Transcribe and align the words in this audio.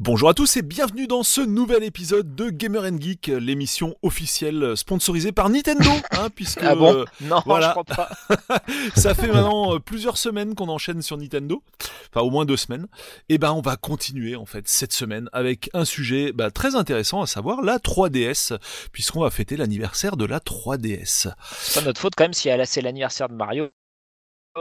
Bonjour 0.00 0.28
à 0.28 0.34
tous 0.34 0.56
et 0.56 0.62
bienvenue 0.62 1.08
dans 1.08 1.24
ce 1.24 1.40
nouvel 1.40 1.82
épisode 1.82 2.36
de 2.36 2.50
Gamer 2.50 2.84
and 2.84 3.00
Geek, 3.00 3.26
l'émission 3.26 3.96
officielle 4.02 4.76
sponsorisée 4.76 5.32
par 5.32 5.50
Nintendo, 5.50 5.90
hein, 6.12 6.28
puisque 6.36 6.62
Ah 6.62 6.76
bon? 6.76 6.94
euh, 6.94 7.04
Non, 7.22 7.42
voilà. 7.44 7.74
je 7.76 7.94
pas. 7.96 8.08
ça 8.96 9.16
fait 9.16 9.26
maintenant 9.26 9.74
euh, 9.74 9.78
plusieurs 9.80 10.16
semaines 10.16 10.54
qu'on 10.54 10.68
enchaîne 10.68 11.02
sur 11.02 11.16
Nintendo, 11.16 11.64
enfin 12.12 12.24
au 12.24 12.30
moins 12.30 12.44
deux 12.44 12.56
semaines. 12.56 12.86
Et 13.28 13.38
ben 13.38 13.50
on 13.52 13.60
va 13.60 13.74
continuer 13.74 14.36
en 14.36 14.46
fait 14.46 14.68
cette 14.68 14.92
semaine 14.92 15.28
avec 15.32 15.68
un 15.74 15.84
sujet 15.84 16.30
bah, 16.32 16.52
très 16.52 16.76
intéressant, 16.76 17.20
à 17.20 17.26
savoir 17.26 17.60
la 17.62 17.78
3DS, 17.78 18.56
puisqu'on 18.92 19.22
va 19.22 19.30
fêter 19.30 19.56
l'anniversaire 19.56 20.16
de 20.16 20.26
la 20.26 20.38
3DS. 20.38 21.32
C'est 21.60 21.80
pas 21.80 21.84
notre 21.86 22.00
faute 22.00 22.14
quand 22.16 22.22
même 22.24 22.34
si 22.34 22.48
elle 22.48 22.60
a- 22.60 22.66
c'est 22.66 22.82
l'anniversaire 22.82 23.28
de 23.28 23.34
Mario, 23.34 23.66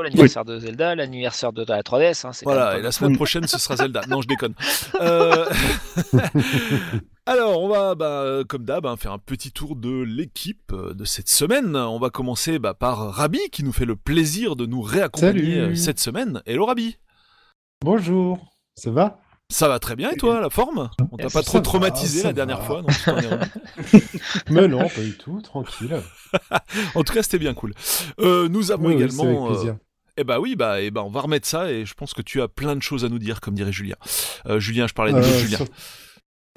l'anniversaire 0.02 0.46
de 0.46 0.60
Zelda, 0.60 0.96
l'anniversaire 0.96 1.54
de 1.54 1.66
la 1.68 1.82
3DS. 1.82 2.26
Hein, 2.28 2.32
Voilà, 2.44 2.78
et 2.78 2.82
la 2.82 2.92
semaine 2.92 3.16
prochaine, 3.16 3.48
ce 3.48 3.58
sera 3.60 3.76
Zelda. 3.78 4.02
Non, 4.08 4.22
je 4.22 4.28
déconne. 4.28 4.54
Euh, 5.02 5.46
Alors, 7.26 7.62
on 7.62 7.68
va, 7.68 7.94
bah, 7.96 8.40
comme 8.48 8.64
d'hab, 8.64 8.86
hein, 8.86 8.96
faire 8.96 9.12
un 9.12 9.18
petit 9.20 9.52
tour 9.52 9.76
de 9.76 10.02
l'équipe 10.02 10.72
euh, 10.72 10.94
de 10.94 11.04
cette 11.04 11.28
semaine. 11.30 11.76
On 11.76 12.00
va 12.00 12.10
commencer 12.10 12.58
bah, 12.58 12.74
par 12.74 13.14
Rabi, 13.14 13.40
qui 13.52 13.64
nous 13.64 13.74
fait 13.74 13.86
le 13.86 13.96
plaisir 13.98 14.56
de 14.56 14.66
nous 14.66 14.82
réaccompagner 14.82 15.56
Salut. 15.56 15.58
euh, 15.60 15.76
cette 15.76 16.00
semaine. 16.00 16.42
Hello 16.46 16.66
Rabi 16.66 16.98
Bonjour, 17.84 18.40
ça 18.76 18.92
va? 18.92 19.20
Ça 19.50 19.70
va 19.70 19.80
très 19.80 19.96
bien, 19.96 20.10
et 20.12 20.18
toi, 20.18 20.42
la 20.42 20.50
forme? 20.50 20.90
On 21.12 21.16
t'a 21.16 21.30
pas 21.30 21.42
trop 21.42 21.60
traumatisé 21.62 22.24
la 22.24 22.34
dernière 22.34 22.60
va. 22.60 22.66
fois. 22.66 22.84
Mais 24.50 24.68
non, 24.68 24.80
pas 24.90 25.02
du 25.02 25.18
tout, 25.18 25.40
tranquille. 25.42 25.96
En 26.96 27.04
tout 27.04 27.14
cas, 27.14 27.24
c'était 27.24 27.40
bien 27.40 27.54
cool. 27.54 27.74
Euh, 28.20 28.50
nous 28.50 28.72
avons 28.72 28.88
Oui, 28.88 28.96
oui, 28.96 29.04
également... 29.04 29.46
euh, 29.48 29.54
plaisir. 29.54 29.78
Eh 30.20 30.24
bah 30.24 30.40
oui, 30.40 30.56
bah, 30.56 30.82
eh 30.82 30.90
ben, 30.90 31.02
on 31.02 31.10
va 31.12 31.22
remettre 31.22 31.48
ça, 31.48 31.72
et 31.72 31.86
je 31.86 31.94
pense 31.94 32.14
que 32.16 32.24
tu 32.24 32.42
as 32.42 32.48
plein 32.48 32.76
de 32.76 32.82
choses 32.82 33.06
à 33.06 33.10
nous 33.10 33.20
dire, 33.20 33.40
comme 33.40 33.54
dirait 33.54 33.72
Julien. 33.72 33.96
Euh, 34.48 34.60
Julien, 34.60 34.88
je 34.88 34.94
parlais 34.94 35.12
de 35.14 35.18
Euh, 35.18 35.22
l'autre 35.22 35.38
Julien. 35.38 35.58
sur- 35.58 35.68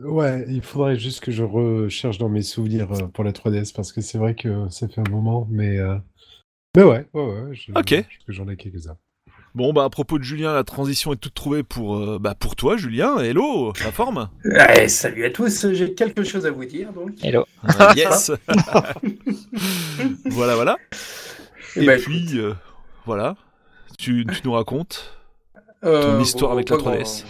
Ouais, 0.02 0.46
il 0.48 0.62
faudrait 0.62 0.98
juste 0.98 1.20
que 1.20 1.30
je 1.30 1.42
recherche 1.42 2.16
dans 2.16 2.30
mes 2.30 2.40
souvenirs 2.40 2.90
euh, 2.92 3.06
pour 3.08 3.22
la 3.22 3.32
3DS 3.32 3.74
parce 3.74 3.92
que 3.92 4.00
c'est 4.00 4.16
vrai 4.16 4.34
que 4.34 4.66
ça 4.70 4.88
fait 4.88 5.02
un 5.06 5.10
moment, 5.10 5.46
mais 5.50 5.78
euh, 5.78 5.94
mais 6.74 6.84
ouais, 6.84 7.06
ouais, 7.12 7.22
ouais. 7.22 7.54
Je, 7.54 7.70
Ok. 7.72 7.88
je 7.90 7.96
pense 7.96 8.06
que 8.26 8.32
j'en 8.32 8.48
ai 8.48 8.56
quelques-uns. 8.56 8.96
Bon, 9.54 9.74
bah, 9.74 9.84
à 9.84 9.90
propos 9.90 10.18
de 10.18 10.22
Julien, 10.24 10.54
la 10.54 10.64
transition 10.64 11.12
est 11.12 11.16
toute 11.16 11.34
trouvée 11.34 11.62
pour, 11.62 11.96
euh, 11.98 12.18
bah, 12.18 12.34
pour 12.34 12.56
toi, 12.56 12.78
Julien. 12.78 13.18
Hello, 13.18 13.74
la 13.84 13.92
forme 13.92 14.30
Ouais, 14.46 14.88
salut 14.88 15.26
à 15.26 15.30
tous, 15.30 15.70
j'ai 15.72 15.92
quelque 15.92 16.24
chose 16.24 16.46
à 16.46 16.50
vous 16.50 16.64
dire 16.64 16.94
donc. 16.94 17.22
Hello. 17.22 17.44
Euh, 17.64 17.92
Yes 17.94 18.30
Voilà, 20.30 20.54
voilà. 20.54 20.78
Eh 21.76 21.82
Et 21.82 21.86
ben, 21.86 22.00
puis, 22.00 22.38
euh, 22.38 22.54
voilà. 23.04 23.36
Tu, 24.00 24.24
tu 24.26 24.40
nous 24.44 24.52
racontes 24.52 25.16
Euh, 25.84 26.02
ton 26.16 26.20
histoire 26.20 26.50
bon, 26.52 26.56
avec 26.56 26.70
la 26.70 26.76
bah, 26.78 26.82
3DS. 26.96 27.24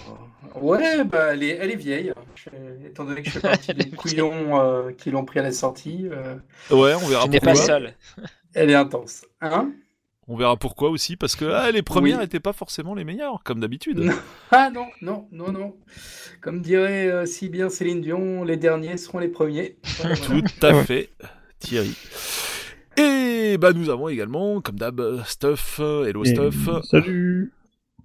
bon, 0.55 0.61
Ouais, 0.61 1.05
bah, 1.05 1.29
elle, 1.33 1.43
est, 1.43 1.57
elle 1.61 1.71
est 1.71 1.77
vieille. 1.77 2.13
Je- 2.35 2.87
étant 2.87 3.05
donné 3.05 3.23
que 3.23 3.29
je 3.31 3.39
fais 3.39 3.49
partie 3.49 3.75
des 3.75 3.91
couillons 3.97 4.61
euh, 4.61 4.93
qui 4.93 5.11
l'ont 5.11 5.25
pris 5.25 5.39
à 5.41 5.43
la 5.43 5.53
sortie, 5.53 6.07
euh, 6.11 6.37
Ouais, 6.71 6.95
on 6.95 7.07
verra 7.07 7.25
Tu 7.25 7.31
n'es 7.31 7.41
pas 7.41 7.53
pourquoi. 7.53 7.67
seul. 7.67 7.95
elle 8.55 8.71
est 8.71 8.75
intense. 8.75 9.25
Hein? 9.41 9.71
On 10.29 10.37
verra 10.37 10.57
pourquoi 10.57 10.91
aussi, 10.91 11.17
parce 11.17 11.35
que 11.35 11.45
ah, 11.47 11.71
les 11.73 11.83
premières 11.83 12.19
Oui. 12.19 12.23
n'étaient 12.23 12.39
pas 12.41 12.53
forcément 12.53 12.95
les 12.95 13.05
meilleures, 13.05 13.43
comme 13.45 13.59
d'habitude. 13.61 14.11
Ah 14.53 14.71
non, 14.73 14.87
non, 15.03 15.27
non, 15.33 15.51
non. 15.53 15.77
Comme 16.41 16.61
dirait 16.63 17.09
euh, 17.09 17.27
si 17.27 17.49
bien 17.49 17.69
Céline 17.69 18.01
Dion, 18.01 18.43
les 18.45 18.57
derniers 18.57 18.97
seront 18.97 19.19
les 19.19 19.29
premiers. 19.29 19.77
Voilà. 19.99 20.17
Tout 20.17 20.43
à 20.63 20.75
fait, 20.85 21.11
Thierry. 21.61 21.95
Et 23.01 23.59
bah 23.59 23.73
nous 23.73 23.91
avons 23.91 24.09
également, 24.09 24.61
comme 24.61 24.77
d'hab, 24.77 25.01
Stuff, 25.25 25.81
Hello 25.81 26.25
Et- 26.25 26.29
Stuff, 26.35 26.69
Salut 26.85 27.53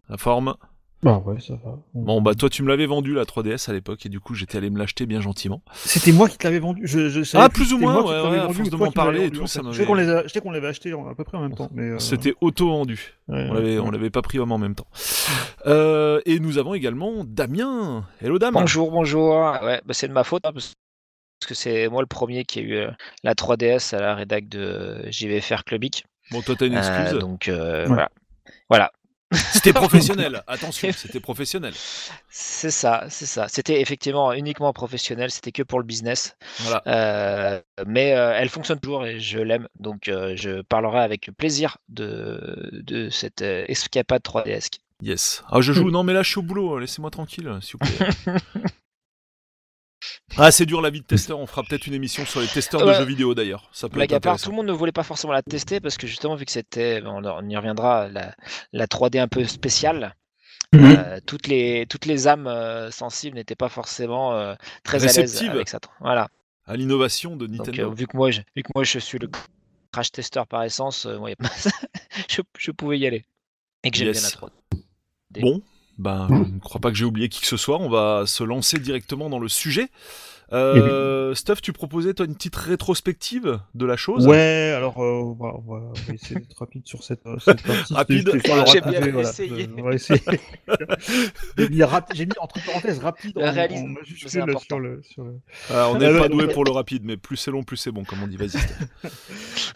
la 0.09 0.17
forme. 0.17 0.55
Bah 1.03 1.21
ouais, 1.25 1.39
ça 1.39 1.53
va. 1.63 1.77
Bon 1.93 2.19
bah 2.21 2.33
toi 2.33 2.49
tu 2.49 2.63
me 2.63 2.67
l'avais 2.67 2.87
vendu 2.87 3.13
la 3.13 3.25
3DS 3.25 3.69
à 3.69 3.73
l'époque 3.73 4.03
et 4.07 4.09
du 4.09 4.19
coup 4.19 4.33
j'étais 4.33 4.57
allé 4.57 4.71
me 4.71 4.79
l'acheter 4.79 5.05
bien 5.05 5.21
gentiment. 5.21 5.61
C'était 5.73 6.11
moi 6.11 6.27
qui 6.29 6.37
te 6.37 6.43
l'avais 6.45 6.57
vendu. 6.59 6.81
Je, 6.87 7.09
je 7.09 7.21
savais 7.23 7.43
Ah, 7.43 7.49
plus 7.49 7.65
plus 7.65 7.73
ou 7.73 7.77
moins, 7.77 8.01
ouais, 8.01 8.07
ouais, 8.09 8.39
à 8.39 8.45
vendu 8.45 8.55
force 8.57 8.69
de 8.71 8.75
m'en 8.77 8.91
parler 8.91 9.19
et 9.19 9.23
vendu, 9.25 9.37
tout, 9.37 9.43
en 9.43 9.47
ça 9.47 9.61
m'avait- 9.61 9.75
Je 9.75 9.81
sais 9.81 9.85
qu'on 9.85 9.93
les 9.93 10.09
a- 10.09 10.23
je 10.23 10.29
sais 10.29 10.41
qu'on 10.41 10.49
l'avait 10.51 10.67
acheté 10.67 10.91
à 10.93 11.13
peu 11.15 11.23
près 11.23 11.37
en 11.37 11.41
même 11.41 11.53
temps. 11.53 11.69
Mais 11.73 11.89
euh, 11.91 11.99
C'était 11.99 12.33
auto-vendu. 12.41 13.13
ouais, 13.27 13.47
On 13.49 13.53
l'avait, 13.53 13.77
on 13.77 13.91
l'avait 13.91 14.09
pas 14.09 14.23
pris 14.23 14.39
en 14.39 14.57
même 14.57 14.73
temps. 14.73 14.87
Euh, 15.67 16.21
et 16.25 16.39
nous 16.39 16.57
avons 16.57 16.73
également 16.73 17.23
Damien. 17.23 18.05
Hello 18.21 18.39
Damien. 18.39 18.61
Bonjour, 18.61 18.89
bonjour. 18.91 19.35
Ouais, 19.63 19.81
bah, 19.85 19.93
c'est 19.93 20.07
de 20.07 20.13
ma 20.13 20.23
faute 20.23 20.43
hein, 20.45 20.51
parce 20.53 20.73
parce 21.39 21.49
que 21.49 21.53
c'est 21.55 21.87
moi 21.89 22.01
le 22.01 22.07
premier 22.07 22.45
qui 22.45 22.59
a 22.59 22.61
eu 22.61 22.87
la 23.23 23.33
3DS 23.35 23.95
à 23.95 23.99
la 24.01 24.15
rédac 24.15 24.47
de 24.47 25.03
JVFR 25.09 25.63
Clubic. 25.65 26.05
Bon 26.31 26.41
toi 26.41 26.55
t'as 26.57 26.65
une 26.67 26.75
Euh, 26.75 26.79
excuse? 27.03 27.19
donc 27.19 27.47
euh, 27.47 27.81
Ouais. 27.81 27.87
voilà. 27.87 28.09
Voilà, 28.69 28.91
C'était 29.53 29.73
professionnel. 29.73 30.43
Attention, 30.47 30.89
c'était 30.95 31.19
professionnel. 31.19 31.73
c'est 32.29 32.71
ça, 32.71 33.05
c'est 33.09 33.25
ça. 33.25 33.47
C'était 33.47 33.81
effectivement 33.81 34.31
uniquement 34.33 34.71
professionnel, 34.73 35.29
c'était 35.31 35.51
que 35.51 35.61
pour 35.63 35.79
le 35.79 35.85
business. 35.85 36.35
Voilà. 36.59 36.81
Euh, 36.87 37.61
mais 37.87 38.13
euh, 38.13 38.33
elle 38.35 38.49
fonctionne 38.49 38.79
toujours 38.79 39.05
et 39.05 39.19
je 39.19 39.39
l'aime, 39.39 39.67
donc 39.79 40.07
euh, 40.07 40.33
je 40.35 40.61
parlerai 40.61 40.99
avec 40.99 41.29
plaisir 41.37 41.77
de, 41.89 42.69
de 42.83 43.09
cette 43.09 43.41
euh, 43.41 43.65
escapade 43.67 44.21
3DS. 44.23 44.69
Yes. 45.01 45.43
Ah 45.51 45.59
je 45.61 45.73
joue. 45.73 45.89
Non 45.91 46.03
mais 46.03 46.13
là 46.13 46.23
je 46.23 46.29
suis 46.29 46.39
au 46.39 46.43
boulot. 46.43 46.79
Laissez-moi 46.79 47.11
tranquille, 47.11 47.51
s'il 47.61 47.73
vous 47.73 47.79
plaît. 47.79 48.07
Ah 50.37 50.51
c'est 50.51 50.65
dur 50.65 50.81
la 50.81 50.89
vie 50.89 50.99
de 51.01 51.05
testeur. 51.05 51.39
On 51.39 51.45
fera 51.47 51.63
peut-être 51.63 51.87
une 51.87 51.93
émission 51.93 52.25
sur 52.25 52.41
les 52.41 52.47
testeurs 52.47 52.85
de 52.85 52.93
jeux 52.93 53.05
vidéo 53.05 53.33
d'ailleurs. 53.33 53.69
Ça 53.71 53.87
peut 53.87 53.95
Blague 53.95 54.11
être 54.11 54.17
à 54.17 54.19
part, 54.19 54.33
intéressant. 54.33 54.43
tout 54.45 54.49
le 54.51 54.55
monde 54.57 54.65
ne 54.67 54.73
voulait 54.73 54.91
pas 54.91 55.03
forcément 55.03 55.33
la 55.33 55.41
tester 55.41 55.79
parce 55.79 55.97
que 55.97 56.07
justement, 56.07 56.35
vu 56.35 56.45
que 56.45 56.51
c'était, 56.51 57.01
on, 57.05 57.23
on 57.23 57.49
y 57.49 57.55
reviendra, 57.55 58.09
la, 58.09 58.35
la 58.73 58.87
3D 58.87 59.19
un 59.19 59.27
peu 59.27 59.43
spéciale, 59.45 60.15
Mhm. 60.73 60.91
euh, 60.97 61.19
toutes, 61.25 61.47
les, 61.47 61.85
toutes 61.87 62.05
les 62.05 62.27
âmes 62.27 62.47
euh, 62.47 62.91
sensibles 62.91 63.35
n'étaient 63.37 63.55
pas 63.55 63.69
forcément 63.69 64.33
euh, 64.33 64.55
très 64.83 65.05
à 65.07 65.13
l'aise 65.13 65.41
avec 65.47 65.69
ça. 65.69 65.79
Voilà. 66.01 66.27
À 66.65 66.75
l'innovation 66.75 67.37
de 67.37 67.45
Donc, 67.47 67.67
Nintendo. 67.67 67.91
euh, 67.91 67.93
vu, 67.93 68.07
que 68.07 68.17
moi, 68.17 68.31
je, 68.31 68.41
vu 68.55 68.63
que 68.63 68.69
moi 68.75 68.83
je 68.83 68.99
suis 68.99 69.17
le 69.19 69.29
crash 69.93 70.11
tester 70.11 70.41
par 70.49 70.63
essence, 70.63 71.05
euh, 71.05 71.17
ouais, 71.17 71.35
je, 72.29 72.41
je 72.57 72.71
pouvais 72.71 72.99
y 72.99 73.07
aller. 73.07 73.23
Et 73.83 73.91
que 73.91 73.97
j'aime 73.97 74.07
Yes. 74.07 74.17
bien 74.21 74.23
la 74.23 74.29
3D. 74.31 75.41
Bon, 75.41 75.61
ben, 75.97 76.27
je 76.29 76.53
ne 76.53 76.59
crois 76.59 76.81
pas 76.81 76.91
que 76.91 76.97
j'ai 76.97 77.05
oublié 77.05 77.29
qui 77.29 77.41
que 77.41 77.47
ce 77.47 77.57
soit. 77.57 77.79
On 77.79 77.89
va 77.89 78.23
se 78.25 78.43
lancer 78.43 78.79
directement 78.79 79.29
dans 79.29 79.39
le 79.39 79.49
sujet. 79.49 79.89
Euh, 80.53 81.33
Stuff, 81.33 81.61
tu 81.61 81.73
proposais 81.73 82.13
toi 82.13 82.25
une 82.25 82.35
petite 82.35 82.55
rétrospective 82.55 83.59
de 83.73 83.85
la 83.85 83.97
chose 83.97 84.27
Ouais, 84.27 84.73
alors 84.75 84.99
euh, 85.01 85.21
on, 85.21 85.33
va, 85.33 85.53
on 85.55 85.61
va- 85.61 85.91
on 86.09 86.13
essayer 86.13 86.39
d'être 86.39 86.57
rapide 86.59 86.85
sur 86.85 87.03
cette, 87.03 87.25
euh, 87.25 87.37
cette 87.39 87.63
partie. 87.63 87.93
Rapide. 87.95 88.31
J'ai 88.71 88.81
bien 88.81 88.99
voilà. 89.11 89.29
essayé. 89.29 89.63
Euh, 89.63 89.75
On 89.77 89.81
va 89.83 89.93
essayer. 89.93 90.21
J'ai 91.57 92.25
mis, 92.25 92.31
entre 92.39 92.63
parenthèses 92.65 92.99
rapide 92.99 93.33
Le 93.35 93.43
en, 93.47 93.51
réalisme, 93.51 93.95
en 93.99 94.27
c'est 94.27 94.39
important. 94.41 94.59
sur 94.67 94.79
le. 94.79 95.01
Sur 95.03 95.23
le... 95.23 95.39
Ah, 95.73 95.89
on 95.89 95.97
n'est 95.97 96.05
Euh, 96.05 96.19
pas 96.19 96.29
doué 96.29 96.47
pour 96.47 96.63
le 96.63 96.71
rapide, 96.71 97.03
mais 97.05 97.17
plus 97.17 97.37
c'est 97.37 97.51
long, 97.51 97.63
plus 97.63 97.77
c'est 97.77 97.91
bon, 97.91 98.03
comme 98.03 98.21
on 98.23 98.27
dit. 98.27 98.37
Vas-y. 98.37 98.57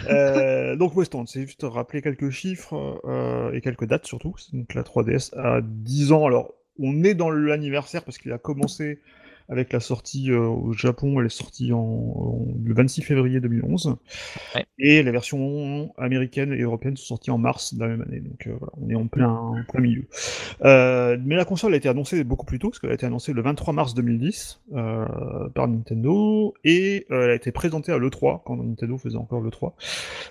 Euh, 0.10 0.76
donc 0.78 0.96
Weston, 0.96 1.26
c'est 1.26 1.42
juste 1.46 1.64
rappeler 1.64 2.02
quelques 2.02 2.30
chiffres 2.30 3.02
euh, 3.06 3.52
et 3.52 3.60
quelques 3.62 3.86
dates 3.86 4.06
surtout. 4.06 4.34
Donc 4.54 4.74
la 4.74 4.84
3DS 4.84 5.36
a 5.38 5.60
10 5.62 6.12
ans. 6.14 6.26
Alors 6.26 6.54
on 6.80 7.04
est 7.04 7.14
dans 7.16 7.30
l'anniversaire 7.30 8.04
parce 8.04 8.18
qu'il 8.18 8.32
a 8.32 8.38
commencé 8.38 9.00
avec 9.50 9.74
la 9.74 9.80
sortie 9.80 10.32
euh, 10.32 10.40
au 10.48 10.74
Japon. 10.74 11.20
Elle 11.20 11.26
est 11.26 11.30
sortie 11.30 11.74
en, 11.74 11.80
en- 11.80 12.48
le 12.64 12.74
26 12.74 13.02
février 13.02 13.40
2011. 13.40 13.98
Ouais. 14.56 14.66
Et 14.78 15.04
les 15.04 15.12
versions 15.12 15.92
américaines 15.98 16.54
et 16.54 16.62
européennes 16.62 16.98
sont 16.98 17.06
sorties 17.08 17.32
en 17.32 17.38
mars 17.38 17.74
de 17.74 17.80
la 17.82 17.88
même 17.88 18.02
année. 18.04 18.20
Donc 18.20 18.48
euh, 18.48 18.54
voilà, 18.60 18.74
on 18.82 18.90
est 18.90 18.96
en 18.96 19.08
plein, 19.08 19.30
en 19.30 19.64
plein 19.72 19.82
milieu. 19.82 20.06
Euh, 20.64 21.18
mais 21.26 21.36
la 21.36 21.46
console 21.46 21.74
a 21.74 21.78
été 21.78 21.90
annoncée 21.90 22.24
beaucoup 22.24 22.46
plus 22.46 22.60
tôt, 22.60 22.70
parce 22.70 22.80
qu'elle 22.80 22.92
a 22.92 22.94
été 22.94 23.06
annoncée 23.06 23.34
le 23.34 23.42
23 23.42 23.74
mars 23.74 23.94
2010 23.96 24.62
euh, 24.76 25.06
par 25.56 25.68
Nintendo, 25.68 26.54
et 26.64 27.06
euh, 27.12 27.24
elle 27.26 27.32
a 27.32 27.36
été 27.36 27.52
présentée 27.52 27.92
à 27.92 27.98
l'E3, 27.98 28.42
quand 28.46 28.56
Nintendo 28.58 28.98
faisait 28.98 29.18
encore 29.18 29.42
l'E3. 29.42 29.72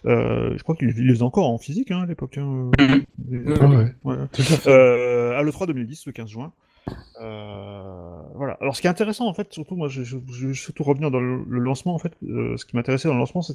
Euh, 0.07 0.55
je 0.57 0.63
crois 0.63 0.77
qu'il 0.77 0.89
il 0.97 1.07
les 1.07 1.13
faisait 1.15 1.23
encore 1.23 1.49
en 1.51 1.59
physique 1.59 1.91
hein, 1.91 2.03
à 2.03 2.07
l'époque. 2.07 2.39
Hein, 2.39 2.71
Ah 3.61 3.67
ouais. 3.67 3.93
Euh, 4.67 5.39
à 5.39 5.43
l'E3 5.43 5.67
2010, 5.67 6.07
le 6.07 6.13
15 6.13 6.29
juin. 6.31 6.53
Euh, 7.21 8.21
voilà. 8.35 8.57
Alors, 8.61 8.77
ce 8.77 8.81
qui 8.81 8.87
est 8.87 8.91
intéressant, 8.91 9.27
en 9.27 9.35
fait, 9.35 9.53
surtout, 9.53 9.77
moi, 9.77 9.89
je, 9.89 10.03
je, 10.03 10.53
surtout 10.53 10.83
revenir 10.85 11.11
dans 11.11 11.21
le, 11.21 11.43
le 11.49 11.59
lancement, 11.61 11.95
en 11.95 11.99
fait. 11.99 12.13
euh, 12.25 12.57
ce 12.57 12.65
qui 12.65 12.77
m'intéressait 12.77 13.09
dans 13.09 13.15
le 13.15 13.21
lancement, 13.21 13.43
c'est 13.43 13.55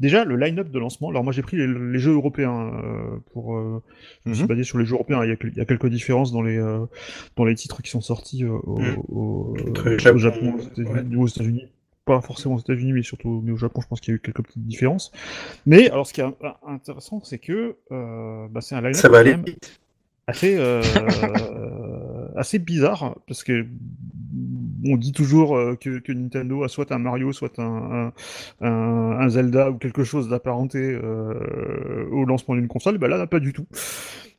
déjà 0.00 0.24
le 0.24 0.36
line-up 0.36 0.70
de 0.70 0.78
lancement. 0.78 1.08
Alors, 1.10 1.24
moi, 1.24 1.32
j'ai 1.32 1.42
pris 1.42 1.56
les, 1.56 1.66
les 1.66 1.98
jeux 1.98 2.12
européens 2.12 2.72
euh, 2.84 3.16
pour. 3.32 3.58
je 4.24 4.30
me 4.30 4.34
suis 4.34 4.42
Mhm. 4.44 4.48
basé 4.48 4.64
sur 4.64 4.78
les 4.78 4.84
jeux 4.84 4.94
européens. 4.94 5.24
Il 5.24 5.30
y 5.30 5.32
a, 5.32 5.36
quel- 5.36 5.50
il 5.50 5.56
y 5.56 5.60
a 5.60 5.64
quelques 5.64 5.88
différences 5.88 6.32
dans 6.32 6.42
les 6.42 6.58
dans 7.36 7.44
les 7.44 7.54
titres 7.54 7.82
qui 7.82 7.90
sont 7.90 8.00
sortis 8.00 8.44
au, 8.44 8.78
Mhm. 8.78 8.96
au, 9.08 9.56
au 9.56 9.98
Japon, 9.98 10.18
Japon, 10.18 10.54
aux 10.54 10.60
États-Unis, 10.60 10.90
ouais. 11.10 11.16
ou 11.16 11.22
aux 11.22 11.26
États-Unis. 11.28 11.64
Pas 12.04 12.20
forcément 12.22 12.54
aux 12.54 12.58
États-Unis, 12.60 12.92
mais 12.94 13.02
surtout 13.02 13.42
mais 13.44 13.52
au 13.52 13.56
Japon, 13.58 13.80
je 13.82 13.86
pense 13.88 14.00
qu'il 14.00 14.12
y 14.12 14.14
a 14.14 14.16
eu 14.16 14.20
quelques 14.20 14.42
petites 14.42 14.66
différences. 14.66 15.12
Mais 15.66 15.90
alors, 15.90 16.06
ce 16.06 16.12
qui 16.14 16.20
est 16.22 16.26
intéressant, 16.66 17.20
c'est 17.22 17.38
que 17.38 17.76
bah, 17.90 18.60
c'est 18.60 18.74
un 18.74 18.80
line-up 18.80 18.94
Ça 18.94 19.08
va 19.10 19.18
aller 19.18 19.32
quand 19.32 19.36
même 19.38 19.46
vite. 19.46 19.78
assez 20.26 20.56
assez 22.38 22.58
bizarre 22.58 23.16
parce 23.26 23.44
que 23.44 23.66
on 24.84 24.96
dit 24.96 25.12
toujours 25.12 25.56
euh, 25.56 25.74
que, 25.74 25.98
que 25.98 26.12
Nintendo 26.12 26.62
a 26.62 26.68
soit 26.68 26.92
un 26.92 26.98
Mario, 26.98 27.32
soit 27.32 27.58
un, 27.58 28.12
un, 28.60 28.66
un- 28.66 29.18
un 29.20 29.28
Zelda 29.28 29.70
ou 29.70 29.76
quelque 29.78 30.04
chose 30.04 30.28
d'apparenté 30.28 30.78
euh, 30.78 32.06
au 32.12 32.24
lancement 32.24 32.54
d'une 32.54 32.68
console. 32.68 32.98
Ben 32.98 33.08
là, 33.08 33.26
pas 33.26 33.40
du 33.40 33.52
tout. 33.52 33.66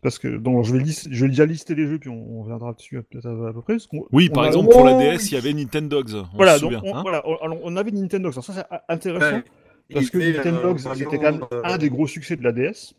Parce 0.01 0.17
que 0.17 0.29
donc, 0.37 0.63
je 0.63 0.73
vais, 0.73 0.79
lis- 0.81 1.07
je 1.11 1.25
vais 1.25 1.29
déjà 1.29 1.45
lister 1.45 1.75
les 1.75 1.85
jeux, 1.85 1.99
puis 1.99 2.09
on, 2.09 2.39
on 2.39 2.43
reviendra 2.43 2.71
dessus 2.73 2.97
à, 2.99 3.01
peut-être 3.03 3.25
à, 3.25 3.49
à 3.49 3.53
peu 3.53 3.61
près. 3.61 3.75
Oui, 4.13 4.29
par 4.29 4.43
a- 4.43 4.47
exemple, 4.47 4.69
pour 4.69 4.85
la 4.85 4.95
Oh, 4.95 4.99
DS, 4.99 5.17
oui. 5.17 5.27
il 5.31 5.33
y 5.33 5.37
avait 5.37 5.51
Nintendogs. 5.53 6.13
On 6.15 6.37
Voilà, 6.37 6.55
se 6.57 6.61
donc 6.61 6.71
on, 6.85 6.95
hein. 6.95 7.01
voilà, 7.01 7.21
on, 7.25 7.75
avait 7.75 7.91
Nintendo, 7.91 8.31
ça 8.31 8.41
c'est 8.41 8.63
intéressant. 8.87 9.35
Ouais. 9.37 9.43
Parce 9.93 10.09
que 10.09 10.19
était, 10.19 10.37
Nintendo, 10.37 10.73
euh, 10.73 10.93
c'était 10.95 11.17
quand 11.17 11.31
même 11.33 11.45
euh, 11.51 11.61
un 11.65 11.77
des 11.77 11.89
gros 11.89 12.07
succès 12.07 12.37
de 12.37 12.43
la 12.43 12.53
DS. 12.53 12.93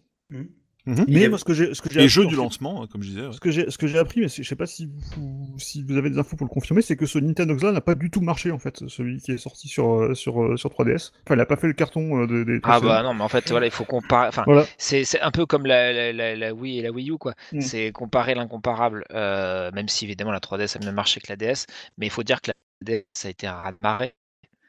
Mhm. 0.86 1.04
Mais 1.08 1.28
moi, 1.28 1.38
ce 1.38 1.44
que 1.44 1.52
j'ai, 1.54 1.74
ce 1.74 1.82
que 1.82 1.88
j'ai 1.90 1.96
Les 2.00 2.04
appris 2.06 2.08
jeux 2.08 2.24
du 2.26 2.34
fait- 2.34 2.40
lancement, 2.40 2.82
hein, 2.82 2.86
comme 2.90 3.02
je 3.02 3.08
disais. 3.08 3.26
ouais. 3.26 3.32
Ce 3.32 3.40
que 3.40 3.50
j'ai, 3.50 3.70
ce 3.70 3.76
que 3.78 3.86
j'ai 3.86 3.98
appris, 3.98 4.20
mais 4.20 4.28
c'est- 4.28 4.42
je 4.42 4.48
sais 4.48 4.56
pas 4.56 4.66
si 4.66 4.86
vous, 5.16 5.54
si 5.58 5.82
vous 5.82 5.96
avez 5.96 6.08
des 6.10 6.18
infos 6.18 6.36
pour 6.36 6.46
le 6.46 6.52
confirmer, 6.52 6.80
c'est 6.82 6.96
que 6.96 7.06
ce 7.06 7.18
Nintendo 7.18 7.54
là 7.66 7.72
n'a 7.72 7.80
pas 7.80 7.94
du 7.94 8.10
tout 8.10 8.20
marché 8.22 8.50
en 8.50 8.58
fait, 8.58 8.88
celui 8.88 9.18
qui 9.20 9.32
est 9.32 9.38
sorti 9.38 9.68
sur 9.68 9.94
euh, 10.02 10.14
sur 10.14 10.42
euh, 10.42 10.56
sur 10.56 10.70
3DS. 10.70 11.12
Enfin, 11.26 11.34
il 11.36 11.40
a 11.40 11.46
pas 11.46 11.56
fait 11.56 11.66
le 11.66 11.72
carton 11.74 12.22
euh, 12.22 12.26
de- 12.26 12.44
des. 12.44 12.60
Ah 12.62 12.80
bah 12.80 13.02
non, 13.02 13.14
mais 13.14 13.22
en 13.24 13.28
fait, 13.28 13.50
voilà, 13.50 13.66
il 13.66 13.72
faut 13.72 13.84
comparer. 13.84 14.28
Enfin, 14.28 14.42
Voilà. 14.46 14.64
c'est 14.78 15.04
c'est 15.04 15.20
un 15.20 15.30
peu 15.30 15.46
comme 15.46 15.66
la, 15.66 15.92
la, 15.92 16.12
la, 16.12 16.36
la 16.36 16.54
Wii 16.54 16.78
et 16.78 16.82
la 16.82 16.90
Wii 16.90 17.10
U, 17.10 17.18
quoi. 17.18 17.34
Mm. 17.52 17.60
C'est 17.60 17.92
comparer 17.92 18.34
l'incomparable, 18.34 19.04
euh, 19.12 19.70
même 19.72 19.88
si 19.88 20.04
évidemment 20.06 20.32
la 20.32 20.40
3DS 20.40 20.76
a 20.76 20.84
mieux 20.84 20.92
marché 20.92 21.20
que 21.20 21.26
la 21.30 21.36
DS, 21.36 21.66
mais 21.98 22.06
il 22.06 22.10
faut 22.10 22.22
dire 22.22 22.40
que 22.40 22.50
la 22.50 22.54
DS 22.82 23.26
a 23.26 23.28
été 23.28 23.46
un 23.46 23.54
raz-de-marée. 23.54 24.14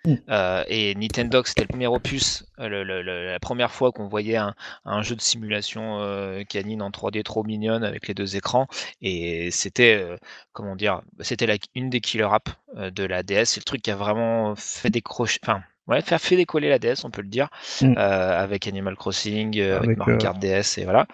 Mm. 0.05 0.15
Euh, 0.29 0.63
et 0.67 0.95
Nintendo, 0.95 1.43
c'était 1.45 1.61
le 1.61 1.67
premier 1.67 1.87
opus, 1.87 2.43
euh, 2.59 2.67
le- 2.67 2.83
le- 2.83 3.01
le- 3.03 3.27
la 3.31 3.39
première 3.39 3.71
fois 3.71 3.91
qu'on 3.91 4.07
voyait 4.07 4.37
un, 4.37 4.55
un 4.85 5.01
jeu 5.03 5.15
de 5.15 5.21
simulation 5.21 5.99
euh, 5.99 6.43
canine 6.43 6.81
en 6.81 6.89
3D 6.89 7.21
trop 7.23 7.43
mignonne 7.43 7.83
avec 7.83 8.07
les 8.07 8.13
deux 8.13 8.35
écrans. 8.35 8.67
Et 9.01 9.51
c'était, 9.51 9.95
euh, 10.01 10.17
comment 10.53 10.75
dire, 10.75 11.01
c'était 11.19 11.45
la- 11.45 11.57
une 11.75 11.89
des 11.89 12.01
killer 12.01 12.27
apps 12.31 12.51
euh, 12.77 12.89
de 12.89 13.03
la 13.03 13.21
DS. 13.23 13.45
C'est 13.45 13.59
le 13.59 13.65
truc 13.65 13.81
qui 13.83 13.91
a 13.91 13.95
vraiment 13.95 14.55
fait 14.55 14.89
décrocher, 14.89 15.39
enfin, 15.43 15.61
ouais, 15.87 16.01
fait, 16.01 16.17
fait 16.17 16.35
décoller 16.35 16.69
la 16.69 16.79
DS, 16.79 17.03
on 17.05 17.11
peut 17.11 17.21
le 17.21 17.27
dire, 17.27 17.49
Mm. 17.81 17.93
euh, 17.97 18.39
avec 18.43 18.67
Animal 18.67 18.95
Crossing, 18.95 19.59
euh, 19.59 19.77
avec, 19.77 19.85
Avec, 19.89 19.97
Mario 19.97 20.15
euh, 20.15 20.17
Kart 20.17 20.39
DS, 20.39 20.77
et 20.79 20.83
voilà. 20.85 21.05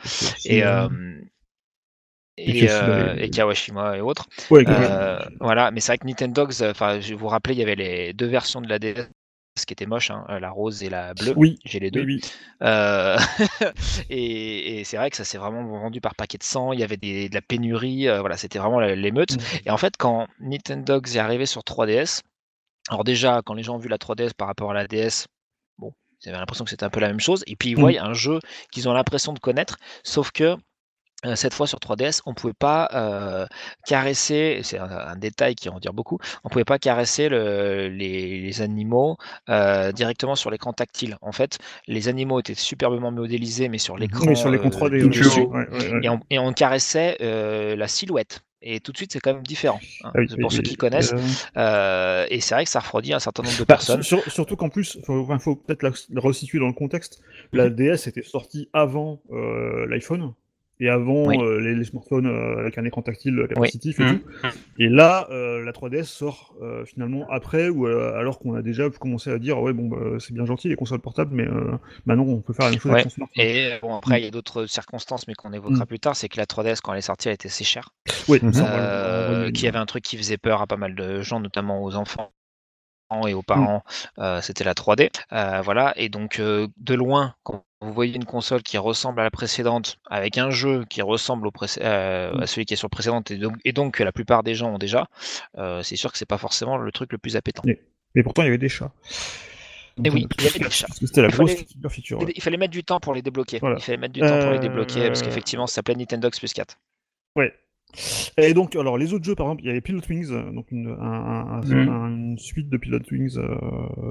Et, 0.45 0.63
euh, 0.63 0.87
euh, 0.87 0.89
et 2.37 2.49
et, 2.51 2.53
Kyoshima 2.67 2.91
euh, 2.93 3.15
et- 3.17 3.29
Kawashima 3.29 3.97
et 3.97 4.01
autres. 4.01 4.27
ouais, 4.51 4.63
Euh, 4.67 5.19
voilà, 5.39 5.71
mais 5.71 5.79
c'est 5.79 5.91
vrai 5.91 5.97
que 5.97 6.05
Nintendogs, 6.05 6.61
enfin, 6.63 6.99
je 6.99 7.13
vous 7.15 7.27
rappelez, 7.27 7.55
il 7.55 7.59
y 7.59 7.63
avait 7.63 7.75
les 7.75 8.13
deux 8.13 8.27
versions 8.27 8.61
de 8.61 8.67
la 8.69 8.79
DS 8.79 9.07
qui 9.65 9.73
étaient 9.73 9.87
moches, 9.87 10.11
hein, 10.11 10.23
la 10.39 10.51
rose 10.51 10.83
et 10.83 10.89
la 10.89 11.13
bleue. 11.15 11.33
oui, 11.35 11.57
J'ai 11.65 11.79
les 11.79 11.89
deux. 11.89 12.03
oui. 12.03 12.21
Euh, 12.61 13.17
et 14.09 14.79
et 14.79 14.83
c'est 14.83 14.97
vrai 14.97 15.09
que 15.09 15.17
ça 15.17 15.23
s'est 15.25 15.37
vraiment 15.37 15.63
vendu 15.63 16.01
par 16.01 16.15
paquet 16.15 16.37
de 16.37 16.43
100. 16.43 16.73
Il 16.73 16.79
y 16.79 16.83
avait 16.83 16.97
des- 16.97 17.29
de 17.29 17.33
la 17.35 17.41
pénurie. 17.41 18.07
euh, 18.07 18.19
voilà, 18.19 18.37
c'était 18.37 18.59
vraiment 18.59 18.79
l'émeute. 18.79 19.33
Mm. 19.35 19.39
Et 19.65 19.71
en 19.71 19.77
fait, 19.77 19.95
quand 19.97 20.27
Nintendogs 20.39 21.15
est 21.15 21.19
arrivé 21.19 21.45
sur 21.45 21.63
3DS, 21.63 22.21
alors 22.89 23.03
déjà, 23.03 23.41
quand 23.45 23.53
les 23.55 23.63
gens 23.63 23.75
ont 23.75 23.79
vu 23.79 23.89
la 23.89 23.97
3DS 23.97 24.33
par 24.33 24.47
rapport 24.47 24.71
à 24.71 24.73
la 24.73 24.87
DS, 24.87 25.25
bon, 25.79 25.91
ils 26.23 26.29
avaient 26.29 26.37
l'impression 26.37 26.63
que 26.63 26.69
c'était 26.69 26.85
un 26.85 26.89
peu 26.91 26.99
la 26.99 27.07
même 27.07 27.19
chose. 27.19 27.43
Et 27.47 27.55
puis 27.55 27.69
ils 27.71 27.75
Mm. 27.75 27.79
voient 27.79 27.99
un 27.99 28.13
jeu 28.13 28.39
qu'ils 28.71 28.87
ont 28.87 28.93
l'impression 28.93 29.33
de 29.33 29.39
connaître, 29.39 29.77
sauf 30.03 30.31
que 30.31 30.43
euh, 30.43 30.55
cette 31.35 31.53
fois 31.53 31.65
sur 31.67 31.79
3DS, 31.79 32.21
on 32.25 32.33
pouvait 32.33 32.53
pas 32.53 32.89
euh, 32.93 33.45
caresser, 33.85 34.61
c'est 34.63 34.77
un, 34.77 34.89
un 34.89 35.15
détail 35.15 35.55
qui 35.55 35.67
en 35.69 35.79
dire 35.79 35.93
beaucoup, 35.93 36.19
on 36.43 36.49
pouvait 36.49 36.63
pas 36.65 36.77
caresser 36.79 37.27
le- 37.29 37.89
les, 37.89 38.39
les 38.41 38.61
animaux 38.61 39.17
euh, 39.49 39.91
directement 39.91 40.35
sur 40.35 40.51
l'écran 40.51 40.73
tactile. 40.73 41.17
En 41.21 41.31
fait, 41.31 41.57
les 41.87 42.07
animaux 42.07 42.39
étaient 42.39 42.53
superbement 42.53 43.11
modélisés, 43.11 43.67
mais 43.67 43.79
sur 43.79 43.97
l'écran 43.97 44.27
Oui, 44.27 44.35
sur 44.35 44.49
l'écran 44.51 44.69
euh, 44.69 44.69
3D. 44.69 44.97
du 44.99 45.09
ouais, 45.09 45.09
dessus, 45.23 45.41
ouais, 45.49 45.67
ouais, 45.69 45.89
ouais. 45.89 46.01
et 46.03 46.09
on, 46.09 46.19
et 46.29 46.39
on 46.39 46.53
caressait 46.53 47.17
euh, 47.21 47.75
la 47.75 47.87
silhouette. 47.87 48.41
Et 48.61 48.79
tout 48.79 48.91
de 48.91 48.97
suite, 48.97 49.13
c'est 49.13 49.19
quand 49.19 49.33
même 49.33 49.43
différent. 49.45 49.79
hein. 50.03 50.11
Ah 50.13 50.19
oui, 50.19 50.27
pour 50.41 50.51
ceux 50.51 50.63
qui 50.63 50.75
connaissent. 50.75 51.13
euh, 51.13 51.21
Euh, 51.57 52.25
et 52.29 52.41
c'est 52.41 52.55
vrai 52.55 52.63
que 52.65 52.69
ça 52.71 52.79
refroidit 52.79 53.13
un 53.13 53.19
certain 53.19 53.43
nombre 53.43 53.57
de 53.57 53.63
Bah, 53.63 53.75
personnes. 53.75 54.01
sur- 54.01 54.23
sur- 54.23 54.31
surtout 54.31 54.55
qu'en 54.55 54.69
plus, 54.69 54.97
faut, 55.05 55.19
enfin, 55.21 55.39
faut 55.39 55.55
peut-être 55.55 55.83
la, 55.83 55.91
la 56.09 56.21
resituer 56.21 56.59
dans 56.59 56.67
le 56.67 56.73
contexte. 56.73 57.21
La 57.53 57.69
DS 57.69 58.07
était 58.07 58.23
sortie 58.23 58.69
avant 58.73 59.21
euh, 59.31 59.85
l'iPhone 59.87 60.33
et 60.79 60.89
avant 60.89 61.25
Oui. 61.27 61.37
euh, 61.41 61.59
les, 61.59 61.75
les 61.75 61.83
smartphones 61.83 62.27
euh, 62.27 62.59
avec 62.59 62.77
un 62.77 62.85
écran 62.85 63.01
tactile 63.01 63.45
capacitif 63.49 63.99
et 63.99 64.03
Mhm. 64.03 64.19
tout. 64.19 64.25
Et 64.79 64.89
là, 64.89 65.27
euh, 65.31 65.63
la 65.63 65.71
3DS 65.71 66.03
sort 66.03 66.55
euh, 66.61 66.85
finalement 66.85 67.27
après, 67.31 67.69
ou 67.69 67.87
euh, 67.87 68.13
alors 68.15 68.37
qu'on 68.39 68.53
a 68.53 68.61
déjà 68.61 68.89
commencé 68.89 69.31
à 69.31 69.39
dire 69.39 69.59
ouais 69.59 69.73
bon 69.73 69.87
bah, 69.87 70.17
c'est 70.19 70.33
bien 70.33 70.45
gentil 70.45 70.69
les 70.69 70.75
consoles 70.75 70.99
portables, 70.99 71.33
mais 71.33 71.47
euh, 71.47 71.77
maintenant 72.05 72.25
on 72.25 72.41
peut 72.41 72.53
faire 72.53 72.65
la 72.65 72.71
même 72.71 72.79
chose 72.79 72.91
Ouais. 72.91 72.99
avec 72.99 73.11
son 73.11 73.15
smartphone. 73.15 73.43
Et 73.45 73.71
bon, 73.81 73.95
après, 73.95 74.21
il 74.21 74.25
y 74.25 74.27
a 74.27 74.31
d'autres 74.31 74.65
circonstances, 74.67 75.27
mais 75.27 75.33
qu'on 75.33 75.51
évoquera 75.51 75.85
plus 75.85 75.99
tard, 75.99 76.15
c'est 76.15 76.29
que 76.29 76.37
la 76.37 76.45
3DS, 76.45 76.81
quand 76.83 76.93
elle 76.93 76.99
est 76.99 77.01
sortie, 77.01 77.27
elle 77.29 77.35
était 77.35 77.47
assez 77.47 77.63
chère. 77.63 77.89
Oui, 78.27 78.39
euh, 78.43 79.49
y 79.53 79.67
avait 79.67 79.77
un 79.79 79.85
truc 79.85 80.03
qui 80.03 80.17
faisait 80.17 80.37
peur 80.37 80.61
à 80.61 80.67
pas 80.67 80.77
mal 80.77 80.95
de 80.95 81.21
gens, 81.21 81.39
notamment 81.39 81.83
aux 81.83 81.95
enfants 81.95 82.31
et 83.27 83.33
aux 83.33 83.41
parents, 83.41 83.83
euh, 84.19 84.41
c'était 84.41 84.63
la 84.63 84.73
3D. 84.73 85.09
Euh, 85.31 85.61
voilà, 85.61 85.93
et 85.95 86.09
donc 86.09 86.39
euh, 86.39 86.67
de 86.77 86.93
loin, 86.93 87.35
quand 87.43 87.63
vous 87.81 87.93
voyez 87.93 88.15
une 88.15 88.25
console 88.25 88.63
qui 88.63 88.77
ressemble 88.77 89.19
à 89.19 89.23
la 89.23 89.31
précédente, 89.31 89.97
avec 90.09 90.37
un 90.37 90.49
jeu 90.49 90.83
qui 90.89 91.01
ressemble 91.01 91.47
au 91.47 91.51
à 91.61 92.47
celui 92.47 92.65
qui 92.65 92.73
est 92.73 92.77
sur 92.77 92.87
la 92.87 92.89
précédente, 92.89 93.31
et 93.31 93.37
donc, 93.37 93.55
et 93.65 93.71
donc 93.71 93.95
que 93.95 94.03
la 94.03 94.11
plupart 94.11 94.43
des 94.43 94.55
gens 94.55 94.73
ont 94.73 94.77
déjà, 94.79 95.07
c'est 95.83 95.95
sûr 95.95 96.11
que 96.11 96.17
c'est 96.17 96.25
pas 96.25 96.37
forcément 96.37 96.77
le 96.77 96.91
truc 96.91 97.11
le 97.11 97.17
plus 97.17 97.35
appétant. 97.35 97.63
Mais 98.15 98.23
pourtant 98.23 98.41
il 98.41 98.45
y 98.45 98.47
avait 98.49 98.57
des 98.57 98.69
chats. 98.69 98.91
Et 100.03 100.09
oui, 100.11 100.27
il 100.39 100.43
y 100.43 100.47
avait 100.47 100.59
des 100.59 100.69
chats. 100.69 100.87
C'était 100.91 101.21
la 101.21 101.29
Il 101.29 101.33
grosse 101.35 101.53
fallait- 101.53 101.89
feature. 101.89 102.17
Il 102.21 102.25
ouais. 102.25 102.33
il 102.35 102.41
fallait 102.43 102.57
mettre 102.57 102.71
du 102.71 102.83
temps 102.83 102.99
pour 102.99 103.13
les 103.15 103.21
débloquer. 103.23 103.57
Voilà. 103.59 103.77
Il 103.79 103.83
fallait 103.83 103.97
mettre 103.97 104.13
du 104.13 104.19
temps 104.21 104.39
pour 104.39 104.51
les 104.51 104.59
débloquer, 104.59 105.07
parce 105.07 105.21
qu'effectivement, 105.23 105.65
ça 105.67 105.75
s'appelait 105.75 105.95
Nintendo 105.95 106.27
X 106.27 106.39
plus 106.39 106.53
4. 106.53 106.77
Ouais. 107.35 107.53
Et 108.37 108.53
donc, 108.53 108.75
alors, 108.75 108.97
les 108.97 109.13
autres 109.13 109.23
jeux, 109.25 109.33
par 109.33 109.47
exemple, 109.47 109.63
il 109.63 109.67
y 109.67 109.69
avait 109.71 109.81
Pilot 109.81 110.01
Wings, 110.07 110.31
euh, 110.31 110.51
donc 110.51 110.67
une, 110.71 110.89
un- 110.99 111.03
un- 111.03 111.61
un- 111.63 111.87
un- 111.87 112.09
une 112.09 112.37
suite 112.37 112.69
de 112.69 112.77
Pilot 112.77 112.99
Wings 113.11 113.37
euh, 113.39 113.55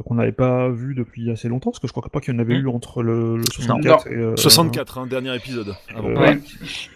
qu'on 0.05 0.15
n'avait 0.17 0.33
pas 0.33 0.69
vu 0.71 0.95
depuis 0.95 1.31
assez 1.31 1.49
longtemps, 1.49 1.71
parce 1.71 1.79
que 1.79 1.87
je 1.87 1.93
crois 1.93 2.03
pas 2.11 2.21
qu'il 2.21 2.35
y 2.35 2.37
en 2.37 2.41
avait 2.41 2.55
Mhm. 2.59 2.65
eu 2.65 2.69
entre 2.69 3.03
le, 3.05 3.37
le 3.37 3.45
64 3.47 4.09
et... 4.09 4.15
euh, 4.15 4.37
64, 4.37 4.99
hein, 4.99 5.07
dernier 5.07 5.35
épisode. 5.37 5.75
avant. 5.95 6.09
euh, 6.09 6.15
Ouais. 6.17 6.39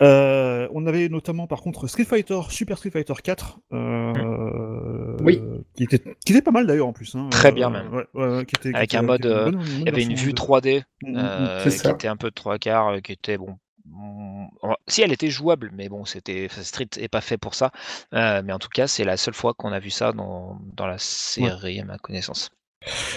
euh, 0.03 0.69
on 0.73 0.85
avait 0.87 1.09
notamment, 1.09 1.47
par 1.47 1.61
contre, 1.61 1.87
Street 1.87 2.05
Fighter, 2.05 2.41
Super 2.49 2.77
Street 2.79 2.91
Fighter 2.91 3.15
4, 3.23 3.61
euh, 3.73 5.17
Oui. 5.23 5.41
qui, 5.77 5.85
était, 5.85 6.01
qui 6.25 6.33
était 6.33 6.43
pas 6.43 6.51
mal 6.51 6.67
d'ailleurs 6.67 6.89
en 6.89 6.93
plus. 6.93 7.15
hein, 7.15 7.29
Très 7.31 7.49
euh, 7.49 7.53
bien, 7.53 7.71
même. 7.71 7.93
ouais, 7.95 8.05
ouais, 8.15 8.45
qui 8.47 8.57
était, 8.57 8.75
Avec 8.77 8.95
un 8.95 9.03
mode, 9.03 9.27
euh, 9.27 9.53
Il 9.79 9.85
y 9.85 9.89
avait 9.89 10.03
une 10.03 10.15
vue 10.15 10.33
de- 10.33 10.37
3D 10.39 10.83
Mhm, 11.05 11.11
mhm. 11.13 11.17
euh, 11.19 11.61
c'est 11.71 11.83
qui 11.83 11.89
était 11.91 12.09
un 12.09 12.17
peu 12.17 12.31
de 12.31 12.35
trois 12.35 12.59
quarts, 12.59 12.89
euh, 12.89 13.01
qui 13.01 13.13
était 13.13 13.39
bon. 13.39 13.57
Mm, 13.87 14.47
Si 14.87 15.03
elle 15.03 15.13
était 15.13 15.31
jouable, 15.31 15.71
mais 15.75 15.89
bon, 15.89 16.05
c'était 16.05 16.49
Street 16.63 16.89
est 16.97 17.09
pas 17.09 17.21
fait 17.21 17.39
pour 17.39 17.55
ça. 17.55 17.73
Euh, 18.15 18.43
mais 18.45 18.53
en 18.53 18.59
tout 18.59 18.69
cas, 18.69 18.87
c'est 18.87 19.05
la 19.05 19.17
seule 19.17 19.35
fois 19.35 19.55
qu'on 19.55 19.73
a 19.73 19.79
vu 19.81 19.91
ça 19.91 20.13
dans, 20.13 20.59
dans 20.75 20.87
la 20.87 20.99
série, 20.99 21.81
à 21.81 21.85
ma 21.85 21.99
connaissance. 21.99 22.51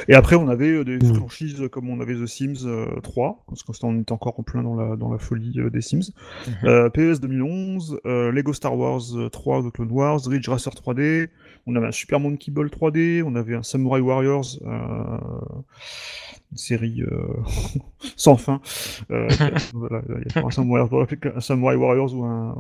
Et 0.09 0.13
après, 0.13 0.35
on 0.35 0.49
avait 0.49 0.71
euh, 0.71 0.83
des 0.83 0.97
Mm. 0.97 1.15
franchises 1.15 1.69
comme 1.71 1.89
on 1.89 2.01
avait 2.01 2.15
The 2.15 2.25
Sims 2.25 2.65
euh, 2.65 2.99
3, 3.01 3.45
parce 3.47 3.63
qu'on 3.63 4.01
était 4.01 4.11
encore 4.11 4.37
en 4.37 4.43
plein 4.43 4.61
dans 4.61 4.75
la, 4.75 4.97
dans 4.97 5.09
la 5.09 5.17
folie 5.19 5.57
euh, 5.57 5.69
des 5.69 5.79
Sims. 5.79 6.11
Mhm. 6.47 6.53
Euh, 6.65 6.89
PES 6.89 7.21
2011, 7.21 7.99
euh, 8.05 8.29
Lego 8.31 8.51
Star 8.51 8.77
Wars 8.77 9.01
euh, 9.15 9.29
3 9.29 9.63
The 9.63 9.71
Clone 9.71 9.91
Wars, 9.91 10.19
Ridge 10.27 10.49
Racer 10.49 10.73
3D, 10.73 11.29
on 11.65 11.77
avait 11.77 11.87
un 11.87 11.91
Super 11.93 12.19
Monkey 12.19 12.51
Ball 12.51 12.67
3D, 12.67 13.23
on 13.25 13.35
avait 13.35 13.55
un 13.55 13.63
Samurai 13.63 14.01
Warriors, 14.01 14.59
euh, 14.65 15.17
une 16.53 16.57
série 16.57 17.01
euh, 17.01 17.25
sans 18.15 18.37
fin. 18.37 18.61
Euh, 19.11 19.27
voilà, 19.73 20.01
il 20.25 20.31
y 20.35 20.39
a 20.39 20.45
un 20.45 20.51
Samurai, 20.51 20.83
un 21.35 21.39
Samurai 21.41 21.75
Warriors 21.75 22.13
ou 22.13 22.23
un, 22.23 22.53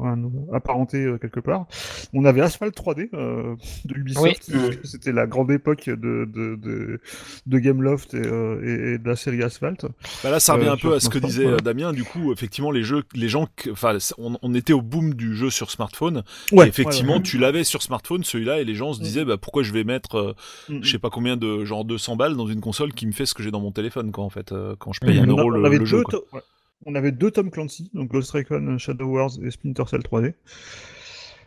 apparenté 0.51 0.97
euh, 0.97 1.17
quelque 1.17 1.39
part. 1.39 1.67
On 2.13 2.25
avait 2.25 2.41
Asphalt 2.41 2.75
3D 2.75 3.09
euh, 3.13 3.55
de 3.85 3.95
Ubisoft, 3.95 4.49
Oui. 4.53 4.77
c'était 4.83 5.11
la 5.11 5.27
grande 5.27 5.51
époque 5.51 5.85
de, 5.87 5.95
de, 6.25 6.55
de, 6.55 6.99
de 7.45 7.59
Gameloft 7.59 8.13
et, 8.15 8.17
euh, 8.17 8.61
et- 8.63 8.93
et 8.93 8.97
de 8.97 9.07
la 9.07 9.15
série 9.15 9.43
Asphalt. 9.43 9.85
Bah 10.23 10.31
là, 10.31 10.39
ça 10.39 10.53
revient 10.55 10.67
Euh, 10.67 10.73
un 10.73 10.77
peu 10.77 10.95
à 10.95 10.99
ce 10.99 11.09
que 11.09 11.19
disait 11.19 11.43
voilà. 11.43 11.57
Damien. 11.57 11.93
Du 11.93 12.03
coup, 12.03 12.31
effectivement, 12.33 12.71
les 12.71 12.83
jeux, 12.83 13.03
les 13.13 13.29
gens, 13.29 13.47
enfin, 13.71 13.97
on, 14.17 14.37
on 14.41 14.53
était 14.55 14.73
au 14.73 14.81
boom 14.81 15.13
du 15.13 15.35
jeu 15.35 15.49
sur 15.51 15.69
smartphone. 15.71 16.23
Ouais, 16.51 16.65
et 16.65 16.69
effectivement, 16.69 17.13
ouais, 17.13 17.17
ouais. 17.17 17.23
tu 17.23 17.37
l'avais 17.37 17.63
sur 17.63 17.81
smartphone, 17.83 18.23
celui-là, 18.23 18.59
et 18.59 18.65
les 18.65 18.75
gens 18.75 18.93
se 18.93 18.99
Mm. 18.99 19.03
disaient, 19.03 19.25
bah, 19.25 19.37
pourquoi 19.37 19.61
je 19.63 19.71
vais 19.73 19.83
mettre, 19.83 20.15
euh, 20.17 20.33
Mm, 20.69 20.79
je 20.81 20.91
sais 20.91 20.99
pas 20.99 21.09
combien 21.09 21.35
de, 21.37 21.65
genre 21.65 21.83
200 21.85 22.15
balles 22.15 22.35
dans 22.37 22.47
une 22.47 22.61
console 22.61 22.93
qui 22.93 23.05
me 23.05 23.11
fait 23.11 23.25
ce 23.25 23.33
que 23.33 23.43
j'ai 23.43 23.51
dans 23.51 23.59
mon 23.59 23.71
téléphone, 23.71 23.82
quoi, 23.89 24.23
en 24.23 24.29
fait, 24.29 24.51
euh, 24.51 24.75
quand 24.79 24.93
je 24.93 24.99
paye 25.01 25.19
un 25.19 25.25
euro 25.25 25.43
on 25.43 25.49
le, 25.49 25.65
avait 25.65 25.77
le 25.79 25.85
jeu. 25.85 25.97
deux 25.97 26.03
quoi. 26.03 26.19
to- 26.19 26.25
ouais. 26.35 26.41
On 26.85 26.95
avait 26.95 27.11
deux 27.13 27.31
Tom 27.31 27.49
Clancy, 27.49 27.89
donc 27.93 28.09
Ghost 28.11 28.31
Recon, 28.31 28.77
Shadow 28.77 29.05
Wars 29.05 29.31
et 29.41 29.51
Splinter 29.51 29.83
Cell 29.87 30.01
3D. 30.01 30.33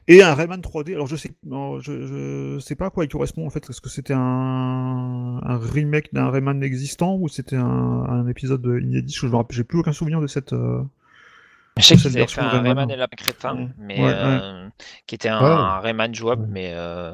Et 0.08 0.22
un 0.22 0.34
Rayman 0.34 0.60
3D. 0.60 0.94
Alors 0.94 1.08
je 1.08 1.16
sais, 1.16 1.32
non, 1.44 1.78
je, 1.80 2.06
je 2.06 2.58
sais 2.60 2.74
pas 2.76 2.86
à 2.86 2.90
quoi 2.90 3.04
il 3.04 3.08
correspond 3.08 3.44
en 3.46 3.50
fait. 3.50 3.68
Est-ce 3.68 3.80
que 3.80 3.88
c'était 3.88 4.14
un, 4.14 5.40
un 5.42 5.58
remake 5.58 6.14
d'un 6.14 6.30
Rayman 6.30 6.62
existant 6.62 7.16
ou 7.16 7.28
c'était 7.28 7.56
un, 7.56 7.64
un 7.66 8.26
épisode 8.28 8.64
inédit? 8.82 9.12
Je 9.14 9.26
me 9.26 9.34
rappelle- 9.36 9.56
J'ai 9.56 9.64
plus 9.64 9.78
aucun 9.80 9.92
souvenir 9.92 10.20
de 10.20 10.26
cette. 10.28 10.52
euh, 10.52 10.80
Je 11.78 11.82
sais 11.82 11.96
qu'ils 11.96 12.16
avaient 12.16 12.26
fait 12.26 12.40
un 12.40 12.48
Rayman. 12.48 12.90
Et 12.90 12.96
la 12.96 13.06
crétin, 13.06 13.54
Ouais. 13.56 13.68
mais 13.78 14.00
Ouais, 14.02 14.12
euh, 14.14 14.68
qui 15.06 15.14
était 15.14 15.28
un, 15.28 15.40
Ouais. 15.40 15.46
un 15.50 15.78
Rayman 15.80 16.14
jouable, 16.14 16.42
Ouais. 16.44 16.48
mais 16.50 16.70
euh, 16.74 17.12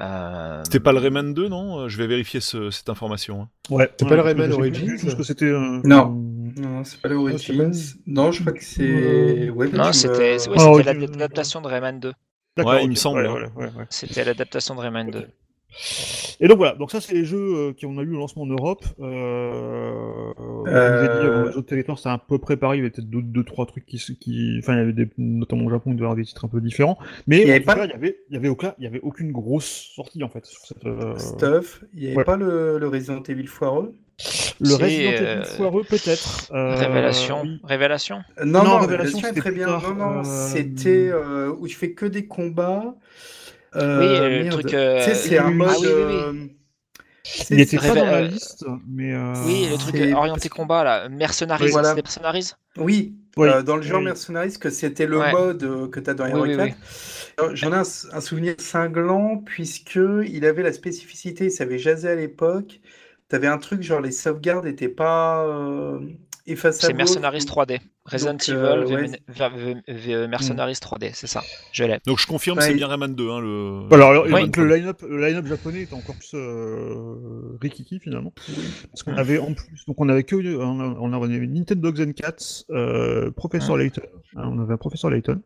euh, 0.00 0.62
C'était 0.64 0.80
pas 0.80 0.92
le 0.92 0.98
Rayman 0.98 1.34
2, 1.34 1.48
non? 1.48 1.88
Je 1.88 1.98
vais 1.98 2.06
vérifier 2.06 2.40
ce- 2.40 2.70
cette 2.70 2.88
information. 2.88 3.42
hein. 3.42 3.48
Ouais. 3.70 3.90
C'est 3.98 4.08
pas 4.08 4.16
le 4.16 4.22
Rayman 4.22 4.50
Origins 4.52 4.96
que 5.16 5.22
c'était. 5.22 5.44
euh, 5.46 5.80
Non. 5.84 6.08
Non, 6.56 6.84
c'est 6.84 7.00
pas 7.00 7.08
les 7.08 7.14
Ah, 7.16 7.18
Origins. 7.18 7.72
Non, 8.06 8.32
je 8.32 8.40
crois 8.40 8.52
que 8.54 8.64
c'est. 8.64 9.50
Ouais, 9.50 9.68
non, 9.68 9.92
c'était 9.92 10.36
Ah, 10.36 10.38
c'était 10.38 10.82
l'adaptation 10.94 11.60
de 11.60 11.66
Rayman 11.68 12.00
2. 12.00 12.12
d'accord, 12.56 12.72
Ouais, 12.72 12.84
il 12.84 12.90
me 12.90 12.94
semble, 12.94 13.20
Ouais, 13.20 13.28
hein. 13.28 13.50
ouais, 13.56 13.64
ouais, 13.66 13.72
ouais. 13.76 13.86
C'était 13.90 14.24
l'adaptation 14.24 14.74
de 14.74 14.80
Rayman 14.80 15.10
2. 15.10 15.28
Et 16.40 16.48
donc 16.48 16.58
voilà, 16.58 16.74
donc 16.74 16.90
ça 16.90 17.00
c'est 17.00 17.14
les 17.14 17.24
jeux 17.24 17.38
euh, 17.54 17.72
qui 17.72 17.86
ont 17.86 17.92
eu 18.00 18.04
le 18.04 18.16
lancement 18.16 18.42
en 18.42 18.46
Europe. 18.46 18.84
Euh, 19.00 20.32
a 20.66 21.00
dit, 21.00 21.06
Euh, 21.08 21.44
euh, 21.44 21.50
les 21.50 21.56
autres 21.56 21.66
territoires 21.68 21.98
c'était 21.98 22.10
un 22.10 22.18
peu 22.18 22.38
préparé, 22.38 22.76
il 22.76 22.80
y 22.80 22.82
avait 22.82 22.90
peut-être 22.90 23.08
deux, 23.10 23.22
deux, 23.22 23.44
trois 23.44 23.66
trucs 23.66 23.86
qui, 23.86 23.96
enfin 24.58 24.74
il 24.74 24.78
y 24.78 24.82
avait 24.82 24.92
des, 24.92 25.08
notamment 25.18 25.64
au 25.66 25.70
Japon, 25.70 25.90
il 25.90 25.94
devait 25.94 26.02
y 26.02 26.04
avoir 26.04 26.16
des 26.16 26.24
titres 26.24 26.44
un 26.44 26.48
peu 26.48 26.60
différents. 26.60 26.98
Mais 27.26 27.38
Il 27.42 27.42
y 27.42 27.46
en 27.46 27.50
avait 27.50 27.60
tout 27.60 27.66
pas- 27.66 27.74
cas, 27.76 27.84
il 27.86 27.90
y 27.90 27.94
avait, 27.94 28.18
il 28.30 28.34
y 28.34 28.36
avait 28.36 28.48
aucun, 28.48 28.74
il 28.78 28.84
y 28.84 28.86
avait 28.86 29.00
aucune 29.02 29.32
grosse 29.32 29.90
sortie 29.94 30.22
en 30.24 30.28
fait 30.28 30.44
sur 30.46 30.60
cette. 30.66 30.84
euh, 30.86 31.16
Stuff, 31.18 31.84
il 31.94 32.00
n'y 32.00 32.06
avait 32.08 32.16
ouais. 32.18 32.24
pas 32.24 32.36
le, 32.36 32.78
le 32.78 32.88
Resident 32.88 33.22
Evil 33.28 33.46
foireux? 33.46 33.94
Le 34.60 34.66
Si, 34.66 34.82
Resident 34.82 35.10
euh, 35.12 35.36
Evil 35.42 35.44
foireux 35.56 35.84
peut-être. 35.84 36.50
euh, 36.52 36.74
Révélation. 36.74 37.42
oui. 37.42 37.60
Révélation? 37.62 38.18
Euh, 38.40 38.44
Non, 38.44 38.64
Non, 38.64 38.70
non, 38.70 38.78
Révélation, 38.78 39.18
Révélation 39.18 39.28
est 39.28 39.40
très 39.40 39.52
bien. 39.52 39.66
tard, 39.66 39.94
Non, 39.94 40.14
non, 40.14 40.20
euh, 40.20 40.22
c'était 40.24 41.08
euh, 41.12 41.52
où 41.56 41.68
je 41.68 41.76
fais 41.76 41.92
que 41.92 42.06
des 42.06 42.26
combats. 42.26 42.94
Euh, 43.78 44.28
Oui, 44.40 44.44
le 44.44 44.50
truc, 44.50 44.74
euh, 44.74 44.98
Tu 44.98 45.04
sais, 45.04 45.14
c'est 45.14 45.38
un 45.38 45.50
mode. 45.50 45.68
ah 45.70 45.76
oui, 45.80 45.86
oui, 45.86 45.92
euh, 45.92 46.46
Il 47.50 47.60
était 47.60 47.78
c'est- 47.78 47.88
pas 47.88 47.94
dans 47.94 48.04
la 48.06 48.22
Révél- 48.22 48.30
liste, 48.32 48.64
mais. 48.88 49.12
euh, 49.14 49.34
Oui, 49.46 49.66
le 49.70 49.76
truc 49.76 49.96
orienté 50.14 50.48
combat 50.48 50.82
là, 50.84 51.08
Mercenaries, 51.08 51.64
Oui, 51.64 51.70
voilà. 51.70 51.90
c'était 51.90 52.02
Mercenaries 52.02 52.52
Oui, 52.78 53.14
Oui, 53.36 53.48
euh, 53.48 53.62
dans 53.62 53.76
le 53.76 53.82
genre 53.82 53.98
oui. 53.98 54.06
Mercenaries, 54.06 54.58
que 54.58 54.70
c'était 54.70 55.06
le 55.06 55.18
Ouais. 55.18 55.32
mode 55.32 55.62
euh, 55.62 55.88
que 55.88 56.00
tu 56.00 56.10
as 56.10 56.14
dans 56.14 56.26
Hero 56.26 56.42
oui, 56.42 56.56
4. 56.56 56.76
Euh, 57.40 57.50
J'en 57.54 57.72
ai 57.72 57.76
un, 57.76 57.82
un 58.12 58.20
souvenir 58.20 58.54
cinglant, 58.58 59.38
puisque 59.44 59.98
il 60.26 60.44
avait 60.44 60.62
la 60.62 60.72
spécificité, 60.72 61.46
il 61.46 61.50
savait 61.52 61.78
jaser 61.78 62.08
à 62.08 62.14
l'époque. 62.14 62.80
Tu 63.30 63.36
avais 63.36 63.46
un 63.46 63.58
truc 63.58 63.82
genre 63.82 64.00
les 64.00 64.10
sauvegardes 64.10 64.64
n'étaient 64.64 64.88
pas 64.88 65.44
euh, 65.46 66.00
effaçables. 66.46 66.92
C'est 66.92 66.96
Mercenaries 66.96 67.44
3D. 67.44 67.80
Resident 68.10 68.32
Donc, 68.32 68.48
Evil, 68.48 68.58
euh, 68.58 68.86
ouais. 68.86 69.06
V- 69.28 69.74
V- 69.86 69.92
V- 70.16 70.26
Mercenaries 70.28 70.74
3D, 70.80 71.10
c'est 71.14 71.26
ça. 71.26 71.42
Je 71.72 71.84
l'ai. 71.84 71.98
Donc 72.06 72.18
je 72.18 72.26
confirme, 72.26 72.58
Ouais, 72.58 72.64
c'est 72.64 72.70
il- 72.72 72.76
bien 72.76 72.86
Rayman 72.88 73.14
2. 73.14 73.30
Hein, 73.30 73.40
le... 73.40 73.94
Alors, 73.94 74.24
Oui. 74.24 74.50
le 74.56 74.74
line-up, 74.76 75.02
le 75.08 75.20
line-up 75.24 75.46
japonais 75.46 75.82
était 75.82 75.94
encore 75.94 76.14
plus 76.16 76.32
euh, 76.34 77.56
rikiki 77.60 77.98
finalement, 78.00 78.32
parce 78.90 79.02
qu'on 79.02 79.14
avait 79.16 79.38
en 79.38 79.52
plus, 79.54 79.84
donc 79.86 80.00
on 80.00 80.08
avait 80.08 80.24
que, 80.24 80.36
on, 80.36 81.12
avait 81.12 81.46
Nintendo 81.46 81.94
Zen 81.94 82.14
4, 82.14 82.64
euh, 82.70 83.30
Professor 83.32 83.76
Layton, 83.76 84.02
hein, 84.36 84.50
on 84.52 84.60
avait 84.60 84.74
un 84.74 84.78
Professor 84.78 85.10
Layton, 85.10 85.40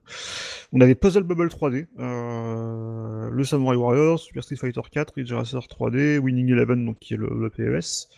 on 0.73 0.81
avait 0.81 0.95
Puzzle 0.95 1.23
Bubble 1.25 1.49
3D, 1.49 1.87
euh, 1.99 3.31
le 3.31 3.45
Samurai 3.45 3.77
Warriors, 3.77 4.21
Super 4.21 4.43
Street 4.45 4.57
Fighter 4.57 4.81
4, 4.91 5.15
Ridge 5.17 5.33
Racer 5.33 5.61
3D, 5.69 6.19
Winning 6.19 6.51
Eleven 6.53 6.85
donc 6.85 6.99
qui 6.99 7.15
est 7.15 7.17
le, 7.17 7.29
le 7.29 7.51
PES, 7.51 8.09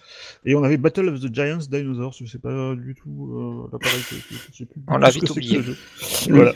et 0.44 0.54
on 0.54 0.62
avait 0.64 0.76
Battle 0.76 1.08
of 1.08 1.20
the 1.20 1.32
Giants 1.34 1.66
Dinosaurs, 1.70 2.14
je 2.18 2.26
sais 2.26 2.38
pas 2.38 2.74
du 2.74 2.94
tout 2.94 3.66
euh, 3.66 3.68
l'appareil, 3.72 4.00
plus 4.38 4.83
On 4.88 4.99
l'a 4.99 5.11
vite 5.11 5.29
oublié. 5.31 5.61
Voilà. 6.29 6.53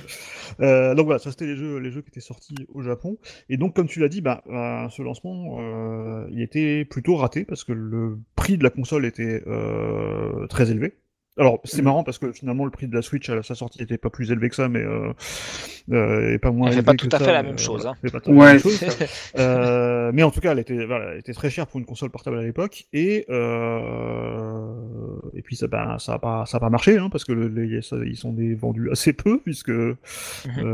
Euh, 0.60 0.94
donc 0.94 1.06
voilà, 1.06 1.18
ça 1.18 1.30
c'était 1.30 1.46
les 1.46 1.56
jeux, 1.56 1.78
les 1.78 1.90
jeux 1.90 2.02
qui 2.02 2.08
étaient 2.08 2.20
sortis 2.20 2.56
au 2.72 2.82
Japon. 2.82 3.18
Et 3.48 3.56
donc 3.56 3.76
comme 3.76 3.86
tu 3.86 4.00
l'as 4.00 4.08
dit, 4.08 4.20
bah, 4.20 4.42
euh, 4.48 4.88
ce 4.88 5.02
lancement, 5.02 5.58
euh, 5.60 6.26
il 6.30 6.42
était 6.42 6.84
plutôt 6.84 7.16
raté 7.16 7.44
parce 7.44 7.64
que 7.64 7.72
le 7.72 8.18
prix 8.34 8.58
de 8.58 8.64
la 8.64 8.70
console 8.70 9.06
était 9.06 9.42
euh, 9.46 10.46
très 10.48 10.70
élevé. 10.70 10.94
Alors 11.38 11.60
c'est 11.64 11.80
Mm. 11.82 11.84
marrant 11.84 12.04
parce 12.04 12.18
que 12.18 12.32
finalement 12.32 12.64
le 12.64 12.70
prix 12.70 12.88
de 12.88 12.94
la 12.94 13.02
Switch 13.02 13.28
à 13.30 13.42
sa 13.42 13.54
sortie 13.54 13.78
n'était 13.80 13.96
pas 13.98 14.10
plus 14.10 14.30
élevé 14.32 14.48
que 14.48 14.56
ça, 14.56 14.68
mais 14.68 14.80
euh, 14.82 15.12
euh, 15.92 16.34
et 16.34 16.38
pas 16.38 16.50
moins 16.50 16.66
Elle 16.66 16.72
fait 16.74 16.78
élevé 16.80 16.86
pas 16.86 16.94
tout 16.94 17.08
à 17.12 17.18
fait 17.18 17.32
la 17.32 17.42
même 17.42 17.58
chose, 17.58 17.82
voilà, 17.82 17.96
fait 18.02 18.10
pas 18.10 18.20
tout 18.20 18.30
à 18.30 18.34
fait 18.34 18.38
la 18.38 18.44
Ouais, 18.44 18.52
même 18.54 18.60
chose. 18.60 18.76
c'est 18.76 18.90
ça. 18.90 19.04
Euh, 19.38 20.10
mais 20.12 20.22
en 20.24 20.30
tout 20.30 20.40
cas, 20.40 20.52
elle 20.52 20.58
était, 20.58 20.84
voilà, 20.84 21.12
elle 21.12 21.18
était 21.20 21.32
très 21.32 21.48
chère 21.50 21.66
pour 21.68 21.78
une 21.78 21.86
console 21.86 22.10
portable 22.10 22.38
à 22.38 22.42
l'époque, 22.42 22.84
et 22.92 23.24
euh, 23.30 24.72
et 25.34 25.42
puis 25.42 25.56
ça, 25.56 25.66
ben, 25.68 25.98
ça 25.98 26.14
a 26.14 26.18
pas, 26.18 26.44
ça 26.46 26.56
a 26.56 26.60
pas 26.60 26.70
marché, 26.70 26.96
hein, 26.98 27.08
parce 27.10 27.24
que 27.24 27.32
le- 27.32 27.48
les, 27.48 27.82
ça- 27.82 27.96
ils 28.04 28.16
sont 28.16 28.32
des 28.32 28.54
vendus 28.54 28.90
assez 28.90 29.12
peu, 29.12 29.40
puisque 29.40 29.70
euh, 29.70 29.94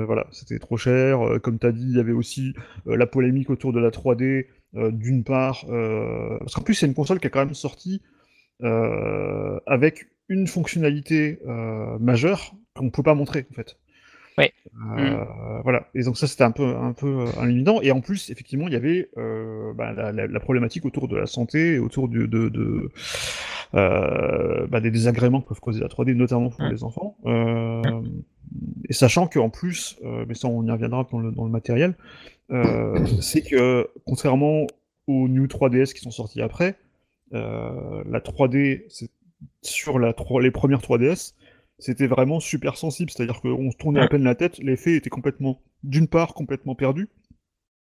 voilà, 0.06 0.26
c'était 0.30 0.58
trop 0.58 0.76
cher. 0.76 1.18
Comme 1.42 1.58
tu 1.58 1.66
as 1.66 1.72
dit, 1.72 1.84
il 1.90 1.96
y 1.96 2.00
avait 2.00 2.12
aussi 2.12 2.54
la 2.86 3.06
polémique 3.06 3.50
autour 3.50 3.72
de 3.72 3.80
la 3.80 3.90
3D, 3.90 4.46
euh, 4.76 4.90
d'une 4.90 5.24
part, 5.24 5.64
euh, 5.68 6.38
parce 6.40 6.54
qu'en 6.54 6.62
plus 6.62 6.74
c'est 6.74 6.86
une 6.86 6.94
console 6.94 7.20
qui 7.20 7.26
est 7.26 7.30
quand 7.30 7.44
même 7.44 7.54
sortie 7.54 8.02
euh, 8.62 9.58
avec 9.66 10.06
une 10.28 10.46
fonctionnalité 10.46 11.38
euh, 11.46 11.98
majeure 11.98 12.54
qu'on 12.74 12.84
ne 12.84 12.90
peut 12.90 13.02
pas 13.02 13.14
montrer 13.14 13.46
en 13.50 13.54
fait. 13.54 13.76
Oui. 14.38 14.46
Euh, 14.98 15.24
Voilà. 15.62 15.86
Et 15.94 16.02
donc 16.02 16.16
ça 16.18 16.26
c'était 16.26 16.42
un 16.44 16.50
peu 16.50 16.64
un 16.76 16.92
peu 16.92 17.06
euh, 17.20 17.26
un 17.40 17.48
évident. 17.48 17.80
Et 17.82 17.92
en 17.92 18.00
plus 18.00 18.30
effectivement 18.30 18.66
il 18.66 18.72
y 18.72 18.76
avait 18.76 19.08
bah, 19.16 19.92
la, 19.92 20.10
la- 20.12 20.26
la 20.26 20.40
problématique 20.40 20.84
autour 20.86 21.06
de 21.08 21.16
la 21.16 21.26
santé 21.26 21.74
et 21.74 21.78
autour 21.78 22.08
du- 22.08 22.26
de, 22.28 22.48
de 22.48 22.90
bah, 23.72 24.80
des 24.80 24.90
désagréments 24.90 25.40
que 25.40 25.48
peuvent 25.48 25.60
causer 25.60 25.80
la 25.80 25.88
3D 25.88 26.14
notamment 26.14 26.50
pour 26.50 26.62
Mm. 26.62 26.70
les 26.70 26.84
enfants. 26.84 27.16
Euh, 27.26 27.82
et 28.88 28.92
sachant 28.92 29.26
qu'en 29.26 29.50
plus, 29.50 29.98
mais 30.28 30.34
ça 30.34 30.48
on 30.48 30.64
y 30.66 30.70
reviendra 30.70 31.06
dans 31.10 31.18
le, 31.18 31.30
dans 31.32 31.44
le 31.44 31.50
matériel, 31.50 31.94
c'est 33.20 33.42
que 33.42 33.88
contrairement 34.04 34.66
aux 35.06 35.28
New 35.28 35.46
3DS 35.46 35.92
qui 35.92 36.00
sont 36.00 36.10
sortis 36.10 36.40
après, 36.42 36.76
euh, 37.34 38.02
la 38.08 38.20
3D 38.20 38.84
c'est- 38.88 39.10
sur 39.62 39.98
la 39.98 40.12
3 40.12 40.42
les 40.42 40.50
premières 40.50 40.80
3DS, 40.80 41.34
c'était 41.78 42.06
vraiment 42.06 42.40
super 42.40 42.76
sensible, 42.76 43.10
c'est-à-dire 43.10 43.40
qu'on 43.40 43.70
se 43.70 43.76
tournait 43.76 44.00
à 44.00 44.08
peine 44.08 44.22
la 44.24 44.34
tête, 44.34 44.58
l'effet 44.58 44.94
était 44.94 45.10
complètement, 45.10 45.60
d'une 45.82 46.06
part, 46.08 46.32
complètement 46.34 46.74
perdu, 46.74 47.08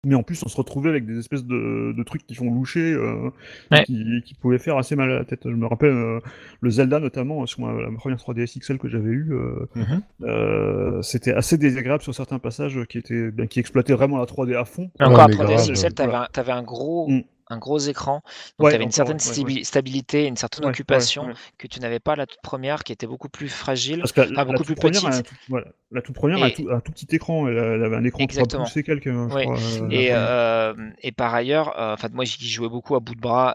mais 0.06 0.14
en 0.14 0.22
plus 0.22 0.42
on 0.44 0.48
se 0.48 0.56
retrouvait 0.56 0.88
avec 0.90 1.04
des 1.06 1.18
espèces 1.18 1.44
de, 1.44 1.92
de 1.96 2.02
trucs 2.02 2.26
qui 2.26 2.34
font 2.34 2.50
loucher, 2.52 2.92
euh, 2.92 3.30
Ouais. 3.70 3.84
qui, 3.84 4.22
qui 4.24 4.34
pouvaient 4.34 4.58
faire 4.58 4.76
assez 4.78 4.96
mal 4.96 5.10
à 5.10 5.18
la 5.18 5.24
tête. 5.24 5.40
Je 5.44 5.54
me 5.54 5.66
rappelle 5.66 5.90
euh, 5.92 6.20
le 6.60 6.70
Zelda 6.70 7.00
notamment, 7.00 7.44
sur 7.46 7.60
ma, 7.60 7.72
la 7.80 7.90
première 7.92 8.18
3DS 8.18 8.58
XL 8.58 8.78
que 8.78 8.88
j'avais 8.88 9.10
eue, 9.10 9.32
euh, 9.32 9.66
Mhm. 9.76 10.02
euh, 10.22 11.02
c'était 11.02 11.32
assez 11.32 11.56
désagréable 11.58 12.02
sur 12.02 12.14
certains 12.14 12.38
passages 12.38 12.78
qui 12.88 12.98
étaient, 12.98 13.30
ben, 13.30 13.46
qui 13.48 13.60
exploitaient 13.60 13.94
vraiment 13.94 14.18
la 14.18 14.24
3D 14.26 14.54
à 14.54 14.64
fond. 14.64 14.90
Mais 15.00 15.06
encore, 15.06 15.28
mais 15.28 15.34
à 15.34 15.36
3DS 15.44 15.54
grave. 15.66 15.72
XL, 15.72 15.94
t'avais 15.94 16.14
un, 16.14 16.26
t'avais 16.32 16.52
un 16.52 16.62
gros, 16.62 17.08
Mm. 17.10 17.22
Un 17.50 17.58
gros 17.58 17.78
écran, 17.78 18.22
donc 18.58 18.66
Ouais, 18.66 18.70
t'avais 18.70 18.84
une 18.84 18.90
certaine 18.92 19.18
ouais, 19.18 19.64
stabilité, 19.64 20.26
une 20.26 20.36
certaine 20.36 20.64
occupation 20.64 21.32
que 21.58 21.66
tu 21.66 21.80
n'avais 21.80 22.00
pas 22.00 22.16
la 22.16 22.26
toute 22.26 22.40
première, 22.40 22.84
qui 22.84 22.92
était 22.92 23.06
beaucoup 23.06 23.28
plus 23.28 23.48
fragile. 23.48 23.98
Parce 23.98 24.12
que 24.12 24.20
la, 24.20 24.44
beaucoup 24.44 24.64
plus 24.64 24.74
première, 24.74 25.02
petite. 25.02 25.12
a 25.14 25.16
un 25.16 25.22
tout, 25.22 25.34
voilà, 25.48 25.66
la 25.90 26.02
toute 26.02 26.14
première 26.14 26.42
a 26.42 26.50
tout, 26.50 26.68
un 26.70 26.80
tout 26.80 26.92
petit 26.92 27.06
écran, 27.14 27.48
elle, 27.48 27.58
avait 27.58 27.96
un 27.96 28.04
écran 28.04 28.18
3 28.18 28.24
Exactement. 28.24 28.64
pouces 28.64 28.76
et 28.76 28.82
quelques, 28.82 29.08
crois. 29.28 29.58
euh, 29.58 29.88
Et, 29.90 30.08
euh, 30.12 30.74
et 31.02 31.12
par 31.12 31.34
ailleurs, 31.34 31.78
euh, 31.78 31.94
enfin 31.94 32.08
moi 32.12 32.24
qui 32.24 32.48
jouais 32.48 32.68
beaucoup 32.68 32.94
à 32.94 33.00
bout 33.00 33.14
de 33.14 33.20
bras, 33.20 33.54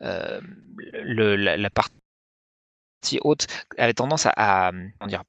le, 0.00 1.36
la, 1.36 1.56
la 1.56 1.70
partie 1.70 1.94
haute 3.22 3.46
avait 3.78 3.94
tendance 3.94 4.26
à, 4.26 4.32
à, 4.36 4.72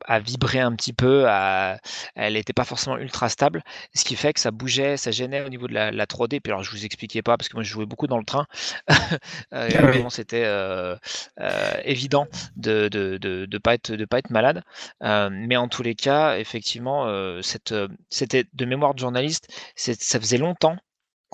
à 0.05 0.19
vibrer 0.19 0.59
un 0.59 0.75
petit 0.75 0.93
peu, 0.93 1.25
à, 1.27 1.77
elle 2.15 2.33
n'était 2.33 2.53
pas 2.53 2.63
forcément 2.65 2.97
ultra 2.97 3.29
stable, 3.29 3.63
ce 3.93 4.03
qui 4.03 4.15
fait 4.15 4.33
que 4.33 4.39
ça 4.39 4.51
bougeait, 4.51 4.97
ça 4.97 5.11
gênait 5.11 5.43
au 5.45 5.49
niveau 5.49 5.67
de 5.67 5.73
la, 5.73 5.91
la 5.91 6.05
3D. 6.05 6.39
Puis 6.39 6.51
alors 6.51 6.63
je 6.63 6.71
vous 6.71 6.85
expliquais 6.85 7.21
pas 7.21 7.37
parce 7.37 7.49
que 7.49 7.55
moi 7.55 7.63
je 7.63 7.69
jouais 7.71 7.85
beaucoup 7.85 8.07
dans 8.07 8.17
le 8.17 8.25
train, 8.25 8.45
euh, 9.53 9.69
Ah 9.77 9.85
oui. 9.91 10.05
c'était 10.09 10.43
euh, 10.45 10.95
euh, 11.39 11.73
évident 11.83 12.27
de 12.55 12.87
de, 12.89 13.17
de, 13.17 13.45
de 13.45 13.57
pas 13.57 13.73
être 13.73 13.91
de 13.93 14.05
pas 14.05 14.19
être 14.19 14.29
malade. 14.29 14.63
Euh, 15.03 15.29
mais 15.31 15.57
en 15.57 15.67
tous 15.67 15.83
les 15.83 15.95
cas, 15.95 16.37
effectivement, 16.37 17.05
cette, 17.41 17.73
c'était 18.09 18.45
de 18.53 18.65
mémoire 18.65 18.93
de 18.93 18.99
journaliste, 18.99 19.47
ça 19.75 20.19
faisait 20.19 20.37
longtemps 20.37 20.77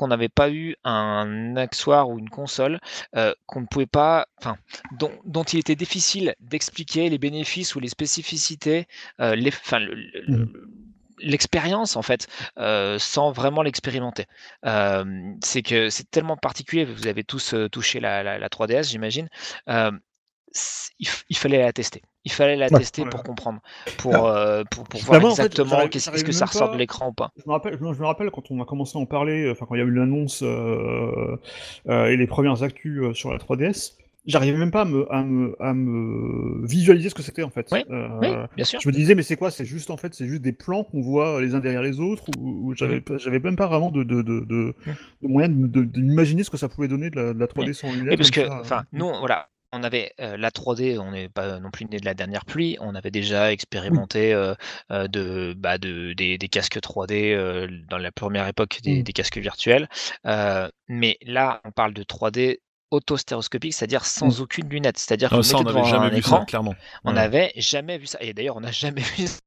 qu'on 0.02 0.08
n'avait 0.08 0.30
pas 0.30 0.50
eu 0.50 0.76
un 0.84 1.56
accessoire 1.58 2.10
ou 2.10 2.18
une 2.18 2.30
console 2.32 2.80
euh, 3.16 3.36
qu'on 3.46 3.62
ne 3.62 3.68
pouvait 3.68 3.86
pas, 3.86 4.28
enfin, 4.40 4.58
dont, 4.98 5.12
dont 5.26 5.44
il 5.44 5.60
était 5.60 5.76
difficile 5.76 6.34
d'expliquer 6.40 7.08
les 7.08 7.20
bénéfices 7.20 7.76
ou 7.76 7.80
les 7.80 7.88
spécificités, 7.88 8.88
euh, 9.20 9.36
les, 9.36 9.50
enfin, 9.50 9.78
le- 9.78 9.94
le- 9.94 10.12
le- 10.26 10.70
l'expérience 11.20 11.98
en 11.98 12.02
fait, 12.02 12.28
euh, 12.58 12.98
sans 12.98 13.32
vraiment 13.32 13.62
l'expérimenter. 13.62 14.26
Euh, 14.66 15.06
c'est 15.44 15.62
que 15.62 15.92
c'est 15.92 16.10
tellement 16.10 16.36
particulier. 16.36 16.84
Vous 16.84 17.06
avez 17.06 17.24
tous 17.24 17.54
euh, 17.54 17.70
touché 17.70 18.00
la, 18.00 18.24
la- 18.24 18.40
la 18.40 18.50
3DS, 18.50 18.90
j'imagine. 18.90 19.30
Euh, 20.56 21.06
il, 21.30 21.38
fallait 21.38 21.60
la 21.60 21.72
tester. 21.74 22.02
Il 22.26 22.32
fallait 22.32 22.56
la 22.56 22.68
Ouais, 22.68 22.80
tester 22.80 23.04
ouais, 23.04 23.10
pour 23.10 23.24
comprendre, 23.24 23.62
pour, 23.98 24.28
euh, 24.28 24.64
pour, 24.70 24.84
pour 24.84 25.00
voir 25.02 25.22
moi, 25.22 25.32
en 25.32 25.36
fait, 25.36 25.44
exactement 25.44 25.88
qu'est-ce 25.88 26.24
que 26.24 26.32
ça 26.32 26.46
ressort 26.46 26.68
pas- 26.68 26.74
de 26.74 26.78
l'écran 26.80 27.08
ou 27.10 27.14
pas. 27.14 27.32
Je 27.38 27.44
me, 27.48 27.52
rappelle, 27.54 27.78
je 27.80 27.84
me- 27.84 27.94
je 27.94 28.00
me 28.00 28.06
rappelle 28.06 28.30
quand 28.32 28.52
on 28.52 28.62
a 28.62 28.66
commencé 28.66 28.98
à 28.98 29.02
en 29.02 29.06
parler, 29.06 29.50
enfin 29.50 29.66
quand 29.68 29.76
il 29.76 29.80
y 29.80 29.82
a 29.82 29.86
eu 29.86 29.92
l'annonce 29.92 30.44
euh, 30.44 31.38
euh, 31.88 32.08
et 32.08 32.18
les 32.18 32.28
premières 32.28 32.62
actus 32.64 33.00
euh, 33.02 33.14
sur 33.14 33.32
la 33.32 33.40
3DS, 33.40 33.98
j'arrivais 34.28 34.58
même 34.58 34.70
pas 34.72 34.82
à 34.82 34.86
me, 34.86 35.12
à 35.12 35.24
me, 35.24 35.56
à 35.62 35.74
me 35.74 36.68
visualiser 36.68 37.10
ce 37.10 37.16
que 37.16 37.24
c'était 37.24 37.44
en 37.44 37.50
fait. 37.50 37.68
Oui, 37.72 37.84
Euh, 37.90 38.10
Oui, 38.20 38.28
bien 38.56 38.66
sûr. 38.66 38.80
Je 38.82 38.88
me 38.90 38.94
disais 38.94 39.16
mais 39.16 39.24
c'est 39.24 39.38
quoi? 39.38 39.50
C'est 39.50 39.66
juste 39.66 39.90
en 39.90 39.98
fait 39.98 40.14
c'est 40.14 40.28
juste 40.28 40.42
des 40.42 40.52
plans 40.52 40.84
qu'on 40.84 41.02
voit 41.02 41.42
les 41.42 41.56
uns 41.56 41.60
derrière 41.60 41.82
les 41.82 42.00
autres 42.00 42.24
ou, 42.38 42.68
ou 42.70 42.76
j'avais 42.76 43.02
pas- 43.02 43.18
j'avais 43.18 43.40
même 43.40 43.56
pas 43.56 43.68
vraiment 43.68 43.90
de 43.90 44.04
de, 44.04 44.22
de, 44.22 44.42
de, 44.42 44.76
de 45.22 45.28
moyen 45.28 45.50
de, 45.50 45.68
de- 45.68 45.84
d'imaginer 45.84 46.44
ce 46.44 46.50
que 46.50 46.58
ça 46.58 46.70
pouvait 46.70 46.88
donner 46.90 47.10
de 47.10 47.16
la, 47.16 47.34
de 47.34 47.40
la 47.40 47.48
3D 47.48 47.74
sans 47.74 47.92
lunettes. 47.94 48.18
Parce 48.18 48.30
que, 48.32 48.48
enfin, 48.50 48.84
nous, 48.92 49.08
voilà, 49.20 49.48
on 49.74 49.84
avait 49.84 50.14
euh, 50.20 50.38
la 50.38 50.52
3D, 50.52 50.98
on 51.00 51.12
n'est 51.12 51.30
pas 51.30 51.60
non 51.60 51.72
plus 51.72 51.86
né 51.86 51.98
de 52.00 52.06
la 52.06 52.14
dernière 52.14 52.46
pluie, 52.46 52.78
on 52.82 52.94
avait 52.96 53.12
déjà 53.12 53.52
expérimenté 53.52 54.34
euh, 54.34 54.54
euh, 54.92 55.08
de, 55.08 55.54
bah, 55.58 55.78
de, 55.78 56.14
des, 56.14 56.38
des 56.38 56.50
casques 56.50 56.80
3D 56.80 57.34
euh, 57.34 57.68
dans 57.90 57.98
la 57.98 58.12
première 58.12 58.48
époque 58.48 58.80
des, 58.84 59.02
Mm. 59.02 59.04
des 59.04 59.14
casques 59.14 59.38
virtuels. 59.38 59.88
Mais 60.88 61.18
là, 61.24 61.62
on 61.66 61.72
parle 61.72 61.94
de 61.94 62.04
3D 62.04 62.60
auto-stéréoscopique, 62.92 63.74
c'est-à-dire 63.74 64.06
sans 64.06 64.42
aucune 64.42 64.68
lunette. 64.70 64.98
C'est-à-dire 64.98 65.32
Ah, 65.32 65.42
qu'on 65.42 65.44
on 65.54 65.64
n'avait 65.64 65.84
jamais 65.84 66.10
vu 66.10 66.20
écran, 66.20 66.22
ça, 66.22 66.46
clairement. 66.46 66.76
on 67.06 67.14
Ouais. 67.14 67.16
n'avait 67.16 67.54
jamais 67.56 67.98
vu 67.98 68.06
ça. 68.08 68.18
Et 68.22 68.34
d'ailleurs, 68.34 68.58
on 68.58 68.62
n'a 68.62 68.72
jamais 68.72 69.02
vu 69.02 69.28
ça 69.28 69.40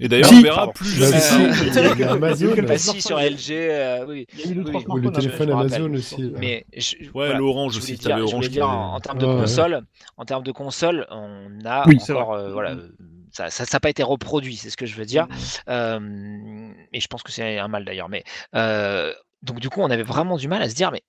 Et 0.00 0.08
d'ailleurs, 0.08 0.30
on 0.32 0.40
verra 0.40 0.72
plus 0.72 0.88
jamais. 0.88 1.20
si, 1.20 1.34
Euh, 1.34 1.92
il 1.94 2.00
y 2.00 2.04
a- 2.04 2.12
Amazon. 2.12 2.54
Bah 2.66 2.78
si, 2.78 3.02
sur 3.02 3.18
LG, 3.18 3.50
euh, 3.52 4.06
oui. 4.08 4.26
Il 4.32 4.40
y 4.40 4.42
a 4.42 4.50
eu 4.50 4.54
deux, 4.54 4.62
Oui, 4.62 4.70
trois 4.82 4.94
oui. 4.96 5.06
Ou 5.06 5.10
me 5.10 5.52
rappelle. 5.52 5.74
Amazon 5.74 5.94
aussi. 5.94 6.32
Mais 6.38 6.64
je- 6.76 6.96
Ouais, 6.96 7.10
voilà. 7.12 7.34
l'Orange 7.38 7.74
Je 7.74 7.78
aussi, 7.78 7.98
je 8.02 8.08
Orange 8.10 8.58
en, 8.58 8.94
en 8.94 9.00
termes 9.00 9.18
de 9.18 9.26
Ouais, 9.26 9.34
ouais. 9.34 9.40
console, 9.40 9.82
en 10.16 10.24
termes 10.24 10.42
de 10.44 10.52
console, 10.52 11.06
on 11.10 11.48
a 11.64 11.84
encore, 11.88 12.32
euh, 12.32 12.52
voilà, 12.52 12.70
euh, 12.72 12.88
ça, 13.32 13.50
ça, 13.50 13.64
ça 13.66 13.76
n'a 13.76 13.80
pas 13.80 13.90
été 13.90 14.02
reproduit, 14.02 14.56
c'est 14.56 14.70
ce 14.70 14.76
que 14.76 14.86
je 14.86 14.94
veux 14.96 15.04
dire. 15.04 15.26
Euh, 15.68 16.70
et 16.92 17.00
je 17.00 17.06
pense 17.08 17.22
que 17.22 17.30
c'est 17.32 17.58
un 17.58 17.68
mal 17.68 17.84
d'ailleurs. 17.84 18.08
Mais 18.08 18.24
euh, 18.54 19.12
donc 19.42 19.60
du 19.60 19.68
coup, 19.70 19.80
on 19.80 19.90
avait 19.90 20.02
vraiment 20.04 20.36
du 20.36 20.48
mal 20.48 20.62
à 20.62 20.68
se 20.70 20.74
dire, 20.74 20.92
mais, 20.92 21.02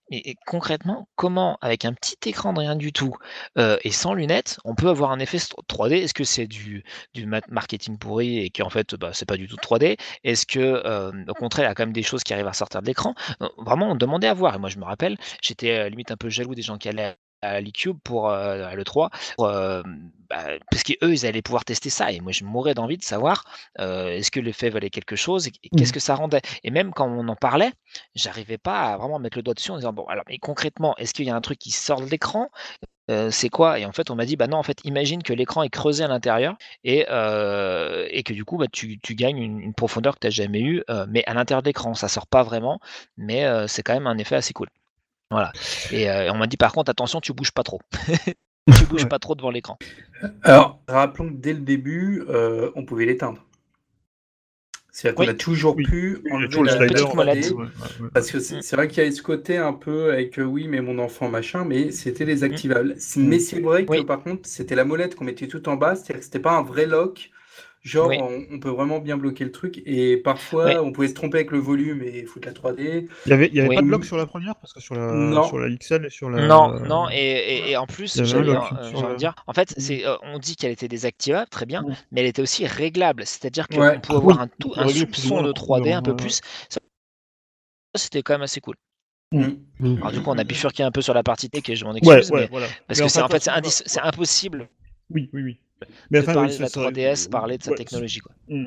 concrètement, 0.47 1.07
comment 1.15 1.57
avec 1.61 1.85
un 1.85 1.93
petit 1.93 2.17
écran 2.27 2.53
de 2.53 2.59
rien 2.59 2.75
du 2.75 2.91
tout 2.91 3.15
euh, 3.57 3.77
et 3.83 3.91
sans 3.91 4.13
lunettes, 4.13 4.59
on 4.65 4.75
peut 4.75 4.89
avoir 4.89 5.11
un 5.11 5.19
effet 5.19 5.37
st- 5.37 5.53
3D 5.67 5.97
Est-ce 5.97 6.13
que 6.13 6.23
c'est 6.23 6.47
du, 6.47 6.83
du 7.13 7.25
ma- 7.25 7.41
marketing 7.49 7.97
pourri 7.97 8.39
et 8.39 8.49
qu'en 8.49 8.69
fait, 8.69 8.95
bah, 8.95 9.11
c'est 9.13 9.27
pas 9.27 9.37
du 9.37 9.47
tout 9.47 9.57
3D 9.57 9.97
Est-ce 10.23 10.45
que 10.45 10.59
euh, 10.59 11.11
au 11.27 11.33
contraire, 11.33 11.65
il 11.65 11.69
y 11.69 11.71
a 11.71 11.75
quand 11.75 11.83
même 11.85 11.93
des 11.93 12.03
choses 12.03 12.23
qui 12.23 12.33
arrivent 12.33 12.47
à 12.47 12.53
sortir 12.53 12.81
de 12.81 12.87
l'écran? 12.87 13.13
Vraiment, 13.57 13.91
on 13.91 13.95
demandait 13.95 14.27
à 14.27 14.33
voir. 14.33 14.55
Et 14.55 14.59
moi, 14.59 14.69
je 14.69 14.77
me 14.79 14.85
rappelle, 14.85 15.17
j'étais 15.41 15.71
euh, 15.77 15.89
limite 15.89 16.11
un 16.11 16.17
peu 16.17 16.29
jaloux 16.29 16.55
des 16.55 16.61
gens 16.61 16.77
qui 16.77 16.89
allaient 16.89 17.15
à 17.43 17.61
l'eCube 17.61 17.97
pour 18.03 18.29
euh, 18.29 18.65
à 18.65 18.75
l'E3 18.75 19.09
pour, 19.37 19.45
euh, 19.47 19.81
bah, 20.29 20.45
parce 20.71 20.83
qu'eux 20.83 20.95
ils 21.13 21.25
allaient 21.25 21.41
pouvoir 21.41 21.65
tester 21.65 21.89
ça 21.89 22.11
et 22.11 22.19
moi 22.19 22.31
je 22.31 22.43
mourais 22.43 22.73
d'envie 22.73 22.97
de 22.97 23.03
savoir 23.03 23.45
euh, 23.79 24.09
est-ce 24.09 24.31
que 24.31 24.39
l'effet 24.39 24.69
valait 24.69 24.89
quelque 24.89 25.15
chose 25.15 25.47
et, 25.47 25.51
et 25.63 25.69
qu'est-ce 25.69 25.93
que 25.93 25.99
ça 25.99 26.15
rendait? 26.15 26.41
Et 26.63 26.71
même 26.71 26.91
quand 26.93 27.07
on 27.07 27.27
en 27.27 27.35
parlait 27.35 27.71
j'arrivais 28.15 28.57
pas 28.57 28.93
à 28.93 28.97
vraiment 28.97 29.19
mettre 29.19 29.37
le 29.37 29.43
doigt 29.43 29.53
dessus 29.53 29.71
en 29.71 29.77
disant 29.77 29.93
bon 29.93 30.05
alors 30.05 30.23
mais 30.27 30.37
concrètement 30.39 30.95
est-ce 30.97 31.13
qu'il 31.13 31.25
y 31.25 31.29
a 31.29 31.35
un 31.35 31.41
truc 31.41 31.59
qui 31.59 31.71
sort 31.71 32.01
de 32.01 32.05
l'écran? 32.09 32.49
Euh, 33.11 33.31
c'est 33.31 33.49
quoi? 33.49 33.79
Et 33.79 33.85
en 33.85 33.91
fait, 33.91 34.09
on 34.11 34.15
m'a 34.15 34.25
dit, 34.25 34.37
bah 34.37 34.47
non, 34.47 34.57
en 34.57 34.63
fait, 34.63 34.79
imagine 34.85 35.23
que 35.23 35.33
l'écran 35.33 35.63
est 35.63 35.69
creusé 35.69 36.03
à 36.03 36.07
l'intérieur 36.07 36.55
et, 36.85 37.05
euh, 37.09 38.07
et 38.11 38.23
que 38.23 38.33
du 38.33 38.45
coup, 38.45 38.57
bah, 38.57 38.67
tu, 38.71 38.99
tu 38.99 39.15
gagnes 39.15 39.37
une, 39.39 39.59
une 39.59 39.73
profondeur 39.73 40.15
que 40.15 40.19
tu 40.21 40.27
n'as 40.27 40.31
jamais 40.31 40.61
eue, 40.61 40.83
euh, 40.89 41.05
mais 41.09 41.23
à 41.25 41.33
l'intérieur 41.33 41.61
de 41.63 41.67
l'écran, 41.67 41.93
ça 41.95 42.07
sort 42.07 42.27
pas 42.27 42.43
vraiment, 42.43 42.79
mais 43.17 43.45
c'est 43.67 43.83
quand 43.83 43.93
même 43.93 44.07
un 44.07 44.17
effet 44.17 44.35
assez 44.35 44.53
cool. 44.53 44.69
Voilà. 45.33 45.51
Et 45.91 46.09
euh, 46.09 46.31
on 46.31 46.37
m'a 46.37 46.47
dit, 46.47 46.57
par 46.57 46.71
contre, 46.71 46.89
attention, 46.91 47.19
tu 47.21 47.33
bouges 47.33 47.51
pas 47.51 47.63
trop. 47.63 47.81
tu 48.77 48.85
bouges 48.85 49.03
Ouais. 49.03 49.09
pas 49.09 49.19
trop 49.19 49.35
devant 49.35 49.49
l'écran. 49.51 49.77
Alors, 50.43 50.79
rappelons 50.87 51.29
que 51.29 51.33
dès 51.35 51.53
le 51.53 51.59
début, 51.59 52.23
euh, 52.29 52.71
on 52.75 52.85
pouvait 52.85 53.05
l'éteindre. 53.05 53.43
C'est-à-dire 54.91 55.15
qu'on 55.15 55.23
Oui. 55.23 55.29
a 55.29 55.33
toujours 55.33 55.75
Oui. 55.75 55.83
pu 55.85 56.19
enlever 56.31 56.49
toujours 56.49 56.65
la 56.65 56.75
petite 56.77 57.15
molette. 57.15 57.51
Ouais. 57.51 57.65
Parce 58.13 58.29
que 58.29 58.39
c'est 58.39 58.61
c'est 58.61 58.75
vrai 58.75 58.87
qu'il 58.87 59.03
y 59.03 59.07
a 59.07 59.11
ce 59.11 59.23
côté 59.23 59.57
un 59.57 59.73
peu 59.73 60.13
avec 60.13 60.37
euh, 60.37 60.43
oui, 60.43 60.67
mais 60.67 60.81
mon 60.81 60.99
enfant 60.99 61.29
machin, 61.29 61.65
mais 61.65 61.91
c'était 61.91 62.25
désactivable. 62.25 62.93
C'est- 62.99 63.19
Mais 63.19 63.39
c'est 63.39 63.59
vrai 63.59 63.85
que 63.85 63.91
Oui. 63.91 64.05
par 64.05 64.21
contre, 64.21 64.47
c'était 64.47 64.75
la 64.75 64.85
molette 64.85 65.15
qu'on 65.15 65.23
mettait 65.25 65.47
tout 65.47 65.67
en 65.67 65.75
bas, 65.77 65.95
c'est-à-dire 65.95 66.17
que 66.19 66.23
c'était 66.25 66.39
pas 66.39 66.51
un 66.53 66.61
vrai 66.61 66.85
lock. 66.85 67.31
Genre, 67.83 68.07
Oui. 68.07 68.17
on, 68.21 68.55
on 68.55 68.59
peut 68.59 68.69
vraiment 68.69 68.99
bien 68.99 69.17
bloquer 69.17 69.43
le 69.43 69.51
truc. 69.51 69.81
Et 69.85 70.15
parfois, 70.15 70.65
Oui. 70.67 70.75
on 70.77 70.93
pouvait 70.93 71.09
se 71.09 71.13
tromper 71.13 71.39
avec 71.39 71.51
le 71.51 71.57
volume 71.59 72.01
et 72.01 72.23
foutre 72.23 72.47
la 72.47 72.53
3D. 72.53 73.09
Il 73.25 73.29
y 73.29 73.33
avait, 73.33 73.47
il 73.47 73.55
y 73.55 73.59
avait 73.59 73.67
Oui. 73.69 73.75
pas 73.75 73.81
de 73.81 73.87
lock 73.87 74.05
sur 74.05 74.15
la 74.15 74.25
première 74.25 74.55
parce 74.55 74.71
que 74.71 74.79
sur 74.79 74.95
la, 74.95 75.11
Non. 75.11 75.43
sur 75.43 75.59
la 75.59 75.67
XL 75.69 76.05
et 76.05 76.09
sur 76.09 76.29
la. 76.29 76.47
Non, 76.47 76.79
non, 76.79 77.09
et, 77.11 77.15
et- 77.15 77.71
et 77.71 77.77
en 77.77 77.85
plus, 77.85 78.23
j'allais, 78.23 78.51
euh, 78.51 79.11
de 79.11 79.15
dire, 79.17 79.35
en 79.47 79.53
fait, 79.53 79.73
c'est, 79.77 80.05
euh, 80.07 80.15
on 80.23 80.39
dit 80.39 80.55
qu'elle 80.55 80.71
était 80.71 80.87
désactivable, 80.87 81.49
très 81.49 81.65
bien, 81.65 81.83
mais 82.13 82.21
elle 82.21 82.27
était 82.27 82.41
aussi 82.41 82.65
réglable, 82.65 83.23
c'est-à-dire 83.25 83.67
qu'on 83.67 83.81
Ouais. 83.81 83.99
pouvait 83.99 84.17
avoir 84.17 84.37
Oui, 84.37 84.43
un, 84.43 84.47
tout, 84.59 84.69
peut 84.69 84.79
un 84.79 84.87
soupçon 84.87 85.41
de 85.41 85.47
la 85.47 85.53
3D 85.53 85.91
un 85.91 86.01
peu 86.01 86.15
plus. 86.15 86.39
Ça, 86.69 86.79
c'était 87.95 88.21
quand 88.23 88.33
même 88.35 88.41
assez 88.43 88.61
cool. 88.61 88.75
Mm. 89.33 89.97
Alors 89.97 90.11
du 90.11 90.21
coup, 90.21 90.29
on 90.29 90.37
a 90.37 90.43
bifurqué 90.43 90.83
un 90.83 90.91
peu 90.91 91.01
sur 91.01 91.13
la 91.13 91.23
partie 91.23 91.49
tech 91.49 91.67
et 91.67 91.75
je 91.75 91.83
m'en 91.85 91.95
excuse, 91.95 92.31
ouais, 92.31 92.41
mais 92.41 92.47
voilà. 92.51 92.67
parce 92.87 92.99
Mais 92.99 93.05
que 93.07 93.11
c'est 93.11 93.21
en 93.21 93.27
fait 93.27 93.39
c'est, 93.41 93.49
quand- 93.49 93.57
indice- 93.57 93.83
c'est 93.85 93.99
impossible 94.01 94.69
Oui, 95.09 95.29
oui, 95.33 95.41
oui. 95.41 95.59
Mais 96.11 96.19
de 96.19 96.23
enfin, 96.23 96.33
parler 96.33 96.49
oui, 96.51 96.57
de 96.57 96.61
la 96.61 96.67
ça- 96.69 96.73
ça- 96.73 96.81
3DS, 96.81 97.27
parler 97.29 97.57
de 97.57 97.63
sa 97.63 97.71
ouais, 97.71 97.77
technologie 97.77 98.19
quoi. 98.19 98.31
Mm, 98.49 98.55
mm. 98.55 98.65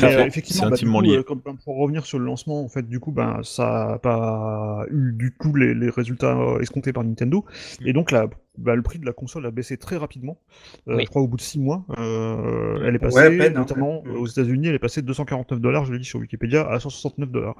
Mais, 0.00 0.04
euh, 0.04 0.10
c'est 0.22 0.26
effectivement, 0.26 0.62
bah, 0.64 0.68
du 0.68 0.74
intimement 0.74 0.98
coup, 1.00 1.04
lié. 1.04 1.16
euh, 1.18 1.22
comme- 1.22 1.40
pour 1.42 1.76
revenir 1.76 2.06
sur 2.06 2.18
le 2.18 2.24
lancement, 2.24 2.62
en 2.64 2.68
fait, 2.68 2.88
du 2.88 3.00
coup, 3.00 3.12
ben, 3.12 3.40
ça 3.42 3.88
n'a 3.92 3.98
pas 3.98 4.84
eu 4.90 5.12
du 5.12 5.34
tout 5.40 5.54
les, 5.54 5.74
les 5.74 5.90
résultats 5.90 6.36
euh, 6.36 6.60
escomptés 6.60 6.92
par 6.92 7.04
Nintendo, 7.04 7.44
et 7.84 7.92
donc 7.92 8.10
la, 8.10 8.28
bah, 8.58 8.74
le 8.74 8.82
prix 8.82 8.98
de 8.98 9.04
la 9.06 9.12
console 9.12 9.44
a 9.46 9.50
baissé 9.50 9.76
très 9.76 9.96
rapidement. 9.96 10.38
Euh, 10.88 10.96
Oui. 10.96 11.02
Je 11.04 11.08
crois 11.10 11.22
au 11.22 11.28
bout 11.28 11.36
de 11.36 11.42
six 11.42 11.58
mois, 11.58 11.84
euh, 11.98 12.78
elle 12.84 12.94
est 12.94 12.98
passée, 12.98 13.16
Ouais, 13.16 13.26
à 13.26 13.30
peine, 13.30 13.56
hein. 13.56 13.60
notamment 13.60 14.02
Mm. 14.04 14.08
euh, 14.10 14.18
aux 14.18 14.26
États-Unis, 14.26 14.68
elle 14.68 14.74
est 14.74 14.78
passée 14.78 15.02
de 15.02 15.06
249 15.06 15.60
dollars, 15.60 15.84
je 15.84 15.92
l'ai 15.92 15.98
dit 15.98 16.04
sur 16.04 16.18
Wikipédia, 16.20 16.66
à 16.68 16.78
169 16.80 17.30
dollars. 17.30 17.56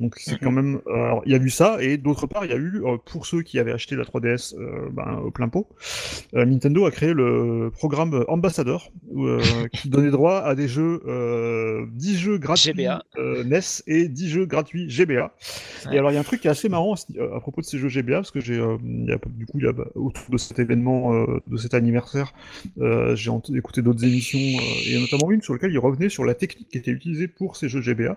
Donc 0.00 0.14
c'est 0.18 0.32
Mhm. 0.32 0.38
quand 0.42 0.52
même, 0.52 0.80
euh, 0.86 0.94
alors, 0.94 1.22
il 1.26 1.32
y 1.32 1.34
a 1.34 1.38
eu 1.38 1.50
ça, 1.50 1.78
et 1.80 1.96
d'autre 1.96 2.26
part, 2.28 2.44
il 2.44 2.50
y 2.52 2.54
a 2.54 2.56
eu 2.56 2.82
euh, 2.84 2.96
pour 3.04 3.26
ceux 3.26 3.42
qui 3.42 3.58
avaient 3.58 3.72
acheté 3.72 3.96
la 3.96 4.04
3DS 4.04 4.54
euh, 4.56 4.88
ben, 4.92 5.18
au 5.24 5.30
plein 5.32 5.48
pot, 5.48 5.66
euh, 6.34 6.44
Nintendo 6.44 6.86
a 6.86 6.90
créé 6.92 7.12
le 7.12 7.70
programme 7.72 8.24
Ambassador, 8.28 8.92
euh, 9.16 9.40
qui 9.72 9.88
donnait 9.88 10.10
droit 10.12 10.38
à 10.38 10.54
des 10.54 10.68
jeux, 10.68 11.02
euh, 11.06 11.86
10 11.94 12.16
jeux 12.16 12.38
gratuits 12.38 12.72
GBA. 12.74 13.02
euh, 13.18 13.42
NES 13.44 13.60
et 13.88 14.08
10 14.08 14.28
jeux 14.28 14.46
gratuits 14.46 14.88
GBA. 14.88 15.34
Ouais. 15.86 15.94
Et 15.94 15.98
alors 15.98 16.10
il 16.12 16.14
y 16.14 16.16
a 16.16 16.20
un 16.20 16.24
truc 16.24 16.40
qui 16.42 16.46
est 16.46 16.50
assez 16.50 16.68
marrant 16.68 16.94
à, 16.94 17.40
propos 17.40 17.60
de 17.60 17.66
ces 17.66 17.78
jeux 17.78 17.88
GBA, 17.88 18.16
parce 18.18 18.30
que 18.30 18.40
j'ai, 18.40 18.58
euh, 18.58 18.76
il 18.84 19.06
y 19.08 19.12
a- 19.12 19.18
du 19.26 19.46
coup, 19.46 19.58
il 19.58 19.64
y 19.64 19.68
a, 19.68 19.72
bah, 19.72 19.88
autour 19.96 20.30
de 20.30 20.38
cet 20.38 20.60
événement, 20.60 21.12
euh, 21.14 21.40
de 21.48 21.56
cet 21.56 21.74
anniversaire, 21.74 22.32
euh, 22.80 23.16
j'ai 23.16 23.32
écouté 23.56 23.82
d'autres 23.82 24.04
émissions, 24.04 24.38
euh, 24.38 24.90
et 24.90 25.00
notamment 25.00 25.32
une 25.32 25.42
sur 25.42 25.54
laquelle 25.54 25.72
il 25.72 25.78
revenait 25.78 26.08
sur 26.08 26.24
la 26.24 26.34
technique 26.34 26.68
qui 26.68 26.78
était 26.78 26.92
utilisée 26.92 27.26
pour 27.26 27.56
ces 27.56 27.68
jeux 27.68 27.80
GBA. 27.82 28.16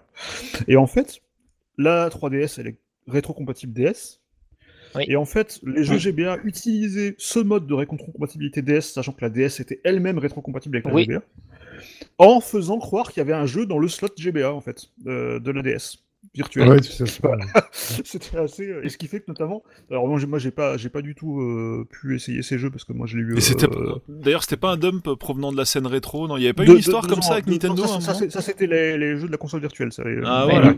Et 0.67 0.77
en 0.77 0.85
fait, 0.87 1.21
la 1.81 2.09
3DS, 2.09 2.59
elle 2.59 2.67
est 2.67 2.77
rétrocompatible 3.07 3.73
DS. 3.73 4.19
Oui. 4.95 5.05
Et 5.07 5.15
en 5.15 5.25
fait, 5.25 5.59
les 5.63 5.83
jeux 5.83 5.97
GBA 5.97 6.39
utilisaient 6.43 7.15
ce 7.17 7.39
mode 7.39 7.65
de 7.65 7.73
rétrocompatibilité 7.73 8.61
DS, 8.61 8.81
sachant 8.81 9.13
que 9.13 9.21
la 9.21 9.29
DS 9.29 9.59
était 9.61 9.79
elle-même 9.83 10.17
rétrocompatible 10.17 10.77
avec 10.77 10.87
la 10.87 10.93
Oui. 10.93 11.05
GBA, 11.05 11.21
en 12.17 12.41
faisant 12.41 12.77
croire 12.79 13.11
qu'il 13.11 13.21
y 13.21 13.21
avait 13.21 13.33
un 13.33 13.45
jeu 13.45 13.65
dans 13.65 13.77
le 13.77 13.87
slot 13.87 14.09
GBA, 14.17 14.53
en 14.53 14.61
fait, 14.61 14.87
euh, 15.07 15.39
de 15.39 15.51
la 15.51 15.61
DS 15.61 16.03
virtuelle. 16.34 16.69
Ouais, 16.69 16.77
C'était 17.71 18.38
assez. 18.38 18.67
euh, 18.69 18.84
Et 18.84 18.89
ce 18.89 18.97
qui 18.97 19.07
fait 19.07 19.19
que 19.19 19.25
notamment. 19.27 19.63
Alors 19.89 20.07
moi, 20.07 20.19
j'ai- 20.19 20.27
moi 20.27 20.39
j'ai 20.39 20.51
pas, 20.51 20.77
j'ai 20.77 20.89
pas 20.89 21.01
du 21.01 21.15
tout 21.15 21.39
euh, 21.41 21.86
pu 21.89 22.15
essayer 22.15 22.41
ces 22.41 22.57
jeux 22.57 22.69
parce 22.69 22.84
que 22.84 22.93
moi 22.93 23.07
je 23.07 23.17
l'ai 23.17 23.23
eu. 23.23 23.36
Euh, 23.36 23.95
d'ailleurs 24.07 24.43
c'était 24.43 24.57
pas 24.57 24.71
un 24.71 24.77
dump 24.77 25.13
provenant 25.15 25.51
de 25.51 25.57
la 25.57 25.65
scène 25.65 25.88
rétro, 25.88 26.27
non? 26.27 26.38
Il 26.38 26.43
y 26.43 26.45
avait 26.45 26.53
pas 26.53 26.65
deux- 26.65 26.73
une 26.73 26.79
histoire 26.79 27.07
comme 27.07 27.21
ça 27.21 27.34
avec 27.34 27.47
Nintendo 27.47 27.84
non, 27.84 27.99
Ça, 27.99 28.13
c'était 28.41 28.67
les, 28.67 28.97
les 28.97 29.17
jeux 29.17 29.27
de 29.27 29.31
la 29.31 29.38
console 29.38 29.62
virtuelle. 29.62 29.91
Ça, 29.91 30.03
euh, 30.03 30.21
Ah 30.25 30.45
voilà. 30.49 30.67
ouais. 30.69 30.77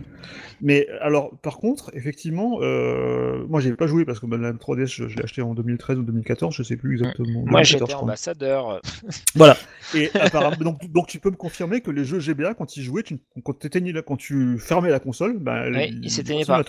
Mais 0.61 0.87
alors, 1.01 1.35
par 1.41 1.57
contre, 1.57 1.91
effectivement, 1.93 2.59
euh, 2.61 3.43
moi 3.49 3.59
j'ai 3.59 3.73
pas 3.75 3.87
joué 3.87 4.05
parce 4.05 4.19
que 4.19 4.25
bah, 4.25 4.37
la 4.37 4.53
3DS 4.53 4.85
je, 4.87 5.07
je 5.07 5.17
l'ai 5.17 5.23
acheté 5.23 5.41
en 5.41 5.53
2013 5.53 5.97
ou 5.99 6.03
2014, 6.03 6.55
je 6.55 6.63
sais 6.63 6.77
plus 6.77 6.93
exactement. 6.93 7.41
Moi 7.45 7.61
2014, 7.61 7.69
j'étais 7.89 7.93
ambassadeur. 7.95 8.81
Voilà. 9.35 9.57
Et 9.95 10.09
apparemment, 10.15 10.55
donc, 10.59 10.89
donc 10.91 11.07
tu 11.07 11.19
peux 11.19 11.29
me 11.31 11.35
confirmer 11.35 11.81
que 11.81 11.91
les 11.91 12.05
jeux 12.05 12.19
GBA, 12.19 12.53
quand 12.53 12.77
ils 12.77 12.83
jouaient, 12.83 13.03
tu, 13.03 13.17
quand, 13.43 13.53
t'éteignais 13.53 13.91
la- 13.91 14.01
quand 14.01 14.15
tu 14.15 14.57
fermais 14.59 14.89
la 14.89 14.99
console, 14.99 15.32
bah, 15.39 15.69
Ouais, 15.69 15.89
il 15.89 16.09
continuaient 16.15 16.45
pas. 16.45 16.63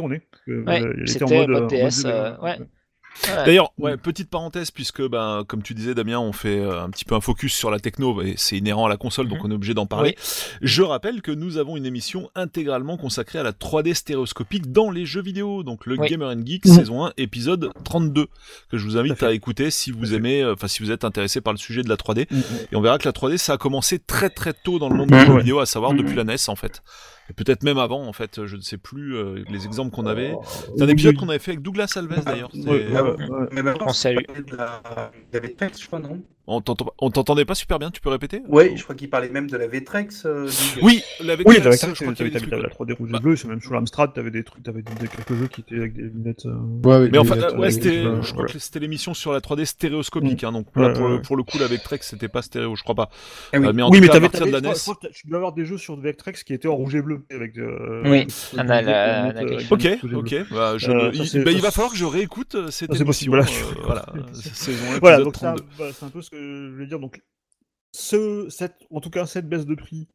Ouais, 0.47 0.83
euh, 0.83 0.95
il 0.97 1.03
était 1.03 1.13
c'était 1.13 1.25
en 1.25 1.29
mode, 1.29 1.49
mode 1.49 1.73
euh, 1.73 1.91
en 1.91 2.09
euh, 2.09 2.37
ouais. 2.43 2.59
Ouais. 2.59 2.67
D'ailleurs, 3.47 3.71
ouais, 3.79 3.97
petite 3.97 4.29
parenthèse, 4.29 4.73
puisque 4.73 5.01
ben, 5.09 5.45
comme 5.47 5.63
tu 5.63 5.73
disais, 5.73 5.95
Damien, 5.95 6.19
on 6.19 6.33
fait 6.33 6.59
euh, 6.59 6.83
un 6.83 6.91
petit 6.91 7.05
peu 7.05 7.15
un 7.15 7.21
focus 7.21 7.55
sur 7.55 7.71
la 7.71 7.79
techno, 7.79 8.21
et 8.23 8.35
c'est 8.37 8.59
inhérent 8.59 8.87
à 8.87 8.89
la 8.89 8.97
console, 8.97 9.29
donc 9.29 9.39
Mhm. 9.39 9.45
on 9.47 9.51
est 9.53 9.55
obligé 9.55 9.73
d'en 9.73 9.87
parler. 9.87 10.17
Je 10.63 10.83
rappelle 10.83 11.23
que 11.23 11.31
nous 11.31 11.57
avons 11.57 11.77
une 11.77 11.87
émission 11.87 12.29
intégralement 12.35 12.97
consacrée 12.97 13.39
à 13.39 13.45
la 13.45 13.53
3D 13.53 13.95
stéréoscopique 13.95 14.73
dans 14.73 14.91
les 14.91 15.07
jeux 15.07 15.23
vidéo, 15.23 15.63
donc 15.63 15.87
le 15.87 15.97
Oui. 15.97 16.09
Gamer 16.09 16.29
and 16.29 16.45
Geek, 16.45 16.65
Mhm. 16.67 16.75
saison 16.75 17.05
1, 17.07 17.13
épisode 17.17 17.71
32, 17.85 18.27
que 18.69 18.79
je 18.79 18.85
vous 18.85 18.97
invite 18.97 19.23
à 19.23 19.33
écouter 19.33 19.71
si 19.71 19.93
vous 19.93 20.13
aimez, 20.13 20.43
euh, 20.43 20.55
enfin 20.55 20.67
si 20.67 20.83
vous 20.83 20.91
êtes 20.91 21.05
intéressé 21.05 21.41
par 21.41 21.53
le 21.53 21.59
sujet 21.61 21.83
de 21.85 21.89
la 21.89 21.97
3D. 21.97 22.27
Mhm. 22.33 22.43
Et 22.73 22.75
on 22.77 22.81
verra 22.81 22.99
que 22.99 23.07
la 23.07 23.13
3D, 23.13 23.39
ça 23.39 23.53
a 23.53 23.59
commencé 23.59 24.01
très 24.01 24.29
très 24.29 24.55
tôt 24.55 24.81
dans 24.81 24.89
le 24.89 24.97
monde 24.97 25.13
Ouais. 25.13 25.21
du 25.21 25.27
jeu 25.27 25.33
Ouais. 25.35 25.39
vidéo, 25.39 25.61
à 25.61 25.67
savoir 25.67 25.95
depuis 25.95 26.17
la 26.17 26.25
NES 26.25 26.49
en 26.49 26.57
fait. 26.57 26.83
Peut-être 27.37 27.63
même 27.63 27.79
avant, 27.79 28.07
en 28.07 28.13
fait, 28.13 28.45
je 28.45 28.57
ne 28.57 28.61
sais 28.61 28.77
plus 28.77 29.17
euh, 29.17 29.43
les 29.49 29.65
exemples 29.65 29.91
qu'on 29.95 30.05
avait. 30.07 30.35
C'est 30.45 30.71
Oui, 30.77 30.83
un 30.83 30.89
épisode 30.89 31.17
qu'on 31.17 31.29
avait 31.31 31.39
fait 31.39 31.53
avec 31.53 31.63
Douglas 31.63 31.93
Alves 31.97 32.23
d'ailleurs. 32.25 32.51
Ouais, 32.55 32.61
C'était- 32.61 32.71
ouais, 32.93 33.01
ouais, 33.01 33.29
ouais. 33.31 33.47
Mais 33.53 33.63
maintenant, 33.63 33.87
On 33.89 33.93
salue. 33.93 34.19
il 34.37 34.55
la- 34.57 34.83
il 35.31 35.35
y 35.35 35.37
avait 35.39 35.57
je 35.81 35.87
crois, 35.87 36.01
non? 36.01 36.23
On 36.47 36.61
t'entend- 36.61 36.93
on 36.99 37.11
t'entendait 37.11 37.47
pas 37.47 37.55
super 37.55 37.79
bien, 37.79 37.91
tu 37.91 38.03
peux 38.03 38.11
répéter? 38.11 38.43
Oui, 38.49 38.77
je 38.77 38.83
crois 38.83 38.95
qu'il 38.95 39.09
parlait 39.09 39.31
même 39.31 39.49
de 39.49 39.57
la 39.57 39.67
Vtrex. 39.67 40.27
euh. 40.27 40.47
Oui, 40.83 41.03
avec 41.21 41.49
Oui, 41.49 41.57
Vtrex, 41.59 41.83
avec 41.85 41.97
je 41.97 42.03
crois 42.03 42.13
qu'il 42.15 42.27
y 42.27 42.29
avait 42.29 42.39
des 42.39 42.39
trucs, 42.47 42.51
la 42.51 42.59
ouais. 42.59 42.69
3D 42.69 42.93
rouge 42.93 43.11
et 43.15 43.19
bleu, 43.19 43.37
c'est 43.37 43.49
même 43.49 43.63
sur 43.63 43.73
l'Amstrad, 43.73 44.13
t'avais 44.13 44.31
des 44.31 44.45
trucs, 44.45 44.63
t'avais 44.63 44.83
des, 44.83 45.09
quelques 45.09 45.35
jeux 45.35 45.47
qui 45.47 45.63
étaient 45.63 45.77
avec 45.77 45.95
des 45.95 46.03
lunettes. 46.03 46.45
euh, 46.45 46.55
Ouais, 46.85 46.95
avec 46.97 47.13
Mais 47.13 47.19
des 47.19 47.19
enfin, 47.19 47.37
lunettes, 47.37 47.53
ouais, 47.57 47.67
euh, 47.69 47.71
c'était, 47.71 47.97
euh, 47.97 48.21
je 48.23 48.33
crois 48.35 48.45
que 48.45 48.59
c'était 48.59 48.79
l'émission 48.79 49.15
sur 49.15 49.33
la 49.33 49.41
3D 49.41 49.65
stéréoscopique, 49.65 50.45
hein, 50.45 50.53
donc 50.53 50.67
là, 50.77 50.91
pour, 50.91 51.03
ouais, 51.05 51.09
le, 51.09 51.15
ouais. 51.17 51.23
pour 51.23 51.37
le 51.37 51.45
coup, 51.45 51.57
la 51.59 51.67
Vectrex, 51.67 52.07
c'était 52.11 52.29
pas 52.29 52.43
stéréo, 52.43 52.77
je 52.77 52.83
crois 52.83 52.95
pas. 52.95 53.09
Ah 53.55 53.59
oui. 53.61 53.67
Euh, 53.67 53.73
mais 53.73 53.83
en 53.83 53.89
oui, 53.91 53.97
tout 53.99 54.03
mais 54.03 54.09
cas, 54.11 54.17
à 54.19 54.21
partir 54.21 54.45
de 54.47 54.51
la 54.53 54.61
NES. 54.61 54.73
tu 55.15 55.27
dois 55.29 55.39
avoir 55.39 55.53
des 55.55 55.65
jeux 55.65 55.79
sur 55.79 55.97
Vectrex 55.97 56.45
qui 56.45 56.53
étaient 56.53 56.69
en 56.69 56.75
rouge 56.77 56.95
et 56.95 57.01
bleu 57.01 57.23
avec. 57.31 57.55
Oui. 57.57 58.27
Ok, 59.71 59.89
ok. 60.15 60.35
Bah, 60.51 60.75
il, 60.79 61.45
bah, 61.45 61.53
va 61.63 61.71
falloir 61.71 61.91
que 61.93 61.97
je 61.99 62.05
réécoute 62.05 62.57
cette 62.71 62.91
voilà. 62.95 63.45
voilà, 63.85 64.05
saison 64.33 64.79
1, 64.95 64.99
Voilà, 64.99 65.17
épisode 65.21 65.25
donc 65.25 65.37
c'est 65.39 65.47
un, 65.47 65.55
32. 65.55 65.93
c'est 65.93 66.05
un 66.05 66.09
peu 66.09 66.23
ce 66.23 66.31
je 66.35 66.73
voulais 66.73 66.87
dire. 66.87 67.01
Donc, 67.01 67.23
ce, 67.93 68.49
cette, 68.51 68.77
en 68.91 69.01
tout 69.01 69.11
cas, 69.11 69.27
cette 69.27 69.49
baisse 69.49 69.67
de 69.67 69.75
prix 69.75 70.09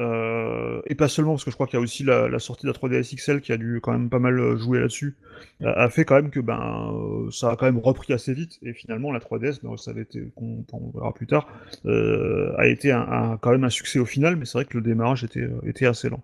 euh, 0.00 0.80
et 0.86 0.94
pas 0.94 1.08
seulement 1.08 1.32
parce 1.32 1.44
que 1.44 1.50
je 1.50 1.56
crois 1.56 1.66
qu'il 1.66 1.76
y 1.76 1.80
a 1.80 1.82
aussi 1.82 2.04
la, 2.04 2.38
sortie 2.38 2.66
de 2.66 2.70
la 2.70 2.78
3DS 2.78 3.16
XL 3.16 3.40
qui 3.40 3.50
a 3.52 3.56
dû 3.56 3.80
quand 3.82 3.90
même 3.90 4.08
pas 4.08 4.20
mal 4.20 4.38
euh, 4.38 4.56
jouer 4.56 4.78
là-dessus, 4.78 5.16
a, 5.64 5.90
fait 5.90 6.04
quand 6.04 6.14
même 6.14 6.30
que 6.30 6.38
ben 6.38 6.92
euh, 6.92 7.30
ça 7.32 7.50
a 7.50 7.56
quand 7.56 7.66
même 7.66 7.78
repris 7.78 8.12
assez 8.12 8.32
vite 8.32 8.58
et 8.62 8.74
finalement 8.74 9.10
la 9.10 9.18
3DS, 9.18 9.60
ben, 9.60 9.76
ça 9.76 9.90
avait 9.90 10.02
été, 10.02 10.30
on 10.36 10.64
verra 10.94 11.12
plus 11.12 11.26
tard, 11.26 11.48
a 11.84 12.66
été 12.68 12.92
un, 12.92 13.00
un- 13.00 13.36
quand 13.38 13.50
même 13.50 13.64
un 13.64 13.70
succès 13.70 13.98
au 13.98 14.04
final, 14.04 14.36
mais 14.36 14.44
c'est 14.44 14.58
vrai 14.58 14.64
que 14.66 14.76
le 14.76 14.84
démarrage 14.84 15.24
était, 15.24 15.48
était 15.64 15.86
assez 15.86 16.08
lent. 16.08 16.22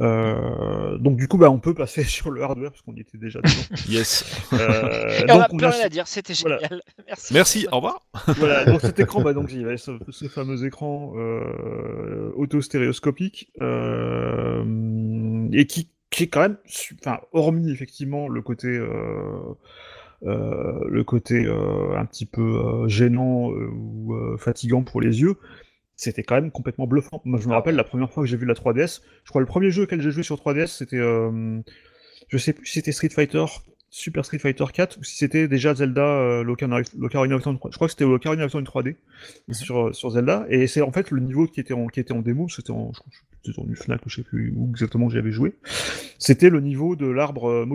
Euh, 0.00 0.96
donc 0.98 1.16
du 1.16 1.26
coup, 1.26 1.38
bah, 1.38 1.50
on 1.50 1.58
peut 1.58 1.74
passer 1.74 2.04
sur 2.16 2.30
le 2.30 2.42
hardware 2.42 2.70
parce 2.70 2.82
qu'on 2.82 2.94
y 2.94 3.00
était 3.00 3.18
déjà 3.18 3.40
dedans. 3.40 3.76
Yes. 3.88 4.24
Euh, 4.52 5.08
Et 5.18 5.24
on 5.30 5.34
donc, 5.34 5.42
a 5.42 5.48
on 5.52 5.56
plus 5.56 5.66
a- 5.66 5.70
rien 5.70 5.86
à 5.86 5.88
dire, 5.88 6.06
c'était 6.06 6.34
voilà. 6.40 6.58
génial. 6.58 6.82
Merci. 7.06 7.34
Merci, 7.34 7.66
au 7.72 7.76
revoir. 7.76 8.06
voilà, 8.36 8.64
donc 8.64 8.80
cet 8.80 9.00
écran, 9.00 9.22
bah, 9.22 9.32
donc 9.32 9.48
il 9.52 9.60
y 9.62 9.64
avait 9.64 9.76
ce, 9.76 9.92
ce 10.10 10.26
fameux 10.28 10.64
écran 10.64 11.12
euh, 11.16 12.30
auto-stéréoscopique 12.36 13.50
euh, 13.60 15.48
et 15.52 15.66
qui, 15.66 15.90
qui 16.10 16.24
est 16.24 16.28
quand 16.28 16.40
même, 16.40 16.56
enfin, 17.00 17.18
hormis 17.32 17.70
effectivement 17.70 18.28
le 18.28 18.40
côté, 18.42 18.68
euh, 18.68 18.88
euh, 20.24 20.80
le 20.88 21.04
côté 21.04 21.44
euh, 21.46 21.96
un 21.96 22.04
petit 22.04 22.26
peu 22.26 22.42
euh, 22.42 22.88
gênant 22.88 23.50
euh, 23.52 23.68
ou 23.72 24.14
euh, 24.14 24.36
fatigant 24.36 24.82
pour 24.82 25.00
les 25.00 25.20
yeux. 25.20 25.36
C'était 25.98 26.22
quand 26.22 26.36
même 26.36 26.52
complètement 26.52 26.86
bluffant. 26.86 27.20
Moi, 27.24 27.40
je 27.42 27.48
me 27.48 27.54
rappelle 27.54 27.74
la 27.74 27.82
première 27.82 28.08
fois 28.12 28.22
que 28.22 28.28
j'ai 28.28 28.36
vu 28.36 28.46
la 28.46 28.54
3DS. 28.54 29.02
Je 29.24 29.30
crois 29.30 29.40
le 29.40 29.48
premier 29.48 29.72
jeu 29.72 29.82
auquel 29.82 30.00
j'ai 30.00 30.12
joué 30.12 30.22
sur 30.22 30.36
3DS, 30.36 30.68
c'était, 30.68 30.96
euh, 30.96 31.60
je 32.28 32.38
sais 32.38 32.52
plus 32.52 32.66
si 32.66 32.74
c'était 32.74 32.92
Street 32.92 33.08
Fighter, 33.08 33.44
Super 33.90 34.24
Street 34.24 34.38
Fighter 34.38 34.64
4 34.72 34.98
ou 34.98 35.02
si 35.02 35.16
c'était 35.16 35.48
déjà 35.48 35.74
Zelda 35.74 36.04
euh, 36.04 36.44
l'Ocarina 36.44 36.82
l'Ocarina 36.96 37.34
of 37.34 37.42
Time. 37.42 37.58
Je 37.68 37.74
crois 37.74 37.88
que 37.88 37.92
c'était 37.92 38.04
l'Ocarina 38.04 38.44
of 38.44 38.52
Time 38.52 38.62
3D 38.62 38.94
sur, 39.50 39.92
sur 39.92 40.10
Zelda. 40.10 40.46
Et 40.50 40.68
c'est 40.68 40.82
en 40.82 40.92
fait 40.92 41.10
le 41.10 41.20
niveau 41.20 41.48
qui 41.48 41.58
était 41.58 41.74
en, 41.74 41.88
qui 41.88 41.98
était 41.98 42.12
en 42.12 42.22
démo. 42.22 42.48
C'était 42.48 42.70
en, 42.70 42.92
je 43.44 43.60
en 43.60 43.66
Fnac, 43.74 44.00
je 44.06 44.16
sais 44.16 44.22
plus 44.22 44.52
où 44.56 44.70
exactement 44.70 45.08
j'avais 45.08 45.32
joué. 45.32 45.56
C'était 46.20 46.48
le 46.48 46.60
niveau 46.60 46.94
de 46.94 47.06
l'arbre 47.06 47.50
euh, 47.50 47.66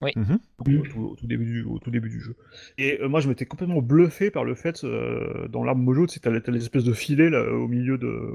Mojo. 0.00 0.12
Mhm. 0.16 0.38
au, 0.58 0.82
tout, 0.82 1.00
au 1.00 1.16
tout 1.16 1.26
début 1.26 1.44
du, 1.44 1.62
au 1.64 1.78
tout 1.78 1.90
début 1.90 2.08
du 2.08 2.20
jeu. 2.20 2.34
Et 2.78 3.00
euh, 3.00 3.08
moi, 3.08 3.20
je 3.20 3.28
m'étais 3.28 3.46
complètement 3.46 3.82
bluffé 3.82 4.30
par 4.30 4.44
le 4.44 4.54
fait, 4.54 4.84
euh, 4.84 5.48
dans 5.48 5.64
l'arbre 5.64 5.82
Mojo, 5.82 6.06
tu 6.06 6.14
sais, 6.14 6.20
t'as 6.20 6.38
t'as 6.40 6.52
les 6.52 6.62
espèces 6.62 6.84
de 6.84 6.92
filets 6.92 7.30
là, 7.30 7.44
au 7.50 7.68
milieu 7.68 7.98
de. 7.98 8.30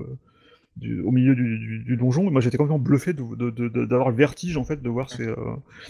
Du, 0.75 1.01
au 1.01 1.11
milieu 1.11 1.35
du, 1.35 1.59
du, 1.59 1.79
du 1.83 1.97
donjon, 1.97 2.27
et 2.27 2.31
moi 2.31 2.41
j'étais 2.41 2.57
complètement 2.57 2.79
bluffé 2.79 3.13
d'avoir 3.13 4.09
le 4.09 4.15
vertige 4.15 4.57
en 4.57 4.63
fait 4.63 4.81
de 4.81 4.89
voir 4.89 5.07
ces. 5.11 5.27
Euh, 5.27 5.35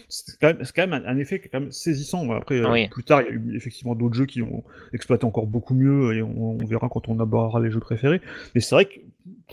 c'est 0.09 0.37
quand 0.41 0.47
même, 0.47 0.57
c'est 0.61 0.75
quand 0.75 0.85
même 0.85 1.01
un, 1.05 1.07
un 1.07 1.17
effet 1.17 1.39
qui 1.39 1.45
est 1.45 1.49
quand 1.49 1.61
même 1.61 1.71
saisissant. 1.71 2.29
Après, 2.31 2.59
euh, 2.59 2.69
Oui. 2.69 2.89
plus 2.89 3.05
tard, 3.05 3.21
il 3.21 3.27
y 3.27 3.29
a 3.29 3.31
eu 3.31 3.55
effectivement 3.55 3.95
d'autres 3.95 4.15
jeux 4.15 4.25
qui 4.25 4.41
ont 4.41 4.61
exploité 4.91 5.23
encore 5.23 5.47
beaucoup 5.47 5.73
mieux, 5.73 6.13
et 6.17 6.21
on, 6.21 6.57
on 6.61 6.65
verra 6.65 6.89
quand 6.89 7.07
on 7.07 7.17
abordera 7.21 7.61
les 7.61 7.71
jeux 7.71 7.79
préférés. 7.79 8.19
Mais 8.55 8.59
c'est 8.59 8.75
vrai 8.75 8.83
que 8.83 8.99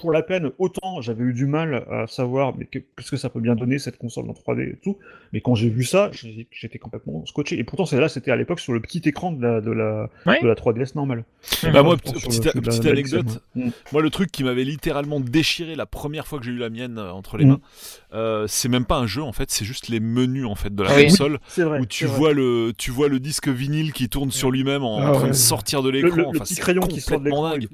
pour 0.00 0.12
la 0.12 0.22
peine, 0.22 0.50
autant 0.58 1.00
j'avais 1.00 1.22
eu 1.24 1.32
du 1.32 1.46
mal 1.46 1.84
à 1.90 2.06
savoir 2.06 2.54
mais 2.56 2.64
que- 2.66 2.78
qu'est-ce 2.78 3.10
que 3.10 3.16
ça 3.16 3.28
peut 3.28 3.40
bien 3.40 3.54
donner 3.54 3.78
cette 3.78 3.98
console 3.98 4.28
en 4.30 4.32
3D 4.32 4.62
et 4.72 4.76
tout, 4.82 4.96
mais 5.32 5.40
quand 5.40 5.54
j'ai 5.54 5.68
vu 5.68 5.84
ça, 5.84 6.10
j'ai- 6.12 6.46
j'étais 6.50 6.78
complètement 6.78 7.24
scotché. 7.26 7.58
Et 7.58 7.64
pourtant, 7.64 7.86
c'est 7.86 8.00
là, 8.00 8.08
c'était 8.08 8.30
à 8.30 8.36
l'époque 8.36 8.60
sur 8.60 8.72
le 8.72 8.80
petit 8.80 9.02
écran 9.06 9.32
de 9.32 9.42
la, 9.42 9.60
de 9.60 9.70
la, 9.70 10.08
Ouais. 10.26 10.40
de 10.42 10.46
la 10.48 10.54
3DS 10.54 10.94
normale. 10.94 11.24
Bah 11.72 11.82
moi, 11.82 11.96
petite, 11.96 12.14
le- 12.54 12.60
petite 12.60 12.84
la- 12.84 12.90
la 12.90 12.90
anecdote. 12.92 13.42
Ouais. 13.56 13.66
Mm. 13.66 13.70
Moi, 13.92 14.02
le 14.02 14.10
truc 14.10 14.30
qui 14.32 14.42
m'avait 14.44 14.64
littéralement 14.64 15.20
déchiré 15.20 15.74
la 15.76 15.86
première 15.86 16.26
fois 16.26 16.38
que 16.38 16.44
j'ai 16.44 16.52
eu 16.52 16.58
la 16.58 16.70
mienne 16.70 16.98
euh, 16.98 17.12
entre 17.12 17.36
les 17.36 17.44
Mm. 17.44 17.48
mains, 17.50 17.60
euh, 18.14 18.46
c'est 18.48 18.68
même 18.68 18.84
pas 18.84 18.96
un 18.98 19.06
jeu 19.06 19.22
en 19.22 19.32
fait, 19.32 19.50
c'est 19.50 19.64
juste 19.64 19.88
les 19.88 20.00
menus 20.00 20.46
en 20.46 20.54
fait 20.54 20.74
de 20.74 20.82
la 20.82 20.94
Oui. 20.96 21.04
console 21.04 21.38
vrai. 21.56 21.80
où 21.80 21.86
tu 21.86 22.06
vrai. 22.06 22.16
vois 22.18 22.32
le, 22.32 22.72
tu 22.76 22.90
vois 22.90 23.08
le 23.08 23.20
disque 23.20 23.48
vinyle 23.48 23.92
qui 23.92 24.08
tourne 24.08 24.30
sur 24.30 24.50
lui-même 24.50 24.82
en, 24.82 24.96
en 24.96 25.06
Ah 25.06 25.12
train 25.12 25.22
ouais. 25.24 25.28
de 25.28 25.34
sortir 25.34 25.82
de 25.82 25.90
l'écran. 25.90 26.16
le- 26.16 26.22
le 26.22 26.28
Enfin, 26.28 26.38
petit 26.40 26.56
crayon 26.56 26.82
qui 26.82 27.00
sort 27.00 27.20
de 27.20 27.30
dingue. 27.30 27.68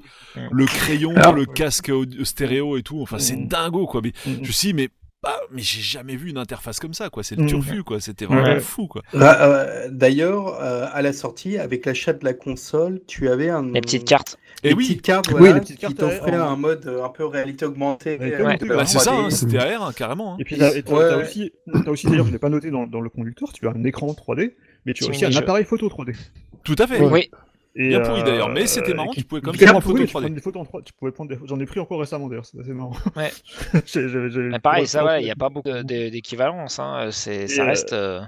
Le 0.51 0.65
crayon, 0.65 1.13
le 1.35 1.45
casque 1.45 1.89
audio- 1.89 2.16
stéréo 2.25 2.77
et 2.77 2.83
tout. 2.83 3.01
Enfin, 3.01 3.19
c'est 3.19 3.35
Mm. 3.35 3.47
dingo 3.47 3.85
quoi. 3.87 4.01
Mais 4.03 4.11
tout. 4.11 4.29
Mm. 4.29 4.33
je 4.43 4.47
me 4.47 4.51
suis 4.53 4.67
dit, 4.69 4.73
mais 4.73 4.89
bah, 5.23 5.35
mais 5.51 5.61
j'ai 5.63 5.81
jamais 5.81 6.15
vu 6.15 6.29
une 6.29 6.37
interface 6.37 6.79
comme 6.79 6.93
ça 6.93 7.09
quoi. 7.09 7.23
C'est 7.23 7.35
le 7.35 7.43
Mm. 7.43 7.47
turfu 7.47 7.83
quoi. 7.83 7.99
C'était 7.99 8.25
vraiment 8.25 8.43
Ouais. 8.43 8.59
fou 8.59 8.87
quoi. 8.87 9.01
Bah, 9.13 9.37
euh, 9.41 9.87
D'ailleurs, 9.91 10.59
euh, 10.61 10.85
à 10.93 11.01
la 11.01 11.11
sortie, 11.13 11.57
avec 11.57 11.85
l'achat 11.85 12.13
de 12.13 12.23
la 12.23 12.33
console, 12.33 13.01
tu 13.07 13.27
avais 13.29 13.49
un, 13.49 13.63
Les 13.71 13.81
petites 13.81 14.07
cartes. 14.07 14.37
Et 14.63 14.69
des 14.69 14.75
oui. 14.75 14.85
petites 14.85 15.01
cartes, 15.03 15.27
Oui, 15.33 15.53
les 15.53 15.59
petites 15.59 15.75
qui 15.77 15.81
cartes, 15.81 15.97
t'offraient 15.97 16.33
un 16.33 16.55
mode 16.55 16.85
euh, 16.87 17.03
un 17.03 17.09
peu 17.09 17.25
réalité 17.25 17.65
augmentée. 17.65 18.17
Euh, 18.21 18.43
ouais. 18.45 18.57
Bah, 18.67 18.85
c'est 18.85 18.99
ça, 18.99 19.11
3D. 19.11 19.25
hein, 19.25 19.29
c'était 19.31 19.57
AR 19.59 19.83
hein, 19.87 19.91
carrément. 19.95 20.33
hein. 20.33 20.37
Et 20.39 20.43
puis, 20.43 20.57
t'as 20.57 20.71
et 20.75 20.83
ouais. 20.83 21.13
aussi, 21.15 21.51
aussi 21.87 22.07
d'ailleurs, 22.07 22.25
je 22.27 22.31
l'ai 22.31 22.39
pas 22.39 22.49
noté 22.49 22.69
dans, 22.71 22.85
dans 22.87 23.01
le 23.01 23.09
conducteur, 23.09 23.51
tu 23.53 23.67
as 23.67 23.71
un 23.71 23.83
écran 23.83 24.07
3D, 24.13 24.53
mais 24.85 24.93
tu 24.93 25.03
as 25.05 25.09
aussi 25.09 25.25
un 25.25 25.35
appareil 25.35 25.65
photo 25.65 25.87
3D. 25.89 26.15
Tout 26.63 26.75
à 26.79 26.85
fait. 26.87 26.99
Ouais. 27.01 27.11
Oui. 27.11 27.31
Et, 27.79 27.89
Bien 27.89 27.99
pourri, 28.01 28.23
d'ailleurs, 28.23 28.49
mais 28.49 28.65
c'était 28.65 28.93
marrant, 28.95 29.11
qui- 29.11 29.21
tu 29.21 29.27
pouvais 29.27 29.39
quand 29.41 29.51
même 29.51 29.57
prendre 29.57 29.71
des 29.77 29.81
photos 29.81 29.83
pourri, 29.83 30.05
tu 30.07 30.11
3D. 30.11 30.21
prends 30.25 30.29
des 30.35 30.41
photos 30.41 30.61
en 30.61 30.65
3 30.65 30.81
tu 30.81 30.93
pouvais 30.93 31.11
prendre 31.11 31.29
des... 31.29 31.37
J'en 31.45 31.59
ai 31.59 31.65
pris 31.67 31.79
encore 31.79 31.99
récemment 31.99 32.27
d'ailleurs, 32.27 32.45
c'est 32.45 32.59
assez 32.59 32.73
marrant. 32.73 32.93
Ouais. 33.15 33.31
Pareil, 34.63 34.87
ça, 34.87 35.19
il 35.19 35.25
n'y 35.25 35.31
a 35.31 35.35
pas 35.35 35.49
beaucoup 35.49 35.69
d'équivalence. 35.83 36.79
Hein. 36.79 37.09
C'est, 37.11 37.47
ça 37.47 37.61
Et, 37.61 37.65
euh, 37.65 37.69
reste. 37.69 37.93
euh, 37.93 38.21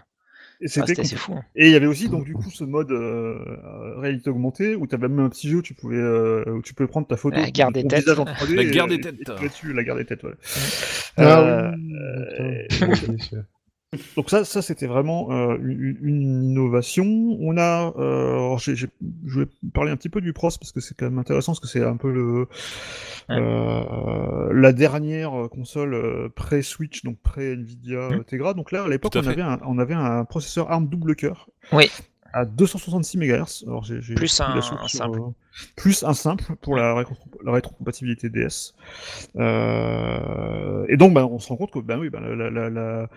Et 0.62 0.68
c'était 0.68 1.00
assez 1.00 1.16
fou. 1.16 1.34
Et 1.56 1.68
il 1.68 1.72
y 1.72 1.76
avait 1.76 1.88
aussi 1.88 2.10
donc 2.10 2.26
du 2.26 2.34
coup 2.34 2.50
ce 2.52 2.64
mode 2.66 2.92
euh, 2.92 3.40
euh, 3.40 4.00
réalité 4.00 4.30
augmentée 4.30 4.76
où 4.76 4.86
tu 4.86 4.94
avais 4.94 5.08
même 5.08 5.26
un 5.26 5.30
petit 5.30 5.50
jeu 5.50 5.58
où 5.58 5.62
tu 5.62 5.74
pouvais 5.74 5.96
euh, 5.98 6.44
où 6.48 6.62
tu 6.62 6.74
pouvais 6.74 6.88
prendre 6.90 7.08
ta 7.08 7.16
photo 7.18 7.38
La 7.40 7.50
guerre 7.50 7.70
de 7.70 7.82
des 7.82 7.88
têtes. 7.88 8.00
visage 8.02 8.20
en 8.20 8.26
3D 8.26 8.56
La 8.56 8.66
guerre 8.66 8.88
des 8.88 9.00
têtes. 9.02 9.32
et 9.42 9.48
dessus, 9.48 9.74
la 9.74 9.84
guerre 9.84 9.96
des 9.96 10.06
têtes 10.06 10.22
voilà. 10.22 10.36
Ah 11.18 11.72
Euh, 11.72 12.64
oui. 12.80 13.40
Donc 14.16 14.30
ça 14.30 14.46
ça 14.46 14.62
c'était 14.62 14.86
vraiment 14.86 15.32
euh, 15.32 15.58
une, 15.64 15.98
une 16.02 16.44
innovation. 16.52 17.06
On 17.40 17.58
a 17.58 17.92
euh, 17.98 18.56
je 18.60 18.86
vais 19.40 19.48
parler 19.74 19.92
un 19.92 19.96
petit 19.98 20.10
peu 20.10 20.22
du 20.22 20.32
pros 20.32 20.50
parce 20.60 20.72
que 20.72 20.80
c'est 20.80 20.96
quand 20.96 21.06
même 21.08 21.18
intéressant 21.18 21.54
parce 21.54 21.60
que 21.60 21.68
c'est 21.68 21.84
un 21.84 21.98
peu 21.98 22.12
le 22.12 22.48
euh, 23.32 24.54
la 24.54 24.74
dernière 24.74 25.32
console 25.52 25.94
euh, 25.96 26.30
pré-Switch 26.30 27.04
donc 27.04 27.18
pré-Nvidia 27.22 28.10
Mm. 28.10 28.24
Tegra. 28.26 28.54
Donc 28.54 28.72
là 28.72 28.84
à 28.84 28.88
l'époque 28.88 29.14
on 29.16 29.24
fait. 29.24 29.30
avait 29.30 29.42
un, 29.42 29.60
on 29.66 29.80
avait 29.80 29.94
un 29.96 30.24
processeur 30.26 30.70
ARM 30.72 30.88
double 30.88 31.16
cœur 31.16 31.50
Oui. 31.72 31.90
à 32.34 32.46
266 32.46 33.18
MHz. 33.18 33.64
Alors 33.68 33.84
j'ai 33.84 34.00
Plus 34.16 34.40
un- 34.40 34.62
simple. 34.88 35.20
euh, 35.20 35.32
plus 35.76 36.04
un 36.04 36.14
simple 36.14 36.44
pour 36.62 36.76
la, 36.76 36.94
rétro 36.94 37.16
la 37.44 37.52
rétrocompatibilité 37.54 38.30
DS. 38.30 38.74
Euh, 39.36 40.86
et 40.90 40.98
donc 40.98 41.14
bah, 41.14 41.26
on 41.26 41.40
se 41.40 41.50
rend 41.50 41.58
compte 41.58 41.72
que 41.72 41.80
bah, 41.80 41.98
oui, 42.00 42.10
bah, 42.10 42.20
la, 42.22 42.36
la- 42.36 42.50
la- 42.52 42.70
la- 42.70 43.10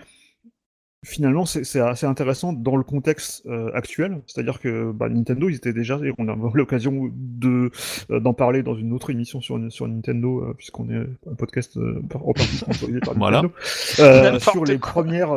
finalement 1.05 1.47
c'est 1.47 1.81
assez 1.81 2.07
intéressant 2.07 2.53
dans 2.53 2.77
le 2.77 2.85
contexte 2.85 3.45
euh, 3.47 3.71
actuel. 3.75 4.21
C'est-à-dire 4.27 4.61
que 4.61 4.93
bah, 4.93 5.09
Nintendo 5.09 5.49
ils 5.49 5.57
étaient 5.57 5.73
déjà 5.73 5.99
et 6.05 6.13
on 6.19 6.29
a 6.29 6.37
l'occasion 6.55 7.11
de 7.15 7.71
euh, 8.11 8.21
d'en 8.21 8.35
parler 8.35 8.63
dans 8.63 8.75
une 8.75 8.93
autre 8.93 9.11
émission 9.11 9.41
sur 9.41 9.61
sur 9.73 9.89
Nintendo 9.89 10.41
euh, 10.41 10.55
puisqu'on 10.55 10.89
est 10.91 11.05
un 11.31 11.35
podcast 11.35 11.79
en 12.15 12.33
partie 12.33 12.57
sponsorisé 12.57 13.01
par 13.01 13.15
Voilà. 13.15 13.43
Nintendo. 13.43 13.55
N'importe 13.99 14.43
sur 14.53 14.65
les 14.65 14.79
quoi. 14.79 14.91
premières 14.93 15.35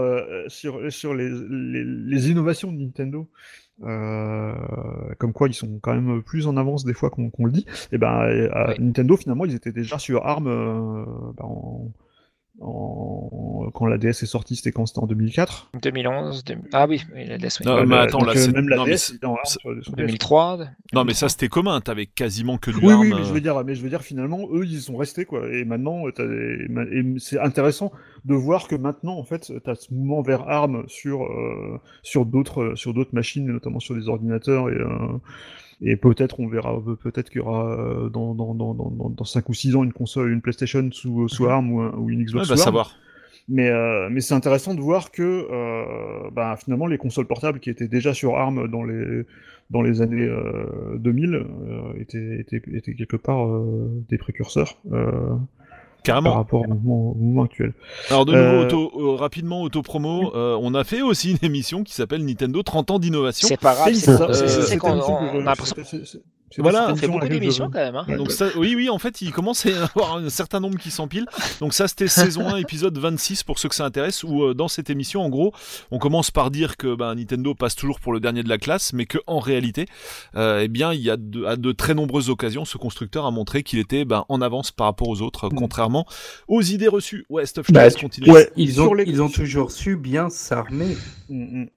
sur 0.48 0.92
sur 0.92 1.14
les, 1.14 1.30
les, 1.30 1.84
les 1.84 2.30
innovations 2.30 2.72
de 2.72 2.78
Nintendo. 2.78 3.28
Euh, 3.84 4.54
comme 5.20 5.34
quoi 5.34 5.50
ils 5.50 5.54
sont 5.54 5.80
quand 5.82 5.94
même 5.94 6.24
plus 6.24 6.48
en 6.48 6.56
avance 6.56 6.86
des 6.86 6.94
fois 6.94 7.10
qu'on 7.10 7.30
le 7.46 7.52
dit. 7.52 7.66
Et 7.92 7.98
ben 7.98 8.08
à 8.54 8.68
Oui. 8.68 8.76
Nintendo 8.80 9.18
finalement 9.18 9.44
ils 9.46 9.54
étaient 9.56 9.74
déjà 9.74 10.00
sur 10.00 10.26
ARM 10.26 10.48
euh, 10.48 11.06
ben, 11.38 11.44
en, 11.46 11.92
en- 12.62 13.70
quand 13.74 13.86
la 13.88 13.98
DS 13.98 14.24
est 14.24 14.26
sortie, 14.26 14.56
c'était 14.56 14.72
quand? 14.72 14.86
C'était 14.86 15.00
en 15.00 15.08
2004. 15.08 15.72
2011. 15.82 16.44
2000 16.46 16.64
Ah 16.74 16.86
oui, 16.88 17.02
oui, 17.14 17.26
la 17.28 17.38
DS, 17.38 17.60
oui. 17.60 17.66
Non, 17.66 17.76
Ouais, 17.76 17.86
mais 17.86 17.98
attends, 17.98 18.20
donc, 18.20 18.28
là, 18.28 18.34
euh, 18.34 18.38
c'est- 18.38 18.52
même 18.52 18.70
la 18.70 18.78
non, 18.78 18.86
mais 18.86 18.92
DS 18.92 18.98
c'est- 18.98 19.16
était 19.16 19.26
en 19.26 19.34
ARM 19.34 19.40
c'est- 19.46 19.60
sur, 19.60 19.84
sur 19.84 19.94
DS. 19.94 19.98
2003. 20.06 20.60
Non, 20.94 21.04
mais 21.04 21.14
ça 21.14 21.30
c'était 21.30 21.48
commun. 21.48 21.82
T'avais 21.82 22.06
quasiment 22.06 22.58
que 22.58 22.72
du 22.72 22.78
Oui, 22.78 22.92
ARM. 22.94 23.02
oui, 23.02 23.10
mais 23.14 23.22
euh, 23.22 23.24
je 23.24 23.34
veux 23.34 23.42
dire, 23.42 23.64
mais 23.66 23.76
je 23.76 23.82
veux 23.82 23.90
dire, 23.90 24.02
finalement, 24.02 24.48
eux, 24.54 24.66
ils 24.66 24.82
sont 24.82 24.96
restés, 24.98 25.26
quoi. 25.26 25.48
Et 25.52 25.66
maintenant, 25.66 26.04
t'as 26.16 26.26
des- 26.26 26.68
et 26.92 27.20
c'est 27.20 27.40
intéressant 27.40 27.92
de 28.26 28.34
voir 28.36 28.68
que 28.68 28.76
maintenant, 28.76 29.18
en 29.18 29.24
fait, 29.24 29.52
t'as 29.64 29.76
ce 29.76 29.94
mouvement 29.94 30.22
vers 30.22 30.48
ARM 30.48 30.84
sur, 30.88 31.24
euh, 31.24 31.80
sur 32.04 32.26
d'autres, 32.26 32.74
sur 32.76 32.94
d'autres 32.94 33.14
machines, 33.14 33.46
notamment 33.46 33.80
sur 33.80 33.96
des 33.96 34.08
ordinateurs, 34.08 34.70
et, 34.70 34.74
euh, 34.74 34.88
et 35.82 35.96
peut-être, 35.98 36.40
on 36.40 36.48
verra, 36.48 36.82
peut-être 37.04 37.30
qu'il 37.30 37.42
y 37.42 37.44
aura 37.44 37.74
euh, 37.80 38.10
dans, 38.10 38.34
dans, 38.36 38.54
dans, 38.56 38.74
dans, 38.74 39.10
dans 39.10 39.24
5 39.26 39.48
ou 39.50 39.54
6 39.54 39.76
ans 39.76 39.84
une 39.84 39.94
console, 39.94 40.32
une 40.32 40.42
PlayStation 40.42 40.88
sous, 40.92 41.28
sous 41.28 41.46
ARM 41.48 41.72
ou, 41.72 41.82
un- 41.82 41.94
ou 41.98 42.10
une 42.10 42.20
Ouais, 42.20 42.26
Xbox 42.26 42.48
bah 42.50 42.56
sous 42.56 42.62
ARM. 42.62 42.66
savoir. 42.66 42.96
Mais, 43.48 43.70
euh, 43.70 44.10
mais 44.10 44.22
c'est 44.22 44.34
intéressant 44.34 44.74
de 44.74 44.82
voir 44.82 45.12
que 45.12 45.22
euh, 45.52 46.30
bah, 46.32 46.56
finalement 46.58 46.88
les 46.88 46.98
consoles 46.98 47.28
portables 47.28 47.60
qui 47.60 47.70
étaient 47.70 47.88
déjà 47.88 48.14
sur 48.14 48.38
ARM 48.38 48.68
dans 48.70 48.84
les, 48.84 49.22
dans 49.70 49.84
les 49.84 50.02
années 50.02 50.24
euh, 50.28 50.98
2000 50.98 51.36
euh, 51.36 51.44
étaient, 52.00 52.40
étaient, 52.40 52.62
étaient 52.74 52.96
quelque 52.96 53.18
part 53.18 53.48
euh, 53.48 53.88
des 54.10 54.18
précurseurs 54.18 54.82
euh, 56.10 56.14
par 56.14 56.24
Carrément. 56.24 56.36
rapport 56.36 56.62
au 56.62 56.68
mouvement, 56.68 57.12
au 57.12 57.16
mouvement 57.16 57.44
actuel. 57.44 57.74
Alors 58.10 58.26
de 58.26 58.32
nouveau, 58.34 58.44
Euh, 58.44 58.66
auto, 58.66 58.92
euh, 59.00 59.16
rapidement, 59.16 59.62
auto-promo, 59.62 60.32
euh, 60.36 60.58
on 60.62 60.74
a 60.74 60.84
fait 60.84 61.02
aussi 61.02 61.32
une 61.32 61.38
émission 61.42 61.84
qui 61.84 61.94
s'appelle 61.94 62.24
Nintendo 62.26 62.64
30 62.64 62.92
ans 62.92 63.00
d'innovation. 63.00 63.48
C'est 63.48 63.60
pas 63.60 63.74
grave, 63.76 63.94
c'est 63.94 64.00
ça, 64.12 64.18
c'est- 64.18 64.24
euh, 64.24 64.34
c'est 64.34 64.48
c'est- 64.48 64.78
C'est 66.06 66.22
Voilà, 66.62 66.92
On 66.92 66.96
fait 66.96 67.08
beaucoup 67.08 67.28
d'émissions 67.28 67.66
quand 67.72 67.80
même. 67.80 67.96
Hein. 67.96 68.06
Donc 68.18 68.32
ça, 68.32 68.48
oui, 68.56 68.74
oui, 68.76 68.90
en 68.90 69.00
fait, 69.00 69.22
il 69.22 69.32
commence 69.32 69.66
à 69.66 69.70
y 69.70 69.74
avoir 69.74 70.18
un 70.18 70.30
certain 70.30 70.60
nombre 70.60 70.78
qui 70.78 70.92
s'empilent. 70.92 71.26
Donc 71.60 71.74
ça, 71.74 71.88
c'était 71.88 72.08
saison 72.40 72.48
1, 72.48 72.58
épisode 72.58 72.98
26 72.98 73.44
pour 73.44 73.60
ceux 73.60 73.70
que 73.70 73.76
ça 73.76 73.86
intéresse. 73.86 74.24
Où 74.24 74.44
euh, 74.44 74.54
dans 74.54 74.68
cette 74.68 74.90
émission, 74.90 75.22
en 75.22 75.30
gros, 75.30 75.54
on 75.92 76.00
commence 76.00 76.32
par 76.32 76.52
dire 76.52 76.78
que 76.78 76.96
ben, 76.96 77.16
Nintendo 77.16 77.54
passe 77.56 77.76
toujours 77.76 78.00
pour 78.00 78.14
le 78.14 78.20
dernier 78.20 78.44
de 78.44 78.50
la 78.50 78.58
classe, 78.58 78.94
mais 78.94 79.06
que 79.06 79.18
en 79.28 79.40
réalité, 79.40 79.86
euh, 80.36 80.62
eh 80.64 80.68
bien, 80.68 80.94
il 80.94 81.02
y 81.02 81.10
a 81.10 81.18
de, 81.18 81.46
à 81.46 81.56
de 81.56 81.72
très 81.72 81.94
nombreuses 81.94 82.30
occasions, 82.30 82.66
ce 82.66 82.78
constructeur 82.78 83.26
a 83.26 83.32
montré 83.32 83.64
qu'il 83.64 83.80
était 83.80 84.06
ben, 84.06 84.26
en 84.30 84.42
avance 84.42 84.72
par 84.72 84.88
rapport 84.88 85.08
aux 85.10 85.22
autres, 85.22 85.48
Mm. 85.50 85.56
contrairement 85.56 86.06
aux 86.48 86.62
idées 86.62 86.88
reçues. 86.88 87.26
Ouais, 87.30 87.46
Stuff, 87.46 87.66
je 87.68 87.74
te 87.74 87.78
Bah, 87.78 87.90
continuer. 87.92 88.32
Ouais, 88.32 88.50
Ils 88.56 88.82
ont, 88.82 88.94
les- 88.94 89.04
ils 89.06 89.22
ont 89.22 89.30
toujours 89.30 89.72
su 89.72 89.96
bien 89.98 90.30
s'armer. 90.30 90.98
Mm, 91.30 91.62
mm. 91.62 91.68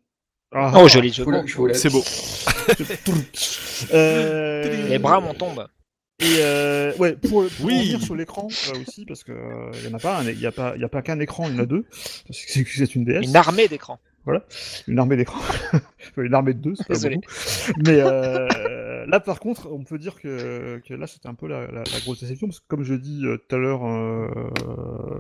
Ah, 0.53 0.73
Oh, 0.77 0.89
joli 0.89 1.13
jeu. 1.13 1.25
C'est 1.75 1.91
beau. 1.91 2.03
euh, 3.93 4.89
Les 4.89 4.99
bras 4.99 5.21
m'en 5.21 5.35
tombent. 5.35 5.67
Et 6.21 6.39
euh, 6.41 6.93
ouais, 6.97 7.13
pour, 7.13 7.47
pour 7.47 7.67
Oui. 7.67 7.79
revenir 7.79 8.03
sur 8.03 8.17
l'écran 8.17 8.49
euh, 8.75 8.81
aussi, 8.87 9.05
parce 9.07 9.23
que 9.23 9.31
euh, 9.31 9.71
il 9.75 9.85
y 9.89 9.93
en 9.93 9.95
a 9.95 10.01
pas, 10.01 10.19
un- 10.19 10.29
il 10.29 10.41
y 10.41 10.47
a 10.47 10.53
pas, 10.53 10.77
y 10.77 10.83
a 10.83 10.89
pas 10.89 11.01
qu'un 11.01 11.21
écran, 11.21 11.49
il 11.49 11.55
y 11.55 11.61
en 11.61 11.63
a 11.63 11.67
deux. 11.67 11.85
parce 12.27 12.41
que 12.45 12.51
C'est 12.53 12.65
c'est 12.67 12.95
une 12.97 13.05
DS, 13.05 13.21
Une 13.23 13.37
armée 13.37 13.69
d'écrans. 13.69 14.01
une 14.89 14.99
armée 14.99 15.17
d'écran, 15.17 15.39
une 16.17 16.35
armée 16.35 16.55
de 16.55 16.59
deux, 16.61 16.75
c'est 16.75 16.89
pas 16.89 16.95
Désolé. 16.95 17.17
beaucoup. 17.17 17.29
Mais 17.87 18.01
euh, 18.01 18.49
là, 19.09 19.21
par 19.21 19.41
contre, 19.41 19.69
on 19.73 19.83
peut 19.85 19.99
dire 19.99 20.21
que, 20.21 20.81
que 20.87 20.95
là, 20.95 21.07
c'était 21.07 21.29
un 21.29 21.35
peu 21.35 21.49
la, 21.49 21.63
la- 21.67 21.83
la 21.85 22.01
grosse 22.05 22.21
déception, 22.21 22.47
parce 22.47 22.61
que 22.61 22.67
comme 22.69 22.85
je 22.85 22.95
dis 22.95 23.23
euh, 23.25 23.37
tout 23.39 23.57
à 23.57 23.59
l'heure, 23.59 23.81
euh, 23.87 24.29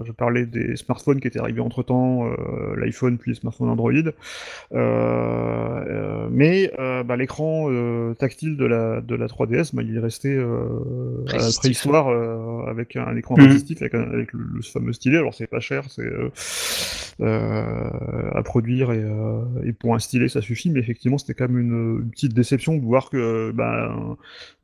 je 0.04 0.12
parlais 0.12 0.46
des 0.46 0.76
smartphones 0.76 1.20
qui 1.20 1.26
étaient 1.28 1.40
arrivés 1.40 1.60
entre 1.60 1.82
temps, 1.82 2.28
l'iPhone 2.76 3.18
puis 3.18 3.30
les 3.32 3.34
smartphones 3.36 3.68
Android. 3.70 3.92
Euh, 3.92 4.10
euh, 4.72 6.28
mais 6.30 6.70
euh, 6.78 7.02
bah, 7.02 7.16
l'écran 7.16 7.66
euh, 7.70 8.14
tactile 8.14 8.56
de 8.56 8.64
la, 8.66 9.00
de 9.00 9.14
la 9.14 9.26
3DS, 9.28 9.74
bah, 9.74 9.82
il 9.82 9.96
est 9.96 10.00
resté 10.00 10.34
euh, 10.34 10.68
à 11.32 11.38
la 11.38 11.52
préhistoire 11.58 12.08
euh, 12.08 12.66
avec 12.70 12.96
un 12.96 13.16
écran 13.16 13.36
Mhm. 13.36 13.44
résistif, 13.46 13.80
avec, 13.82 13.94
un- 13.94 14.02
avec 14.12 14.32
le, 14.32 14.40
le 14.54 14.62
fameux 14.62 14.92
stylet. 14.92 15.18
Alors 15.18 15.34
c'est 15.34 15.46
pas 15.46 15.60
cher, 15.60 15.84
c'est 15.90 16.02
euh, 16.02 16.30
euh, 16.30 16.30
à 17.20 18.42
produire 18.44 18.92
et, 18.92 19.02
euh, 19.02 19.42
et 19.64 19.72
pour 19.72 19.94
un 19.94 19.98
stylet 19.98 20.28
ça 20.28 20.40
suffit, 20.42 20.70
mais 20.70 20.80
effectivement 20.80 21.18
c'était 21.18 21.34
quand 21.34 21.48
même 21.48 21.58
une, 21.58 22.00
une 22.02 22.10
petite 22.10 22.34
déception 22.34 22.76
de 22.76 22.82
voir 22.84 23.10
que 23.10 23.52
bah, 23.52 24.16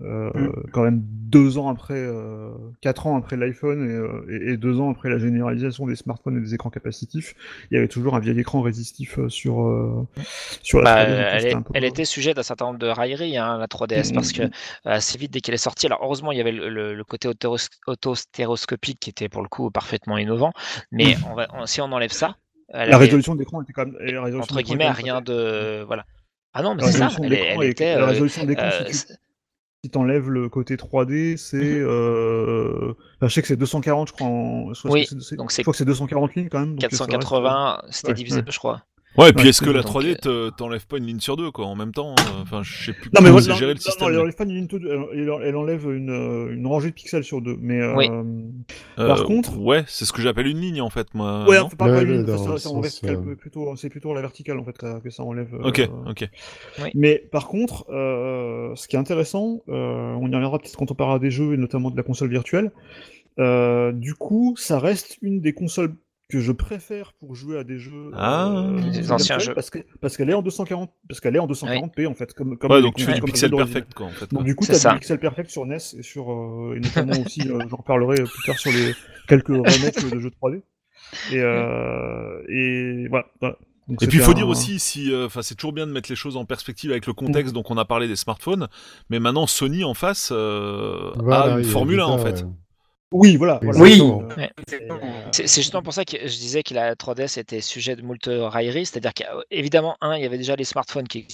euh, 0.02 0.30
Mhm. 0.34 0.54
quand 0.72 0.82
même 0.82 1.00
deux 1.04 1.58
ans 1.58 1.68
après, 1.68 1.94
euh, 1.96 2.50
quatre 2.80 3.06
ans 3.06 3.16
après 3.16 3.36
l'iPhone 3.36 3.88
et, 3.88 3.92
euh, 3.92 4.26
et, 4.48 4.52
et 4.52 4.56
deux 4.56 4.80
ans 4.80 4.90
après 4.90 5.08
la 5.10 5.18
généralisation 5.18 5.86
des 5.86 5.96
smartphones 5.96 6.38
et 6.38 6.40
des 6.40 6.54
écrans 6.54 6.70
capacitifs, 6.70 7.34
il 7.70 7.74
y 7.74 7.78
avait 7.78 7.88
toujours 7.88 8.14
un 8.16 8.20
vieil 8.20 8.38
écran 8.38 8.60
résistif 8.62 9.18
euh, 9.18 9.28
sur, 9.28 9.62
euh, 9.66 10.06
sur 10.62 10.80
la 10.80 10.86
Bah, 10.86 10.88
3D, 10.88 11.24
donc 11.32 11.46
elle, 11.46 11.46
un 11.52 11.62
peu- 11.62 11.74
elle 11.74 11.84
était 11.84 12.04
sujette 12.04 12.36
à 12.36 12.40
un 12.40 12.42
certain 12.42 12.66
nombre 12.66 12.78
de 12.80 12.88
railleries, 12.88 13.36
hein, 13.36 13.58
la 13.58 13.68
3DS, 13.68 14.10
parce 14.12 14.32
que 14.32 14.42
Mhm. 14.42 14.44
euh, 14.44 14.48
assez 14.84 15.16
vite 15.18 15.30
dès 15.32 15.40
qu'elle 15.40 15.54
est 15.54 15.58
sortie, 15.58 15.86
alors 15.86 16.00
heureusement 16.02 16.32
il 16.32 16.38
y 16.38 16.40
avait 16.40 16.50
le, 16.52 16.68
le- 16.68 16.94
le 16.94 17.04
côté 17.04 17.28
autostéroscopique 17.86 18.98
qui 19.00 19.10
était 19.10 19.28
pour 19.28 19.42
le 19.42 19.48
coup 19.48 19.70
parfaitement 19.70 20.18
innovant, 20.18 20.52
mais 20.90 21.16
on 21.22 21.34
va, 21.34 21.46
on- 21.52 21.66
si 21.66 21.80
on 21.80 21.92
enlève 21.92 22.10
ça, 22.12 22.36
La 22.74 22.96
avait, 22.96 23.04
résolution 23.06 23.34
d'écran 23.34 23.62
était 23.62 23.72
quand 23.72 23.86
même. 23.86 23.96
et 24.00 24.12
la 24.12 24.22
résolution 24.22 24.52
entre 24.54 24.62
guillemets 24.62 24.90
rien 24.90 25.20
de 25.20 25.82
voilà. 25.86 26.04
Ah 26.52 26.62
non, 26.62 26.74
mais 26.74 26.84
c'est 26.84 26.98
ça, 26.98 27.08
elle, 27.22 27.32
elle 27.32 27.62
est- 27.62 27.70
était. 27.70 27.94
la 27.96 28.02
euh, 28.02 28.06
résolution 28.06 28.44
d'écran, 28.44 28.66
euh, 28.66 28.84
si 28.90 29.06
tu 29.06 29.12
si 29.84 29.90
t'enlèves 29.90 30.30
le 30.30 30.48
côté 30.48 30.76
3D, 30.76 31.36
c'est. 31.36 31.56
Mhm. 31.58 31.84
euh, 31.86 32.94
enfin, 33.16 33.28
je 33.28 33.34
sais 33.34 33.42
que 33.42 33.48
c'est 33.48 33.56
240, 33.56 34.08
je 34.08 34.12
crois. 34.14 34.26
En... 34.26 34.72
je 34.72 34.78
crois 34.78 34.90
Oui, 34.92 35.06
que 35.06 35.20
c'est- 35.20 35.36
donc 35.36 35.50
je 35.50 35.56
c'est 35.56 35.62
crois 35.62 35.72
que 35.72 35.78
c'est 35.78 35.84
240 35.84 36.34
lignes 36.36 36.48
quand 36.48 36.60
même. 36.60 36.76
donc 36.76 36.80
ça 36.80 36.86
reste- 37.04 37.10
480, 37.10 37.82
c'était 37.90 38.08
ouais, 38.08 38.14
divisé, 38.14 38.38
ouais. 38.40 38.44
je 38.48 38.58
crois. 38.58 38.82
Ouais, 39.16 39.30
et 39.30 39.32
puis 39.32 39.44
Ouais, 39.44 39.50
est-ce 39.50 39.62
que 39.62 39.70
la 39.70 39.82
donc, 39.82 39.92
3D 39.92 40.10
euh, 40.26 40.50
te- 40.50 40.56
t'enlève 40.56 40.86
pas 40.88 40.98
une 40.98 41.06
ligne 41.06 41.20
sur 41.20 41.36
deux, 41.36 41.52
quoi, 41.52 41.66
en 41.66 41.76
même 41.76 41.92
temps 41.92 42.10
euh, 42.18 42.42
Enfin, 42.42 42.62
je 42.64 42.86
sais 42.86 42.92
plus 42.92 43.10
Non, 43.14 43.20
mais 43.22 43.28
c'est 43.40 43.50
non, 43.50 43.54
géré 43.56 43.72
le 43.72 43.74
non, 43.74 43.80
système. 43.80 44.00
non, 44.02 44.08
elle 44.08 44.14
mais- 44.16 44.20
enlève 44.22 44.34
pas 44.34 44.44
une 44.44 44.54
ligne 44.54 44.66
de- 44.66 45.08
elle, 45.12 45.20
elle- 45.20 45.46
elle 45.48 45.56
enlève 45.56 45.84
une, 45.88 46.10
euh, 46.10 46.52
une 46.52 46.66
rangée 46.66 46.88
de 46.90 46.94
pixels 46.94 47.22
sur 47.22 47.40
deux. 47.40 47.56
Mais 47.60 47.80
euh, 47.80 47.94
Oui. 47.94 48.08
par 48.96 49.20
Euh, 49.20 49.24
contre- 49.24 49.56
Ouais, 49.58 49.84
c'est 49.86 50.04
ce 50.04 50.12
que 50.12 50.20
j'appelle 50.20 50.48
une 50.48 50.58
ligne, 50.60 50.80
en 50.80 50.90
fait, 50.90 51.06
moi. 51.14 51.46
ouais, 51.48 51.58
non 51.58 51.66
enfin, 51.66 51.76
pas, 51.76 51.84
pas 51.86 51.92
Ouais, 51.92 52.02
une 52.02 52.10
ligne, 52.10 52.24
ouais, 52.24 52.30
euh, 53.14 53.34
plutôt, 53.36 53.76
c'est 53.76 53.88
plutôt 53.88 54.14
la 54.14 54.20
verticale 54.20 54.58
en 54.58 54.64
fait 54.64 54.76
que, 54.76 54.98
que 55.00 55.10
ça 55.10 55.22
enlève. 55.22 55.54
Ok, 55.62 55.78
euh, 55.78 56.10
ok. 56.10 56.28
Mais 56.94 57.18
par 57.30 57.46
contre, 57.46 57.86
euh, 57.90 58.74
ce 58.74 58.88
qui 58.88 58.96
est 58.96 58.98
intéressant, 58.98 59.62
euh, 59.68 60.12
on 60.20 60.28
y 60.28 60.34
reviendra 60.34 60.58
peut-être 60.58 60.76
quand 60.76 60.90
on 60.90 60.94
parlera 60.94 61.18
des 61.20 61.30
jeux 61.30 61.54
et 61.54 61.56
notamment 61.56 61.90
de 61.90 61.96
la 61.96 62.02
console 62.02 62.30
virtuelle. 62.30 62.72
euh, 63.40 63.90
du 63.90 64.14
coup, 64.14 64.54
ça 64.56 64.78
reste 64.78 65.18
une 65.20 65.40
des 65.40 65.52
consoles 65.52 65.94
que 66.28 66.40
je 66.40 66.52
préfère 66.52 67.12
pour 67.12 67.34
jouer 67.34 67.58
à 67.58 67.64
des 67.64 67.78
jeux 67.78 68.10
Ah. 68.14 68.48
euh, 68.56 68.90
Des 68.90 69.12
anciens 69.12 69.38
jeux. 69.38 69.52
parce 69.54 69.68
que 69.70 69.78
parce 70.00 70.16
qu'elle 70.16 70.30
est 70.30 70.34
en 70.34 70.40
240 70.42 70.90
parce 71.08 71.20
qu'elle 71.20 71.36
est 71.36 71.38
en 71.38 71.46
240p 71.46 72.06
en 72.06 72.14
fait 72.14 72.32
comme 72.32 72.56
comme 72.56 72.70
Ouais, 72.72 72.80
donc 72.82 72.94
tu 72.96 73.04
fais 73.04 73.14
du 73.14 73.20
pixel 73.22 73.50
perfect, 73.50 73.92
quoi, 73.94 74.06
en 74.06 74.10
fait. 74.10 74.30
Donc 74.30 74.38
quoi. 74.40 74.42
du 74.42 74.54
coup, 74.56 74.64
t'as 74.66 74.92
du 74.92 74.98
pixel 75.00 75.18
perfect 75.20 75.50
sur 75.50 75.66
NES 75.66 75.76
et 75.98 76.02
sur 76.02 76.32
euh, 76.32 76.74
et 76.76 76.80
notamment 76.80 77.12
aussi, 77.24 77.42
euh, 77.48 77.60
j'en 77.68 77.76
reparlerai 77.76 78.16
plus 78.24 78.42
tard 78.46 78.58
sur 78.58 78.70
les 78.72 78.94
quelques 79.28 79.48
remakes 79.48 80.10
de 80.10 80.18
jeux 80.18 80.30
3D. 80.30 80.62
Et 81.32 81.38
euh, 81.40 82.42
et 82.48 83.06
voilà. 83.08 83.26
voilà. 83.40 83.56
Donc 83.86 84.02
Et 84.02 84.06
puis 84.06 84.16
il 84.16 84.24
faut 84.24 84.30
un- 84.30 84.34
dire 84.34 84.48
aussi, 84.48 84.78
si, 84.78 85.12
euh, 85.12 85.26
enfin, 85.26 85.42
c'est 85.42 85.54
toujours 85.54 85.74
bien 85.74 85.86
de 85.86 85.92
mettre 85.92 86.08
les 86.08 86.16
choses 86.16 86.38
en 86.38 86.46
perspective 86.46 86.90
avec 86.90 87.06
le 87.06 87.12
contexte. 87.12 87.52
Donc 87.52 87.70
on 87.70 87.76
a 87.76 87.84
parlé 87.84 88.08
des 88.08 88.16
smartphones, 88.16 88.68
mais 89.10 89.20
maintenant 89.20 89.46
Sony 89.46 89.84
en 89.84 89.92
face 89.92 90.30
euh, 90.32 91.10
Voilà, 91.16 91.54
a 91.54 91.58
une 91.58 91.64
Formule 91.64 92.00
1 92.00 92.04
en 92.06 92.16
fait. 92.18 92.46
Oui, 93.16 93.36
voilà. 93.36 93.60
voilà. 93.62 93.78
Oui. 93.80 94.02
C'est 95.32 95.46
justement 95.62 95.82
pour 95.82 95.92
ça 95.94 96.04
que 96.04 96.16
je 96.20 96.36
disais 96.36 96.64
que 96.64 96.74
la 96.74 96.94
3DS 96.96 97.38
était 97.38 97.60
sujet 97.60 97.94
de 97.94 98.02
moult 98.02 98.18
railleries, 98.28 98.86
c'est-à-dire 98.86 99.12
qu'évidemment, 99.14 99.96
un, 100.00 100.16
il 100.16 100.22
y 100.22 100.26
avait 100.26 100.36
déjà 100.36 100.56
les 100.56 100.64
smartphones 100.64 101.06
qui 101.06 101.26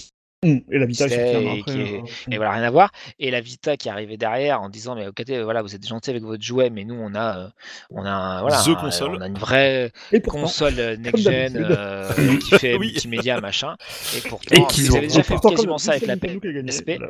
hum, 0.45 0.61
Et 0.71 0.77
la 0.77 0.85
Vita 0.85 1.07
est 1.07 1.35
après. 1.59 1.63
qui 1.73 1.79
euh, 1.81 2.01
et 2.29 2.35
voilà, 2.37 2.51
rien 2.51 2.63
à 2.63 2.69
voir. 2.69 2.91
Et 3.17 3.31
la 3.31 3.41
Vita 3.41 3.77
qui 3.77 3.89
arrivait 3.89 4.17
derrière 4.17 4.61
en 4.61 4.69
disant 4.69 4.93
mais 4.93 5.07
ok, 5.07 5.23
voilà, 5.43 5.63
vous 5.63 5.73
êtes 5.73 5.87
gentil 5.87 6.11
avec 6.11 6.21
votre 6.21 6.43
jouet, 6.43 6.69
mais 6.69 6.83
nous 6.83 6.93
on 6.95 7.15
a, 7.15 7.39
euh, 7.39 7.47
on 7.89 8.05
a, 8.05 8.41
voilà, 8.41 8.61
The 8.63 8.75
console. 8.79 9.15
on 9.17 9.21
a 9.21 9.27
une 9.27 9.37
vraie 9.39 9.91
pourtant, 10.23 10.41
console 10.41 10.75
euh, 10.77 10.97
next 10.97 11.23
gen 11.23 11.57
euh, 11.57 12.37
qui 12.37 12.59
fait 12.59 12.75
Oui. 12.75 12.91
multimédia 12.91 13.41
machin. 13.41 13.75
Et 14.15 14.21
pourtant, 14.29 14.55
Et 14.55 14.65
ils 14.77 14.95
avaient 14.97 15.07
déjà 15.07 15.23
fait 15.23 15.33
pourtant, 15.33 15.49
quasiment 15.49 15.79
ça 15.79 15.93
avec 15.93 16.05
la 16.05 16.15
qui 16.15 16.39
PSP. 16.39 16.91
voilà, 16.97 17.09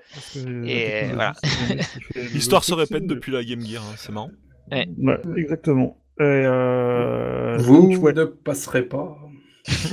Et 0.65 1.07
voilà. 1.13 1.33
qui 1.41 2.19
L'histoire 2.33 2.63
se 2.63 2.73
répète 2.73 3.05
depuis 3.05 3.33
la 3.33 3.43
Game 3.43 3.65
Gear, 3.65 3.83
hein, 3.83 3.95
c'est 3.97 4.11
marrant. 4.13 4.31
Ouais, 4.71 5.19
exactement. 5.37 5.97
Et, 6.19 6.23
euh, 6.23 7.57
Vous 7.59 7.93
donc, 7.93 8.03
ouais. 8.03 8.13
ne 8.13 8.25
passerez 8.25 8.83
pas. 8.83 9.17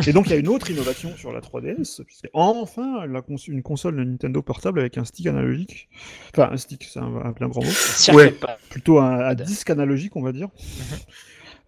Et 0.06 0.12
donc 0.12 0.26
il 0.26 0.30
y 0.30 0.32
a 0.32 0.38
une 0.38 0.48
autre 0.48 0.70
innovation 0.70 1.14
sur 1.16 1.30
la 1.30 1.40
3DS, 1.40 2.02
puisque 2.04 2.28
enfin 2.32 3.06
la 3.06 3.20
cons- 3.20 3.36
une 3.36 3.62
console 3.62 3.96
de 3.96 4.04
Nintendo 4.04 4.40
portable 4.40 4.80
avec 4.80 4.96
un 4.96 5.04
stick 5.04 5.26
analogique. 5.26 5.88
Enfin 6.34 6.48
un 6.52 6.56
stick, 6.56 6.84
c'est 6.90 7.00
un, 7.00 7.14
un 7.16 7.32
plein 7.32 7.48
grand 7.48 7.62
mot. 7.62 8.14
Ouais. 8.14 8.34
Plutôt 8.70 8.98
un, 8.98 9.34
disque 9.34 9.68
analogique, 9.68 10.16
on 10.16 10.22
va 10.22 10.32
dire. 10.32 10.48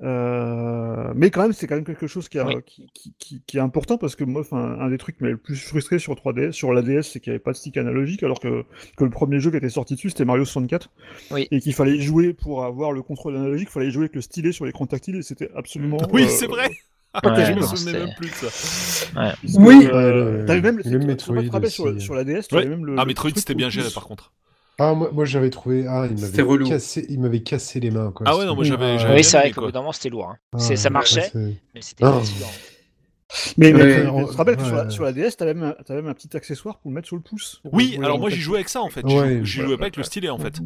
Euh, 0.02 1.12
mais 1.14 1.30
quand 1.30 1.42
même, 1.42 1.52
c'est 1.52 1.66
quand 1.66 1.74
même 1.74 1.84
quelque 1.84 2.06
chose 2.06 2.28
qui, 2.28 2.38
a- 2.38 2.46
Oui. 2.46 2.54
qui, 2.66 2.86
qui- 2.94 3.14
qui- 3.18 3.42
qui 3.46 3.56
est 3.58 3.60
important 3.60 3.98
parce 3.98 4.16
que 4.16 4.24
moi, 4.24 4.40
enfin, 4.40 4.76
un 4.80 4.88
des 4.88 4.98
trucs 4.98 5.18
qui 5.18 5.24
m'a 5.24 5.30
le 5.30 5.36
plus 5.36 5.56
frustré 5.56 5.98
sur 5.98 6.14
3DS, 6.14 6.52
sur 6.52 6.72
la 6.72 6.82
DS, 6.82 7.02
c'est 7.02 7.20
qu'il 7.20 7.30
n'y 7.32 7.34
avait 7.34 7.42
pas 7.42 7.52
de 7.52 7.56
stick 7.56 7.76
analogique, 7.76 8.22
alors 8.22 8.40
que, 8.40 8.64
que 8.96 9.04
le 9.04 9.10
premier 9.10 9.40
jeu 9.40 9.50
qui 9.50 9.56
était 9.58 9.68
sorti 9.68 9.94
dessus, 9.94 10.10
c'était 10.10 10.24
Mario 10.24 10.44
64, 10.44 10.90
Oui. 11.32 11.48
et 11.50 11.60
qu'il 11.60 11.74
fallait 11.74 12.00
jouer 12.00 12.32
pour 12.32 12.64
avoir 12.64 12.92
le 12.92 13.02
contrôle 13.02 13.36
analogique, 13.36 13.68
il 13.70 13.72
fallait 13.72 13.90
jouer 13.90 14.04
avec 14.04 14.14
le 14.14 14.20
stylet 14.22 14.52
sur 14.52 14.64
l'écran 14.64 14.86
tactile, 14.86 15.16
et 15.16 15.22
c'était 15.22 15.50
absolument. 15.54 15.98
Oui, 16.12 16.24
euh, 16.24 16.28
c'est 16.28 16.46
vrai. 16.46 16.70
Ouais, 17.24 17.44
je 17.44 17.52
me 17.54 17.62
souvenais 17.62 17.98
même 18.04 18.14
plus 18.16 18.28
de 18.30 18.34
ça. 18.36 19.34
puisque, 19.40 19.58
Oui. 19.58 19.88
euh, 19.92 20.42
Ouais, 20.42 20.46
t'avais 20.46 20.60
même 20.60 20.78
le 20.84 20.98
m'as 21.00 21.06
Metroid 21.06 21.66
sur, 21.66 21.86
le- 21.86 21.96
aussi. 21.96 22.00
sur 22.04 22.14
la 22.14 22.22
DS, 22.22 22.42
tu 22.46 22.54
Ouais. 22.54 22.60
avais 22.60 22.70
même 22.70 22.86
le. 22.86 22.94
Ah, 22.96 23.02
le 23.02 23.08
Metroid, 23.08 23.32
c'était 23.34 23.54
bien 23.56 23.68
géré 23.68 23.88
par 23.92 24.04
contre. 24.06 24.32
Ah, 24.82 24.94
moi, 24.94 25.10
moi 25.12 25.24
j'avais 25.26 25.50
trouvé. 25.50 25.86
Ah, 25.86 26.06
il 26.10 26.18
C'était 26.18 26.38
m'avait 26.38 26.50
relou. 26.50 26.68
cassé, 26.68 27.06
il 27.10 27.20
m'avait 27.20 27.42
cassé 27.42 27.80
les 27.80 27.90
mains. 27.90 28.12
Quoi. 28.12 28.26
Ah 28.28 28.36
ouais, 28.36 28.46
non, 28.46 28.54
moi, 28.54 28.64
j'avais- 28.64 28.92
Ah, 28.94 28.98
j'avais 28.98 29.14
Oui, 29.16 29.24
c'est 29.24 29.38
vrai 29.38 29.50
qu'au 29.52 29.60
bout 29.60 29.72
d'un 29.72 29.80
moment 29.80 29.92
c'était 29.92 30.08
lourd. 30.08 30.30
hein. 30.30 30.36
ah, 30.54 30.58
ça 30.58 30.90
marchait, 30.90 31.30
mais 31.34 31.82
c'était 31.82 32.04
Ah. 32.04 32.18
Mais, 33.56 33.72
mais, 33.72 33.82
Ouais. 33.82 34.04
mais 34.12 34.24
tu 34.24 34.30
te 34.32 34.36
rappelles 34.36 34.56
que 34.56 34.64
sur 34.64 34.74
la, 34.74 34.84
Ouais. 34.84 34.90
sur 34.90 35.04
la 35.04 35.12
DS, 35.12 35.36
t'avais 35.36 35.54
même, 35.54 35.74
un- 35.78 35.82
t'avais 35.84 36.02
même 36.02 36.10
un 36.10 36.14
petit 36.14 36.36
accessoire 36.36 36.78
pour 36.80 36.90
le 36.90 36.96
mettre 36.96 37.06
sur 37.06 37.14
le 37.14 37.22
pouce. 37.22 37.60
Oui, 37.72 37.96
alors 38.02 38.18
moi 38.18 38.28
j'y 38.28 38.40
jouais 38.40 38.56
avec 38.56 38.68
ça 38.68 38.80
en 38.80 38.88
fait. 38.88 39.04
Ouais. 39.04 39.10
J'y 39.10 39.16
jouais- 39.16 39.44
J'y 39.44 39.60
Ouais. 39.60 39.66
jouais 39.66 39.76
pas 39.76 39.84
avec 39.84 39.96
le 39.96 40.02
stylet 40.02 40.30
en 40.30 40.38
fait. 40.38 40.58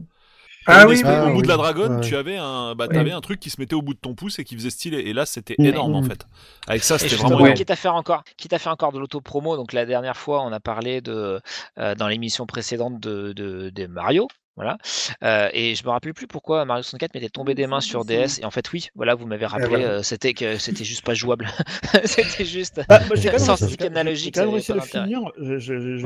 Ah 0.67 0.87
oui, 0.87 0.95
espèce- 0.95 1.11
Ah 1.11 1.27
au 1.31 1.35
bout 1.35 1.43
de 1.43 1.49
la 1.49 1.57
dragonne, 1.57 1.97
Ouais. 1.97 2.01
tu 2.01 2.17
avais 2.17 2.37
un, 2.37 2.75
bah, 2.75 2.87
Oui. 2.89 2.95
t'avais 2.97 3.13
un 3.13 3.21
truc 3.21 3.41
qui 3.41 3.51
se 3.51 3.61
mettait 3.61 3.75
au 3.75 3.83
bout 3.83 3.95
de 3.95 3.99
ton 3.99 4.15
pouce 4.15 4.39
et 4.39 4.45
qui 4.45 4.55
faisait 4.55 4.71
stylet. 4.71 5.03
Et 5.03 5.13
là, 5.13 5.27
c'était 5.27 5.57
Mm. 5.59 5.65
énorme 5.67 5.95
en 5.95 6.03
Mm. 6.03 6.09
fait. 6.09 6.27
Avec 6.67 6.83
ça, 6.85 6.99
c'était 6.99 7.17
vraiment 7.17 7.37
Ouais. 7.37 7.43
énorme. 7.43 7.55
quitte 7.55 7.71
à 7.71 7.77
faire 7.77 7.95
encore, 7.95 8.25
quitte 8.37 8.53
à 8.53 8.59
faire 8.59 8.73
encore 8.73 8.93
de 8.93 8.99
l'auto-promo, 8.99 9.57
donc 9.57 9.73
la 9.73 9.87
dernière 9.87 10.17
fois, 10.17 10.43
on 10.43 10.53
a 10.53 10.61
parlé 10.61 11.01
de, 11.01 11.41
euh, 11.79 11.95
dans 11.95 12.09
l'émission 12.09 12.47
précédente 12.47 13.01
de, 13.01 13.33
de, 13.33 13.71
de 13.71 13.87
Mario. 13.87 14.29
Voilà. 14.57 14.79
Euh, 15.25 15.49
et 15.53 15.75
je 15.75 15.83
me 15.85 15.91
rappelle 15.91 16.15
plus 16.15 16.29
pourquoi 16.29 16.65
Mario 16.65 16.85
64 16.85 17.13
m'était 17.15 17.29
tombé 17.29 17.57
des 17.57 17.67
mains 17.67 17.81
sur 17.81 18.05
DS. 18.05 18.39
Et 18.41 18.45
en 18.45 18.53
fait, 18.53 18.71
oui, 18.73 18.87
voilà, 18.95 19.17
vous 19.17 19.27
m'avez 19.27 19.47
rappelé, 19.47 19.67
voilà. 19.69 19.85
euh, 19.87 20.03
c'était 20.05 20.33
que 20.33 20.59
c'était 20.59 20.85
juste 20.85 21.05
pas 21.05 21.15
jouable. 21.15 21.49
c'était 22.05 22.45
juste. 22.45 22.81
Ah, 22.89 23.01
moi, 23.09 23.17
j'ai 23.17 23.31
quand 23.31 23.39
même 23.39 23.39
Sans 23.41 23.57
j'ai- 23.69 23.85
analogique, 23.87 24.37
J'ai 24.37 24.43
réussi 24.45 24.71
à 24.71 24.77
le 24.77 24.81
finir. 24.83 25.21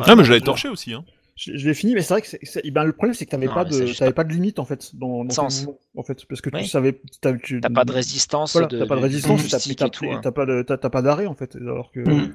Ah, 0.07 0.15
mais 0.17 0.25
je 0.25 0.31
l'avais 0.33 0.41
torché 0.41 0.69
aussi. 0.69 0.95
Hein. 0.95 1.05
Je, 1.41 1.57
je 1.57 1.69
l'ai 1.69 1.75
fini, 1.75 1.95
mais 1.95 2.03
c'est 2.03 2.15
vrai 2.15 2.21
que 2.23 2.27
c'est- 2.27 2.41
c'est- 2.43 2.69
ben, 2.73 2.83
le 2.83 2.93
problème 2.93 3.15
c'est 3.15 3.25
que 3.25 3.31
t'avais 3.31 3.47
Non, 3.47 3.55
pas 3.55 3.65
pas- 3.65 4.13
pas 4.13 4.25
de 4.25 4.33
limite 4.33 4.59
en 4.59 4.65
fait 4.65 4.97
dans, 4.97 5.25
dans 5.25 5.31
Sens. 5.31 5.61
mouvements, 5.61 5.79
en 5.97 6.03
fait, 6.03 6.25
parce 6.27 6.41
que 6.41 6.51
Oui. 6.53 6.63
tu 6.65 6.69
savais, 6.69 7.01
t'as, 7.21 7.33
tu- 7.35 7.61
T'as 7.61 7.71
pas 7.71 7.85
de 7.85 7.93
résistance. 7.93 8.53
voilà, 8.55 8.67
de, 8.67 8.77
t'as 8.81 8.87
pas 8.87 8.97
de 8.97 9.01
résistance, 9.03 9.49
t'as, 9.49 9.89
tout, 9.89 10.07
hein. 10.11 10.21
t'as 10.21 10.33
pas 10.33 10.47
de, 10.47 10.63
t'as, 10.63 10.77
pas 10.79 11.01
d'arrêt 11.01 11.27
en 11.27 11.37
fait, 11.37 11.55
alors 11.55 11.93
que 11.93 12.01
Mm. 12.01 12.35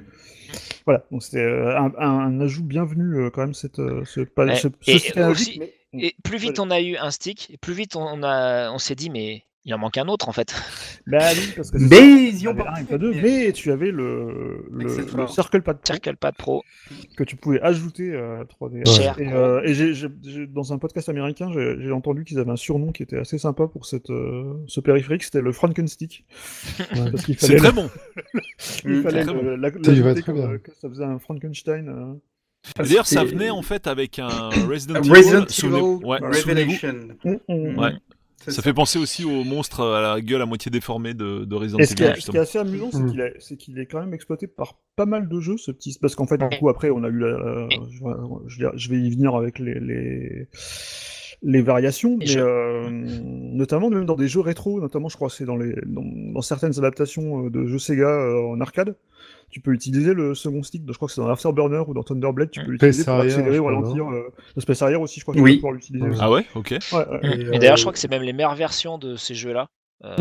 voilà, 0.85 1.03
donc 1.11 1.21
c'était 1.21 1.43
euh, 1.43 1.77
un, 1.77 1.91
un, 1.97 2.19
un 2.19 2.39
ajout 2.39 2.63
bienvenu 2.63 3.17
euh, 3.25 3.29
quand 3.29 3.41
même 3.41 3.53
cette, 3.53 3.79
euh, 3.79 4.05
ce, 4.05 4.21
pas, 4.21 4.45
Ouais, 4.45 4.55
ce, 4.55 4.69
ce 4.81 4.91
et 5.19 5.23
aussi- 5.25 5.59
mais- 5.59 5.73
Et 5.95 6.15
plus 6.23 6.37
vite 6.37 6.57
on 6.59 6.71
a 6.71 6.79
eu 6.81 6.95
un 6.95 7.11
stick, 7.11 7.49
et 7.51 7.57
plus 7.57 7.73
vite 7.73 7.95
on 7.97 8.23
a, 8.23 8.71
on 8.71 8.79
s'est 8.79 8.95
dit 8.95 9.09
mais 9.11 9.43
il 9.65 9.73
en 9.73 9.77
manque 9.77 9.97
un 9.97 10.07
autre 10.07 10.27
en 10.29 10.31
fait. 10.33 10.53
Bah 11.05 11.19
oui, 11.35 11.51
parce 11.55 11.69
que 11.69 11.79
c'est 11.79 11.89
Mais 11.89 12.29
ils 12.29 12.41
y 12.43 12.47
ont 12.47 12.51
avais 12.51 12.85
pas 12.85 12.97
deux, 12.97 13.11
mais- 13.13 13.51
tu 13.51 13.71
avais 13.71 13.91
le, 13.91 14.65
le. 14.71 14.87
Circle 15.27 15.61
Pad 15.61 15.77
Pro 15.79 15.85
Circle 15.93 16.15
Pad 16.15 16.35
Pro. 16.37 16.63
que 17.17 17.25
tu 17.25 17.35
pouvais 17.35 17.59
ajouter 17.61 18.15
à 18.15 18.43
3D. 18.45 18.87
Cher. 18.89 19.19
Et, 19.19 19.27
euh, 19.33 19.61
et 19.65 20.47
dans 20.47 20.71
un 20.71 20.77
podcast 20.77 21.09
américain, 21.09 21.51
j'ai, 21.53 21.91
entendu 21.91 22.23
qu'ils 22.23 22.39
avaient 22.39 22.51
un 22.51 22.55
surnom 22.55 22.93
qui 22.93 23.03
était 23.03 23.17
assez 23.17 23.37
sympa 23.37 23.67
pour 23.67 23.85
cette, 23.85 24.09
euh, 24.11 24.53
ce 24.67 24.79
périphérique, 24.79 25.23
c'était 25.23 25.41
le 25.41 25.51
Frankenstick. 25.51 26.25
Qu'il 27.25 27.37
C'est 27.37 27.57
très 27.57 27.73
bon. 27.73 27.89
il 28.85 28.91
Mm. 28.99 29.03
fallait 29.03 29.23
très 29.25 29.33
le- 29.33 29.55
la- 29.57 29.67
euh, 29.67 30.57
que 30.59 30.71
ça 30.79 30.87
faisait 30.87 31.03
un 31.03 31.19
Frankenstein. 31.19 31.89
euh. 31.89 32.13
D'ailleurs, 32.77 33.07
ça 33.07 33.25
venait 33.25 33.49
en 33.49 33.61
fait 33.61 33.87
avec 33.87 34.19
un 34.19 34.27
Resident 34.69 35.01
Resident 35.01 35.45
Evil. 35.45 36.05
ouais. 36.05 36.17
Revelation. 36.21 36.95
On- 37.25 37.39
on- 37.49 37.75
Ouais. 37.77 37.91
Ça 38.47 38.61
fait 38.61 38.73
penser 38.73 38.99
aussi 38.99 39.23
au 39.25 39.43
monstre 39.43 39.81
à 39.83 40.01
la 40.01 40.21
gueule 40.21 40.41
à 40.41 40.45
moitié 40.45 40.69
déformée 40.71 41.13
de, 41.13 41.45
de 41.45 41.55
Resident 41.55 41.79
Evil, 41.79 41.87
ce 42.21 42.31
qui 42.31 42.37
est 42.37 42.39
assez 42.39 42.57
amusant, 42.59 42.89
c'est 42.91 42.99
Mm. 42.99 43.11
qu'il 43.11 43.19
est, 43.21 43.33
c'est 43.39 43.57
qu'il 43.57 43.79
est 43.79 43.85
quand 43.85 43.99
même 43.99 44.13
exploité 44.13 44.47
par 44.47 44.77
pas 44.95 45.05
mal 45.05 45.27
de 45.29 45.39
jeux, 45.39 45.57
ce 45.57 45.71
petit. 45.71 45.97
Parce 46.01 46.15
qu'en 46.15 46.27
fait, 46.27 46.37
du 46.37 46.57
coup, 46.59 46.69
après, 46.69 46.89
on 46.89 47.03
a 47.03 47.09
eu 47.09 47.19
la. 47.19 47.29
la- 47.37 47.67
je, 48.47 48.89
vais 48.89 48.99
y 48.99 49.09
venir 49.09 49.35
avec 49.35 49.59
les, 49.59 49.79
les, 49.79 50.47
les 51.41 51.61
variations, 51.61 52.17
mais 52.17 52.37
euh, 52.37 52.89
notamment 52.89 53.89
même 53.89 54.05
dans 54.05 54.15
des 54.15 54.27
jeux 54.27 54.41
rétro, 54.41 54.79
notamment, 54.81 55.09
je 55.09 55.15
crois, 55.15 55.29
que 55.29 55.33
c'est 55.35 55.45
dans, 55.45 55.57
les, 55.57 55.73
dans, 55.85 56.03
dans 56.33 56.41
certaines 56.41 56.77
adaptations 56.77 57.45
euh, 57.45 57.49
de 57.49 57.65
jeux 57.65 57.79
Sega 57.79 58.07
euh, 58.09 58.39
en 58.53 58.61
arcade. 58.61 58.95
Tu 59.53 59.61
peux 59.61 59.71
utiliser 59.71 60.15
le 60.15 60.33
second 60.33 60.63
stick, 60.63 60.81
je 60.87 60.93
crois 60.93 61.07
que 61.07 61.13
c'est 61.13 61.21
dans 61.21 61.29
Afterburner 61.29 61.83
ou 61.87 61.93
dans 61.93 62.01
Thunderblade, 62.01 62.49
tu 62.49 62.59
peux 62.61 62.69
Mm. 62.69 62.71
l'utiliser 62.71 63.05
pour 63.05 63.13
accélérer 63.13 63.59
ou 63.59 63.65
ralentir. 63.65 64.09
euh, 64.09 64.33
le 64.55 64.61
Space 64.63 64.81
Harrier 64.81 64.95
aussi, 64.97 65.19
je 65.19 65.25
crois 65.25 65.35
que 65.35 65.37
tu 65.39 65.43
Oui. 65.43 65.51
vas 65.51 65.55
pouvoir 65.57 65.73
l'utiliser. 65.73 66.07
Ah 66.19 66.31
ouais, 66.31 66.43
ok. 66.55 66.71
Ouais, 66.71 66.79
ouais. 66.91 67.05
Et, 67.23 67.55
Et 67.55 67.59
d'ailleurs, 67.59 67.73
euh, 67.73 67.77
je 67.77 67.81
crois 67.83 67.93
que 67.93 67.99
c'est 67.99 68.09
même 68.09 68.23
les 68.23 68.33
meilleures 68.33 68.55
versions 68.55 68.97
de 68.97 69.15
ces 69.15 69.35
jeux-là 69.35 69.67
euh, 70.05 70.17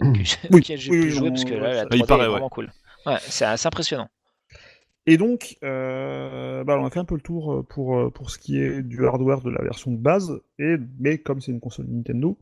Mm, 0.00 0.08
mm. 0.08 0.12
que- 0.14 0.18
Oui, 0.50 0.58
auxquelles 0.60 0.78
j'ai 0.80 0.90
oui, 0.90 0.98
pu 1.02 1.04
oui, 1.04 1.10
jouer 1.12 1.28
on- 1.28 1.30
parce 1.30 1.44
que 1.44 1.54
là, 1.54 1.68
la 1.68 1.74
ça- 1.82 1.84
3D 1.86 1.96
il 1.98 2.04
paraît, 2.06 2.22
est 2.22 2.26
ouais. 2.26 2.30
vraiment 2.32 2.48
cool. 2.48 2.72
Ouais, 3.06 3.16
c'est 3.20 3.44
assez 3.44 3.66
impressionnant. 3.68 4.08
Et 5.06 5.18
donc, 5.18 5.58
euh, 5.62 6.64
bah, 6.64 6.78
on 6.80 6.86
a 6.86 6.90
fait 6.90 6.98
un 6.98 7.04
peu 7.04 7.14
le 7.14 7.20
tour 7.20 7.52
euh, 7.52 7.62
pour, 7.62 7.96
euh, 7.98 8.10
pour 8.10 8.30
ce 8.30 8.38
qui 8.38 8.58
est 8.58 8.82
du 8.82 9.06
hardware 9.06 9.42
de 9.42 9.50
la 9.50 9.62
version 9.62 9.90
de 9.90 9.98
base, 9.98 10.40
et, 10.58 10.76
mais 10.98 11.18
comme 11.18 11.42
c'est 11.42 11.52
une 11.52 11.60
console 11.60 11.86
Nintendo, 11.90 12.38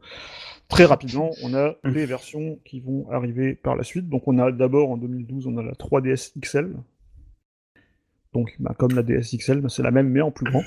très 0.68 0.85
rapidement, 0.85 1.33
on 1.42 1.55
a 1.55 1.75
Mm. 1.83 1.90
les 1.90 2.07
versions 2.07 2.59
qui 2.64 2.81
vont 2.81 3.11
arriver 3.11 3.55
par 3.55 3.75
la 3.75 3.83
suite. 3.83 4.09
Donc 4.09 4.29
on 4.29 4.38
a 4.38 4.53
d'abord 4.53 4.90
en 4.90 4.96
2012, 4.96 5.46
on 5.48 5.57
a 5.59 5.62
la 5.62 5.72
3DS 5.72 6.33
XL. 6.40 6.75
Donc 8.33 8.55
bah, 8.61 8.75
comme 8.79 8.94
la 8.94 9.03
DS 9.03 9.37
XL, 9.37 9.61
bah, 9.61 9.68
c'est 9.68 9.83
la 9.83 9.90
même 9.90 10.09
mais 10.09 10.20
en 10.20 10.31
plus 10.31 10.44
grand. 10.44 10.62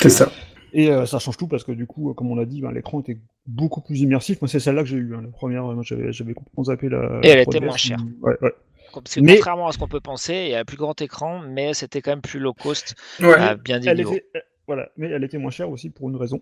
C'est 0.00 0.10
ça. 0.10 0.30
Et 0.74 0.90
euh, 0.90 1.06
ça 1.06 1.18
change 1.18 1.38
tout 1.38 1.48
parce 1.48 1.64
que 1.64 1.72
du 1.72 1.86
coup, 1.86 2.12
comme 2.12 2.30
on 2.30 2.36
l'a 2.36 2.44
dit, 2.44 2.60
bah, 2.60 2.70
l'écran 2.72 3.00
était 3.00 3.16
beaucoup 3.46 3.80
plus 3.80 4.00
immersif. 4.00 4.40
Moi 4.42 4.48
c'est 4.48 4.60
celle-là 4.60 4.82
que 4.82 4.88
j'ai 4.88 4.98
eu, 4.98 5.14
hein, 5.14 5.22
la 5.22 5.28
première, 5.28 5.82
j'avais 5.82 6.34
complètement 6.34 6.64
zappé 6.64 6.90
la... 6.90 7.20
Et 7.22 7.28
elle 7.28 7.40
était 7.40 7.58
3DS. 7.58 7.64
moins 7.64 7.76
chère. 7.76 7.98
Ouais, 8.20 8.36
ouais. 8.42 8.52
Parce 8.92 9.14
que 9.14 9.20
Mais- 9.20 9.36
contrairement 9.36 9.68
à 9.68 9.72
ce 9.72 9.78
qu'on 9.78 9.88
peut 9.88 10.00
penser, 10.00 10.34
il 10.46 10.50
y 10.50 10.54
a 10.54 10.60
un 10.60 10.64
plus 10.64 10.76
grand 10.76 11.00
écran, 11.00 11.40
mais 11.46 11.74
c'était 11.74 12.00
quand 12.02 12.10
même 12.12 12.20
plus 12.22 12.40
low 12.40 12.52
cost 12.54 12.94
Ouais. 13.20 13.34
à 13.34 13.54
bien 13.54 13.78
des 13.80 13.88
elle 13.88 13.96
niveaux. 13.98 14.12
était, 14.14 14.26
euh, 14.36 14.40
voilà, 14.66 14.88
mais 14.96 15.08
elle 15.10 15.24
était 15.24 15.38
moins 15.38 15.50
chère 15.50 15.70
aussi 15.70 15.90
pour 15.90 16.08
une 16.08 16.16
raison. 16.16 16.40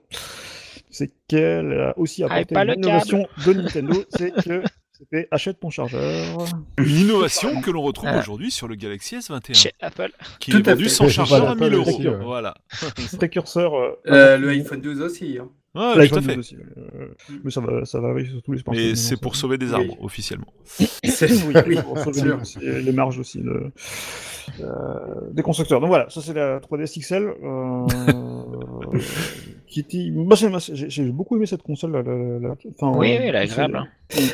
C'est 0.90 1.10
qu'elle 1.28 1.72
a 1.72 1.98
aussi 1.98 2.22
Ah, 2.22 2.26
apporté 2.32 2.54
une 2.54 2.78
innovation 2.78 3.26
de 3.44 3.52
Nintendo, 3.52 4.04
c'est 4.10 4.32
que 4.32 4.62
c'était 4.92 5.28
achète 5.30 5.60
ton 5.60 5.68
chargeur. 5.70 6.38
Une 6.78 6.96
innovation 6.96 7.60
que 7.60 7.70
l'on 7.70 7.82
retrouve 7.82 8.08
Ah. 8.12 8.18
aujourd'hui 8.18 8.50
sur 8.50 8.66
le 8.68 8.76
Galaxy 8.76 9.16
S21, 9.16 9.54
Chez 9.54 9.72
Apple. 9.80 10.10
qui 10.40 10.52
Tout 10.52 10.58
est 10.58 10.68
à 10.68 10.74
vendu 10.74 10.88
sans 10.88 11.08
chargeur 11.08 11.38
voilà, 11.40 11.52
à 11.52 11.54
1000 11.54 11.74
euros. 11.74 12.00
Voilà. 12.22 12.54
Précurseur. 13.18 13.74
euh, 13.74 13.90
Euh, 14.06 14.36
le 14.38 14.48
iPhone 14.50 14.80
12 14.80 15.00
aussi. 15.02 15.38
hein. 15.40 15.48
Ouais, 15.76 16.08
tout 16.08 16.16
à 16.16 16.22
fait. 16.22 16.36
12 16.36 16.38
aussi. 16.38 16.56
euh, 16.56 17.08
mais 17.44 17.50
ça 17.50 17.60
va, 17.60 17.84
ça 17.84 18.00
va 18.00 18.08
arriver 18.08 18.30
sur 18.30 18.42
tous 18.42 18.52
les 18.52 18.58
smartphones. 18.58 18.82
Mais 18.82 18.90
maintenant, 18.90 19.02
c'est 19.08 19.20
pour 19.20 19.36
sauver 19.36 19.58
des 19.58 19.66
Oui. 19.66 19.74
arbres, 19.74 19.96
officiellement. 20.02 20.52
C'est 20.66 21.30
oui, 21.44 21.54
oui, 21.66 21.76
pour 21.82 21.98
sauver 21.98 22.22
les, 22.62 22.92
marges 22.92 23.18
aussi 23.18 23.42
euh, 24.60 24.70
des 25.32 25.42
constructeurs. 25.42 25.80
Donc 25.80 25.88
voilà, 25.88 26.08
ça 26.08 26.20
c'est 26.22 26.34
la 26.34 26.60
3DS 26.60 27.00
XL. 27.00 27.34
Euh, 27.42 27.86
qui 29.76 29.80
était... 29.80 30.10
Moi 30.10 30.36
j'ai- 30.36 31.02
beaucoup 31.10 31.36
aimé 31.36 31.44
cette 31.46 31.62
console. 31.62 31.92
La, 31.92 32.02
la- 32.02 32.38
la- 32.48 32.54
enfin, 32.80 32.96
Oui, 32.98 33.08
euh, 33.08 33.18
oui, 33.20 33.26
elle 33.28 33.34
est 33.34 33.38
agréable. 33.38 33.76
hein. 33.76 33.88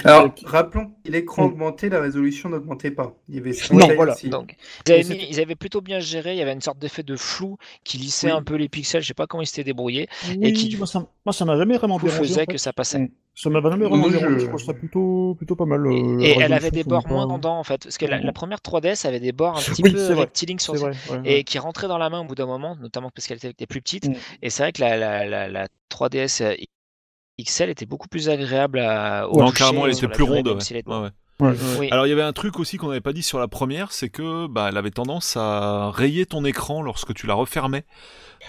Alors, 0.04 0.34
rappelons 0.44 0.92
l'écran 1.06 1.42
Mm. 1.42 1.46
augmenté, 1.46 1.88
la 1.88 2.00
résolution 2.00 2.48
n'augmentait 2.48 2.90
pas. 2.90 3.16
Il 3.28 3.34
y 3.36 3.38
avait 3.38 3.52
ce 3.52 3.72
Non, 3.72 3.80
détail 3.80 3.96
voilà. 3.96 4.12
aussi. 4.12 4.28
Donc, 4.28 4.54
ils 4.86 4.92
avaient, 4.92 5.00
Et 5.00 5.04
c'était- 5.04 5.18
mis- 5.18 5.26
ils 5.30 5.40
avaient 5.40 5.54
plutôt 5.56 5.80
bien 5.80 5.98
géré. 5.98 6.32
Il 6.34 6.38
y 6.38 6.42
avait 6.42 6.52
une 6.52 6.60
sorte 6.60 6.78
d'effet 6.78 7.02
de 7.02 7.16
flou 7.16 7.56
qui 7.82 7.98
lissait 7.98 8.28
Oui. 8.28 8.32
un 8.38 8.42
peu 8.42 8.54
les 8.54 8.68
pixels. 8.68 9.02
Je 9.02 9.08
sais 9.08 9.14
pas 9.14 9.26
comment 9.26 9.42
ils 9.42 9.46
s'étaient 9.46 9.64
débrouillés. 9.64 10.08
Oui, 10.38 10.52
qui, 10.52 10.76
moi, 10.76 10.86
ça, 10.86 11.44
m'a 11.44 11.56
jamais 11.56 11.76
vraiment 11.78 11.98
dérangé. 11.98 12.18
faisait 12.22 12.34
en 12.42 12.44
fait. 12.44 12.46
que 12.52 12.58
ça 12.58 12.72
passait. 12.72 12.98
Mm. 13.00 13.08
Ça 13.34 13.48
m'a 13.48 13.62
jamais 13.62 13.86
vraiment 13.86 14.08
dérangé. 14.08 14.34
je- 14.34 14.38
Je 14.40 14.46
trouve 14.46 14.62
ça 14.62 14.74
plutôt, 14.74 15.34
plutôt 15.36 15.56
pas 15.56 15.64
mal. 15.64 15.86
Et, 15.86 16.02
euh, 16.02 16.18
et 16.20 16.36
elle 16.38 16.52
avait 16.52 16.70
des 16.70 16.84
bords 16.84 17.08
moins 17.08 17.26
tendants 17.26 17.58
en 17.58 17.64
fait. 17.64 17.82
Parce 17.84 17.96
que 17.96 18.04
la, 18.06 18.18
la 18.20 18.32
première 18.32 18.58
3DS 18.60 19.06
avait 19.06 19.20
des 19.20 19.32
bords 19.32 19.56
un 19.56 19.60
petit 19.74 19.82
Oui, 19.82 19.92
peu 19.92 20.12
rectilignes 20.14 20.58
sur 20.58 20.74
vrai. 20.74 20.90
ouais, 21.10 21.16
ouais. 21.18 21.20
et 21.38 21.44
qui 21.44 21.58
rentraient 21.58 21.88
dans 21.88 21.96
la 21.98 22.10
main 22.10 22.20
au 22.20 22.24
bout 22.24 22.34
d'un 22.34 22.46
moment, 22.46 22.76
notamment 22.76 23.10
parce 23.14 23.26
qu'elle 23.26 23.38
était, 23.42 23.66
plus 23.66 23.80
petite. 23.80 24.08
Mm. 24.08 24.14
Et 24.42 24.50
c'est 24.50 24.62
vrai 24.64 24.72
que 24.72 24.80
la, 24.82 24.96
la, 24.96 25.24
la, 25.26 25.48
la 25.48 25.68
3DS 25.90 26.42
euh, 26.42 26.54
XL 27.42 27.70
était 27.70 27.86
beaucoup 27.86 28.08
plus 28.08 28.28
agréable 28.28 28.78
à 28.78 29.26
au 29.28 29.38
Non, 29.38 29.46
toucher 29.46 29.58
carrément, 29.64 29.86
elle 29.86 29.94
sur 29.94 30.08
était 30.08 30.14
plus 30.14 30.24
ronde. 30.24 30.48
ouais. 30.48 31.08
Ouais. 31.42 31.54
Oui. 31.78 31.88
Alors 31.90 32.06
il 32.06 32.10
y 32.10 32.12
avait 32.12 32.22
un 32.22 32.32
truc 32.32 32.58
aussi 32.58 32.76
qu'on 32.76 32.88
n'avait 32.88 33.00
pas 33.00 33.12
dit 33.12 33.22
sur 33.22 33.38
la 33.38 33.48
première, 33.48 33.92
c'est 33.92 34.08
que 34.08 34.46
bah, 34.46 34.66
elle 34.70 34.76
avait 34.76 34.90
tendance 34.90 35.36
à 35.36 35.90
rayer 35.90 36.26
ton 36.26 36.44
écran 36.44 36.82
lorsque 36.82 37.14
tu 37.14 37.26
la 37.26 37.34
refermais. 37.34 37.84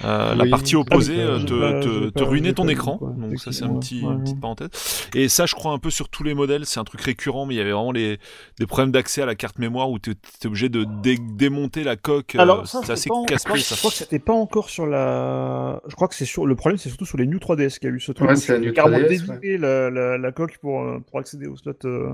Euh, 0.04 0.34
la 0.34 0.48
partie 0.48 0.76
opposée 0.76 1.20
euh, 1.20 1.38
te, 1.38 1.54
pas- 1.54 1.80
te- 1.80 2.10
te 2.10 2.20
pas- 2.24 2.26
ruinait 2.26 2.54
ton 2.54 2.68
écran. 2.68 2.98
quoi, 2.98 3.14
Donc 3.16 3.38
ça 3.40 3.52
c'est 3.52 3.64
un 3.64 3.76
petit, 3.76 4.02
ouais, 4.02 4.08
une 4.12 4.18
ouais. 4.18 4.24
petite 4.24 4.42
parenthèse. 4.42 4.70
Et 5.14 5.30
ça 5.30 5.46
je 5.46 5.54
crois 5.54 5.72
un 5.72 5.78
peu 5.78 5.92
sur 5.92 6.10
tous 6.10 6.24
les 6.24 6.34
modèles, 6.34 6.66
c'est 6.66 6.80
un 6.80 6.84
truc 6.84 7.02
récurrent, 7.02 7.46
mais 7.46 7.54
il 7.54 7.58
y 7.58 7.62
avait 7.62 7.74
vraiment 7.74 7.92
les, 7.92 8.18
des 8.58 8.66
problèmes 8.66 8.92
d'accès 8.92 9.22
à 9.22 9.28
la 9.28 9.36
carte 9.36 9.60
mémoire 9.60 9.92
où 9.92 10.00
tu 10.00 10.10
étais 10.12 10.48
obligé 10.48 10.68
de 10.70 10.84
dé- 11.04 11.20
démonter 11.20 11.84
la 11.84 11.96
coque. 11.96 12.34
euh, 12.34 12.40
Alors, 12.40 12.66
ça, 12.68 12.80
c'est 12.84 12.92
assez 12.94 13.12
en- 13.12 13.24
Je 13.30 13.36
crois 13.76 13.92
que 13.92 13.96
c'était 13.98 14.18
pas 14.18 14.34
encore 14.34 14.72
sur 14.72 14.88
la. 14.88 15.80
Je 15.88 15.94
crois 15.94 16.08
que 16.08 16.16
c'est 16.16 16.26
sur 16.26 16.48
le 16.48 16.56
problème, 16.56 16.80
c'est 16.80 16.90
surtout 16.90 17.06
sur 17.06 17.20
les 17.20 17.28
New 17.28 17.38
3DS 17.38 17.78
qu'il 17.78 17.90
y 17.90 17.92
a 17.92 17.96
eu 17.96 18.00
ce 18.00 18.14
truc. 18.14 18.28
Ouais, 18.28 18.36
c'est 18.36 18.54
la 18.54 18.60
tu 18.62 18.66
New 18.66 18.74
carrément 18.74 18.98
3DS, 18.98 19.28
dévié 19.40 19.58
la, 19.60 19.92
la, 19.92 20.18
la 20.18 20.32
coque 20.32 20.58
pour, 20.58 20.82
euh, 20.82 20.98
pour 21.08 21.20
accéder 21.20 21.46
au 21.46 21.56
slot. 21.56 21.74
euh. 21.86 22.14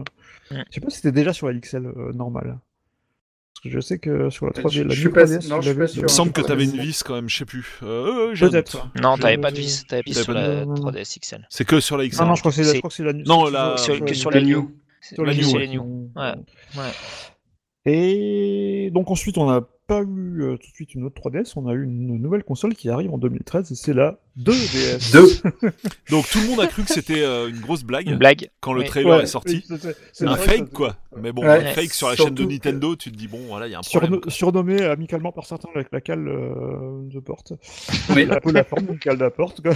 Mm. 0.51 0.55
Je 0.69 0.73
sais 0.75 0.81
pas 0.81 0.89
si 0.89 0.95
c'était 0.97 1.11
déjà 1.11 1.33
sur 1.33 1.47
la 1.47 1.53
XL 1.53 1.85
euh, 1.85 2.11
normale. 2.13 2.59
Parce 3.53 3.63
que 3.63 3.69
je 3.71 3.79
sais 3.81 3.99
que 3.99 4.29
sur 4.29 4.45
la 4.45 4.53
3D, 4.53 4.71
Je- 4.71 4.83
la 4.83 4.89
je 4.89 4.95
New 4.95 5.01
suis 5.01 5.09
pas- 5.09 5.25
3DS, 5.25 5.49
non, 5.49 5.59
tu 5.59 5.65
je 5.65 5.69
suis 5.69 5.73
pas 5.75 5.79
l'avais, 5.81 5.87
sûr. 5.87 5.99
Il 5.99 6.03
me 6.03 6.07
semble 6.07 6.31
que 6.31 6.41
Ouais, 6.41 6.47
tu 6.47 6.51
avais 6.53 6.65
c'est- 6.65 6.75
une 6.77 6.81
vis 6.81 7.03
quand 7.03 7.13
même, 7.15 7.29
je 7.29 7.37
sais 7.37 7.45
plus. 7.45 7.79
Euh, 7.83 8.33
Peut-être. 8.39 8.89
Non, 9.01 9.17
t'avais 9.17 9.37
pas 9.37 9.51
de 9.51 9.57
vis. 9.57 9.85
T'avais 9.85 10.01
vis 10.05 10.13
T'avais 10.13 10.23
sur 10.23 10.33
pas 10.33 10.39
la 10.41 10.47
de- 10.61 10.65
non, 10.65 10.75
non. 10.75 10.75
3DS 10.75 11.17
XL. 11.19 11.45
C'est 11.49 11.65
que 11.65 11.79
sur 11.81 11.97
la 11.97 12.07
XR. 12.07 12.21
Non, 12.21 12.29
non, 12.29 12.35
je 12.35 12.39
crois 12.41 12.51
que 12.51 12.55
c'est 12.55 12.61
la, 12.63 12.67
C'est- 12.69 12.73
je 12.75 12.79
crois 12.79 12.89
que 12.89 12.95
c'est 12.95 13.03
la 13.03 13.11
la- 13.11 13.77
Sur- 13.77 13.79
sur 13.79 13.99
que 13.99 14.05
la- 14.05 14.13
sur 14.13 14.31
La 14.31 14.39
les 14.39 14.45
New. 14.45 14.61
New. 14.61 14.75
sur 15.01 15.25
la 15.25 15.33
New, 15.67 16.11
ouais. 16.15 16.33
Et 17.91 18.91
donc 18.93 19.09
ensuite, 19.09 19.37
on 19.37 19.49
n'a 19.49 19.61
pas 19.87 20.01
eu 20.01 20.43
euh, 20.43 20.57
tout 20.57 20.69
de 20.69 20.75
suite 20.75 20.93
une 20.93 21.03
autre 21.05 21.19
3DS, 21.19 21.53
on 21.55 21.67
a 21.67 21.73
eu 21.73 21.83
une 21.83 22.21
nouvelle 22.21 22.43
console 22.43 22.75
qui 22.75 22.89
arrive 22.89 23.11
en 23.11 23.17
2013, 23.17 23.71
et 23.71 23.75
c'est 23.75 23.93
la 23.93 24.19
2DS. 24.39 25.11
Deux. 25.11 25.71
Donc 26.11 26.29
tout 26.29 26.39
le 26.41 26.47
monde 26.47 26.59
a 26.59 26.67
cru 26.67 26.83
que 26.83 26.91
c'était 26.91 27.23
euh, 27.23 27.47
une 27.49 27.59
grosse 27.59 27.83
blague 27.83 28.07
Une 28.07 28.17
blague. 28.17 28.51
quand 28.59 28.73
le 28.73 28.83
trailer 28.83 29.17
Ouais, 29.17 29.23
est 29.23 29.25
sorti. 29.25 29.65
oui, 29.67 29.77
c'est- 30.13 30.27
un 30.27 30.35
vrai 30.35 30.45
fake 30.45 30.57
ça- 30.59 30.75
quoi. 30.75 30.95
Mais 31.19 31.31
bon, 31.31 31.41
Ouais. 31.41 31.49
un 31.69 31.73
fake 31.73 31.91
sur 31.91 32.07
la 32.09 32.15
chaîne 32.15 32.35
de 32.35 32.43
Nintendo, 32.45 32.95
tu 32.95 33.11
te 33.11 33.17
dis 33.17 33.27
bon 33.27 33.39
voilà, 33.47 33.65
il 33.65 33.71
y 33.71 33.75
a 33.75 33.79
un 33.79 33.81
problème. 33.81 34.11
Surno- 34.11 34.21
quoi. 34.21 34.31
surnommé 34.31 34.81
amicalement 34.83 35.31
par 35.31 35.47
certains 35.47 35.69
avec 35.73 35.87
la 35.91 36.01
cale 36.01 36.27
euh, 36.27 37.01
de 37.11 37.19
porte. 37.19 37.53
Oui. 38.11 38.23
Il 38.23 38.31
a 38.31 38.35
un 38.35 38.39
peu 38.39 38.51
la 38.51 38.63
forme 38.63 38.85
d'une 38.85 38.99
cale 38.99 39.17
de 39.17 39.23
la 39.23 39.31
porte. 39.31 39.61
Quoi. 39.61 39.73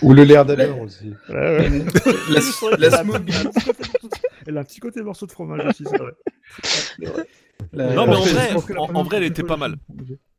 Ou 0.00 0.14
le 0.14 0.24
l'air 0.24 0.46
d'abord 0.46 0.80
aussi. 0.80 1.12
Ouais. 1.28 1.68
La, 2.30 2.40
la 2.78 2.90
Smooth 3.02 3.22
Elle 4.46 4.56
a 4.58 4.60
un 4.60 4.64
petit 4.64 4.80
côté 4.80 5.02
morceau 5.02 5.26
de 5.26 5.32
fromage 5.32 5.64
aussi, 5.66 5.84
c'est 5.88 5.98
vrai. 5.98 6.12
La- 7.72 7.94
Non, 7.94 8.06
mais 8.06 8.14
en 8.16 8.20
vrai, 8.20 8.52
en- 8.94 9.02
vrai, 9.02 9.16
elle 9.18 9.24
était 9.24 9.42
pas 9.42 9.56
mal. 9.56 9.76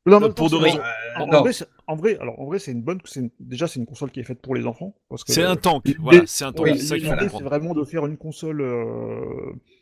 Non, 0.06 0.32
Pour 0.32 0.50
de. 0.50 0.56
En, 0.56 1.42
vrai, 1.42 1.52
c'est- 1.54 1.68
en 1.88 1.96
vrai, 1.96 2.18
alors 2.22 2.40
en 2.40 2.46
vrai, 2.46 2.60
c'est 2.60 2.72
une 2.72 2.82
bonne. 2.82 3.00
une- 3.20 3.30
déjà, 3.42 3.68
c'est 3.68 3.80
une 3.80 3.86
console 3.86 4.10
qui 4.12 4.22
est 4.22 4.24
faite 4.24 4.42
pour 4.42 4.56
les 4.56 4.66
enfants. 4.66 4.96
parce 5.10 5.24
que- 5.26 5.34
C'est 5.34 5.44
un 5.44 5.56
tank, 5.58 5.84
voilà, 6.00 6.22
c'est 6.26 6.46
un 6.46 6.54
tank, 6.54 6.68
c'est 6.78 7.44
vraiment 7.44 7.74
de 7.74 7.84
faire 7.84 8.06
une 8.06 8.16
console 8.18 8.62
euh, 8.62 9.26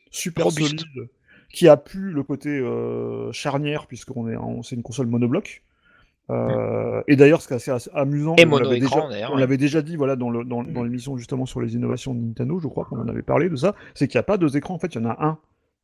super 0.09 0.45
Robuste. 0.45 0.79
solide, 0.79 1.09
qui 1.53 1.67
a 1.67 1.77
plus 1.77 2.11
le 2.11 2.23
côté 2.23 2.49
euh, 2.49 3.31
charnière 3.33 3.85
puisqu'on 3.85 4.27
est, 4.29 4.35
c'est 4.63 4.75
une 4.75 4.83
console 4.83 5.07
monobloc. 5.07 5.61
Euh, 6.31 7.01
et 7.07 7.15
d'ailleurs, 7.15 7.41
ce 7.41 7.47
qui 7.47 7.53
est 7.53 7.57
assez, 7.57 7.71
assez 7.71 7.89
amusant, 7.93 8.35
Et 8.37 8.45
on 8.45 8.57
l'avait 8.57 8.79
déjà, 9.57 9.77
ouais. 9.79 9.83
dit, 9.83 9.95
voilà, 9.95 10.15
dans 10.15 10.29
le 10.31 10.43
dans, 10.43 10.63
dans 10.63 10.83
l'émission 10.83 11.17
justement 11.17 11.45
sur 11.45 11.61
les 11.61 11.75
innovations 11.75 12.13
de 12.15 12.19
Nintendo, 12.21 12.59
je 12.59 12.67
crois 12.67 12.85
qu'on 12.85 12.99
en 12.99 13.07
avait 13.07 13.21
parlé 13.21 13.49
de 13.49 13.55
ça, 13.55 13.75
c'est 13.93 14.07
qu'il 14.07 14.17
n'y 14.17 14.21
a 14.21 14.23
pas 14.23 14.37
deux 14.37 14.57
écrans, 14.57 14.73
en 14.73 14.79
fait, 14.79 14.95
il 14.95 15.01
y 15.01 15.05
en 15.05 15.09
a 15.09 15.17
un 15.23 15.37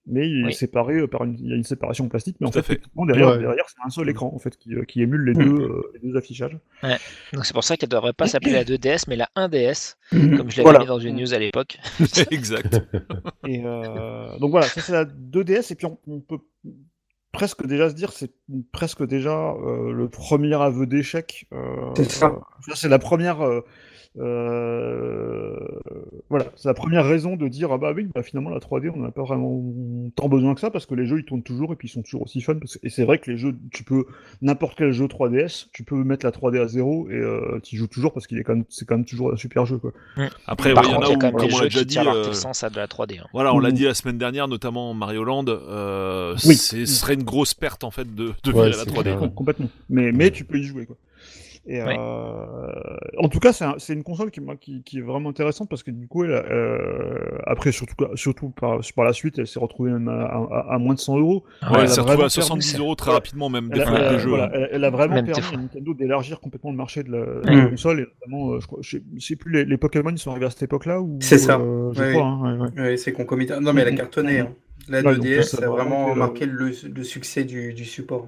mais 0.07 0.27
il 0.27 0.47
est 0.49 0.51
séparé 0.53 0.95
euh, 0.95 1.07
par 1.07 1.25
une, 1.25 1.37
il 1.37 1.47
y 1.47 1.53
a 1.53 1.55
une 1.55 1.63
séparation 1.63 2.09
plastique, 2.09 2.35
mais 2.39 2.47
en 2.47 2.51
fait, 2.51 2.81
derrière, 3.05 3.27
Ouais. 3.27 3.37
derrière 3.37 3.65
c'est 3.67 3.85
un 3.85 3.91
seul 3.91 4.09
écran 4.09 4.31
en 4.33 4.39
fait 4.39 4.57
qui, 4.57 4.73
euh, 4.73 4.83
qui 4.83 5.03
émule 5.03 5.23
les 5.25 5.33
Mm. 5.33 5.45
deux, 5.45 5.61
euh, 5.61 5.91
les 5.93 6.09
deux 6.09 6.17
affichages. 6.17 6.57
Donc 7.33 7.45
c'est 7.45 7.53
pour 7.53 7.63
ça 7.63 7.77
qu'elle 7.77 7.89
devrait 7.89 8.11
pas 8.11 8.25
s'appeler 8.25 8.51
la 8.53 8.63
2DS, 8.63 9.05
mais 9.07 9.15
la 9.15 9.29
1DS, 9.35 9.97
Mhm. 10.11 10.37
comme 10.37 10.49
je 10.49 10.57
l'avais 10.57 10.63
Voilà. 10.63 10.79
mis 10.79 10.85
dans 10.87 10.97
une 10.97 11.17
news 11.17 11.35
à 11.35 11.37
l'époque. 11.37 11.77
exact. 12.31 12.81
Et 13.47 13.61
euh, 13.63 14.39
donc 14.39 14.49
voilà, 14.49 14.65
ça 14.65 14.81
c'est 14.81 14.91
la 14.91 15.05
2DS, 15.05 15.71
et 15.71 15.75
puis 15.75 15.85
on, 15.85 15.99
on 16.07 16.19
peut 16.19 16.39
presque 17.31 17.65
déjà 17.65 17.89
se 17.89 17.95
dire, 17.95 18.11
c'est 18.13 18.31
presque 18.71 19.05
déjà 19.05 19.51
euh, 19.53 19.91
le 19.91 20.09
premier 20.09 20.53
aveu 20.61 20.85
d'échec. 20.85 21.47
euh, 21.53 21.91
C'est 21.95 22.11
ça. 22.11 22.27
euh, 22.27 22.73
c'est 22.75 22.89
la 22.89 22.99
première. 22.99 23.41
Euh, 24.19 25.55
voilà, 26.29 26.45
c'est 26.55 26.67
la 26.67 26.73
première 26.73 27.05
raison 27.05 27.35
de 27.35 27.47
dire 27.47 27.71
ah 27.71 27.77
bah 27.77 27.93
oui, 27.95 28.07
bah 28.13 28.23
finalement 28.23 28.49
la 28.49 28.59
3D 28.59 28.89
on 28.93 28.97
n'en 28.97 29.07
a 29.07 29.11
pas 29.11 29.23
vraiment 29.23 29.61
tant 30.15 30.29
besoin 30.29 30.53
que 30.53 30.59
ça 30.61 30.69
parce 30.69 30.85
que 30.85 30.95
les 30.95 31.05
jeux 31.05 31.19
ils 31.19 31.25
tournent 31.25 31.43
toujours 31.43 31.73
et 31.73 31.75
puis 31.75 31.87
ils 31.87 31.91
sont 31.91 32.01
toujours 32.01 32.23
aussi 32.23 32.41
fun 32.41 32.55
parce 32.55 32.77
que- 32.77 32.85
et 32.85 32.89
c'est 32.89 33.03
vrai 33.03 33.19
que 33.19 33.31
les 33.31 33.37
jeux 33.37 33.55
tu 33.71 33.83
peux 33.83 34.05
n'importe 34.41 34.77
quel 34.77 34.91
jeu 34.91 35.07
3DS 35.07 35.69
tu 35.73 35.83
peux 35.83 36.03
mettre 36.03 36.25
la 36.25 36.31
3D 36.31 36.59
à 36.59 36.67
zéro 36.67 37.09
et 37.09 37.13
euh, 37.13 37.59
tu 37.63 37.75
joues 37.77 37.87
toujours 37.87 38.13
parce 38.13 38.27
qu'il 38.27 38.37
est 38.37 38.43
quand 38.43 38.55
même 38.55 38.65
c'est 38.69 38.85
quand 38.87 38.95
même 38.95 39.05
toujours 39.05 39.33
un 39.33 39.37
super 39.37 39.65
jeu 39.65 39.77
quoi. 39.77 39.91
Après, 40.45 40.73
Par 40.73 40.83
ouais, 40.83 40.89
il 40.89 40.93
y 40.93 40.95
en 40.95 40.99
contre, 40.99 41.07
il 41.07 41.11
y 41.11 41.13
a 41.13 41.15
a 41.15 41.31
quand 41.31 41.37
même 41.39 41.47
des 41.47 41.55
jeux 41.55 41.67
qui 41.69 41.85
tirent 41.87 42.03
leur 42.03 42.15
euh, 42.15 42.31
à 42.63 42.69
de 42.69 42.75
la 42.77 42.87
3D. 42.87 43.19
hein. 43.19 43.27
Voilà, 43.33 43.53
on 43.53 43.59
l'a 43.59 43.69
Mhm. 43.69 43.75
dit 43.75 43.83
la 43.85 43.93
semaine 43.93 44.17
dernière, 44.17 44.47
notamment 44.47 44.93
Mario 44.93 45.23
Land, 45.23 45.45
euh, 45.47 46.35
Oui. 46.45 46.55
c'est- 46.55 46.85
ce 46.85 46.93
serait 46.93 47.13
une 47.13 47.23
grosse 47.23 47.53
perte 47.53 47.83
en 47.83 47.91
fait 47.91 48.13
de, 48.15 48.31
de 48.43 48.51
Ouais, 48.51 48.53
virer 48.53 48.69
la 48.71 48.73
c'est 48.83 48.85
3D. 48.89 49.15
clair. 49.15 49.31
complètement. 49.35 49.69
Mais, 49.89 50.11
mais 50.11 50.31
tu 50.31 50.43
peux 50.45 50.57
y 50.57 50.63
jouer, 50.63 50.85
quoi. 50.85 50.95
Et, 51.67 51.81
Ouais. 51.83 51.95
euh, 51.97 52.67
En 53.19 53.29
tout 53.29 53.39
cas, 53.39 53.53
c'est 53.53 53.65
un- 53.65 53.75
c'est 53.77 53.93
une 53.93 54.01
console 54.03 54.31
qui, 54.31 54.41
moi, 54.41 54.55
qui, 54.55 54.81
qui 54.81 54.97
est 54.97 55.01
vraiment 55.01 55.29
intéressante 55.29 55.69
parce 55.69 55.83
que 55.83 55.91
du 55.91 56.07
coup, 56.07 56.23
elle, 56.23 56.33
a- 56.33 56.43
euh, 56.51 57.37
après, 57.45 57.71
surtout, 57.71 57.93
surtout 58.15 58.49
par, 58.49 58.79
par 58.95 59.05
la 59.05 59.13
suite, 59.13 59.37
elle 59.37 59.45
s'est 59.45 59.59
retrouvée 59.59 59.91
même 59.91 60.07
à, 60.07 60.23
à- 60.23 60.73
à 60.73 60.77
moins 60.79 60.95
de 60.95 60.99
100 60.99 61.19
euros. 61.19 61.43
Ouais, 61.61 61.81
elle 61.81 61.89
s'est 61.89 62.01
retrouvée 62.01 62.23
à 62.25 62.29
70 62.29 62.71
permis- 62.71 62.83
euros 62.85 62.95
très 62.95 63.11
rapidement, 63.11 63.49
même 63.49 63.69
des 63.69 63.79
jeux. 63.79 64.29
voilà, 64.29 64.45
hein. 64.45 64.49
elle, 64.53 64.69
elle 64.71 64.83
a 64.85 64.89
vraiment 64.89 65.15
Même 65.15 65.25
permis 65.25 65.45
à 65.53 65.57
Nintendo 65.57 65.93
d'élargir 65.93 66.39
complètement 66.39 66.71
le 66.71 66.77
marché 66.77 67.03
de 67.03 67.11
la, 67.11 67.19
de 67.25 67.51
Mm. 67.51 67.63
la 67.63 67.65
console. 67.69 67.99
Et 67.99 68.05
notamment, 68.05 68.53
euh, 68.53 68.59
je, 68.59 68.65
crois, 68.67 68.79
je, 68.81 68.89
sais, 68.97 69.03
je 69.17 69.25
sais 69.25 69.35
plus, 69.35 69.51
les, 69.51 69.65
les 69.65 69.77
Pokémon 69.77 70.09
ils 70.09 70.17
sont 70.17 70.31
arrivés 70.31 70.47
à 70.47 70.49
cette 70.49 70.63
époque-là 70.63 70.99
ou 70.99 71.19
C'est 71.21 71.37
ça. 71.37 71.59
euh, 71.59 71.91
je 71.93 72.01
Oui, 72.03 72.13
crois. 72.13 72.23
oui. 72.23 72.49
hein, 72.49 72.57
ouais, 72.59 72.81
ouais. 72.81 72.89
Oui, 72.91 72.97
c'est 72.97 73.11
concomitant. 73.13 73.61
Non, 73.61 73.71
mais 73.73 73.81
elle 73.81 73.89
a 73.89 73.91
Mhm. 73.91 73.97
cartonné. 73.97 74.39
hein. 74.39 74.49
La 74.89 74.97
Ouais, 74.97 75.03
donc 75.15 75.23
2DS 75.25 75.43
ça 75.43 75.63
a 75.63 75.69
vraiment 75.69 76.15
marqué 76.15 76.47
le, 76.47 76.71
le 76.91 77.03
succès 77.03 77.43
du, 77.43 77.73
du 77.73 77.85
support. 77.85 78.27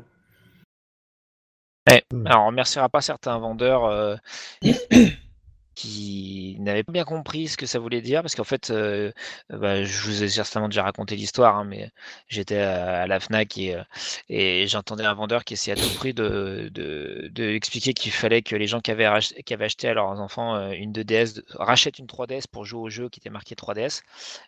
Alors, 2.25 2.43
on 2.43 2.47
remerciera 2.47 2.87
pas 2.89 3.01
certains 3.01 3.37
vendeurs 3.39 3.85
euh, 3.85 4.15
qui 5.75 6.55
n'avaient 6.59 6.83
pas 6.83 6.91
bien 6.91 7.03
compris 7.03 7.47
ce 7.47 7.57
que 7.57 7.65
ça 7.65 7.79
voulait 7.79 8.01
dire, 8.01 8.21
parce 8.21 8.35
qu'en 8.35 8.43
fait, 8.43 8.69
euh, 8.69 9.11
bah, 9.49 9.83
je 9.83 10.01
vous 10.03 10.23
ai 10.23 10.29
certainement 10.29 10.69
déjà 10.69 10.83
raconté 10.83 11.15
l'histoire, 11.15 11.57
hein, 11.57 11.63
mais 11.65 11.89
j'étais 12.27 12.59
à, 12.59 13.01
à 13.01 13.07
la 13.07 13.19
Fnac 13.19 13.57
et, 13.57 13.75
euh, 13.75 13.83
et 14.29 14.67
j'entendais 14.67 15.03
un 15.03 15.15
vendeur 15.15 15.43
qui 15.43 15.55
essayait 15.55 15.73
à 15.73 15.77
tout 15.77 15.89
prix 15.91 16.13
de, 16.13 16.69
de, 16.71 17.27
de 17.33 17.43
expliquer 17.49 17.93
qu'il 17.95 18.11
fallait 18.11 18.43
que 18.43 18.55
les 18.55 18.67
gens 18.67 18.81
qui 18.81 18.91
avaient, 18.91 19.07
rach- 19.07 19.33
qui 19.43 19.53
avaient 19.53 19.65
acheté 19.65 19.87
à 19.89 19.95
leurs 19.95 20.19
enfants 20.21 20.71
une 20.71 20.91
2DS 20.93 21.33
de- 21.33 21.45
rachètent 21.55 21.97
une 21.97 22.05
3DS 22.07 22.45
pour 22.47 22.65
jouer 22.65 22.81
au 22.81 22.89
jeu 22.89 23.09
qui 23.09 23.19
était 23.19 23.31
marqué 23.31 23.55
3DS. 23.55 24.03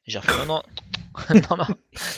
Et 0.08 0.12
J'ai 0.12 0.20
refait 0.20 0.38
non, 0.46 0.46
non, 0.46 0.62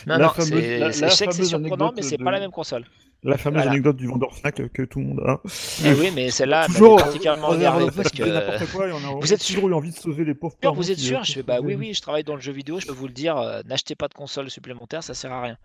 non, 0.06 0.20
non, 0.20 0.34
c'est- 0.38 0.80
la- 0.80 0.92
c'est- 0.92 1.02
la 1.02 1.08
je 1.10 1.16
sais 1.16 1.28
que 1.28 1.34
c'est 1.34 1.44
fameuse 1.44 1.50
surprenant, 1.50 1.92
mais 1.96 2.02
c'est 2.02 2.18
de- 2.18 2.24
pas 2.26 2.32
la 2.32 2.40
même 2.42 2.52
console. 2.52 2.86
La 3.24 3.38
fameuse 3.38 3.58
Voilà. 3.58 3.72
anecdote 3.72 3.98
du 3.98 4.08
vendeur 4.08 4.34
Fnac 4.36 4.72
que 4.72 4.84
tout 4.84 5.00
le 5.00 5.06
monde 5.06 5.22
a. 5.26 5.42
Et 5.84 5.94
oui, 5.94 6.12
mais 6.14 6.30
celle-là, 6.30 6.68
toujours 6.68 6.98
particulièrement 6.98 7.52
euh, 7.52 7.56
énervé 7.56 7.80
vendeur 7.80 7.96
parce 7.96 8.12
que. 8.12 8.24
n'importe 8.24 8.72
quoi 8.72 8.86
on 8.94 9.18
a 9.18 9.20
Vous 9.20 9.34
êtes 9.34 9.46
toujours 9.46 9.70
eu 9.70 9.74
envie 9.74 9.92
de 9.92 9.96
sauver 9.96 10.24
les 10.24 10.36
pauvres 10.36 10.56
sûr, 10.62 10.74
vous 10.74 10.92
êtes 10.92 11.00
sûr 11.00 11.20
euh, 11.20 11.24
Je 11.24 11.34
fais 11.34 11.44
bah 11.44 11.60
oui, 11.62 11.76
oui, 11.76 11.94
je 11.94 12.02
travaille 12.02 12.24
dans 12.24 12.36
le 12.36 12.42
jeu 12.42 12.52
vidéo, 12.52 12.80
je 12.80 12.86
peux 12.86 12.94
vous 12.94 13.08
le 13.08 13.14
dire, 13.14 13.38
euh, 13.38 13.62
n'achetez 13.66 13.96
pas 13.96 14.08
de 14.08 14.14
console 14.14 14.50
supplémentaire, 14.50 15.04
ça 15.04 15.16
sert 15.16 15.32
à 15.32 15.42
rien. 15.42 15.58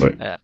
Ouais. 0.00 0.14
Voilà. 0.16 0.38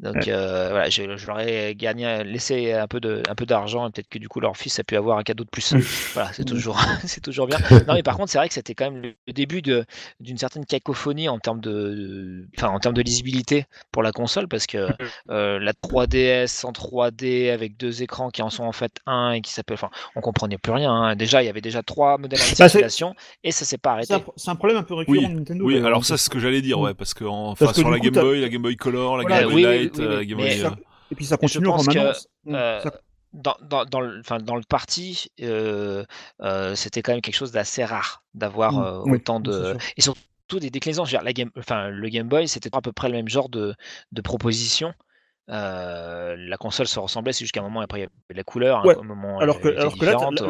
Donc 0.00 0.14
Ouais. 0.14 0.24
euh, 0.28 0.68
voilà, 0.70 0.88
je, 0.88 1.16
je 1.16 1.26
leur 1.26 1.40
ai 1.40 1.74
gagné, 1.74 2.24
laissé 2.24 2.72
un 2.72 2.86
peu 2.86 3.00
de, 3.00 3.22
un 3.28 3.34
peu 3.34 3.44
d'argent 3.46 3.86
et 3.86 3.90
peut-être 3.90 4.08
que 4.08 4.18
du 4.18 4.28
coup 4.28 4.40
leur 4.40 4.56
fils 4.56 4.78
a 4.78 4.84
pu 4.84 4.96
avoir 4.96 5.18
un 5.18 5.22
cadeau 5.22 5.44
de 5.44 5.50
plus. 5.50 5.74
voilà, 6.14 6.32
c'est 6.32 6.44
toujours, 6.44 6.80
c'est 7.04 7.20
toujours 7.20 7.46
bien. 7.46 7.58
Non 7.86 7.94
mais 7.94 8.02
par 8.02 8.16
contre, 8.16 8.30
c'est 8.32 8.38
vrai 8.38 8.48
que 8.48 8.54
c'était 8.54 8.74
quand 8.74 8.90
même 8.90 9.02
le, 9.26 9.32
début 9.32 9.60
de, 9.62 9.84
d'une 10.20 10.38
certaine 10.38 10.64
cacophonie 10.64 11.28
en 11.28 11.38
termes 11.38 11.60
de, 11.60 11.70
de- 11.70 12.48
enfin 12.56 12.68
en 12.68 12.78
termes 12.80 12.94
de 12.94 13.02
lisibilité 13.02 13.66
pour 13.92 14.02
la 14.02 14.12
console 14.12 14.48
parce 14.48 14.66
que 14.66 14.88
euh, 15.30 15.58
la 15.58 15.72
3DS 15.74 16.64
en 16.66 16.72
3D 16.72 17.50
avec 17.52 17.76
deux 17.76 18.02
écrans 18.02 18.30
qui 18.30 18.42
en 18.42 18.50
sont 18.50 18.64
en 18.64 18.72
fait 18.72 18.92
un 19.06 19.32
et 19.32 19.40
qui 19.42 19.52
s'appelle, 19.52 19.74
enfin, 19.74 19.90
on 20.16 20.20
comprenait 20.20 20.58
plus 20.58 20.72
rien. 20.72 20.92
hein. 20.92 21.16
Déjà, 21.16 21.42
il 21.42 21.46
y 21.46 21.48
avait 21.48 21.60
déjà 21.60 21.82
trois 21.82 22.16
modèles 22.18 22.40
en 22.40 22.48
Bah, 22.58 22.68
circulation 22.68 23.14
et 23.44 23.52
ça 23.52 23.64
s'est 23.64 23.78
pas 23.78 23.92
arrêté. 23.92 24.14
C'est 24.36 24.50
un, 24.50 24.56
problème 24.56 24.78
un 24.78 24.82
peu 24.82 24.94
récurrent 24.94 25.28
de 25.28 25.34
Nintendo. 25.34 25.64
Oui, 25.64 25.76
alors 25.84 26.04
ça, 26.04 26.16
c'est 26.16 26.24
ce 26.24 26.30
que 26.30 26.38
j'allais 26.38 26.62
dire, 26.62 26.78
Mm. 26.78 26.82
ouais, 26.84 26.94
parce 26.94 27.12
que 27.14 27.24
en- 27.24 27.50
enfin, 27.50 27.66
Parce 27.66 27.76
que 27.76 27.82
sur 27.82 27.90
la 27.90 27.98
coup, 27.98 28.04
Game 28.04 28.14
t'as- 28.14 28.22
Boy, 28.22 28.40
la 28.40 28.48
Game 28.48 28.62
Boy 28.62 28.76
Color, 28.76 29.18
la 29.18 29.22
Voilà, 29.22 29.40
Game 29.42 29.50
Boy 29.50 29.59
oui, 29.64 29.70
oui, 29.70 29.78
Light, 29.84 29.98
oui, 29.98 30.04
euh, 30.04 30.08
oui, 30.08 30.16
la 30.16 30.24
Game 30.24 30.38
mais- 30.38 30.62
Boy. 30.62 30.70
Et 31.12 31.14
puis 31.16 31.24
ça 31.24 31.36
continue 31.36 31.66
en 31.68 31.82
permanence. 31.84 32.28
euh, 32.48 32.80
Ça- 32.82 32.92
dans, 33.32 33.56
dans, 33.62 33.84
dans 33.84 34.00
le, 34.00 34.18
enfin, 34.20 34.38
dans 34.38 34.56
le 34.56 34.62
parti, 34.68 35.28
euh, 35.40 36.04
euh, 36.42 36.74
c'était 36.74 37.00
quand 37.02 37.12
même 37.12 37.20
quelque 37.20 37.36
chose 37.36 37.52
d'assez 37.52 37.84
rare 37.84 38.22
d'avoir 38.34 38.72
Mm, 38.72 38.82
euh, 38.84 39.02
oui, 39.04 39.12
autant 39.16 39.38
de. 39.40 39.76
Et 39.96 40.00
surtout 40.00 40.58
des 40.58 40.70
déclinaisons. 40.70 41.04
La 41.22 41.32
game, 41.32 41.50
enfin, 41.56 41.88
le 41.90 42.08
Game 42.08 42.28
Boy, 42.28 42.48
c'était 42.48 42.70
à 42.72 42.80
peu 42.80 42.90
près 42.92 43.08
le 43.08 43.14
même 43.14 43.28
genre 43.28 43.48
de, 43.48 43.74
de 44.12 44.20
proposition. 44.20 44.92
Euh, 45.48 46.36
la 46.38 46.56
console 46.56 46.86
se 46.86 46.98
ressemblait, 47.00 47.32
c'est 47.32 47.44
jusqu'à 47.44 47.60
un 47.60 47.64
moment, 47.64 47.80
après, 47.80 47.98
il 47.98 48.02
y 48.02 48.04
avait 48.04 48.36
la 48.36 48.44
couleur. 48.44 48.84
Ouais. 48.84 48.96
À 48.96 49.00
un 49.00 49.02
moment, 49.02 49.38
Alors 49.40 49.60
que, 49.60 49.68
alors 49.68 49.96
que 49.98 50.04
là, 50.04 50.12
de- 50.30 50.46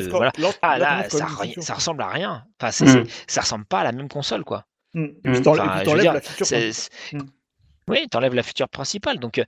de- 0.00 0.10
voilà. 0.16 0.32
Ah, 0.62 1.04
ça, 1.08 1.74
ressemble 1.74 2.02
à 2.02 2.08
rien. 2.08 2.44
Enfin, 2.60 2.84
Mm. 2.84 3.04
ça 3.26 3.40
ressemble 3.42 3.64
pas 3.66 3.80
à 3.80 3.84
la 3.84 3.92
même 3.92 4.08
console, 4.08 4.44
quoi. 4.44 4.64
Mm. 4.94 5.04
Et 5.04 5.06
Enfin, 5.06 5.14
et 5.14 5.20
puis 5.22 5.32
je 5.34 5.38
veux 5.38 5.84
t'enlèves 5.84 6.00
dire, 6.02 6.12
la 6.14 6.20
Oui, 7.88 8.06
t'enlèves 8.10 8.34
la 8.34 8.42
feature 8.42 8.68
principale. 8.68 9.18
Donc, 9.18 9.38
euh, 9.38 9.44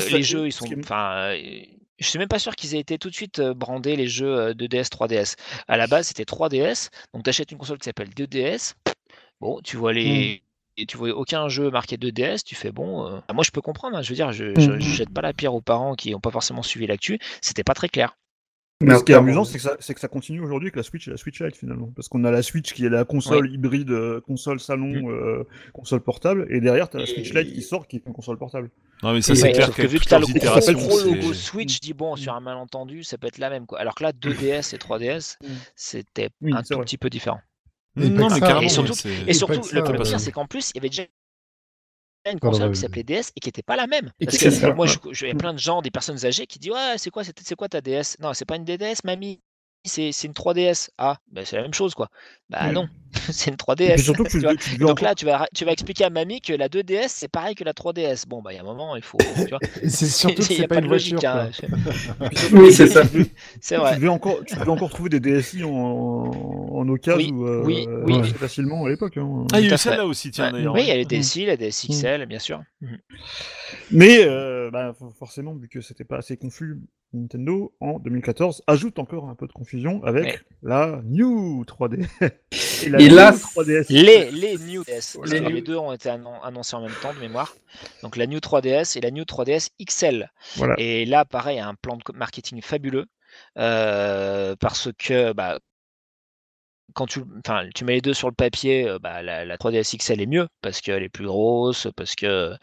ça- 0.00 0.16
les 0.16 0.22
jeux, 0.22 0.46
ils 0.46 0.52
sont. 0.52 0.66
Enfin, 0.84 1.12
euh, 1.34 1.62
je 1.98 2.06
suis 2.06 2.18
même 2.18 2.28
pas 2.28 2.38
sûr 2.38 2.54
qu'ils 2.56 2.74
aient 2.74 2.80
été 2.80 2.98
tout 2.98 3.10
de 3.10 3.14
suite 3.14 3.40
brandés 3.40 3.96
les 3.96 4.06
jeux 4.08 4.34
euh, 4.38 4.54
2DS, 4.54 4.88
3DS. 4.90 5.36
À 5.68 5.76
la 5.76 5.86
base, 5.86 6.08
c'était 6.08 6.24
3DS. 6.24 6.90
Donc, 7.14 7.24
t'achètes 7.24 7.52
une 7.52 7.58
console 7.58 7.78
qui 7.78 7.84
s'appelle 7.84 8.08
2DS. 8.14 8.74
Bon, 9.40 9.60
tu 9.62 9.76
vois 9.76 9.92
les. 9.92 10.42
Et 10.76 10.86
tu 10.86 10.96
vois 10.96 11.10
aucun 11.10 11.48
jeu 11.48 11.70
marqué 11.70 11.96
2DS, 11.98 12.42
tu 12.42 12.54
fais 12.54 12.72
bon. 12.72 13.06
euh, 13.06 13.20
moi, 13.34 13.44
je 13.44 13.50
peux 13.50 13.60
comprendre. 13.60 13.96
hein, 13.98 14.02
je 14.02 14.08
veux 14.10 14.14
dire, 14.14 14.32
je, 14.32 14.58
je, 14.58 14.70
Mm. 14.72 14.80
je 14.80 14.94
jette 14.94 15.10
pas 15.12 15.20
la 15.20 15.34
pierre 15.34 15.52
aux 15.54 15.60
parents 15.60 15.94
qui 15.94 16.10
n'ont 16.12 16.20
pas 16.20 16.30
forcément 16.30 16.62
suivi 16.62 16.86
l'actu. 16.86 17.18
C'était 17.42 17.64
pas 17.64 17.74
très 17.74 17.88
clair. 17.88 18.16
Mais 18.82 18.96
ce 18.96 19.04
qui 19.04 19.12
est 19.12 19.14
amusant, 19.14 19.44
c'est 19.44 19.58
que, 19.58 19.62
ça, 19.62 19.76
c'est 19.78 19.92
que 19.92 20.00
ça 20.00 20.08
continue 20.08 20.40
aujourd'hui 20.40 20.68
avec 20.68 20.76
la 20.76 20.82
Switch 20.82 21.06
et 21.06 21.10
la 21.10 21.18
Switch 21.18 21.40
Lite 21.42 21.56
finalement. 21.56 21.92
Parce 21.94 22.08
qu'on 22.08 22.24
a 22.24 22.30
la 22.30 22.42
Switch 22.42 22.72
qui 22.72 22.86
est 22.86 22.88
la 22.88 23.04
console 23.04 23.50
hybride, 23.52 23.90
euh, 23.90 24.20
console 24.22 24.58
salon, 24.58 24.86
Mm. 25.02 25.10
euh, 25.10 25.44
console 25.74 26.00
portable, 26.00 26.46
et 26.48 26.60
derrière, 26.60 26.88
tu 26.88 26.96
as 26.96 27.00
la 27.00 27.06
Switch 27.06 27.32
Lite 27.34 27.52
qui 27.52 27.60
sort 27.62 27.86
qui 27.86 27.96
est 27.96 28.02
une 28.06 28.14
console 28.14 28.38
portable. 28.38 28.70
Non, 29.02 29.12
mais 29.12 29.20
ça, 29.20 29.34
c'est 29.34 29.52
clair 29.52 29.70
que 29.74 29.86
vu 29.86 29.98
que 30.00 30.14
as 30.14 30.18
le 30.18 30.74
gros, 30.74 31.00
logo 31.00 31.34
Switch, 31.34 31.80
dis 31.80 31.92
bon, 31.92 32.16
sur 32.16 32.32
un 32.34 32.40
malentendu, 32.40 33.02
ça 33.04 33.18
peut 33.18 33.26
être 33.26 33.38
la 33.38 33.50
même. 33.50 33.66
Quoi. 33.66 33.78
Alors 33.80 33.94
que 33.94 34.02
là, 34.02 34.12
2DS 34.12 34.72
et 34.74 34.78
3DS, 34.78 35.36
Mm. 35.42 35.46
c'était 35.76 36.28
Oui, 36.40 36.52
un 36.54 36.62
tout 36.62 36.74
vrai. 36.74 36.84
petit 36.84 36.96
peu 36.98 37.10
différent. 37.10 37.40
Et 38.00 38.08
Non, 38.08 38.28
mais 38.28 38.34
ça, 38.34 38.40
carrément, 38.40 38.60
et 38.62 38.68
surtout- 38.68 38.94
Et 39.26 39.34
surtout, 39.34 39.60
le, 39.72 39.82
parce 39.82 40.08
pire, 40.08 40.20
c'est 40.20 40.30
qu'en 40.32 40.46
plus, 40.46 40.70
il 40.70 40.76
y 40.76 40.78
avait 40.78 40.88
déjà 40.88 41.02
une 42.26 42.40
console 42.40 42.72
qui 42.72 42.80
s'appelait 42.80 43.02
DS 43.02 43.32
et 43.36 43.40
qui 43.40 43.48
n'était 43.48 43.62
pas 43.62 43.76
la 43.76 43.86
même. 43.86 44.10
Parce 44.22 44.36
que 44.36 44.50
ça. 44.50 44.74
moi, 44.74 44.86
il 44.86 45.28
y 45.28 45.30
a 45.30 45.34
plein 45.34 45.54
de 45.54 45.58
gens, 45.58 45.80
des 45.82 45.90
personnes 45.90 46.24
âgées 46.24 46.46
qui 46.46 46.58
disent 46.58 46.72
Ouais, 46.72 46.94
c'est 46.96 47.10
quoi, 47.10 47.24
c'est 47.24 47.38
c'est 47.40 47.54
quoi 47.54 47.68
ta 47.68 47.80
DS 47.80 48.18
Non, 48.20 48.34
c'est 48.34 48.44
pas 48.44 48.56
une 48.56 48.64
DDS, 48.64 49.04
mamie. 49.04 49.40
C'est 49.84 50.12
c'est 50.12 50.26
une 50.26 50.34
3DS. 50.34 50.90
Ah, 50.98 51.16
ben 51.32 51.44
c'est 51.46 51.56
la 51.56 51.62
même 51.62 51.72
chose, 51.72 51.94
quoi. 51.94 52.10
Bah 52.50 52.68
Mm. 52.68 52.72
non, 52.72 52.88
c'est 53.32 53.48
une 53.48 53.54
Et 53.54 53.56
3DS. 53.56 53.94
puis 53.94 54.02
surtout 54.02 54.24
que 54.24 54.28
tu, 54.28 54.40
tu 54.58 54.70
tu 54.72 54.76
donc 54.78 54.90
encore- 54.90 55.04
là, 55.08 55.14
tu 55.14 55.24
vas, 55.24 55.46
tu 55.54 55.64
vas 55.64 55.72
expliquer 55.72 56.04
à 56.04 56.10
mamie 56.10 56.42
que 56.42 56.52
la 56.52 56.68
2DS, 56.68 57.08
c'est 57.08 57.28
pareil 57.28 57.54
que 57.54 57.64
la 57.64 57.72
3DS. 57.72 58.26
Bon, 58.28 58.42
bah, 58.42 58.52
il 58.52 58.56
y 58.56 58.58
a 58.58 58.60
un 58.62 58.64
moment, 58.66 58.94
il 58.96 59.02
faut. 59.02 59.16
Tu 59.18 59.54
C'est 59.88 60.06
surtout 60.06 60.36
que 60.36 60.42
c'est 60.42 60.64
a 60.64 60.68
pas 60.68 60.74
pas 60.74 60.80
une 60.82 60.86
de 60.88 60.92
logique. 60.92 61.24
hein. 61.24 61.50
Oui, 62.52 62.72
c'est 62.74 62.88
ça. 62.88 63.04
C'est 63.62 63.76
tu 63.76 63.80
vrai. 63.80 63.96
devais 63.96 64.08
encore, 64.08 64.44
tu 64.44 64.54
devais 64.54 64.68
encore 64.70 64.90
trouver 64.90 65.08
des 65.08 65.20
DSI 65.20 65.64
en, 65.64 65.70
en 65.70 66.88
occasion 66.90 67.16
Oui, 67.18 67.32
ou 67.32 67.46
euh, 67.46 67.62
oui, 67.64 67.86
oui. 68.04 68.20
assez 68.20 68.34
facilement 68.34 68.84
à 68.84 68.90
l'époque. 68.90 69.16
hein. 69.16 69.46
Ah, 69.52 69.60
il 69.60 69.66
y 69.66 69.70
a 69.70 69.74
eu 69.74 69.78
celle-là 69.78 70.04
aussi, 70.04 70.30
tiens, 70.30 70.52
d'ailleurs. 70.52 70.74
Oui, 70.74 70.82
il 70.82 70.88
y 70.88 70.90
a 70.90 70.96
les 70.96 71.04
Mm. 71.04 71.20
DSI, 71.22 71.46
la 71.46 71.56
DSXL, 71.56 72.26
bien 72.26 72.38
sûr. 72.38 72.62
Mais 73.90 74.24
euh, 74.24 74.70
bah, 74.70 74.92
for- 74.98 75.14
forcément, 75.16 75.54
vu 75.54 75.68
que 75.68 75.80
c'était 75.80 76.04
pas 76.04 76.18
assez 76.18 76.36
confus, 76.36 76.76
Nintendo 77.12 77.74
en 77.80 77.98
2014 77.98 78.62
ajoute 78.66 78.98
encore 78.98 79.28
un 79.28 79.34
peu 79.34 79.46
de 79.46 79.52
confusion 79.52 80.02
avec 80.04 80.24
Ouais. 80.24 80.40
la 80.62 81.00
New 81.04 81.64
3D. 81.64 82.06
la 82.90 83.00
Et 83.00 83.08
New 83.08 83.14
là, 83.16 83.32
3DS. 83.32 83.86
Les, 83.90 84.30
les 84.30 84.58
New 84.58 84.84
DS. 84.84 85.18
Les 85.26 85.60
deux 85.62 85.76
ont 85.76 85.92
été 85.92 86.08
annon- 86.08 86.40
annoncés 86.42 86.76
en 86.76 86.82
même 86.82 86.94
temps 87.02 87.12
de 87.12 87.18
mémoire. 87.18 87.54
Donc 88.02 88.16
la 88.16 88.26
New 88.26 88.38
3DS 88.38 88.96
et 88.96 89.00
la 89.00 89.10
New 89.10 89.24
3DS 89.24 89.70
XL. 89.84 90.30
Voilà. 90.56 90.74
Et 90.78 91.04
là, 91.04 91.24
pareil, 91.24 91.58
un 91.58 91.74
plan 91.74 91.96
de 91.96 92.02
marketing 92.14 92.62
fabuleux. 92.62 93.06
euh, 93.58 94.56
parce 94.58 94.88
que 94.98 95.32
bah, 95.32 95.58
quand 96.94 97.06
tu, 97.06 97.22
mets 97.84 97.94
les 97.94 98.00
deux 98.00 98.14
sur 98.14 98.28
le 98.28 98.34
papier, 98.34 98.88
euh, 98.88 98.98
bah, 98.98 99.22
la, 99.22 99.44
la 99.44 99.56
3DS 99.56 99.94
XL 99.96 100.20
est 100.20 100.26
mieux 100.26 100.48
parce 100.62 100.80
qu'elle 100.80 101.02
est 101.02 101.08
plus 101.08 101.26
grosse, 101.26 101.88
parce 101.96 102.14
que 102.14 102.56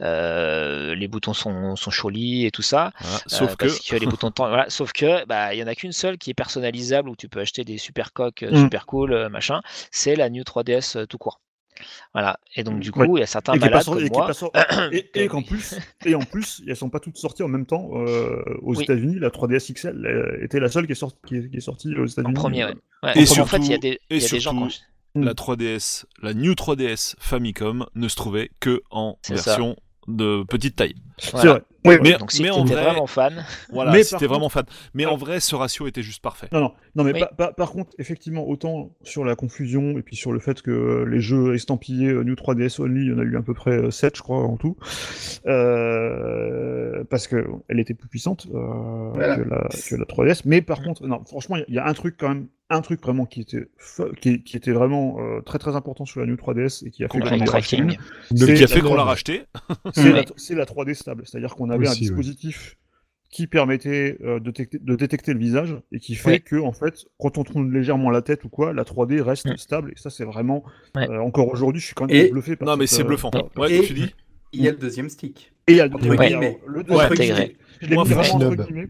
euh, 0.00 0.94
les 0.94 1.08
boutons 1.08 1.32
sont, 1.34 1.76
sont 1.76 1.90
jolis 1.90 2.46
et 2.46 2.50
tout 2.50 2.62
ça. 2.62 2.92
Voilà, 3.00 3.16
Euh, 3.16 3.18
Sauf 3.28 3.56
que. 3.56 3.66
parce 3.66 3.80
que 3.80 3.96
les 3.96 4.06
boutons 4.06 4.28
de 4.28 4.32
temps, 4.34 4.48
voilà, 4.48 4.68
sauf 4.70 4.92
que 4.92 5.24
bah 5.26 5.54
il 5.54 5.58
y 5.60 5.62
en 5.62 5.66
a 5.66 5.74
qu'une 5.74 5.92
seule 5.92 6.18
qui 6.18 6.30
est 6.30 6.34
personnalisable 6.34 7.08
où 7.08 7.16
tu 7.16 7.28
peux 7.28 7.40
acheter 7.40 7.64
des 7.64 7.78
super 7.78 8.12
coques 8.12 8.42
euh, 8.42 8.52
Mm. 8.52 8.56
super 8.64 8.86
cool 8.86 9.28
machin, 9.28 9.60
c'est 9.90 10.16
la 10.16 10.28
New 10.30 10.42
3DS 10.44 10.96
euh, 10.96 11.06
tout 11.06 11.18
court. 11.18 11.40
Voilà. 12.12 12.38
Et 12.56 12.64
donc, 12.64 12.80
du 12.80 12.90
Ouais. 12.90 13.06
coup, 13.06 13.16
il 13.16 13.20
y 13.20 13.22
a 13.22 13.26
certains 13.26 13.54
Et 13.54 13.58
malades 13.58 13.82
sorti- 13.82 14.08
comme 14.10 14.22
et 14.22 14.24
moi. 14.24 14.32
sorti- 14.32 14.58
et- 14.92 15.10
et 15.24 15.28
qu'en 15.28 15.42
plus, 15.42 15.74
et 16.04 16.14
en 16.14 16.20
plus, 16.22 16.62
elles 16.66 16.76
sont 16.76 16.90
pas 16.90 17.00
toutes 17.00 17.16
sorties 17.16 17.42
en 17.42 17.48
même 17.48 17.66
temps 17.66 17.90
euh, 17.94 18.42
aux 18.62 18.74
Oui. 18.76 18.84
États-Unis. 18.84 19.16
La 19.18 19.30
3DS 19.30 19.72
XL 19.72 20.04
euh, 20.06 20.44
était 20.44 20.60
la 20.60 20.68
seule 20.68 20.86
qui 20.86 20.92
est 20.92 20.94
sortie, 20.96 21.18
qui 21.26 21.36
est, 21.36 21.50
qui 21.50 21.56
est 21.56 21.60
sortie 21.60 21.94
aux 21.96 22.02
En 22.02 22.06
États-Unis. 22.06 22.34
premier, 22.34 22.64
ouais. 22.64 22.74
Ouais, 23.02 23.12
Et 23.16 23.40
en 23.40 23.46
fait, 23.46 23.56
il 23.58 23.64
y 23.64 23.66
a 23.66 23.76
surtout- 23.76 23.80
des, 23.80 24.00
il 24.10 24.16
y 24.18 24.22
a 24.22 24.26
et 24.26 24.30
des 24.30 24.40
gens 24.40 24.68
La 25.14 25.34
3DS, 25.34 26.04
la 26.22 26.34
New 26.34 26.52
3DS 26.54 27.16
Famicom 27.18 27.86
ne 27.94 28.08
se 28.08 28.14
trouvait 28.16 28.50
que 28.60 28.82
en 28.90 29.18
ça. 29.22 29.34
version 29.34 29.76
de 30.06 30.44
petite 30.44 30.76
taille. 30.76 30.94
C'est 31.18 31.32
voilà. 31.32 31.60
Oui, 31.86 31.96
Mais- 32.02 32.18
Donc, 32.18 32.30
si 32.30 32.42
mais 32.42 32.48
tu 32.50 32.54
en 32.54 32.64
vrai- 32.64 32.82
vraiment 32.82 33.06
fan, 33.06 33.44
Voilà, 33.72 33.92
Mais 33.92 34.02
vraiment 34.26 34.50
fan. 34.50 34.64
Mais 34.92 35.06
en 35.06 35.16
vrai, 35.16 35.40
ce 35.40 35.54
ratio 35.54 35.86
était 35.86 36.02
juste 36.02 36.20
parfait. 36.22 36.48
Non, 36.52 36.60
non, 36.60 36.72
non, 36.96 37.04
mais 37.04 37.14
Oui. 37.14 37.22
par, 37.56 37.70
contre, 37.72 37.92
effectivement, 37.98 38.46
autant 38.46 38.90
sur 39.02 39.24
la 39.24 39.34
confusion 39.34 39.96
et 39.98 40.02
puis 40.02 40.14
sur 40.14 40.32
le 40.32 40.40
fait 40.40 40.60
que 40.60 41.04
les 41.08 41.20
jeux 41.20 41.54
estampillés 41.54 42.08
euh, 42.10 42.22
New 42.22 42.34
3DS 42.34 42.80
Only, 42.80 43.06
il 43.06 43.10
y 43.10 43.14
en 43.14 43.18
a 43.18 43.22
eu 43.22 43.36
à 43.36 43.42
peu 43.42 43.54
près 43.54 43.90
7, 43.90 44.16
je 44.16 44.22
crois, 44.22 44.42
en 44.42 44.56
tout, 44.58 44.76
euh, 45.46 47.04
parce 47.08 47.26
que 47.26 47.46
elle 47.68 47.80
était 47.80 47.94
plus 47.94 48.08
puissante 48.08 48.46
euh, 48.54 49.10
Voilà. 49.14 49.36
que, 49.36 49.42
la, 49.42 49.68
que 49.88 49.94
la 49.96 50.04
3DS. 50.04 50.42
Mais 50.44 50.62
par 50.62 50.82
contre, 50.82 51.06
non, 51.06 51.22
franchement, 51.24 51.56
il 51.68 51.74
y, 51.74 51.78
a 51.78 51.86
un 51.86 51.94
truc 51.94 52.16
quand 52.18 52.28
même, 52.28 52.48
un 52.70 52.80
truc 52.82 53.02
vraiment 53.02 53.26
qui 53.26 53.40
était, 53.42 53.68
qui, 54.20 54.42
qui 54.42 54.56
était 54.56 54.72
vraiment 54.72 55.18
euh, 55.20 55.40
très 55.40 55.58
très 55.58 55.74
important 55.76 56.04
sur 56.04 56.20
la 56.20 56.26
New 56.26 56.36
3DS 56.36 56.86
et 56.86 56.90
qui 56.90 57.04
a 57.04 57.08
fait 57.08 57.18
qu'on 57.18 57.26
avec 57.26 57.40
en 57.42 57.44
le 57.44 57.50
a 57.50 57.52
racheté 57.52 57.76
qui 57.76 58.44
a 58.44 58.66
fait 58.66 58.76
la- 58.76 58.80
qu'on 58.82 58.94
l'a 58.94 59.04
racheté. 59.04 59.42
c'est 59.94 60.12
la, 60.12 60.22
c'est 60.36 60.54
la 60.54 60.64
3D 60.64 60.94
stable, 60.94 61.24
c'est-à-dire 61.26 61.54
qu'on 61.56 61.70
avait 61.70 61.86
un 61.86 61.90
ouais. 61.90 61.96
dispositif 61.96 62.76
qui 63.30 63.46
permettait 63.46 64.18
euh, 64.22 64.40
de, 64.40 64.46
détecter, 64.50 64.78
de 64.80 64.96
détecter 64.96 65.32
le 65.32 65.38
visage 65.38 65.76
et 65.92 66.00
qui 66.00 66.16
fait 66.16 66.30
Ouais. 66.30 66.40
que 66.40 66.56
en 66.56 66.72
fait, 66.72 67.04
quand 67.18 67.38
on 67.38 67.44
tourne 67.44 67.72
légèrement 67.72 68.10
la 68.10 68.22
tête 68.22 68.44
ou 68.44 68.48
quoi, 68.48 68.72
la 68.72 68.82
3D 68.84 69.20
reste 69.20 69.46
Mm. 69.46 69.56
stable 69.56 69.92
et 69.92 69.98
ça 70.00 70.10
c'est 70.10 70.24
vraiment 70.24 70.64
euh, 70.96 71.18
encore 71.18 71.48
aujourd'hui, 71.48 71.80
je 71.80 71.86
suis 71.86 71.94
quand 71.94 72.06
même 72.06 72.16
Et- 72.16 72.30
bluffé. 72.30 72.56
par 72.56 72.66
Non, 72.66 72.76
mais 72.76 72.86
c'est 72.88 73.02
euh, 73.02 73.04
bluffant. 73.06 73.30
par- 73.30 73.44
Ouais, 73.56 73.72
Et- 73.72 73.82
tu 73.82 73.94
dis 73.94 74.14
Il 74.52 74.62
y 74.62 74.68
a 74.68 74.72
le 74.72 74.78
deuxième 74.78 75.08
stick. 75.08 75.52
Et 75.70 75.74
il 75.74 75.76
y 75.76 75.80
a 75.80 75.86
le 75.86 75.90
guillemets. 76.16 76.60
alors, 76.66 76.84
le 76.88 77.00
intégré. 77.00 77.56
Je 77.82 77.94
Moi, 77.94 78.04
vraiment 78.04 78.38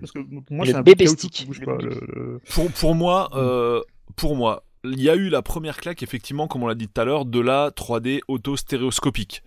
parce 0.01 0.11
que 0.13 0.19
pour 0.19 0.43
moi 0.57 0.65
Le 0.67 0.73
c'est 0.73 0.77
un 0.79 0.83
bébé 0.83 1.07
stick. 1.07 1.31
qui 1.31 1.47
bouge 1.47 1.61
pas, 1.65 1.77
le- 1.77 1.91
le- 1.91 2.41
pour, 2.53 2.71
pour 2.73 2.95
moi, 2.97 3.31
euh, 3.35 3.81
pour 4.17 4.35
moi, 4.35 4.65
il 4.83 5.01
y 5.01 5.09
a 5.09 5.15
eu 5.15 5.29
la 5.29 5.43
première 5.43 5.77
claque, 5.77 6.03
effectivement, 6.03 6.49
comme 6.49 6.65
on 6.65 6.67
l'a 6.67 6.75
dit 6.75 6.89
tout 6.89 7.01
à 7.01 7.05
l'heure, 7.05 7.25
de 7.25 7.39
la 7.39 7.71
3D 7.71 8.21
auto-stéréoscopique. 8.27 9.43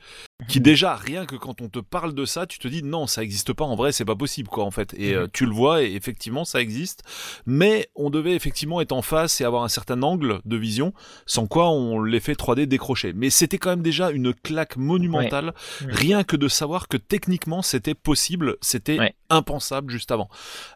Qui 0.48 0.60
déjà, 0.60 0.96
rien 0.96 1.26
que 1.26 1.36
quand 1.36 1.62
on 1.62 1.70
te 1.70 1.80
parle 1.80 2.14
de 2.14 2.26
ça, 2.26 2.46
tu 2.48 2.60
te 2.60 2.68
dis 2.68 2.84
non, 2.84 3.08
ça 3.08 3.22
n'existe 3.22 3.54
pas 3.54 3.66
en 3.66 3.76
vrai, 3.76 3.92
c'est 3.92 4.06
pas 4.06 4.16
possible, 4.16 4.50
quoi, 4.50 4.64
en 4.66 4.72
fait. 4.72 4.94
Et 4.98 5.14
euh, 5.14 5.28
tu 5.32 5.46
le 5.46 5.52
vois, 5.54 5.84
et 5.84 5.94
effectivement, 5.94 6.46
ça 6.46 6.62
existe. 6.62 7.04
Mais 7.46 7.90
on 7.96 8.10
devait 8.10 8.34
effectivement 8.36 8.82
être 8.82 8.92
en 8.92 9.02
face 9.02 9.42
et 9.42 9.46
avoir 9.46 9.64
un 9.64 9.68
certain 9.70 10.02
angle 10.04 10.40
de 10.46 10.58
vision, 10.58 10.94
sans 11.26 11.48
quoi 11.48 11.70
on 11.70 12.02
l'effet 12.02 12.34
3D 12.34 12.66
décroché. 12.66 13.14
Mais 13.14 13.30
c'était 13.30 13.58
quand 13.58 13.70
même 13.70 13.82
déjà 13.84 14.12
une 14.12 14.34
claque 14.34 14.78
monumentale, 14.78 15.54
Ouais. 15.82 15.88
rien 15.90 16.24
que 16.24 16.36
de 16.36 16.48
savoir 16.48 16.88
que 16.88 16.98
techniquement 16.98 17.62
c'était 17.62 17.94
possible, 17.96 18.58
c'était 18.62 19.00
Ouais. 19.00 19.16
impensable 19.30 19.92
juste 19.92 20.12
avant. 20.12 20.30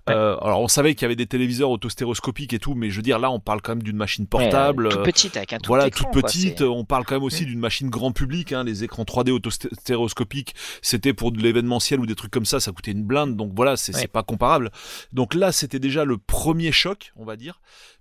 Ouais. 0.07 0.13
Euh, 0.13 0.37
alors 0.41 0.61
on 0.61 0.67
savait 0.67 0.95
qu'il 0.95 1.03
y 1.03 1.05
avait 1.05 1.15
des 1.15 1.25
téléviseurs 1.27 1.69
autostéréoscopiques 1.69 2.53
et 2.53 2.59
tout, 2.59 2.73
mais 2.75 2.89
je 2.89 2.95
veux 2.97 3.01
dire 3.01 3.19
là 3.19 3.29
on 3.31 3.39
parle 3.39 3.61
quand 3.61 3.71
même 3.73 3.83
d'une 3.83 3.97
machine 3.97 4.27
portable. 4.27 4.89
toute 4.89 5.03
petite, 5.03 5.37
avec 5.37 5.53
un 5.53 5.57
tout 5.59 5.67
voilà, 5.67 5.87
écran, 5.87 6.09
toute 6.11 6.23
petite. 6.23 6.61
On 6.61 6.85
parle 6.85 7.05
quand 7.05 7.15
même 7.15 7.23
aussi 7.23 7.45
d'une 7.45 7.59
machine 7.59 7.89
grand 7.89 8.11
public. 8.11 8.51
Hein, 8.53 8.63
les 8.63 8.83
écrans 8.83 9.03
3D 9.03 9.31
autostéréoscopiques, 9.65 10.55
c'était 10.81 11.13
pour 11.13 11.31
de 11.31 11.39
l'événementiel 11.41 11.99
ou 11.99 12.05
des 12.05 12.15
trucs 12.15 12.31
comme 12.31 12.45
ça, 12.45 12.59
ça 12.59 12.71
coûtait 12.71 12.91
une 12.91 13.03
blinde. 13.03 13.35
Donc 13.35 13.51
voilà, 13.55 13.75
c'est 13.77 13.93
Ouais. 13.93 14.01
c'est 14.01 14.07
pas 14.07 14.23
comparable. 14.23 14.71
Donc 15.13 15.33
là, 15.33 15.51
c'était 15.51 15.79
déjà 15.79 16.05
le 16.05 16.17
premier 16.17 16.71
choc, 16.71 17.11
on 17.15 17.25
va 17.25 17.35
dire. 17.35 17.59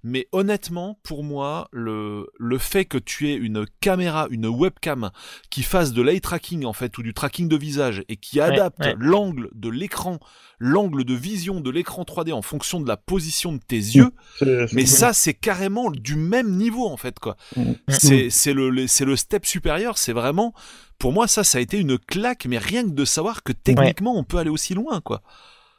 Mais 0.09 0.29
honnêtement, 0.31 1.01
pour 1.03 1.25
moi, 1.25 1.69
le, 1.73 2.29
le 2.39 2.59
fait 2.59 2.85
que 2.85 2.97
tu 2.97 3.29
aies 3.29 3.35
une 3.35 3.67
caméra, 3.81 4.29
une 4.31 4.47
webcam 4.47 5.11
qui 5.51 5.65
fasse 5.65 5.93
de 5.93 6.01
l'eye 6.01 6.21
tracking 6.21 6.65
en 6.65 6.73
fait, 6.73 6.97
ou 6.97 7.03
du 7.03 7.13
tracking 7.13 7.49
de 7.49 7.57
visage, 7.57 8.05
et 8.09 8.17
qui 8.17 8.39
adapte 8.41 8.79
ouais. 8.79 8.95
l'angle 8.99 9.49
de 9.53 9.69
l'écran, 9.69 10.21
l'angle 10.61 11.03
de 11.05 11.13
vision 11.15 11.61
de 11.61 11.71
l'écran 11.71 12.05
3D 12.05 12.33
en 12.33 12.41
fonction 12.43 12.81
de 12.81 12.87
la 12.87 12.97
position 12.97 13.53
de 13.53 13.59
tes 13.59 13.75
yeux, 13.77 14.11
c'est- 14.39 14.73
mais 14.75 14.87
ça, 14.87 15.13
c'est 15.13 15.35
carrément 15.35 15.91
du 15.91 16.15
même 16.15 16.57
niveau 16.57 16.87
en 16.87 16.97
fait, 16.97 17.19
quoi. 17.19 17.37
Mm. 17.57 17.73
C'est 17.89 18.31
c'est 18.31 18.53
le, 18.53 18.71
le- 18.71 18.87
c'est 18.87 19.05
le 19.05 19.17
step 19.17 19.45
supérieur. 19.45 19.99
C'est 19.99 20.13
vraiment, 20.13 20.55
pour 21.01 21.13
moi, 21.13 21.27
ça, 21.27 21.43
ça 21.43 21.59
a 21.59 21.61
été 21.61 21.79
une 21.81 21.99
claque, 21.99 22.47
mais 22.47 22.59
rien 22.59 22.85
que 22.85 22.91
de 22.95 23.05
savoir 23.05 23.43
que 23.43 23.53
techniquement, 23.53 24.17
on 24.17 24.23
peut 24.23 24.39
aller 24.39 24.51
aussi 24.51 24.73
loin, 24.75 25.01
quoi. 25.01 25.23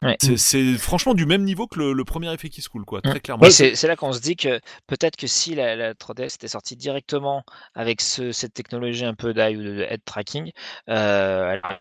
Ouais. 0.03 0.15
C'est- 0.19 0.77
franchement 0.77 1.13
du 1.15 1.25
même 1.25 1.43
niveau 1.43 1.65
que 1.67 1.79
le, 1.79 1.93
le 1.93 2.03
premier 2.05 2.31
effet 2.33 2.49
qui 2.49 2.61
se 2.61 2.69
coule, 2.69 2.85
quoi, 2.85 3.01
très 3.01 3.19
clairement. 3.19 3.49
C'est 3.49 3.81
là 3.87 3.95
qu'on 3.95 4.13
se 4.13 4.19
dit 4.19 4.35
que 4.35 4.59
peut-être 4.85 5.15
que 5.15 5.25
si 5.27 5.55
la, 5.55 5.75
la 5.75 5.93
3DS 5.95 6.35
était 6.35 6.47
sortie 6.47 6.75
directement 6.75 7.43
avec 7.73 8.01
ce- 8.01 8.31
cette 8.31 8.53
technologie 8.53 9.05
un 9.05 9.15
peu 9.15 9.33
d'eye 9.33 9.57
ou 9.57 9.63
de 9.63 9.81
head 9.89 10.01
tracking, 10.05 10.51
euh, 10.89 11.51
elle 11.53 11.61
aurait 11.63 11.79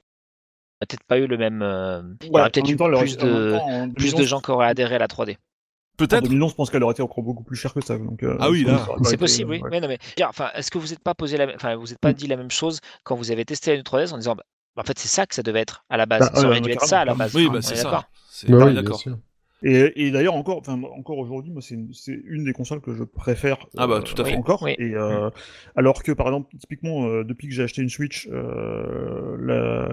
peut-être 0.81 1.05
pas 1.05 1.19
eu 1.19 1.27
le 1.27 1.37
même. 1.37 1.61
euh, 1.63 2.03
il 2.23 2.29
y 2.29 2.31
Ouais, 2.31 2.41
aurait 2.41 2.51
peut-être 2.51 2.67
en 2.67 2.71
eu 2.73 2.77
temps, 2.77 2.89
plus 2.99 3.17
en 3.19 3.27
de, 3.27 3.51
temps, 3.59 3.67
en 3.67 3.91
plus 3.91 4.05
de 4.13 4.17
2011, 4.17 4.27
gens 4.29 4.41
qui 4.41 4.51
auraient 4.51 4.69
adhéré 4.69 4.95
à 4.95 4.99
la 4.99 5.09
3D. 5.09 5.33
En 5.33 5.37
Peut-être. 5.99 6.25
2011, 6.25 6.51
je 6.51 6.57
pense 6.57 6.71
qu'elle 6.71 6.83
aurait 6.83 6.93
été 6.93 7.03
encore 7.03 7.25
beaucoup 7.25 7.43
plus 7.45 7.57
chère 7.57 7.73
que 7.73 7.81
ça. 7.81 7.97
Donc, 7.99 8.23
euh, 8.23 8.37
Ah 8.39 8.51
oui, 8.51 8.65
là. 8.65 8.87
C'est 9.05 9.17
possible, 9.17 9.51
oui. 9.51 9.61
ouais. 9.63 9.71
Mais 9.71 9.81
non, 9.81 9.89
mais, 9.89 9.99
enfin, 10.25 10.51
est-ce 10.55 10.71
que 10.71 10.77
vous 10.79 10.89
n'êtes 10.89 11.01
pas 11.03 11.15
posé 11.15 11.39
la, 11.39 11.55
enfin, 11.55 11.75
vous 11.77 11.91
êtes 11.93 11.99
pas 11.99 12.11
Mm. 12.11 12.15
dit 12.15 12.27
la 12.27 12.37
même 12.37 12.51
chose 12.51 12.81
quand 13.05 13.15
vous 13.17 13.31
avez 13.31 13.45
testé 13.47 13.75
la 13.77 13.83
3DS 13.83 14.13
en 14.13 14.19
disant, 14.19 14.35
bah, 14.35 14.45
en 14.77 14.85
fait, 14.85 14.99
c'est 14.99 15.09
ça 15.09 15.27
que 15.27 15.35
ça 15.35 15.43
devait 15.43 15.61
être 15.61 15.85
à 15.89 15.97
la 15.97 16.07
base. 16.07 16.31
Bah, 16.33 16.41
ça 16.41 16.47
aurait 16.47 16.61
dû 16.61 16.71
être 16.71 16.85
ça 16.85 17.01
à 17.01 17.05
la 17.05 17.15
base. 17.15 17.35
Oui, 17.35 17.49
bah 17.49 17.59
est 17.59 17.63
c'est 17.63 17.77
ça. 17.77 17.85
d'accord. 17.85 18.05
C'est 18.31 18.51
Bah 18.51 18.67
oui, 18.67 18.75
d'accord. 18.75 19.03
Et, 19.63 20.07
et 20.07 20.11
d'ailleurs 20.11 20.35
encore, 20.35 20.63
encore 20.69 21.17
aujourd'hui, 21.19 21.51
moi 21.51 21.63
c'est 21.63 21.75
une, 22.27 22.45
des 22.45 22.53
consoles 22.53 22.83
que 22.83 22.95
je 22.95 23.05
préfère. 23.05 23.67
Ah 23.79 23.87
bah, 23.87 23.97
euh, 23.97 24.01
tout 24.03 24.21
à 24.21 24.25
fait. 24.25 24.37
Encore. 24.37 24.63
Oui. 24.63 24.75
Et 24.79 24.95
euh, 24.95 25.31
alors 25.77 26.03
que 26.03 26.13
par 26.13 26.27
exemple, 26.27 26.55
typiquement, 26.59 27.07
euh, 27.07 27.25
depuis 27.25 27.49
que 27.49 27.55
j'ai 27.55 27.63
acheté 27.63 27.81
une 27.81 27.89
Switch, 27.89 28.29
euh, 28.31 29.37
la, 29.41 29.89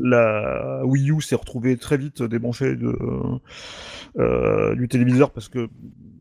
la 0.00 0.86
Wii 0.86 1.10
U 1.10 1.20
s'est 1.20 1.36
retrouvée 1.36 1.76
très 1.76 1.98
vite 1.98 2.22
débranchée 2.22 2.74
de 2.76 2.96
euh, 4.18 4.74
du 4.74 4.88
téléviseur 4.88 5.30
parce 5.32 5.50
que 5.50 5.68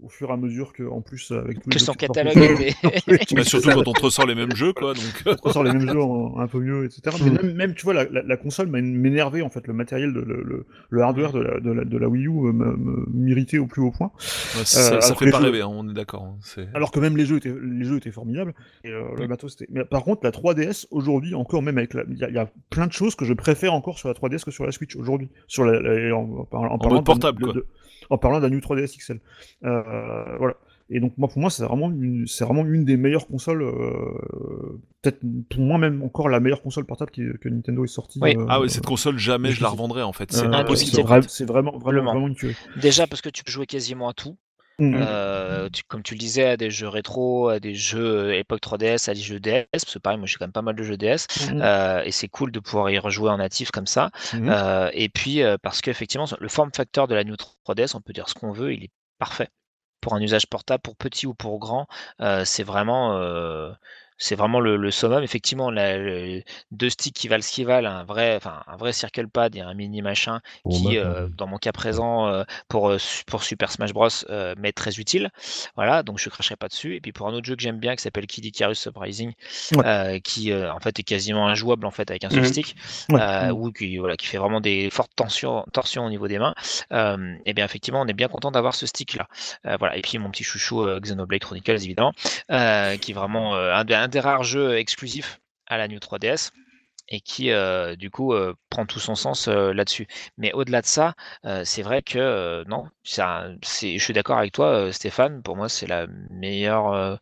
au 0.02 0.10
fur 0.10 0.30
et 0.30 0.34
à 0.34 0.38
mesure 0.38 0.74
que, 0.74 0.84
en 0.84 1.02
plus, 1.02 1.32
avec 1.32 1.60
Que 1.64 1.72
jeux 1.74 1.80
son 1.80 1.94
catalogue 1.94 2.38
était. 2.38 2.76
Bah, 3.36 3.44
surtout 3.44 3.70
quand 3.70 3.88
on 3.88 3.94
te 3.94 4.02
ressort 4.02 4.26
les 4.26 4.36
mêmes 4.36 4.56
jeux, 4.56 4.74
quoi. 4.74 4.94
Donc, 4.94 5.38
on 5.44 5.52
sort 5.52 5.64
les 5.64 5.72
mêmes 5.72 5.88
jeux 5.88 6.02
en- 6.02 6.40
un 6.40 6.48
peu 6.48 6.60
mieux, 6.60 6.86
etc. 6.86 7.16
Mais 7.24 7.30
Mm. 7.30 7.34
même, 7.34 7.54
même, 7.56 7.74
tu 7.76 7.84
vois, 7.84 7.94
la, 7.94 8.06
la, 8.06 8.22
la 8.24 8.38
console 8.38 8.68
m'a 8.68 8.82
m'énervé, 8.82 9.42
en 9.42 9.50
fait, 9.50 9.68
le 9.68 9.74
matériel, 9.74 10.14
de, 10.14 10.22
le, 10.22 10.42
le, 10.44 10.66
le 10.90 11.02
hardware 11.02 11.32
de 11.34 11.40
la, 11.40 11.60
de, 11.60 11.72
la, 11.72 11.86
de 11.86 11.98
la 11.98 12.08
Wii 12.10 12.26
U 12.28 12.30
euh, 12.48 13.06
m'irritait 13.14 13.58
au 13.60 13.68
plus 13.68 13.82
haut 13.82 13.92
point. 13.92 14.12
ouais, 14.58 14.66
ça, 14.66 14.80
Euh, 14.96 15.00
ça 15.02 15.08
alors 15.08 15.20
fait 15.20 15.30
pas 15.32 15.38
jeux- 15.40 15.46
rêver, 15.46 15.62
hein, 15.62 15.70
on 15.70 15.88
est 15.90 15.94
d'accord. 15.94 16.24
hein, 16.24 16.38
c'est- 16.42 16.68
Alors 16.74 16.92
que 16.92 17.00
même 17.00 17.16
les 17.18 17.26
jeux 17.26 17.38
étaient, 17.38 17.54
les 17.62 17.86
jeux 17.86 17.98
étaient 17.98 18.12
formidables, 18.12 18.54
et 18.84 18.90
euh, 18.90 19.04
le 19.18 19.28
matos 19.28 19.54
était... 19.54 19.68
Mais 19.72 19.86
par 19.86 20.04
contre, 20.04 20.22
la 20.24 20.32
3DS, 20.32 20.88
aujourd'hui, 20.92 21.36
encore 21.36 21.62
même 21.62 21.78
avec 21.78 21.94
la... 21.94 22.04
Il 22.10 22.18
y, 22.18 22.24
a- 22.24 22.30
il 22.30 22.36
y 22.36 22.40
a 22.40 22.50
plein 22.70 22.88
de 22.88 22.92
choses 22.94 23.16
que 23.16 23.26
je 23.26 23.34
préfère 23.34 23.74
encore 23.74 24.00
sur 24.00 24.08
la 24.08 24.14
3DS 24.16 24.44
que 24.44 24.52
sur 24.52 24.66
la 24.66 24.72
Switch, 24.72 24.96
aujourd'hui. 24.96 25.30
Sur 25.48 25.64
la, 25.66 25.80
la- 25.80 26.16
en, 26.16 26.22
en 26.40 26.46
parlant- 26.46 26.72
en 26.74 26.78
parlant 26.78 26.96
mode 26.96 27.04
de- 27.04 27.06
portable, 27.06 27.40
de- 27.40 27.46
quoi. 27.46 27.54
de- 27.54 27.66
en 28.10 28.18
parlant 28.18 28.40
d'un 28.42 28.50
New 28.50 28.60
3DS 28.60 28.98
XL. 28.98 29.20
Euh, 29.64 29.84
voilà. 30.38 30.56
Et 30.94 31.00
donc, 31.00 31.14
moi, 31.18 31.30
pour 31.30 31.40
moi, 31.40 31.50
c'est 31.50 31.64
vraiment, 31.64 31.90
une, 31.90 32.28
c'est 32.28 32.44
vraiment 32.44 32.66
une 32.66 32.84
des 32.84 32.98
meilleures 32.98 33.26
consoles, 33.28 33.62
euh, 33.64 34.82
peut-être 35.02 35.20
pour 35.50 35.62
moi 35.62 35.78
même 35.78 36.04
encore 36.04 36.28
la 36.28 36.40
meilleure 36.42 36.62
console 36.62 36.86
portable 36.86 37.12
qui- 37.12 37.24
que 37.40 37.48
Nintendo 37.48 37.84
est 37.86 37.88
sortie. 37.88 38.20
Oui. 38.22 38.36
euh, 38.38 38.46
Ah 38.50 38.60
ouais, 38.60 38.68
cette 38.68 38.86
console, 38.86 39.18
jamais 39.18 39.52
je 39.52 39.62
la 39.62 39.70
revendrai, 39.70 40.02
en 40.02 40.12
fait. 40.12 40.32
C'est 40.34 40.46
euh, 40.46 40.52
impossible. 40.52 40.92
c'est 41.30 41.46
vraiment, 41.46 41.78
vraiment, 41.78 42.28
une 42.28 42.36
tuerie. 42.36 42.56
Déjà 42.76 43.08
parce 43.08 43.22
que 43.22 43.30
tu 43.30 43.44
peux 43.46 43.52
jouer 43.52 43.66
quasiment 43.66 44.10
à 44.10 44.14
tout. 44.14 44.38
Mm. 44.80 44.96
Euh, 45.00 45.70
tu- 45.70 45.84
comme 45.88 46.02
tu 46.04 46.14
le 46.16 46.20
disais, 46.20 46.46
à 46.46 46.58
des 46.58 46.70
jeux 46.72 46.88
rétro, 46.88 47.50
à 47.50 47.60
des 47.60 47.74
jeux 47.76 48.30
euh, 48.32 48.38
époque 48.40 48.60
3DS, 48.62 49.10
à 49.10 49.14
des 49.14 49.20
jeux 49.22 49.40
DS, 49.40 49.66
parce 49.72 49.94
que 49.94 50.00
pareil, 50.00 50.18
moi 50.18 50.26
j'ai 50.28 50.38
quand 50.38 50.46
même 50.46 50.52
pas 50.52 50.62
mal 50.64 50.76
de 50.76 50.84
jeux 50.84 50.98
DS, 50.98 51.28
Mm. 51.54 51.62
euh, 51.62 52.02
et 52.04 52.12
c'est 52.12 52.28
cool 52.30 52.52
de 52.52 52.60
pouvoir 52.60 52.90
y 52.90 52.98
rejouer 52.98 53.30
en 53.30 53.38
natif 53.38 53.70
comme 53.72 53.86
ça. 53.88 54.10
Euh, 54.34 54.90
et 54.94 55.08
puis 55.08 55.42
euh, 55.44 55.58
parce 55.62 55.80
qu'effectivement, 55.82 56.26
le 56.40 56.48
form 56.50 56.72
factor 56.76 57.08
de 57.08 57.16
la 57.16 57.24
New 57.24 57.36
3DS, 57.36 57.96
on 57.96 58.02
peut 58.02 58.12
dire 58.14 58.28
ce 58.28 58.34
qu'on 58.34 58.52
veut, 58.52 58.74
il 58.74 58.84
est 58.86 58.92
parfait. 59.20 59.48
Pour 60.02 60.14
un 60.16 60.22
usage 60.22 60.48
portable, 60.48 60.82
pour 60.82 60.96
petit 60.96 61.28
ou 61.28 61.34
pour 61.34 61.60
grand, 61.60 61.88
euh, 62.22 62.44
c'est 62.46 62.64
vraiment, 62.64 63.14
euh, 63.18 63.72
c'est 64.24 64.36
vraiment 64.36 64.60
le, 64.60 64.78
le 64.78 64.92
summum. 64.92 65.24
Effectivement, 65.24 65.72
le- 65.72 66.44
deux 66.72 66.90
sticks 66.92 67.16
qui 67.16 67.28
valent 67.28 67.42
ce 67.42 67.52
qu'ils 67.52 67.66
valent, 67.66 67.90
un 67.90 68.04
vrai, 68.04 68.36
enfin 68.36 68.62
un 68.68 68.78
vrai 68.78 68.94
circle 68.94 69.28
pad 69.28 69.56
et 69.56 69.62
un 69.62 69.74
mini 69.74 70.04
machin 70.04 70.42
qui, 70.70 70.98
euh, 71.00 71.28
dans 71.38 71.48
mon 71.48 71.58
cas 71.58 71.72
présent, 71.72 72.28
euh, 72.28 72.44
pour, 72.68 72.90
euh, 72.90 72.98
pour 73.26 73.44
Super 73.44 73.72
Smash 73.72 73.94
Bros, 73.94 74.08
euh, 74.30 74.54
m'est 74.60 74.74
très 74.74 75.00
utile. 75.00 75.30
Voilà, 75.76 76.04
donc 76.04 76.20
je 76.20 76.30
cracherai 76.30 76.56
pas 76.56 76.68
dessus. 76.68 76.96
Et 76.96 77.02
puis 77.02 77.12
pour 77.12 77.28
un 77.28 77.34
autre 77.34 77.46
jeu 77.48 77.56
que 77.56 77.64
j'aime 77.64 77.80
bien, 77.80 77.96
qui 77.96 78.04
s'appelle 78.04 78.28
Kid 78.28 78.46
Icarus 78.46 78.80
Surprising, 78.80 79.34
Ouais. 79.76 80.22
qui 80.24 80.54
en 80.54 80.80
fait 80.80 81.00
est 81.00 81.04
quasiment 81.04 81.48
injouable 81.48 81.88
en 81.88 81.92
fait 81.92 82.12
avec 82.12 82.24
un 82.24 82.30
seul 82.30 82.42
Mhm. 82.42 82.46
stick, 82.46 82.76
Ouais. 83.10 83.46
Mhm. 83.48 83.52
ou 83.54 83.72
qui 83.72 83.98
voilà, 83.98 84.16
qui 84.18 84.28
fait 84.28 84.38
vraiment 84.38 84.62
des 84.62 84.90
fortes 84.92 85.12
tensions, 85.16 85.66
torsions 85.74 86.06
au 86.06 86.10
niveau 86.12 86.28
des 86.28 86.38
mains. 86.38 86.54
Et 87.46 87.54
bien 87.54 87.66
effectivement, 87.66 88.02
on 88.02 88.08
est 88.08 88.14
bien 88.14 88.28
content 88.28 88.52
d'avoir 88.52 88.76
ce 88.76 88.86
stick 88.86 89.16
là. 89.16 89.28
Voilà, 89.80 89.98
et 89.98 90.02
puis 90.02 90.20
mon 90.20 90.30
petit 90.30 90.44
chouchou 90.44 90.86
Xenoblade 91.00 91.42
Chronicles 91.42 91.72
évidemment, 91.72 92.14
qui 92.50 93.12
est 93.12 93.14
vraiment 93.16 93.56
un 93.56 93.84
des 94.12 94.20
rares 94.20 94.44
jeux 94.44 94.78
exclusifs 94.78 95.42
à 95.68 95.78
la 95.78 95.88
New 95.88 96.00
3DS 96.00 96.52
et 97.10 97.20
qui 97.22 97.52
euh, 97.52 97.96
du 97.98 98.10
coup 98.12 98.34
euh, 98.34 98.54
prend 98.70 98.86
tout 98.86 99.00
son 99.00 99.16
sens 99.16 99.48
euh, 99.50 99.74
là-dessus. 99.74 100.08
Mais 100.38 100.54
au-delà 100.54 100.82
de 100.82 100.86
ça, 100.88 101.16
euh, 101.46 101.64
c'est 101.66 101.82
vrai 101.84 102.02
que 102.04 102.20
euh, 102.20 102.64
non, 102.68 102.86
c'est- 103.64 103.98
je 103.98 104.04
suis 104.04 104.14
d'accord 104.14 104.38
avec 104.38 104.54
toi, 104.54 104.68
euh, 104.68 104.92
Stéphane. 104.92 105.42
Pour 105.44 105.56
moi, 105.58 105.70
c'est 105.70 105.88
la 105.88 106.08
meilleure 106.30 106.88
euh, 106.94 107.16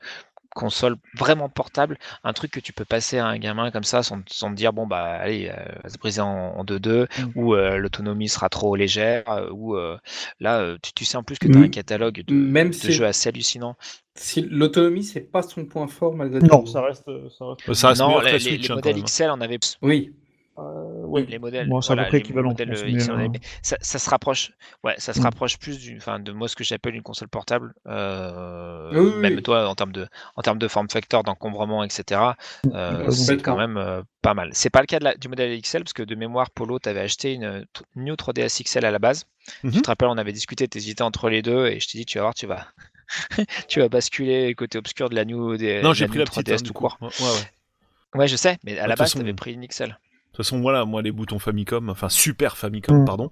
console 0.60 0.96
vraiment 1.18 1.50
portable, 1.50 1.98
un 2.24 2.34
truc 2.34 2.52
que 2.52 2.60
tu 2.60 2.74
peux 2.74 2.86
passer 2.86 3.18
à 3.18 3.26
un 3.28 3.38
gamin 3.38 3.72
comme 3.72 3.84
ça 3.86 4.04
sans, 4.04 4.20
sans 4.28 4.52
te 4.52 4.56
dire 4.56 4.74
bon 4.74 4.86
bah 4.88 5.04
allez, 5.06 5.50
euh, 5.50 5.64
va 5.84 5.90
se 5.90 5.98
briser 5.98 6.22
en 6.22 6.64
2-2 6.64 7.08
Mm. 7.20 7.32
ou 7.36 7.56
euh, 7.56 7.78
l'autonomie 7.78 8.28
sera 8.30 8.50
trop 8.50 8.76
légère 8.76 9.24
euh, 9.30 9.50
ou 9.52 9.76
euh, 9.76 9.98
là 10.40 10.76
tu, 10.84 10.92
tu 10.94 11.06
sais 11.06 11.18
en 11.18 11.24
plus 11.24 11.40
que 11.40 11.48
tu 11.48 11.58
as 11.58 11.62
un 11.62 11.70
catalogue 11.70 12.24
de, 12.28 12.34
Même 12.34 12.70
de 12.70 12.74
si- 12.74 12.92
jeux 12.92 13.06
assez 13.06 13.30
hallucinants. 13.30 13.76
Si 14.16 14.42
l'autonomie, 14.42 15.04
c'est 15.04 15.22
pas 15.22 15.42
son 15.44 15.64
point 15.66 15.88
fort 15.88 16.14
malgré 16.14 16.40
Non, 16.42 16.60
tout. 16.62 16.68
ça 16.68 16.82
reste. 16.82 17.06
Ça 17.38 17.46
reste... 17.46 17.74
Ça 17.74 17.88
reste 17.90 18.02
non, 18.02 18.20
les, 18.20 18.26
la 18.26 18.32
les- 18.34 18.40
Switch, 18.40 18.62
les 18.64 18.72
hein, 18.72 18.76
modèles 18.76 18.96
même. 18.98 19.06
XL 19.06 19.30
en 19.30 19.40
avaient 19.40 19.60
Oui. 19.82 20.12
Euh, 20.58 20.89
ouais. 21.06 21.26
les 21.26 21.40
modèles, 21.40 21.68
Bon, 21.70 21.82
c'est 21.82 21.94
à 21.94 21.96
peu 21.98 22.06
près 22.06 22.18
équivalent, 22.20 22.52
euh, 22.52 22.54
euh, 22.70 23.28
ça, 23.62 23.78
ça 23.82 24.00
se 24.00 24.10
rapproche, 24.10 24.52
ouais, 24.84 24.96
ça 24.98 25.14
se 25.14 25.20
Mm. 25.20 25.24
rapproche 25.24 25.58
plus 25.58 25.80
du, 25.80 25.98
enfin, 25.98 26.20
de 26.20 26.32
moi 26.32 26.48
ce 26.48 26.56
que 26.56 26.64
j'appelle 26.64 26.96
une 26.96 27.02
console 27.02 27.28
portable. 27.30 27.74
euh, 27.88 28.92
Oui, 28.94 29.00
oui, 29.16 29.22
même 29.22 29.36
oui. 29.36 29.44
toi, 29.44 29.68
en 29.68 29.76
termes 29.76 29.92
de, 29.92 30.08
en 30.36 30.42
termes 30.42 30.60
de 30.60 30.68
form 30.68 30.90
factor, 30.90 31.24
d'encombrement, 31.24 31.84
etc. 31.84 32.36
euh, 32.74 32.98
raison. 32.98 33.12
c'est 33.14 33.38
quand 33.42 33.58
même 33.58 33.78
euh, 33.78 34.02
pas 34.22 34.34
mal. 34.34 34.50
C'est 34.54 34.70
pas 34.70 34.82
le 34.82 34.88
cas 34.88 35.00
de 35.00 35.04
la- 35.06 35.16
du 35.16 35.28
modèle 35.28 35.52
XL 35.58 35.84
parce 35.84 35.94
que 35.94 36.04
de 36.04 36.16
mémoire, 36.16 36.50
Polo, 36.52 36.80
tu 36.80 36.90
avais 36.90 37.02
acheté 37.02 37.34
une 37.34 37.44
euh, 37.44 37.64
New 37.96 38.16
3DS 38.16 38.62
XL 38.62 38.86
à 38.86 38.92
la 38.92 39.00
base. 39.00 39.26
Tu 39.64 39.68
Mhm. 39.68 39.82
te 39.82 39.88
rappelles, 39.88 40.10
on 40.10 40.18
avait 40.18 40.32
discuté, 40.34 40.68
tu 40.68 40.78
hésitais 40.78 41.02
entre 41.02 41.30
les 41.30 41.42
deux 41.42 41.68
et 41.68 41.80
je 41.80 41.88
t'ai 41.88 41.98
dit, 41.98 42.06
tu 42.06 42.18
vas 42.18 42.24
voir, 42.26 42.34
tu 42.36 42.46
vas, 42.46 42.68
tu 43.68 43.80
vas 43.80 43.90
basculer 43.90 44.54
côté 44.56 44.78
obscur 44.78 45.10
de 45.10 45.16
la 45.16 45.26
New, 45.26 45.58
des, 45.58 45.82
Non, 45.82 45.90
de 45.90 45.94
j'ai 45.96 46.06
la 46.06 46.10
pris 46.10 46.20
la 46.20 46.26
petite 46.26 46.48
3DS 46.48 46.60
hein, 46.60 46.64
tout 46.66 46.74
court. 46.74 46.98
Ouais, 47.02 47.08
ouais. 47.18 48.20
Ouais, 48.20 48.28
je 48.28 48.36
sais, 48.36 48.58
mais 48.64 48.78
à 48.80 48.84
De 48.86 48.90
la 48.90 48.96
base, 48.96 49.12
tu 49.14 49.20
avais 49.20 49.34
pris 49.34 49.54
une 49.54 49.64
XL. 49.64 50.00
De 50.40 50.44
toute 50.44 50.52
façon, 50.52 50.62
voilà, 50.62 50.86
moi, 50.86 51.02
les 51.02 51.12
boutons 51.12 51.38
Famicom, 51.38 51.90
enfin 51.90 52.08
Super 52.08 52.56
Famicom, 52.56 53.02
Mm. 53.02 53.06
pardon, 53.06 53.30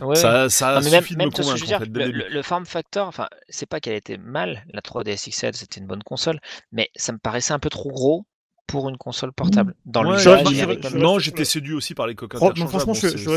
Ouais, 0.00 0.14
ça, 0.14 0.48
ça 0.48 0.76
Non, 0.76 0.80
mais 0.84 0.90
même, 0.90 1.02
suffit 1.02 1.12
de 1.12 1.18
même 1.18 1.26
me 1.26 1.30
convaincre, 1.32 1.56
je 1.58 1.60
veux 1.60 1.66
en 1.66 1.68
dire, 1.68 1.78
fait, 1.80 1.84
le 2.06 2.06
le, 2.12 2.18
le- 2.24 2.28
le 2.34 2.42
form 2.42 2.64
factor, 2.64 3.06
enfin, 3.06 3.28
c'est 3.50 3.66
pas 3.68 3.78
qu'elle 3.78 3.92
était 3.94 4.16
mal, 4.16 4.64
la 4.72 4.80
3DS 4.80 5.28
XL, 5.28 5.54
c'était 5.54 5.80
une 5.80 5.86
bonne 5.86 6.02
console, 6.02 6.38
mais 6.72 6.88
ça 6.96 7.12
me 7.12 7.18
paraissait 7.18 7.52
un 7.52 7.58
peu 7.58 7.68
trop 7.68 7.90
gros 7.90 8.24
pour 8.66 8.88
une 8.88 8.96
console 8.96 9.32
portable. 9.34 9.74
Dans 9.84 10.00
Ouais, 10.02 10.16
même- 10.16 11.02
non, 11.02 11.12
resté 11.16 11.24
j'étais 11.24 11.44
séduit 11.44 11.74
aussi 11.74 11.92
par 11.94 12.06
les 12.06 12.14
interchangeables. 12.14 12.70
franchement, 12.70 12.92
Bon, 12.94 12.94
je, 12.94 13.08
c'est- 13.08 13.18
je, 13.18 13.24
je, 13.24 13.28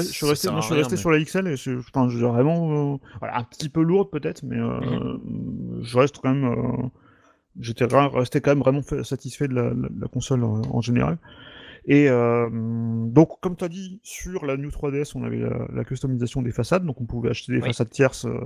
moi, 0.50 0.62
suis 0.62 0.76
resté 0.76 0.96
mais- 0.96 0.98
sur 0.98 1.12
la 1.12 1.20
XL 1.20 1.48
et 1.50 1.56
enfin, 1.78 2.08
je 2.10 2.18
dirais 2.20 2.32
vraiment 2.32 2.94
euh, 2.94 2.98
voilà, 3.20 3.38
un 3.38 3.44
petit 3.44 3.68
peu 3.68 3.82
lourde 3.84 4.10
peut-être, 4.12 4.44
mais 4.44 4.56
euh, 4.56 4.80
Mhm. 4.80 5.80
je 5.84 5.98
reste 6.00 6.20
quand 6.24 6.34
même. 6.34 6.46
euh, 6.46 6.88
J'étais 7.60 7.84
resté 7.84 8.40
quand 8.40 8.52
même 8.52 8.60
vraiment 8.60 8.82
fa- 8.82 9.04
satisfait 9.04 9.50
de 9.50 9.54
la, 9.56 9.64
la- 9.64 9.90
la 10.00 10.08
console 10.08 10.44
euh, 10.44 10.62
en 10.72 10.80
général. 10.80 11.18
Et 11.92 12.08
euh, 12.08 12.48
donc, 12.52 13.42
comme 13.42 13.56
tu 13.56 13.64
as 13.64 13.68
dit, 13.68 14.00
sur 14.04 14.46
la 14.46 14.58
New 14.58 14.70
3DS, 14.70 15.14
on 15.16 15.24
avait 15.24 15.40
la, 15.40 15.68
la 15.74 15.84
customisation 15.84 16.44
des 16.44 16.52
façades, 16.52 16.86
donc 16.86 17.02
on 17.02 17.06
pouvait 17.06 17.32
acheter 17.32 17.52
des 17.52 17.58
Oui. 17.58 17.66
façades 17.66 17.90
tierces, 17.90 18.26
euh, 18.26 18.38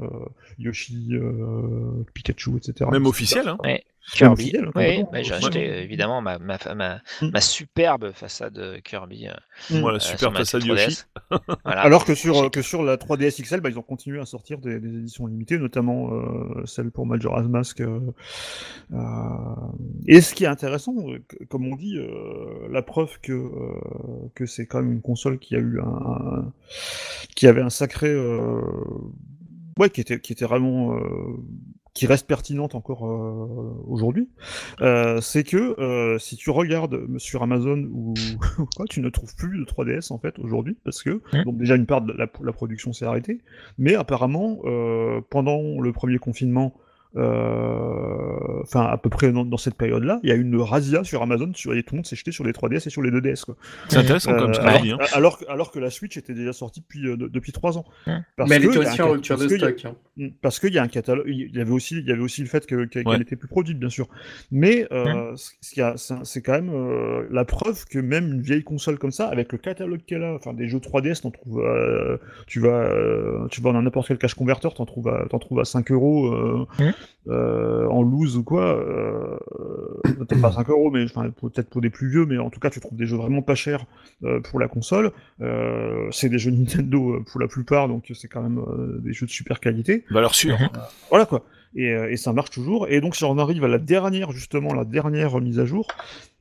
Yoshi, 0.60 1.10
euh, 1.12 2.06
Pikachu, 2.14 2.56
etc. 2.56 2.90
Même 2.90 3.02
etc. 3.02 3.10
officiel, 3.10 3.48
hein. 3.50 3.58
Ouais, 3.62 3.84
Kirby. 4.12 4.54
Oui, 4.76 5.04
bah, 5.12 5.24
j'ai 5.24 5.34
acheté 5.34 5.70
euh, 5.70 5.82
évidemment 5.82 6.22
ma, 6.22 6.38
ma, 6.38 6.58
ma, 6.76 7.02
Mm. 7.22 7.30
ma 7.32 7.42
superbe 7.42 8.12
façade 8.12 8.58
euh, 8.60 8.80
Kirby. 8.84 9.28
euh, 9.28 9.34
Mm. 9.70 9.80
Voilà, 9.82 9.96
euh, 9.98 10.00
super 10.00 10.20
sur 10.20 10.32
ma 10.32 10.40
façade 10.40 10.62
3DS. 10.64 10.84
Yoshi. 10.86 11.02
Voilà. 11.64 11.82
Alors 11.82 12.04
que 12.06 12.14
sur, 12.16 12.38
euh, 12.44 12.50
que 12.50 12.62
sur 12.62 12.84
la 12.84 12.98
3DS 12.98 13.42
XL, 13.42 13.62
bah, 13.62 13.70
ils 13.70 13.80
ont 13.80 13.84
continué 13.84 14.20
à 14.20 14.26
sortir 14.26 14.58
des, 14.60 14.80
des 14.80 14.90
éditions 14.90 15.26
limitées, 15.28 15.58
notamment 15.58 16.14
euh, 16.14 16.66
celle 16.66 16.92
pour 16.92 17.06
Majora's 17.06 17.48
Mask. 17.48 17.80
euh, 17.82 18.00
euh, 18.94 18.98
Et 20.08 20.22
ce 20.22 20.34
qui 20.34 20.44
est 20.44 20.48
intéressant, 20.48 20.94
euh, 21.10 21.24
comme 21.50 21.66
on 21.72 21.76
dit, 21.76 21.98
euh, 21.98 22.68
la 22.70 22.82
preuve 22.82 23.20
que, 23.22 23.32
euh, 23.32 24.30
que 24.36 24.46
c'est 24.46 24.66
quand 24.68 24.82
même 24.82 24.92
une 24.92 25.02
console 25.02 25.40
qui 25.40 25.56
a 25.56 25.60
eu 25.60 25.80
un, 25.80 25.86
un- 25.86 26.54
qui 27.36 27.48
avait 27.48 27.62
un 27.62 27.70
sacré, 27.70 28.10
euh, 28.10 28.62
ouais, 29.80 29.90
qui 29.90 30.02
était, 30.02 30.20
qui 30.20 30.34
était 30.34 30.46
vraiment, 30.46 30.96
euh, 30.98 31.38
qui 31.94 32.08
reste 32.08 32.28
pertinente 32.28 32.76
encore 32.76 33.06
euh, 33.06 33.84
aujourd'hui, 33.88 34.30
euh, 34.82 35.22
c'est 35.22 35.44
que 35.44 35.80
euh, 35.80 36.18
si 36.18 36.36
tu 36.36 36.50
regardes 36.50 37.18
sur 37.20 37.44
Amazon 37.44 37.88
ou 37.92 38.14
quoi, 38.76 38.86
tu 38.90 39.00
ne 39.02 39.10
trouves 39.10 39.36
plus 39.36 39.60
de 39.60 39.66
3DS 39.66 40.12
en 40.12 40.18
fait 40.18 40.40
aujourd'hui 40.40 40.78
parce 40.84 41.04
que 41.04 41.22
Mm. 41.34 41.44
donc 41.44 41.58
déjà 41.58 41.76
une 41.76 41.86
part 41.86 42.02
de 42.02 42.14
la, 42.14 42.28
la 42.42 42.54
production 42.54 42.94
s'est 42.94 43.06
arrêtée, 43.06 43.40
mais 43.78 43.96
apparemment 43.96 44.60
euh, 44.66 45.22
pendant 45.30 45.80
le 45.80 45.92
premier 45.92 46.18
confinement, 46.18 46.74
enfin 47.16 48.86
à 48.86 48.98
peu 48.98 49.10
près 49.10 49.32
dans, 49.32 49.46
dans 49.46 49.58
cette 49.58 49.76
période-là, 49.76 50.20
il 50.24 50.30
y 50.30 50.32
a 50.32 50.36
eu 50.36 50.42
une 50.42 50.56
razzia 50.60 51.04
sur 51.04 51.22
Amazon 51.22 51.52
sur 51.54 51.74
et 51.76 51.84
tout 51.84 51.96
le 51.96 51.98
monde 52.00 52.06
s'est 52.06 52.16
jeté 52.16 52.32
sur 52.32 52.44
les 52.44 52.52
3DS 52.52 52.88
et 52.88 52.90
sur 52.90 53.02
les 53.02 53.12
2DS 53.12 53.46
quoi. 53.46 53.56
C'est 53.90 53.98
intéressant 53.98 54.34
quand 54.34 54.48
même 54.48 54.56
Euh, 54.56 54.64
alors. 54.64 54.84
Hein. 55.02 55.06
alors, 55.14 55.38
que- 55.40 55.46
alors 55.50 55.72
que 55.72 55.80
la 55.80 55.90
Switch 55.90 56.18
était 56.18 56.34
déjà 56.34 56.54
sortie 56.54 56.82
depuis 56.82 57.08
euh, 57.08 57.18
de- 57.18 57.28
depuis 57.28 57.52
trois 57.52 57.78
ans. 57.78 57.86
Parce 58.38 58.50
Mais 58.50 58.56
elle 58.58 58.64
que 58.64 58.68
était 58.70 58.80
il 58.80 58.84
y 58.84 58.86
a 58.86 58.92
aussi 58.92 59.02
un 59.02 59.06
en 59.06 59.12
rupture 59.12 59.38
de 59.38 59.48
stock. 59.48 59.86
hein. 59.86 59.96
Mm, 60.18 60.28
Parce 60.42 60.60
qu'il 60.60 60.74
y 60.74 60.78
a 60.78 60.84
un 60.84 60.88
catalogue, 60.88 61.26
il 61.28 61.56
y 61.56 61.60
avait 61.62 61.72
aussi, 61.72 61.98
il 61.98 62.08
y 62.08 62.12
avait 62.12 62.22
aussi 62.22 62.42
le 62.42 62.48
fait 62.48 62.66
que- 62.66 62.86
qu'elle 62.86 63.08
Ouais. 63.08 63.18
n'était 63.18 63.36
plus 63.36 63.48
produite, 63.48 63.80
bien 63.80 63.90
sûr. 63.90 64.08
Mais 64.52 64.88
euh, 64.92 65.34
c'est 65.62 66.42
quand 66.42 66.52
même 66.54 66.70
euh, 66.74 67.28
la 67.32 67.46
preuve 67.46 67.86
que 67.86 68.00
même 68.00 68.28
une 68.34 68.42
vieille 68.42 68.64
console 68.64 68.98
comme 68.98 69.12
ça, 69.12 69.28
avec 69.28 69.52
le 69.52 69.58
catalogue 69.58 70.02
qu'elle 70.06 70.24
a, 70.24 70.34
enfin 70.36 70.54
des 70.54 70.68
jeux 70.68 70.80
3DS, 70.80 71.22
t'en 71.22 71.32
trouves, 71.32 71.60
euh, 71.62 72.18
tu 72.48 72.60
vas, 72.60 72.70
euh, 72.70 73.48
tu 73.50 73.62
vas 73.62 73.72
dans 73.72 73.82
n'importe 73.82 74.08
quel 74.08 74.18
cache 74.18 74.36
converteur, 74.36 74.74
t'en 74.74 74.86
trouves, 74.86 75.08
à- 75.10 75.26
t'en 75.30 75.40
trouves 75.40 75.60
à 75.60 75.66
5 75.66 75.92
euros 75.92 76.28
euh. 76.34 76.66
Euh, 77.28 77.88
en 77.88 78.02
loose 78.02 78.38
ou 78.38 78.44
quoi. 78.44 78.78
Euh, 78.78 79.38
peut-être 80.04 80.42
pas 80.42 80.52
5 80.52 80.70
euros, 80.70 80.92
mais 80.92 81.04
enfin, 81.06 81.30
peut-être 81.30 81.70
pour 81.70 81.82
des 81.82 81.90
plus 81.90 82.10
vieux, 82.10 82.26
mais 82.26 82.38
en 82.38 82.50
tout 82.50 82.60
cas, 82.60 82.70
tu 82.70 82.80
trouves 82.80 82.98
des 82.98 83.06
jeux 83.06 83.18
vraiment 83.18 83.42
pas 83.42 83.56
chers 83.56 83.86
euh, 84.24 84.40
pour 84.42 84.60
la 84.60 84.68
console. 84.68 85.12
Euh, 85.42 86.08
c'est 86.12 86.30
des 86.30 86.38
jeux 86.40 86.52
Nintendo 86.64 87.16
euh, 87.16 87.24
pour 87.30 87.40
la 87.40 87.48
plupart, 87.48 87.88
donc 87.88 88.12
c'est 88.14 88.28
quand 88.28 88.42
même 88.42 88.60
euh, 88.60 89.00
des 89.00 89.14
jeux 89.14 89.26
de 89.26 89.32
super 89.32 89.60
qualité. 89.60 90.04
Valeur 90.12 90.36
sûre. 90.36 90.60
Mhm. 90.60 90.70
Voilà 91.10 91.26
quoi. 91.26 91.46
Et, 91.76 91.88
et 91.88 92.18
ça 92.18 92.34
marche 92.34 92.52
toujours. 92.52 92.88
Et 92.88 93.02
donc, 93.02 93.16
si 93.16 93.24
on 93.24 93.38
arrive 93.40 93.64
à 93.64 93.68
la 93.68 93.80
dernière, 93.80 94.32
justement, 94.32 94.76
la 94.76 94.86
dernière 94.86 95.40
mise 95.42 95.60
à 95.60 95.66
jour, 95.66 95.88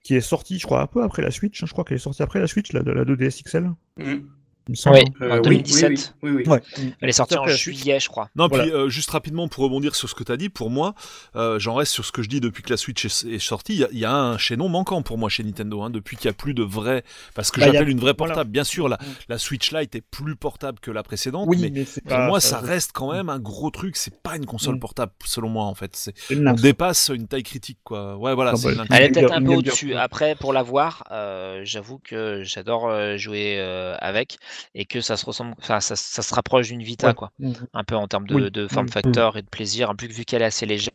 qui 0.03 0.15
est 0.15 0.21
sortie, 0.21 0.59
je 0.59 0.67
crois, 0.67 0.83
un 0.83 0.87
peu 0.87 1.03
après 1.03 1.23
la 1.23 1.31
Switch. 1.31 1.63
hein, 1.63 1.67
je 1.67 1.73
crois 1.73 1.85
qu'elle 1.85 1.97
est 1.97 2.01
sortie 2.01 2.23
après 2.23 2.39
la 2.39 2.47
Switch, 2.47 2.73
la, 2.73 2.83
la 2.83 3.05
2DS 3.05 3.43
XL. 3.45 3.71
Mm. 3.97 4.27
Semble. 4.75 4.97
Oui, 4.99 5.05
Euh, 5.23 5.33
en 5.33 5.37
oui, 5.39 5.43
2017. 5.43 5.91
Oui, 5.91 5.97
oui, 6.23 6.31
oui, 6.31 6.43
oui. 6.47 6.53
Ouais. 6.53 6.63
Elle 7.01 7.09
est 7.09 7.13
sortie 7.13 7.37
en 7.37 7.45
la 7.45 7.55
juillet, 7.55 7.99
je 8.01 8.09
crois. 8.09 8.29
Non, 8.37 8.47
Voilà. 8.49 8.65
puis 8.65 8.73
euh, 8.73 8.89
juste 8.89 9.11
rapidement 9.11 9.49
pour 9.49 9.65
rebondir 9.65 9.95
sur 9.95 10.09
ce 10.09 10.15
que 10.15 10.23
tu 10.25 10.33
as 10.33 10.37
dit, 10.37 10.49
pour 10.49 10.71
moi, 10.71 10.95
euh, 11.37 11.59
j'en 11.59 11.75
reste 11.75 11.93
sur 11.93 12.05
ce 12.05 12.13
que 12.13 12.23
je 12.23 12.29
dis 12.29 12.41
depuis 12.41 12.63
que 12.63 12.71
la 12.71 12.77
Switch 12.77 13.05
est, 13.05 13.25
est 13.25 13.39
sortie. 13.39 13.75
Il 13.75 13.81
y 13.81 13.85
a- 13.85 13.89
il 13.93 13.99
y, 13.99 14.05
a 14.05 14.15
un 14.15 14.39
chaînon 14.39 14.69
manquant 14.69 15.03
pour 15.03 15.19
moi 15.19 15.29
chez 15.29 15.43
Nintendo, 15.43 15.83
hein, 15.83 15.91
depuis 15.91 16.17
qu'il 16.17 16.29
n'y 16.29 16.31
a 16.31 16.35
plus 16.35 16.55
de 16.55 16.63
vrai. 16.63 17.03
Parce 17.35 17.51
que 17.51 17.61
Bah, 17.61 17.67
a- 17.67 17.73
j'appelle 17.73 17.89
une 17.89 17.99
vraie 18.01 18.15
voilà. 18.17 18.35
portable. 18.35 18.51
Bien 18.51 18.65
sûr, 18.65 18.89
la, 18.89 18.99
la 19.29 19.39
Switch 19.39 19.73
Lite 19.73 19.95
est 19.95 20.01
plus 20.01 20.37
portable 20.37 20.79
que 20.81 20.91
la 20.91 21.03
précédente, 21.03 21.47
Oui, 21.49 21.59
mais 21.61 21.71
mais 21.71 21.85
pour 21.85 22.03
pas- 22.05 22.27
moi, 22.29 22.41
ça- 22.41 22.61
reste 22.61 22.93
quand 22.93 23.13
même 23.13 23.29
un 23.29 23.39
gros 23.39 23.71
truc. 23.71 23.97
C'est 23.97 24.23
pas 24.23 24.37
une 24.37 24.47
console 24.47 24.77
Mm. 24.77 24.81
portable, 24.81 25.13
selon 25.25 25.49
moi, 25.49 25.65
en 25.65 25.75
fait. 25.75 26.11
On 26.31 26.53
dépasse 26.55 27.11
une 27.15 27.27
taille 27.27 27.43
critique, 27.43 27.79
quoi. 27.85 28.17
Ouais, 28.17 28.35
voilà, 28.35 28.53
Ah 28.55 28.57
c'est 28.57 28.75
bah. 28.75 28.85
Elle 28.91 29.03
est 29.05 29.09
peut-être 29.11 29.33
un 29.33 29.43
peu 29.43 29.55
au-dessus. 29.55 29.95
Après, 29.95 30.35
pour 30.37 30.53
l'avoir, 30.53 31.05
euh, 31.11 31.63
j'avoue 31.65 31.99
que 31.99 32.43
j'adore 32.45 32.89
euh, 32.89 33.17
jouer 33.17 33.57
euh, 33.59 33.97
avec 34.01 34.39
et 34.75 34.85
que 34.87 35.01
ça 35.01 35.17
se 35.17 35.25
ressemble, 35.27 35.55
ça, 35.61 35.81
ça 35.81 35.97
se 35.97 36.35
rapproche 36.35 36.69
d'une 36.69 36.83
Vita, 36.83 37.09
Ouais. 37.09 37.15
quoi. 37.15 37.33
Mhm. 37.39 37.67
Un 37.75 37.85
peu 37.85 37.97
en 37.97 38.09
termes 38.09 38.27
de, 38.27 38.35
Oui. 38.35 38.51
de 38.51 38.69
form 38.69 38.87
Mhm. 38.87 38.93
factor 38.93 39.37
et 39.37 39.43
de 39.43 39.49
plaisir. 39.49 39.91
En 39.91 39.97
plus, 39.97 40.09
vu 40.09 40.25
qu'elle 40.25 40.43
est 40.43 40.47
assez 40.47 40.67
légère, 40.67 40.93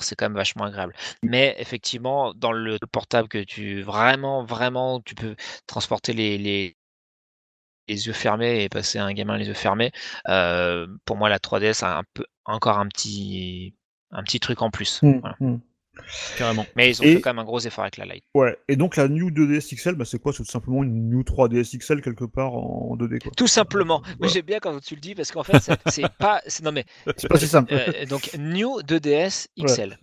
c'est 0.00 0.16
quand 0.16 0.26
même 0.26 0.34
vachement 0.36 0.64
agréable. 0.64 0.94
Mais 1.22 1.54
effectivement, 1.58 2.34
dans 2.34 2.52
le 2.52 2.78
portable 2.90 3.28
que 3.28 3.38
tu 3.42 3.82
vraiment, 3.82 4.44
vraiment, 4.44 5.00
tu 5.00 5.14
peux 5.14 5.36
transporter 5.66 6.12
les, 6.12 6.36
les, 6.38 6.76
les 7.88 8.06
yeux 8.06 8.12
fermés 8.12 8.64
et 8.64 8.68
passer 8.68 8.98
à 8.98 9.04
un 9.04 9.12
gamin 9.12 9.36
les 9.36 9.46
yeux 9.46 9.54
fermés. 9.54 9.92
euh, 10.28 10.86
pour 11.04 11.16
moi, 11.16 11.28
la 11.28 11.38
3DS 11.38 11.82
a 11.82 11.98
un 11.98 12.04
peu 12.14 12.24
encore 12.44 12.78
un 12.78 12.88
petit, 12.88 13.74
un 14.10 14.22
petit 14.22 14.40
truc 14.40 14.62
en 14.62 14.70
plus. 14.70 15.00
Voilà. 15.20 15.36
Carrément. 16.36 16.66
Mais 16.76 16.90
ils 16.90 17.00
ont 17.00 17.04
Et- 17.04 17.14
fait 17.16 17.20
quand 17.20 17.30
même 17.30 17.38
un 17.40 17.44
gros 17.44 17.60
effort 17.60 17.84
avec 17.84 17.96
la 17.96 18.04
Lite. 18.04 18.24
Ouais. 18.34 18.56
Et 18.68 18.76
donc, 18.76 18.96
la 18.96 19.08
New 19.08 19.30
2DS 19.30 19.74
XL, 19.74 19.94
bah, 19.94 20.04
c'est 20.04 20.18
quoi? 20.18 20.32
C'est 20.32 20.42
tout 20.44 20.50
simplement 20.50 20.82
une 20.82 21.08
New 21.10 21.22
3DS 21.22 21.76
XL 21.78 22.00
quelque 22.02 22.24
part 22.24 22.54
en 22.54 22.96
2D, 22.96 23.18
quoi. 23.20 23.32
Tout 23.36 23.46
simplement. 23.46 24.02
Mais 24.06 24.14
Voilà. 24.18 24.32
j'aime 24.34 24.44
bien 24.46 24.58
quand 24.60 24.78
tu 24.80 24.94
le 24.94 25.00
dis 25.00 25.14
parce 25.14 25.30
qu'en 25.32 25.42
fait, 25.44 25.52
c'est- 25.86 26.08
pas. 26.18 26.40
c'est- 26.46 26.62
Non 26.64 26.72
mais 26.72 26.84
C'est 27.16 27.28
pas 27.28 27.38
si 27.38 27.46
simple. 27.46 27.72
euh, 27.74 28.06
donc 28.06 28.30
New 28.38 28.80
2DS 28.82 29.48
XL. 29.58 29.98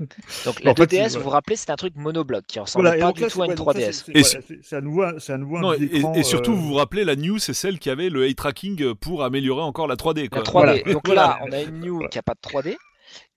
Donc 0.45 0.63
la 0.63 0.73
fait, 0.75 0.83
2DS, 0.83 1.09
c'est- 1.09 1.17
vous 1.17 1.23
vous 1.23 1.29
rappelez, 1.29 1.55
c'est 1.55 1.69
un 1.71 1.75
truc 1.75 1.93
monobloc 1.95 2.45
qui 2.47 2.59
ressemble 2.59 2.85
Voilà, 2.85 2.97
et 2.97 3.01
pas 3.01 3.11
du 3.11 3.21
là, 3.21 3.29
tout 3.29 3.41
à 3.41 3.45
une 3.45 3.51
ouais, 3.51 3.55
donc 3.55 3.65
ça, 3.73 3.79
3DS. 3.79 4.03
c'est- 4.23 4.73
Et 4.73 4.75
à 4.75 4.81
nouveau, 4.81 5.03
un- 5.03 5.13
à 5.27 5.37
nouveau 5.37 5.57
un 5.57 5.61
Non, 5.61 5.73
et, 5.73 5.83
écran, 5.83 6.13
et 6.13 6.23
surtout, 6.23 6.51
euh, 6.51 6.55
vous 6.55 6.67
vous 6.69 6.73
rappelez, 6.75 7.03
la 7.03 7.15
New, 7.15 7.37
c'est 7.37 7.53
celle 7.53 7.79
qui 7.79 7.89
avait 7.89 8.09
le 8.09 8.25
eye 8.27 8.35
tracking 8.35 8.93
pour 8.95 9.23
améliorer 9.23 9.61
encore 9.61 9.87
la 9.87 9.95
3D. 9.95 10.27
Quoi. 10.29 10.39
La 10.39 10.43
3D. 10.43 10.81
Voilà. 10.83 10.93
Donc 10.93 11.07
là, 11.15 11.39
on 11.47 11.51
a 11.51 11.61
une 11.61 11.79
New 11.79 12.07
qui 12.09 12.17
a 12.19 12.21
pas 12.23 12.33
de 12.33 12.39
3D, 12.41 12.75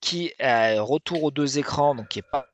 qui 0.01 0.33
a 0.39 0.81
retour 0.81 1.23
aux 1.23 1.31
deux 1.31 1.57
écrans, 1.59 1.95
donc 1.95 2.07
qui 2.09 2.19
est 2.19 2.29
pas 2.31 2.47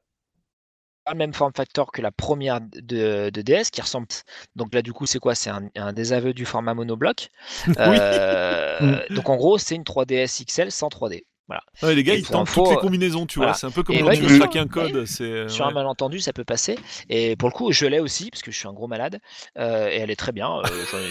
le 1.11 1.17
même 1.17 1.34
form 1.34 1.51
factor 1.55 1.91
que 1.91 2.01
la 2.01 2.11
première 2.11 2.61
de, 2.61 3.32
de 3.32 3.41
DS 3.41 3.72
qui 3.72 3.82
ressemble 3.82 4.07
donc 4.55 4.74
là 4.74 4.82
du 4.82 4.93
coup 4.93 5.05
c'est 5.07 5.19
quoi? 5.19 5.34
C'est 5.36 5.49
un, 5.49 5.67
un 5.76 5.93
désaveu 5.93 6.34
du 6.34 6.45
format 6.45 6.74
monobloc 6.74 7.30
Euh, 7.80 8.99
donc 9.09 9.28
en 9.30 9.36
gros 9.36 9.57
c'est 9.57 9.76
une 9.76 9.84
3DS 9.84 10.39
XL 10.41 10.72
sans 10.72 10.89
3D 10.89 11.24
voilà 11.47 11.63
Ouais, 11.82 11.95
les 11.95 12.03
gars, 12.03 12.13
Et 12.13 12.19
ils 12.19 12.24
tentent 12.24 12.47
info, 12.47 12.61
toutes 12.61 12.69
les 12.72 12.78
euh, 12.78 12.82
combinaisons, 12.82 13.26
tu 13.26 13.39
voilà. 13.39 13.51
vois. 13.51 13.59
C'est 13.59 13.67
un 13.67 13.72
peu 13.72 13.84
comme 13.84 13.97
quand 13.97 14.05
ouais, 14.05 14.15
tu 14.15 14.22
veux 14.22 14.41
un 14.41 14.67
code. 14.67 14.95
Ouais. 14.95 15.05
C'est 15.05 15.49
Sur 15.49 15.65
un 15.65 15.72
malentendu, 15.72 16.19
ça 16.19 16.32
peut 16.34 16.45
passer. 16.45 16.78
Et 17.09 17.36
pour 17.36 17.49
le 17.49 17.53
coup, 17.53 17.72
je 17.74 17.86
l'ai 17.88 17.99
aussi, 17.99 18.30
parce 18.30 18.41
que 18.43 18.51
je 18.51 18.57
suis 18.57 18.67
un 18.67 18.74
gros 18.74 18.88
malade. 18.88 19.19
euh, 19.57 19.89
et 19.89 19.95
elle 19.97 20.11
est 20.11 20.15
très 20.15 20.32
bien. 20.32 20.59
euh, 20.59 20.63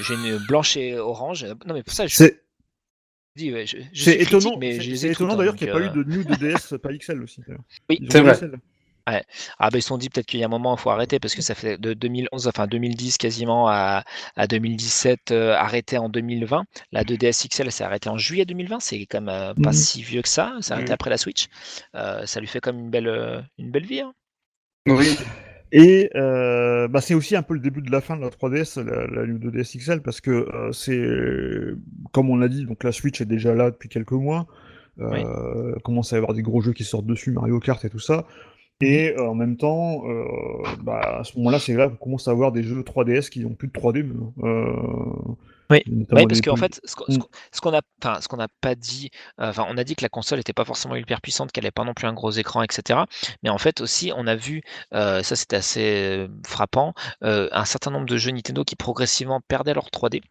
J'ai 0.06 0.14
une 0.14 0.38
blanche 0.46 0.76
et 0.78 0.96
orange. 0.98 1.44
Non, 1.66 1.74
mais 1.74 1.82
pour 1.82 1.92
ça, 1.92 2.06
je 2.06 2.16
C'est 2.16 2.42
dis, 3.36 3.52
ouais, 3.52 3.66
je, 3.66 3.78
je 3.92 4.04
c'est 4.04 4.16
étonnant, 4.20 4.56
mais 4.58 4.74
je 4.74 4.82
c'est- 4.82 4.88
les 4.88 4.96
c'est 4.96 5.08
ai 5.08 5.10
étonnant 5.12 5.36
d'ailleurs 5.36 5.56
qu'il 5.56 5.66
n'y 5.66 5.70
ait 5.70 5.74
pas 5.74 5.80
eu 5.80 5.86
euh, 5.98 6.04
de 6.04 6.10
New 6.10 6.22
2DS 6.24 6.78
pas 6.78 6.92
XL 6.92 7.22
aussi. 7.22 7.42
Oui, 7.88 8.00
c'est 8.10 8.20
vrai. 8.20 8.34
XL. 8.34 8.52
Ah 9.58 9.70
bah 9.70 9.78
ils 9.78 9.82
se 9.82 9.88
sont 9.88 9.98
dit 9.98 10.08
peut-être 10.08 10.26
qu'il 10.26 10.38
y 10.38 10.44
a 10.44 10.46
un 10.46 10.50
moment 10.50 10.76
il 10.76 10.80
faut 10.80 10.90
arrêter 10.90 11.18
parce 11.18 11.34
que 11.34 11.42
ça 11.42 11.56
fait 11.56 11.78
de 11.78 11.94
2011, 11.94 12.46
enfin 12.46 12.68
2010 12.68 13.18
quasiment 13.18 13.66
à, 13.68 14.04
à 14.36 14.46
2017 14.46 15.32
euh, 15.32 15.52
arrêté 15.54 15.98
en 15.98 16.08
2020. 16.08 16.64
La 16.92 17.02
2DS 17.02 17.48
XL 17.48 17.72
s'est 17.72 17.82
arrêtée 17.82 18.08
en 18.08 18.18
juillet 18.18 18.44
2020, 18.44 18.78
c'est 18.78 19.04
quand 19.06 19.20
même 19.20 19.28
euh, 19.28 19.54
pas 19.54 19.70
Mhm. 19.70 19.72
si 19.72 20.02
vieux 20.02 20.22
que 20.22 20.28
ça, 20.28 20.54
c'est 20.60 20.74
arrêté 20.74 20.90
Mhm. 20.90 20.94
après 20.94 21.10
la 21.10 21.18
Switch. 21.18 21.46
Euh, 21.96 22.24
ça 22.26 22.38
lui 22.38 22.46
fait 22.46 22.60
comme 22.60 22.78
une 22.78 22.90
belle, 22.90 23.08
euh, 23.08 23.40
une 23.58 23.72
belle 23.72 23.86
vie. 23.86 24.00
hein. 24.00 24.12
Oui. 24.86 25.16
Et 25.72 26.10
euh, 26.16 26.88
bah, 26.88 27.00
c'est 27.00 27.14
aussi 27.14 27.36
un 27.36 27.42
peu 27.42 27.54
le 27.54 27.60
début 27.60 27.80
de 27.82 27.92
la 27.92 28.00
fin 28.00 28.16
de 28.16 28.22
la 28.22 28.30
3DS, 28.30 28.82
la, 28.82 29.06
la 29.06 29.26
New 29.26 29.38
2DS 29.38 29.78
XL, 29.78 30.02
parce 30.02 30.20
que 30.20 30.30
euh, 30.30 30.72
c'est, 30.72 31.00
comme 32.12 32.30
on 32.30 32.36
l'a 32.36 32.48
dit, 32.48 32.64
donc 32.66 32.82
la 32.82 32.92
Switch 32.92 33.20
est 33.20 33.26
déjà 33.26 33.54
là 33.54 33.70
depuis 33.70 33.88
quelques 33.88 34.12
mois. 34.12 34.46
Euh, 35.00 35.74
Commence 35.84 36.12
à 36.12 36.16
y 36.16 36.18
avoir 36.18 36.34
des 36.34 36.42
gros 36.42 36.60
jeux 36.60 36.72
qui 36.72 36.84
sortent 36.84 37.06
dessus, 37.06 37.32
Mario 37.32 37.58
Kart 37.60 37.84
et 37.84 37.90
tout 37.90 37.98
ça. 37.98 38.26
Et 38.80 39.14
euh, 39.16 39.28
en 39.28 39.34
même 39.34 39.56
temps, 39.56 40.02
euh, 40.08 40.24
bah, 40.82 41.18
à 41.20 41.24
ce 41.24 41.36
moment-là, 41.38 41.58
c'est 41.58 41.74
là 41.74 41.88
qu'on 41.88 41.96
commence 41.96 42.28
à 42.28 42.30
avoir 42.30 42.50
des 42.52 42.62
jeux 42.62 42.82
3DS 42.82 43.28
qui 43.28 43.40
n'ont 43.40 43.54
plus 43.54 43.68
de 43.68 43.72
3D. 43.72 44.02
même. 44.04 45.36
Oui. 45.70 45.82
Oui, 45.86 46.26
parce 46.26 46.40
qu'en 46.40 46.56
fait, 46.56 46.80
ce 46.84 46.94
qu'on 46.96 47.04
Mm. 47.08 47.18
ce 47.52 47.60
qu'on- 47.60 47.70
qu'on 48.28 48.36
n'a 48.36 48.48
pas 48.60 48.74
dit, 48.74 49.10
enfin, 49.38 49.66
on 49.68 49.76
a 49.76 49.84
dit 49.84 49.94
que 49.96 50.02
la 50.04 50.08
console 50.08 50.38
n'était 50.38 50.52
pas 50.52 50.64
forcément 50.64 50.96
hyper 50.96 51.20
puissante, 51.20 51.52
qu'elle 51.52 51.64
n'avait 51.64 51.70
pas 51.72 51.84
non 51.84 51.94
plus 51.94 52.06
un 52.06 52.12
gros 52.12 52.30
écran, 52.32 52.62
etc. 52.62 53.00
Mais 53.42 53.50
en 53.50 53.58
fait 53.58 53.80
aussi, 53.80 54.12
on 54.16 54.26
a 54.26 54.34
vu, 54.36 54.62
euh, 54.94 55.22
ça 55.22 55.36
c'était 55.36 55.56
assez 55.56 55.82
euh, 56.18 56.28
frappant, 56.46 56.94
euh, 57.24 57.48
un 57.52 57.64
certain 57.64 57.90
nombre 57.90 58.06
de 58.06 58.16
jeux 58.16 58.30
Nintendo 58.32 58.64
qui 58.64 58.76
progressivement 58.76 59.40
perdaient 59.40 59.74
leur 59.74 59.90
3D, 59.90 60.22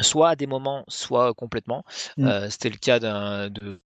soit 0.00 0.30
à 0.30 0.36
des 0.36 0.46
moments, 0.46 0.84
soit 0.88 1.34
complètement. 1.34 1.84
Mm. 2.16 2.26
Euh, 2.26 2.50
c'était 2.50 2.70
le 2.70 2.76
cas 2.78 3.00
d'un 3.00 3.50
de 3.50 3.80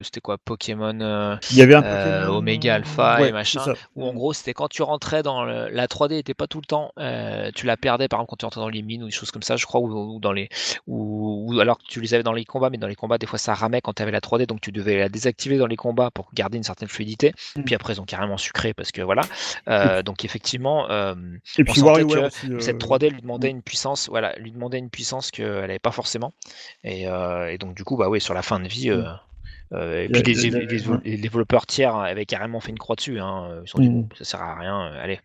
c'était 0.00 0.20
quoi 0.20 0.38
Pokémon 0.38 1.00
euh, 1.00 1.36
Il 1.50 1.56
y 1.56 1.62
avait 1.62 1.74
un 1.74 1.82
euh, 1.82 2.20
Pokémon- 2.26 2.36
Omega 2.38 2.74
Alpha 2.76 3.20
Ouais, 3.20 3.28
et 3.30 3.32
machin, 3.32 3.64
où 3.96 4.04
en 4.06 4.12
gros 4.14 4.32
c'était 4.32 4.54
quand 4.54 4.68
tu 4.68 4.82
rentrais 4.82 5.24
dans 5.24 5.44
le- 5.44 5.68
la 5.70 5.88
3D 5.88 6.18
était 6.18 6.34
pas 6.34 6.46
tout 6.46 6.60
le 6.60 6.66
temps, 6.66 6.92
euh, 6.98 7.50
tu 7.54 7.66
la 7.66 7.76
perdais 7.76 8.06
par 8.06 8.20
exemple 8.20 8.30
quand 8.30 8.36
tu 8.36 8.44
rentrais 8.44 8.60
dans 8.60 8.68
les 8.68 8.82
mines 8.82 9.02
ou 9.02 9.06
des 9.06 9.12
choses 9.12 9.32
comme 9.32 9.42
ça, 9.42 9.56
je 9.56 9.66
crois, 9.66 9.80
ou, 9.80 10.14
ou 10.14 10.20
dans 10.20 10.30
les, 10.32 10.48
ou, 10.86 11.52
ou 11.52 11.60
alors 11.60 11.78
que 11.78 11.84
tu 11.88 12.00
les 12.00 12.14
avais 12.14 12.22
dans 12.22 12.32
les 12.32 12.44
combats, 12.44 12.70
mais 12.70 12.78
dans 12.78 12.86
les 12.86 12.94
combats 12.94 13.18
des 13.18 13.26
fois 13.26 13.40
ça 13.40 13.54
ramait 13.54 13.80
quand 13.80 13.94
tu 13.94 14.02
avais 14.02 14.12
la 14.12 14.20
3D, 14.20 14.46
donc 14.46 14.60
tu 14.60 14.70
devais 14.70 14.98
la 14.98 15.08
désactiver 15.08 15.58
dans 15.58 15.66
les 15.66 15.76
combats 15.76 16.10
pour 16.12 16.28
garder 16.32 16.58
une 16.58 16.64
certaine 16.64 16.88
fluidité. 16.88 17.32
Mm. 17.56 17.62
Puis 17.64 17.74
après 17.74 17.94
ils 17.94 18.00
ont 18.00 18.04
carrément 18.04 18.36
sucré 18.38 18.74
parce 18.74 18.92
que 18.92 19.02
voilà, 19.02 19.22
Euh, 19.68 20.02
donc 20.02 20.24
effectivement. 20.24 20.88
euh, 20.90 21.14
Et 21.58 21.62
on 21.62 21.64
puis 21.64 21.80
sentait 21.80 22.02
WarioWare 22.04 22.20
que 22.22 22.26
aussi. 22.28 22.52
euh, 22.52 22.60
cette 22.60 22.78
3D 22.78 23.10
lui 23.10 23.20
demandait 23.20 23.50
une 23.50 23.62
puissance, 23.62 24.08
voilà, 24.08 24.34
lui 24.38 24.52
demandait 24.52 24.78
une 24.78 24.90
puissance 24.90 25.30
qu'elle 25.32 25.60
n'avait 25.60 25.78
pas 25.80 25.90
forcément. 25.92 26.32
Et, 26.84 27.08
euh, 27.08 27.50
et 27.52 27.58
donc 27.58 27.74
du 27.74 27.82
coup, 27.84 27.96
bah 27.96 28.08
oui, 28.08 28.20
sur 28.20 28.34
la 28.34 28.42
fin 28.42 28.60
de 28.60 28.68
vie. 28.68 28.90
euh, 28.90 29.02
euh, 29.72 30.04
et 30.04 30.08
puis 30.08 30.34
les, 30.34 31.16
développeurs 31.18 31.66
tiers 31.66 31.94
avaient 31.94 32.24
carrément 32.26 32.60
fait 32.60 32.70
une 32.70 32.78
croix 32.78 32.96
dessus. 32.96 33.20
Hein. 33.20 33.60
Ils 33.62 33.66
se 33.68 33.72
sont 33.72 33.78
dit, 33.80 33.88
bon, 33.88 34.08
ça 34.16 34.24
sert 34.24 34.40
à 34.40 34.54
rien, 34.58 34.92
euh, 34.92 35.02
allez, 35.02 35.20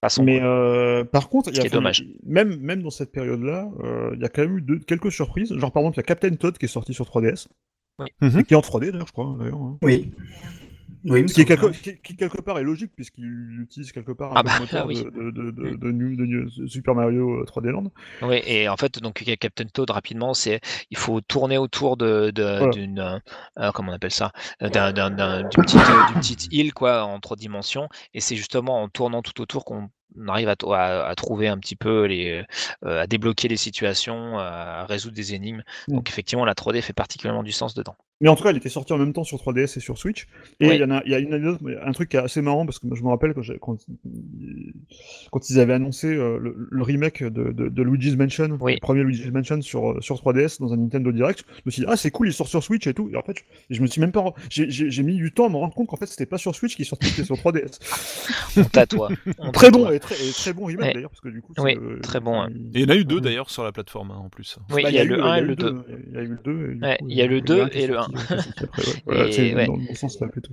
passons. 0.00 0.22
Mais 0.22 0.40
euh, 0.40 1.04
par 1.04 1.28
contre, 1.28 1.48
il 1.48 1.52
y 1.52 1.56
Ce 1.56 1.60
a 1.60 1.62
qui 1.62 1.68
est 1.68 1.70
dommage. 1.70 2.04
Même, 2.24 2.56
même 2.60 2.82
dans 2.82 2.90
cette 2.90 3.12
période-là, 3.12 3.68
euh, 3.82 4.12
il 4.14 4.20
y 4.20 4.24
a 4.24 4.28
quand 4.28 4.42
même 4.42 4.58
eu 4.58 4.62
deux- 4.62 4.78
quelques 4.78 5.10
surprises. 5.10 5.52
Genre, 5.56 5.72
par 5.72 5.82
exemple, 5.82 5.96
il 5.96 6.00
y 6.00 6.04
a 6.04 6.04
Captain 6.04 6.34
Todd 6.34 6.56
qui 6.56 6.66
est 6.66 6.68
sorti 6.68 6.94
sur 6.94 7.06
3DS. 7.06 7.48
Mhm. 8.20 8.38
Et 8.40 8.44
qui 8.44 8.54
est 8.54 8.56
en 8.56 8.62
3D 8.62 8.92
d'ailleurs, 8.92 9.06
je 9.08 9.12
crois. 9.12 9.36
D'ailleurs, 9.38 9.60
hein. 9.60 9.78
Oui. 9.82 10.10
Oui, 11.04 11.28
Ce 11.28 11.34
qui, 11.34 11.40
est 11.42 11.44
quelque, 11.44 11.66
bien. 11.66 11.70
qui, 11.80 11.96
qui, 12.02 12.16
quelque 12.16 12.40
part 12.42 12.58
est 12.58 12.62
logique, 12.62 12.92
puisqu'il 12.94 13.60
utilise 13.62 13.90
quelque 13.92 14.12
part 14.12 14.32
un 14.32 14.34
Ah 14.36 14.42
peu 14.42 14.48
bah, 14.48 14.58
moteur 14.60 14.86
oui. 14.86 15.02
de, 15.02 15.10
de, 15.10 15.30
de, 15.30 15.50
de, 15.76 15.90
Mm. 15.90 16.16
de 16.56 16.66
Super 16.68 16.94
Mario 16.94 17.40
euh, 17.40 17.44
3D 17.44 17.70
Land. 17.70 17.90
Oui, 18.22 18.40
et 18.46 18.68
en 18.68 18.76
fait, 18.76 18.98
donc 19.00 19.22
Captain 19.40 19.64
Toad 19.66 19.90
rapidement, 19.90 20.34
c'est 20.34 20.60
il 20.90 20.96
faut 20.98 21.20
tourner 21.20 21.58
autour 21.58 21.96
de 21.96 22.30
Voilà. 22.36 22.68
d'une 22.72 22.98
euh, 22.98 23.18
euh, 23.58 23.70
comment 23.72 23.92
on 23.92 23.94
appelle 23.94 24.10
ça 24.10 24.32
Euh, 24.62 24.68
d'un 24.68 24.92
d'un- 24.92 25.10
d'un- 25.10 25.40
d'une 25.42 25.48
petite 25.64 25.76
euh, 25.80 26.06
d'une 26.12 26.14
petite 26.20 26.48
île 26.52 26.72
quoi 26.74 27.04
en 27.04 27.18
trois 27.20 27.36
dimensions 27.36 27.88
et 28.14 28.20
c'est 28.20 28.36
justement 28.36 28.82
en 28.82 28.88
tournant 28.88 29.22
tout 29.22 29.40
autour 29.40 29.64
qu'on 29.64 29.88
arrive 30.28 30.48
à, 30.48 30.56
to- 30.56 30.72
à, 30.72 31.06
à 31.06 31.14
trouver 31.14 31.48
un 31.48 31.58
petit 31.58 31.76
peu 31.76 32.04
les 32.04 32.44
euh, 32.84 33.00
à 33.02 33.06
débloquer 33.06 33.48
les 33.48 33.56
situations, 33.56 34.38
à 34.38 34.84
résoudre 34.86 35.14
des 35.14 35.34
énigmes. 35.34 35.62
Mm. 35.88 35.94
Donc 35.96 36.08
effectivement, 36.10 36.44
la 36.44 36.54
3D 36.54 36.82
fait 36.82 36.92
particulièrement 36.92 37.42
du 37.42 37.52
sens 37.52 37.74
dedans. 37.74 37.96
Mais 38.20 38.28
en 38.28 38.36
tout 38.36 38.42
cas, 38.42 38.50
elle 38.50 38.58
était 38.58 38.68
sortie 38.68 38.92
en 38.92 38.98
même 38.98 39.14
temps 39.14 39.24
sur 39.24 39.38
3DS 39.38 39.78
et 39.78 39.80
sur 39.80 39.96
Switch. 39.96 40.26
Et 40.60 40.68
il 40.68 40.80
y, 40.80 40.84
en 40.84 40.90
a, 40.90 41.02
y 41.06 41.14
a 41.14 41.18
une 41.18 41.32
anecdote, 41.32 41.60
un 41.82 41.92
truc 41.92 42.10
qui 42.10 42.16
est 42.16 42.20
assez 42.20 42.42
marrant 42.42 42.66
parce 42.66 42.78
que 42.78 42.86
je 42.94 43.02
me 43.02 43.08
rappelle 43.08 43.32
quand, 43.32 43.42
quand, 43.60 43.78
quand, 45.30 45.50
ils 45.50 45.58
avaient 45.58 45.72
annoncé 45.72 46.08
euh, 46.08 46.38
le, 46.38 46.82
remake 46.82 47.22
de, 47.24 47.50
de, 47.50 47.82
Luigi's 47.82 48.16
Mansion, 48.16 48.58
le 48.60 48.80
premier 48.80 49.02
Luigi's 49.04 49.30
Mansion 49.30 49.62
sur, 49.62 49.92
euh, 49.92 50.00
sur 50.00 50.16
3DS 50.16 50.60
dans 50.60 50.72
un 50.74 50.76
Nintendo 50.76 51.12
Direct, 51.12 51.44
je 51.48 51.62
me 51.64 51.70
suis 51.70 51.82
dit, 51.82 51.88
ah, 51.88 51.96
c'est 51.96 52.10
cool, 52.10 52.28
il 52.28 52.34
sort 52.34 52.48
sur 52.48 52.62
Switch 52.62 52.86
et 52.86 52.92
tout. 52.92 53.08
Et 53.10 53.16
en 53.16 53.22
fait, 53.22 53.42
je, 53.70 53.80
me 53.80 53.86
suis 53.86 54.02
même 54.02 54.12
pas. 54.12 54.34
J'ai 54.50 55.02
mis 55.02 55.16
du 55.16 55.32
temps 55.32 55.46
à 55.46 55.48
me 55.48 55.56
rendre 55.56 55.74
compte 55.74 55.88
qu'en 55.88 55.96
fait, 55.96 56.06
c'était 56.06 56.26
pas 56.26 56.38
sur 56.38 56.54
Switch 56.54 56.76
qui 56.76 56.84
sortait, 56.84 57.06
c'était 57.06 57.24
sur 57.24 57.36
3DS. 57.36 57.78
On 59.38 59.50
très 59.52 59.70
bon, 59.70 59.90
et 59.90 59.98
très, 59.98 60.14
très, 60.14 60.52
bon 60.52 60.66
remake 60.66 60.94
d'ailleurs, 60.94 61.10
parce 61.10 61.20
que 61.20 61.28
du 61.28 61.40
coup. 61.40 61.54
Oui, 61.58 61.76
euh, 61.76 62.00
très 62.00 62.20
bon. 62.20 62.42
Hein. 62.42 62.48
Et 62.74 62.80
il 62.80 62.82
y 62.82 62.84
en 62.84 62.94
a 62.94 62.96
eu 62.96 63.04
deux 63.04 63.20
d'ailleurs 63.20 63.48
sur 63.48 63.64
la 63.64 63.72
plateforme 63.72 64.10
hein, 64.10 64.20
en 64.24 64.28
plus. 64.28 64.58
Oui, 64.70 64.82
bah, 64.82 64.90
il 64.90 64.94
y, 64.94 64.98
a 64.98 65.04
le 65.04 65.22
1 65.22 65.36
et 65.36 65.40
le 65.40 65.56
2. 65.56 65.84
Il 66.08 66.14
y 66.14 66.18
a 67.22 67.24
eu 67.24 67.28
le 67.28 67.40
2 67.40 67.68
et 67.72 67.86
le 67.86 67.98
1. 67.98 68.09
Voilà, 69.06 69.32
c'est 69.32 69.54
ouais. 69.54 69.66
dans 69.66 70.28
plutôt. 70.28 70.52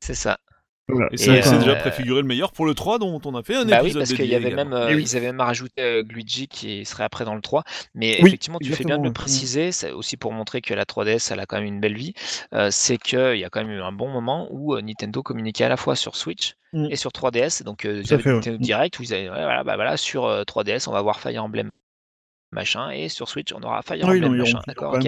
Ça. 0.00 0.38
Voilà. 0.86 1.08
Et 1.12 1.16
ça 1.16 1.34
Et, 1.34 1.40
c'est 1.40 1.54
euh, 1.54 1.58
déjà 1.60 1.76
préfiguré 1.76 2.20
le 2.20 2.26
meilleur 2.28 2.52
pour 2.52 2.66
le 2.66 2.74
3 2.74 2.98
dont 2.98 3.18
on 3.24 3.34
a 3.34 3.42
fait 3.42 3.54
un 3.56 3.64
Bah 3.64 3.78
oui, 3.80 3.86
épisode 3.86 4.00
parce 4.02 4.10
qu'il 4.12 4.18
y 4.26 4.28
dédié 4.28 4.36
avait 4.36 4.48
également. 4.52 4.70
même, 4.72 4.82
euh, 4.82 4.88
Eh 4.90 4.94
oui. 4.96 5.02
ils 5.04 5.16
avaient 5.16 5.28
même 5.28 5.40
rajouté 5.40 5.80
euh, 5.80 6.02
Luigi 6.06 6.46
qui 6.46 6.84
serait 6.84 7.04
après 7.04 7.24
dans 7.24 7.34
le 7.34 7.40
3. 7.40 7.64
Mais 7.94 8.18
Oui, 8.20 8.28
effectivement, 8.28 8.58
tu 8.58 8.70
fais 8.74 8.84
bien 8.84 8.98
de 8.98 9.02
le 9.02 9.08
ouais. 9.08 9.14
préciser, 9.14 9.72
c'est 9.72 9.92
aussi 9.92 10.18
pour 10.18 10.32
montrer 10.32 10.60
que 10.60 10.74
la 10.74 10.84
3DS, 10.84 11.32
elle 11.32 11.40
a 11.40 11.46
quand 11.46 11.56
même 11.56 11.64
une 11.64 11.80
belle 11.80 11.96
vie. 11.96 12.12
euh, 12.52 12.68
c'est 12.70 12.98
qu'il 12.98 13.36
y 13.38 13.44
a 13.44 13.48
quand 13.48 13.62
même 13.64 13.70
eu 13.72 13.80
un 13.80 13.92
bon 13.92 14.10
moment 14.10 14.46
où 14.50 14.74
euh, 14.74 14.82
Nintendo 14.82 15.22
communiquait 15.22 15.64
à 15.64 15.70
la 15.70 15.78
fois 15.78 15.96
sur 15.96 16.16
Switch 16.16 16.54
Mm. 16.74 16.88
et 16.90 16.96
sur 16.96 17.12
3DS. 17.12 17.62
Donc, 17.62 17.86
euh, 17.86 18.02
ils 18.04 18.12
avaient 18.12 18.22
fait. 18.22 18.32
Nintendo 18.34 18.58
Mm. 18.58 18.62
Direct 18.62 18.98
où 18.98 19.02
ils 19.04 19.14
avaient, 19.14 19.30
ouais, 19.30 19.42
voilà, 19.42 19.64
bah 19.64 19.76
voilà, 19.76 19.96
sur 19.96 20.26
euh, 20.26 20.42
3DS, 20.44 20.86
on 20.88 20.92
va 20.92 21.00
voir 21.00 21.18
Fire 21.20 21.42
Emblem 21.42 21.70
machin, 22.54 22.90
et 22.90 23.08
sur 23.10 23.28
Switch, 23.28 23.52
on 23.52 23.62
aura 23.62 23.82
Fire 23.82 23.96
oui, 24.08 24.16
Emblem 24.18 24.22
non, 24.36 24.44
ils 24.44 24.54
machin. 24.54 24.60
D'accord, 24.66 24.94
euh, 24.94 25.00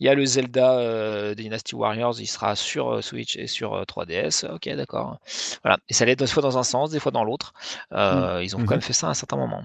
Il 0.00 0.06
y 0.06 0.08
a 0.08 0.14
le 0.14 0.24
Zelda 0.24 0.78
euh, 0.78 1.34
Dynasty 1.34 1.74
Warriors, 1.74 2.14
il 2.20 2.26
sera 2.26 2.54
sur 2.54 2.90
euh, 2.94 3.00
Switch 3.02 3.36
et 3.36 3.46
sur 3.48 3.74
euh, 3.74 3.82
3DS. 3.84 4.46
Ok, 4.54 4.68
d'accord. 4.76 5.18
Voilà. 5.64 5.78
Et 5.88 5.94
ça 5.94 6.04
allait 6.04 6.14
des 6.16 6.26
fois 6.28 6.42
dans 6.42 6.58
un 6.58 6.62
sens, 6.62 6.90
des 6.90 7.00
fois 7.00 7.10
dans 7.10 7.24
l'autre. 7.24 7.52
Euh, 7.92 8.40
Ils 8.42 8.54
ont 8.54 8.60
Mhm. 8.60 8.66
quand 8.66 8.74
même 8.74 8.80
fait 8.82 8.92
ça 8.92 9.08
à 9.08 9.10
un 9.10 9.14
certain 9.14 9.36
moment. 9.36 9.64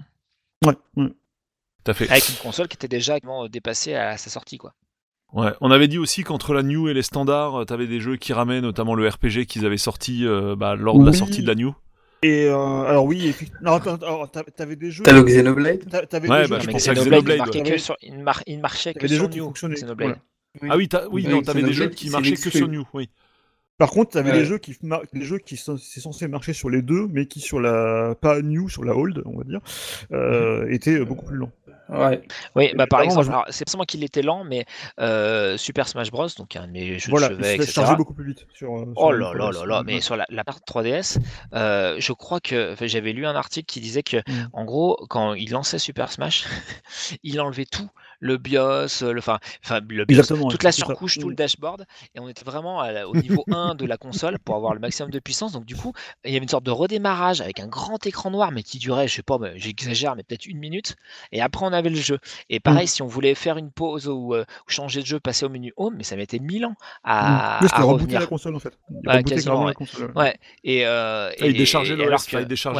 Ouais, 0.64 0.74
ouais. 0.96 1.08
Tout 1.84 1.90
à 1.90 1.94
fait. 1.94 2.10
Avec 2.10 2.28
une 2.28 2.36
console 2.36 2.66
qui 2.66 2.74
était 2.74 2.88
déjà 2.88 3.18
dépassée 3.50 3.94
à 3.94 4.16
sa 4.16 4.30
sortie, 4.30 4.58
quoi. 4.58 4.72
Ouais, 5.32 5.52
on 5.60 5.70
avait 5.70 5.88
dit 5.88 5.98
aussi 5.98 6.22
qu'entre 6.22 6.54
la 6.54 6.62
New 6.62 6.88
et 6.88 6.94
les 6.94 7.02
standards, 7.02 7.66
t'avais 7.66 7.86
des 7.86 8.00
jeux 8.00 8.16
qui 8.16 8.32
ramaient, 8.32 8.60
notamment 8.60 8.94
le 8.94 9.06
RPG 9.08 9.46
qu'ils 9.46 9.66
avaient 9.66 9.76
sorti 9.76 10.24
euh, 10.26 10.54
bah, 10.56 10.76
lors 10.76 10.98
de 10.98 11.04
la 11.04 11.10
Oui. 11.10 11.16
sortie 11.16 11.42
de 11.42 11.48
la 11.48 11.54
New. 11.56 11.74
Et 12.22 12.46
euh, 12.46 12.54
alors 12.84 13.04
oui. 13.04 13.34
Non, 13.62 13.78
t'avais 14.56 14.76
des 14.76 14.90
jeux. 14.90 15.02
T'as 15.04 15.12
le 15.12 15.22
Xenoblade 15.22 15.88
t'a- 15.88 16.06
T'avais 16.06 16.28
Ouais, 16.28 16.42
des 16.42 16.48
bah, 16.48 16.58
jeux 16.58 16.66
je 16.66 16.70
pensais 16.70 16.90
à 16.90 16.94
Xenoblade, 16.94 17.24
il, 17.28 17.38
marquait 17.38 17.62
ouais. 17.62 17.70
que 17.72 17.78
sur, 17.78 17.96
il, 18.02 18.18
mar- 18.18 18.42
il 18.46 18.60
marchait 18.60 18.94
que 18.94 19.06
sur 19.06 19.16
jeux 19.24 19.28
qui 19.28 19.38
New. 19.40 19.52
Xenoblade. 19.52 20.18
Ah 20.68 20.76
oui, 20.76 20.88
t'as- 20.88 21.06
oui, 21.08 21.24
Oui, 21.26 21.28
non, 21.28 21.42
t'avais 21.42 21.62
des 21.62 21.72
jeux 21.72 21.88
qui 21.88 22.08
marchaient 22.10 22.36
que 22.36 22.50
sur 22.50 22.68
New, 22.68 22.84
oui. 22.94 23.10
Par 23.78 23.90
contre, 23.90 24.12
t'avais 24.12 24.30
Ouais. 24.32 24.38
des 24.38 24.44
jeux 24.46 24.58
qui 24.58 24.76
mar- 24.82 25.02
des 25.12 25.22
jeux 25.22 25.38
qui 25.38 25.56
sont 25.56 25.76
c'est 25.76 26.00
censé 26.00 26.28
marcher 26.28 26.52
sur 26.54 26.70
les 26.70 26.80
deux, 26.82 27.06
mais 27.08 27.26
qui 27.26 27.40
sur 27.40 27.60
la 27.60 28.14
pas 28.20 28.40
new 28.40 28.68
sur 28.70 28.84
la 28.84 28.96
old, 28.96 29.22
on 29.26 29.36
va 29.36 29.44
dire, 29.44 29.60
euh, 30.12 30.66
étaient 30.70 31.04
beaucoup 31.04 31.26
plus 31.26 31.36
lents. 31.36 31.52
Ouais. 31.88 32.20
Oui, 32.56 32.72
bah 32.74 32.88
par 32.88 32.98
moi, 32.98 33.04
exemple, 33.04 33.26
je- 33.46 33.52
c'est 33.52 33.64
pas 33.64 33.70
seulement 33.70 33.84
qu'il 33.84 34.02
était 34.02 34.22
lent, 34.22 34.42
mais 34.42 34.64
euh, 34.98 35.56
Super 35.56 35.86
Smash 35.86 36.10
Bros, 36.10 36.26
donc 36.36 36.56
un 36.56 36.66
de 36.66 36.72
mes 36.72 36.98
jeux 36.98 37.10
Voilà, 37.10 37.28
de 37.28 37.34
il 37.34 37.36
chevet, 37.36 37.54
etc. 37.56 37.72
chargeait 37.74 37.94
beaucoup 37.96 38.14
plus 38.14 38.24
vite 38.26 38.44
sur. 38.52 38.74
euh, 38.74 38.80
sur 38.86 38.92
Oh 38.96 39.12
là 39.12 39.32
là 39.34 39.50
3DS. 39.50 39.60
là 39.60 39.66
là, 39.66 39.82
mais 39.84 40.00
sur 40.00 40.16
la, 40.16 40.26
la 40.28 40.42
part 40.42 40.58
3DS, 40.66 41.18
euh, 41.54 41.94
je 42.00 42.12
crois 42.12 42.40
que 42.40 42.74
j'avais 42.80 43.12
lu 43.12 43.24
un 43.24 43.36
article 43.36 43.66
qui 43.66 43.80
disait 43.80 44.02
que, 44.02 44.16
Mm. 44.16 44.48
en 44.54 44.64
gros, 44.64 44.96
quand 45.08 45.34
il 45.34 45.52
lançait 45.52 45.78
Super 45.78 46.10
Smash, 46.10 46.46
il 47.22 47.40
enlevait 47.40 47.66
tout, 47.66 47.88
le 48.20 48.36
BIOS, 48.38 49.02
le, 49.02 49.18
enfin, 49.18 49.38
le 49.88 50.04
BIOS, 50.04 50.22
toute 50.50 50.62
la 50.62 50.72
ça. 50.72 50.84
surcouche, 50.84 51.18
tout 51.18 51.28
le 51.28 51.34
Mm. 51.34 51.36
dashboard, 51.36 51.86
et 52.14 52.20
on 52.20 52.28
était 52.28 52.44
vraiment 52.44 52.80
à 52.80 53.04
au 53.06 53.14
niveau 53.16 53.44
1 53.50 53.74
de 53.74 53.84
la 53.86 53.96
console 53.96 54.38
pour 54.38 54.54
avoir 54.56 54.74
le 54.74 54.80
maximum 54.80 55.10
de 55.10 55.18
puissance. 55.18 55.52
Donc 55.52 55.64
du 55.64 55.76
coup, 55.76 55.92
il 56.24 56.32
y 56.32 56.36
avait 56.36 56.42
une 56.44 56.48
sorte 56.48 56.64
de 56.64 56.70
redémarrage 56.70 57.40
avec 57.40 57.60
un 57.60 57.66
grand 57.66 58.04
écran 58.06 58.30
noir, 58.30 58.52
mais 58.52 58.62
qui 58.62 58.78
durait, 58.78 59.08
je 59.08 59.14
sais 59.14 59.22
pas, 59.22 59.38
j'exagère, 59.56 60.16
mais 60.16 60.22
peut-être 60.22 60.46
une 60.46 60.58
minute. 60.58 60.96
Et 61.32 61.40
après, 61.42 61.64
on 61.66 61.72
avait 61.72 61.90
le 61.90 61.96
jeu. 61.96 62.18
Et 62.50 62.60
pareil, 62.60 62.84
Mm. 62.84 62.88
si 62.88 63.02
on 63.02 63.06
voulait 63.06 63.34
faire 63.34 63.56
une 63.58 63.70
pause 63.70 64.08
ou, 64.08 64.34
euh, 64.34 64.42
ou 64.66 64.70
changer 64.70 65.00
de 65.02 65.06
jeu, 65.06 65.20
passer 65.20 65.44
au 65.44 65.48
menu 65.48 65.72
Home, 65.76 65.94
mais 65.96 66.04
ça 66.04 66.16
mettait 66.16 66.38
mille 66.38 66.64
ans 66.66 66.74
à, 67.04 67.58
c'était 67.62 67.74
à 67.74 67.82
rebooter 67.82 68.14
la 68.18 68.26
console 68.26 68.54
en 68.56 68.58
fait. 68.60 68.78
Il 69.02 69.08
Ouais, 69.08 69.22
quasiment, 69.22 69.64
la 69.64 69.74
console. 69.74 70.12
Ouais, 70.14 70.36
et, 70.64 70.86
euh, 70.86 71.30
il 71.40 71.46
et- 71.46 71.52
déchargeait 71.52 71.94
et 71.94 71.96
ouais, 71.96 72.08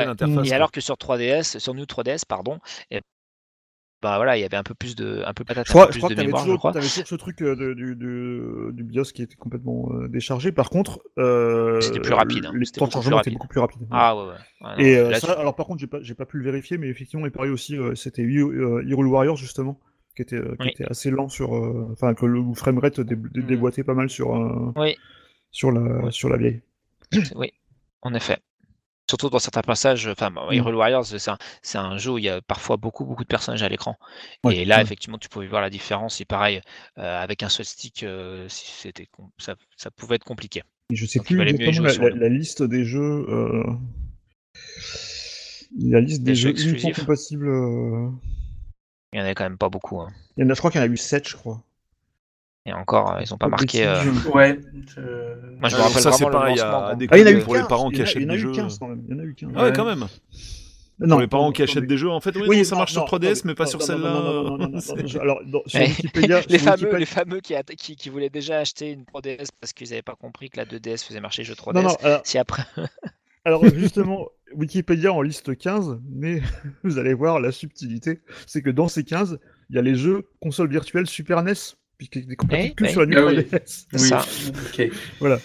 l'interface. 0.07 0.49
et 0.49 0.53
alors 0.53 0.71
que 0.73 0.81
sur 0.81 0.97
3DS, 0.97 1.59
sur 1.59 1.75
New 1.75 1.85
3DS, 1.87 2.25
pardon, 2.25 2.59
et, 2.91 3.01
bah 4.07 4.17
voilà, 4.17 4.37
il 4.37 4.41
y 4.41 4.45
avait 4.45 4.57
un 4.57 4.63
peu 4.63 4.75
plus 4.75 4.95
de, 4.95 5.23
un 5.27 5.35
peu 5.35 5.45
patate, 5.45 5.67
Je 5.67 5.73
un 5.73 5.75
crois, 5.75 5.87
peu 5.89 5.93
je 5.93 5.99
crois 5.99 6.11
que 6.11 6.15
mémoire, 6.15 6.41
je 6.43 6.47
toujours, 6.47 6.59
crois. 6.59 6.73
t'avais 6.73 6.87
toujours 6.87 7.07
ce 7.07 7.15
truc 7.17 7.43
euh, 7.43 7.57
de- 7.57 7.75
du, 7.75 7.97
du, 7.97 8.41
du 8.73 8.85
BIOS 8.85 9.05
qui 9.15 9.23
était 9.23 9.35
complètement 9.37 9.91
euh, 9.93 10.09
déchargé. 10.09 10.53
Par 10.53 10.71
contre, 10.71 11.01
euh, 11.19 11.81
C'était 11.81 12.01
plus 12.01 12.13
rapide, 12.15 12.47
hein. 12.47 12.53
Les 12.55 12.67
temps 12.67 12.87
de 12.87 12.93
chargement 12.93 13.21
étaient 13.21 13.31
beaucoup 13.31 13.49
plus 13.49 13.61
rapides. 13.61 13.87
Ah 13.91 14.17
ouais, 14.17 14.35
Et 14.79 14.97
euh, 14.97 15.11
là, 15.11 15.19
ça, 15.21 15.33
alors 15.33 15.57
par 15.57 15.67
contre, 15.67 15.81
j'ai 15.81 15.87
pas, 15.87 15.99
j'ai 16.03 16.15
pas 16.15 16.27
pu 16.27 16.39
le 16.39 16.45
vérifier, 16.45 16.79
mais 16.79 16.89
effectivement, 16.89 17.27
il 17.27 17.33
paraît 17.33 17.49
aussi, 17.49 17.77
c'était 17.95 18.23
Hero- 18.23 18.53
Warriors 19.07 19.37
justement, 19.37 19.81
qui 20.15 20.23
était, 20.23 20.41
qui 20.41 20.47
Oui. 20.61 20.69
était 20.71 20.89
assez 20.91 21.11
lent 21.11 21.29
sur, 21.29 21.53
enfin 21.93 22.15
que 22.15 22.27
le 22.27 22.43
framerate 22.55 23.01
dé, 23.01 23.17
dé- 23.17 23.41
Mm. 23.43 23.47
déboîtait 23.47 23.85
pas 23.85 23.95
mal 23.95 24.09
sur, 24.09 24.31
Oui. 24.77 24.97
sur 25.51 25.73
la, 25.73 26.05
Ouais. 26.05 26.11
sur 26.13 26.29
la 26.29 26.37
vieille. 26.37 26.63
oui. 27.35 27.53
En 28.03 28.15
effet. 28.15 28.39
Surtout 29.09 29.31
dans 29.31 29.39
certains 29.39 29.63
passages, 29.63 30.09
enfin, 30.09 30.31
Mm. 30.31 30.53
Hyrule 30.53 30.75
Warriors, 30.75 31.07
c'est 31.07 31.79
un, 31.79 31.97
jeu 31.99 32.11
où 32.13 32.19
il 32.19 32.25
y 32.25 32.29
a 32.29 32.43
parfois 32.43 32.77
beaucoup, 32.77 33.05
beaucoup 33.05 33.23
de 33.23 33.29
personnages 33.29 33.63
à 33.63 33.69
l'écran. 33.69 33.97
Ouais, 34.43 34.57
Et 34.57 34.65
là, 34.65 34.77
ouais. 34.77 34.83
effectivement, 34.83 35.19
tu 35.19 35.29
pouvais 35.29 35.47
voir 35.47 35.63
la 35.63 35.71
différence. 35.71 36.21
Et 36.21 36.25
pareil, 36.25 36.61
euh, 36.99 37.23
avec 37.23 37.43
un 37.45 37.49
seul 37.49 37.67
stick, 37.67 38.03
euh, 38.03 38.49
si 38.49 38.67
c'était, 38.73 39.07
com- 39.07 39.31
ça, 39.39 39.55
ça 39.77 39.91
pouvait 39.93 40.17
être 40.17 40.25
compliqué. 40.25 40.63
Et 40.91 40.97
je 40.97 41.07
sais 41.07 41.19
Donc, 41.21 41.27
plus 41.27 41.41
exactement 41.41 41.89
la, 42.17 42.29
liste 42.29 42.63
des 42.63 42.85
jeux. 42.85 43.27
euh, 43.29 43.63
La 45.79 46.01
liste 46.01 46.23
des, 46.23 46.33
Des 46.33 46.35
jeux 46.35 46.49
jeux 46.57 46.63
uniquement 46.71 46.89
exclusifs. 46.91 47.01
compatibles. 47.01 47.49
Il 49.13 49.19
y 49.19 49.21
en 49.21 49.25
avait 49.25 49.35
quand 49.35 49.45
même 49.45 49.59
pas 49.59 49.69
beaucoup. 49.69 50.01
hein. 50.01 50.09
Il 50.37 50.43
y 50.43 50.47
en 50.47 50.51
a, 50.51 50.55
je 50.55 50.59
crois 50.59 50.71
qu'il 50.71 50.81
y 50.81 50.85
en 50.85 50.87
a 50.87 50.91
eu 50.91 50.97
7, 50.97 51.29
je 51.29 51.37
crois. 51.37 51.63
Et 52.69 52.73
encore, 52.73 53.15
euh, 53.15 53.21
ils 53.23 53.33
ont 53.33 53.39
pas 53.39 53.49
marqué. 53.49 53.87
euh. 53.87 54.03
Ouais. 54.35 54.59
Moi, 55.61 55.69
je 55.69 55.77
me 55.77 55.81
rappelle 55.83 56.03
ça, 56.03 56.11
c'est 56.13 56.25
pareil, 56.29 56.59
à 56.61 56.95
des 56.97 57.07
Ah, 57.11 57.17
il 57.17 57.21
y 57.21 57.25
en 57.25 57.27
a 57.29 57.31
eu 57.31 57.39
pour 57.41 57.55
les 57.55 57.61
15, 57.61 57.69
parents 57.69 57.91
il 57.91 57.95
qui 57.95 57.99
y 57.99 58.03
en 58.03 58.05
a- 58.05 58.09
achètent 58.09 58.23
il 58.23 58.23
y 58.23 58.27
en 58.27 58.31
a 58.31 58.33
des 58.33 58.39
eu 58.39 58.43
jeux. 58.43 58.53
15 58.53 58.79
quand 58.79 58.89
même. 58.89 59.03
Il 59.09 59.15
y 59.17 59.19
en 59.19 59.23
a 59.23 59.25
eu 59.25 59.35
15. 59.35 59.51
Ah 59.55 59.59
ouais, 59.63 59.65
Ouais. 59.69 59.73
quand 59.77 59.85
même. 59.85 60.05
Non, 60.99 61.09
pour 61.17 61.21
les 61.21 61.27
parents 61.29 61.53
qui 61.53 61.63
achètent 61.63 61.87
des 61.87 61.97
jeux, 61.99 62.09
en 62.11 62.21
fait, 62.21 62.35
oui, 62.37 62.45
Oui, 62.49 62.57
non, 62.59 62.65
ça 62.65 62.75
non, 62.75 62.79
marche 62.81 62.93
sur 62.93 63.03
non, 63.03 63.07
3DS, 63.07 63.27
attendez. 63.27 63.41
mais 63.45 63.55
pas 63.55 63.65
Non, 63.65 63.71
sur 63.71 63.83
celle-là. 63.83 64.09
Alors, 65.21 65.41
sur 65.67 65.81
Wikipédia, 65.81 66.41
les, 66.49 66.59
sur 66.59 66.65
fameux, 66.71 66.77
Wikipédia- 66.87 66.99
les 66.99 67.05
fameux 67.07 67.41
qui, 67.41 67.55
a- 67.55 67.63
qui, 67.63 67.97
qui 67.97 68.09
voulaient 68.09 68.31
déjà 68.31 68.59
acheter 68.59 68.91
une 68.93 69.05
3DS 69.05 69.49
parce 69.61 69.73
qu'ils 69.73 69.91
n'avaient 69.91 70.03
pas 70.03 70.15
compris 70.15 70.49
que 70.51 70.57
la 70.57 70.65
2DS 70.65 71.05
faisait 71.05 71.21
marcher 71.21 71.43
le 71.43 71.49
jeu 71.49 71.55
3DS. 71.55 71.75
Non, 71.75 71.83
non, 71.83 71.95
alors, 72.03 72.21
Si 72.25 72.39
après. 72.39 72.63
alors, 73.45 73.65
justement, 73.75 74.27
Wikipédia 74.55 75.13
en 75.13 75.21
liste 75.23 75.57
15, 75.57 76.01
mais 76.11 76.41
vous 76.83 76.99
allez 76.99 77.15
voir 77.15 77.41
la 77.41 77.53
subtilité, 77.53 78.21
c'est 78.47 78.63
que 78.63 78.71
dans 78.71 78.89
ces 78.89 79.05
15, 79.05 79.39
il 79.71 79.77
y 79.77 79.79
a 79.79 79.83
les 79.83 79.95
jeux 79.97 80.27
console 80.41 80.71
virtuelle 80.71 81.07
Super 81.07 81.43
NES, 81.43 81.53
puisqu'il 81.99 82.31
est 82.31 82.37
compatible 82.37 82.69
Eh, 82.73 82.75
que 82.75 82.89
sur 82.89 83.01
la 83.01 83.07
New 83.07 83.19
Ah 83.19 83.27
oui. 83.27 83.39
3DS. 83.39 83.61
C'est 83.91 84.01
Oui. 84.01 84.09
ça. 84.09 84.25
Ok. 84.67 84.91
Voilà. 85.21 85.39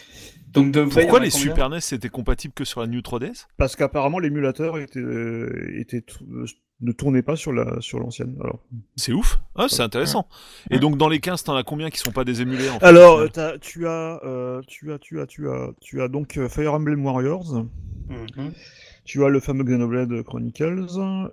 Donc 0.53 0.71
de 0.71 0.83
Pourquoi 0.83 1.19
les 1.21 1.29
Super 1.29 1.69
NES 1.69 1.77
étaient 1.93 2.09
compatibles 2.09 2.53
que 2.53 2.65
sur 2.65 2.81
la 2.81 2.87
New 2.87 2.99
3DS 2.99 3.47
Parce 3.57 3.75
qu'apparemment, 3.77 4.19
l'émulateur 4.19 4.77
était, 4.79 4.99
euh, 4.99 5.71
était, 5.79 6.03
euh, 6.29 6.45
ne 6.81 6.91
tournait 6.91 7.21
pas 7.21 7.37
sur 7.37 7.53
la 7.53 7.79
sur 7.79 7.99
l'ancienne. 7.99 8.35
Alors, 8.43 8.59
C'est 8.97 9.13
ouf. 9.13 9.39
Ah, 9.55 9.67
c'est 9.69 9.81
intéressant. 9.83 10.27
Et 10.69 10.79
donc, 10.79 10.97
dans 10.97 11.07
les 11.07 11.19
15, 11.19 11.43
t'en 11.43 11.55
as 11.55 11.63
combien 11.63 11.89
qui 11.89 11.99
sont 11.99 12.11
pas 12.11 12.25
des 12.25 12.41
émulés 12.41 12.69
en 12.69 12.79
fait, 12.79 12.85
Alors, 12.85 13.23
tu 13.61 13.87
as, 13.87 14.19
euh, 14.25 14.61
tu 14.67 14.91
as, 14.91 14.97
tu 14.99 15.21
as, 15.21 15.25
tu 15.27 15.47
as, 15.47 15.69
tu 15.79 16.01
as 16.01 16.07
donc 16.09 16.35
euh, 16.37 16.49
Fire 16.49 16.73
Emblem 16.73 17.05
Warriors. 17.05 17.63
Mhm. 18.09 18.51
Tu 19.05 19.23
as 19.23 19.29
le 19.29 19.39
fameux 19.39 19.63
Xenoblade 19.63 20.21
Chronicles. 20.23 20.87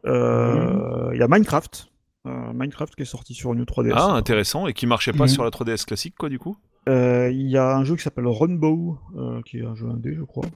euh, 0.05 1.11
Il 1.13 1.19
y 1.19 1.23
a 1.23 1.29
Minecraft. 1.29 1.89
Euh, 2.27 2.53
Minecraft 2.53 2.95
qui 2.95 3.03
est 3.03 3.07
sorti 3.07 3.33
sur 3.35 3.55
New 3.55 3.65
3DS. 3.65 3.93
Ah, 3.95 4.13
intéressant. 4.13 4.67
Et 4.67 4.73
qui 4.75 4.87
marchait 4.87 5.13
pas 5.13 5.25
Mhm. 5.25 5.29
sur 5.29 5.45
la 5.45 5.51
3DS 5.51 5.85
classique, 5.87 6.15
quoi, 6.19 6.29
du 6.29 6.39
coup? 6.39 6.57
Euh, 6.89 7.31
Il 7.31 7.49
y 7.49 7.57
a 7.57 7.77
un 7.77 7.85
jeu 7.85 7.97
qui 7.97 8.03
s'appelle 8.03 8.27
Runbow, 8.27 8.99
euh, 9.17 9.41
qui 9.43 9.59
est 9.59 9.65
un 9.65 9.75
jeu 9.75 9.89
indé, 9.89 10.15
je 10.15 10.23
crois. 10.23 10.47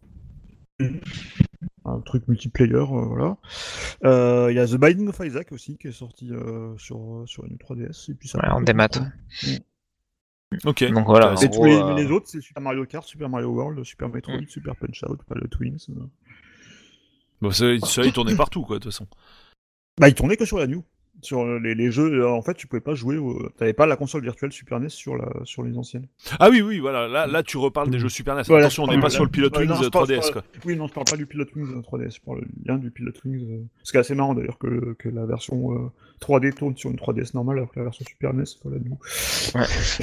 Mhm. 0.81 1.01
Un 1.85 2.01
truc 2.01 2.27
multiplayer, 2.29 2.75
euh, 2.75 2.85
voilà. 2.85 3.37
Euh, 4.05 4.49
Il 4.51 4.57
y 4.57 4.59
a 4.59 4.67
The 4.67 4.75
Binding 4.77 5.09
of 5.09 5.21
Isaac 5.25 5.53
aussi, 5.53 5.77
qui 5.79 5.89
est 5.89 5.93
sorti 5.93 6.31
euh, 6.33 6.77
sur, 6.79 7.23
sur 7.27 7.45
New 7.45 7.57
3DS. 7.57 8.11
Et 8.11 8.15
puis 8.15 8.29
ça 8.29 8.39
Ouais, 8.41 8.49
en 8.49 8.61
démat. 8.61 8.89
hein. 8.97 9.13
Ok. 10.65 10.85
Donc 10.93 11.07
voilà, 11.07 11.33
Et 11.43 11.47
tous 11.49 11.57
gros, 11.57 11.67
les, 11.67 11.75
euh, 11.77 11.95
mais 11.95 12.03
les 12.05 12.11
autres, 12.11 12.27
c'est 12.29 12.41
Super 12.41 12.63
Mario 12.63 12.85
Kart, 12.87 13.07
Super 13.07 13.29
Mario 13.29 13.49
World, 13.49 13.83
Super 13.85 14.09
Metroid, 14.09 14.39
Mm. 14.43 14.47
Super 14.49 14.77
Punch 14.77 15.03
Out, 15.09 15.21
pas 15.25 15.35
le 15.37 15.49
Twins. 15.49 15.79
Bon, 17.41 17.51
ça, 17.51 17.65
ça, 17.81 18.03
il 18.05 18.13
tournait 18.13 18.37
partout, 18.37 18.63
quoi, 18.63 18.79
de 18.79 18.83
toute 18.83 18.93
façon. 18.93 19.07
Bah, 19.99 20.09
ils 20.09 20.15
tournaient 20.15 20.37
que 20.37 20.45
sur 20.45 20.59
la 20.59 20.67
New. 20.67 20.85
Sur 21.23 21.45
les, 21.61 21.75
les 21.77 21.91
jeux, 21.93 22.23
euh, 22.23 22.29
en 22.31 22.43
fait, 22.43 22.55
tu 22.55 22.67
pouvais 22.67 22.81
pas 22.81 22.95
jouer. 22.95 23.17
Au... 23.17 23.49
T'avais 23.57 23.73
pas 23.73 23.87
la 23.87 23.97
console 23.97 24.23
virtuelle 24.23 24.53
Super 24.53 24.81
NES 24.81 24.89
sur, 24.89 25.17
la, 25.17 25.29
sur 25.45 25.63
les 25.63 25.79
anciennes. 25.79 26.09
Ah 26.41 26.51
oui, 26.51 26.61
oui, 26.63 26.81
voilà. 26.81 27.07
Là, 27.07 27.27
là 27.29 27.43
tu 27.45 27.57
reparles 27.59 27.91
des 27.91 27.99
jeux 28.01 28.09
Super 28.09 28.35
NES. 28.35 28.43
Voilà, 28.49 28.67
Attention, 28.67 28.83
on 28.85 28.87
n'est 28.89 28.95
pas 28.97 29.03
parle- 29.03 29.13
sur 29.13 29.25
le 29.25 29.31
Pilot 29.31 29.51
Ouais, 29.57 29.65
non, 29.67 29.75
Wings 29.77 29.85
je 29.85 29.89
parle- 29.89 30.07
3DS, 30.11 30.27
je 30.27 30.33
quoi. 30.33 30.43
Oui, 30.65 30.77
non, 30.77 30.89
je 30.89 30.93
parle 30.93 31.07
pas 31.09 31.17
du 31.17 31.27
Pilot 31.27 31.47
Wings 31.55 31.77
euh, 31.77 31.81
3DS, 31.81 32.17
je 32.17 32.21
parle 32.21 32.45
bien 32.57 32.77
du 32.77 32.91
Pilot 32.91 33.13
Wings. 33.25 33.41
euh, 33.51 33.65
Ce 33.85 33.93
qui 33.93 33.97
est 33.97 34.01
assez 34.01 34.15
marrant 34.17 34.35
d'ailleurs 34.35 34.59
que, 34.59 34.95
que 34.99 35.09
la 35.09 35.25
version 35.25 35.73
euh, 35.73 35.89
3D 36.21 36.53
tourne 36.55 36.77
sur 36.77 36.91
une 36.91 36.97
3DS 36.97 37.35
normale 37.35 37.59
alors 37.59 37.71
que 37.71 37.79
la 37.79 37.85
version 37.85 38.05
Super 38.09 38.35
NES 38.35 38.45
la 38.65 38.79
New. 38.79 38.99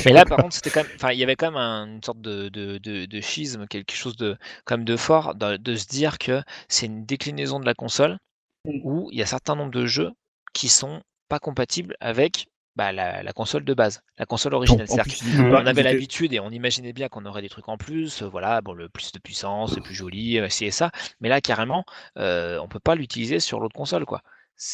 Mais 0.05 0.13
là, 0.13 0.26
par 0.26 0.38
contre, 0.39 0.55
c'était 0.55 0.70
quand 0.70 0.84
même, 0.84 0.91
enfin, 0.95 1.11
il 1.11 1.20
y 1.20 1.24
avait 1.24 1.36
quand 1.36 1.47
même 1.51 1.57
un- 1.57 1.88
une 1.88 2.03
sorte 2.03 2.22
de, 2.22 2.49
de, 2.49 2.78
de, 2.78 3.05
de 3.05 3.22
schisme, 3.22 3.67
quelque 3.67 3.93
chose 3.93 4.15
de, 4.17 4.38
quand 4.65 4.78
même 4.78 4.86
de 4.86 4.95
fort, 4.97 5.36
de, 5.36 5.57
de 5.57 5.76
se 5.76 5.88
dire 5.88 6.17
que 6.17 6.41
c'est 6.67 6.86
une 6.86 7.05
déclinaison 7.05 7.59
de 7.59 7.65
la 7.65 7.74
console 7.74 8.17
Mm. 8.65 8.82
où 8.84 9.09
il 9.13 9.17
y 9.17 9.22
a 9.22 9.24
un 9.24 9.28
certain 9.28 9.55
nombre 9.55 9.72
de 9.72 9.86
jeux 9.86 10.11
qui 10.53 10.67
sont 10.67 10.99
pas 11.30 11.40
compatibles 11.40 11.96
avec 12.02 12.48
bah, 12.76 12.92
la, 12.92 13.24
la 13.24 13.34
console 13.34 13.66
de 13.66 13.74
base, 13.74 14.02
la 14.18 14.26
console 14.26 14.54
originale. 14.54 14.88
Plus, 15.04 15.20
pas- 15.38 15.62
on 15.62 15.66
avait 15.66 15.84
l'habitude 15.84 16.32
et 16.34 16.40
on 16.40 16.50
imaginait 16.50 16.94
bien 16.94 17.10
qu'on 17.10 17.26
aurait 17.26 17.42
des 17.42 17.50
trucs 17.50 17.68
en 17.68 17.78
plus, 17.78 18.22
euh, 18.22 18.28
voilà, 18.30 18.62
bon, 18.62 18.74
le 18.74 18.88
plus 18.90 19.12
de 19.12 19.20
puissance, 19.20 19.74
c'est 19.74 19.82
plus 19.82 19.96
joli, 19.96 20.38
euh, 20.40 20.48
ci 20.50 20.66
et 20.66 20.72
ça. 20.72 20.90
Mais 21.20 21.28
là, 21.30 21.42
carrément, 21.42 21.84
euh, 22.18 22.58
on 22.62 22.68
peut 22.68 22.80
pas 22.80 22.96
l'utiliser 22.96 23.40
sur 23.40 23.60
l'autre 23.60 23.76
console, 23.76 24.06
quoi. 24.06 24.22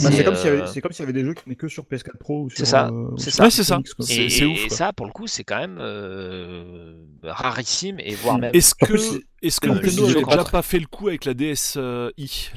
Bah, 0.01 0.09
c'est 0.11 0.23
comme 0.23 0.35
s'il 0.35 0.47
y 0.47 0.49
euh, 0.49 0.61
avait- 0.63 0.67
c'est 0.71 0.81
comme 0.81 0.91
s'il 0.91 1.01
y 1.01 1.03
avait 1.03 1.13
des 1.13 1.23
jeux 1.23 1.33
qui 1.35 1.43
venaient 1.45 1.55
que 1.55 1.67
sur 1.67 1.83
PS4 1.85 2.17
Pro 2.19 2.43
ou 2.43 2.49
sur. 2.49 2.57
C'est 2.59 2.65
ça, 2.65 2.87
euh, 2.89 3.07
c'est 3.17 3.29
ça. 3.31 3.43
Ouais, 3.43 3.49
c'est 3.51 3.63
ça. 3.63 3.75
Quoi. 3.95 4.05
C'est- 4.05 4.15
Et, 4.25 4.29
c'est 4.29 4.43
et- 4.43 4.45
ouf, 4.47 4.65
et 4.65 4.69
ça, 4.69 4.93
pour 4.93 5.05
le 5.05 5.11
coup, 5.11 5.27
c'est 5.27 5.43
quand 5.43 5.57
même 5.59 5.77
euh, 5.79 6.95
rarissime 7.23 7.99
et 7.99 8.13
voire 8.15 8.37
Mm. 8.37 8.41
même. 8.41 8.51
Est-ce 8.55 8.73
que, 8.75 8.97
c'est- 8.97 9.21
est-ce 9.41 9.59
que 9.59 9.67
le 9.67 9.73
Nintendo 9.75 9.95
plus 9.95 10.03
avait 10.11 10.13
choquant. 10.21 10.31
déjà 10.37 10.43
pas 10.51 10.61
fait 10.63 10.79
le 10.79 10.87
coup 10.87 11.07
avec 11.07 11.25
la 11.25 11.33
DSi, 11.33 11.79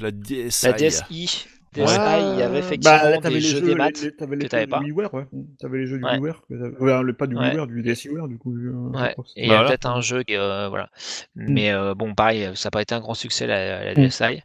la 0.00 0.10
DSi 0.10 0.64
La 0.66 0.72
DSi, 0.72 1.46
DSi, 1.74 1.94
il 2.34 2.38
y 2.38 2.42
avait 2.42 2.58
effectivement 2.58 2.96
Bah, 2.96 3.10
là, 3.10 3.18
des 3.18 3.30
les 3.30 3.40
jeux 3.40 3.60
jeux, 3.60 3.66
des 3.66 3.74
maths. 3.74 4.00
les- 4.00 4.06
les- 4.10 4.16
t'avais 4.16 4.36
les 4.36 4.38
que 4.38 4.44
jeux 4.44 4.48
t'avais 4.48 4.64
du 4.64 4.70
pas. 4.70 4.80
WiiWare, 4.80 5.14
ouais. 5.14 5.24
T'avais 5.60 5.78
les 5.78 5.86
jeux 5.86 5.98
du 5.98 6.04
Ouais. 6.04 6.12
WiiWare. 6.18 6.42
ouais, 6.50 7.02
le- 7.02 7.12
pas 7.12 7.26
du 7.26 7.36
Ouais. 7.36 7.50
WiiWare, 7.50 7.66
du 7.66 7.82
DSiWare, 7.82 8.28
du 8.28 8.38
coup. 8.38 8.54
euh, 8.56 8.90
je 8.94 8.98
Ouais. 8.98 9.14
Et 9.36 9.46
il 9.46 9.50
y 9.50 9.54
a 9.54 9.64
peut-être 9.64 9.86
un 9.86 10.00
jeu 10.00 10.22
qui, 10.22 10.36
euh, 10.36 10.68
voilà. 10.68 10.88
Mais 11.36 11.70
euh, 11.72 11.94
bon, 11.94 12.14
pareil, 12.14 12.50
ça 12.54 12.66
n'a 12.66 12.70
pas 12.70 12.82
été 12.82 12.94
un 12.94 13.00
grand 13.00 13.14
succès 13.14 13.46
la, 13.46 13.84
la 13.84 13.90
Mm. 13.92 14.06
DSi, 14.06 14.42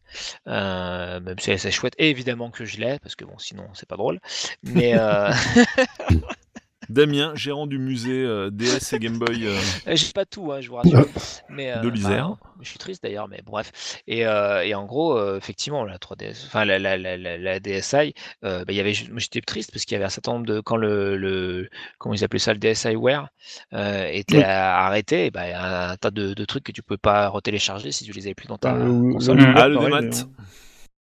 euh, 0.47 1.19
même 1.21 1.39
si 1.39 1.57
c'est 1.57 1.71
chouette. 1.71 1.93
Et 1.97 2.09
évidemment 2.09 2.49
que 2.51 2.65
je 2.65 2.77
l'ai, 2.79 2.99
parce 2.99 3.15
que 3.15 3.25
bon, 3.25 3.37
sinon 3.37 3.63
c'est 3.73 3.87
pas 3.87 3.97
drôle. 3.97 4.19
Mais 4.63 4.93
euh, 4.95 5.29
Damien, 6.89 7.33
gérant 7.35 7.67
du 7.67 7.79
musée 7.79 8.23
euh, 8.23 8.49
DS 8.51 8.93
et 8.93 8.99
Game 8.99 9.17
Boy. 9.17 9.45
euh, 9.47 9.57
j'ai 9.87 10.11
pas 10.13 10.25
tout, 10.25 10.51
hein, 10.51 10.61
je 10.61 10.69
vous 10.69 10.75
rassure. 10.75 11.05
Mais, 11.49 11.71
euh, 11.71 11.81
De 11.81 11.89
l'Isère. 11.89 12.29
enfin, 12.31 12.39
je 12.61 12.69
suis 12.69 12.77
triste 12.79 13.03
d'ailleurs, 13.03 13.27
mais 13.27 13.41
bref. 13.45 13.71
Et, 14.07 14.25
euh, 14.25 14.63
et 14.63 14.73
en 14.75 14.85
gros, 14.85 15.17
euh, 15.17 15.37
effectivement, 15.37 15.83
la 15.85 15.97
3DS, 15.97 16.45
enfin 16.47 16.65
la, 16.65 16.79
la, 16.79 16.97
la, 16.97 17.17
la, 17.17 17.37
la 17.37 17.59
DSi, 17.59 18.13
euh, 18.43 18.59
bah, 18.65 18.73
il 18.73 18.75
y 18.75 18.79
avait, 18.79 18.93
j'étais 18.93 19.41
triste 19.41 19.71
parce 19.71 19.85
qu'il 19.85 19.93
y 19.93 19.97
avait 19.97 20.05
un 20.05 20.09
certain 20.09 20.33
nombre 20.33 20.45
de 20.45 20.59
quand 20.59 20.77
le, 20.77 21.17
le 21.17 21.69
comment 21.99 22.15
ils 22.15 22.23
appelaient 22.23 22.39
ça, 22.39 22.53
le 22.53 22.59
DSiWare 22.59 23.27
euh, 23.73 24.07
était 24.11 24.37
Oui. 24.37 24.43
arrêté, 24.43 25.25
et 25.27 25.31
bah, 25.31 25.47
il 25.47 25.51
y 25.51 25.53
a 25.53 25.91
un 25.91 25.95
tas 25.97 26.11
de, 26.11 26.33
de 26.33 26.45
trucs 26.45 26.63
que 26.63 26.71
tu 26.71 26.81
pouvais 26.83 26.97
pas 26.97 27.27
retélécharger 27.29 27.91
si 27.91 28.03
tu 28.05 28.11
les 28.11 28.25
avais 28.27 28.35
plus 28.35 28.47
dans 28.47 28.57
ta 28.57 28.73
Bah, 28.73 28.85
le- 28.85 29.13
console. 29.13 29.39
Ah, 29.55 29.67
le 29.67 29.75
pareil, 29.75 29.89
démat. 29.89 30.01
d'ailleurs. 30.01 30.27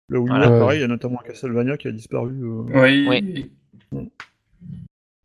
Le 0.09 0.19
Voilà. 0.21 0.35
WiiWare, 0.35 0.53
Ouais. 0.53 0.59
pareil, 0.61 0.79
il 0.79 0.83
y 0.83 0.85
a 0.85 0.89
notamment 0.89 1.19
Castlevania 1.27 1.77
qui 1.77 1.89
a 1.89 1.93
disparu. 1.93 2.33
euh, 2.43 2.63
Oui. 3.09 3.51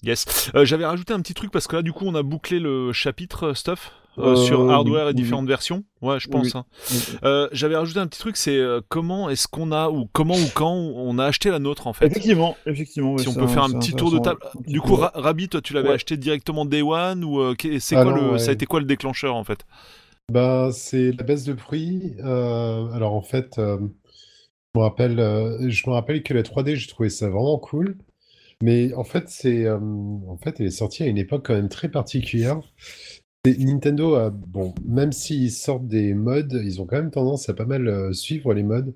Yes. 0.04 0.50
Euh, 0.56 0.66
J'avais 0.66 0.86
rajouté 0.86 1.14
un 1.14 1.20
petit 1.22 1.34
truc 1.34 1.52
parce 1.52 1.68
que 1.68 1.76
là, 1.76 1.82
du 1.82 1.94
coup, 1.94 2.06
on 2.08 2.16
a 2.16 2.24
bouclé 2.24 2.60
le 2.60 2.92
chapitre 2.92 3.48
euh, 3.50 3.54
stuff 3.54 3.92
euh, 4.18 4.36
sur 4.36 4.62
oui, 4.62 4.72
hardware 4.74 5.06
et 5.06 5.08
oui, 5.10 5.14
différentes 5.16 5.48
versions. 5.48 5.84
Ouais, 6.02 6.20
je 6.20 6.28
pense. 6.28 6.54
oui. 6.54 6.62
hein. 7.24 7.48
J'avais 7.52 7.76
rajouté 7.76 8.00
un 8.00 8.08
petit 8.08 8.20
truc, 8.20 8.36
c'est 8.36 8.60
comment 8.90 9.30
est-ce 9.30 9.48
qu'on 9.48 9.72
a 9.72 9.90
ou 9.90 10.10
comment 10.12 10.36
ou 10.36 10.48
quand 10.54 10.74
on 10.74 11.18
a 11.20 11.26
acheté 11.26 11.50
la 11.52 11.60
nôtre 11.60 11.88
en 11.88 11.94
fait. 11.94 12.08
Effectivement, 12.08 12.58
effectivement. 12.66 13.18
Si 13.18 13.28
on 13.30 13.36
peut 13.36 13.48
faire 13.48 13.64
un 13.64 13.72
petit 13.80 13.94
tour 13.94 14.12
de 14.12 14.20
table. 14.20 14.40
Du 14.68 14.82
coup, 14.82 14.96
Ra- 14.96 15.12
Rabi, 15.16 15.48
toi, 15.48 15.62
tu 15.62 15.74
l'avais 15.74 15.90
Ouais. 15.90 15.96
acheté 15.96 16.18
directement 16.18 16.66
Day 16.66 16.82
One 16.82 17.24
ou 17.24 17.54
c'est 17.80 17.96
Ah 17.96 18.04
quoi 18.04 18.12
non, 18.14 18.22
le, 18.22 18.32
ouais. 18.34 18.40
ça 18.40 18.50
a 18.50 18.54
été 18.54 18.66
quoi 18.66 18.80
le 18.82 18.86
déclencheur 18.86 19.36
en 19.36 19.44
fait? 19.46 19.66
Bah, 20.32 20.70
c'est 20.74 21.12
la 21.12 21.24
baisse 21.24 21.44
de 21.46 21.54
prix. 21.54 22.16
Euh, 22.24 22.92
alors 22.92 23.14
en 23.14 23.22
fait, 23.22 23.60
euh, 23.60 23.78
je 24.74 24.80
me 24.80 24.84
rappelle, 24.84 25.20
euh, 25.20 25.70
je 25.70 25.90
me 25.90 25.94
rappelle 25.94 26.22
que 26.24 26.34
la 26.34 26.42
3D, 26.44 26.76
j'ai 26.76 26.88
trouvé 26.88 27.10
ça 27.10 27.30
vraiment 27.30 27.60
cool. 27.60 27.98
Mais 28.62 28.94
en 28.94 29.04
fait, 29.04 29.26
c'est, 29.30 29.66
euh, 29.66 29.78
en 29.80 30.38
fait, 30.44 30.60
elle 30.60 30.68
est 30.68 30.72
sortie 30.72 31.04
à 31.04 31.08
une 31.08 31.18
époque 31.18 31.46
quand 31.48 31.54
même 31.56 31.70
très 31.70 31.90
particulière. 31.90 32.62
Et 33.46 33.58
Nintendo 33.58 34.16
a, 34.16 34.30
bon, 34.30 34.74
même 34.86 35.12
s'ils 35.12 35.52
sortent 35.52 35.88
des 35.88 36.14
modes, 36.14 36.62
ils 36.64 36.80
ont 36.82 36.86
quand 36.86 36.98
même 36.98 37.12
tendance 37.12 37.50
à 37.50 37.54
pas 37.56 37.66
mal 37.66 37.88
euh, 37.88 38.14
suivre 38.14 38.54
les 38.54 38.64
modes. 38.64 38.94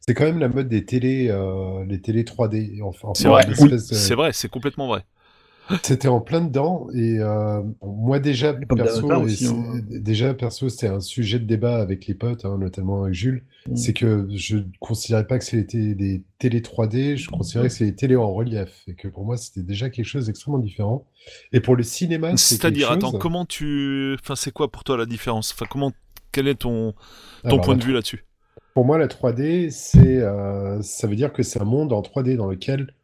C'est 0.00 0.14
quand 0.14 0.24
même 0.24 0.38
la 0.38 0.48
mode 0.48 0.68
des 0.68 0.84
télés, 0.84 1.28
euh, 1.30 1.84
les 1.86 2.00
télés 2.00 2.24
3D. 2.24 2.80
Enfin, 2.82 3.12
C'est 3.14 3.28
vrai. 3.28 3.44
de- 3.46 3.78
C'est 3.78 4.14
vrai, 4.14 4.32
c'est 4.32 4.48
complètement 4.50 4.88
vrai. 4.88 5.04
C'était 5.82 6.08
en 6.08 6.20
plein 6.20 6.40
dedans 6.40 6.88
et 6.92 7.18
euh, 7.18 7.60
bon, 7.80 7.92
moi 7.92 8.18
déjà 8.18 8.52
perso, 8.52 9.10
aussi, 9.10 9.46
hein. 9.46 9.80
déjà 9.90 10.34
perso 10.34 10.68
c'était 10.68 10.88
un 10.88 11.00
sujet 11.00 11.38
de 11.38 11.44
débat 11.44 11.76
avec 11.76 12.06
les 12.06 12.14
potes, 12.14 12.44
hein, 12.44 12.58
notamment 12.58 13.04
avec 13.04 13.14
Jules. 13.14 13.44
Mm. 13.68 13.76
C'est 13.76 13.92
que 13.92 14.28
je 14.34 14.56
ne 14.56 14.64
considérais 14.80 15.26
pas 15.26 15.38
que 15.38 15.44
c'était 15.44 15.94
des 15.94 16.24
télé 16.38 16.60
3D, 16.60 17.16
je 17.16 17.30
considérais 17.30 17.68
que 17.68 17.74
c'était 17.74 17.90
des 17.90 17.96
télé 17.96 18.16
en 18.16 18.32
relief 18.32 18.82
et 18.88 18.94
que 18.94 19.08
pour 19.08 19.24
moi 19.24 19.36
c'était 19.36 19.62
déjà 19.62 19.88
quelque 19.88 20.06
chose 20.06 20.26
d'extrêmement 20.26 20.58
différent. 20.58 21.06
Et 21.52 21.60
pour 21.60 21.76
le 21.76 21.82
cinéma, 21.82 22.36
C'est-à-dire, 22.36 22.90
attends, 22.90 23.12
chose. 23.12 23.20
comment 23.20 23.44
tu, 23.44 24.16
enfin, 24.20 24.34
c'est 24.34 24.50
quoi 24.50 24.70
pour 24.70 24.84
toi 24.84 24.96
la 24.96 25.06
différence? 25.06 25.52
Enfin, 25.52 25.66
comment, 25.70 25.92
quel 26.32 26.48
est 26.48 26.56
ton, 26.56 26.92
ton 27.42 27.48
Alors, 27.48 27.60
point 27.60 27.76
de 27.76 27.84
vue 27.84 27.92
là-dessus? 27.92 28.24
Pour 28.74 28.84
moi, 28.84 28.98
la 28.98 29.06
3D, 29.06 29.70
c'est, 29.70 30.18
euh, 30.18 30.80
ça 30.82 31.06
veut 31.06 31.16
dire 31.16 31.32
que 31.32 31.42
c'est 31.42 31.60
un 31.60 31.64
monde 31.64 31.92
en 31.92 32.00
3D 32.00 32.36
dans 32.36 32.46
lequel 32.46 32.94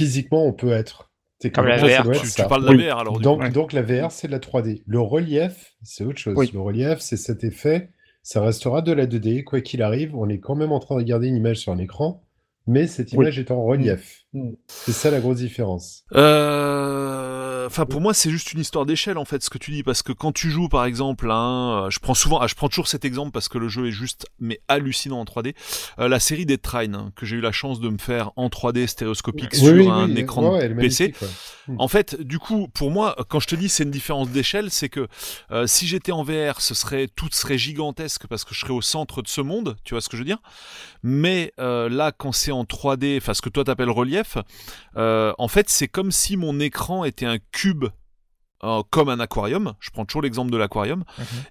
physiquement 0.00 0.44
on 0.44 0.52
peut 0.52 0.72
être. 0.72 1.10
Comme 1.54 1.66
la 1.66 1.76
VR, 1.76 2.10
tu, 2.12 2.42
parles 2.48 2.64
de 2.64 2.70
Oui. 2.70 2.84
la 2.84 2.94
VR 2.94 2.98
alors 2.98 3.18
du 3.18 3.22
Donc, 3.22 3.42
coup. 3.44 3.48
donc 3.50 3.72
la 3.72 3.82
VR, 3.82 4.10
c'est 4.10 4.26
de 4.26 4.32
la 4.32 4.38
3D. 4.38 4.82
Le 4.86 5.00
relief, 5.00 5.74
c'est 5.82 6.04
autre 6.04 6.18
chose. 6.18 6.34
Oui. 6.36 6.50
Le 6.52 6.60
relief, 6.60 6.98
c'est 7.00 7.16
cet 7.18 7.44
effet, 7.44 7.90
ça 8.22 8.40
restera 8.40 8.80
de 8.82 8.92
la 8.92 9.06
2D. 9.06 9.44
Quoi 9.44 9.60
qu'il 9.60 9.82
arrive, 9.82 10.16
on 10.16 10.28
est 10.28 10.38
quand 10.40 10.54
même 10.56 10.72
en 10.72 10.78
train 10.80 10.94
de 10.94 11.00
regarder 11.00 11.28
une 11.28 11.36
image 11.36 11.58
sur 11.58 11.72
un 11.72 11.78
écran, 11.78 12.24
mais 12.66 12.86
cette 12.86 13.12
Oui. 13.12 13.18
image 13.26 13.38
est 13.38 13.50
en 13.50 13.62
relief. 13.62 14.24
Mm. 14.32 14.52
C'est 14.66 14.92
ça 14.92 15.10
la 15.10 15.20
grosse 15.20 15.36
différence. 15.36 16.04
Euh, 16.14 17.35
Enfin, 17.66 17.84
pour 17.84 18.00
moi, 18.00 18.14
c'est 18.14 18.30
juste 18.30 18.52
une 18.52 18.60
histoire 18.60 18.86
d'échelle 18.86 19.18
en 19.18 19.24
fait, 19.24 19.42
ce 19.42 19.50
que 19.50 19.58
tu 19.58 19.70
dis, 19.70 19.82
parce 19.82 20.02
que 20.02 20.12
quand 20.12 20.32
tu 20.32 20.50
joues, 20.50 20.68
par 20.68 20.84
exemple, 20.84 21.28
euh, 21.30 21.90
je 21.90 21.98
prends 21.98 22.14
souvent, 22.14 22.38
ah, 22.38 22.46
je 22.46 22.54
prends 22.54 22.68
toujours 22.68 22.88
cet 22.88 23.04
exemple 23.04 23.32
parce 23.32 23.48
que 23.48 23.58
le 23.58 23.68
jeu 23.68 23.88
est 23.88 23.92
juste 23.92 24.26
mais 24.38 24.60
hallucinant 24.68 25.20
en 25.20 25.24
3D. 25.24 25.54
Euh, 25.98 26.08
la 26.08 26.20
série 26.20 26.46
des 26.46 26.58
Trine 26.58 26.94
hein, 26.94 27.12
que 27.16 27.26
j'ai 27.26 27.36
eu 27.36 27.40
la 27.40 27.52
chance 27.52 27.80
de 27.80 27.88
me 27.88 27.98
faire 27.98 28.30
en 28.36 28.48
3D 28.48 28.86
stéréoscopique 28.86 29.50
Oui, 29.54 29.58
sur 29.58 29.74
oui, 29.74 29.88
un 29.88 30.08
oui, 30.08 30.18
écran 30.20 30.52
ouais, 30.56 30.74
PC. 30.74 31.14
ouais. 31.20 31.74
En 31.78 31.88
fait, 31.88 32.20
du 32.20 32.38
coup, 32.38 32.68
pour 32.68 32.90
moi, 32.90 33.16
quand 33.28 33.40
je 33.40 33.48
te 33.48 33.56
dis 33.56 33.68
c'est 33.68 33.82
une 33.82 33.90
différence 33.90 34.28
d'échelle, 34.30 34.70
c'est 34.70 34.88
que 34.88 35.08
euh, 35.50 35.66
si 35.66 35.86
j'étais 35.86 36.12
en 36.12 36.22
VR, 36.22 36.60
ce 36.60 36.74
serait 36.74 37.08
tout 37.08 37.28
serait 37.32 37.58
gigantesque 37.58 38.26
parce 38.28 38.44
que 38.44 38.54
je 38.54 38.60
serais 38.60 38.72
au 38.72 38.82
centre 38.82 39.22
de 39.22 39.28
ce 39.28 39.40
monde, 39.40 39.76
tu 39.84 39.94
vois 39.94 40.00
ce 40.00 40.08
que 40.08 40.16
je 40.16 40.22
veux 40.22 40.26
dire? 40.26 40.38
Mais 41.02 41.52
euh, 41.58 41.88
là, 41.88 42.12
quand 42.12 42.32
c'est 42.32 42.52
en 42.52 42.64
3D, 42.64 43.18
enfin 43.18 43.34
ce 43.34 43.42
que 43.42 43.48
toi 43.48 43.64
t'appelles 43.64 43.90
relief, 43.90 44.38
en 44.96 45.48
fait, 45.48 45.68
c'est 45.68 45.88
comme 45.88 46.10
si 46.12 46.36
mon 46.36 46.58
écran 46.60 47.04
était 47.04 47.26
un 47.26 47.38
cube. 47.56 47.90
Euh, 48.64 48.82
comme 48.90 49.08
un 49.08 49.20
aquarium, 49.20 49.74
je 49.80 49.90
prends 49.90 50.04
toujours 50.06 50.22
l'exemple 50.22 50.50
de 50.50 50.56
l'aquarium, 50.56 51.04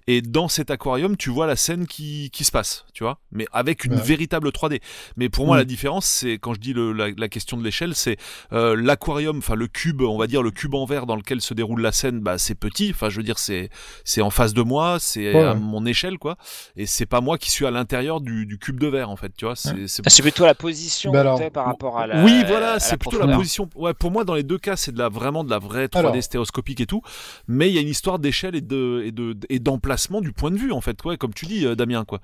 et 0.06 0.22
dans 0.22 0.48
cet 0.48 0.70
aquarium, 0.70 1.16
tu 1.16 1.30
vois 1.30 1.46
la 1.46 1.54
scène 1.56 1.86
qui, 1.86 2.30
qui 2.32 2.44
se 2.44 2.50
passe, 2.50 2.84
tu 2.92 3.04
vois, 3.04 3.18
mais 3.30 3.46
avec 3.52 3.84
une 3.84 3.94
Ouais. 3.94 4.02
véritable 4.02 4.48
3D. 4.50 4.80
Mais 5.16 5.28
pour 5.28 5.46
moi, 5.46 5.56
Mm. 5.56 5.60
la 5.60 5.64
différence, 5.64 6.04
c'est 6.06 6.32
quand 6.38 6.54
je 6.54 6.60
dis 6.60 6.72
le- 6.72 6.92
la, 6.92 7.08
la 7.16 7.28
question 7.28 7.56
de 7.56 7.62
l'échelle, 7.64 7.94
c'est 7.94 8.16
euh, 8.52 8.74
l'aquarium, 8.76 9.38
enfin 9.38 9.54
le 9.54 9.68
cube, 9.68 10.02
on 10.02 10.18
va 10.18 10.26
dire 10.26 10.42
le 10.42 10.50
cube 10.50 10.74
en 10.74 10.84
verre 10.84 11.06
dans 11.06 11.16
lequel 11.16 11.40
se 11.40 11.54
déroule 11.54 11.80
la 11.80 11.92
scène, 11.92 12.20
bah 12.20 12.38
c'est 12.38 12.54
petit, 12.54 12.90
enfin 12.92 13.08
je 13.08 13.16
veux 13.18 13.22
dire 13.22 13.38
c'est 13.38 13.70
c'est 14.04 14.20
en 14.22 14.30
face 14.30 14.52
de 14.54 14.62
moi, 14.62 14.98
c'est 15.00 15.32
Ouais. 15.34 15.44
à 15.44 15.54
mon 15.54 15.86
échelle 15.86 16.18
quoi, 16.18 16.36
et 16.76 16.86
c'est 16.86 17.06
pas 17.06 17.20
moi 17.20 17.38
qui 17.38 17.50
suis 17.50 17.66
à 17.66 17.70
l'intérieur 17.70 18.20
du, 18.20 18.46
du 18.46 18.58
cube 18.58 18.80
de 18.80 18.86
verre 18.88 19.10
en 19.10 19.16
fait, 19.16 19.32
tu 19.36 19.44
vois, 19.44 19.56
c'est 19.56 19.86
c'est- 19.86 20.02
Ah, 20.04 20.10
C'est 20.10 20.22
plutôt 20.22 20.44
la 20.44 20.54
position 20.54 21.12
Bah 21.12 21.20
alors, 21.20 21.40
par 21.52 21.66
rapport 21.66 21.98
à 21.98 22.06
la. 22.06 22.24
oui, 22.24 22.42
voilà, 22.46 22.80
c'est 22.80 22.96
plutôt 22.96 23.18
la 23.24 23.36
position. 23.36 23.68
Ouais, 23.74 23.94
pour 23.94 24.10
moi, 24.10 24.24
dans 24.24 24.34
les 24.34 24.42
deux 24.42 24.58
cas, 24.58 24.76
c'est 24.76 24.92
de 24.92 24.98
la 24.98 25.08
vraiment 25.08 25.44
de 25.44 25.50
la 25.50 25.58
vraie 25.58 25.88
3D 25.88 25.98
Alors. 26.08 26.22
stéréoscopique 26.22 26.80
et 26.80 26.86
tout. 26.86 27.02
Mais 27.48 27.68
il 27.68 27.74
y 27.74 27.78
a 27.78 27.80
une 27.80 27.88
histoire 27.88 28.18
d'échelle 28.18 28.54
et 28.54 28.60
de 28.60 29.02
et 29.04 29.12
de 29.12 29.36
et 29.48 29.58
d'emplacement 29.58 30.20
du 30.20 30.32
point 30.32 30.50
de 30.50 30.56
vue 30.56 30.72
en 30.72 30.80
fait, 30.80 31.02
ouais, 31.04 31.16
comme 31.16 31.34
tu 31.34 31.46
dis, 31.46 31.66
euh, 31.66 31.74
Damien, 31.74 32.04
quoi. 32.04 32.20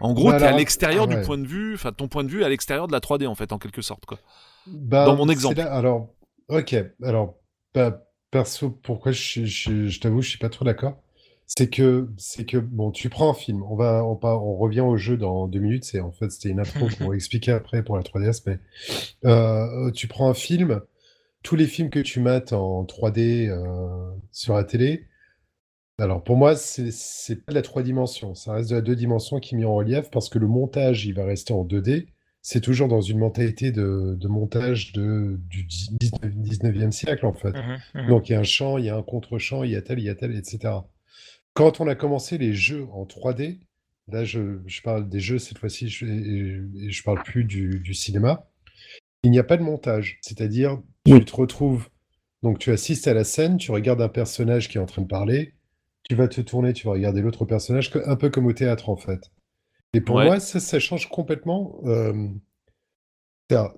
En 0.00 0.12
gros, 0.14 0.30
Bah 0.30 0.38
t'es 0.38 0.44
à 0.46 0.56
l'extérieur 0.56 1.06
du 1.06 1.16
ouais. 1.16 1.22
point 1.22 1.38
de 1.38 1.46
vue, 1.46 1.74
enfin 1.74 1.92
ton 1.92 2.08
point 2.08 2.24
de 2.24 2.28
vue 2.30 2.42
est 2.42 2.44
à 2.44 2.48
l'extérieur 2.48 2.86
de 2.86 2.92
la 2.92 3.00
3D 3.00 3.26
en 3.26 3.34
fait, 3.34 3.52
en 3.52 3.58
quelque 3.58 3.82
sorte, 3.82 4.06
quoi. 4.06 4.18
Bah, 4.66 5.04
Dans 5.06 5.16
mon 5.16 5.28
exemple. 5.28 5.56
là- 5.58 5.72
alors, 5.72 6.08
ok. 6.48 6.74
Alors, 7.02 7.36
bah, 7.74 8.02
perso, 8.30 8.70
pourquoi 8.70 9.12
je, 9.12 9.44
je, 9.44 9.86
je 9.88 10.00
t'avoue, 10.00 10.22
je 10.22 10.28
suis 10.30 10.38
pas 10.38 10.48
trop 10.48 10.64
d'accord. 10.64 10.96
C'est 11.48 11.70
que, 11.70 12.08
c'est 12.16 12.44
que, 12.44 12.56
bon, 12.58 12.90
tu 12.90 13.08
prends 13.08 13.30
un 13.30 13.34
film. 13.34 13.62
On 13.62 13.76
va, 13.76 14.04
on, 14.04 14.18
on 14.20 14.56
revient 14.56 14.80
au 14.80 14.96
jeu 14.96 15.16
dans 15.16 15.46
deux 15.46 15.60
minutes. 15.60 15.84
C'est 15.84 16.00
en 16.00 16.10
fait, 16.10 16.28
c'était 16.32 16.48
une 16.48 16.58
intro 16.58 16.88
pour 16.98 17.14
expliquer 17.14 17.52
après 17.52 17.84
pour 17.84 17.96
la 17.96 18.02
3DS. 18.02 18.42
Mais 18.46 18.58
euh, 19.24 19.90
tu 19.92 20.08
prends 20.08 20.28
un 20.28 20.34
film. 20.34 20.80
Tous 21.46 21.54
les 21.54 21.66
films 21.66 21.90
que 21.90 22.00
tu 22.00 22.18
mates 22.18 22.52
en 22.52 22.84
3D 22.84 23.48
euh, 23.48 24.10
sur 24.32 24.54
la 24.54 24.64
télé. 24.64 25.06
Alors 25.98 26.24
pour 26.24 26.36
moi, 26.36 26.56
c'est 26.56 27.36
pas 27.36 27.52
de 27.52 27.54
la 27.54 27.62
trois 27.62 27.84
dimensions. 27.84 28.34
Ça 28.34 28.54
reste 28.54 28.70
de 28.70 28.74
la 28.74 28.80
deux 28.80 28.96
dimensions 28.96 29.38
qui 29.38 29.54
est 29.54 29.58
mis 29.58 29.64
en 29.64 29.76
relief 29.76 30.10
parce 30.10 30.28
que 30.28 30.40
le 30.40 30.48
montage, 30.48 31.06
il 31.06 31.14
va 31.14 31.24
rester 31.24 31.52
en 31.52 31.64
2D 31.64 32.08
c'est 32.46 32.60
toujours 32.60 32.86
dans 32.86 33.00
une 33.00 33.18
mentalité 33.18 33.72
de, 33.72 34.16
de 34.20 34.28
montage 34.28 34.92
de, 34.92 35.36
du 35.48 35.64
19e 35.64 36.92
siècle, 36.92 37.26
en 37.26 37.32
fait. 37.32 37.50
Mhm, 37.50 37.78
mhm. 37.94 38.06
Donc, 38.06 38.28
il 38.28 38.34
y 38.34 38.34
a 38.36 38.38
un 38.38 38.44
champ, 38.44 38.78
il 38.78 38.84
y 38.84 38.88
a 38.88 38.94
un 38.94 39.02
contre-champ, 39.02 39.64
il 39.64 39.72
y 39.72 39.74
a 39.74 39.82
tel, 39.82 39.98
il 39.98 40.04
y 40.04 40.08
a 40.08 40.14
tel, 40.14 40.32
etc. 40.32 40.74
Quand 41.54 41.80
on 41.80 41.88
a 41.88 41.96
commencé 41.96 42.38
les 42.38 42.52
jeux 42.52 42.86
en 42.92 43.04
3D, 43.04 43.58
là, 44.06 44.22
je, 44.22 44.60
je 44.64 44.80
parle 44.80 45.08
des 45.08 45.18
jeux 45.18 45.40
cette 45.40 45.58
fois-ci, 45.58 45.88
je, 45.88 46.06
et, 46.06 46.86
et 46.86 46.90
je 46.92 47.02
parle 47.02 47.20
plus 47.24 47.42
du, 47.42 47.80
du 47.80 47.94
cinéma, 47.94 48.48
il 49.24 49.32
n'y 49.32 49.40
a 49.40 49.44
pas 49.44 49.56
de 49.56 49.64
montage. 49.64 50.18
C'est-à-dire, 50.20 50.80
tu 51.06 51.24
te 51.24 51.36
retrouves, 51.36 51.88
donc 52.42 52.58
tu 52.58 52.70
assistes 52.70 53.08
à 53.08 53.14
la 53.14 53.24
scène, 53.24 53.56
tu 53.56 53.70
regardes 53.70 54.00
un 54.02 54.08
personnage 54.08 54.68
qui 54.68 54.78
est 54.78 54.80
en 54.80 54.86
train 54.86 55.02
de 55.02 55.06
parler, 55.06 55.54
tu 56.08 56.14
vas 56.14 56.28
te 56.28 56.40
tourner, 56.40 56.72
tu 56.72 56.86
vas 56.86 56.92
regarder 56.92 57.20
l'autre 57.22 57.44
personnage, 57.44 57.90
un 58.04 58.16
peu 58.16 58.30
comme 58.30 58.46
au 58.46 58.52
théâtre, 58.52 58.88
en 58.88 58.96
fait. 58.96 59.30
Et 59.94 60.00
pour 60.00 60.16
Ouais. 60.16 60.26
moi, 60.26 60.40
ça, 60.40 60.60
ça 60.60 60.78
change 60.78 61.08
complètement. 61.08 61.80
euh, 61.84 62.28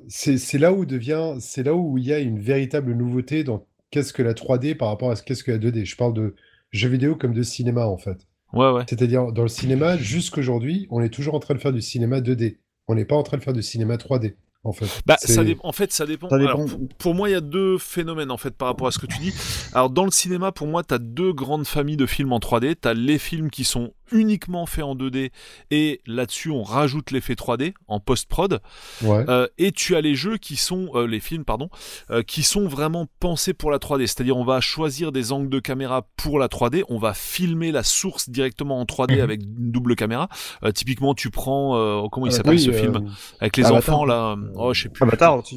c'est 0.09 0.59
là 0.59 0.73
où 0.73 0.87
devient, 0.87 1.35
c'est 1.41 1.63
là 1.63 1.75
où 1.75 1.99
il 1.99 2.05
y 2.05 2.13
a 2.13 2.19
une 2.19 2.39
véritable 2.39 2.93
nouveauté 2.95 3.45
dans 3.45 3.67
qu'est-ce 3.91 4.13
que 4.13 4.23
la 4.23 4.35
3D 4.35 4.75
par 4.75 4.89
rapport 4.89 5.11
à 5.11 5.17
ce 5.17 5.23
qu'est-ce 5.23 5.45
que 5.45 5.51
la 5.53 5.59
2D. 5.59 5.85
Je 5.85 5.97
parle 5.97 6.15
de 6.15 6.35
jeux 6.71 6.89
vidéo 6.89 7.17
comme 7.17 7.35
de 7.35 7.43
cinéma 7.43 7.87
en 7.87 7.99
fait. 7.99 8.27
Ouais, 8.53 8.71
ouais. 8.73 8.85
C'est-à-dire 8.89 9.31
dans 9.33 9.43
le 9.43 9.49
cinéma, 9.49 9.97
jusqu'aujourd'hui, 9.99 10.87
on 10.91 11.03
est 11.03 11.11
toujours 11.11 11.35
en 11.35 11.39
train 11.41 11.55
de 11.55 11.61
faire 11.61 11.73
du 11.73 11.83
cinéma 11.83 12.21
2D. 12.21 12.59
On 12.89 12.95
n'est 12.95 13.05
pas 13.05 13.17
en 13.17 13.23
train 13.23 13.37
de 13.37 13.43
faire 13.43 13.53
du 13.53 13.63
cinéma 13.63 13.97
3D 13.97 14.37
en 14.65 14.73
fait. 14.73 14.87
Bah, 15.07 15.17
C'est- 15.21 15.33
ça 15.33 15.45
dé- 15.45 15.57
en 15.63 15.73
fait, 15.73 15.93
ça 15.93 16.05
dépend. 16.07 16.29
Ça 16.29 16.37
Alors, 16.37 16.59
dépend. 16.59 16.69
pour- 16.69 16.89
pour 16.99 17.15
moi, 17.15 17.29
il 17.29 17.33
y 17.33 17.37
a 17.37 17.41
deux 17.41 17.79
phénomènes 17.79 18.31
en 18.31 18.37
fait 18.37 18.51
par 18.57 18.69
rapport 18.69 18.87
à 18.87 18.91
ce 18.91 18.99
que 18.99 19.07
tu 19.07 19.19
dis. 19.19 19.33
Alors, 19.73 19.91
dans 19.91 20.05
le 20.05 20.11
cinéma, 20.11 20.53
pour 20.53 20.67
moi, 20.67 20.83
tu 20.85 20.95
as 20.95 20.99
deux 20.99 21.33
grandes 21.33 21.67
familles 21.67 21.97
de 21.97 22.07
films 22.07 22.33
en 22.33 22.41
3D. 22.41 22.75
Tu 22.81 22.89
as 22.89 22.95
les 22.95 23.19
films 23.19 23.51
qui 23.51 23.65
sont 23.65 23.93
uniquement 24.13 24.67
faits 24.67 24.85
en 24.85 24.95
2D 24.95 25.31
et 25.71 26.01
là-dessus, 26.07 26.51
on 26.51 26.63
rajoute 26.63 27.11
l'effet 27.11 27.35
3D 27.35 27.75
en 27.89 28.01
post-prod. 28.01 28.61
Ouais. 29.03 29.25
Euh, 29.29 29.47
et 29.59 29.73
tu 29.73 29.97
as 29.97 30.01
les 30.01 30.15
jeux 30.15 30.37
qui 30.37 30.57
sont, 30.57 30.89
euh, 30.95 31.07
les 31.07 31.21
films, 31.21 31.45
pardon, 31.45 31.69
euh, 32.11 32.23
qui 32.23 32.43
sont 32.43 32.67
vraiment 32.69 33.07
pensés 33.21 33.55
pour 33.55 33.71
la 33.71 33.79
3D. 33.79 34.07
C'est-à-dire, 34.07 34.37
on 34.37 34.45
va 34.45 34.61
choisir 34.61 35.13
des 35.13 35.33
angles 35.33 35.49
de 35.51 35.59
caméra 35.61 36.07
pour 36.17 36.39
la 36.39 36.49
3D. 36.49 36.83
On 36.89 36.99
va 36.99 37.15
filmer 37.15 37.73
la 37.73 37.83
source 37.83 38.29
directement 38.29 38.81
en 38.81 38.85
3D 38.85 39.17
Mhm. 39.17 39.21
avec 39.21 39.41
une 39.43 39.71
double 39.73 39.97
caméra. 39.97 40.29
Euh, 40.65 40.73
typiquement, 40.73 41.15
tu 41.15 41.31
prends, 41.31 41.77
euh, 41.77 42.09
comment 42.11 42.27
il 42.27 42.33
Euh, 42.33 42.37
s'appelle 42.37 42.53
oui, 42.55 42.61
ce 42.61 42.71
euh, 42.71 42.73
film 42.73 43.11
avec 43.41 43.57
les 43.57 43.65
Avatar. 43.67 43.79
enfants 43.95 44.05
là. 44.05 44.37
Oh, 44.55 44.73
je 44.75 44.83
sais 44.83 44.89
plus. 44.89 45.03
Avatar, 45.05 45.43
tu- 45.43 45.57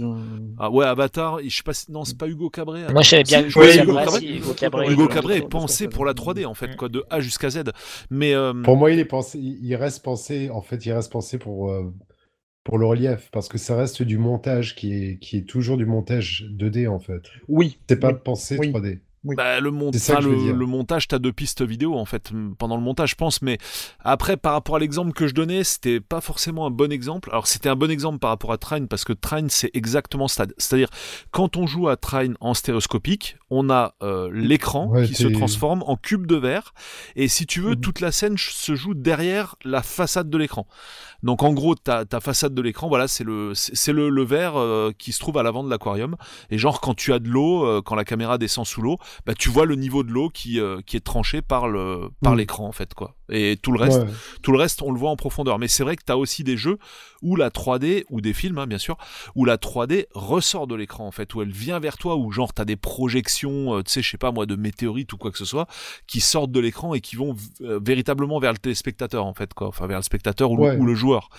Ah 0.60 0.70
ouais, 0.70 0.86
Avatar, 0.86 1.40
je 1.44 1.50
sais 1.56 1.64
pas 1.64 1.74
si... 1.74 1.92
Non, 1.92 2.06
c'est 2.06 2.18
pas 2.18 2.28
Hugo 2.28 2.50
Cabré. 2.50 2.82
Moi, 2.92 3.02
j'aimais 3.02 3.24
bien 3.24 3.42
Si, 3.42 3.48
Hugo 3.50 3.62
Cabret, 3.62 3.84
Hugo 3.84 4.54
Cabré. 4.54 4.86
si, 4.88 4.94
Hugo 4.94 5.08
Cabré 5.08 5.38
est 5.38 5.50
pensé 5.50 5.88
pour 5.88 6.06
la 6.06 6.14
3D 6.14 6.46
en 6.46 6.54
fait, 6.54 6.76
quoi, 6.76 6.90
de 6.90 7.04
A 7.10 7.20
jusqu'à 7.22 7.50
Z. 7.50 7.64
Mais 8.10 8.34
euh, 8.42 8.54
Pour 8.64 8.78
moi, 8.78 8.92
il 8.92 9.00
est 9.00 9.06
pensé, 9.06 9.40
il 9.40 9.76
reste 9.76 10.04
pensé, 10.04 10.50
en 10.50 10.62
fait, 10.62 10.86
il 10.86 10.92
reste 10.94 11.12
pensé 11.12 11.38
pour, 11.38 11.72
euh, 11.72 11.94
pour 12.64 12.78
le 12.78 12.86
relief, 12.86 13.30
parce 13.32 13.48
que 13.50 13.58
ça 13.58 13.76
reste 13.76 14.04
du 14.04 14.18
montage 14.18 14.76
qui 14.76 14.94
est, 14.94 15.20
qui 15.20 15.38
est 15.38 15.48
toujours 15.48 15.78
du 15.78 15.86
montage 15.86 16.46
2D, 16.52 16.88
en 16.88 17.00
fait. 17.00 17.24
Oui. 17.48 17.80
C'est 17.90 18.00
pas 18.00 18.14
oui. 18.14 18.20
pensé 18.24 18.58
Oui. 18.60 18.72
3D. 18.72 19.00
Bah, 19.24 19.60
le, 19.60 19.70
mont- 19.70 19.92
ça 19.94 20.20
le, 20.20 20.66
montage, 20.66 21.08
t'as 21.08 21.20
deux 21.20 21.32
pistes 21.32 21.62
vidéo 21.62 21.96
en 21.96 22.06
fait 22.06 22.32
pendant 22.58 22.76
le 22.76 22.82
montage, 22.82 23.12
je 23.12 23.16
pense. 23.16 23.42
Mais 23.44 23.60
après, 24.00 24.36
par 24.36 24.54
rapport 24.54 24.78
à 24.78 24.80
l'exemple 24.80 25.14
que 25.14 25.28
je 25.28 25.34
donnais, 25.36 25.64
c'était 25.64 26.00
pas 26.00 26.22
forcément 26.22 26.66
un 26.66 26.72
bon 26.72 26.92
exemple. 26.92 27.30
Alors, 27.32 27.46
c'était 27.46 27.70
un 27.70 27.76
bon 27.76 27.92
exemple 27.92 28.18
par 28.20 28.32
rapport 28.32 28.52
à 28.52 28.58
Train 28.58 28.86
parce 28.88 29.04
que 29.04 29.14
Train, 29.14 29.48
c'est 29.50 29.70
exactement 29.76 30.28
ça. 30.28 30.46
C'est-à-dire, 30.58 30.90
quand 31.30 31.56
on 31.56 31.68
joue 31.68 31.88
à 31.88 31.98
Train 31.98 32.34
en 32.40 32.54
stéréoscopique, 32.56 33.38
on 33.52 33.70
a 33.70 33.94
euh, 34.02 34.32
l'écran 34.34 34.88
Ouais, 34.88 35.06
qui 35.06 35.14
se 35.14 35.28
transforme 35.28 35.84
en 35.86 35.98
cube 35.98 36.26
de 36.26 36.36
verre. 36.38 36.74
Et 37.16 37.28
si 37.28 37.46
tu 37.46 37.62
veux, 37.62 37.76
Mhm. 37.76 37.82
toute 37.82 38.00
la 38.00 38.12
scène 38.12 38.38
se 38.38 38.74
joue 38.76 38.94
derrière 38.96 39.56
la 39.64 39.84
façade 39.84 40.30
de 40.30 40.38
l'écran. 40.38 40.66
Donc 41.24 41.44
en 41.44 41.54
gros, 41.54 41.76
ta, 41.76 42.06
ta 42.06 42.20
façade 42.20 42.54
de 42.56 42.62
l'écran, 42.62 42.88
voilà, 42.88 43.08
c'est 43.08 43.24
le, 43.24 43.54
c'est 43.54 43.76
c'est 43.76 43.94
le, 43.94 44.10
le 44.10 44.24
verre 44.24 44.58
euh, 44.58 44.92
qui 44.98 45.12
se 45.12 45.20
trouve 45.20 45.38
à 45.38 45.44
l'avant 45.44 45.64
de 45.64 45.70
l'aquarium. 45.70 46.16
Et 46.50 46.58
genre 46.58 46.82
quand 46.82 46.94
tu 46.96 47.14
as 47.14 47.20
de 47.20 47.28
l'eau, 47.30 47.66
euh, 47.66 47.82
quand 47.84 47.96
la 47.96 48.06
caméra 48.06 48.38
descend 48.38 48.66
sous 48.66 48.82
l'eau, 48.82 48.98
bah 49.26 49.34
tu 49.38 49.50
vois 49.50 49.66
le 49.66 49.76
niveau 49.76 50.04
de 50.04 50.12
l'eau 50.12 50.30
qui, 50.30 50.60
euh, 50.60 50.82
qui 50.86 50.98
est 50.98 51.06
tranché 51.06 51.42
par 51.42 51.68
le 51.68 52.10
par 52.22 52.34
Mm. 52.34 52.38
l'écran 52.38 52.68
en 52.68 52.72
fait 52.72 52.94
quoi. 52.94 53.16
Et 53.32 53.58
tout 53.62 53.72
le 53.72 53.80
reste, 53.80 54.02
Ouais. 54.02 54.08
tout 54.44 54.52
le 54.52 54.58
reste, 54.58 54.82
on 54.82 54.92
le 54.92 55.00
voit 55.00 55.10
en 55.10 55.16
profondeur. 55.16 55.58
Mais 55.58 55.68
c'est 55.68 55.84
vrai 55.84 55.96
que 55.96 56.04
tu 56.06 56.12
as 56.12 56.18
aussi 56.18 56.44
des 56.44 56.58
jeux 56.58 56.78
où 57.22 57.36
la 57.36 57.50
3D, 57.50 58.04
ou 58.10 58.20
des 58.22 58.34
films, 58.34 58.58
hein, 58.58 58.68
bien 58.68 58.78
sûr, 58.80 58.98
où 59.36 59.46
la 59.46 59.58
3D 59.58 60.08
ressort 60.14 60.68
de 60.68 60.76
l'écran, 60.76 61.08
en 61.08 61.12
fait, 61.12 61.34
où 61.36 61.42
elle 61.42 61.52
vient 61.52 61.80
vers 61.80 61.98
toi, 61.98 62.16
où 62.16 62.32
genre 62.32 62.54
tu 62.54 62.62
as 62.62 62.66
des 62.66 62.76
projections, 62.76 63.76
euh, 63.78 63.84
tu 63.84 63.92
sais, 63.92 64.02
je 64.02 64.10
sais 64.10 64.18
pas 64.18 64.32
moi, 64.32 64.46
de 64.46 64.56
météorites 64.56 65.14
ou 65.14 65.18
quoi 65.18 65.32
que 65.32 65.38
ce 65.38 65.46
soit, 65.46 65.68
qui 66.08 66.20
sortent 66.20 66.52
de 66.52 66.60
l'écran 66.60 66.94
et 66.94 67.02
qui 67.02 67.16
vont 67.16 67.36
euh, 67.62 67.80
véritablement 67.84 68.40
vers 68.40 68.52
le 68.52 68.58
téléspectateur, 68.58 69.26
en 69.26 69.34
fait, 69.34 69.54
quoi. 69.54 69.68
Enfin, 69.68 69.88
vers 69.88 69.98
le 70.00 70.04
spectateur 70.04 70.52
ou, 70.52 70.58
le- 70.58 70.62
Ouais. 70.64 70.76
ou 70.78 70.86
le 70.86 70.96
joueur. 70.96 71.30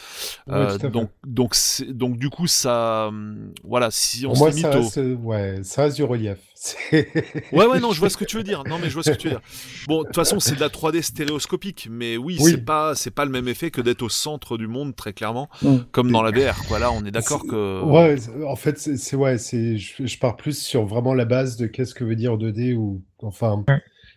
Euh, 0.48 0.78
donc, 0.78 1.10
donc, 1.26 1.54
donc, 1.88 2.16
du 2.16 2.30
coup, 2.30 2.46
ça. 2.46 3.06
hum, 3.08 3.52
Voilà, 3.64 3.90
si 3.90 4.24
on 4.26 4.34
se 4.34 4.38
moi, 4.40 4.50
limite 4.50 4.62
ça 4.64 4.78
au- 4.78 4.82
reste, 4.82 5.00
ouais, 5.22 5.60
ça 5.64 5.82
reste 5.82 5.96
du 5.96 6.04
relief. 6.04 6.38
Ouais, 7.52 7.66
ouais, 7.66 7.80
non, 7.80 7.92
je 7.92 7.98
vois 7.98 8.08
ce 8.10 8.16
que 8.16 8.24
tu 8.24 8.36
veux 8.36 8.42
dire. 8.44 8.62
Non, 8.68 8.78
mais 8.78 8.88
je 8.88 8.94
vois 8.94 9.02
ce 9.02 9.10
que 9.10 9.16
tu 9.16 9.28
veux 9.28 9.34
dire. 9.34 9.40
Bon, 9.88 10.00
de 10.02 10.06
toute 10.06 10.14
façon, 10.14 10.38
c'est 10.40 10.54
de 10.54 10.60
la 10.60 10.68
3D 10.68 11.02
stéréoscopique, 11.02 11.81
mais 11.90 12.16
oui, 12.16 12.36
Oui. 12.40 12.50
c'est 12.52 12.64
pas, 12.64 12.94
c'est 12.94 13.10
pas 13.10 13.24
le 13.24 13.30
même 13.30 13.48
effet 13.48 13.70
que 13.70 13.80
d'être 13.80 14.02
au 14.02 14.08
centre 14.08 14.56
du 14.58 14.66
monde, 14.66 14.94
très 14.96 15.12
clairement, 15.12 15.48
Mm. 15.62 15.76
comme 15.92 16.10
dans 16.10 16.22
la 16.22 16.30
VR. 16.30 16.56
Quoi, 16.68 16.78
là, 16.78 16.90
on 16.92 17.04
est 17.04 17.10
d'accord 17.10 17.42
que. 17.46 17.82
Ouais, 17.82 18.16
en 18.46 18.56
fait, 18.56 18.78
c'est 18.78 19.16
ouais, 19.16 19.38
c'est 19.38 19.76
je, 19.78 20.06
je 20.06 20.18
pars 20.18 20.36
plus 20.36 20.56
sur 20.60 20.84
vraiment 20.86 21.14
la 21.14 21.24
base 21.24 21.56
de 21.56 21.66
qu'est-ce 21.66 21.94
que 21.94 22.04
veut 22.04 22.16
dire 22.16 22.36
2D 22.38 22.74
ou 22.74 23.02
enfin 23.22 23.62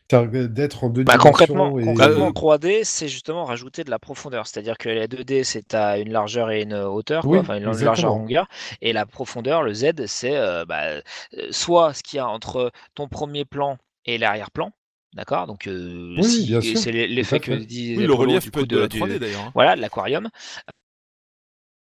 d'être 0.10 0.84
en 0.84 0.90
deux 0.90 1.04
Bah, 1.04 1.14
dimensions 1.14 1.32
concrètement, 1.32 1.80
et 1.80 1.84
concrètement, 1.84 2.30
3D, 2.32 2.82
c'est 2.84 3.08
justement 3.08 3.44
rajouter 3.46 3.84
de 3.84 3.90
la 3.90 3.98
profondeur. 3.98 4.46
C'est-à-dire 4.46 4.78
que 4.78 4.88
la 4.88 5.08
2D, 5.08 5.44
c'est 5.44 5.74
à 5.74 5.98
une 5.98 6.12
largeur 6.12 6.52
et 6.52 6.62
une 6.62 6.76
hauteur, 6.76 7.24
quoi, 7.24 7.40
enfin 7.40 7.58
une 7.58 7.64
largeur 7.64 7.94
exactement. 7.94 8.20
longueur. 8.20 8.48
Et 8.82 8.94
la 8.94 9.06
profondeur, 9.08 9.64
le 9.64 9.74
Z, 9.74 10.06
c'est 10.06 10.36
euh, 10.38 10.64
bah, 10.66 10.84
euh, 10.84 11.02
soit 11.50 11.94
ce 11.96 12.04
qu'il 12.04 12.18
y 12.18 12.20
a 12.20 12.28
entre 12.28 12.72
ton 12.94 13.08
premier 13.08 13.46
plan 13.46 13.78
et 14.06 14.20
l'arrière-plan. 14.20 14.72
D'accord 15.16 15.48
Donc, 15.48 15.66
euh, 15.68 16.14
Oui, 16.18 16.24
si- 16.24 16.46
bien 16.48 16.60
sûr, 16.62 16.78
c'est 16.78 16.92
l'e- 16.92 17.08
l'effet 17.08 17.40
que 17.40 17.54
dit 17.54 17.96
Oui, 17.98 18.06
le 18.06 18.14
relief 18.14 18.44
du 18.44 18.52
peut 18.52 18.60
coup, 18.60 18.64
être 18.66 18.70
de 18.72 18.78
la 18.80 18.88
du- 18.88 19.00
3D 19.00 19.18
d'ailleurs. 19.20 19.42
hein. 19.46 19.52
Voilà, 19.56 19.76
de 19.78 19.82
l'aquarium. 19.82 20.30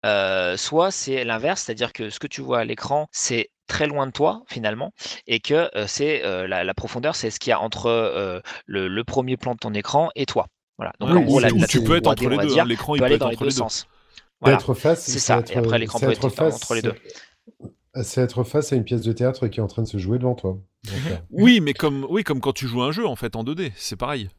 Euh, 0.05 0.55
soit 0.55 0.91
c'est 0.91 1.23
l'inverse, 1.23 1.63
c'est-à-dire 1.63 1.91
que 1.91 2.09
ce 2.09 2.19
que 2.19 2.27
tu 2.27 2.41
vois 2.41 2.59
à 2.59 2.63
l'écran, 2.63 3.07
c'est 3.11 3.49
très 3.67 3.87
loin 3.87 4.05
de 4.05 4.11
toi 4.11 4.43
finalement, 4.47 4.91
et 5.25 5.39
que 5.39 5.69
euh, 5.75 5.87
c'est 5.87 6.23
euh, 6.23 6.47
la, 6.47 6.63
la 6.63 6.73
profondeur, 6.75 7.15
c'est 7.15 7.31
ce 7.31 7.39
qu'il 7.39 7.49
y 7.49 7.53
a 7.53 7.59
entre 7.59 7.87
euh, 7.87 8.39
le, 8.67 8.87
le 8.87 9.03
premier 9.03 9.35
plan 9.35 9.53
de 9.53 9.57
ton 9.59 9.73
écran 9.73 10.11
et 10.15 10.25
toi. 10.27 10.45
Voilà. 10.77 10.93
Donc 10.99 11.09
Ouais, 11.09 11.15
en 11.17 11.21
gros, 11.23 11.39
la, 11.39 11.49
tu- 11.51 11.57
la 11.57 11.67
tu 11.67 11.83
peux 11.83 11.95
être 11.97 12.03
3D, 12.03 12.11
entre 12.11 12.25
on 12.25 12.29
les 12.29 12.37
deux. 12.37 12.53
dire, 12.53 12.63
hein. 12.63 12.67
L'écran, 12.67 12.95
il 12.95 12.99
peut 12.99 13.05
aller 13.05 13.15
être 13.15 13.21
dans 13.21 13.29
les 13.29 13.35
entre 13.35 13.43
deux 13.45 13.49
les 13.49 13.53
deux. 13.55 13.57
sens. 13.57 13.87
Voilà. 14.41 14.57
être 14.57 14.73
face, 14.75 15.03
C'est 15.05 15.17
ça. 15.19 15.39
être- 15.39 15.51
Et 15.51 15.55
après, 15.57 15.79
l'écran 15.79 15.99
peut 15.99 16.11
être 16.11 16.25
être 16.27 16.29
face, 16.35 16.55
entre 16.55 16.75
les 16.75 16.81
deux. 16.83 16.93
C'est- 18.03 18.21
être 18.21 18.43
face 18.43 18.73
à 18.73 18.75
une 18.75 18.83
pièce 18.83 19.01
de 19.01 19.11
théâtre 19.11 19.47
qui 19.47 19.59
est 19.59 19.63
en 19.63 19.67
train 19.67 19.81
de 19.83 19.87
se 19.87 19.97
jouer 19.97 20.17
devant 20.19 20.35
toi. 20.35 20.57
Donc, 20.85 20.95
euh, 21.11 21.15
Oui, 21.31 21.59
mais 21.61 21.73
comme, 21.73 22.05
oui, 22.09 22.23
comme 22.23 22.39
quand 22.41 22.53
tu 22.53 22.67
joues 22.67 22.81
un 22.81 22.91
jeu 22.91 23.05
en 23.07 23.15
fait 23.15 23.35
en 23.35 23.43
2D, 23.43 23.71
c'est 23.75 23.95
pareil. 23.95 24.29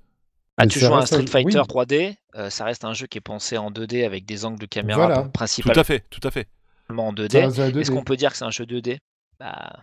Mais 0.59 0.67
tu 0.69 0.79
joues 0.81 0.95
à 0.95 0.99
un 0.99 1.07
Street 1.07 1.21
jeu- 1.23 1.27
Fighter 1.27 1.59
oui. 1.61 1.67
3D, 1.69 2.17
euh, 2.37 2.49
ça 2.51 2.65
reste 2.65 2.85
un 2.85 2.95
jeu 2.95 3.07
qui 3.07 3.19
est 3.19 3.21
pensé 3.21 3.59
en 3.59 3.71
2D 3.71 4.05
avec 4.05 4.25
des 4.25 4.45
angles 4.47 4.59
de 4.59 4.67
caméra 4.67 5.07
Voilà. 5.07 5.23
Tout 5.25 5.31
principalement 5.31 5.81
à 5.81 5.85
fait, 5.85 6.05
tout 6.09 6.21
à 6.27 6.31
fait. 6.31 6.49
en 6.89 7.13
2D. 7.13 7.33
ça 7.41 7.47
reste 7.47 7.59
un 7.59 7.69
2D. 7.71 7.81
Est-ce 7.81 7.91
qu'on 7.91 8.05
peut 8.05 8.17
dire 8.17 8.31
que 8.31 8.39
c'est 8.39 8.45
un 8.45 8.51
jeu 8.51 8.65
2D 8.65 8.99
bah, 9.39 9.81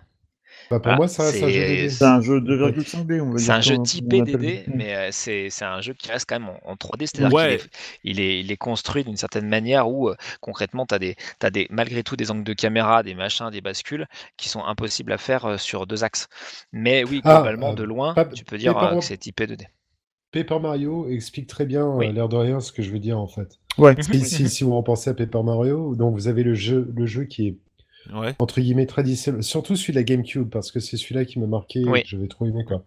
Bah, 0.70 0.80
pour 0.80 0.84
Voilà, 0.84 0.96
moi, 0.98 1.08
ça 1.08 1.32
c'est- 1.32 1.42
2D. 1.42 1.90
C'est 1.90 2.04
un 2.06 2.22
jeu 2.22 2.40
2,5D, 2.42 3.22
on 3.22 3.32
va 3.32 3.38
C'est 3.38 3.52
un 3.52 3.62
jeu 3.62 3.78
typé. 3.84 4.22
DD, 4.22 4.66
mais 4.74 4.96
euh, 4.96 5.10
c'est 5.12 5.50
un 5.62 5.82
jeu 5.82 5.94
qui 5.94 6.10
reste 6.12 6.26
quand 6.28 6.40
même 6.40 6.50
en, 6.50 6.72
en 6.72 6.76
3D, 6.76 7.06
c'est-à-dire 7.08 7.34
Ouais. 7.34 7.58
qu'il 8.04 8.20
est, 8.20 8.20
il 8.20 8.20
est, 8.20 8.40
il 8.42 8.52
est 8.52 8.58
construit 8.58 9.04
d'une 9.04 9.18
certaine 9.18 9.48
manière 9.48 9.90
où 9.90 10.10
euh, 10.10 10.16
concrètement, 10.42 10.86
tu 10.86 10.96
as, 10.96 11.00
des, 11.00 11.16
t'as 11.40 11.50
des, 11.50 11.68
malgré 11.70 12.04
tout 12.04 12.16
des 12.16 12.32
angles 12.32 12.44
de 12.44 12.54
caméra, 12.54 13.04
des 13.04 13.14
machins, 13.16 13.50
des 13.52 13.62
bascules 13.62 14.08
qui 14.38 14.50
sont 14.50 14.64
impossibles 14.64 15.12
à 15.12 15.18
faire 15.18 15.46
euh, 15.46 15.58
sur 15.58 15.86
deux 15.88 16.04
axes. 16.04 16.28
Mais 16.72 17.04
oui, 17.04 17.22
Ah, 17.24 17.36
globalement, 17.36 17.72
euh, 17.72 17.76
de 17.76 17.84
loin, 17.84 18.14
pas- 18.14 18.26
tu 18.26 18.44
peux 18.44 18.58
dire 18.58 18.74
Paper 18.74 18.96
euh, 18.96 19.00
que 19.00 19.06
c'est 19.06 19.18
typé 19.18 19.46
2D. 19.48 19.66
Paper 20.32 20.60
Mario 20.60 21.08
explique 21.10 21.46
très 21.48 21.66
bien, 21.66 21.86
Oui. 21.88 22.08
euh, 22.08 22.12
l'air 22.12 22.28
de 22.28 22.36
rien, 22.38 22.60
ce 22.60 22.72
que 22.72 22.82
je 22.82 22.90
veux 22.90 22.98
dire 23.00 23.20
en 23.20 23.28
fait. 23.28 23.60
Ouais. 23.78 23.96
Si, 24.02 24.22
si, 24.26 24.50
si 24.50 24.64
vous 24.64 24.76
repensez 24.76 25.10
à 25.12 25.14
Paper 25.14 25.44
Mario, 25.44 25.96
donc 25.96 26.14
vous 26.16 26.28
avez 26.28 26.42
le 26.44 26.56
jeu, 26.56 26.92
le 26.96 27.06
jeu 27.06 27.26
qui 27.26 27.48
est 27.50 27.58
Ouais. 28.14 28.34
entre 28.40 28.60
guillemets 28.60 28.86
traditionnel, 28.86 29.44
surtout 29.44 29.76
celui 29.76 29.94
de 29.94 29.98
la 30.00 30.04
GameCube, 30.04 30.50
parce 30.50 30.72
que 30.72 30.80
c'est 30.80 30.98
celui-là 30.98 31.26
qui 31.26 31.40
m'a 31.40 31.48
marqué, 31.48 31.84
Oui. 31.86 32.02
que 32.04 32.08
j'avais 32.10 32.28
trop 32.28 32.46
aimé 32.46 32.64
quoi. 32.66 32.84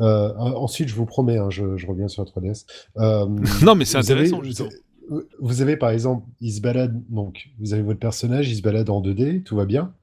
Euh, 0.00 0.34
ensuite, 0.36 0.88
je 0.88 0.94
vous 0.94 1.06
promets, 1.06 1.38
hein, 1.38 1.48
je, 1.50 1.76
je 1.76 1.86
reviens 1.86 2.08
sur 2.08 2.22
la 2.22 2.30
3DS. 2.30 2.66
Euh, 2.98 3.26
Non, 3.64 3.74
mais 3.74 3.84
c'est 3.84 3.98
vous 3.98 4.10
avez- 4.10 4.20
intéressant 4.22 4.38
vous 4.38 4.44
justement. 4.44 4.68
avez- 4.68 5.24
Vous 5.38 5.62
avez 5.62 5.76
par 5.76 5.90
exemple, 5.90 6.26
il 6.40 6.52
se 6.52 6.60
balade, 6.60 7.02
donc 7.08 7.48
vous 7.60 7.72
avez 7.72 7.82
votre 7.82 8.00
personnage, 8.00 8.50
il 8.50 8.56
se 8.56 8.62
balade 8.62 8.90
en 8.90 9.00
2D, 9.00 9.42
tout 9.42 9.56
va 9.56 9.64
bien. 9.64 9.94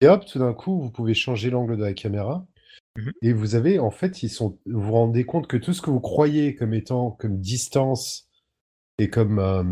Et 0.00 0.08
hop, 0.08 0.24
tout 0.26 0.38
d'un 0.38 0.52
coup, 0.52 0.80
vous 0.80 0.90
pouvez 0.90 1.14
changer 1.14 1.50
l'angle 1.50 1.76
de 1.76 1.82
la 1.82 1.94
caméra. 1.94 2.46
Mhm. 2.98 3.12
Et 3.22 3.32
vous 3.32 3.54
avez, 3.54 3.78
en 3.78 3.90
fait, 3.90 4.22
ils 4.22 4.28
sont, 4.28 4.58
vous 4.66 4.80
vous 4.82 4.92
rendez 4.92 5.24
compte 5.24 5.46
que 5.46 5.56
tout 5.56 5.72
ce 5.72 5.80
que 5.80 5.90
vous 5.90 6.00
croyez 6.00 6.54
comme 6.54 6.74
étant 6.74 7.10
comme 7.12 7.40
distance 7.40 8.28
et 8.98 9.08
comme, 9.08 9.38
euh, 9.38 9.64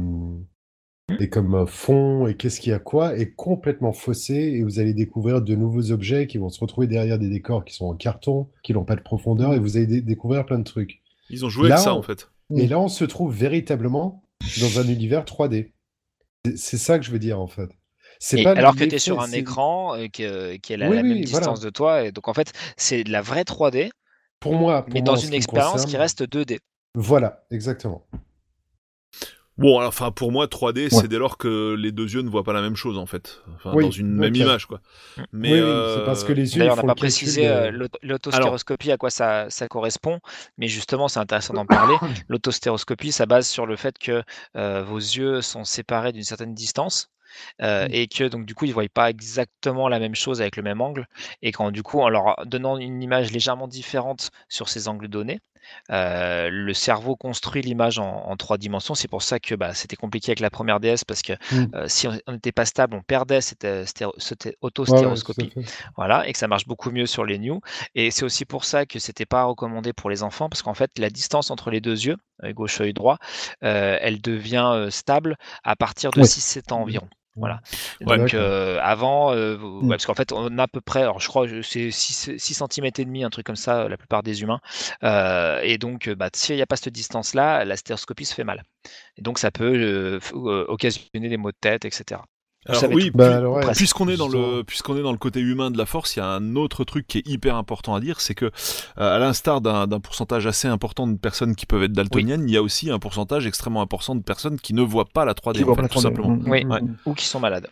et 1.19 1.29
comme 1.29 1.67
fond 1.67 2.27
et 2.27 2.35
qu'est-ce 2.37 2.61
qu'il 2.61 2.71
y 2.71 2.75
a 2.75 2.79
quoi 2.79 3.17
est 3.17 3.33
complètement 3.35 3.93
faussé 3.93 4.35
et 4.35 4.63
vous 4.63 4.79
allez 4.79 4.95
découvrir 4.95 5.43
de 5.43 5.55
nouveaux 5.55 5.91
objets 5.91 6.27
qui 6.27 6.39
vont 6.39 6.49
se 6.51 6.61
retrouver 6.61 6.87
derrière 6.87 7.19
des 7.19 7.29
décors 7.29 7.65
qui 7.65 7.75
sont 7.75 7.87
en 7.87 7.95
carton, 7.95 8.49
qui 8.63 8.73
n'ont 8.75 8.85
pas 8.85 8.97
de 8.97 9.03
profondeur 9.03 9.55
et 9.55 9.59
vous 9.59 9.77
allez 9.77 9.87
dé- 9.87 10.01
découvrir 10.03 10.47
plein 10.47 10.59
de 10.59 10.65
trucs. 10.65 11.01
Ils 11.31 11.45
ont 11.45 11.49
joué 11.49 11.69
Là, 11.69 11.77
avec 11.77 11.85
ça 11.85 11.95
on- 11.95 11.99
en 11.99 12.03
fait. 12.03 12.31
Et 12.57 12.67
là, 12.67 12.81
on 12.81 12.89
se 12.89 13.05
trouve 13.05 13.33
véritablement 13.35 14.23
dans 14.61 14.81
un 14.81 14.89
univers 14.89 15.25
3D. 15.25 15.73
C'est- 16.57 16.79
ça 16.79 16.99
que 16.99 17.05
je 17.05 17.11
veux 17.13 17.19
dire, 17.21 17.39
en 17.41 17.47
fait. 17.47 17.71
C'est 18.19 18.41
Et 18.41 18.43
pas 18.45 18.51
alors 18.53 18.75
que 18.75 18.85
tu 18.85 18.95
es 18.95 18.99
sur 18.99 19.21
un 19.21 19.31
écran 19.31 19.95
euh, 19.97 20.07
qui, 20.09 20.25
euh, 20.25 20.57
qui 20.59 20.73
est 20.73 20.75
à 20.75 20.79
la, 20.79 20.91
Oui, 20.91 20.97
la 20.97 21.03
oui, 21.03 21.09
même 21.09 21.25
voilà. 21.27 21.47
distance 21.47 21.61
de 21.61 21.71
toi, 21.71 22.03
et 22.05 22.13
donc 22.13 22.27
en 22.29 22.35
fait, 22.35 22.53
c'est 22.77 23.05
de 23.05 23.13
la 23.13 23.23
vraie 23.23 23.45
3D, 23.45 23.91
Pour 24.41 24.55
moi, 24.55 24.83
pour 24.83 24.93
mais 24.95 25.01
moi, 25.01 25.07
dans 25.07 25.17
une 25.17 25.33
expérience 25.33 25.87
qui 25.87 25.97
reste 25.97 26.23
2D. 26.25 26.59
Voilà, 26.95 27.45
exactement. 27.51 28.05
Bon, 29.61 29.77
alors, 29.79 29.89
enfin, 29.91 30.11
pour 30.11 30.33
moi, 30.33 30.47
3D, 30.49 30.85
Ouais. 30.85 30.89
c'est 30.91 31.07
dès 31.07 31.19
lors 31.19 31.37
que 31.39 31.75
les 31.79 31.93
deux 31.93 32.13
yeux 32.15 32.23
ne 32.23 32.29
voient 32.31 32.43
pas 32.45 32.53
la 32.55 32.63
même 32.63 32.77
chose, 32.77 32.97
en 32.99 33.07
fait. 33.07 33.43
Enfin, 33.55 33.73
Oui, 33.75 33.85
dans 33.85 33.91
une 33.91 34.09
même 34.17 34.35
image, 34.35 34.67
quoi. 34.67 34.81
Mm. 35.19 35.23
Mais, 35.33 35.49
oui, 35.53 35.55
oui, 35.61 35.61
euh, 35.67 35.99
c'est 35.99 36.05
parce 36.07 36.25
que 36.25 36.33
les 36.33 36.55
yeux 36.55 36.61
D'ailleurs, 36.61 36.77
ils 36.79 36.81
on 36.81 36.87
n'a 36.87 36.95
pas 36.95 36.99
précisé 36.99 37.43
de- 37.45 37.49
euh, 37.51 37.71
l'aut- 37.71 37.87
l'autostéroscopie, 38.03 38.91
à 38.91 38.97
quoi 38.97 39.11
ça, 39.11 39.47
ça 39.51 39.69
correspond, 39.69 40.19
mais 40.59 40.67
justement, 40.67 41.09
c'est 41.09 41.21
intéressant 41.21 41.55
d'en 41.55 41.67
parler. 41.67 41.95
L'autostéroscopie, 42.29 43.13
ça 43.13 43.27
base 43.27 43.47
sur 43.47 43.67
le 43.67 43.77
fait 43.77 43.99
que 43.99 44.23
euh, 44.57 44.83
vos 44.83 44.99
yeux 44.99 45.43
sont 45.43 45.65
séparés 45.65 46.13
d'une 46.13 46.25
certaine 46.25 46.55
distance. 46.55 47.11
euh, 47.63 47.87
Mm. 47.87 47.93
et 47.93 48.09
que 48.09 48.25
donc 48.25 48.45
du 48.45 48.57
coup 48.57 48.65
ils 48.65 48.73
voient 48.75 48.83
pas 48.93 49.09
exactement 49.09 49.89
la 49.89 50.01
même 50.01 50.17
chose 50.17 50.41
avec 50.41 50.57
le 50.57 50.65
même 50.65 50.81
angle 50.81 51.07
et 51.43 51.53
quand 51.53 51.71
du 51.71 51.85
coup 51.85 52.01
en 52.01 52.09
leur 52.09 52.35
donnant 52.45 52.77
une 52.77 53.01
image 53.05 53.31
légèrement 53.31 53.69
différente 53.69 54.31
sur 54.49 54.69
ces 54.69 54.89
angles 54.89 55.07
donnés 55.07 55.39
euh, 55.91 56.49
le 56.51 56.75
cerveau 56.75 57.17
construit 57.17 57.63
l'image 57.63 57.99
en, 57.99 58.25
en 58.27 58.37
trois 58.37 58.59
dimensions 58.59 58.95
c'est 58.95 59.09
pour 59.09 59.23
ça 59.23 59.39
que 59.41 59.55
bah, 59.55 59.75
c'était 59.75 59.97
compliqué 59.97 60.31
avec 60.31 60.41
la 60.41 60.51
première 60.51 60.81
DS 60.81 61.05
parce 61.07 61.23
que 61.23 61.33
Mm. 61.51 61.65
euh, 61.75 61.89
si 61.89 62.07
on 62.27 62.33
n'était 62.33 62.53
pas 62.53 62.65
stable 62.65 62.95
on 62.95 63.03
perdait 63.03 63.41
cette, 63.41 63.65
euh, 63.65 63.85
ouais, 64.45 64.57
autostéroscopie 64.61 65.53
voilà, 65.97 66.27
et 66.29 66.33
que 66.33 66.39
ça 66.39 66.49
marche 66.49 66.67
beaucoup 66.67 66.91
mieux 66.91 67.07
sur 67.07 67.25
les 67.25 67.39
new. 67.39 67.61
Et 67.95 68.11
c'est 68.11 68.25
aussi 68.25 68.45
pour 68.45 68.65
ça 68.65 68.87
que 68.87 68.99
c'était 68.99 69.27
pas 69.27 69.45
recommandé 69.45 69.93
pour 69.93 70.11
les 70.11 70.23
enfants, 70.23 70.49
parce 70.49 70.63
qu'en 70.63 70.75
fait, 70.75 70.99
la 70.99 71.11
distance 71.11 71.51
entre 71.51 71.71
les 71.71 71.81
deux 71.81 72.07
yeux, 72.07 72.17
œil 72.45 72.55
gauche, 72.55 72.81
œil 72.81 72.93
droit, 72.93 73.19
euh, 73.65 73.99
elle 74.01 74.21
devient 74.21 74.71
euh, 74.75 74.91
stable 74.91 75.37
à 75.65 75.77
partir 75.77 76.13
de 76.13 76.21
Ouais. 76.21 76.25
6-7 76.25 76.73
ans 76.73 76.81
environ. 76.83 77.09
Voilà. 77.37 77.61
Ouais. 78.01 78.19
Donc 78.19 78.35
euh, 78.35 78.79
avant, 78.83 79.33
euh, 79.33 79.57
Mm. 79.57 79.85
ouais, 79.85 79.89
parce 79.91 80.07
qu'en 80.07 80.15
fait, 80.15 80.33
on 80.33 80.59
a 80.59 80.65
à 80.65 80.69
peu 80.69 80.81
près, 80.81 81.01
alors 81.03 81.21
je 81.21 81.29
crois, 81.29 81.47
c'est 81.63 81.91
6, 81.91 82.33
6 82.39 82.55
cm 82.55 82.87
et 82.99 83.05
demi, 83.05 83.25
un 83.25 83.31
truc 83.31 83.47
comme 83.47 83.57
ça, 83.57 83.89
la 83.89 83.97
plupart 83.97 84.23
des 84.23 84.43
humains. 84.43 84.61
Euh, 85.05 85.61
et 85.63 85.79
donc, 85.79 86.09
euh, 86.09 86.15
bah, 86.15 86.29
s'il 86.35 86.57
n'y 86.57 86.63
a 86.63 86.67
pas 86.67 86.77
cette 86.77 86.93
distance-là, 86.95 87.65
la 87.65 87.77
stéréoscopie 87.77 88.25
se 88.25 88.35
fait 88.35 88.45
mal. 88.45 88.63
Et 89.17 89.23
donc, 89.23 89.39
ça 89.39 89.51
peut 89.51 89.75
euh, 89.75 90.21
euh, 90.35 90.65
occasionner 90.69 91.29
des 91.29 91.37
maux 91.37 91.53
de 91.53 91.57
tête, 91.61 91.85
etc. 91.85 92.21
Alors 92.67 92.85
oui. 92.93 93.11
Bah, 93.15 93.41
ouais, 93.49 93.73
puisqu'on 93.75 94.09
est 94.09 94.17
dans 94.19 94.29
le 94.29 94.63
puisqu'on 94.65 94.97
est 94.97 95.03
dans 95.03 95.13
le 95.13 95.19
côté 95.19 95.41
humain 95.41 95.71
de 95.71 95.79
la 95.79 95.87
force, 95.87 96.17
il 96.17 96.19
y 96.19 96.23
a 96.23 96.27
un 96.27 96.57
autre 96.57 96.85
truc 96.85 97.07
qui 97.07 97.19
est 97.19 97.27
hyper 97.27 97.57
important 97.57 97.95
à 97.95 98.01
dire, 98.01 98.21
c'est 98.21 98.35
que 98.35 98.45
euh, 98.47 98.51
à 98.97 99.19
l'instar 99.19 99.63
d'un 99.63 99.87
d'un 99.87 99.99
pourcentage 100.01 100.47
assez 100.47 100.69
important 100.69 101.07
de 101.07 101.17
personnes 101.17 101.55
qui 101.57 101.65
peuvent 101.65 101.83
être 101.85 101.93
daltoniennes, 101.93 102.47
il 102.49 102.53
y 102.53 102.59
a 102.59 102.63
aussi 102.63 102.91
un 102.91 102.99
pourcentage 102.99 103.47
extrêmement 103.47 103.81
important 103.81 104.15
de 104.15 104.23
personnes 104.23 104.61
qui 104.61 104.75
ne 104.75 104.83
voient 104.83 105.07
pas 105.09 105.25
la 105.25 105.33
3D 105.33 105.55
Qui 105.59 105.63
en 105.63 105.67
voit 105.67 105.75
fait, 105.77 105.81
pas 105.81 105.83
la 105.85 105.89
tout 105.89 105.99
3D. 106.01 106.03
simplement. 106.03 106.31
Mm, 106.37 106.51
Oui. 106.51 106.65
mm, 106.65 106.71
Ouais. 106.71 106.83
mm. 106.83 106.97
Ou 107.07 107.15
qui 107.15 107.25
sont 107.25 107.41
malades. 107.41 107.69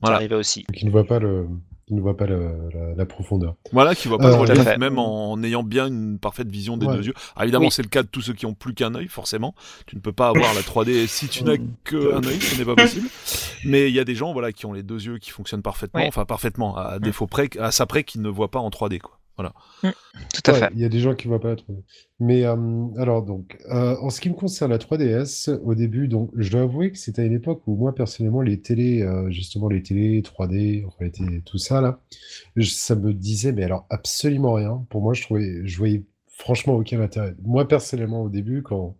Voilà. 0.00 0.16
arrivait 0.18 0.36
aussi. 0.36 0.64
Qui 0.72 0.86
ne 0.86 0.90
voit 0.92 1.04
pas 1.04 1.18
le, 1.18 1.48
qui 1.86 1.94
ne 1.94 2.00
voit 2.00 2.16
pas 2.16 2.26
le- 2.26 2.68
la, 2.74 2.94
la 2.96 3.06
profondeur. 3.06 3.54
Voilà, 3.72 3.94
qui 3.94 4.08
voit 4.08 4.18
pas 4.18 4.26
Euh, 4.32 4.44
le 4.44 4.50
relief, 4.52 4.76
même 4.78 4.98
en, 4.98 5.30
en 5.32 5.42
ayant 5.44 5.62
bien 5.62 5.86
une 5.86 6.18
parfaite 6.18 6.48
vision 6.48 6.76
des 6.76 6.86
Ouais. 6.86 6.96
deux 6.96 7.06
yeux. 7.06 7.14
Alors, 7.36 7.44
évidemment, 7.44 7.66
Oui. 7.66 7.70
c'est 7.70 7.82
le 7.82 7.88
cas 7.88 8.02
de 8.02 8.08
tous 8.08 8.22
ceux 8.22 8.32
qui 8.32 8.44
ont 8.44 8.54
plus 8.54 8.74
qu'un 8.74 8.92
œil, 8.96 9.06
forcément. 9.06 9.54
Tu 9.86 9.94
ne 9.94 10.00
peux 10.00 10.12
pas 10.12 10.28
avoir 10.28 10.52
la 10.54 10.62
3D 10.62 11.06
si 11.06 11.28
tu 11.28 11.44
n'as 11.44 11.56
qu'un 11.84 12.24
œil, 12.24 12.40
ce 12.40 12.58
n'est 12.58 12.64
pas 12.64 12.74
possible. 12.74 13.08
Mais 13.64 13.88
il 13.88 13.94
y 13.94 14.00
a 14.00 14.04
des 14.04 14.16
gens, 14.16 14.32
voilà, 14.32 14.50
qui 14.50 14.66
ont 14.66 14.72
les 14.72 14.82
deux 14.82 15.00
yeux 15.06 15.18
qui 15.18 15.30
fonctionnent 15.30 15.62
parfaitement, 15.62 16.00
Ouais. 16.00 16.08
enfin 16.08 16.24
parfaitement, 16.24 16.76
à 16.76 16.98
défaut 16.98 17.28
près, 17.28 17.48
à 17.60 17.70
ça 17.70 17.86
près, 17.86 18.02
qui 18.02 18.18
ne 18.18 18.28
voient 18.28 18.50
pas 18.50 18.58
en 18.60 18.70
3D, 18.70 18.98
quoi. 18.98 19.18
Voilà. 19.36 19.52
Tout 19.82 20.50
à 20.50 20.52
Ouais, 20.52 20.58
fait. 20.60 20.68
Il 20.74 20.80
y 20.80 20.84
a 20.84 20.88
des 20.88 20.98
gens 21.00 21.14
qui 21.14 21.28
ne 21.28 21.32
voient 21.32 21.40
pas 21.40 21.48
la 21.50 21.56
3D. 21.56 21.82
Mais 22.20 22.44
euh, 22.46 22.56
alors 22.96 23.22
donc, 23.22 23.58
euh, 23.70 23.96
en 24.00 24.08
ce 24.10 24.20
qui 24.20 24.30
me 24.30 24.34
concerne 24.34 24.70
la 24.70 24.78
3DS, 24.78 25.50
au 25.62 25.74
début, 25.74 26.08
donc, 26.08 26.30
je 26.36 26.50
dois 26.50 26.62
avouer 26.62 26.90
que 26.92 26.98
c'était 26.98 27.22
à 27.22 27.24
une 27.26 27.34
époque 27.34 27.62
où 27.66 27.76
moi 27.76 27.94
personnellement 27.94 28.40
les 28.40 28.60
télés, 28.60 29.02
euh, 29.02 29.30
justement 29.30 29.68
les 29.68 29.82
télés 29.82 30.22
3D, 30.22 30.84
enfin 30.86 31.04
les 31.04 31.10
télés, 31.10 31.42
tout 31.44 31.58
ça 31.58 31.80
là, 31.82 32.00
je- 32.56 32.70
ça 32.70 32.94
me 32.96 33.12
disait 33.12 33.52
mais 33.52 33.64
alors 33.64 33.86
absolument 33.90 34.54
rien. 34.54 34.86
Pour 34.88 35.02
moi, 35.02 35.12
je 35.14 35.22
trouvais, 35.22 35.66
je 35.66 35.76
voyais 35.78 36.02
franchement 36.28 36.74
aucun 36.74 37.00
intérêt. 37.00 37.34
Moi 37.42 37.68
personnellement 37.68 38.22
au 38.22 38.28
début, 38.30 38.62
quand 38.62 38.96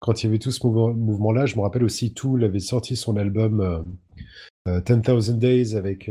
quand 0.00 0.22
il 0.22 0.26
y 0.26 0.28
avait 0.30 0.38
tout 0.38 0.50
ce 0.50 0.66
mouvement- 0.66 0.94
mouvement-là, 0.94 1.46
je 1.46 1.56
me 1.56 1.60
rappelle 1.62 1.84
aussi 1.84 2.12
Tool 2.14 2.42
avait 2.44 2.58
sorti 2.60 2.96
son 2.96 3.16
album 3.16 3.60
euh, 3.60 3.80
euh, 4.68 4.80
10,000 4.80 5.38
Days 5.38 5.74
avec 5.76 6.08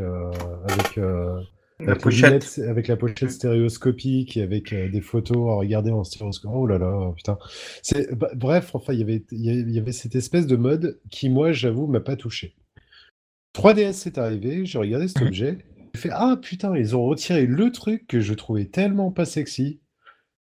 avec 0.67 0.97
euh, 0.97 1.39
La 1.79 1.91
avec, 1.91 2.01
pochette. 2.03 2.29
lunettes- 2.57 2.69
avec 2.69 2.87
la 2.87 2.97
pochette 2.97 3.31
stéréoscopique 3.31 4.35
et 4.37 4.41
avec 4.41 4.73
euh, 4.73 4.89
des 4.89 5.01
photos 5.01 5.51
à 5.51 5.55
regarder 5.55 5.91
en 5.91 6.03
stéréoscope. 6.03 6.51
Oh 6.53 6.67
là 6.67 6.77
là, 6.77 7.13
putain. 7.15 7.37
C'est, 7.81 8.13
bah, 8.15 8.29
bref, 8.35 8.71
enfin, 8.75 8.93
il 8.93 8.99
y 8.99 9.03
avait, 9.03 9.23
y 9.31 9.49
avait- 9.49 9.59
il 9.61 9.71
y 9.71 9.79
avait 9.79 9.91
cette 9.93 10.15
espèce 10.15 10.45
de 10.45 10.55
mode 10.57 10.99
qui, 11.09 11.29
moi, 11.29 11.51
j'avoue, 11.53 11.87
m'a 11.87 12.01
pas 12.01 12.15
touché. 12.17 12.55
3DS 13.53 14.07
est 14.07 14.17
arrivé, 14.17 14.65
j'ai 14.65 14.77
regardé 14.77 15.07
cet 15.07 15.21
Mhm. 15.21 15.27
objet, 15.27 15.57
j'ai 15.95 16.01
fait 16.01 16.09
Ah 16.11 16.37
putain, 16.41 16.75
ils 16.77 16.95
ont 16.95 17.03
retiré 17.05 17.45
le 17.45 17.71
truc 17.71 18.07
que 18.07 18.19
je 18.19 18.33
trouvais 18.33 18.65
tellement 18.65 19.11
pas 19.11 19.25
sexy. 19.25 19.79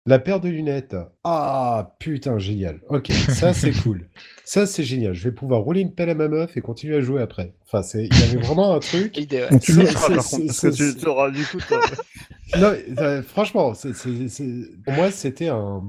La 0.05 0.18
paire 0.18 0.40
de 0.40 0.48
lunettes. 0.48 0.96
Ah 1.22 1.94
putain, 2.00 2.36
génial. 2.38 2.80
Ok, 2.88 3.12
ça 3.12 3.53
c'est 3.55 3.70
cool. 3.72 4.09
Ça 4.44 4.66
c'est 4.66 4.82
génial. 4.82 5.14
Je 5.14 5.22
vais 5.24 5.32
pouvoir 5.32 5.61
rouler 5.61 5.80
une 5.80 5.95
pelle 5.95 6.11
à 6.11 6.14
ma 6.14 6.26
meuf 6.29 6.57
et 6.57 6.61
continuer 6.61 6.96
à 6.96 7.00
jouer 7.00 7.22
après. 7.22 7.54
Enfin, 7.64 7.83
c'est, 7.83 8.04
il 8.07 8.18
y 8.20 8.22
avait 8.24 8.45
vraiment 8.45 8.74
un 8.74 8.80
truc. 8.80 9.16
L'idée, 9.16 9.42
ouais. 9.42 9.49
Donc 9.50 9.61
tu 9.62 9.72
le 9.72 9.87
C'est- 9.87 9.92
feras 9.92 10.08
c'est- 10.08 10.14
par 10.16 10.24
contre, 10.24 10.46
parce 10.46 10.58
c'est- 10.58 10.70
que 10.70 10.74
tu, 10.74 10.91
c'est- 10.91 10.96
tu 10.99 11.07
auras 11.07 11.30
du 11.30 11.45
coup. 11.46 11.58
Non, 12.58 12.72
euh, 12.99 13.22
franchement, 13.22 13.72
c'est, 13.72 13.95
c'est- 13.95 14.29
c'est- 14.29 14.83
pour 14.84 14.92
moi, 14.95 15.11
c'était 15.12 15.46
un, 15.49 15.83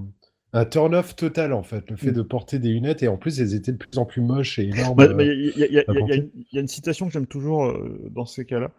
un 0.54 0.66
turn-off 0.66 1.16
total, 1.16 1.52
en 1.52 1.64
fait, 1.64 1.90
le 1.90 1.98
fait 1.98 2.12
Mm. 2.12 2.14
de 2.14 2.22
porter 2.22 2.60
des 2.60 2.70
lunettes, 2.70 3.02
et 3.04 3.08
en 3.10 3.18
plus, 3.18 3.42
elles 3.42 3.54
étaient 3.56 3.72
de 3.74 3.78
plus 3.78 3.98
en 3.98 4.06
plus 4.06 4.22
moches 4.22 4.60
et 4.60 4.66
énormes. 4.70 4.96
Bah, 4.96 5.06
euh, 5.06 5.14
bah, 5.16 5.24
Il 5.26 5.30
y, 5.58 5.64
a- 5.64 5.68
il 5.68 5.74
y 5.74 5.78
il 5.78 6.14
y 6.14 6.16
il 6.16 6.32
il 6.52 6.58
y 6.58 6.62
une 6.62 6.68
citation 6.68 7.08
que 7.08 7.12
j'aime 7.12 7.26
toujours 7.28 7.66
euh, 7.66 8.00
dans 8.12 8.26
ces 8.26 8.46
cas-là. 8.46 8.70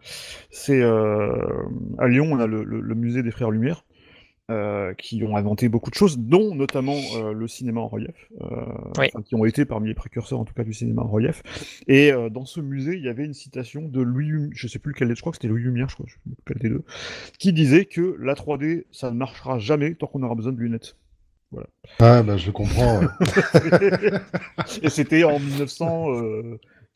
C'est 0.49 0.81
euh, 0.81 1.35
à 1.99 2.07
Lyon, 2.07 2.29
on 2.31 2.39
a 2.39 2.47
le, 2.47 2.63
le- 2.63 2.79
le 2.81 2.95
musée 2.95 3.21
des 3.21 3.31
Frères 3.31 3.51
Lumière. 3.51 3.83
Euh, 4.51 4.93
qui 4.93 5.23
ont 5.23 5.37
inventé 5.37 5.69
beaucoup 5.69 5.89
de 5.89 5.95
choses, 5.95 6.19
dont 6.19 6.53
notamment 6.53 6.97
euh, 7.15 7.33
le 7.33 7.47
cinéma 7.47 7.81
en 7.81 7.87
relief, 7.87 8.29
euh, 8.41 8.45
Oui. 8.99 9.07
enfin, 9.07 9.21
qui 9.23 9.33
ont 9.35 9.43
été 9.45 9.65
parmi 9.65 9.87
les 9.87 9.95
précurseurs 9.95 10.39
en 10.39 10.45
tout 10.45 10.53
cas 10.53 10.63
du 10.63 10.73
cinéma 10.73 11.01
en 11.01 11.07
relief. 11.07 11.41
Et 11.87 12.11
euh, 12.11 12.29
dans 12.29 12.45
ce 12.45 12.61
musée, 12.61 12.95
il 12.95 13.03
y 13.03 13.09
avait 13.09 13.25
une 13.25 13.33
citation 13.33 13.81
de 13.87 14.01
Louis, 14.01 14.31
Hum- 14.33 14.49
je 14.53 14.67
sais 14.67 14.79
plus 14.79 14.91
lequel, 14.93 15.15
je 15.15 15.19
crois 15.19 15.31
que 15.31 15.37
c'était 15.37 15.47
Louis 15.47 15.63
Lumière, 15.63 15.89
je 15.89 15.95
crois, 15.95 16.05
je 16.07 16.13
sais 16.13 16.19
plus 16.23 16.53
lequel 16.53 16.61
des 16.61 16.75
deux, 16.75 16.83
qui 17.39 17.53
disait 17.53 17.85
que 17.85 18.15
la 18.19 18.35
3D, 18.35 18.85
ça 18.91 19.09
ne 19.11 19.15
marchera 19.17 19.57
jamais 19.59 19.95
tant 19.95 20.07
qu'on 20.07 20.21
aura 20.23 20.35
besoin 20.35 20.51
de 20.51 20.59
lunettes. 20.59 20.95
Ah, 21.99 22.21
bah, 22.21 22.35
je 22.37 22.51
comprends. 22.51 22.99
ouais. 22.99 23.07
Et 24.81 24.89
c'était 24.89 25.23
en 25.23 25.39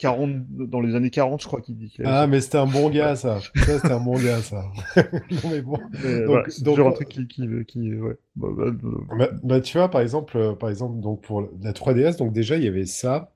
1940, 0.01 0.69
dans 0.69 0.79
les 0.81 0.95
années 0.95 1.09
40, 1.09 1.41
je 1.41 1.47
crois 1.47 1.61
qu'il 1.61 1.75
dit. 1.75 1.93
avait 1.99 2.07
Ah, 2.09 2.27
mais 2.27 2.39
c'était 2.41 2.57
un 2.57 2.65
bon 2.65 2.89
gars, 2.89 3.15
ça. 3.15 3.39
Ça, 3.55 3.79
c'était 3.79 3.91
un 3.91 3.99
bon 3.99 4.17
gars, 4.17 4.41
ça. 4.41 4.63
non, 4.97 5.49
mais 5.51 5.61
bon. 5.61 5.77
Mais 6.03 6.19
donc- 6.19 6.25
voilà, 6.27 6.43
c'est 6.49 6.63
donc, 6.63 6.75
toujours 6.75 6.87
un 6.87 6.91
euh, 6.91 6.95
truc 6.95 7.09
qui, 7.09 7.27
qui, 7.27 7.47
qui- 7.67 7.95
ouais. 7.95 8.15
Bah, 8.35 8.47
bah, 8.55 8.63
euh, 8.65 9.17
Bah, 9.17 9.29
bah, 9.43 9.61
tu 9.61 9.77
vois, 9.77 9.89
par 9.89 10.01
exemple, 10.01 10.37
euh, 10.37 10.53
par 10.53 10.69
exemple, 10.69 10.99
donc 11.01 11.21
pour 11.21 11.49
la 11.61 11.73
3DS, 11.73 12.17
donc 12.17 12.31
déjà, 12.31 12.55
il 12.55 12.63
y 12.63 12.67
avait 12.67 12.85
ça. 12.85 13.33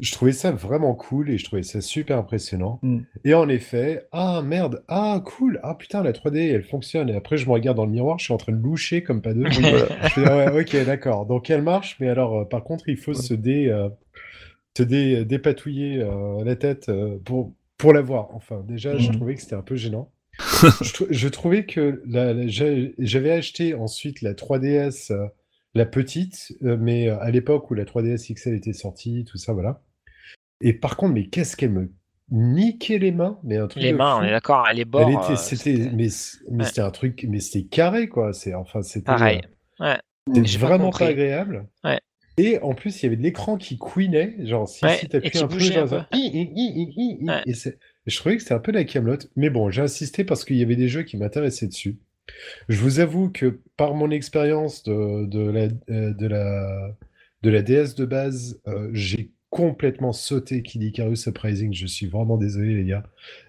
Je 0.00 0.12
trouvais 0.12 0.32
ça 0.32 0.50
vraiment 0.50 0.94
cool 0.94 1.28
et 1.28 1.36
je 1.36 1.44
trouvais 1.44 1.62
ça 1.62 1.82
super 1.82 2.16
impressionnant. 2.16 2.78
Mm. 2.82 3.00
Et 3.24 3.34
en 3.34 3.50
effet, 3.50 4.06
ah 4.12 4.40
merde, 4.42 4.82
ah 4.88 5.20
cool, 5.22 5.60
ah 5.62 5.74
putain, 5.74 6.02
la 6.02 6.12
3D, 6.12 6.38
elle 6.54 6.64
fonctionne. 6.64 7.10
Et 7.10 7.14
après, 7.14 7.36
je 7.36 7.46
me 7.46 7.52
regarde 7.52 7.76
dans 7.76 7.84
le 7.84 7.92
miroir, 7.92 8.18
je 8.18 8.24
suis 8.24 8.32
en 8.32 8.38
train 8.38 8.52
de 8.52 8.62
loucher 8.62 9.02
comme 9.02 9.20
pas 9.20 9.34
deux. 9.34 9.44
Je 9.50 9.60
fais, 10.08 10.24
ah 10.26 10.54
ouais, 10.54 10.62
ok, 10.62 10.86
d'accord. 10.86 11.26
Donc 11.26 11.50
elle 11.50 11.60
marche, 11.60 11.98
mais 12.00 12.08
alors, 12.08 12.34
euh, 12.40 12.44
par 12.46 12.64
contre, 12.64 12.88
il 12.88 12.96
faut 12.96 13.12
se 13.12 13.34
dé, 13.34 13.66
euh, 13.68 13.90
se 14.76 14.82
dé- 14.82 15.24
dépatouiller 15.24 16.00
euh, 16.02 16.44
la 16.44 16.56
tête 16.56 16.88
euh, 16.88 17.18
pour, 17.24 17.54
pour 17.76 17.92
la 17.92 18.00
voir. 18.02 18.28
Enfin, 18.34 18.62
déjà, 18.66 18.96
je 18.98 19.08
Mhm. 19.08 19.16
trouvais 19.16 19.34
que 19.34 19.40
c'était 19.42 19.56
un 19.56 19.62
peu 19.62 19.76
gênant. 19.76 20.10
je, 20.82 20.92
trou- 20.92 21.06
je 21.10 21.28
trouvais 21.28 21.66
que 21.66 22.02
j'avais 22.98 23.30
acheté 23.32 23.74
ensuite 23.74 24.22
la 24.22 24.34
3DS, 24.34 25.12
euh, 25.12 25.26
la 25.74 25.86
petite, 25.86 26.52
euh, 26.62 26.76
mais 26.80 27.08
euh, 27.08 27.18
à 27.20 27.30
l'époque 27.30 27.70
où 27.70 27.74
la 27.74 27.84
3DS 27.84 28.32
XL 28.34 28.54
était 28.54 28.72
sortie, 28.72 29.24
tout 29.24 29.38
ça, 29.38 29.52
voilà. 29.52 29.82
Et 30.62 30.72
par 30.72 30.96
contre, 30.96 31.14
mais 31.14 31.26
qu'est-ce 31.26 31.56
qu'elle 31.56 31.70
me 31.72 31.90
niquait 32.30 32.98
les 32.98 33.10
mains, 33.12 33.38
mais 33.42 33.56
un 33.56 33.66
truc 33.66 33.82
Les 33.82 33.92
mains, 33.92 34.16
fou. 34.16 34.20
on 34.22 34.24
est 34.24 34.30
d'accord, 34.30 34.66
les 34.72 34.84
bords. 34.84 35.36
C'était, 35.36 35.90
mais, 35.92 36.08
mais 36.50 36.58
Ouais. 36.58 36.64
c'était 36.64 36.80
un 36.80 36.90
truc, 36.90 37.26
mais 37.28 37.40
c'était 37.40 37.66
carré, 37.66 38.08
quoi. 38.08 38.32
C'est, 38.32 38.54
enfin, 38.54 38.82
c'était. 38.82 39.06
Pareil. 39.06 39.40
Ouais. 39.80 39.98
c'était 40.34 40.58
pas 40.58 40.66
vraiment 40.66 40.84
compris. 40.86 41.04
pas 41.06 41.10
agréable. 41.10 41.66
Ouais. 41.84 42.00
Et 42.42 42.58
en 42.62 42.74
plus, 42.74 43.02
il 43.02 43.04
y 43.04 43.06
avait 43.08 43.16
de 43.16 43.22
l'écran 43.22 43.58
qui 43.58 43.76
couinait, 43.76 44.34
genre 44.46 44.66
si, 44.66 44.86
Ouais, 44.86 44.96
si 44.96 45.04
et 45.04 45.08
t'appuies 45.08 45.38
un 45.38 45.48
peu, 45.48 45.58
genre 45.58 45.92
un. 45.92 46.08
Ouais. 47.28 47.44
Et 47.44 47.52
je 48.06 48.16
trouvais 48.16 48.36
que 48.36 48.42
c'était 48.42 48.54
un 48.54 48.60
peu 48.60 48.72
la 48.72 48.84
camelote. 48.84 49.30
Mais 49.36 49.50
bon, 49.50 49.70
j'ai 49.70 49.82
insisté 49.82 50.24
parce 50.24 50.44
qu'il 50.44 50.56
y 50.56 50.62
avait 50.62 50.76
des 50.76 50.88
jeux 50.88 51.02
qui 51.02 51.16
m'intéressaient 51.18 51.66
dessus. 51.68 51.98
Je 52.68 52.78
vous 52.80 53.00
avoue 53.00 53.30
que 53.30 53.60
par 53.76 53.94
mon 53.94 54.10
expérience 54.10 54.82
de, 54.84 55.26
de 55.26 55.40
la, 55.50 55.68
euh, 55.90 56.14
de 56.14 56.26
la, 56.26 56.96
de 57.42 57.50
la 57.50 57.62
DS 57.62 57.94
de 57.96 58.06
base, 58.06 58.60
euh, 58.68 58.90
j'ai 58.92 59.32
complètement 59.50 60.12
sauté 60.12 60.62
Kid 60.62 60.82
Icarus 60.82 61.26
Uprising. 61.26 61.72
Je 61.74 61.86
suis 61.86 62.06
vraiment 62.06 62.36
désolé, 62.36 62.74
les 62.74 62.84
gars. 62.84 63.02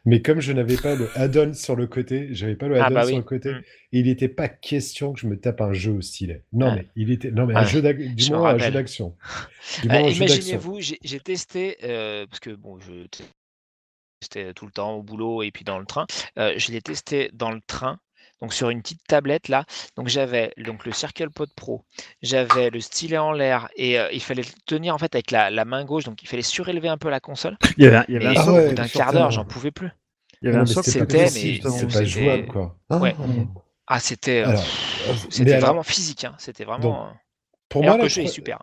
Mais 0.04 0.22
comme 0.22 0.40
je 0.42 0.52
n'avais 0.52 0.76
pas 0.76 0.96
le 0.96 1.08
add-on 1.16 1.54
sur 1.54 1.76
le 1.76 1.86
côté, 1.88 2.30
j'avais 2.32 2.56
pas 2.56 2.68
le 2.68 2.82
Ah 2.82 2.86
add-on 2.88 2.96
bah 2.96 3.06
sur 3.06 3.18
le 3.18 3.24
côté, 3.24 3.52
Mm. 3.52 3.62
il 3.92 4.06
n'était 4.08 4.28
pas 4.28 4.50
question 4.50 5.14
que 5.14 5.20
je 5.20 5.28
me 5.28 5.40
tape 5.40 5.62
un 5.62 5.74
jeu 5.74 5.92
au 5.92 6.02
stylet. 6.02 6.44
Non, 6.54 6.68
Ouais. 6.72 6.76
mais 6.76 6.88
il 6.96 7.12
était, 7.12 7.30
non, 7.32 7.46
mais 7.46 7.54
un 7.56 7.62
Ouais, 7.64 7.68
jeu 7.68 7.82
du 7.82 8.24
je 8.24 8.34
moins 8.34 8.50
un 8.50 8.52
jeu 8.54 8.58
rappelle. 8.58 8.74
d'action. 8.74 9.16
Euh. 9.90 10.10
Imaginez-vous, 10.10 10.82
j'ai 10.82 10.98
j'ai 11.04 11.20
testé, 11.20 11.78
euh, 11.84 12.26
parce 12.28 12.40
que 12.40 12.50
bon, 12.50 12.80
je 12.80 13.06
testais 14.20 14.54
tout 14.54 14.66
le 14.66 14.72
temps 14.72 14.94
au 14.96 15.04
boulot 15.04 15.44
et 15.44 15.52
puis 15.52 15.64
dans 15.64 15.80
le 15.80 15.86
train. 15.86 16.06
Euh, 16.38 16.54
je 16.58 16.72
l'ai 16.72 16.82
testé 16.82 17.30
dans 17.34 17.52
le 17.52 17.62
train, 17.66 18.00
donc 18.42 18.54
sur 18.54 18.70
une 18.70 18.82
petite 18.82 19.04
tablette 19.08 19.48
là. 19.50 19.66
Donc 19.96 20.08
j'avais 20.08 20.54
donc 20.58 20.86
le 20.86 20.92
CirclePod 20.92 21.50
Pro, 21.56 21.86
j'avais 22.22 22.70
le 22.70 22.80
stylet 22.80 23.18
en 23.18 23.32
l'air 23.32 23.70
et 23.76 24.00
euh, 24.00 24.10
il 24.12 24.22
fallait 24.22 24.44
le 24.44 24.50
tenir 24.66 24.96
en 24.96 24.98
fait 24.98 25.14
avec 25.16 25.32
la, 25.32 25.50
la 25.50 25.66
main 25.66 25.86
gauche, 25.86 26.04
donc 26.06 26.22
il 26.24 26.28
fallait 26.28 26.42
surélever 26.42 26.90
un 26.90 26.98
peu 26.98 27.10
la 27.10 27.20
console. 27.20 27.58
Il 27.78 27.84
y 27.84 27.88
avait 27.88 27.98
un, 27.98 28.06
il 28.08 28.14
y 28.16 28.18
avait 28.18 28.34
Et 28.34 28.38
un 28.38 28.44
Ah 28.46 28.52
ouais, 28.54 28.74
d'un 28.74 28.88
quart 28.88 29.14
d'heure, 29.14 29.32
j'en 29.32 29.46
pouvais 29.46 29.72
plus. 29.72 29.90
il 30.42 30.48
y 30.48 30.50
avait 30.50 30.60
un 30.60 30.66
c'était 30.66 31.88
pas 31.88 32.04
jouable, 32.06 32.48
quoi. 32.48 32.78
Ouais. 32.90 33.16
Ah. 33.20 33.24
Ah, 33.88 34.00
c'était 34.00 34.44
euh, 34.44 34.50
Alors, 34.50 34.64
c'était 35.30 35.44
mais 35.44 35.52
alors, 35.54 35.70
vraiment 35.70 35.84
physique, 35.84 36.24
hein. 36.24 36.36
C'était 36.38 36.64
vraiment. 36.64 37.08
euh, 37.08 37.12
pour 37.70 37.84
moi, 37.84 37.98
le 37.98 38.08
jeu 38.08 38.24
est 38.24 38.28
super. 38.28 38.60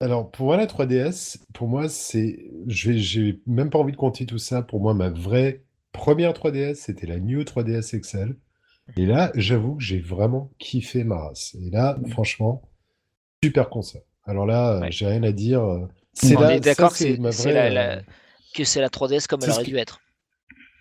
Alors, 0.00 0.30
pour 0.30 0.46
moi, 0.46 0.56
la 0.56 0.66
3DS, 0.66 1.38
pour 1.52 1.68
moi, 1.68 1.88
c'est. 1.88 2.38
J'ai 2.66 3.40
même 3.46 3.70
pas 3.70 3.78
envie 3.78 3.92
de 3.92 3.96
compter 3.96 4.26
tout 4.26 4.38
ça. 4.38 4.62
Pour 4.62 4.80
moi, 4.80 4.94
ma 4.94 5.10
vraie 5.10 5.64
première 5.92 6.32
3DS, 6.32 6.74
c'était 6.76 7.06
la 7.06 7.18
New 7.18 7.44
3DS 7.44 7.98
XL. 8.00 8.36
Et 8.96 9.06
là, 9.06 9.30
j'avoue 9.34 9.76
que 9.76 9.82
j'ai 9.82 9.98
vraiment 10.00 10.50
kiffé 10.58 11.04
ma 11.04 11.16
race. 11.18 11.56
Et 11.60 11.70
là, 11.70 11.98
franchement, 12.10 12.62
super 13.42 13.68
console. 13.68 14.02
Alors 14.24 14.46
là, 14.46 14.76
euh, 14.76 14.80
Ouais. 14.80 14.92
j'ai 14.92 15.06
rien 15.06 15.22
à 15.22 15.32
dire. 15.32 15.62
euh, 15.62 15.86
C'est 16.12 16.36
On 16.36 16.40
là, 16.40 16.54
est 16.56 16.60
d'accord 16.60 16.90
ça, 16.90 17.04
que 17.06 17.12
c'est 17.12 17.18
ma 17.20 17.32
c'est 17.32 17.50
vraie, 17.52 17.70
la- 17.70 17.70
la- 17.70 17.96
euh, 17.98 18.00
que 18.54 18.64
c'est 18.64 18.80
la 18.80 18.88
3DS 18.88 19.26
comme 19.26 19.40
c'est 19.40 19.46
elle 19.48 19.52
aurait 19.54 19.64
dû 19.64 19.76
être. 19.76 20.00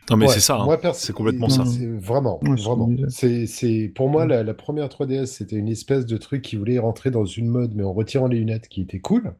Non 0.10 0.18
mais 0.18 0.26
Ouais, 0.28 0.34
c'est 0.34 0.40
ça. 0.40 0.56
hein. 0.56 0.66
moi, 0.66 0.80
perso- 0.82 1.06
C'est 1.06 1.14
complètement 1.14 1.50
ça. 1.50 1.66
c'est 1.66 1.86
Vraiment, 1.86 2.40
Ouais, 2.44 2.58
c'est 2.58 2.64
vraiment. 2.64 2.90
C'est, 3.10 3.46
c'est, 3.46 3.92
pour 3.94 4.10
moi, 4.10 4.26
la, 4.26 4.44
la 4.44 4.54
première 4.56 4.90
3DS, 4.90 5.28
c'était 5.28 5.56
une 5.58 5.68
espèce 5.68 6.06
de 6.08 6.18
truc 6.18 6.42
qui 6.42 6.56
voulait 6.56 6.80
rentrer 6.80 7.12
dans 7.12 7.26
une 7.26 7.48
mode, 7.48 7.76
mais 7.76 7.84
en 7.84 7.94
retirant 7.94 8.26
les 8.28 8.40
lunettes, 8.40 8.68
qui 8.70 8.82
était 8.82 9.00
cool. 9.00 9.36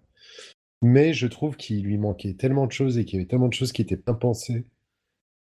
Mais 0.84 1.12
je 1.14 1.26
trouve 1.28 1.58
qu'il 1.58 1.84
lui 1.84 1.98
manquait 1.98 2.36
tellement 2.36 2.68
de 2.68 2.72
choses 2.72 2.98
et 3.00 3.04
qu'il 3.06 3.16
y 3.16 3.22
avait 3.22 3.28
tellement 3.28 3.48
de 3.50 3.54
choses 3.54 3.72
qui 3.72 3.82
étaient 3.82 3.96
bien 3.98 4.14
pensées. 4.14 4.66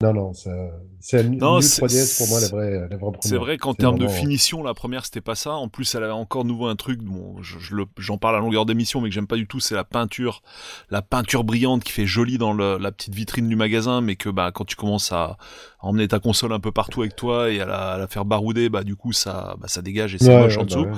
Non, 0.04 0.14
non, 0.14 0.34
c'est 0.34 1.24
Non, 1.24 1.56
New 1.56 1.62
c'est- 1.62 1.80
3DS 1.82 2.18
pour 2.18 2.28
moi 2.28 2.42
la 2.42 2.48
vraie, 2.50 2.72
la 2.90 2.98
vraie 2.98 3.12
C'est 3.22 3.30
première. 3.30 3.40
vrai 3.40 3.58
qu'en 3.58 3.72
C'est 3.72 3.78
termes 3.78 3.98
de 3.98 4.04
vraiment- 4.04 4.20
finition, 4.20 4.62
la 4.62 4.74
première 4.74 5.06
c'était 5.06 5.22
pas 5.22 5.36
ça. 5.36 5.52
En 5.54 5.70
plus, 5.70 5.96
elle 5.96 6.04
avait 6.04 6.12
encore 6.12 6.44
nouveau 6.44 6.66
un 6.68 6.76
truc. 6.76 7.00
Bon, 7.02 7.42
je- 7.42 7.60
je 7.60 7.76
le- 7.76 7.86
j'en 7.98 8.18
parle 8.18 8.36
à 8.36 8.40
longueur 8.40 8.66
d'émission, 8.66 9.00
mais 9.00 9.08
que 9.08 9.16
j'aime 9.16 9.26
pas 9.26 9.38
du 9.38 9.48
tout. 9.48 9.62
C'est 9.62 9.74
la 9.74 9.86
peinture, 9.86 10.42
la 10.90 11.02
peinture 11.02 11.46
brillante 11.46 11.86
qui 11.86 11.94
fait 11.94 12.06
joli 12.06 12.38
dans 12.38 12.52
le- 12.52 12.78
la 12.78 12.92
petite 12.92 13.16
vitrine 13.16 13.48
du 13.48 13.56
magasin, 13.56 14.02
mais 14.02 14.18
que 14.18 14.28
bah 14.28 14.52
quand 14.54 14.66
tu 14.66 14.76
commences 14.76 15.14
à, 15.14 15.24
à 15.24 15.38
emmener 15.80 16.10
ta 16.10 16.20
console 16.20 16.52
un 16.52 16.60
peu 16.60 16.74
partout 16.74 17.02
avec 17.02 17.16
toi 17.16 17.50
et 17.50 17.62
à 17.62 17.66
la, 17.66 17.92
à 17.94 17.98
la 17.98 18.08
faire 18.08 18.26
barouder, 18.26 18.68
bah 18.68 18.84
du 18.84 18.98
coup 18.98 19.14
ça, 19.14 19.56
bah, 19.62 19.70
ça 19.70 19.82
dégage 19.82 20.14
et 20.14 20.18
c'est 20.18 20.28
Ouais, 20.28 20.42
moche 20.42 20.58
ouais, 20.58 20.62
en 20.62 20.66
bah 20.66 20.66
dessous. 20.66 20.80
ouais. 20.88 20.92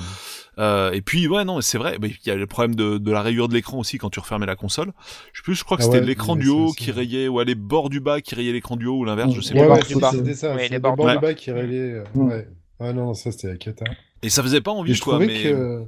Euh, 0.60 0.92
et 0.92 1.02
puis 1.02 1.28
ouais 1.28 1.46
non, 1.46 1.62
c'est 1.62 1.78
vrai. 1.78 1.98
Il 2.02 2.18
y 2.26 2.32
a 2.32 2.36
le 2.36 2.48
problème 2.48 2.74
de, 2.76 2.98
de 2.98 3.12
la 3.12 3.22
rayure 3.22 3.48
de 3.48 3.54
l'écran 3.54 3.78
aussi 3.80 3.98
quand 3.98 4.10
tu 4.10 4.20
refermais 4.20 4.46
la 4.48 4.56
console. 4.56 4.92
Je 5.34 5.40
sais 5.40 5.44
plus, 5.44 5.56
je 5.56 5.64
crois 5.64 5.78
que 5.78 5.84
Ah 5.84 5.86
c'était 5.86 6.00
ouais, 6.00 6.06
l'écran 6.06 6.36
du 6.36 6.50
haut 6.50 6.72
qui 6.72 6.92
rayait, 6.92 7.28
ou 7.28 7.40
les 7.42 7.56
bords 7.56 7.90
du 7.90 8.00
bas 8.00 8.22
qui 8.22 8.34
rayaient 8.36 8.54
l'écran 8.54 8.76
du 8.76 8.88
haut 8.88 8.98
ou 8.98 9.06
l'inverse, 9.06 9.34
je 9.34 9.42
sais 9.42 9.54
Les 9.54 9.62
Ouais, 9.62 9.68
bas. 9.68 10.12
c'était 10.12 10.34
ça. 10.34 10.56
Oui, 10.56 10.68
les 10.70 10.80
bords 10.80 10.96
bords 10.96 11.08
du 11.08 11.14
du 11.16 11.20
bas. 11.22 11.34
qui 11.34 11.52
relaient. 11.52 11.92
euh, 11.94 12.04
Mm. 12.16 12.28
Ouais. 12.28 12.48
Ah 12.80 12.94
non, 12.94 13.14
ça 13.14 13.32
c'était 13.32 13.48
la 13.50 13.58
cata. 13.58 13.86
Et 14.24 14.30
ça 14.30 14.42
faisait 14.44 14.62
pas 14.62 14.72
envie 14.72 14.94
je 14.94 15.02
quoi. 15.02 15.14
trouvais 15.14 15.28
Mais 15.28 15.44
que. 15.44 15.84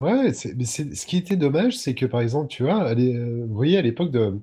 Ouais, 0.00 0.32
mais 0.56 0.64
ce 0.64 1.06
qui 1.06 1.16
était 1.16 1.36
dommage, 1.36 1.76
c'est 1.76 1.94
que 1.94 2.04
par 2.06 2.20
exemple, 2.20 2.48
tu 2.48 2.62
vois, 2.64 2.84
euh, 2.94 3.44
vous 3.48 3.54
voyez, 3.54 3.78
à 3.78 3.82
l'époque 3.82 4.10
de, 4.10 4.38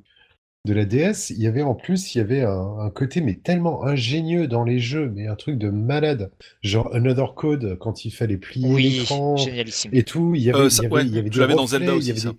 de 0.65 0.73
la 0.73 0.85
DS, 0.85 1.31
il 1.31 1.41
y 1.41 1.47
avait 1.47 1.63
en 1.63 1.73
plus, 1.73 2.13
il 2.13 2.19
y 2.19 2.21
avait 2.21 2.43
un, 2.43 2.77
un 2.79 2.89
côté, 2.91 3.21
mais 3.21 3.33
tellement 3.35 3.83
ingénieux 3.83 4.47
dans 4.47 4.63
les 4.63 4.77
jeux, 4.79 5.09
mais 5.09 5.27
un 5.27 5.35
truc 5.35 5.57
de 5.57 5.69
malade. 5.69 6.31
Genre 6.61 6.93
Another 6.93 7.33
Code, 7.33 7.77
quand 7.79 8.05
il 8.05 8.11
fallait 8.11 8.37
plier 8.37 8.67
Oui, 8.71 8.89
l'écran 8.99 9.35
et 9.91 10.03
tout, 10.03 10.35
il 10.35 10.41
y 10.43 10.49
avait, 10.51 10.59
Euh, 10.59 10.69
il 10.69 10.83
y 10.83 10.85
avait, 10.85 10.95
ouais, 10.95 11.05
il 11.05 11.15
y 11.15 11.17
avait 11.19 11.27
je 11.27 11.33
des 11.33 11.39
l'avais 11.39 11.55
dans 11.55 11.65
Zelda 11.65 11.93
il 11.93 11.95
y 11.95 11.97
aussi, 11.97 12.11
avait 12.11 12.19
ça. 12.19 12.29
des- 12.31 12.37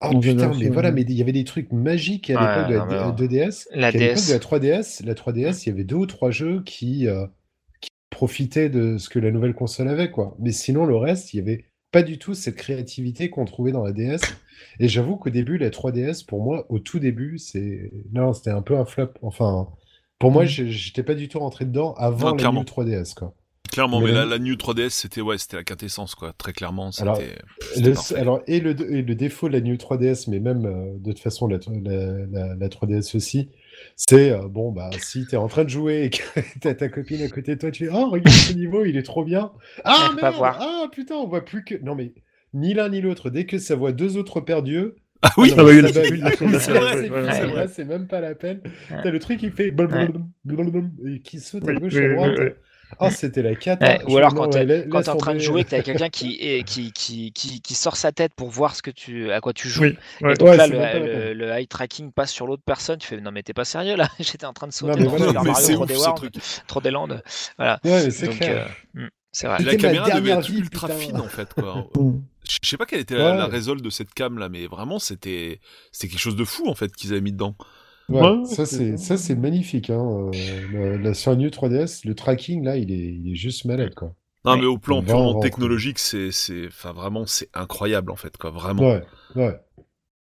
Dans 0.00 0.20
Zelda 0.22 0.48
putain, 0.48 0.58
mais 0.60 0.68
voilà, 0.70 0.90
mais 0.92 1.02
il 1.02 1.12
y 1.12 1.22
avait 1.22 1.32
des 1.32 1.44
trucs 1.44 1.72
magiques 1.72 2.30
à 2.30 2.34
Ouais, 2.34 2.40
l'époque 2.40 2.68
de 2.68 2.74
la 2.74 2.78
non, 2.80 2.86
mais 2.86 2.94
alors. 2.94 3.14
2DS. 3.14 3.68
La 3.72 3.92
DS. 3.92 4.26
de 4.28 4.32
la 4.32 4.38
3DS, 4.40 5.02
la 5.04 5.14
3DS, 5.14 5.66
il 5.66 5.68
y 5.70 5.72
avait 5.72 5.84
deux 5.84 5.96
ou 5.96 6.06
trois 6.06 6.30
jeux 6.32 6.62
qui, 6.64 7.06
euh, 7.08 7.26
qui 7.80 7.90
profitaient 8.10 8.68
de 8.70 8.98
ce 8.98 9.08
que 9.08 9.18
la 9.20 9.30
nouvelle 9.30 9.54
console 9.54 9.88
avait, 9.88 10.10
quoi. 10.10 10.36
Mais 10.40 10.52
sinon, 10.52 10.86
le 10.86 10.96
reste, 10.96 11.34
il 11.34 11.38
y 11.38 11.40
avait 11.40 11.64
pas 11.90 12.02
du 12.02 12.18
tout 12.18 12.34
cette 12.34 12.56
créativité 12.56 13.30
qu'on 13.30 13.44
trouvait 13.44 13.72
dans 13.72 13.84
la 13.84 13.92
DS. 13.92 14.20
Et 14.80 14.88
j'avoue 14.88 15.16
qu'au 15.16 15.30
début, 15.30 15.56
la 15.58 15.70
3DS, 15.70 16.24
pour 16.26 16.42
moi, 16.42 16.66
au 16.68 16.78
tout 16.78 16.98
début, 16.98 17.38
c'est 17.38 17.90
non, 18.12 18.32
c'était 18.32 18.50
un 18.50 18.62
peu 18.62 18.76
un 18.76 18.84
flop. 18.84 19.10
Enfin, 19.22 19.68
pour 20.18 20.30
moi, 20.32 20.44
j'ai- 20.44 20.70
j'étais 20.70 21.02
pas 21.02 21.14
du 21.14 21.28
tout 21.28 21.38
rentré 21.38 21.64
dedans 21.64 21.94
avant 21.94 22.30
Non, 22.30 22.36
la. 22.36 22.52
New 22.52 22.64
3DS, 22.64 23.14
quoi. 23.14 23.34
Clairement, 23.70 24.00
Mais 24.00 24.06
mais 24.12 24.24
la- 24.26 24.38
New 24.38 24.54
3DS, 24.56 24.88
c'était 24.94 25.20
ouais, 25.20 25.36
c'était 25.38 25.56
la 25.58 25.64
quintessence 25.64 26.14
quoi. 26.14 26.32
Très 26.36 26.52
clairement, 26.54 26.90
c'était. 26.90 27.02
Alors, 27.08 27.20
Le- 27.76 28.16
alors, 28.16 28.40
et 28.46 28.60
le, 28.60 28.70
et 28.92 29.02
le 29.02 29.14
défaut 29.14 29.48
de 29.48 29.52
la 29.52 29.60
New 29.60 29.76
3DS, 29.76 30.26
mais 30.28 30.40
même 30.40 30.64
euh, 30.64 30.94
de 30.98 31.12
toute 31.12 31.20
façon 31.20 31.46
la, 31.46 31.58
la, 31.84 32.26
la- 32.30 32.54
la 32.54 32.68
3DS 32.70 33.14
aussi, 33.14 33.50
c'est 33.96 34.30
euh, 34.30 34.48
bon, 34.48 34.72
bah 34.72 34.90
si 34.98 35.26
t'es 35.26 35.36
en 35.36 35.48
train 35.48 35.64
de 35.64 35.70
jouer 35.70 36.04
et 36.04 36.10
que 36.10 36.22
t'as 36.60 36.74
ta 36.74 36.88
copine 36.88 37.22
à 37.22 37.28
côté 37.28 37.54
de 37.54 37.60
toi, 37.60 37.70
tu 37.70 37.86
fais 37.86 37.90
Oh, 37.92 38.08
regarde 38.10 38.28
ce 38.36 38.52
niveau, 38.52 38.84
il 38.84 38.96
est 38.96 39.02
trop 39.02 39.24
bien. 39.24 39.52
Ah, 39.84 40.12
merde, 40.20 40.36
voir. 40.36 40.58
ah 40.60 40.86
putain, 40.90 41.14
on 41.16 41.26
voit 41.26 41.44
plus 41.44 41.64
que. 41.64 41.74
Non, 41.82 41.94
mais 41.94 42.12
ni 42.54 42.74
l'un 42.74 42.88
ni 42.88 43.00
l'autre, 43.00 43.30
dès 43.30 43.44
que 43.44 43.58
ça 43.58 43.76
voit 43.76 43.92
deux 43.92 44.16
autres 44.16 44.40
paires 44.40 44.62
d'yeux. 44.62 44.96
Ah 45.22 45.30
oui, 45.36 45.50
non, 45.50 45.56
Ah 45.58 45.64
bah 45.64 45.70
oui, 45.70 45.82
c'est 47.72 47.84
même 47.84 48.06
pas 48.06 48.20
la 48.20 48.34
peine. 48.36 48.60
Ouais. 48.64 48.98
T'as 49.02 49.10
le 49.10 49.18
truc 49.18 49.40
qui 49.40 49.50
fait 49.50 49.74
et 51.06 51.20
qui 51.20 51.40
saute 51.40 51.68
à 51.68 51.74
gauche 51.74 51.96
à 51.96 52.14
droite. 52.14 52.38
Ah, 53.00 53.10
c'était 53.10 53.42
la 53.42 53.54
cata. 53.54 53.86
Ouais, 53.86 54.02
ou 54.08 54.16
alors 54.16 54.34
quand 54.34 54.44
non, 54.46 54.50
quand 54.50 54.58
laisse 54.64 54.86
t'es 55.04 55.08
en 55.08 55.16
train 55.16 55.34
de 55.34 55.38
jouer, 55.38 55.64
que 55.64 55.70
t'as 55.70 55.82
quelqu'un 55.82 56.08
qui, 56.08 56.62
qui, 56.64 56.92
qui, 56.92 57.32
qui, 57.32 57.60
qui 57.60 57.74
sort 57.74 57.96
sa 57.96 58.12
tête 58.12 58.34
pour 58.34 58.48
voir 58.50 58.74
ce 58.76 58.82
que 58.82 58.90
tu, 58.90 59.30
à 59.32 59.40
quoi 59.40 59.52
tu 59.52 59.68
joues. 59.68 59.82
Oui, 59.82 59.96
ouais. 60.22 60.32
Et 60.32 60.36
donc 60.36 60.48
Ouais, 60.48 60.56
là, 60.56 60.66
le, 60.66 60.78
le- 61.06 61.34
le 61.34 61.50
eye 61.50 61.66
tracking 61.68 62.12
passe 62.12 62.30
sur 62.32 62.46
l'autre 62.46 62.62
personne. 62.64 62.98
Tu 62.98 63.06
fais 63.08 63.20
non 63.20 63.30
mais 63.30 63.42
t'es 63.42 63.52
pas 63.54 63.64
sérieux 63.64 63.96
là 63.96 64.08
J'étais 64.18 64.46
en 64.46 64.52
train 64.52 64.66
de 64.66 64.72
sauter 64.72 64.98
mais 64.98 65.04
dans 65.04 65.10
voilà, 65.10 65.26
Super 65.26 65.42
Mario 65.44 65.64
c'est 65.66 65.74
3D 65.74 65.82
ouf 65.82 65.88
ce 65.90 65.94
World, 65.98 66.16
truc. 66.16 66.34
3D 66.68 66.90
Land. 66.90 67.08
Voilà. 67.56 67.80
C'est 68.10 68.28
clair. 68.28 68.68
euh, 68.96 69.02
mm. 69.04 69.08
C'est 69.30 69.46
vrai. 69.46 69.62
La 69.62 69.76
caméra 69.76 70.10
devait 70.10 70.30
être 70.32 70.46
vie, 70.50 70.58
ultra 70.58 70.88
putain. 70.88 70.98
fine 71.00 71.16
en 71.18 71.28
fait 71.28 71.52
quoi. 71.54 71.86
Je 72.62 72.66
sais 72.66 72.78
pas 72.78 72.86
quelle 72.86 73.00
était 73.00 73.14
la, 73.14 73.32
Ouais. 73.32 73.36
la 73.36 73.46
résol 73.46 73.82
de 73.82 73.90
cette 73.90 74.14
cam 74.14 74.38
là, 74.38 74.48
mais 74.48 74.66
vraiment 74.66 74.98
c'était 74.98 75.60
c'était 75.92 76.08
quelque 76.08 76.20
chose 76.20 76.34
de 76.36 76.44
fou 76.44 76.66
en 76.68 76.74
fait 76.74 76.90
qu'ils 76.96 77.12
avaient 77.12 77.20
mis 77.20 77.32
dedans. 77.32 77.54
Ouais, 78.08 78.20
Ouais, 78.22 78.44
ça 78.46 78.64
c'est 78.64 78.76
c'est 78.76 78.96
ça 78.96 79.16
c'est 79.18 79.34
magnifique. 79.36 79.90
Hein. 79.90 80.30
euh, 80.34 80.66
le- 80.72 80.96
la, 80.96 81.14
sur 81.14 81.36
New 81.36 81.48
3DS, 81.50 82.06
le 82.06 82.14
tracking 82.14 82.64
là, 82.64 82.76
il 82.76 82.90
est, 82.90 83.14
il 83.14 83.32
est 83.32 83.34
juste 83.34 83.64
malade 83.66 83.94
quoi. 83.94 84.14
Non 84.44 84.52
Ouais. 84.52 84.60
mais 84.60 84.66
au 84.66 84.78
plan 84.78 85.02
purement 85.02 85.40
technologique, 85.40 85.98
c'est 85.98 86.30
c'est 86.32 86.66
enfin 86.68 86.92
vraiment 86.92 87.26
c'est 87.26 87.50
incroyable 87.54 88.10
en 88.10 88.16
fait 88.16 88.36
quoi, 88.38 88.50
vraiment. 88.50 88.82
Ouais, 88.82 89.02
ouais. 89.36 89.60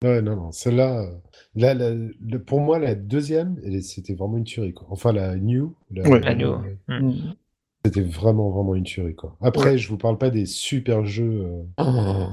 Ouais, 0.02 0.20
non, 0.20 0.36
non, 0.36 0.52
celle-là, 0.52 1.06
là, 1.54 1.72
la- 1.74 1.90
le- 1.94 2.38
pour 2.38 2.60
moi, 2.60 2.78
la 2.78 2.94
deuxième, 2.94 3.58
c'était 3.80 4.12
vraiment 4.14 4.36
une 4.36 4.44
tuerie, 4.44 4.74
quoi. 4.74 4.86
Enfin, 4.90 5.12
la 5.12 5.34
New, 5.36 5.74
la- 5.90 6.06
Ouais. 6.08 6.20
La 6.20 6.34
New, 6.34 6.54
c'était 7.84 8.02
vraiment, 8.02 8.50
vraiment 8.50 8.74
une 8.74 8.84
tuerie, 8.84 9.14
quoi. 9.14 9.36
Après, 9.40 9.78
je 9.78 9.88
vous 9.88 9.96
parle 9.96 10.18
pas 10.18 10.28
des 10.30 10.44
super 10.46 11.06
jeux. 11.06 11.46
euh, 11.46 11.62
Bon, 11.78 12.28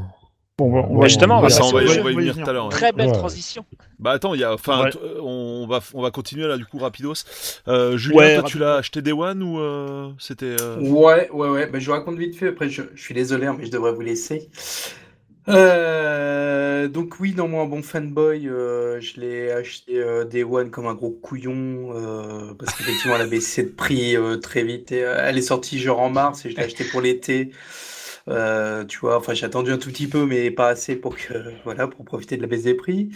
on 0.62 0.72
va- 0.74 0.88
on 0.90 0.96
Ouais, 0.96 1.02
va- 1.02 1.08
justement, 1.08 1.40
on 1.40 1.42
va 1.42 1.50
ça, 1.50 1.64
on 1.66 1.72
va 1.72 1.84
y, 1.84 2.00
on 2.00 2.04
va 2.04 2.12
venir 2.12 2.36
tout 2.38 2.50
à 2.50 2.54
l'heure. 2.54 2.66
ouais. 2.66 2.72
Très 2.72 2.92
belle 2.92 3.08
Ouais. 3.10 3.14
transition. 3.18 3.66
Bah 4.00 4.12
attends, 4.12 4.34
il 4.34 4.40
y 4.42 4.44
a, 4.44 4.54
enfin, 4.54 4.84
Ouais. 4.86 4.90
t- 4.92 4.98
euh, 5.04 5.20
on 5.22 5.68
va, 5.68 5.80
on 5.94 6.02
va 6.02 6.12
continuer 6.12 6.48
là 6.48 6.58
du 6.58 6.66
coup 6.66 6.78
rapidos. 6.80 7.14
Euh, 7.68 7.98
Julien, 7.98 8.18
Ouais, 8.18 8.36
toi 8.40 8.44
tu 8.50 8.58
l'as 8.58 8.76
acheté 8.76 9.02
Day 9.02 9.12
One 9.12 9.44
ou 9.44 9.60
euh, 9.60 10.10
c'était 10.20 10.56
euh, 10.62 10.78
Ouais, 10.80 11.30
ouais, 11.32 11.50
ouais. 11.50 11.68
Bah, 11.68 11.80
je 11.80 11.86
vous 11.86 11.92
raconte 11.92 12.18
vite 12.18 12.36
fait. 12.36 12.48
Après, 12.50 12.70
je, 12.70 12.82
je 12.96 13.02
suis 13.02 13.14
désolé, 13.14 13.46
hein, 13.48 13.56
mais 13.58 13.66
je 13.66 13.72
devrais 13.72 13.92
vous 13.94 14.02
laisser. 14.02 14.50
Euh, 15.50 16.88
donc 16.88 17.20
oui, 17.20 17.34
non, 17.36 17.48
moi, 17.48 17.64
un 17.64 17.66
bon 17.66 17.82
fanboy, 17.82 18.48
euh, 18.48 19.00
je 19.02 19.20
l'ai 19.20 19.52
acheté 19.52 19.98
euh, 19.98 20.24
Day 20.24 20.44
One 20.44 20.70
comme 20.70 20.88
un 20.88 20.94
gros 20.94 21.10
couillon 21.10 21.94
euh, 21.96 22.54
parce 22.58 22.74
qu'effectivement, 22.76 23.16
elle 23.16 23.22
a 23.24 23.28
baissé 23.28 23.64
de 23.64 23.70
prix 23.70 24.16
euh, 24.16 24.38
très 24.38 24.64
vite. 24.64 24.92
Et, 24.92 25.04
euh, 25.04 25.16
elle 25.20 25.38
est 25.38 25.42
sortie 25.42 25.80
genre 25.80 26.00
en 26.00 26.10
mars 26.10 26.46
et 26.46 26.52
je 26.52 26.56
l'ai 26.58 26.64
acheté 26.66 26.84
pour 26.86 27.02
l'été. 27.02 27.52
Euh, 28.30 28.86
tu 28.86 29.00
vois, 29.00 29.18
enfin, 29.18 29.34
j'ai 29.34 29.46
attendu 29.46 29.72
un 29.72 29.78
tout 29.78 29.90
petit 29.90 30.08
peu, 30.08 30.26
mais 30.26 30.52
pas 30.52 30.70
assez 30.70 30.96
pour 30.96 31.16
que, 31.18 31.34
voilà, 31.64 31.88
pour 31.88 32.06
profiter 32.06 32.38
de 32.38 32.42
la 32.42 32.48
baisse 32.48 32.64
des 32.64 32.76
prix. 32.76 33.10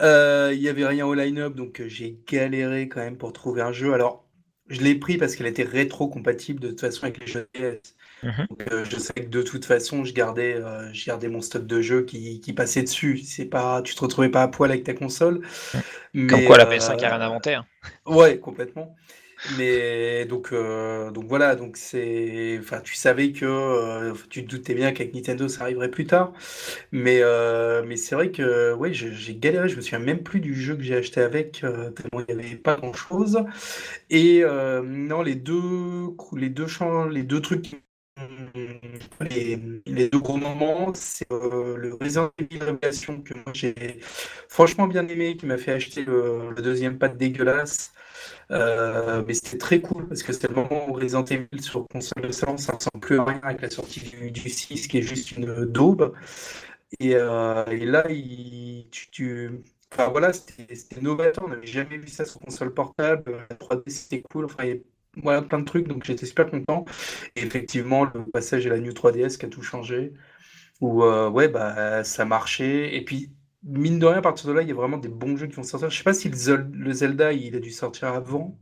Euh, 0.00 0.52
Il 0.54 0.60
y 0.62 0.68
avait 0.68 0.86
rien 0.86 1.06
au 1.06 1.14
line-up, 1.14 1.54
donc 1.54 1.80
euh, 1.80 1.88
j'ai 1.88 2.18
galéré 2.28 2.88
quand 2.88 3.00
même 3.00 3.16
pour 3.18 3.32
trouver 3.32 3.62
un 3.62 3.72
jeu. 3.72 3.94
Alors, 3.94 4.26
je 4.68 4.80
l'ai 4.82 4.94
pris 4.94 5.18
parce 5.18 5.36
qu'elle 5.36 5.46
était 5.46 5.64
rétro-compatible 5.64 6.60
de 6.60 6.68
toute 6.70 6.80
façon 6.80 7.04
avec 7.04 7.20
les 7.20 7.26
jeux 7.26 7.48
DS. 7.54 7.96
Mhm. 8.22 8.46
Donc, 8.50 8.72
euh, 8.72 8.84
je 8.84 8.98
savais 8.98 9.24
que 9.26 9.30
de 9.30 9.42
toute 9.42 9.64
façon, 9.64 10.04
je 10.04 10.12
gardais, 10.14 10.54
euh, 10.56 10.92
je 10.92 11.06
gardais 11.06 11.28
mon 11.28 11.40
stock 11.42 11.66
de 11.66 11.80
jeux 11.82 12.04
qui, 12.04 12.40
qui 12.40 12.52
passait 12.52 12.82
dessus. 12.82 13.18
C'est 13.18 13.46
pas, 13.46 13.82
tu 13.82 13.94
te 13.94 14.00
retrouvais 14.00 14.30
pas 14.30 14.42
à 14.42 14.48
poil 14.48 14.70
avec 14.70 14.84
ta 14.84 14.94
console. 14.94 15.42
Comme 16.26 16.42
Mais, 16.42 16.44
quoi 16.44 16.58
la 16.58 16.64
euh, 16.64 16.66
PS5 16.66 17.02
a 17.04 17.08
rien 17.08 17.20
inventé. 17.20 17.54
hein. 17.54 17.66
Ouais, 18.06 18.38
complètement. 18.38 18.94
Mais 19.46 20.24
donc, 20.26 20.52
euh, 20.52 21.10
donc 21.10 21.26
voilà, 21.26 21.54
donc 21.54 21.76
c'est, 21.76 22.56
enfin, 22.60 22.80
tu 22.80 22.94
savais 22.94 23.32
que, 23.32 23.44
euh, 23.44 24.14
tu 24.30 24.44
te 24.44 24.50
doutais 24.50 24.74
bien 24.74 24.92
qu'avec 24.92 25.14
Nintendo 25.14 25.48
ça 25.48 25.64
arriverait 25.64 25.90
plus 25.90 26.06
tard, 26.06 26.32
mais 26.92 27.20
euh, 27.22 27.82
mais 27.86 27.96
c'est 27.96 28.14
vrai 28.14 28.30
que 28.32 28.74
ouais, 28.74 28.92
j'ai 28.94 29.36
galéré, 29.36 29.68
je 29.68 29.76
me 29.76 29.82
souviens 29.82 29.98
même 30.00 30.22
plus 30.22 30.40
du 30.40 30.54
jeu 30.54 30.76
que 30.76 30.82
j'ai 30.82 30.96
acheté 30.96 31.20
avec, 31.22 31.64
euh, 31.64 31.90
tellement 31.90 32.24
il 32.28 32.36
n'y 32.36 32.44
avait 32.44 32.56
pas 32.56 32.76
grand-chose. 32.76 33.44
Et 34.10 34.42
euh, 34.44 34.82
non, 34.82 35.22
les 35.22 35.36
deux, 35.36 35.62
les 36.36 36.50
deux 36.50 36.66
champs, 36.68 37.06
les 37.06 37.24
deux 37.24 37.40
trucs, 37.42 37.76
les, 39.20 39.58
les 39.86 40.08
deux 40.08 40.18
gros 40.20 40.36
moments, 40.36 40.92
c'est 40.94 41.26
euh, 41.32 41.76
le 41.76 41.94
Resident 41.94 42.30
Evil 42.38 42.62
Révélation 42.62 43.22
que 43.22 43.34
j'ai 43.54 43.74
franchement 44.48 44.86
bien 44.86 45.06
aimé, 45.08 45.36
qui 45.36 45.46
m'a 45.46 45.58
fait 45.58 45.72
acheter 45.72 46.04
le, 46.04 46.50
le 46.50 46.62
deuxième 46.62 46.98
pad 46.98 47.16
dégueulasse. 47.16 47.93
Euh, 48.50 49.22
mais 49.26 49.34
c'était 49.34 49.58
très 49.58 49.80
cool 49.80 50.06
parce 50.08 50.22
que 50.22 50.32
c'était 50.32 50.48
le 50.48 50.54
moment 50.54 50.88
où 50.88 50.92
Resident 50.94 51.24
Evil 51.24 51.62
sur 51.62 51.86
console 51.88 52.24
de 52.24 52.32
salon, 52.32 52.56
ça 52.58 52.72
ressemble 52.74 53.00
plus 53.00 53.18
à 53.18 53.24
rien 53.24 53.40
avec 53.42 53.62
la 53.62 53.70
sortie 53.70 54.00
du, 54.00 54.30
du 54.30 54.50
6 54.50 54.86
qui 54.88 54.98
est 54.98 55.02
juste 55.02 55.32
une 55.32 55.64
daube. 55.66 56.12
Et, 57.00 57.14
euh, 57.16 57.64
là, 57.86 58.04
tu, 58.90 59.50
enfin, 59.92 60.08
voilà, 60.10 60.32
c'était 60.32 61.00
novateur, 61.00 61.44
on 61.44 61.48
n'avait 61.48 61.66
jamais 61.66 61.98
vu 61.98 62.08
ça 62.08 62.24
sur 62.24 62.40
console 62.40 62.72
portable. 62.74 63.46
La 63.50 63.56
3D 63.56 63.90
c'était 63.90 64.22
cool, 64.22 64.44
enfin, 64.46 64.64
il 64.64 64.82
y 65.24 65.28
a 65.28 65.42
plein 65.42 65.58
de 65.60 65.64
trucs, 65.64 65.88
donc 65.88 66.04
j'étais 66.04 66.26
super 66.26 66.50
content. 66.50 66.84
Et 67.36 67.42
effectivement, 67.44 68.04
le 68.04 68.24
passage 68.26 68.66
à 68.66 68.70
la 68.70 68.78
New 68.80 68.92
3DS 68.92 69.36
qui 69.38 69.46
a 69.46 69.48
tout 69.48 69.62
changé, 69.62 70.12
où 70.80 71.04
euh, 71.04 71.30
ouais, 71.30 71.48
bah, 71.48 72.04
ça 72.04 72.24
marchait. 72.24 72.96
Et 72.96 73.04
puis, 73.04 73.30
mine 73.64 73.98
de 73.98 74.06
rien, 74.06 74.18
à 74.18 74.22
partir 74.22 74.48
de 74.48 74.52
là, 74.52 74.62
il 74.62 74.68
y 74.68 74.72
a 74.72 74.74
vraiment 74.74 74.98
des 74.98 75.08
bons 75.08 75.36
jeux 75.36 75.46
qui 75.46 75.54
vont 75.54 75.62
sortir. 75.62 75.90
Je 75.90 75.96
sais 75.96 76.04
pas 76.04 76.14
si 76.14 76.28
le, 76.28 76.92
Zelda, 76.92 77.32
il 77.32 77.56
a 77.56 77.60
dû 77.60 77.70
sortir 77.70 78.08
avant 78.08 78.56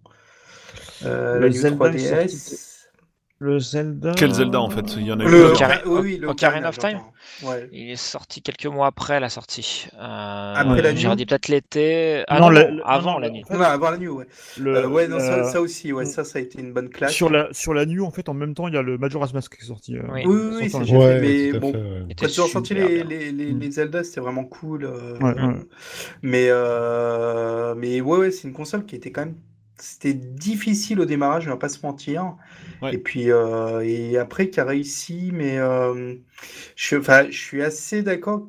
euh, 1.05 1.35
Le 1.35 1.41
la 1.41 1.49
New 1.49 1.55
Zelda 1.61 1.87
est 1.89 2.27
3DS. 2.27 2.72
Le 3.45 3.59
Zelda. 3.59 4.13
Quel 4.17 4.33
Zelda 4.33 4.61
en 4.61 4.71
fait 4.71 4.95
Il 4.97 5.03
y 5.07 5.13
en 5.13 5.19
a 5.19 5.25
eu 5.25 5.29
Le. 5.29 5.47
Ocar- 5.53 5.83
oui, 5.87 6.01
oui, 6.01 6.17
le 6.19 6.29
Ocarina 6.29 6.69
of 6.69 6.79
Time. 6.79 7.01
Ouais. 7.43 7.69
Il 7.73 7.91
est 7.91 7.97
sorti 7.97 8.41
quelques 8.41 8.67
mois 8.67 8.87
après 8.87 9.19
la 9.19 9.29
sortie. 9.29 9.89
Euh, 10.01 10.55
Après 10.57 10.81
la 10.81 10.95
J'aurais 10.95 11.15
New 11.15 11.17
dit 11.17 11.27
peut-être 11.27 11.49
l'été. 11.49 12.23
Ah 12.29 12.39
Non, 12.39 12.51
non, 12.51 12.51
le- 12.51 12.81
avant 12.85 13.15
non, 13.15 13.19
la 13.19 13.31
nuit. 13.31 13.43
fait, 13.47 13.55
Non, 13.55 13.63
avant 13.65 13.91
la 13.91 13.99
New, 13.99 14.17
ouais. 14.17 14.27
le- 14.61 14.77
Euh, 14.77 14.87
ouais, 14.89 15.09
non, 15.09 15.19
ça, 15.19 15.39
euh, 15.39 15.45
ça 15.51 15.61
aussi, 15.61 15.93
ouais, 15.93 16.05
mm. 16.05 16.07
ça, 16.07 16.23
ça 16.25 16.39
a 16.39 16.43
été 16.43 16.61
une 16.61 16.73
bonne 16.73 16.89
claque. 16.89 17.11
Sur 17.11 17.31
la, 17.31 17.49
sur 17.51 17.75
la 17.75 17.85
New, 17.85 18.05
en 18.05 18.13
fait, 18.13 18.29
en 18.29 18.35
même 18.35 18.55
temps, 18.55 18.69
il 18.69 18.75
y 18.75 18.77
a 18.77 18.83
le 18.83 18.97
Majora's 18.97 19.35
Mask 19.35 19.57
qui 19.57 19.65
est 19.65 19.67
sorti. 19.69 19.97
euh, 19.97 20.03
Oui. 20.13 20.23
Oui, 20.25 20.41
oui, 20.61 20.71
c'est 20.71 20.79
Ouais, 20.93 21.21
mais 21.21 21.59
bon, 21.59 21.73
fait, 21.73 22.15
quand 22.17 22.27
ils 22.29 22.41
ont 22.43 22.47
sorti 22.47 22.75
les, 22.75 22.87
bien. 22.87 23.05
les, 23.05 23.33
les, 23.33 23.53
Mm. 23.53 23.59
les 23.59 23.71
Zelda, 23.73 24.05
c'était 24.05 24.21
vraiment 24.21 24.45
cool. 24.45 24.85
euh, 24.85 25.19
Ouais, 25.19 25.35
ouais. 25.35 25.55
Mais, 26.23 26.47
euh, 26.49 27.75
mais 27.77 28.01
ouais, 28.01 28.19
ouais, 28.19 28.31
c'est 28.31 28.47
une 28.47 28.55
console 28.55 28.85
qui 28.85 28.95
était 28.95 29.11
quand 29.11 29.23
même. 29.23 29.35
C'était 29.83 30.15
difficile 30.15 31.01
au 31.01 31.05
démarrage, 31.07 31.49
on 31.49 31.51
va 31.51 31.57
pas 31.57 31.69
se 31.69 31.85
mentir. 31.85 32.37
Ouais. 32.81 32.95
Et 32.95 32.99
puis 32.99 33.33
euh, 33.33 33.81
et 33.81 34.17
après 34.17 34.49
qui 34.49 34.61
a 34.61 34.65
réussi, 34.65 35.31
mais 35.33 35.59
euh, 35.59 36.15
je, 36.77 37.31
suis 37.33 37.63
assez 37.63 38.03
d'accord. 38.03 38.49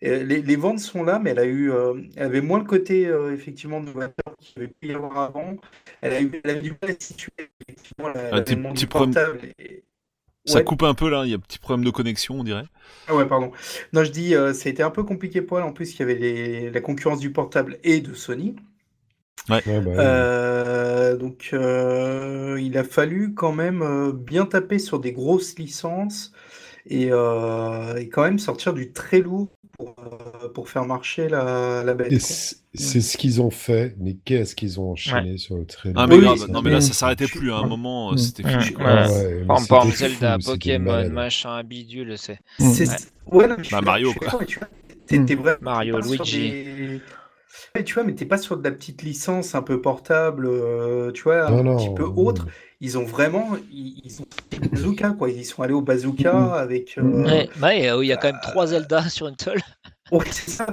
Les, 0.00 0.24
les 0.42 0.56
ventes 0.56 0.78
sont 0.80 1.02
là, 1.02 1.18
mais 1.18 1.30
elle 1.30 1.38
a 1.40 1.44
eu, 1.44 1.70
euh, 1.72 1.94
elle 2.16 2.26
avait 2.26 2.40
moins 2.40 2.58
le 2.58 2.64
côté 2.64 3.02
effectivement 3.32 3.80
novateur 3.80 4.36
qu'il 4.38 4.62
y 4.62 4.64
avait 4.64 4.72
pu 4.80 4.88
y 4.88 4.92
avoir 4.94 5.18
avant. 5.18 5.56
Elle 6.00 6.12
a 6.12 6.20
eu, 6.22 6.40
elle 6.44 6.50
a 6.50 6.60
du 6.60 6.70
mal 6.70 6.90
à 6.90 6.94
situer 6.98 7.32
effectivement 7.68 8.08
la, 8.08 8.30
la 8.30 8.42
petit- 8.42 8.86
portable. 8.86 9.40
et- 9.58 9.82
Ça 10.44 10.58
Ouais. 10.58 10.64
coupe 10.64 10.82
un 10.82 10.94
peu 10.94 11.08
là, 11.08 11.24
il 11.24 11.30
y 11.30 11.34
a 11.34 11.36
un 11.36 11.40
petit 11.40 11.60
problème 11.60 11.84
de 11.84 11.90
connexion 11.90 12.40
on 12.40 12.44
dirait. 12.44 12.64
Ah 13.08 13.14
ouais, 13.14 13.26
pardon. 13.26 13.52
Non, 13.92 14.02
je 14.04 14.10
dis, 14.10 14.30
ça 14.30 14.68
a 14.68 14.70
été 14.70 14.82
un 14.82 14.90
peu 14.90 15.02
compliqué 15.04 15.40
pour 15.42 15.58
elle. 15.58 15.64
En 15.64 15.72
plus, 15.72 15.94
il 15.94 15.98
y 16.00 16.02
avait 16.02 16.16
les- 16.16 16.70
la 16.70 16.80
concurrence 16.80 17.20
du 17.20 17.32
portable 17.32 17.78
et 17.84 18.00
de 18.00 18.14
Sony. 18.14 18.56
Ouais, 19.48 19.60
bah, 19.66 19.72
ouais. 19.78 19.94
Euh, 19.98 21.16
donc, 21.16 21.50
euh, 21.52 22.58
il 22.60 22.78
a 22.78 22.84
fallu 22.84 23.34
quand 23.34 23.52
même 23.52 23.82
euh, 23.82 24.12
bien 24.12 24.46
taper 24.46 24.78
sur 24.78 25.00
des 25.00 25.12
grosses 25.12 25.58
licences 25.58 26.32
et, 26.86 27.08
euh, 27.10 27.96
et 27.96 28.08
quand 28.08 28.22
même 28.22 28.38
sortir 28.38 28.72
du 28.72 28.92
très 28.92 29.20
lourd 29.20 29.48
pour, 29.76 29.96
pour 30.54 30.68
faire 30.68 30.84
marcher 30.84 31.28
la, 31.28 31.82
la 31.84 31.94
bête. 31.94 32.12
C'est 32.74 33.00
ce 33.00 33.16
qu'ils 33.18 33.42
ont 33.42 33.50
fait, 33.50 33.96
mais 33.98 34.14
qu'est-ce 34.24 34.54
qu'ils 34.54 34.78
ont 34.80 34.92
enchaîné 34.92 35.36
sur 35.38 35.56
le 35.56 35.66
traîneau. 35.66 35.94
Ah 35.98 36.06
mais 36.06 36.16
Oui, 36.16 36.22
grave, 36.22 36.38
c'est- 36.38 36.52
non 36.52 36.62
mais 36.62 36.70
là 36.70 36.78
Mm. 36.78 36.82
ça 36.82 36.92
s'arrêtait 36.92 37.26
plus 37.26 37.50
à 37.52 37.56
un 37.56 37.62
Ouais. 37.62 37.68
moment, 37.68 38.12
Mm. 38.12 38.18
c'était 38.18 38.42
Mm. 38.44 38.60
fichu. 38.60 38.74
Par 38.74 39.58
c'était 39.60 39.90
Zelda, 39.96 40.38
Pokémon, 40.44 41.10
machin, 41.10 41.62
bidule, 41.64 42.16
c'est. 42.16 42.38
Ouais. 42.60 43.48
non, 43.48 43.56
Bah, 43.72 43.80
Mario, 43.80 44.12
quoi. 44.14 44.28
vraiment 44.28 45.58
Mario, 45.60 45.98
Luigi. 46.00 46.50
des- 46.50 47.00
Tu 47.84 47.94
vois, 47.94 48.04
mais 48.04 48.14
t'es 48.14 48.24
pas 48.26 48.38
sur 48.38 48.56
de 48.56 48.64
la 48.64 48.70
petite 48.70 49.02
licence 49.02 49.54
un 49.54 49.62
peu 49.62 49.80
portable, 49.80 50.46
euh, 50.46 51.10
tu 51.12 51.22
vois, 51.24 51.50
Non, 51.50 51.58
un 51.58 51.62
non, 51.62 51.76
petit 51.76 51.94
peu 51.94 52.04
non. 52.04 52.14
autre. 52.16 52.46
Ils 52.80 52.98
ont 52.98 53.04
vraiment, 53.04 53.50
ils, 53.70 54.00
ils 54.04 54.20
ont 54.22 54.26
fait 54.50 54.60
le 54.60 54.68
bazooka, 54.68 55.10
quoi. 55.10 55.30
Ils 55.30 55.44
sont 55.44 55.62
allés 55.62 55.72
au 55.74 55.82
bazooka 55.82 56.32
Mm. 56.32 56.52
avec. 56.52 56.98
euh, 56.98 57.48
Ouais. 57.62 57.90
Euh, 57.90 58.04
il 58.04 58.08
y 58.08 58.12
a 58.12 58.16
quand 58.16 58.28
même 58.32 58.40
trois 58.42 58.66
Zelda 58.68 59.02
sur 59.08 59.28
une 59.28 59.38
seule. 59.40 59.60
Ouais, 60.10 60.24
c'est 60.30 60.50
ça. 60.50 60.66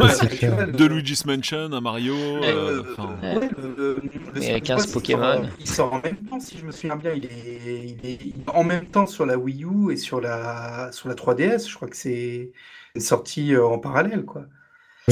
Ouais, 0.00 0.72
De 0.72 0.84
Luigi's 0.86 1.26
Mansion 1.26 1.70
à 1.72 1.80
Mario. 1.80 2.14
euh, 2.14 2.42
euh, 2.44 2.82
enfin, 2.96 3.16
ouais, 3.22 3.50
le- 3.58 3.74
le- 3.76 3.94
le 4.34 4.36
Et 4.36 4.40
les 4.40 4.46
Smash 4.46 4.62
15 4.62 4.84
Bros, 4.86 4.92
Pokémon. 4.94 5.42
Il 5.42 5.42
sort, 5.42 5.50
il 5.60 5.68
sort 5.68 5.92
en 5.94 6.00
même 6.00 6.16
temps, 6.16 6.40
si 6.40 6.56
je 6.58 6.64
me 6.64 6.72
souviens 6.72 6.96
bien. 6.96 7.12
Il 7.12 7.24
est, 7.26 7.96
il 8.04 8.34
en 8.46 8.64
même 8.64 8.86
temps 8.86 9.06
sur 9.06 9.26
la 9.26 9.36
Wii 9.36 9.64
U 9.64 9.92
et 9.92 9.96
sur 9.96 10.20
la, 10.20 10.90
sur 10.92 11.08
la 11.08 11.14
3DS. 11.16 11.68
Je 11.68 11.74
crois 11.74 11.88
que 11.88 11.96
c'est 11.96 12.52
une 12.94 13.00
sortie 13.02 13.54
euh, 13.54 13.66
en 13.66 13.78
parallèle, 13.78 14.24
quoi. 14.24 14.46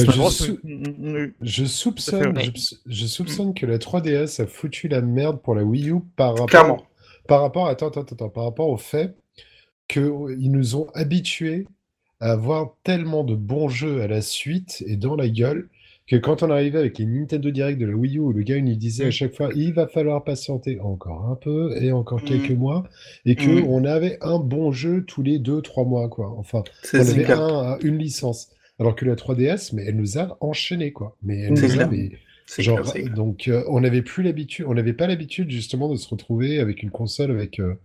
Bah, 0.05 0.13
je, 0.13 0.21
sou-. 0.29 0.59
Mm, 0.63 0.73
mm, 0.73 1.17
mm. 1.25 1.33
je 1.41 1.65
soupçonne, 1.65 2.39
je, 2.39 2.75
je 2.85 3.05
soupçonne 3.07 3.53
que 3.53 3.65
la 3.65 3.77
3DS 3.77 4.41
a 4.41 4.47
foutu 4.47 4.87
la 4.87 5.01
merde 5.01 5.41
pour 5.41 5.55
la 5.55 5.63
Wii 5.63 5.89
U 5.91 5.95
par 6.15 6.31
rapport, 6.31 6.45
Clairement. 6.47 6.83
par 7.27 7.41
rapport, 7.41 7.67
attends, 7.67 7.87
attends, 7.87 8.01
attends, 8.01 8.29
par 8.29 8.43
rapport 8.45 8.69
au 8.69 8.77
fait 8.77 9.15
qu'ils 9.87 10.51
nous 10.51 10.75
ont 10.75 10.87
habitués 10.93 11.65
à 12.19 12.31
avoir 12.31 12.75
tellement 12.83 13.23
de 13.23 13.35
bons 13.35 13.69
jeux 13.69 14.01
à 14.01 14.07
la 14.07 14.21
suite 14.21 14.83
et 14.87 14.97
dans 14.97 15.15
la 15.15 15.29
gueule 15.29 15.69
que 16.07 16.15
quand 16.15 16.41
on 16.41 16.49
arrivait 16.49 16.79
avec 16.79 16.97
les 16.99 17.05
Nintendo 17.05 17.51
Direct 17.51 17.79
de 17.81 17.85
la 17.85 17.93
Wii 17.93 18.15
U, 18.15 18.19
où 18.19 18.31
le 18.31 18.41
gars 18.41 18.59
nous 18.61 18.75
disait 18.75 19.05
à 19.07 19.11
chaque 19.11 19.35
fois 19.35 19.49
il 19.55 19.73
va 19.73 19.87
falloir 19.87 20.23
patienter 20.23 20.79
encore 20.79 21.25
un 21.29 21.35
peu 21.35 21.75
et 21.81 21.91
encore 21.91 22.23
quelques 22.23 22.51
mois 22.51 22.85
et 23.25 23.35
que 23.35 23.61
Mm. 23.61 23.65
on 23.67 23.83
avait 23.83 24.17
un 24.21 24.39
bon 24.39 24.71
jeu 24.71 25.03
tous 25.05 25.21
les 25.21 25.37
deux 25.37 25.61
trois 25.61 25.83
mois 25.83 26.07
quoi. 26.07 26.33
Enfin, 26.37 26.63
C'est 26.81 26.99
on 26.99 27.01
avait 27.01 27.31
un- 27.31 27.77
une 27.79 27.97
licence. 27.97 28.49
Alors 28.79 28.95
que 28.95 29.05
la 29.05 29.15
3DS, 29.15 29.73
mais 29.73 29.83
elle 29.85 29.95
nous 29.95 30.17
a 30.17 30.37
enchaînés 30.41 30.91
quoi. 30.91 31.15
Mais 31.23 31.39
elle 31.39 31.53
nous 31.53 31.79
a 31.79 31.87
mais 31.87 32.11
Genre, 32.57 32.93
clair. 32.93 33.13
donc, 33.13 33.47
euh, 33.49 33.63
on 33.67 33.81
n'avait 33.81 34.01
plus 34.01 34.23
l'habitude, 34.23 34.65
on 34.69 34.73
n'avait 34.73 34.93
pas 34.93 35.07
l'habitude 35.07 35.51
justement 35.51 35.89
de 35.89 35.97
se 35.97 36.07
retrouver 36.07 36.59
avec 36.59 36.81
une 36.81 36.91
console 36.91 37.31
avec 37.31 37.59
euh, 37.59 37.75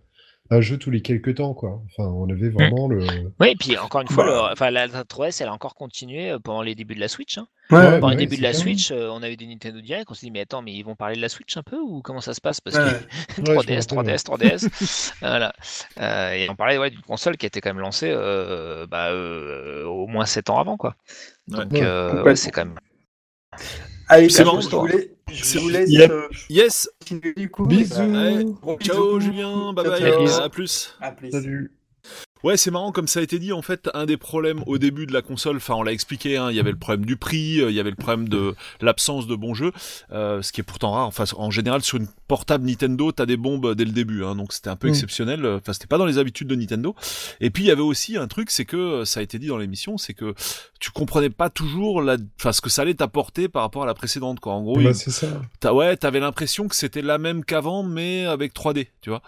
un 0.49 0.61
jeu 0.61 0.77
tous 0.77 0.91
les 0.91 1.01
quelques 1.01 1.35
temps, 1.35 1.53
quoi. 1.53 1.81
Enfin, 1.85 2.09
on 2.09 2.29
avait 2.29 2.49
vraiment 2.49 2.87
le. 2.87 3.33
Oui, 3.39 3.49
et 3.49 3.55
puis 3.55 3.77
encore 3.77 4.01
une 4.01 4.07
fois, 4.07 4.25
Bah. 4.25 4.31
le- 4.47 4.53
enfin, 4.53 4.69
la 4.69 4.87
3DS, 5.05 5.41
elle 5.41 5.47
a 5.47 5.53
encore 5.53 5.73
continué 5.75 6.29
euh, 6.31 6.39
pendant 6.39 6.61
les 6.61 6.75
débuts 6.75 6.95
de 6.95 6.99
la 6.99 7.07
Switch. 7.07 7.37
hein. 7.37 7.47
Ouais, 7.71 7.77
Ouais, 7.79 7.99
Pendant 7.99 8.09
bah 8.09 8.15
les 8.15 8.17
débuts 8.17 8.37
de 8.37 8.41
la 8.43 8.49
clair. 8.51 8.61
Switch, 8.61 8.91
euh, 8.91 9.09
on 9.11 9.23
avait 9.23 9.35
des 9.37 9.47
Nintendo 9.47 9.81
Direct, 9.81 10.11
on 10.11 10.13
s'est 10.13 10.27
dit, 10.27 10.31
mais 10.31 10.41
attends, 10.41 10.61
mais 10.61 10.73
ils 10.73 10.83
vont 10.83 10.95
parler 10.95 11.15
de 11.15 11.21
la 11.21 11.29
Switch 11.29 11.55
un 11.57 11.63
peu 11.63 11.77
ou 11.79 12.01
comment 12.01 12.21
ça 12.21 12.33
se 12.33 12.41
passe? 12.41 12.61
Parce 12.61 12.77
Ouais. 12.77 12.81
que 12.81 13.07
Ouais, 13.41 13.59
je 13.59 13.69
me 13.69 13.77
3DS, 13.77 13.79
rappelle, 13.79 13.87
3DS, 13.87 14.23
3DS. 14.23 14.69
voilà. 15.21 15.53
Euh, 15.99 16.31
et 16.33 16.49
on 16.49 16.55
parlait 16.55 16.77
ouais, 16.77 16.89
d'une 16.91 17.01
console 17.01 17.37
qui 17.37 17.45
a 17.45 17.47
été 17.47 17.61
quand 17.61 17.69
même 17.71 17.79
lancée 17.81 18.09
euh, 18.11 18.85
bah, 18.87 19.11
euh, 19.11 19.85
au 19.85 20.07
moins 20.07 20.25
7 20.25 20.49
ans 20.49 20.59
avant. 20.59 20.77
quoi. 20.77 20.95
Donc, 21.47 21.71
Ouais, 21.71 21.81
euh, 21.81 22.23
complètement. 22.23 22.23
ouais, 22.23 22.35
c'est 22.35 22.51
quand 22.51 22.65
même. 22.65 22.75
Allez, 24.13 24.29
C'est 24.29 24.43
marrant, 24.43 24.61
je 24.61 24.69
vous 24.69 24.85
laisse, 24.85 25.07
je 25.31 25.59
vous 25.59 25.69
laisse 25.69 25.89
Yep. 25.89 26.11
euh, 26.11 26.27
Yes 26.49 26.87
du 27.35 27.49
coup. 27.49 27.65
Bisous. 27.65 27.99
Ouais. 28.01 28.45
Gros 28.61 28.77
Ciao 28.79 29.17
bisous. 29.17 29.31
Julien, 29.31 29.73
bye 29.73 29.85
bye, 29.85 29.99
ciao. 29.99 30.41
à 30.43 30.49
plus 30.49 30.95
À 31.01 31.11
plus. 31.11 31.31
Salut. 31.31 31.71
Ouais, 32.43 32.57
c'est 32.57 32.71
marrant, 32.71 32.91
comme 32.91 33.07
ça 33.07 33.21
a 33.21 33.23
été 33.23 33.39
dit, 33.39 33.53
en 33.53 33.61
fait, 33.61 33.89
un 33.93 34.05
des 34.05 34.17
problèmes 34.17 34.63
au 34.67 34.77
début 34.77 35.05
de 35.07 35.13
la 35.13 35.21
console, 35.21 35.55
enfin, 35.55 35.75
on 35.75 35.81
l'a 35.83 35.93
expliqué, 35.93 36.35
hein, 36.35 36.51
il 36.51 36.57
y 36.57 36.59
avait 36.59 36.71
le 36.73 36.77
problème 36.77 37.05
du 37.05 37.15
prix, 37.15 37.61
euh, 37.61 37.69
il 37.71 37.75
y 37.75 37.79
avait 37.79 37.89
le 37.89 37.95
problème 37.95 38.27
de 38.27 38.53
l'absence 38.81 39.27
de 39.27 39.35
bons 39.35 39.53
jeux, 39.53 39.71
euh, 40.11 40.41
ce 40.41 40.51
qui 40.51 40.59
est 40.59 40.65
pourtant 40.65 40.91
rare. 40.91 41.07
Enfin, 41.07 41.23
en 41.37 41.49
général, 41.51 41.81
sur 41.83 41.97
une 41.97 42.09
portable 42.33 42.65
Nintendo, 42.65 43.11
t'as 43.11 43.27
des 43.27 43.37
bombes 43.37 43.75
dès 43.75 43.85
le 43.85 43.91
début, 43.91 44.23
hein, 44.23 44.35
donc 44.35 44.53
c'était 44.53 44.69
un 44.71 44.75
peu 44.75 44.87
Mm. 44.87 44.89
exceptionnel. 44.89 45.45
euh, 45.45 45.57
Enfin, 45.57 45.71
c'était 45.73 45.85
pas 45.85 45.99
dans 45.99 46.07
les 46.07 46.17
habitudes 46.17 46.47
de 46.47 46.55
Nintendo. 46.55 46.95
Et 47.41 47.51
puis, 47.51 47.63
il 47.63 47.67
y 47.67 47.71
avait 47.71 47.81
aussi 47.83 48.17
un 48.17 48.27
truc, 48.27 48.49
c'est 48.49 48.65
que, 48.65 48.75
euh, 48.75 49.05
ça 49.05 49.19
a 49.19 49.23
été 49.23 49.37
dit 49.37 49.45
dans 49.47 49.57
l'émission, 49.59 49.99
c'est 49.99 50.15
que 50.15 50.33
tu 50.79 50.89
comprenais 50.89 51.29
pas 51.29 51.51
toujours 51.51 52.01
la, 52.01 52.17
enfin, 52.39 52.51
ce 52.51 52.59
que 52.61 52.71
ça 52.71 52.81
allait 52.81 52.95
t'apporter 52.95 53.49
par 53.49 53.61
rapport 53.61 53.83
à 53.83 53.85
la 53.85 53.93
précédente, 53.93 54.39
quoi. 54.39 54.53
En 54.53 54.63
gros, 54.63 54.77
Bah, 54.77 54.81
il- 54.89 54.95
c'est 54.95 55.11
ça. 55.11 55.27
T'as, 55.59 55.73
ouais, 55.73 55.95
t'avais 55.95 56.19
l'impression 56.19 56.67
que 56.67 56.75
c'était 56.75 57.03
la 57.03 57.19
même 57.19 57.45
qu'avant, 57.45 57.83
mais 57.83 58.25
avec 58.25 58.53
3D, 58.55 58.87
tu 59.01 59.11
vois. 59.11 59.21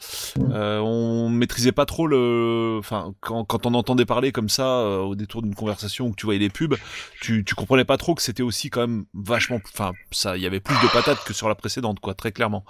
Euh, 0.51 0.79
on 0.79 1.29
maîtrisait 1.29 1.71
pas 1.73 1.85
trop 1.85 2.07
le, 2.07 2.77
enfin, 2.79 3.13
quand, 3.21 3.45
quand 3.45 3.67
on 3.67 3.73
entendait 3.75 4.05
parler 4.05 4.31
comme 4.31 4.49
ça 4.49 4.67
euh, 4.79 4.97
au 5.01 5.13
détour 5.15 5.43
d'une 5.43 5.53
conversation 5.55 6.07
où 6.07 6.15
tu 6.15 6.25
voyais 6.25 6.39
les 6.39 6.49
pubs, 6.49 6.75
tu, 7.21 7.43
tu 7.45 7.53
comprenais 7.53 7.85
pas 7.85 7.97
trop 7.97 8.15
que 8.15 8.21
c'était 8.23 8.43
aussi 8.43 8.69
quand 8.71 8.81
même 8.81 9.05
vachement, 9.13 9.59
enfin, 9.73 9.91
ça, 10.11 10.35
il 10.37 10.41
y 10.43 10.47
avait 10.47 10.59
plus 10.59 10.75
de 10.81 10.91
patates 10.91 11.23
que 11.23 11.33
sur 11.33 11.47
la 11.47 11.55
précédente, 11.55 11.99
quoi, 11.99 12.13
très 12.15 12.31
clairement. 12.31 12.65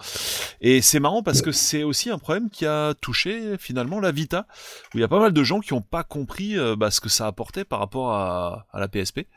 Et 0.61 0.81
c'est 0.81 0.99
marrant 0.99 1.23
parce 1.23 1.41
que 1.41 1.51
c'est 1.51 1.83
aussi 1.83 2.09
un 2.09 2.17
problème 2.17 2.49
qui 2.49 2.65
a 2.65 2.93
touché 3.01 3.57
finalement 3.57 3.99
la 3.99 4.11
Vita, 4.11 4.47
où 4.93 4.97
il 4.97 5.01
y 5.01 5.03
a 5.03 5.07
pas 5.07 5.19
mal 5.19 5.33
de 5.33 5.43
gens 5.43 5.59
qui 5.59 5.73
ont 5.73 5.81
pas 5.81 6.03
compris 6.03 6.57
euh, 6.57 6.75
bah, 6.75 6.91
ce 6.91 7.01
que 7.01 7.09
ça 7.09 7.27
apportait 7.27 7.65
par 7.65 7.79
rapport 7.79 8.13
à, 8.13 8.67
à 8.73 8.79
la 8.79 8.87
PSP. 8.87 9.27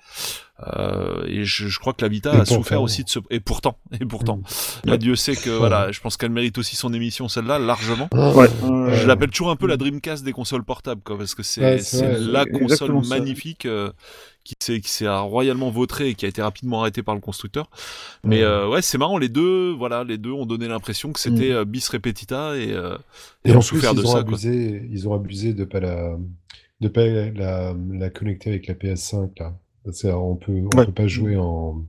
Euh, 0.67 1.25
et 1.27 1.45
je, 1.45 1.69
je 1.69 1.79
crois 1.79 1.93
que 1.93 2.03
la 2.05 2.09
Vita 2.09 2.35
Et 2.35 2.41
a 2.41 2.45
souffert 2.45 2.83
aussi 2.83 3.05
de 3.05 3.09
ce, 3.09 3.21
et 3.31 3.39
pourtant, 3.39 3.79
et 4.01 4.05
pourtant. 4.05 4.39
Mm. 4.39 4.91
Là, 4.91 4.97
Dieu 4.97 5.15
sait 5.15 5.37
que 5.37 5.51
voilà, 5.51 5.93
je 5.93 6.01
pense 6.01 6.17
qu'elle 6.17 6.31
mérite 6.31 6.59
aussi 6.59 6.75
son 6.75 6.93
émission 6.93 7.29
celle-là 7.29 7.59
largement. 7.59 8.09
Ouais. 8.13 8.49
Je 8.63 9.07
l'appelle 9.07 9.31
toujours 9.31 9.51
un 9.51 9.57
peu 9.57 9.67
la 9.67 9.77
Dreamcast 9.77 10.25
des 10.25 10.33
consoles 10.33 10.65
portables, 10.65 11.03
quoi, 11.03 11.17
parce 11.17 11.35
que 11.35 11.43
c'est 11.43 11.59
Ouais, 11.61 11.81
la 12.19 12.45
console 12.47 13.07
magnifique 13.07 13.67
euh, 13.67 13.93
qui 14.55 14.67
s'est 14.67 14.81
qui 14.81 14.89
s'est 14.91 15.09
royalement 15.09 15.71
vautrée 15.71 16.09
et 16.09 16.15
qui 16.15 16.25
a 16.27 16.29
été 16.29 16.43
rapidement 16.43 16.81
arrêtée 16.81 17.03
par 17.03 17.15
le 17.15 17.21
constructeur. 17.21 17.69
Mais 18.25 18.39
Ouais. 18.39 18.43
euh, 18.45 18.69
ouais, 18.69 18.83
c'est 18.83 18.99
marrant, 18.99 19.19
les 19.19 19.29
deux, 19.29 19.73
voilà, 19.73 20.05
les 20.05 20.19
deux 20.19 20.33
ont 20.33 20.47
donné 20.47 20.69
l'impression 20.69 21.13
que 21.13 21.21
c'était 21.21 21.53
euh, 21.53 21.65
bis 21.65 21.89
repetita 21.89 22.57
et, 22.57 22.73
euh, 22.73 22.97
Et 23.45 23.51
et 23.51 23.53
en 23.53 23.57
ont 23.57 23.59
plus, 23.61 23.67
souffert 23.69 23.93
ils 23.93 23.97
de 23.99 24.03
ont 24.03 24.07
ça, 24.07 24.13
quoi. 24.13 24.21
abusé, 24.21 24.89
ils 24.91 25.09
ont 25.09 25.15
abusé 25.15 25.53
de 25.55 25.65
pas 25.65 25.81
la, 25.81 26.17
de 26.81 26.89
pas 26.89 27.07
la, 27.07 27.31
la, 27.31 27.75
la 27.93 28.11
connecter 28.11 28.51
avec 28.51 28.67
la 28.67 28.75
PS5 28.75 29.31
là. 29.41 29.55
C'est, 29.93 30.13
on 30.13 30.37
peut, 30.37 30.53
on 30.75 30.77
Ouais. 30.79 30.87
peut 30.87 30.93
pas 30.93 31.07
jouer 31.09 31.37
en, 31.39 31.83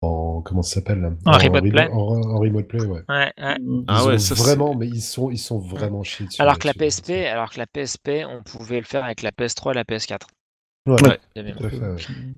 en 0.00 0.42
comment 0.42 0.62
ça 0.62 0.76
s'appelle 0.76 1.00
là? 1.00 1.10
En 1.26 1.32
remote 1.38 1.62
remo- 1.64 1.70
play. 1.70 1.88
En, 1.92 1.98
en 1.98 2.38
remote 2.38 2.66
play, 2.68 2.80
ouais. 2.84 3.02
Ouais, 3.08 3.32
ouais. 3.38 3.58
Mm. 3.58 3.84
Ah 3.88 4.04
ouais, 4.06 4.14
ont 4.14 4.18
ça, 4.18 4.34
vraiment, 4.34 4.74
mais 4.74 4.88
ils 4.88 5.02
sont, 5.02 5.30
ils 5.30 5.38
sont 5.38 5.58
vraiment 5.58 6.02
chiés 6.02 6.26
dessus. 6.26 6.40
Alors 6.40 6.58
que 6.58 6.66
la. 6.66 6.74
PSP, 6.74 7.10
alors 7.10 7.50
que 7.50 7.58
la 7.58 7.66
PSP, 7.66 8.24
on 8.28 8.42
pouvait 8.42 8.78
le 8.80 8.86
faire 8.86 9.04
avec 9.04 9.22
la 9.22 9.30
PS3 9.32 9.72
et 9.72 9.74
la 9.74 9.84
PS4. 9.84 10.20
Ouais. 10.86 11.18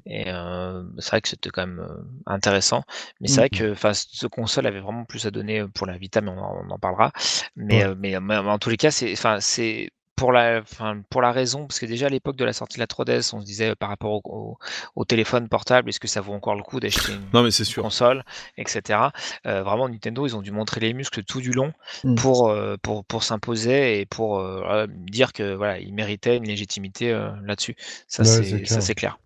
Et 0.06 0.30
euh, 0.30 0.84
c'est 0.98 1.10
vrai 1.10 1.20
que 1.20 1.28
c'était 1.28 1.50
quand 1.50 1.66
même 1.66 1.80
euh, 1.80 2.02
intéressant. 2.26 2.84
Mais 3.20 3.26
c'est 3.28 3.40
vrai 3.40 3.50
que 3.50 3.72
enfin, 3.72 3.92
ce 3.94 4.26
console 4.28 4.66
avait 4.66 4.80
vraiment 4.80 5.04
plus 5.04 5.26
à 5.26 5.30
donner 5.32 5.60
euh, 5.60 5.68
pour 5.68 5.86
la 5.86 5.98
Vita, 5.98 6.20
mais 6.20 6.30
on 6.30 6.38
en, 6.38 6.64
on 6.66 6.70
en 6.70 6.78
parlera. 6.78 7.12
Mais, 7.56 7.82
Ouais. 7.82 7.84
euh, 7.84 7.94
mais, 7.98 8.18
mais 8.20 8.36
en 8.36 8.58
tous 8.58 8.70
les 8.70 8.76
cas, 8.76 8.90
c'est 8.92 9.12
enfin, 9.12 9.40
c'est 9.40 9.90
pour 10.16 10.32
la, 10.32 10.60
enfin, 10.62 11.02
pour 11.10 11.20
la 11.22 11.30
raison, 11.30 11.66
parce 11.66 11.78
que 11.78 11.86
déjà 11.86 12.06
à 12.06 12.08
l'époque 12.08 12.36
de 12.36 12.44
la 12.44 12.52
sortie 12.54 12.76
de 12.78 12.80
la 12.80 12.86
3DS, 12.86 13.34
on 13.34 13.40
se 13.40 13.44
disait 13.46 13.70
euh, 13.70 13.74
par 13.74 13.90
rapport 13.90 14.12
au, 14.12 14.20
au- 14.24 14.58
au 14.96 15.04
téléphone 15.04 15.48
portable, 15.48 15.90
est-ce 15.90 16.00
que 16.00 16.08
ça 16.08 16.20
vaut 16.22 16.32
encore 16.32 16.54
le 16.54 16.62
coup 16.62 16.80
d'acheter 16.80 17.12
une 17.12 17.20
Non, 17.34 17.42
mais 17.42 17.50
c'est 17.50 17.64
sûr. 17.64 17.82
console, 17.82 18.24
etc. 18.56 18.98
Euh, 19.46 19.62
vraiment, 19.62 19.88
Nintendo, 19.88 20.26
ils 20.26 20.34
ont 20.34 20.42
dû 20.42 20.50
montrer 20.52 20.80
les 20.80 20.94
muscles 20.94 21.22
tout 21.22 21.40
du 21.40 21.52
long 21.52 21.72
Mm. 22.02 22.14
pour, 22.16 22.48
euh, 22.48 22.76
pour, 22.82 23.04
pour 23.04 23.22
s'imposer 23.22 24.00
et 24.00 24.06
pour 24.06 24.38
euh, 24.40 24.86
dire 24.88 25.32
que 25.32 25.54
voilà, 25.54 25.78
ils 25.78 25.92
méritaient 25.94 26.36
une 26.38 26.46
légitimité 26.46 27.12
euh, 27.12 27.30
là-dessus. 27.44 27.76
Ça, 28.08 28.22
Ouais, 28.22 28.28
c'est 28.28 28.62
clair. 28.62 28.82
c'est 28.82 28.94
clair. 28.94 29.18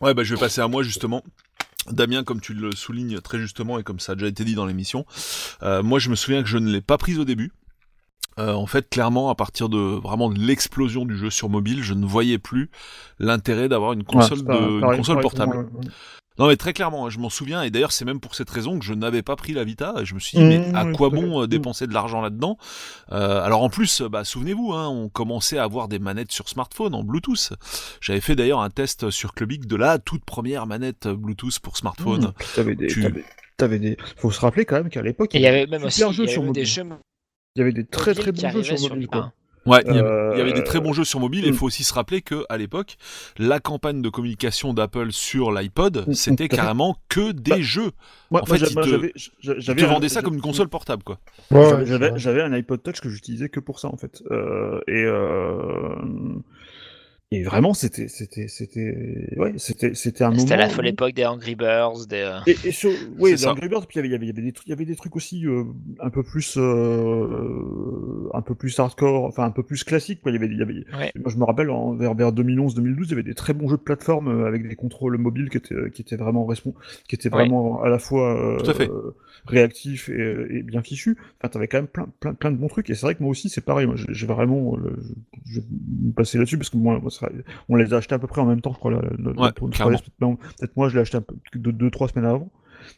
Ouais, 0.00 0.14
bah, 0.14 0.22
je 0.22 0.34
vais 0.34 0.40
passer 0.40 0.60
à 0.60 0.68
moi 0.68 0.82
justement. 0.82 1.22
Damien, 1.90 2.24
comme 2.24 2.40
tu 2.40 2.52
le 2.54 2.72
soulignes 2.72 3.20
très 3.20 3.38
justement 3.38 3.78
et 3.78 3.82
comme 3.82 4.00
ça 4.00 4.12
a 4.12 4.14
déjà 4.14 4.26
été 4.28 4.44
dit 4.44 4.54
dans 4.54 4.66
l'émission, 4.66 5.06
euh, 5.62 5.82
moi 5.82 5.98
je 5.98 6.10
me 6.10 6.14
souviens 6.14 6.42
que 6.42 6.48
je 6.48 6.58
ne 6.58 6.70
l'ai 6.70 6.82
pas 6.82 6.98
prise 6.98 7.18
au 7.18 7.24
début. 7.24 7.52
Euh, 8.40 8.54
en 8.54 8.66
fait, 8.66 8.88
clairement, 8.88 9.28
à 9.30 9.34
partir 9.34 9.68
de 9.68 9.78
vraiment 9.78 10.30
de 10.30 10.38
l'explosion 10.38 11.04
du 11.04 11.16
jeu 11.16 11.30
sur 11.30 11.48
mobile, 11.48 11.82
je 11.82 11.94
ne 11.94 12.06
voyais 12.06 12.38
plus 12.38 12.70
l'intérêt 13.18 13.68
d'avoir 13.68 13.92
une 13.92 14.04
console, 14.04 14.38
Ouais, 14.38 14.44
de, 14.44 14.48
pareil- 14.48 14.68
une 14.74 14.80
pareil 14.80 14.98
console 14.98 15.14
pour 15.20 15.30
portable. 15.34 15.56
ouais. 15.56 15.84
Non, 16.38 16.46
mais 16.46 16.56
très 16.56 16.72
clairement, 16.72 17.04
hein, 17.06 17.10
je 17.10 17.18
m'en 17.18 17.28
souviens, 17.28 17.62
et 17.62 17.70
d'ailleurs, 17.70 17.92
c'est 17.92 18.06
même 18.06 18.18
pour 18.20 18.34
cette 18.34 18.48
raison 18.48 18.78
que 18.78 18.84
je 18.84 18.94
n'avais 18.94 19.20
pas 19.20 19.36
pris 19.36 19.52
la 19.52 19.62
Vita, 19.62 19.92
et 20.00 20.06
je 20.06 20.14
me 20.14 20.20
suis 20.20 20.38
dit, 20.38 20.44
Mmh, 20.44 20.48
mais 20.48 20.74
à 20.74 20.86
oui, 20.86 20.92
quoi 20.92 21.08
à 21.08 21.10
bon 21.10 21.42
euh, 21.42 21.46
dépenser 21.46 21.86
de 21.86 21.92
l'argent 21.92 22.22
là-dedans? 22.22 22.56
Euh, 23.12 23.42
Alors 23.42 23.62
en 23.62 23.68
plus, 23.68 24.00
bah, 24.00 24.24
souvenez-vous, 24.24 24.72
hein, 24.72 24.88
on 24.88 25.10
commençait 25.10 25.58
à 25.58 25.64
avoir 25.64 25.88
des 25.88 25.98
manettes 25.98 26.32
sur 26.32 26.48
smartphone 26.48 26.94
en 26.94 27.02
Bluetooth. 27.04 27.52
J'avais 28.00 28.22
fait 28.22 28.36
d'ailleurs 28.36 28.60
un 28.62 28.70
test 28.70 29.10
sur 29.10 29.34
Clubic 29.34 29.66
de 29.66 29.76
la 29.76 29.98
toute 29.98 30.24
première 30.24 30.66
manette 30.66 31.08
Bluetooth 31.08 31.58
pour 31.58 31.76
smartphone. 31.76 32.32
Mmh. 32.56 32.74
Des, 32.74 32.86
Tu- 32.86 33.02
t'avais- 33.02 33.24
t'avais 33.58 33.78
des. 33.78 33.96
Faut 34.16 34.30
se 34.30 34.40
rappeler 34.40 34.64
quand 34.64 34.76
même 34.76 34.88
qu'à 34.88 35.02
l'époque, 35.02 35.34
il 35.34 35.42
y 35.42 35.46
avait 35.46 35.66
même 35.66 35.84
aussi 35.84 36.00
y 36.00 36.04
avait 36.04 36.26
sur 36.26 36.42
même 36.42 36.52
des 36.52 36.64
jeux 36.64 36.84
Il 37.56 37.60
y 37.60 37.62
avait 37.62 37.72
des 37.72 37.84
très 37.84 38.14
très 38.14 38.32
bons 38.32 38.48
jeux 38.50 38.76
sur 38.76 38.90
mobile. 38.90 39.08
Quoi. 39.08 39.32
Ouais, 39.66 39.82
il 39.86 39.94
y, 39.94 39.98
avait, 39.98 40.32
il 40.32 40.38
y 40.38 40.40
avait 40.40 40.52
des 40.54 40.60
Euh, 40.60 40.64
très 40.64 40.80
bons 40.80 40.94
jeux 40.94 41.04
sur 41.04 41.20
mobile, 41.20 41.44
et 41.44 41.48
il 41.48 41.52
mm. 41.52 41.56
faut 41.56 41.66
aussi 41.66 41.84
se 41.84 41.92
rappeler 41.92 42.22
que 42.22 42.44
à 42.48 42.56
l'époque, 42.56 42.96
la 43.38 43.60
campagne 43.60 44.00
de 44.00 44.08
communication 44.08 44.72
d'Apple 44.72 45.12
sur 45.12 45.52
l'iPod, 45.52 46.04
Mm, 46.06 46.12
c'était 46.14 46.48
carrément 46.74 46.96
que 47.10 47.32
des 47.32 47.50
Bah, 47.50 47.60
jeux. 47.60 47.90
Moi, 48.30 48.40
En 48.40 48.46
moi, 48.48 48.56
fait, 48.56 48.64
j'a- 48.64 48.70
ils 48.70 48.74
moi, 48.74 48.84
te- 48.84 49.12
Ils 49.42 50.04
un- 50.04 50.08
ça 50.08 50.22
comme 50.22 50.34
une 50.34 50.40
console 50.40 50.68
portable, 50.68 51.02
quoi. 51.02 51.18
Ouais, 51.50 51.84
j'avais 51.84 52.40
un 52.40 52.52
iPod 52.54 52.82
Touch 52.82 53.00
que 53.02 53.10
j'utilisais 53.10 53.50
que 53.50 53.60
pour 53.60 53.80
ça 53.80 53.88
en 53.88 53.96
fait. 53.98 54.22
Euh, 54.30 54.80
et, 54.88 55.04
euh, 55.04 55.94
et 57.32 57.44
vraiment 57.44 57.74
c'était 57.74 58.08
c'était 58.08 58.48
c'était 58.48 59.34
ouais 59.36 59.54
c'était 59.56 59.94
c'était 59.94 60.24
un 60.24 60.30
moment. 60.30 60.40
C'était 60.40 60.56
la 60.56 60.68
folle 60.68 60.86
où- 60.86 60.88
époque 60.88 61.14
des 61.14 61.24
Angry 61.26 61.54
Birds, 61.54 62.06
des. 62.08 62.16
euh, 62.16 62.40
Et, 62.46 62.56
et 62.64 62.72
sur, 62.72 62.90
oui, 63.18 63.38
ça. 63.38 63.52
Angry 63.52 63.68
Birds, 63.68 63.86
puis 63.86 64.00
il 64.00 64.06
y 64.06 64.06
avait, 64.06 64.08
il 64.08 64.12
y 64.12 64.14
avait, 64.16 64.26
il 64.26 64.28
y 64.28 64.32
avait 64.32 64.42
des 64.42 64.52
trucs, 64.52 64.66
il 64.66 64.70
y 64.70 64.72
avait 64.72 64.84
des 64.84 64.96
trucs 64.96 65.14
aussi 65.16 65.46
euh, 65.46 65.62
un 66.00 66.10
peu 66.10 66.22
plus, 66.24 66.56
euh, 66.58 68.28
un 68.34 68.42
peu 68.42 68.54
plus 68.54 68.78
hardcore, 68.78 69.24
enfin 69.24 69.44
un 69.44 69.50
peu 69.50 69.62
plus 69.62 69.84
classique. 69.84 70.20
Quoi. 70.22 70.32
Il 70.32 70.34
y 70.34 70.38
avait, 70.38 70.46
il 70.52 70.58
y 70.58 70.62
avait, 70.62 70.84
Ouais. 70.96 71.12
moi 71.20 71.30
je 71.30 71.36
me 71.36 71.44
rappelle 71.44 71.70
en, 71.70 71.94
vers, 71.94 72.14
vers 72.14 72.32
2011-2012, 72.32 73.04
il 73.04 73.10
y 73.10 73.12
avait 73.12 73.22
des 73.22 73.34
très 73.34 73.52
bons 73.54 73.68
jeux 73.68 73.76
de 73.76 73.82
plateforme 73.82 74.28
euh, 74.28 74.46
avec 74.46 74.66
des 74.68 74.74
contrôles 74.76 75.16
mobiles 75.18 75.50
qui 75.50 75.56
étaient, 75.58 75.90
qui 75.92 76.02
étaient 76.02 76.16
vraiment 76.16 76.46
respon- 76.46 76.74
qui 77.08 77.14
étaient 77.14 77.30
Ouais. 77.30 77.40
vraiment 77.46 77.82
à 77.82 77.88
la 77.88 77.98
fois 78.00 78.34
euh, 78.58 79.12
à 79.46 79.50
réactifs 79.50 80.08
et, 80.08 80.46
et 80.58 80.62
bien 80.62 80.82
fichus. 80.82 81.16
Enfin, 81.38 81.48
t'avais 81.48 81.68
quand 81.68 81.78
même 81.78 81.86
plein, 81.86 82.08
plein, 82.20 82.34
plein 82.34 82.50
de 82.50 82.56
bons 82.56 82.68
trucs. 82.68 82.90
Et 82.90 82.94
c'est 82.94 83.06
vrai 83.06 83.14
que 83.14 83.22
moi 83.22 83.30
aussi, 83.30 83.48
c'est 83.48 83.60
pareil. 83.64 83.86
Moi, 83.86 83.94
j'ai 84.08 84.26
vraiment, 84.26 84.76
euh, 84.76 84.96
je, 85.46 85.54
je 85.54 85.60
vais 85.60 85.66
me 86.08 86.12
passer 86.12 86.38
là-dessus 86.38 86.58
parce 86.58 86.70
que 86.70 86.76
moi, 86.76 86.98
moi, 87.00 87.10
on 87.68 87.76
les 87.76 87.92
a 87.94 87.98
achetés 87.98 88.14
à 88.14 88.18
peu 88.18 88.26
près 88.26 88.40
en 88.40 88.46
même 88.46 88.60
temps, 88.60 88.72
je 88.72 88.78
crois. 88.78 88.90
La, 88.92 89.00
la, 89.02 89.32
la- 89.32 89.40
Ouais, 89.40 89.52
pour 89.52 89.66
une 89.68 89.72
clairement. 89.74 89.96
3DS, 89.96 90.36
peut-être 90.58 90.76
moi, 90.76 90.88
je 90.88 90.94
l'ai 90.94 91.00
acheté 91.00 91.16
un 91.18 91.22
peu, 91.22 91.34
deux, 91.54 91.72
deux, 91.72 91.90
trois 91.90 92.08
semaines 92.08 92.24
avant. 92.28 92.50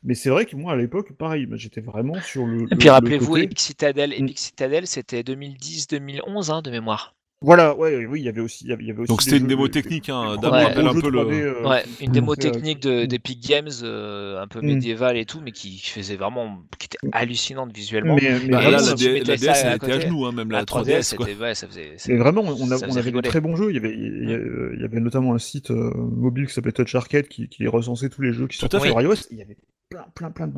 Mais 0.05 0.15
c'est 0.15 0.31
vrai 0.31 0.47
que 0.47 0.55
moi, 0.57 0.73
à 0.73 0.77
l'époque, 0.77 1.13
pareil, 1.13 1.49
j'étais 1.55 1.81
vraiment 1.81 2.15
sur 2.21 2.47
le. 2.47 2.63
Et 2.73 2.77
puis 2.77 2.87
le 2.87 2.93
rappelez-vous, 2.93 3.37
Epic 3.37 3.59
Citadel, 3.61 4.11
Mm. 4.11 4.25
Epic 4.25 4.39
Citadel, 4.39 4.87
c'était 4.87 5.23
2010-2011 5.23 6.51
hein, 6.53 6.63
de 6.63 6.71
mémoire. 6.71 7.15
Voilà, 7.43 7.77
ouais, 7.77 8.07
oui, 8.07 8.21
il 8.21 8.25
y 8.25 8.29
avait 8.29 8.41
aussi. 8.41 8.65
Il 8.65 8.71
y 8.71 8.73
avait, 8.73 8.85
avait 8.91 9.01
aussi 9.01 9.09
Donc 9.09 9.23
c'était 9.23 9.39
une 9.39 9.47
démo 9.47 9.69
technique, 9.69 10.09
hein. 10.09 10.37
Ouais. 10.43 10.65
un 10.65 10.71
peu 10.95 11.01
3D, 11.01 11.11
le. 11.11 11.57
euh, 11.59 11.69
Ouais, 11.69 11.85
une 12.01 12.13
démo 12.13 12.33
euh, 12.33 12.37
technique 12.37 12.81
de- 12.81 13.05
d'Epic 13.07 13.41
Games, 13.47 13.69
euh, 13.83 14.41
un 14.43 14.47
peu 14.49 14.61
Mm. 14.61 14.67
médiévale 14.67 15.17
et 15.17 15.25
tout, 15.25 15.41
mais 15.45 15.53
qui 15.53 15.79
faisait 15.79 16.17
vraiment, 16.17 16.59
qui 16.79 16.87
était 16.87 16.99
hallucinante 17.13 17.75
visuellement. 17.75 18.17
Mais, 18.21 18.39
mais 18.45 18.49
Bah, 18.51 18.63
là, 18.63 18.71
la, 18.81 18.95
D- 18.95 19.23
la 19.27 19.37
DS, 19.37 19.49
à 19.49 19.57
elle 19.71 19.77
était 19.77 19.93
à 19.93 20.01
genoux, 20.01 20.27
hein, 20.27 20.33
même 20.33 20.51
la, 20.51 20.59
La 20.61 20.65
3DS, 20.65 21.15
quoi. 21.17 21.27
c'était, 21.27 21.41
ouais, 21.41 21.55
ça 21.55 21.67
faisait. 21.67 21.97
Mais 22.09 22.17
vraiment, 22.17 22.43
on, 22.43 22.71
a- 22.71 22.77
on 22.77 22.91
avait 22.93 23.01
rigoler. 23.01 23.23
de 23.23 23.29
très 23.29 23.41
bons 23.41 23.57
jeux. 23.57 23.71
Il 23.71 23.75
y 23.75 23.79
avait, 23.79 23.95
il 23.95 24.31
y, 24.31 24.35
a- 24.35 24.73
il 24.75 24.81
y 24.81 24.85
avait 24.85 25.01
notamment 25.01 25.35
un 25.35 25.39
site 25.39 25.71
euh, 25.71 25.93
mobile 25.95 26.47
qui 26.47 26.55
s'appelait 26.55 26.73
Touch 26.73 26.95
Arcade 26.95 27.29
qui, 27.29 27.49
qui 27.49 27.67
recensait 27.67 28.09
tous 28.09 28.23
les 28.23 28.33
jeux 28.33 28.47
qui 28.47 28.57
sortaient 28.59 28.79
sur 28.81 29.01
iOS. 29.01 29.15
Il 29.31 29.39
y 29.39 29.43
avait 29.43 29.57
plein, 29.91 30.05
plein, 30.15 30.31
plein 30.31 30.49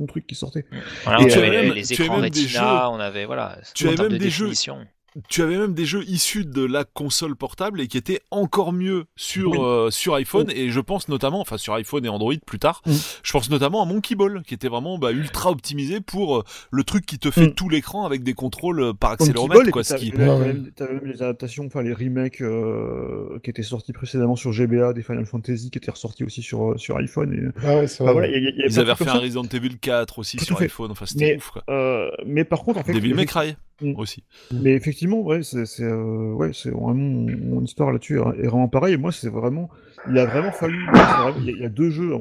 tu 5.29 5.43
avais 5.43 5.57
même- 5.57 5.75
des 5.75 5.85
jeux- 5.85 6.05
issus 6.09 6.45
de 6.45 6.65
la 6.65 6.85
console 6.85 7.37
portable 7.37 7.81
et 7.81 7.87
qui 7.89 7.97
étaient 7.97 8.21
encore 8.31 8.73
mieux 8.73 9.05
sur 9.17 9.51
Oui. 9.53 9.59
euh, 9.61 9.91
sur 9.91 10.15
iPhone 10.15 10.51
et 10.55 10.71
je 10.71 10.81
pense 10.81 11.09
notamment 11.09 11.41
enfin 11.41 11.57
sur 11.57 11.73
iPhone 11.75 12.05
et 12.05 12.09
Android 12.09 12.35
plus 12.47 12.59
tard 12.59 12.83
Mm. 12.87 12.93
je 13.23 13.33
pense 13.33 13.49
notamment 13.51 13.83
à 13.83 13.87
Monkey 13.87 14.15
Ball 14.17 14.43
qui 14.47 14.55
était 14.55 14.69
vraiment 14.69 14.99
bah, 14.99 15.13
ultra 15.13 15.51
optimisé 15.51 16.01
pour 16.01 16.39
euh, 16.39 16.45
le 16.71 16.83
truc 16.85 17.07
qui 17.07 17.19
te 17.19 17.31
fait 17.31 17.49
Mm. 17.49 17.55
tout 17.55 17.69
l'écran 17.69 18.05
avec 18.07 18.23
des 18.25 18.35
contrôles 18.35 18.81
euh, 18.81 18.93
par 18.93 19.11
Monkey 19.13 19.23
accéléromètre 19.25 19.63
Ball, 19.63 19.71
quoi 19.71 19.85
ce 19.85 19.95
qui 19.95 20.11
t'avais 20.11 20.23
Ouais, 20.25 20.29
quand 20.29 20.39
ouais. 20.41 20.47
même- 20.47 20.71
t'avais 20.75 20.95
même 20.95 21.07
les 21.07 21.23
adaptations, 21.23 21.65
enfin 21.67 21.83
les 21.83 21.93
remakes 21.93 22.41
euh, 22.41 23.39
qui 23.43 23.51
étaient 23.51 23.63
sortis 23.63 23.93
précédemment 23.93 24.37
sur 24.37 24.53
GBA 24.53 24.93
des 24.93 25.03
Final 25.03 25.27
Fantasy 25.27 25.71
qui 25.71 25.79
étaient 25.79 25.91
ressortis 25.91 26.25
aussi 26.25 26.43
sur, 26.43 26.73
euh, 26.73 26.77
sur 26.79 26.97
iPhone. 26.97 27.33
Et... 27.33 27.61
Ah 27.67 27.77
ouais, 27.77 27.85
Enfin, 28.01 28.15
y 28.27 28.35
a- 28.35 28.39
y 28.39 28.47
a 28.49 28.67
ils 28.67 28.81
avaient 28.81 28.93
refait 28.93 29.09
un 29.09 29.15
Resident 29.19 29.45
Evil 29.45 29.79
4 29.79 30.19
aussi 30.19 30.37
Tout 30.39 30.45
sur 30.45 30.61
iPhone 30.61 30.91
enfin 30.91 31.07
c'était 31.07 31.25
Mais- 31.33 31.37
ouf 31.37 31.51
quoi. 31.51 31.63
Euh, 31.69 32.11
mais 32.27 32.45
par 32.45 32.63
contre, 32.63 32.81
en 32.81 32.85
fait, 32.85 32.93
Devil 32.93 33.15
May 33.15 33.27
Cry 33.27 33.55
Mm. 33.81 33.95
aussi 33.99 34.23
Mais 34.53 34.73
effectivement, 34.75 35.21
ouais, 35.21 35.43
c'est 35.43 35.83
euh, 35.83 36.33
ouais, 36.33 36.51
c'est 36.55 36.71
vraiment 36.71 36.95
mon, 36.95 37.37
mon 37.37 37.63
histoire 37.63 37.91
là-dessus 37.93 38.19
est 38.19 38.45
est 38.45 38.47
vraiment 38.47 38.69
pareil. 38.69 38.95
Et 38.95 38.97
moi, 38.97 39.11
c'est 39.13 39.29
vraiment, 39.29 39.69
il 40.09 40.19
a 40.19 40.27
vraiment 40.27 40.53
fallu. 40.53 40.79
vraiment- 40.93 41.35
Il 41.41 41.45
y, 41.47 41.49
a- 41.51 41.53
il 41.53 41.63
y 41.63 41.65
a 41.65 41.69
deux 41.69 41.91
jeux, 41.91 42.13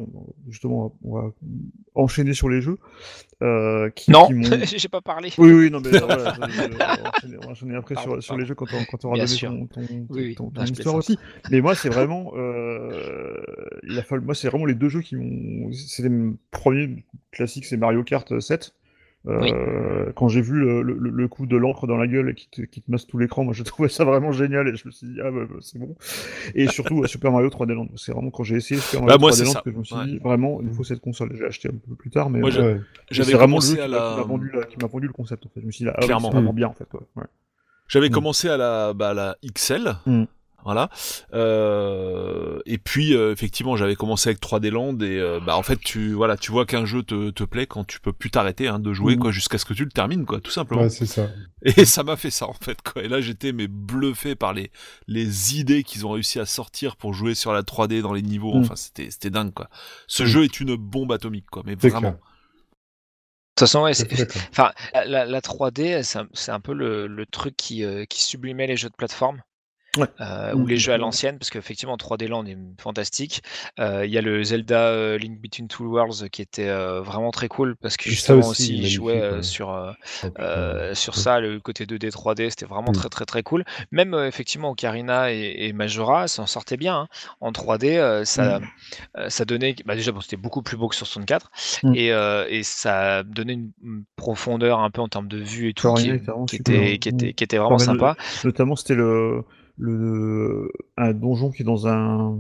justement, 0.49 0.95
on 1.03 1.15
va 1.15 1.31
enchaîner 1.95 2.33
sur 2.33 2.49
les 2.49 2.61
jeux 2.61 2.77
euh, 3.43 3.89
qui, 3.91 4.09
Non, 4.11 4.27
j'ai 4.77 4.87
pas 4.87 5.01
parlé. 5.01 5.29
Oui, 5.37 5.51
oui, 5.51 5.69
non, 5.69 5.79
mais 5.79 5.93
euh, 5.95 5.99
voilà, 6.05 6.33
je- 7.21 7.27
je- 7.27 7.37
on 7.37 7.41
va 7.41 7.47
enchaîner- 7.51 7.75
après 7.75 7.95
Pardon, 7.95 8.11
sur, 8.13 8.23
sur 8.23 8.37
les 8.37 8.45
jeux 8.45 8.55
quand 8.55 8.73
on, 8.73 8.83
quand 8.85 9.05
on 9.05 9.09
aura 9.09 9.17
donné 9.17 9.27
sûr. 9.27 9.49
ton, 9.49 9.67
ton, 9.67 9.81
Oui, 9.81 10.05
oui. 10.09 10.35
ton- 10.35 10.49
ton 10.49 10.59
Non, 10.61 10.65
je 10.65 10.71
histoire 10.71 10.95
aussi. 10.95 11.17
Mais 11.51 11.61
moi, 11.61 11.75
c'est 11.75 11.89
vraiment, 11.89 12.31
euh, 12.35 13.41
il 13.87 13.97
a 13.99 14.03
fallu, 14.03 14.23
moi, 14.25 14.33
c'est 14.35 14.47
vraiment 14.47 14.65
les 14.65 14.75
deux 14.75 14.89
jeux 14.89 15.01
qui 15.01 15.15
m'ont, 15.15 15.71
c'est 15.71 16.03
les 16.07 16.31
premiers 16.51 17.03
classiques, 17.31 17.65
c'est 17.65 17.77
Mario 17.77 18.03
Kart 18.03 18.39
7. 18.39 18.73
Euh, 19.25 20.11
Quand 20.15 20.27
j'ai 20.27 20.41
vu 20.41 20.53
le, 20.59 20.81
le, 20.81 20.95
le 20.97 21.27
coup 21.29 21.45
de 21.45 21.55
l'encre 21.55 21.87
dans 21.87 21.95
la 21.97 22.07
gueule 22.07 22.29
et 22.29 22.33
qui 22.35 22.49
te, 22.49 22.61
qui 22.63 22.81
te 22.81 22.91
masse 22.91 23.07
tout 23.07 23.17
l'écran, 23.17 23.43
moi, 23.45 23.53
je 23.53 23.63
trouvais 23.63 23.87
ça 23.89 24.03
vraiment 24.03 24.31
génial 24.31 24.67
et 24.67 24.75
je 24.75 24.85
me 24.85 24.91
suis 24.91 25.07
dit, 25.07 25.19
ah, 25.23 25.31
bah, 25.31 25.45
bah, 25.49 25.55
c'est 25.61 25.79
bon. 25.79 25.95
Et 26.55 26.67
surtout, 26.67 27.03
euh, 27.03 27.07
Super 27.07 27.31
Mario 27.31 27.47
3D 27.49 27.73
Land. 27.73 27.87
C'est 27.95 28.11
vraiment 28.11 28.31
quand 28.31 28.43
j'ai 28.43 28.57
essayé 28.57 28.79
Super 28.81 29.01
Bah, 29.01 29.05
Mario 29.17 29.19
moi, 29.21 29.31
3D 29.31 29.35
c'est 29.35 29.45
Land 29.45 29.61
que 29.63 29.71
je 29.71 29.77
me 29.77 29.83
suis 29.83 29.95
Ouais. 29.95 30.05
dit, 30.05 30.17
vraiment, 30.19 30.59
il 30.61 30.67
me 30.67 30.73
faut 30.73 30.83
cette 30.83 30.99
console. 30.99 31.29
J'ai 31.37 31.45
acheté 31.45 31.69
un 31.69 31.71
peu 31.89 31.95
plus 31.95 32.09
tard, 32.09 32.29
mais 32.29 32.39
euh, 32.43 32.79
j'avais 33.11 33.31
c'est 33.31 33.37
vraiment 33.37 33.57
le 33.57 33.61
commencé 33.61 33.75
jeu 33.75 33.81
à 33.81 33.85
qui 33.85 33.91
m'a- 33.91 33.97
qui 33.97 34.55
la 34.57 34.63
qui 34.65 34.77
m'a 34.81 34.87
vendu 34.87 35.07
le 35.07 35.13
concept 35.13 35.45
en 35.45 35.49
fait. 35.49 35.61
Je 35.61 35.65
me 35.67 35.71
suis 35.71 35.85
dit, 35.85 35.91
ah, 35.93 35.99
c'est 36.01 36.11
vraiment 36.11 36.53
bien 36.53 36.67
en 36.67 36.73
fait. 36.73 36.85
Quoi. 36.89 37.01
Ouais. 37.15 37.23
J'avais 37.87 38.09
Mm. 38.09 38.13
commencé 38.13 38.49
à 38.49 38.57
la, 38.57 38.93
bah, 38.93 39.09
à 39.09 39.13
la 39.13 39.37
XL. 39.45 39.93
Mm. 40.05 40.23
Voilà. 40.65 40.89
Euh, 41.33 42.59
et 42.65 42.77
puis 42.77 43.15
euh, 43.15 43.31
effectivement, 43.31 43.75
j'avais 43.75 43.95
commencé 43.95 44.29
avec 44.29 44.39
3D 44.41 44.69
Land 44.69 44.97
et 45.01 45.19
euh, 45.19 45.39
bah 45.39 45.57
en 45.57 45.63
fait 45.63 45.79
tu 45.79 46.13
voilà, 46.13 46.37
tu 46.37 46.51
vois 46.51 46.65
qu'un 46.65 46.85
jeu 46.85 47.03
te, 47.03 47.29
te 47.31 47.43
plaît 47.43 47.67
quand 47.67 47.83
tu 47.85 47.99
peux 47.99 48.13
plus 48.13 48.31
t'arrêter 48.31 48.67
hein, 48.67 48.79
de 48.79 48.93
jouer 48.93 49.15
Mm. 49.15 49.19
quoi 49.19 49.31
jusqu'à 49.31 49.57
ce 49.57 49.65
que 49.65 49.73
tu 49.73 49.83
le 49.83 49.91
termines 49.91 50.25
quoi, 50.25 50.39
tout 50.39 50.51
simplement. 50.51 50.81
Ouais, 50.83 50.89
c'est 50.89 51.05
ça. 51.05 51.29
Et 51.65 51.85
ça 51.85 52.03
m'a 52.03 52.15
fait 52.15 52.31
ça 52.31 52.47
en 52.47 52.53
fait 52.53 52.81
quoi. 52.81 53.03
Et 53.03 53.07
là 53.07 53.21
j'étais 53.21 53.51
mais 53.51 53.67
bluffé 53.67 54.35
par 54.35 54.53
les 54.53 54.71
les 55.07 55.59
idées 55.59 55.83
qu'ils 55.83 56.05
ont 56.05 56.11
réussi 56.11 56.39
à 56.39 56.45
sortir 56.45 56.95
pour 56.95 57.13
jouer 57.13 57.35
sur 57.35 57.53
la 57.53 57.61
3D 57.63 58.01
dans 58.01 58.13
les 58.13 58.21
niveaux. 58.21 58.53
Mm. 58.55 58.61
Enfin 58.61 58.75
c'était 58.75 59.09
c'était 59.11 59.29
dingue 59.29 59.53
quoi. 59.53 59.69
Ce 60.07 60.23
Mm. 60.23 60.27
jeu 60.27 60.43
est 60.45 60.59
une 60.59 60.75
bombe 60.75 61.11
atomique 61.11 61.47
quoi, 61.51 61.63
mais 61.65 61.75
vraiment. 61.75 61.99
clair. 61.99 62.13
De 62.13 62.17
toute 63.55 63.67
façon, 63.67 63.83
ouais. 63.83 63.91
Enfin, 64.49 64.71
la, 64.95 65.05
la- 65.05 65.25
la 65.25 65.39
3D, 65.41 66.01
c'est 66.01 66.17
un, 66.17 66.27
c'est 66.33 66.51
un 66.51 66.59
peu 66.59 66.73
le, 66.73 67.05
le 67.05 67.25
truc 67.27 67.55
qui, 67.55 67.83
euh, 67.83 68.03
qui 68.05 68.23
sublimait 68.23 68.65
les 68.65 68.75
jeux 68.77 68.89
de 68.89 68.95
plateforme. 68.95 69.43
Ouais. 69.97 70.07
euh, 70.21 70.53
ou 70.53 70.59
Mm, 70.63 70.67
les 70.67 70.77
jeux 70.77 70.91
à 70.91 70.95
complètement. 70.95 71.05
l'ancienne, 71.07 71.37
parce 71.37 71.49
qu'effectivement 71.51 71.95
3D 71.97 72.27
Land 72.27 72.45
est 72.45 72.57
fantastique. 72.79 73.43
Euh, 73.79 74.05
Il 74.05 74.11
y 74.11 74.17
a 74.17 74.21
le 74.21 74.43
Zelda 74.43 74.87
euh, 74.87 75.17
Link 75.17 75.39
Between 75.39 75.67
Two 75.67 75.85
Worlds 75.85 76.29
qui 76.31 76.41
était 76.41 76.67
euh, 76.69 77.01
vraiment 77.01 77.31
très 77.31 77.47
cool 77.47 77.75
parce 77.75 77.95
que 77.97 78.05
ça 78.05 78.09
justement 78.09 78.39
aussi, 78.39 78.49
aussi, 78.63 78.77
il 78.77 78.87
jouait 78.89 79.21
ouais. 79.31 79.43
sur, 79.43 79.95
sur 80.93 81.15
ça, 81.15 81.39
le 81.39 81.59
côté 81.59 81.85
2D 81.85 82.09
3D, 82.11 82.49
c'était 82.49 82.65
vraiment 82.65 82.91
Mm. 82.91 82.95
très 82.95 83.09
très 83.09 83.25
très 83.25 83.43
cool. 83.43 83.63
Même 83.91 84.13
effectivement 84.15 84.71
Ocarina 84.71 85.31
et, 85.31 85.55
et 85.67 85.73
Majora 85.73 86.27
s'en 86.27 86.45
sortaient 86.47 86.77
bien 86.77 86.95
hein. 87.01 87.07
en 87.41 87.51
3D. 87.51 87.97
euh, 87.97 88.25
ça, 88.25 88.59
ça 89.27 89.45
donnait, 89.45 89.75
bah 89.85 89.95
déjà 89.95 90.11
bon, 90.11 90.21
c'était 90.21 90.37
beaucoup 90.37 90.61
plus 90.61 90.77
beau 90.77 90.87
que 90.87 90.95
sur 90.95 91.07
64 91.07 91.51
Mm. 91.83 91.93
et, 91.95 92.07
et 92.49 92.63
ça 92.63 93.23
donnait 93.23 93.53
une, 93.53 93.71
une 93.83 94.03
profondeur 94.15 94.79
un 94.79 94.89
peu 94.89 95.01
en 95.01 95.07
termes 95.07 95.27
de 95.27 95.37
vue 95.37 95.69
et 95.69 95.73
tout 95.73 95.93
qui, 95.95 96.09
était 96.09 96.17
vraiment 96.25 96.45
qui 96.45 96.55
était, 96.57 96.97
qui, 96.99 97.09
était, 97.09 97.27
Mm. 97.29 97.33
qui 97.33 97.43
était 97.43 97.57
vraiment 97.57 97.77
sympa. 97.77 98.15
Notamment, 98.43 98.75
c'était 98.75 98.95
le, 98.95 99.43
le 99.77 100.71
un 100.97 101.13
donjon 101.13 101.51
qui 101.51 101.63
est 101.63 101.65
dans 101.65 101.87
un 101.87 102.39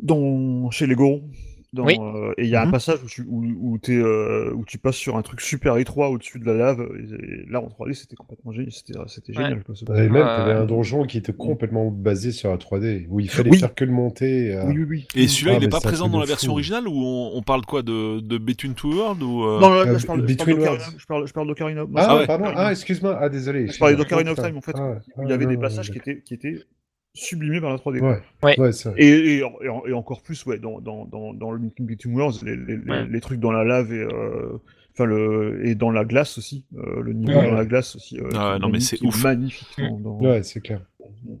dans 0.00 0.70
chez 0.70 0.86
les 0.86 0.94
Gorons. 0.94 1.28
Dans, 1.72 1.84
Oui. 1.84 1.96
euh, 2.00 2.32
et 2.36 2.42
il 2.46 2.50
y 2.50 2.56
a 2.56 2.62
un 2.62 2.66
Mhm. 2.66 2.72
passage 2.72 2.98
où 3.04 3.06
tu, 3.06 3.22
où, 3.28 3.44
où, 3.60 3.78
t'es, 3.78 3.92
euh, 3.96 4.52
où 4.54 4.64
tu 4.64 4.76
passes 4.76 4.96
sur 4.96 5.16
un 5.16 5.22
truc 5.22 5.40
super 5.40 5.76
étroit 5.76 6.08
au-dessus 6.10 6.40
de 6.40 6.44
la 6.44 6.54
lave. 6.54 6.80
Et, 6.98 7.14
et 7.14 7.46
là, 7.48 7.60
en 7.60 7.68
3D, 7.68 7.94
c'était 7.94 8.16
complètement 8.16 8.50
génial. 8.50 8.72
C'était, 8.72 8.98
Ouais. 8.98 9.44
génial. 9.44 9.62
Quoi, 9.62 9.76
ce 9.76 9.84
Et 9.84 10.08
même, 10.08 10.24
t'avais 10.24 10.52
un 10.52 10.64
donjon 10.66 11.04
qui 11.04 11.18
était 11.18 11.32
complètement 11.32 11.92
basé 11.92 12.32
sur 12.32 12.50
la 12.50 12.56
3D, 12.58 13.06
où 13.08 13.20
il 13.20 13.30
fallait 13.30 13.50
Oui. 13.50 13.58
faire 13.60 13.72
que 13.72 13.84
le 13.84 13.92
monter. 13.92 14.52
euh, 14.52 14.64
Oui, 14.66 14.78
oui, 14.78 14.84
oui. 14.88 15.08
Et 15.14 15.28
celui-là, 15.28 15.52
Ah, 15.52 15.56
il 15.58 15.62
est 15.62 15.66
mais 15.66 15.70
pas 15.70 15.78
présent 15.80 16.08
dans 16.08 16.18
la 16.18 16.26
version 16.26 16.48
fou. 16.48 16.54
originale 16.54 16.88
ou 16.88 16.92
on, 17.04 17.36
on 17.36 17.42
parle 17.42 17.64
quoi 17.64 17.82
de, 17.82 18.18
de 18.18 18.38
Between 18.38 18.74
Two 18.74 18.92
Worlds 18.92 19.22
ou 19.22 19.44
euh, 19.44 19.60
Non, 19.60 19.70
là, 19.70 19.84
là, 19.84 19.92
Euh, 19.92 19.98
je 19.98 20.00
parle, 20.00 20.00
je 20.00 20.06
parle 20.06 20.20
Between 20.22 20.56
d'Ocarina. 20.56 20.70
Worlds. 20.82 20.96
Je 20.98 21.06
parle, 21.06 21.26
je 21.28 21.32
parle 21.32 21.46
d'Ocarina. 21.46 21.80
Non, 21.82 21.88
Ah, 21.94 22.16
ouais. 22.16 22.26
pardon. 22.26 22.44
Ah, 22.56 22.72
excuse-moi. 22.72 23.16
Ah, 23.20 23.28
désolé. 23.28 23.68
Je 23.68 23.78
parlais 23.78 23.94
excuse-moi. 23.94 24.24
d'Ocarina 24.24 24.32
of 24.32 24.38
Time, 24.48 24.56
en 24.56 24.60
fait, 24.60 24.74
Ah, 24.74 24.98
où 25.18 25.22
il 25.22 25.30
y 25.30 25.32
avait 25.32 25.44
ah, 25.44 25.48
des 25.48 25.56
passages 25.56 25.92
qui 25.92 25.98
étaient, 26.34 26.64
sublimés 27.14 27.60
par 27.60 27.70
la 27.70 27.76
3D. 27.78 28.00
Ouais, 28.00 28.20
Ouais. 28.42 28.58
ouais, 28.60 28.72
c'est 28.72 28.88
vrai. 28.90 29.00
Et, 29.00 29.08
et, 29.08 29.36
et 29.38 29.44
en- 29.68 29.86
et 29.86 29.92
encore 29.92 30.22
plus, 30.22 30.44
ouais, 30.46 30.58
dans, 30.58 30.80
dans, 30.80 31.04
dans, 31.06 31.32
dans 31.34 31.50
le 31.50 31.58
Linkin 31.58 31.84
Between 31.84 32.14
Worlds, 32.14 32.44
les, 32.44 32.56
les, 32.56 32.76
les- 32.76 32.90
Ouais. 32.90 33.06
les 33.06 33.20
trucs 33.20 33.40
dans 33.40 33.52
la 33.52 33.64
lave 33.64 33.92
et, 33.92 33.98
euh, 33.98 34.58
enfin 35.00 35.04
le, 35.06 35.66
et 35.66 35.74
dans 35.74 35.90
la 35.90 36.04
glace 36.04 36.38
aussi, 36.38 36.64
euh, 36.76 37.00
le 37.02 37.12
niveau 37.12 37.32
Ouais. 37.38 37.48
dans 37.50 37.54
la 37.56 37.64
glace 37.64 37.96
aussi. 37.96 38.18
euh, 38.18 38.28
Ah 38.34 38.58
non, 38.60 38.68
mais 38.68 38.80
c'est 38.80 39.00
ouf. 39.02 39.22
Magnifique. 39.24 39.68
dans- 39.78 40.18
Ouais, 40.18 40.42
c'est 40.42 40.60
clair. 40.60 40.80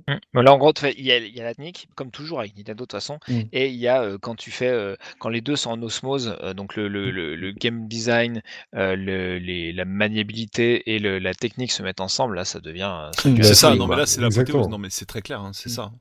Mm. 0.08 0.14
Mais 0.34 0.42
là, 0.42 0.52
en 0.52 0.58
gros, 0.58 0.72
il 0.96 1.04
y, 1.06 1.12
a, 1.12 1.18
il 1.18 1.34
y 1.34 1.40
a 1.40 1.44
la 1.44 1.54
technique, 1.54 1.88
comme 1.94 2.10
toujours 2.10 2.40
avec 2.40 2.56
Nintendo 2.56 2.82
de 2.84 2.86
toute 2.86 2.92
façon, 2.92 3.18
Mm. 3.28 3.40
et 3.52 3.68
il 3.68 3.76
y 3.76 3.88
a 3.88 4.02
euh, 4.02 4.18
quand 4.20 4.34
tu 4.34 4.50
fais, 4.50 4.68
euh, 4.68 4.96
quand 5.18 5.28
les 5.28 5.40
deux 5.40 5.56
sont 5.56 5.70
en 5.70 5.82
osmose, 5.82 6.36
euh, 6.42 6.54
donc 6.54 6.76
le, 6.76 6.88
le, 6.88 7.10
le, 7.10 7.36
le 7.36 7.52
game 7.52 7.86
design, 7.88 8.42
euh, 8.74 8.96
le, 8.96 9.38
les, 9.38 9.72
la 9.72 9.84
maniabilité 9.84 10.94
et 10.94 10.98
le, 10.98 11.18
la 11.18 11.34
technique 11.34 11.72
se 11.72 11.82
mettent 11.82 12.00
ensemble, 12.00 12.36
là, 12.36 12.44
ça 12.44 12.60
devient. 12.60 13.10
ça 13.16 13.28
Mm. 13.28 13.42
C'est 13.42 13.54
ça, 13.54 13.74
non 13.74 13.86
mais 13.86 13.96
là 13.96 14.06
c'est 14.06 14.20
la. 14.20 14.28
Non 14.68 14.78
mais 14.78 14.88
c'est 14.90 15.06
très 15.06 15.22
clair, 15.22 15.40
hein, 15.40 15.50
c'est 15.54 15.70
Mm. 15.70 15.72
ça. 15.72 15.92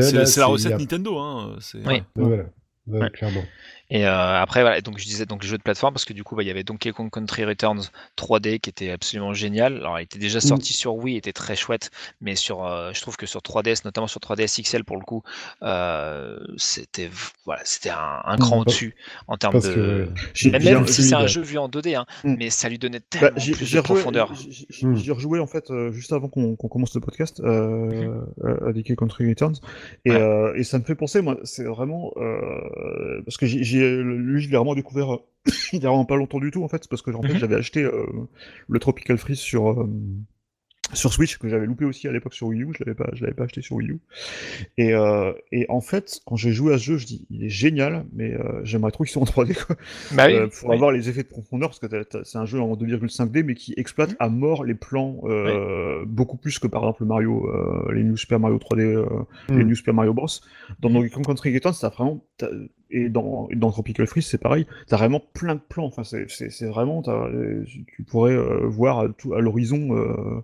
C'est 0.00 0.38
la 0.40 0.46
recette 0.46 0.72
a- 0.72 0.78
Nintendo, 0.78 1.18
hein. 1.18 1.56
Oui. 1.74 1.80
Ouais, 1.84 2.02
Voilà, 2.16 2.44
Ouais, 2.88 3.00
Ouais. 3.00 3.10
clairement. 3.10 3.42
Et 3.88 4.04
euh, 4.06 4.40
après, 4.42 4.62
voilà, 4.62 4.80
donc 4.80 4.98
je 4.98 5.04
disais 5.04 5.26
donc 5.26 5.42
les 5.42 5.48
jeux 5.48 5.58
de 5.58 5.62
plateforme 5.62 5.94
parce 5.94 6.04
que 6.04 6.12
du 6.12 6.24
coup, 6.24 6.34
bah, 6.34 6.42
il 6.42 6.46
y 6.48 6.50
avait 6.50 6.64
Donkey 6.64 6.90
Kong 6.92 7.08
Country 7.10 7.44
Returns 7.44 7.82
3D 8.18 8.58
qui 8.58 8.70
était 8.70 8.90
absolument 8.90 9.32
génial. 9.32 9.76
Alors, 9.76 10.00
il 10.00 10.02
était 10.02 10.18
déjà 10.18 10.40
sorti 10.40 10.72
sur 10.72 10.96
Wii, 10.96 11.14
il 11.14 11.18
était 11.18 11.32
très 11.32 11.54
chouette, 11.56 11.90
mais 12.20 12.34
sur, 12.34 12.64
euh, 12.64 12.90
je 12.92 13.00
trouve 13.00 13.16
que 13.16 13.26
sur 13.26 13.40
3DS, 13.42 13.82
notamment 13.84 14.08
sur 14.08 14.20
3DS 14.20 14.60
XL 14.62 14.82
pour 14.84 14.96
le 14.96 15.02
coup, 15.04 15.22
euh, 15.62 16.38
c'était 16.56 17.10
voilà, 17.44 17.60
c'était 17.64 17.90
un, 17.90 18.20
un 18.24 18.36
cran 18.38 18.56
Mm. 18.56 18.60
au-dessus 18.60 18.96
en 19.28 19.36
termes 19.36 19.52
Parce 19.52 19.66
de. 19.68 20.08
Même, 20.52 20.86
si 20.86 21.02
c'est 21.02 21.14
un 21.14 21.26
jeu 21.26 21.42
vu 21.42 21.58
en 21.58 21.68
2D, 21.68 21.94
hein, 21.94 22.06
Mm. 22.24 22.36
mais 22.38 22.50
ça 22.50 22.68
lui 22.68 22.78
donnait 22.78 22.98
Bah, 22.98 23.04
tellement 23.10 23.36
plus 23.40 23.50
de 23.52 23.54
rejoué, 23.64 23.82
profondeur. 23.82 24.32
j'ai- 24.34 24.86
Mm. 24.86 25.12
rejoué 25.12 25.38
en 25.40 25.46
fait 25.46 25.70
euh, 25.70 25.92
juste 25.92 26.12
avant 26.12 26.28
qu'on 26.28 26.56
commence 26.56 26.94
le 26.94 27.00
podcast 27.00 27.40
euh, 27.40 28.20
à 28.66 28.72
Donkey 28.72 28.96
Country 28.96 29.28
Returns 29.28 29.54
et, 30.04 30.10
Ouais. 30.10 30.16
euh, 30.20 30.54
et 30.56 30.64
ça 30.64 30.78
me 30.78 30.84
fait 30.84 30.94
penser 30.94 31.20
moi 31.22 31.36
c'est 31.44 31.64
vraiment 31.64 32.12
euh, 32.16 33.22
parce 33.24 33.36
que 33.36 33.46
j'ai- 33.46 33.62
j'ai 33.76 34.02
lui 34.02 34.40
je 34.40 34.48
l'ai 34.50 34.56
vraiment 34.56 34.74
découvert 34.74 35.18
il 35.72 35.82
y 35.82 35.86
a 35.86 35.88
vraiment 35.90 36.04
pas 36.04 36.16
longtemps 36.16 36.40
du 36.40 36.50
tout 36.50 36.62
en 36.64 36.68
fait 36.68 36.78
c'est 36.82 36.90
parce 36.90 37.02
que 37.02 37.10
en 37.10 37.22
fait 37.22 37.34
Mhm. 37.34 37.38
j'avais 37.38 37.56
acheté 37.56 37.84
euh, 37.84 38.04
le 38.68 38.78
Tropical 38.78 39.16
Freeze 39.18 39.38
sur 39.38 39.70
euh, 39.70 39.88
sur 40.92 41.12
Switch 41.12 41.36
que 41.38 41.48
j'avais 41.48 41.66
loupé 41.66 41.84
aussi 41.84 42.06
à 42.06 42.12
l'époque 42.12 42.32
sur 42.32 42.46
Wii 42.46 42.62
U, 42.62 42.68
je 42.78 42.84
l'avais 42.84 42.94
pas, 42.94 43.10
je 43.12 43.22
l'avais 43.24 43.34
pas 43.34 43.42
acheté 43.42 43.60
sur 43.60 43.74
Wii 43.74 43.88
U. 43.90 43.98
Et, 44.78 44.94
euh, 44.94 45.32
et 45.50 45.66
en 45.68 45.80
fait, 45.80 46.20
quand 46.26 46.36
j'ai 46.36 46.52
joué 46.52 46.72
à 46.74 46.78
ce 46.78 46.84
jeu, 46.84 46.96
je 46.96 47.06
dis, 47.06 47.26
il 47.28 47.42
est 47.42 47.48
génial, 47.48 48.06
mais 48.12 48.32
euh, 48.34 48.60
j'aimerais 48.62 48.92
trop 48.92 49.02
qu'il 49.02 49.10
soit 49.10 49.20
en 49.20 49.24
3D 49.24 49.56
quoi. 49.66 49.74
Bah 50.14 50.26
oui, 50.28 50.34
Euh, 50.34 50.46
pour 50.46 50.68
oui. 50.68 50.76
avoir 50.76 50.92
les 50.92 51.08
effets 51.08 51.24
de 51.24 51.28
profondeur, 51.28 51.70
parce 51.70 51.80
que 51.80 52.22
c'est 52.22 52.38
un 52.38 52.46
jeu 52.46 52.60
en 52.60 52.76
2,5D, 52.76 53.42
mais 53.42 53.56
qui 53.56 53.74
exploite 53.76 54.10
Mhm. 54.10 54.16
à 54.20 54.28
mort 54.28 54.62
les 54.64 54.76
plans 54.76 55.20
beaucoup 56.06 56.36
plus 56.36 56.60
que 56.60 56.68
par 56.68 56.82
exemple 56.82 57.02
le 57.02 57.06
Mario, 57.08 57.50
les 57.92 58.04
New 58.04 58.16
Super 58.16 58.38
Mario 58.38 58.56
3D, 58.58 58.82
euh, 58.82 59.06
les 59.48 59.64
Mm. 59.64 59.68
New 59.68 59.74
Super 59.74 59.92
Mario 59.94 60.14
Bros. 60.14 60.28
Dans 60.78 60.88
Mhm. 60.88 60.94
Donkey 60.94 61.10
Kong 61.10 61.26
Country 61.26 61.52
Returns, 61.52 61.74
t'as 61.80 61.88
vraiment 61.88 62.24
t'as- 62.36 62.46
et 62.90 63.08
dans, 63.08 63.48
dans 63.54 63.70
Tropical 63.70 64.06
Freeze, 64.06 64.26
c'est 64.26 64.38
pareil. 64.38 64.66
T'as 64.86 64.96
vraiment 64.96 65.20
plein 65.32 65.54
de 65.54 65.60
plans. 65.60 65.86
Enfin, 65.86 66.04
c'est 66.04 66.66
vraiment, 66.66 67.02
euh, 67.08 67.64
tu 67.86 68.02
pourrais 68.02 68.34
euh, 68.34 68.66
voir 68.66 69.06
tout, 69.18 69.34
à 69.34 69.40
l'horizon. 69.40 70.42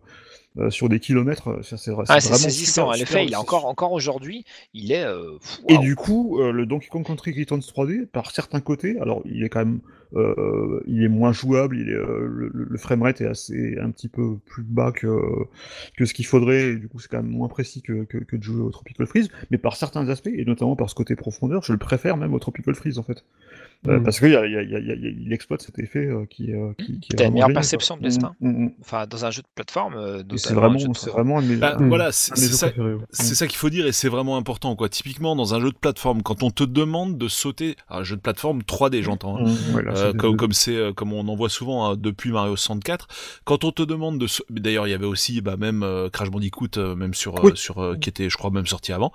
Euh, 0.59 0.71
sur 0.71 0.89
des 0.89 1.01
kilomètres. 1.01 1.49
euh, 1.49 1.63
C'est 1.63 1.77
Ah, 2.09 2.21
c'est 2.21 2.29
vraiment 2.29 2.39
saisissant. 2.39 2.93
super 2.93 3.07
fait, 3.09 3.27
il 3.27 3.33
est 3.33 3.37
encore, 3.37 3.67
encore 3.67 3.93
aujourd'hui, 3.93 4.45
il 4.75 4.93
est. 4.93 5.05
euh, 5.05 5.39
pff, 5.39 5.61
Et 5.69 5.79
du 5.79 5.97
coup, 5.97 6.41
euh, 6.41 6.53
le 6.53 6.67
Donkey 6.67 6.89
Kong 6.89 7.05
Country 7.07 7.33
Returns 7.39 7.61
3D, 7.63 8.07
par 8.07 8.31
certains 8.31 8.61
côtés, 8.61 8.99
alors 9.01 9.23
il 9.25 9.43
est 9.45 9.49
quand 9.49 9.61
même, 9.61 9.81
il 10.87 11.03
est 11.03 11.09
moins 11.09 11.33
jouable, 11.33 11.77
il 11.79 11.89
est, 11.89 11.93
le, 11.93 12.49
le- 12.53 12.67
le 12.69 12.79
framerate 12.79 13.21
est 13.21 13.27
assez, 13.27 13.79
un 13.81 13.91
petit 13.91 14.09
peu 14.09 14.37
plus 14.47 14.63
bas 14.63 14.93
que, 14.93 15.09
que 15.97 16.05
ce 16.05 16.15
qu'il 16.15 16.27
faudrait, 16.27 16.71
et 16.73 16.77
du 16.77 16.89
coup 16.89 16.99
c'est 16.99 17.09
quand 17.09 17.23
même 17.23 17.31
moins 17.31 17.49
précis 17.49 17.83
que, 17.83 18.05
que, 18.05 18.19
que 18.19 18.37
de 18.37 18.43
jouer 18.43 18.61
au 18.63 18.71
Tropical 18.71 19.07
Freeze, 19.07 19.29
mais 19.51 19.59
par 19.59 19.77
certains 19.77 20.09
aspects, 20.09 20.31
et 20.33 20.45
notamment 20.45 20.77
par 20.77 20.91
ce 20.91 20.95
côté 20.95 21.17
profondeur, 21.17 21.63
je 21.63 21.73
le 21.73 21.79
préfère 21.79 22.17
même 22.17 22.35
au 22.35 22.39
Tropical 22.39 22.75
Freeze 22.75 22.99
en 22.99 23.03
fait. 23.03 23.25
Euh, 23.89 23.99
Mm. 23.99 24.05
Parce 24.05 24.21
qu'il 24.21 24.29
il 25.27 25.33
exploite 25.33 25.61
cet 25.63 25.77
effet 25.81 26.07
euh, 26.07 26.25
qui, 26.31 26.53
euh, 26.53 26.73
qui, 26.79 27.01
qui 27.01 27.13
est 27.13 27.17
T'as 27.17 27.27
une 27.27 27.33
meilleure 27.35 27.53
perception 27.53 27.97
de 27.97 28.05
l'espace. 28.05 28.31
Mm, 28.41 28.65
mm. 28.67 28.73
Enfin, 28.81 29.07
dans 29.09 29.25
un 29.25 29.31
jeu 29.33 29.43
de 29.43 29.49
plateforme. 29.57 29.95
euh, 29.97 30.23
c'est 30.37 30.55
vraiment, 30.55 30.79
c'est 30.95 31.11
vraiment 31.11 31.41
Bah, 31.59 31.77
un- 31.79 31.89
voilà, 31.89 32.13
c'est 32.13 32.37
ça. 32.37 33.47
qu'il 33.49 33.57
faut 33.57 33.71
dire 33.71 33.87
et 33.87 33.93
c'est 33.93 34.09
vraiment 34.09 34.37
important 34.37 34.77
quoi. 34.77 34.89
Typiquement 34.89 35.35
dans 35.35 35.55
un 35.55 35.61
jeu 35.61 35.71
de 35.71 35.77
plateforme, 35.77 36.23
quand 36.23 36.45
on 36.45 36.51
te 36.51 36.63
demande 36.63 37.19
de 37.19 37.27
sauter, 37.27 37.75
un 37.89 38.05
jeu 38.05 38.15
de 38.15 38.21
plateforme 38.21 38.63
3D 38.63 39.03
j'entends, 39.03 39.39
hein. 39.39 39.53
Ouais, 39.75 39.83
Euh, 39.89 40.13
comme 40.13 40.37
comme 40.37 40.53
c'est 40.53 40.95
comme 40.95 41.13
on 41.13 41.27
en 41.27 41.35
voit 41.35 41.49
souvent 41.49 41.91
hein, 41.91 41.97
depuis 41.99 42.31
Mario 42.31 42.55
64, 42.57 43.09
quand 43.45 43.65
on 43.65 43.73
te 43.73 43.83
demande 43.83 44.19
de 44.19 44.27
d'ailleurs 44.51 44.87
il 44.87 44.91
y 44.91 44.95
avait 44.95 45.07
aussi 45.07 45.41
bah, 45.41 45.57
même 45.57 45.83
euh, 45.83 46.09
Crash 46.09 46.31
Bandicoot 46.31 46.69
euh, 46.79 46.95
même 46.95 47.15
sur 47.15 47.43
Oui. 47.43 47.53
sur 47.57 47.79
euh, 47.83 47.97
qui 47.97 48.09
était 48.09 48.31
je 48.31 48.37
crois 48.37 48.51
même 48.51 48.67
sorti 48.67 48.93
avant 48.93 49.13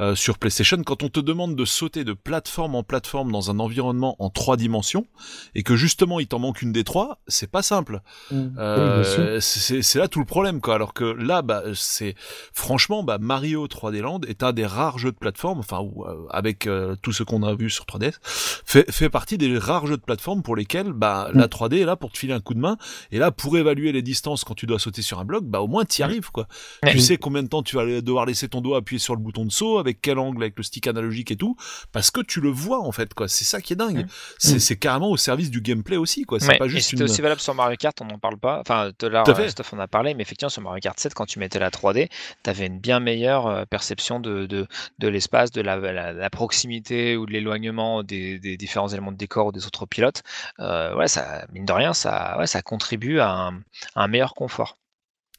euh, 0.00 0.14
sur 0.14 0.36
PlayStation, 0.38 0.76
quand 0.84 1.02
on 1.02 1.08
te 1.08 1.20
demande 1.20 1.56
de 1.56 1.64
sauter 1.64 2.04
de 2.04 2.12
plateforme 2.12 2.74
en 2.74 2.82
plateforme 2.82 3.32
dans 3.32 3.50
un 3.50 3.58
environnement 3.58 4.09
en 4.18 4.30
trois 4.30 4.56
dimensions 4.56 5.06
et 5.54 5.62
que 5.62 5.76
justement 5.76 6.20
il 6.20 6.26
t'en 6.26 6.38
manque 6.38 6.62
une 6.62 6.72
des 6.72 6.84
trois, 6.84 7.20
c'est 7.28 7.50
pas 7.50 7.62
simple. 7.62 8.00
Euh, 8.32 9.02
bien 9.02 9.40
sûr. 9.40 9.82
c'est 9.82 9.98
là 9.98 10.08
tout 10.08 10.20
le 10.20 10.24
problème 10.24 10.60
quoi. 10.60 10.74
Alors 10.74 10.94
que 10.94 11.04
là, 11.04 11.42
bah, 11.42 11.62
c'est 11.74 12.14
franchement, 12.52 13.02
bah, 13.02 13.18
Mario 13.18 13.66
3D 13.66 14.00
Land 14.00 14.20
est 14.28 14.42
un 14.42 14.52
des 14.52 14.66
rares 14.66 14.98
jeux 14.98 15.12
de 15.12 15.16
plateforme, 15.16 15.58
enfin, 15.58 15.82
euh, 15.82 16.26
avec 16.30 16.66
euh, 16.66 16.96
tout 17.02 17.12
ce 17.12 17.22
qu'on 17.22 17.42
a 17.42 17.54
vu 17.54 17.70
sur 17.70 17.84
3DS, 17.84 18.14
fait, 18.22 18.90
fait 18.90 19.10
partie 19.10 19.38
des 19.38 19.58
rares 19.58 19.86
jeux 19.86 19.96
de 19.96 20.02
plateforme 20.02 20.42
pour 20.42 20.56
lesquels 20.56 20.92
bah, 20.92 21.30
la 21.34 21.48
3D 21.48 21.80
est 21.80 21.84
là 21.84 21.96
pour 21.96 22.12
te 22.12 22.18
filer 22.18 22.32
un 22.32 22.40
coup 22.40 22.54
de 22.54 22.60
main. 22.60 22.76
Et 23.10 23.18
là, 23.18 23.30
pour 23.30 23.56
évaluer 23.56 23.92
les 23.92 24.02
distances 24.02 24.44
quand 24.44 24.54
tu 24.54 24.66
dois 24.66 24.78
sauter 24.78 25.02
sur 25.02 25.18
un 25.18 25.24
bloc, 25.24 25.44
bah, 25.44 25.60
au 25.60 25.68
moins 25.68 25.84
t'y 25.84 26.02
arrives 26.02 26.30
quoi. 26.30 26.46
Tu 26.86 27.00
sais 27.00 27.16
combien 27.16 27.42
de 27.42 27.48
temps 27.48 27.62
tu 27.62 27.76
vas 27.76 28.00
devoir 28.00 28.26
laisser 28.26 28.48
ton 28.48 28.60
doigt 28.60 28.78
appuyer 28.78 28.98
sur 28.98 29.14
le 29.14 29.20
bouton 29.20 29.44
de 29.44 29.52
saut, 29.52 29.78
avec 29.78 30.00
quel 30.00 30.18
angle, 30.18 30.42
avec 30.42 30.56
le 30.56 30.62
stick 30.62 30.86
analogique 30.86 31.30
et 31.30 31.36
tout, 31.36 31.56
parce 31.92 32.10
que 32.10 32.20
tu 32.20 32.40
le 32.40 32.50
vois 32.50 32.80
en 32.80 32.92
fait 32.92 33.14
quoi. 33.14 33.28
C'est 33.28 33.44
ça 33.44 33.60
qui 33.60 33.72
est 33.72 33.76
dingue. 33.76 33.99
Mm. 34.02 34.58
C'est 34.58 34.76
carrément 34.76 35.10
au 35.10 35.16
service 35.16 35.50
du 35.50 35.60
gameplay 35.60 35.96
aussi 35.96 36.24
quoi. 36.24 36.40
C'est 36.40 36.52
Ouais, 36.52 36.58
pas 36.58 36.68
juste 36.68 36.90
c'était 36.90 37.04
une. 37.04 37.04
aussi 37.04 37.20
valable 37.22 37.40
sur 37.40 37.54
Mario 37.54 37.76
Kart, 37.76 38.00
on 38.00 38.06
n'en 38.06 38.18
parle 38.18 38.38
pas. 38.38 38.60
Enfin, 38.60 38.90
de 38.98 39.06
là, 39.06 39.24
euh, 39.36 39.48
Steph 39.48 39.72
en 39.72 39.78
a 39.78 39.88
parlé, 39.88 40.14
mais 40.14 40.22
effectivement, 40.22 40.48
sur 40.50 40.62
Mario 40.62 40.80
Kart 40.80 40.98
7, 40.98 41.14
quand 41.14 41.26
tu 41.26 41.38
mettais 41.38 41.58
la 41.58 41.70
3D, 41.70 42.08
tu 42.42 42.50
avais 42.50 42.66
une 42.66 42.78
bien 42.80 43.00
meilleure 43.00 43.46
euh, 43.46 43.64
perception 43.66 44.20
de, 44.20 44.46
de, 44.46 44.66
de 44.98 45.08
l'espace, 45.08 45.50
de 45.52 45.60
la, 45.62 45.76
la, 45.76 46.12
la 46.12 46.30
proximité 46.30 47.16
ou 47.16 47.26
de 47.26 47.32
l'éloignement 47.32 48.02
des, 48.02 48.38
des 48.38 48.56
différents 48.56 48.88
éléments 48.88 49.12
de 49.12 49.16
décor 49.16 49.46
ou 49.48 49.52
des 49.52 49.66
autres 49.66 49.86
pilotes. 49.86 50.22
Euh, 50.60 50.94
ouais, 50.96 51.08
ça, 51.08 51.46
mine 51.52 51.64
de 51.66 51.72
rien, 51.72 51.94
ça, 51.94 52.36
ouais, 52.38 52.46
ça 52.48 52.62
contribue 52.62 53.20
à 53.20 53.30
un, 53.30 53.54
à 53.94 54.02
un 54.04 54.08
meilleur 54.08 54.34
confort, 54.34 54.78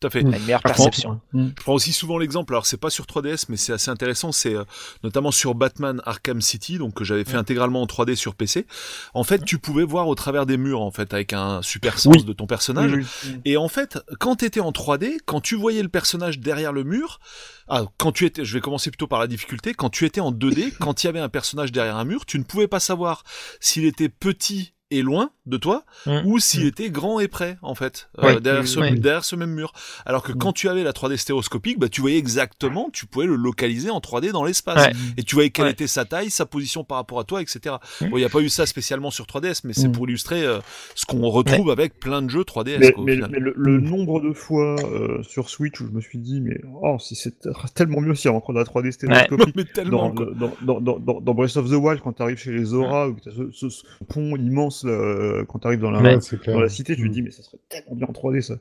Tout 0.01 0.07
à 0.07 0.09
fait. 0.09 0.21
une 0.21 0.31
meilleure 0.31 0.63
perception. 0.63 1.21
Mm. 1.31 1.47
Je 1.49 1.53
prends 1.63 1.73
aussi 1.73 1.93
souvent 1.93 2.17
l'exemple, 2.17 2.53
alors 2.53 2.65
c'est 2.65 2.77
pas 2.77 2.89
sur 2.89 3.05
3DS, 3.05 3.45
mais 3.49 3.55
c'est 3.55 3.71
assez 3.71 3.91
intéressant, 3.91 4.31
c'est 4.31 4.55
euh, 4.55 4.63
notamment 5.03 5.31
sur 5.31 5.53
Batman 5.55 6.01
Arkham 6.05 6.41
City, 6.41 6.77
donc 6.79 6.95
que 6.95 7.03
j'avais 7.03 7.23
fait 7.23 7.37
intégralement 7.37 7.83
en 7.83 7.85
3D 7.85 8.15
sur 8.15 8.33
PC. 8.35 8.65
En 9.13 9.23
fait, 9.23 9.45
tu 9.45 9.59
pouvais 9.59 9.83
voir 9.83 10.07
au 10.07 10.15
travers 10.15 10.45
des 10.45 10.57
murs, 10.57 10.81
en 10.81 10.91
fait, 10.91 11.13
avec 11.13 11.33
un 11.33 11.61
super 11.61 11.99
sens 11.99 12.15
Oui. 12.17 12.23
de 12.23 12.33
ton 12.33 12.47
personnage. 12.47 12.91
Oui, 12.93 13.05
oui. 13.25 13.41
Et 13.45 13.57
en 13.57 13.67
fait, 13.67 13.99
quand 14.19 14.37
t'étais 14.37 14.59
en 14.59 14.71
3D, 14.71 15.17
quand 15.25 15.39
tu 15.39 15.55
voyais 15.55 15.83
le 15.83 15.89
personnage 15.89 16.39
derrière 16.39 16.73
le 16.73 16.83
mur, 16.83 17.19
ah, 17.67 17.83
quand 17.97 18.11
tu 18.11 18.25
étais, 18.25 18.43
je 18.43 18.53
vais 18.53 18.61
commencer 18.61 18.89
plutôt 18.89 19.07
par 19.07 19.19
la 19.19 19.27
difficulté, 19.27 19.73
quand 19.73 19.89
tu 19.89 20.05
étais 20.05 20.19
en 20.19 20.31
2D, 20.31 20.73
quand 20.79 21.03
il 21.03 21.07
y 21.07 21.09
avait 21.09 21.19
un 21.19 21.29
personnage 21.29 21.71
derrière 21.71 21.95
un 21.97 22.05
mur, 22.05 22.25
tu 22.25 22.39
ne 22.39 22.43
pouvais 22.43 22.67
pas 22.67 22.79
savoir 22.79 23.23
s'il 23.59 23.85
était 23.85 24.09
petit 24.09 24.73
et 24.91 25.01
loin 25.01 25.31
de 25.47 25.57
toi, 25.57 25.84
Mm. 26.05 26.22
ou 26.26 26.39
s'il 26.39 26.65
était 26.68 26.89
grand 26.89 27.19
et 27.19 27.27
près, 27.27 27.57
en 27.61 27.73
fait, 27.76 28.09
euh, 28.19 28.39
derrière, 28.39 28.68
ce, 28.68 28.80
derrière 28.93 29.26
ce 29.26 29.35
même 29.35 29.51
mur. 29.51 29.73
Alors 30.05 30.22
que 30.23 30.31
Mm. 30.31 30.38
quand 30.38 30.53
tu 30.53 30.69
avais 30.69 30.84
la 30.84 30.93
3D 30.93 31.18
stéréoscopique, 31.18 31.80
bah, 31.80 31.89
tu 31.89 32.01
voyais 32.01 32.18
exactement, 32.18 32.89
tu 32.93 33.05
pouvais 33.07 33.26
le 33.26 33.35
localiser 33.35 33.89
en 33.89 33.99
3D 33.99 34.31
dans 34.31 34.43
l'espace. 34.43 34.88
Ouais. 34.88 34.93
Et 35.18 35.23
tu 35.23 35.35
voyais 35.35 35.49
quelle 35.49 35.65
Ouais. 35.65 35.72
était 35.72 35.88
sa 35.88 36.05
taille, 36.05 36.30
sa 36.30 36.45
position 36.45 36.84
par 36.84 36.97
rapport 36.97 37.19
à 37.19 37.23
toi, 37.23 37.41
etc. 37.41 37.76
Bon, 38.01 38.09
il 38.18 38.19
n'y 38.19 38.23
a 38.23 38.30
pas 38.30 38.39
eu 38.41 38.49
ça 38.49 38.65
spécialement 38.65 39.09
sur 39.11 39.26
3DS, 39.26 39.63
mais 39.63 39.73
c'est 39.73 39.91
pour 39.91 40.07
illustrer 40.07 40.43
euh, 40.45 40.59
ce 40.95 41.05
qu'on 41.05 41.27
retrouve 41.30 41.72
avec 41.72 41.99
plein 41.99 42.22
de 42.22 42.30
jeux 42.30 42.43
3DS. 42.43 42.77
Mais, 42.80 42.91
quoi, 42.91 43.01
au 43.03 43.05
mais- 43.05 43.13
final. 43.15 43.30
mais 43.31 43.39
le, 43.39 43.53
le 43.55 43.80
nombre 43.80 44.22
de 44.22 44.34
fois 44.34 44.76
euh, 44.84 45.23
sur 45.23 45.49
Switch 45.49 45.80
où 45.81 45.88
je 45.88 45.91
me 45.91 46.01
suis 46.01 46.19
dit, 46.19 46.41
mais 46.41 46.59
oh, 46.84 46.97
si 46.99 47.15
c'est 47.15 47.34
tellement 47.76 48.01
mieux 48.01 48.13
s'il 48.15 48.30
y 48.30 48.34
a 48.34 48.38
encore 48.38 48.53
de 48.53 48.59
la 48.59 48.65
3D 48.65 48.91
stéréoscopique. 48.91 49.55
mais 49.55 49.65
tellement, 49.65 50.09
Dans, 50.09 50.15
quoi. 50.15 50.26
le- 50.26 50.35
dans, 50.35 50.51
dans, 50.61 50.80
dans, 50.81 50.99
dans- 50.99 51.22
dans 51.22 51.34
Breath 51.34 51.57
of 51.57 51.69
the 51.69 51.73
Wild, 51.73 52.01
quand 52.01 52.13
tu 52.13 52.22
arrives 52.22 52.38
chez 52.38 52.51
les 52.51 52.65
ce, 52.65 53.49
ce- 53.53 53.69
ce 53.69 53.84
pont 54.07 54.35
immense 54.35 54.80
là, 54.83 55.43
quand 55.47 55.59
tu 55.59 55.67
arrives 55.67 55.79
dans 55.79 55.91
la, 55.91 56.01
Ouais, 56.03 56.19
c'est 56.21 56.39
clair. 56.39 56.55
dans 56.55 56.61
la 56.61 56.69
cité, 56.69 56.95
tu 56.95 57.03
te 57.03 57.07
Mm. 57.07 57.11
dis, 57.13 57.21
mais 57.21 57.31
ça 57.31 57.43
serait 57.43 57.59
tellement 57.69 57.95
bien 57.95 58.07
en 58.07 58.13
3D 58.13 58.41
ça. 58.41 58.55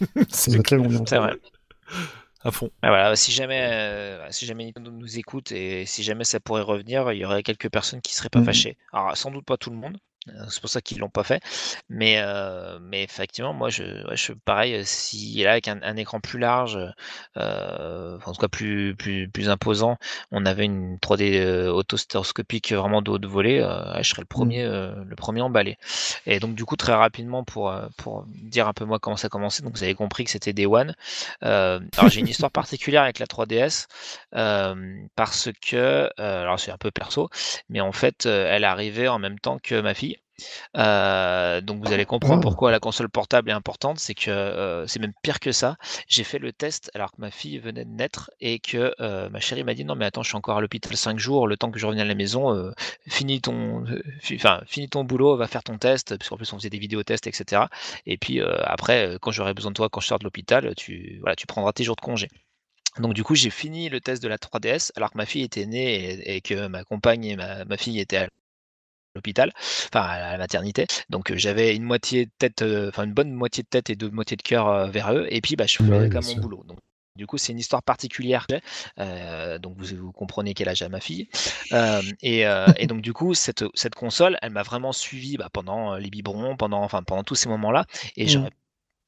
Ça 0.28 0.50
C'est 0.50 0.50
serait 0.50 0.62
tellement 0.64 0.88
bien 0.88 1.00
en 1.00 1.04
C'est 1.06 1.16
3D. 1.16 1.18
vrai. 1.18 1.40
à 2.44 2.50
fond. 2.50 2.70
Ah, 2.82 2.88
voilà, 2.88 3.16
si 3.16 3.32
jamais, 3.32 3.62
euh, 3.72 4.30
si 4.30 4.44
jamais 4.46 4.64
Nintendo 4.66 4.90
nous 4.90 5.18
écoute 5.18 5.52
et 5.52 5.86
si 5.86 6.02
jamais 6.02 6.24
ça 6.24 6.38
pourrait 6.40 6.62
revenir, 6.62 7.10
il 7.12 7.18
y 7.18 7.24
aurait 7.24 7.42
quelques 7.42 7.70
personnes 7.70 8.02
qui 8.02 8.14
seraient 8.14 8.28
pas 8.28 8.40
Mhm. 8.40 8.44
fâchées. 8.44 8.76
Alors, 8.92 9.16
sans 9.16 9.30
doute 9.30 9.44
pas 9.46 9.56
tout 9.56 9.70
le 9.70 9.76
monde. 9.76 9.98
Euh, 10.28 10.46
C'est 10.48 10.60
pour 10.60 10.70
ça 10.70 10.80
qu'ils 10.80 10.98
l'ont 10.98 11.10
pas 11.10 11.24
fait, 11.24 11.42
mais 11.88 12.16
euh, 12.18 12.78
mais 12.80 13.02
effectivement, 13.02 13.52
moi, 13.52 13.68
je, 13.70 13.82
ouais, 14.08 14.16
je 14.16 14.32
pareil. 14.32 14.74
euh, 14.74 14.82
Si 14.84 15.42
là 15.42 15.52
avec 15.52 15.68
un, 15.68 15.80
un 15.82 15.96
écran 15.96 16.20
plus 16.20 16.38
large, 16.38 16.78
euh, 17.36 18.18
en 18.24 18.32
tout 18.32 18.40
cas 18.40 18.48
plus 18.48 18.94
plus 18.96 19.28
plus 19.30 19.48
imposant, 19.50 19.96
on 20.30 20.46
avait 20.46 20.64
une 20.64 20.98
3D 20.98 21.38
euh, 21.40 21.70
autostéréoscopique 21.70 22.72
vraiment 22.72 23.02
de 23.02 23.10
haute 23.10 23.26
volée, 23.26 23.60
euh, 23.60 23.94
ouais, 23.94 24.02
je 24.02 24.08
serais 24.10 24.22
le 24.22 24.26
premier 24.26 24.62
euh, 24.64 24.94
le 25.04 25.16
premier 25.16 25.40
emballé. 25.42 25.76
Et 26.26 26.40
donc 26.40 26.54
du 26.54 26.64
coup 26.64 26.76
très 26.76 26.94
rapidement 26.94 27.44
pour 27.44 27.74
pour 27.96 28.24
dire 28.28 28.68
un 28.68 28.72
peu 28.72 28.84
moi 28.84 28.98
comment 28.98 29.16
ça 29.16 29.26
a 29.26 29.30
commencé. 29.30 29.62
Donc 29.62 29.76
vous 29.76 29.82
avez 29.82 29.94
compris 29.94 30.24
que 30.24 30.30
c'était 30.30 30.52
Day 30.52 30.66
One. 30.66 30.94
Alors 31.42 32.08
j'ai 32.10 32.20
une 32.20 32.28
histoire 32.28 32.50
particulière 32.52 33.02
avec 33.02 33.18
la 33.18 33.26
3DS 33.26 33.86
euh, 34.34 34.74
parce 35.16 35.48
que 35.60 36.10
alors 36.18 36.58
c'est 36.60 36.70
un 36.70 36.78
peu 36.78 36.90
perso, 36.90 37.28
mais 37.68 37.80
en 37.80 37.92
fait 37.92 38.26
elle 38.26 38.64
arrivait 38.64 39.08
en 39.08 39.18
même 39.18 39.38
temps 39.38 39.58
que 39.62 39.80
ma 39.80 39.94
fille. 39.94 40.13
Euh, 40.76 41.60
donc 41.60 41.84
vous 41.84 41.92
allez 41.92 42.04
comprendre 42.06 42.40
Ah. 42.40 42.42
pourquoi 42.42 42.70
la 42.72 42.80
console 42.80 43.08
portable 43.08 43.50
est 43.50 43.52
importante, 43.52 43.98
c'est 44.00 44.14
que 44.14 44.30
euh, 44.30 44.86
c'est 44.86 44.98
même 44.98 45.12
pire 45.22 45.38
que 45.40 45.52
ça. 45.52 45.76
J'ai 46.08 46.24
fait 46.24 46.38
le 46.38 46.52
test 46.52 46.90
alors 46.94 47.12
que 47.12 47.20
ma 47.20 47.30
fille 47.30 47.58
venait 47.58 47.84
de 47.84 47.90
naître 47.90 48.30
et 48.40 48.58
que 48.58 48.94
euh, 49.00 49.28
ma 49.30 49.40
chérie 49.40 49.64
m'a 49.64 49.74
dit 49.74 49.84
non 49.84 49.94
mais 49.94 50.04
attends 50.06 50.22
je 50.22 50.28
suis 50.28 50.36
encore 50.36 50.58
à 50.58 50.60
l'hôpital 50.60 50.96
5 50.96 51.18
jours, 51.18 51.46
le 51.46 51.56
temps 51.56 51.70
que 51.70 51.78
je 51.78 51.86
revienne 51.86 52.04
à 52.04 52.08
la 52.08 52.14
maison, 52.14 52.72
finis 53.08 53.40
ton, 53.40 53.84
fi- 54.20 54.36
enfin 54.36 54.60
finis 54.66 54.88
ton 54.88 55.04
boulot, 55.04 55.36
va 55.36 55.46
faire 55.46 55.62
ton 55.62 55.78
test, 55.78 56.16
puisqu'en 56.18 56.36
plus 56.36 56.52
on 56.52 56.58
faisait 56.58 56.70
des 56.70 56.78
vidéos 56.78 57.02
tests 57.04 57.26
etc. 57.26 57.70
Et 58.06 58.16
puis 58.18 58.40
après 58.40 59.18
quand 59.20 59.30
j'aurai 59.30 59.54
besoin 59.54 59.70
de 59.70 59.76
toi 59.76 59.88
quand 59.88 60.00
je 60.00 60.06
sors 60.08 60.18
de 60.18 60.24
l'hôpital, 60.24 60.74
tu 60.76 61.18
voilà 61.20 61.36
tu 61.36 61.46
prendras 61.46 61.72
tes 61.72 61.84
jours 61.84 61.96
de 61.96 62.00
congé. 62.00 62.28
Donc 62.98 63.14
du 63.14 63.24
coup 63.24 63.34
j'ai 63.34 63.50
fini 63.50 63.88
le 63.88 64.00
test 64.00 64.22
de 64.22 64.28
la 64.28 64.38
3DS 64.38 64.92
alors 64.96 65.10
que 65.12 65.18
ma 65.18 65.26
fille 65.26 65.42
était 65.42 65.66
née 65.66 65.94
et, 66.12 66.36
et 66.36 66.40
que 66.40 66.68
ma 66.68 66.84
compagne 66.84 67.24
et 67.24 67.36
ma, 67.36 67.64
ma 67.64 67.76
fille 67.76 68.00
étaient 68.00 68.18
à 68.18 68.28
l'hôpital, 69.14 69.52
enfin 69.92 70.02
à 70.02 70.32
la 70.32 70.38
maternité. 70.38 70.86
Donc 71.10 71.30
euh, 71.30 71.36
j'avais 71.36 71.74
une 71.76 71.84
moitié 71.84 72.26
de 72.26 72.30
tête, 72.38 72.62
euh, 72.62 72.88
enfin 72.88 73.04
une 73.04 73.12
bonne 73.14 73.32
moitié 73.32 73.62
de 73.62 73.68
tête 73.68 73.90
et 73.90 73.96
deux 73.96 74.10
moitiés 74.10 74.36
de 74.36 74.42
cœur 74.42 74.68
euh, 74.68 74.86
vers 74.88 75.12
eux. 75.12 75.26
Et 75.30 75.40
puis 75.40 75.56
bah, 75.56 75.66
je 75.66 75.76
faisais 75.76 75.90
Ouais, 75.90 76.08
même 76.08 76.24
mon 76.24 76.34
boulot. 76.40 76.64
Donc 76.64 76.78
du 77.16 77.26
coup 77.26 77.38
c'est 77.38 77.52
une 77.52 77.58
histoire 77.60 77.82
particulière. 77.82 78.46
Euh, 78.98 79.58
donc 79.58 79.76
vous, 79.78 79.96
vous 79.96 80.12
comprenez 80.12 80.52
quel 80.54 80.68
âge 80.68 80.82
a 80.82 80.88
ma 80.88 81.00
fille. 81.00 81.28
Euh, 81.72 82.02
et, 82.22 82.46
euh, 82.46 82.72
et 82.76 82.86
donc 82.86 83.02
du 83.02 83.12
coup 83.12 83.34
cette, 83.34 83.64
cette 83.74 83.94
console, 83.94 84.36
elle 84.42 84.50
m'a 84.52 84.62
vraiment 84.64 84.92
suivi 84.92 85.36
bah, 85.36 85.48
pendant 85.52 85.96
les 85.96 86.10
biberons, 86.10 86.56
pendant 86.56 86.82
enfin 86.82 87.02
pendant 87.02 87.22
tous 87.24 87.36
ces 87.36 87.48
moments-là. 87.48 87.86
Et 88.16 88.24
Mm. 88.24 88.28
j'aurais, 88.28 88.50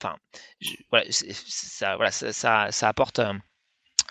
enfin 0.02 0.16
je- 0.60 0.74
voilà, 0.90 1.06
ça, 1.10 1.96
voilà, 1.96 2.10
ça, 2.12 2.32
ça, 2.32 2.68
ça 2.70 2.88
apporte. 2.88 3.20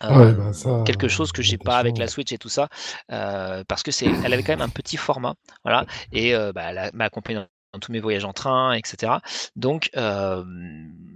Euh, 0.04 0.18
Ouais, 0.18 0.34
bah, 0.34 0.54
ça, 0.54 0.84
quelque 0.86 1.08
chose 1.08 1.32
que 1.32 1.42
j'ai 1.42 1.58
pas 1.58 1.78
avec 1.78 1.98
la 1.98 2.08
Switch 2.08 2.32
et 2.32 2.38
tout 2.38 2.50
ça 2.50 2.68
euh, 3.12 3.64
parce 3.68 3.82
que 3.84 3.92
c'est 3.92 4.08
elle 4.24 4.34
avait 4.34 4.44
quand 4.44 4.54
même 4.54 4.62
un 4.62 4.70
petit 4.70 4.98
format 4.98 5.36
voilà 5.64 5.86
et 6.12 6.36
euh, 6.36 6.52
bah, 6.52 6.64
elle 6.72 6.92
m'a 6.94 7.06
accompagné 7.06 7.40
dans, 7.40 7.48
dans 7.74 7.80
tous 7.80 7.92
mes 7.92 8.00
voyages 8.02 8.26
en 8.26 8.34
train 8.34 8.74
etc 8.74 9.14
donc 9.56 9.90
euh, 9.96 10.44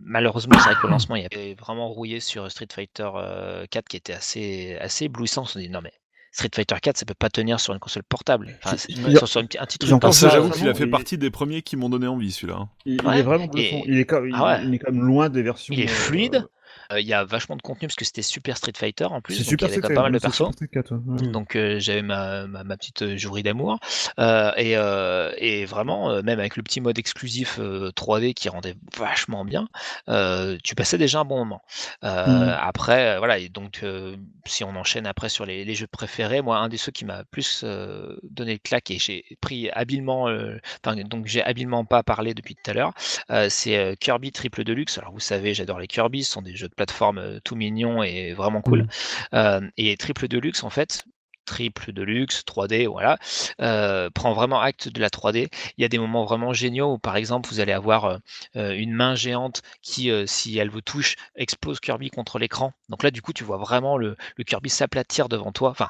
malheureusement 0.04 0.58
c'est 0.60 0.66
vrai 0.66 0.76
que 0.76 0.88
le 0.88 0.92
lancement 0.92 1.16
il 1.16 1.24
y 1.24 1.26
avait 1.26 1.56
vraiment 1.56 1.90
rouillé 1.90 2.20
sur 2.20 2.50
Street 2.52 2.68
Fighter 2.74 3.10
euh, 3.16 3.66
4 3.70 3.88
qui 3.88 3.98
était 3.98 4.14
assez 4.14 4.78
assez 4.80 5.06
éblouissant 5.06 5.44
on 5.44 5.46
se 5.46 5.60
dit 5.60 5.70
non 5.70 5.82
mais 5.84 5.92
Street 6.32 6.50
Fighter 6.54 6.76
4 6.82 6.98
ça 6.98 7.06
peut 7.06 7.14
pas 7.16 7.30
tenir 7.30 7.60
sur 7.60 7.74
une 7.74 7.80
console 7.80 8.04
portable 8.04 8.56
enfin, 8.64 8.76
Il 8.88 9.18
sur, 9.18 9.28
sur 9.28 9.42
une- 9.42 9.48
un 9.60 9.66
Alors 9.88 10.00
comme 10.00 10.12
ça, 10.12 10.30
j'avoue 10.30 10.50
euh, 10.50 10.52
qu'il 10.52 10.70
a 10.70 10.74
fait 10.76 10.84
il- 10.84 10.92
partie 10.92 11.18
des 11.18 11.32
premiers 11.32 11.64
qui 11.64 11.76
m'ont 11.76 11.90
donné 11.90 12.06
envie, 12.08 12.32
celui-là. 12.32 12.58
hein. 12.60 12.70
Il, 12.86 12.94
il 12.96 13.06
Ouais, 13.08 13.20
est 13.20 13.24
vraiment 13.24 13.50
et- 13.58 13.84
Il, 13.88 14.00
est 14.00 14.06
quand, 14.06 14.24
il, 14.24 14.32
Ah 14.36 14.46
ouais. 14.46 14.64
il 14.64 14.74
est 14.76 14.78
quand 14.78 14.92
même 14.92 15.02
loin 15.02 15.30
des 15.30 15.42
versions. 15.42 15.74
Il 15.74 15.80
est 15.82 15.86
euh, 15.86 15.88
fluide. 15.88 16.48
Euh, 16.92 17.00
Il 17.00 17.08
y 17.08 17.14
a 17.14 17.24
vachement 17.24 17.56
de 17.56 17.62
contenu 17.62 17.88
parce 17.88 17.96
que 17.96 18.06
c'était 18.06 18.22
Super 18.22 18.58
Street 18.58 18.74
Fighter 18.76 19.06
en 19.06 19.22
plus. 19.22 19.36
C'est 19.36 19.44
super 19.44 19.70
pas 19.94 20.02
mal 20.04 20.12
de 20.12 20.20
persos. 20.20 20.38
Super 20.38 20.54
Street 20.54 20.68
4, 20.68 20.94
ouais. 20.96 21.28
Donc 21.32 21.56
euh, 21.56 21.80
j'avais 21.80 22.02
ma, 22.02 22.48
ma, 22.48 22.64
ma 22.64 22.78
petite 22.78 23.02
euh, 23.04 23.18
jouerie 23.18 23.44
d'amour 23.44 23.80
Euh, 24.20 24.52
et, 24.58 24.76
euh, 24.78 25.32
et 25.38 25.66
vraiment 25.66 26.22
même 26.24 26.40
avec 26.40 26.56
le 26.58 26.64
petit 26.64 26.82
mode 26.82 26.98
exclusif 26.98 27.58
euh, 27.60 27.92
3D 27.92 28.34
qui 28.34 28.50
rendait 28.50 28.76
vachement 28.98 29.46
bien, 29.46 29.70
euh, 30.10 30.58
tu 30.64 30.76
passais 30.76 30.98
déjà 30.98 31.20
un 31.20 31.26
bon 31.26 31.38
moment. 31.38 31.62
Euh, 32.04 32.26
Mhm. 32.30 32.56
Après 32.62 33.18
voilà 33.18 33.38
et 33.40 33.50
donc 33.50 33.82
euh, 33.84 34.16
si 34.46 34.64
on 34.64 34.76
enchaîne 34.76 35.06
après 35.08 35.30
sur 35.30 35.46
les, 35.46 35.64
les 35.66 35.76
jeux 35.76 35.88
préférés, 35.88 36.42
moi 36.42 36.58
un 36.58 36.70
des 36.70 36.78
ceux 36.78 36.92
qui 36.92 37.06
m'a 37.06 37.24
plus 37.26 37.62
euh, 37.64 38.18
donné 38.24 38.54
le 38.54 38.60
claque 38.60 38.92
et 38.92 39.00
j'ai 39.00 39.24
pris 39.42 39.70
habilement, 39.72 40.28
euh, 40.30 40.58
enfin 40.84 40.96
donc 41.04 41.28
j'ai 41.28 41.44
habilement 41.44 41.86
pas 41.86 42.04
parlé 42.04 42.34
depuis 42.34 42.56
tout 42.56 42.72
à 42.72 42.74
l'heure, 42.74 42.94
euh, 43.32 43.48
c'est 43.50 43.96
Kirby 44.00 44.32
Triple 44.32 44.64
Deluxe. 44.64 44.98
Alors 44.98 45.14
vous 45.14 45.20
savez 45.20 45.54
j'adore 45.54 45.80
les 45.80 45.88
Kirby, 45.88 46.24
ce 46.24 46.32
sont 46.34 46.42
des 46.42 46.56
jeux 46.56 46.68
de 46.68 46.74
plateforme 46.80 47.18
euh, 47.18 47.40
tout 47.44 47.58
mignons 47.58 48.04
et 48.04 48.34
vraiment 48.34 48.62
cool. 48.62 48.84
Mhm. 48.84 48.88
Euh, 49.34 49.62
et 49.76 49.98
Triple 49.98 50.30
Deluxe 50.30 50.64
en 50.64 50.70
fait 50.70 51.04
triple 51.46 51.94
de 51.94 52.04
luxe, 52.04 52.44
3D, 52.46 52.86
voilà, 52.86 53.18
euh, 53.60 54.12
prend 54.12 54.34
vraiment 54.34 54.62
acte 54.62 54.88
de 54.88 55.02
la 55.02 55.10
3D. 55.10 55.50
Il 55.78 55.82
y 55.82 55.84
a 55.84 55.88
des 55.88 55.98
moments 55.98 56.24
vraiment 56.24 56.54
géniaux 56.54 56.94
où, 56.94 57.00
par 57.00 57.16
exemple, 57.16 57.50
vous 57.50 57.60
allez 57.60 57.72
avoir 57.72 58.20
euh, 58.56 58.72
une 58.76 58.94
main 58.94 59.16
géante 59.16 59.64
qui, 59.82 60.12
euh, 60.12 60.28
si 60.28 60.60
elle 60.60 60.70
vous 60.70 60.82
touche, 60.82 61.16
explose 61.36 61.80
Kirby 61.80 62.12
contre 62.12 62.38
l'écran. 62.38 62.72
Donc 62.90 63.02
là, 63.02 63.10
du 63.10 63.24
coup, 63.24 63.34
tu 63.34 63.44
vois 63.44 63.58
vraiment 63.58 63.98
le, 63.98 64.16
le 64.36 64.44
Kirby 64.44 64.70
s'aplatir 64.70 65.28
devant 65.28 65.52
toi. 65.52 65.72
Enfin, 65.72 65.90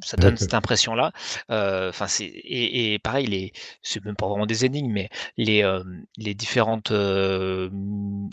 ça 0.00 0.16
donne 0.16 0.36
cette 0.36 0.54
impression-là. 0.54 1.12
Euh, 1.50 1.88
Enfin, 1.90 2.06
c'est 2.06 2.26
et, 2.26 2.94
et 2.94 2.98
pareil, 2.98 3.26
les 3.26 3.52
c'est 3.82 4.04
même 4.04 4.16
pas 4.16 4.28
vraiment 4.28 4.46
des 4.46 4.64
énigmes, 4.64 4.92
mais 4.92 5.08
les 5.36 5.62
euh, 5.64 5.82
les 6.16 6.34
différentes 6.34 6.90
euh, 6.92 7.70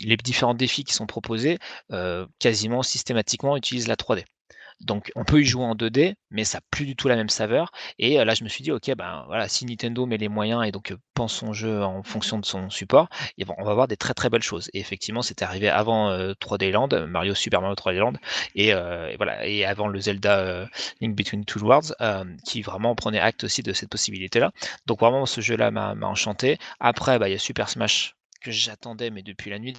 les 0.02 0.16
différents 0.16 0.54
défis 0.54 0.84
qui 0.84 0.94
sont 0.94 1.06
proposés 1.06 1.58
euh, 1.92 2.26
quasiment 2.38 2.82
systématiquement 2.82 3.56
utilisent 3.56 3.88
la 3.88 3.96
3D. 3.96 4.24
Donc 4.80 5.10
on 5.16 5.24
peut 5.24 5.40
y 5.40 5.44
jouer 5.44 5.64
en 5.64 5.74
2D, 5.74 6.14
mais 6.30 6.44
ça 6.44 6.58
n'a 6.58 6.62
plus 6.70 6.86
du 6.86 6.96
tout 6.96 7.08
la 7.08 7.16
même 7.16 7.28
saveur. 7.28 7.70
Et 7.98 8.20
euh, 8.20 8.24
là, 8.24 8.34
je 8.34 8.44
me 8.44 8.48
suis 8.48 8.62
dit, 8.62 8.72
ok, 8.72 8.94
ben 8.96 9.24
voilà, 9.26 9.48
si 9.48 9.64
Nintendo 9.64 10.06
met 10.06 10.18
les 10.18 10.28
moyens 10.28 10.64
et 10.66 10.72
donc 10.72 10.92
euh, 10.92 10.96
pense 11.14 11.34
son 11.34 11.52
jeu 11.52 11.82
en 11.82 12.02
fonction 12.02 12.38
de 12.38 12.44
son 12.44 12.70
support, 12.70 13.08
et 13.38 13.44
bon, 13.44 13.54
on 13.58 13.64
va 13.64 13.70
avoir 13.72 13.88
des 13.88 13.96
très 13.96 14.14
très 14.14 14.30
belles 14.30 14.42
choses. 14.42 14.70
Et 14.74 14.80
effectivement, 14.80 15.22
c'était 15.22 15.44
arrivé 15.44 15.68
avant 15.68 16.10
euh, 16.10 16.32
3D 16.40 16.70
Land, 16.70 16.88
Mario 17.08 17.34
Super 17.34 17.60
Mario 17.60 17.74
3D 17.74 17.98
Land, 17.98 18.14
et, 18.54 18.72
euh, 18.72 19.14
avant 19.66 19.88
le 19.88 20.00
Zelda 20.00 20.38
euh, 20.38 20.66
Link 21.00 21.16
Between 21.16 21.44
Two 21.44 21.60
Worlds, 21.62 21.94
euh, 22.00 22.24
qui 22.44 22.62
vraiment 22.62 22.94
prenait 22.94 23.20
acte 23.20 23.44
aussi 23.44 23.62
de 23.62 23.72
cette 23.72 23.90
possibilité-là. 23.90 24.52
Donc 24.86 25.00
vraiment, 25.00 25.26
ce 25.26 25.40
jeu-là 25.40 25.70
m'a 25.70 25.94
enchanté. 26.02 26.58
Après, 26.80 27.18
bah, 27.18 27.28
il 27.28 27.32
y 27.32 27.34
a 27.34 27.38
Super 27.38 27.68
Smash 27.68 28.16
que 28.42 28.50
j'attendais, 28.50 29.10
mais 29.10 29.22
depuis 29.22 29.50
la 29.50 29.58
nuit 29.58 29.74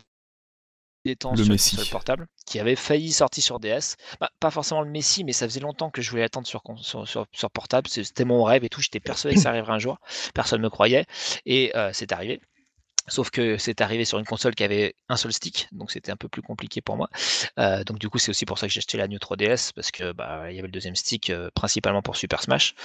temps 1.15 1.31
Le 1.31 1.43
sur 1.43 1.51
Messi. 1.51 1.75
console 1.75 1.91
portable, 1.91 2.27
qui 2.45 2.59
avait 2.59 2.75
failli 2.75 3.11
sortir 3.11 3.43
sur 3.43 3.59
DS. 3.59 3.95
Bah, 4.19 4.29
pas 4.39 4.51
forcément 4.51 4.81
le 4.81 4.89
Messi, 4.89 5.23
mais 5.23 5.33
ça 5.33 5.47
faisait 5.47 5.59
longtemps 5.59 5.89
que 5.89 6.01
je 6.01 6.09
voulais 6.11 6.23
attendre 6.23 6.47
sur, 6.47 6.61
con- 6.63 6.77
sur, 6.77 7.07
sur, 7.07 7.25
sur 7.31 7.49
portable. 7.51 7.87
C'était 7.89 8.25
mon 8.25 8.43
rêve 8.43 8.63
et 8.63 8.69
tout. 8.69 8.81
J'étais 8.81 8.99
persuadé 8.99 9.35
que 9.35 9.41
ça 9.41 9.49
arriverait 9.49 9.73
un 9.73 9.79
jour. 9.79 9.99
Personne 10.33 10.59
ne 10.59 10.65
me 10.65 10.69
croyait. 10.69 11.05
Et 11.45 11.71
euh, 11.75 11.91
c'est 11.93 12.11
arrivé. 12.11 12.41
Sauf 13.07 13.29
que 13.29 13.57
c'est 13.57 13.81
arrivé 13.81 14.05
sur 14.05 14.19
une 14.19 14.25
console 14.25 14.55
qui 14.55 14.63
avait 14.63 14.95
un 15.09 15.17
seul 15.17 15.31
stick, 15.31 15.67
donc 15.71 15.91
c'était 15.91 16.11
un 16.11 16.17
peu 16.17 16.27
plus 16.27 16.41
compliqué 16.41 16.81
pour 16.81 16.97
moi. 16.97 17.09
Euh, 17.59 17.83
donc 17.83 17.99
du 17.99 18.09
coup, 18.09 18.17
c'est 18.17 18.29
aussi 18.29 18.45
pour 18.45 18.57
ça 18.57 18.67
que 18.67 18.73
j'ai 18.73 18.79
acheté 18.79 18.97
la 18.97 19.07
New 19.07 19.17
3DS 19.17 19.71
parce 19.73 19.91
que 19.91 20.11
bah, 20.11 20.49
il 20.49 20.55
y 20.55 20.59
avait 20.59 20.67
le 20.67 20.71
deuxième 20.71 20.95
stick 20.95 21.29
euh, 21.29 21.49
principalement 21.55 22.01
pour 22.01 22.15
Super 22.15 22.41
Smash. 22.41 22.75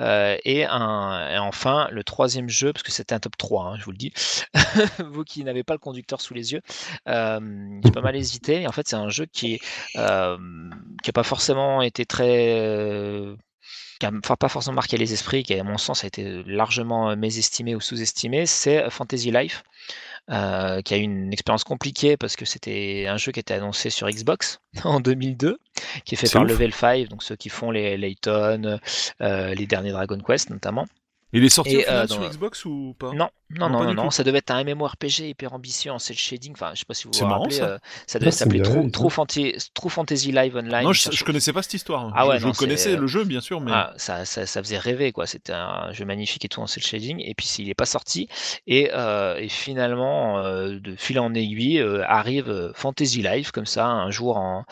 Euh, 0.00 0.36
et, 0.44 0.64
un, 0.64 1.30
et 1.30 1.38
enfin, 1.38 1.88
le 1.90 2.04
troisième 2.04 2.48
jeu, 2.48 2.72
parce 2.72 2.82
que 2.82 2.92
c'était 2.92 3.14
un 3.14 3.20
top 3.20 3.36
3, 3.36 3.64
hein, 3.64 3.76
je 3.78 3.84
vous 3.84 3.92
le 3.92 3.96
dis, 3.96 4.12
vous 4.98 5.24
qui 5.24 5.44
n'avez 5.44 5.64
pas 5.64 5.74
le 5.74 5.78
conducteur 5.78 6.20
sous 6.20 6.34
les 6.34 6.52
yeux, 6.52 6.62
euh, 7.08 7.80
j'ai 7.84 7.90
pas 7.90 8.02
mal 8.02 8.16
hésité. 8.16 8.62
Et 8.62 8.66
en 8.66 8.72
fait, 8.72 8.88
c'est 8.88 8.96
un 8.96 9.08
jeu 9.08 9.26
qui 9.26 9.60
n'a 9.96 10.38
pas 11.14 11.22
forcément 11.22 11.82
été 11.82 12.04
très 12.06 12.54
euh, 12.58 13.36
qui 13.98 14.06
a 14.06 14.10
enfin, 14.10 14.36
pas 14.36 14.48
forcément 14.48 14.76
marqué 14.76 14.96
les 14.96 15.12
esprits, 15.12 15.42
qui 15.42 15.54
à 15.54 15.62
mon 15.62 15.78
sens 15.78 16.04
a 16.04 16.06
été 16.06 16.42
largement 16.46 17.10
euh, 17.10 17.16
mésestimé 17.16 17.74
ou 17.74 17.80
sous-estimé, 17.80 18.46
c'est 18.46 18.88
Fantasy 18.90 19.30
Life, 19.30 19.62
euh, 20.30 20.80
qui 20.82 20.94
a 20.94 20.96
eu 20.96 21.02
une 21.02 21.32
expérience 21.32 21.64
compliquée 21.64 22.16
parce 22.16 22.36
que 22.36 22.44
c'était 22.44 23.06
un 23.08 23.16
jeu 23.16 23.32
qui 23.32 23.40
était 23.40 23.54
annoncé 23.54 23.90
sur 23.90 24.08
Xbox 24.08 24.60
en 24.84 25.00
2002, 25.00 25.58
qui 26.04 26.14
est 26.14 26.18
fait 26.18 26.30
par 26.30 26.42
ouf. 26.42 26.48
Level 26.48 26.72
5, 26.72 27.08
donc 27.08 27.22
ceux 27.22 27.36
qui 27.36 27.48
font 27.48 27.70
les 27.70 27.96
Layton, 27.96 28.78
euh, 29.20 29.54
les 29.54 29.66
derniers 29.66 29.92
Dragon 29.92 30.18
Quest 30.18 30.50
notamment. 30.50 30.86
Il 31.32 31.44
est 31.44 31.48
sorti 31.48 31.74
Et, 31.74 31.78
au 31.78 31.80
final 31.82 32.04
euh, 32.04 32.06
sur 32.08 32.28
Xbox 32.28 32.64
ou 32.64 32.94
pas? 32.98 33.12
Non, 33.12 33.28
non, 33.50 33.68
Non, 33.68 33.94
non, 33.94 34.10
ça 34.10 34.24
devait 34.24 34.38
être 34.38 34.50
un 34.50 34.64
MMORPG 34.64 35.20
hyper 35.20 35.52
ambitieux 35.52 35.92
en 35.92 35.98
cel 35.98 36.16
shading. 36.16 36.52
Enfin, 36.52 36.70
je 36.74 36.80
sais 36.80 36.84
pas 36.84 36.94
si 36.94 37.04
vous 37.04 37.12
C'est 37.12 37.20
vous 37.22 37.28
marrant, 37.28 37.42
rappelez. 37.42 37.56
ça. 37.58 37.64
euh, 37.68 37.78
ça 38.06 38.18
devait 38.18 38.30
s'appeler 38.30 38.62
tout. 38.62 39.08
Fantasy, 39.10 39.54
True 39.74 39.90
Fantasy 39.90 40.32
Live 40.32 40.56
Online. 40.56 40.84
Non, 40.84 40.92
je, 40.92 41.10
je 41.10 41.24
connaissais 41.24 41.52
pas 41.52 41.62
cette 41.62 41.74
histoire. 41.74 42.12
Ah 42.16 42.24
je 42.24 42.28
ouais, 42.30 42.38
je 42.40 42.46
non, 42.46 42.52
connaissais 42.52 42.96
le 42.96 43.06
jeu, 43.06 43.24
bien 43.24 43.40
sûr, 43.40 43.60
mais 43.60 43.70
Ah, 43.72 43.92
ça, 43.96 44.24
ça, 44.24 44.46
ça 44.46 44.62
faisait 44.62 44.78
rêver, 44.78 45.12
quoi. 45.12 45.26
C'était 45.26 45.52
un 45.52 45.92
jeu 45.92 46.04
magnifique 46.04 46.44
et 46.44 46.48
tout 46.48 46.60
en 46.60 46.66
cel 46.66 46.82
shading. 46.82 47.20
Et 47.24 47.34
puis, 47.34 47.46
s'il 47.46 47.66
n'est 47.68 47.74
pas 47.74 47.86
sorti. 47.86 48.28
Et, 48.66 48.90
euh, 48.94 49.36
et 49.36 49.48
finalement, 49.48 50.38
euh, 50.38 50.78
de 50.80 50.96
fil 50.96 51.18
en 51.20 51.34
aiguille, 51.34 51.80
euh, 51.80 52.04
arrive 52.06 52.48
euh, 52.50 52.72
Fantasy 52.74 53.22
Life, 53.22 53.50
comme 53.52 53.66
ça, 53.66 53.86
un 53.86 54.10
jour 54.10 54.36
en. 54.36 54.64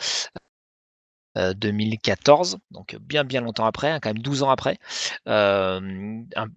Euh, 1.39 1.53
2014, 1.53 2.57
donc 2.71 2.97
bien 3.01 3.23
bien 3.23 3.41
longtemps 3.41 3.65
après, 3.65 3.89
hein, 3.89 3.99
quand 4.01 4.09
même 4.09 4.21
12 4.21 4.43
ans 4.43 4.49
après, 4.49 4.77
Euh, 5.27 5.79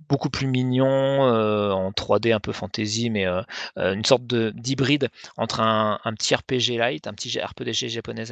beaucoup 0.09 0.31
plus 0.31 0.47
mignon 0.47 1.27
euh, 1.27 1.71
en 1.73 1.91
3D 1.93 2.33
un 2.33 2.41
peu 2.41 2.53
fantasy, 2.53 3.11
mais 3.11 3.27
euh, 3.27 3.43
euh, 3.79 3.95
une 3.95 4.05
sorte 4.05 4.27
de 4.27 4.53
d'hybride 4.57 5.09
entre 5.37 5.61
un, 5.61 5.99
petit 6.15 6.35
RPG 6.35 6.79
light, 6.79 7.07
un 7.07 7.15
petit 7.15 7.39
RPG 7.41 7.89
japonais 7.89 8.25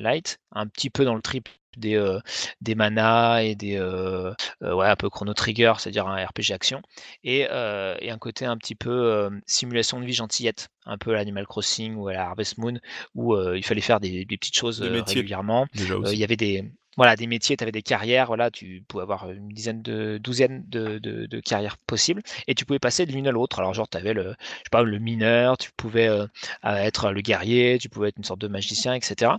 light, 0.00 0.38
un 0.52 0.66
petit 0.66 0.90
peu 0.90 1.04
dans 1.04 1.14
le 1.14 1.22
trip 1.22 1.48
des, 1.78 1.94
euh, 1.96 2.20
des 2.60 2.74
manas 2.74 3.42
et 3.42 3.54
des 3.54 3.76
euh, 3.76 4.32
euh, 4.62 4.74
ouais 4.74 4.86
un 4.86 4.96
peu 4.96 5.10
Chrono 5.10 5.34
Trigger, 5.34 5.74
c'est-à-dire 5.78 6.06
un 6.06 6.16
RPG 6.24 6.52
action, 6.52 6.82
et, 7.22 7.40
et 7.40 8.10
un 8.10 8.18
côté 8.18 8.44
un 8.46 8.56
petit 8.56 8.74
peu 8.74 9.30
simulation 9.46 10.00
de 10.00 10.06
vie 10.06 10.12
gentillette, 10.12 10.68
un 10.86 10.98
peu 10.98 11.12
à 11.12 11.14
l'Animal 11.14 11.46
Crossing 11.46 11.94
ou 11.96 12.08
à 12.08 12.12
la 12.12 12.26
Harvest 12.26 12.58
Moon, 12.58 12.78
où 13.14 13.36
il 13.36 13.64
fallait 13.64 13.80
faire 13.80 14.00
des, 14.00 14.24
des 14.24 14.36
petites 14.36 14.56
choses 14.56 14.80
régulièrement. 14.82 15.66
Il 16.12 16.18
y 16.18 16.24
avait 16.24 16.36
des 16.36 16.64
voilà 16.96 17.16
des 17.16 17.26
métiers, 17.26 17.56
tu 17.56 17.64
avais 17.64 17.72
des 17.72 17.82
carrières, 17.82 18.26
voilà, 18.26 18.50
tu 18.50 18.84
pouvais 18.86 19.02
avoir 19.02 19.30
une 19.30 19.48
dizaine 19.48 19.82
de 19.82 20.18
douzaine 20.18 20.64
de, 20.68 20.98
de, 20.98 21.26
de 21.26 21.40
carrières 21.40 21.76
possibles 21.78 22.22
et 22.46 22.54
tu 22.54 22.64
pouvais 22.64 22.78
passer 22.78 23.06
de 23.06 23.12
l'une 23.12 23.26
à 23.26 23.32
l'autre. 23.32 23.58
Alors 23.58 23.74
genre 23.74 23.88
tu 23.88 23.96
avais 23.96 24.14
le 24.14 24.22
je 24.22 24.28
sais 24.28 24.70
pas 24.70 24.82
le 24.82 24.98
mineur, 24.98 25.58
tu 25.58 25.70
pouvais 25.76 26.08
euh, 26.08 26.26
être 26.62 27.10
le 27.10 27.20
guerrier, 27.20 27.78
tu 27.78 27.88
pouvais 27.88 28.08
être 28.08 28.18
une 28.18 28.24
sorte 28.24 28.40
de 28.40 28.48
magicien, 28.48 28.94
etc. 28.94 29.32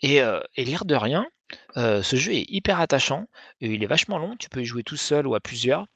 Et, 0.00 0.22
euh, 0.22 0.40
et 0.56 0.64
l'air 0.64 0.84
de 0.84 0.94
rien, 0.94 1.26
euh, 1.76 2.02
ce 2.02 2.16
jeu 2.16 2.32
est 2.34 2.46
hyper 2.50 2.80
attachant, 2.80 3.26
il 3.60 3.82
est 3.82 3.86
vachement 3.86 4.18
long, 4.18 4.36
tu 4.36 4.48
peux 4.48 4.60
y 4.62 4.64
jouer 4.64 4.82
tout 4.84 4.96
seul 4.96 5.26
ou 5.26 5.34
à 5.34 5.40
plusieurs. 5.40 5.86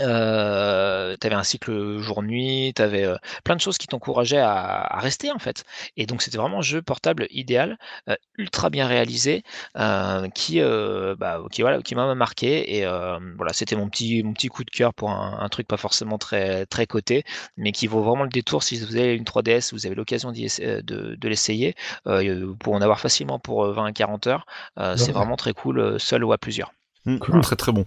Euh, 0.00 1.16
tu 1.20 1.26
avais 1.26 1.36
un 1.36 1.42
cycle 1.42 1.98
jour-nuit, 1.98 2.72
tu 2.74 2.82
avais 2.82 3.06
plein 3.44 3.56
de 3.56 3.60
choses 3.60 3.78
qui 3.78 3.86
t'encourageaient 3.86 4.38
à, 4.38 4.80
à 4.80 5.00
rester 5.00 5.30
en 5.32 5.38
fait. 5.38 5.64
Et 5.96 6.06
donc 6.06 6.22
c'était 6.22 6.38
vraiment 6.38 6.58
un 6.58 6.62
jeu 6.62 6.82
portable 6.82 7.26
idéal, 7.30 7.78
euh, 8.08 8.16
ultra 8.36 8.70
bien 8.70 8.86
réalisé, 8.86 9.42
euh, 9.76 10.28
qui, 10.30 10.60
euh, 10.60 11.14
bah, 11.16 11.40
qui, 11.50 11.62
voilà, 11.62 11.82
qui 11.82 11.94
m'a 11.94 12.14
marqué. 12.14 12.76
Et 12.76 12.84
euh, 12.86 13.18
voilà, 13.36 13.52
c'était 13.52 13.76
mon 13.76 13.88
petit, 13.88 14.22
mon 14.22 14.32
petit 14.32 14.48
coup 14.48 14.64
de 14.64 14.70
cœur 14.70 14.94
pour 14.94 15.10
un, 15.10 15.38
un 15.40 15.48
truc 15.48 15.66
pas 15.66 15.76
forcément 15.76 16.18
très, 16.18 16.66
très 16.66 16.86
coté, 16.86 17.24
mais 17.56 17.72
qui 17.72 17.86
vaut 17.86 18.02
vraiment 18.02 18.24
le 18.24 18.28
détour 18.30 18.62
si 18.62 18.78
vous 18.78 18.96
avez 18.96 19.14
une 19.14 19.24
3DS, 19.24 19.72
vous 19.72 19.86
avez 19.86 19.94
l'occasion 19.94 20.32
euh, 20.60 20.82
de, 20.82 21.14
de 21.14 21.28
l'essayer. 21.28 21.74
Euh, 22.06 22.46
vous 22.46 22.56
pouvez 22.56 22.76
en 22.76 22.80
avoir 22.82 23.00
facilement 23.00 23.38
pour 23.38 23.64
euh, 23.64 23.72
20 23.72 23.84
à 23.86 23.92
40 23.92 24.26
heures. 24.26 24.46
Euh, 24.78 24.96
c'est 24.96 25.12
vraiment 25.12 25.36
très 25.36 25.52
cool, 25.52 25.78
euh, 25.80 25.98
seul 25.98 26.24
ou 26.24 26.32
à 26.32 26.38
plusieurs. 26.38 26.72
Mm, 27.04 27.18
Cool. 27.18 27.40
Très 27.40 27.56
très 27.56 27.72
bon. 27.72 27.86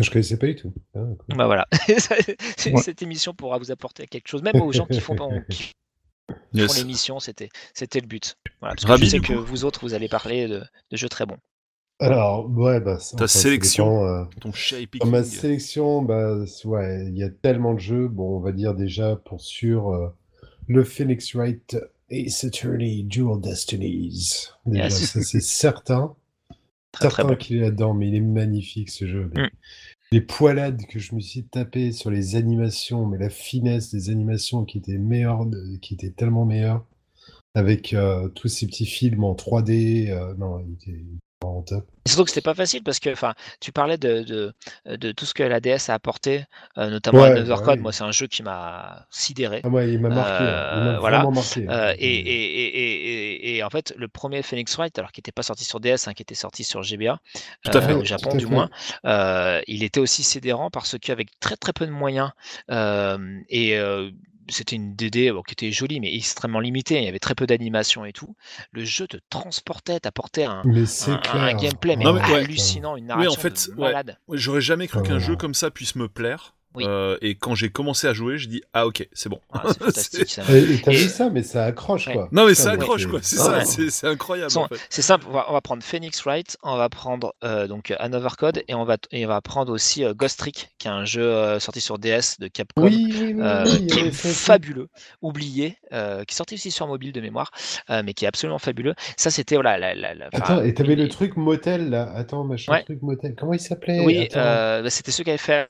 Je 0.00 0.10
connaissais 0.10 0.36
pas 0.36 0.46
du 0.46 0.56
tout. 0.56 0.72
Ah, 0.94 1.00
cool. 1.18 1.36
Bah 1.36 1.46
voilà, 1.46 1.66
cette 2.56 3.02
émission 3.02 3.34
pourra 3.34 3.58
vous 3.58 3.70
apporter 3.70 4.06
quelque 4.06 4.28
chose, 4.28 4.42
même 4.42 4.60
aux 4.60 4.72
gens 4.72 4.86
qui 4.86 5.00
font, 5.00 5.16
qui 5.48 5.62
font 6.28 6.36
Yes. 6.52 6.78
l'émission, 6.78 7.18
c'était 7.18 7.48
c'était 7.74 8.00
le 8.00 8.06
but. 8.06 8.36
Voilà, 8.60 8.74
parce 8.76 8.84
que 8.84 8.90
Ravi, 8.90 9.04
je 9.06 9.10
sais 9.10 9.18
que 9.20 9.32
coup. 9.34 9.44
vous 9.44 9.64
autres, 9.64 9.80
vous 9.82 9.94
allez 9.94 10.08
parler 10.08 10.46
de, 10.46 10.62
de 10.90 10.96
jeux 10.96 11.08
très 11.08 11.26
bons. 11.26 11.38
Alors, 11.98 12.48
ouais, 12.48 12.80
bah, 12.80 12.98
ça- 13.00 13.16
Ta 13.16 13.26
sélection. 13.28 13.84
dépend, 14.00 14.06
euh, 14.06 14.24
Ton 14.40 14.52
shape 14.52 14.96
Dans 15.00 15.06
ma 15.06 15.24
sélection, 15.24 16.02
bah, 16.02 16.36
ouais, 16.64 17.06
il 17.08 17.18
y 17.18 17.24
a 17.24 17.30
tellement 17.30 17.74
de 17.74 17.80
jeux. 17.80 18.06
Bon, 18.08 18.36
on 18.36 18.40
va 18.40 18.52
dire 18.52 18.74
déjà 18.74 19.16
pour 19.16 19.40
sûr 19.40 19.90
euh, 19.90 20.08
le 20.68 20.84
Phoenix 20.84 21.34
Wright 21.34 21.76
Ace 22.10 22.44
Attorney 22.44 23.02
Dual 23.02 23.40
Destinies. 23.40 24.46
Déjà, 24.66 24.84
Yes. 24.84 25.04
ça 25.12 25.22
c'est 25.22 25.40
certain. 25.42 26.14
Très 26.92 27.08
très 27.08 27.16
certain 27.16 27.32
bon. 27.32 27.36
qu'il 27.36 27.56
est 27.56 27.60
là-dedans, 27.60 27.94
mais 27.94 28.08
il 28.08 28.14
est 28.16 28.20
magnifique 28.20 28.90
ce 28.90 29.06
jeu. 29.06 29.30
Les, 29.34 29.42
Mm. 29.42 29.48
les 30.12 30.20
poilades 30.20 30.86
que 30.86 30.98
je 30.98 31.14
me 31.14 31.20
suis 31.20 31.44
tapé 31.44 31.92
sur 31.92 32.10
les 32.10 32.34
animations, 32.36 33.06
mais 33.06 33.18
la 33.18 33.30
finesse 33.30 33.90
des 33.94 34.10
animations 34.10 34.64
qui 34.64 34.78
étaient 34.78 34.98
meilleures, 34.98 35.46
de- 35.46 35.76
qui 35.76 35.94
étaient 35.94 36.10
tellement 36.10 36.44
meilleures, 36.44 36.84
avec 37.54 37.94
euh, 37.94 38.28
tous 38.30 38.48
ces 38.48 38.66
petits 38.66 38.86
films 38.86 39.22
en 39.24 39.34
3D. 39.34 40.08
euh, 40.10 40.34
non, 40.36 40.60
il 40.66 40.72
était 40.74 41.04
vraiment 41.40 41.62
top. 41.62 41.84
Et 42.06 42.08
Surtout 42.08 42.24
que 42.24 42.30
c'était 42.30 42.40
pas 42.40 42.54
facile 42.54 42.82
parce 42.82 42.98
que 42.98 43.10
enfin, 43.10 43.34
tu 43.60 43.72
parlais 43.72 43.98
de, 43.98 44.22
de, 44.22 44.54
de 44.96 45.12
tout 45.12 45.26
ce 45.26 45.34
que 45.34 45.42
la 45.42 45.60
DS 45.60 45.90
a 45.90 45.94
apporté, 45.94 46.44
euh, 46.78 46.88
notamment 46.90 47.20
Ouais, 47.20 47.28
Another 47.32 47.58
bah 47.58 47.62
Code. 47.64 47.76
oui. 47.76 47.82
Moi, 47.82 47.92
c'est 47.92 48.04
un 48.04 48.10
jeu 48.10 48.26
qui 48.26 48.42
m'a 48.42 49.06
sidéré. 49.10 49.60
Ah, 49.64 49.68
il 49.84 50.00
m'a 50.00 50.08
marqué. 50.08 50.44
hein. 50.44 50.70
Il 50.76 50.80
m'a 50.82 50.90
Euh, 50.92 50.98
voilà. 50.98 51.22
marqué. 51.24 51.66
hein. 51.68 51.72
Euh, 51.72 51.94
et, 51.98 53.62
en 53.62 53.70
fait, 53.70 53.94
le 53.98 54.08
premier 54.08 54.42
Phoenix 54.42 54.74
Wright, 54.76 54.98
alors 54.98 55.12
qui 55.12 55.20
n'était 55.20 55.32
pas 55.32 55.42
sorti 55.42 55.64
sur 55.64 55.78
DS, 55.80 56.08
hein, 56.08 56.14
qui 56.14 56.22
était 56.22 56.34
sorti 56.34 56.64
sur 56.64 56.82
GBA, 56.82 57.20
Tout 57.64 57.70
à 57.76 57.80
fait. 57.82 57.92
au 57.92 58.04
Japon 58.04 58.30
Tout 58.30 58.36
à 58.36 58.38
du 58.38 58.46
fait. 58.46 58.50
moins, 58.54 58.70
il 59.66 59.82
était 59.82 60.00
aussi 60.00 60.22
sidérant 60.22 60.70
parce 60.70 60.96
qu'avec 60.98 61.28
très 61.38 61.56
très 61.56 61.72
peu 61.72 61.86
de 61.86 61.92
moyens 61.92 62.30
et 62.70 63.76
euh, 63.78 64.10
c'était 64.50 64.76
une 64.76 64.94
DD 64.94 65.32
bon, 65.32 65.42
qui 65.42 65.52
était 65.52 65.72
jolie 65.72 66.00
mais 66.00 66.14
extrêmement 66.14 66.60
limitée, 66.60 66.98
il 66.98 67.04
y 67.04 67.08
avait 67.08 67.18
très 67.18 67.34
peu 67.34 67.46
d'animation 67.46 68.04
et 68.04 68.12
tout. 68.12 68.34
Le 68.72 68.84
jeu 68.84 69.06
te 69.06 69.16
transportait, 69.30 70.00
t'apportait 70.00 70.44
un, 70.44 70.62
un, 70.64 71.54
gameplay 71.54 71.96
mais, 71.96 72.04
Non, 72.04 72.12
mais 72.12 72.20
ouais. 72.20 72.34
hallucinant, 72.34 72.96
une 72.96 73.04
Oui, 73.04 73.08
narration 73.08 73.32
en 73.32 73.36
fait, 73.36 73.68
de 73.68 73.74
ouais. 73.74 73.80
malade. 73.80 74.18
Ouais, 74.28 74.38
J'aurais 74.38 74.60
jamais 74.60 74.86
cru 74.88 75.00
Ah, 75.02 75.06
qu'un 75.08 75.18
jeu 75.18 75.36
comme 75.36 75.54
ça 75.54 75.70
puisse 75.70 75.96
me 75.96 76.08
plaire. 76.08 76.54
Oui. 76.74 76.84
Euh, 76.86 77.16
et 77.20 77.34
quand 77.34 77.54
j'ai 77.54 77.68
commencé 77.70 78.06
à 78.06 78.12
jouer, 78.12 78.38
je 78.38 78.48
dis 78.48 78.62
ah 78.72 78.86
ok, 78.86 79.08
c'est 79.12 79.28
bon. 79.28 79.40
Ah, 79.52 79.62
c'est 79.68 79.78
fantastique. 79.78 80.30
ça. 80.30 80.42
Et 80.56 80.80
t'as 80.82 80.92
Et- 80.92 80.96
vu 80.96 81.08
ça, 81.08 81.28
mais 81.30 81.42
ça 81.42 81.64
accroche 81.64 82.06
Ouais. 82.06 82.12
quoi. 82.14 82.28
Non 82.32 82.46
mais 82.46 82.54
ça 82.54 82.70
accroche 82.70 83.06
quoi, 83.06 83.18
c'est 83.22 83.36
Ah 83.40 83.64
ça, 83.64 83.80
ouais. 83.80 83.90
c'est 83.90 84.06
incroyable 84.06 84.56
en 84.56 84.68
fait. 84.68 84.76
C'est 84.88 85.02
simple, 85.02 85.26
on 85.28 85.32
va, 85.32 85.46
on 85.48 85.52
va 85.52 85.60
prendre 85.60 85.82
Phoenix 85.82 86.22
Wright, 86.24 86.56
on 86.62 86.76
va 86.76 86.88
prendre 86.88 87.34
euh, 87.44 87.66
donc 87.66 87.92
Another 87.98 88.36
Code 88.36 88.62
et 88.68 88.74
on 88.74 88.84
va, 88.84 88.96
et 89.10 89.24
on 89.26 89.28
va 89.28 89.40
prendre 89.40 89.72
aussi 89.72 90.04
euh, 90.04 90.14
Ghost 90.14 90.38
Trick, 90.38 90.68
qui 90.78 90.86
est 90.86 90.90
un 90.92 91.04
jeu 91.04 91.22
euh, 91.22 91.58
sorti 91.58 91.80
sur 91.80 91.98
DS 91.98 92.38
de 92.38 92.46
Capcom. 92.48 92.82
Oui, 92.84 93.08
oui, 93.10 93.32
oui, 93.34 93.42
euh, 93.42 93.64
qui 93.64 93.98
est 93.98 94.10
fabuleux, 94.12 94.88
oublié, 95.22 95.76
euh, 95.92 96.24
qui 96.24 96.34
est 96.34 96.36
sorti 96.36 96.54
aussi 96.54 96.70
sur 96.70 96.86
mobile 96.86 97.12
de 97.12 97.20
mémoire, 97.20 97.50
euh, 97.90 98.02
mais 98.04 98.14
qui 98.14 98.24
est 98.24 98.28
absolument 98.28 98.58
fabuleux. 98.58 98.94
Ça, 99.16 99.30
c'était 99.30 99.56
voilà, 99.56 99.76
la, 99.78 99.94
la, 99.94 100.14
la- 100.14 100.28
enfin, 100.32 100.54
Attends, 100.54 100.62
et 100.64 100.72
t'avais 100.74 100.94
le 100.94 101.08
truc 101.08 101.36
motel 101.36 101.90
là. 101.90 102.12
Attends, 102.14 102.44
machin 102.44 102.72
Ouais. 102.72 102.84
truc 102.84 103.02
motel. 103.02 103.34
Comment 103.36 103.54
il 103.54 103.60
s'appelait? 103.60 104.00
Oui, 104.04 104.28
bah, 104.32 104.88
c'était 104.88 105.10
ceux 105.10 105.24
qui 105.24 105.30
avaient 105.30 105.38
fait 105.38 105.68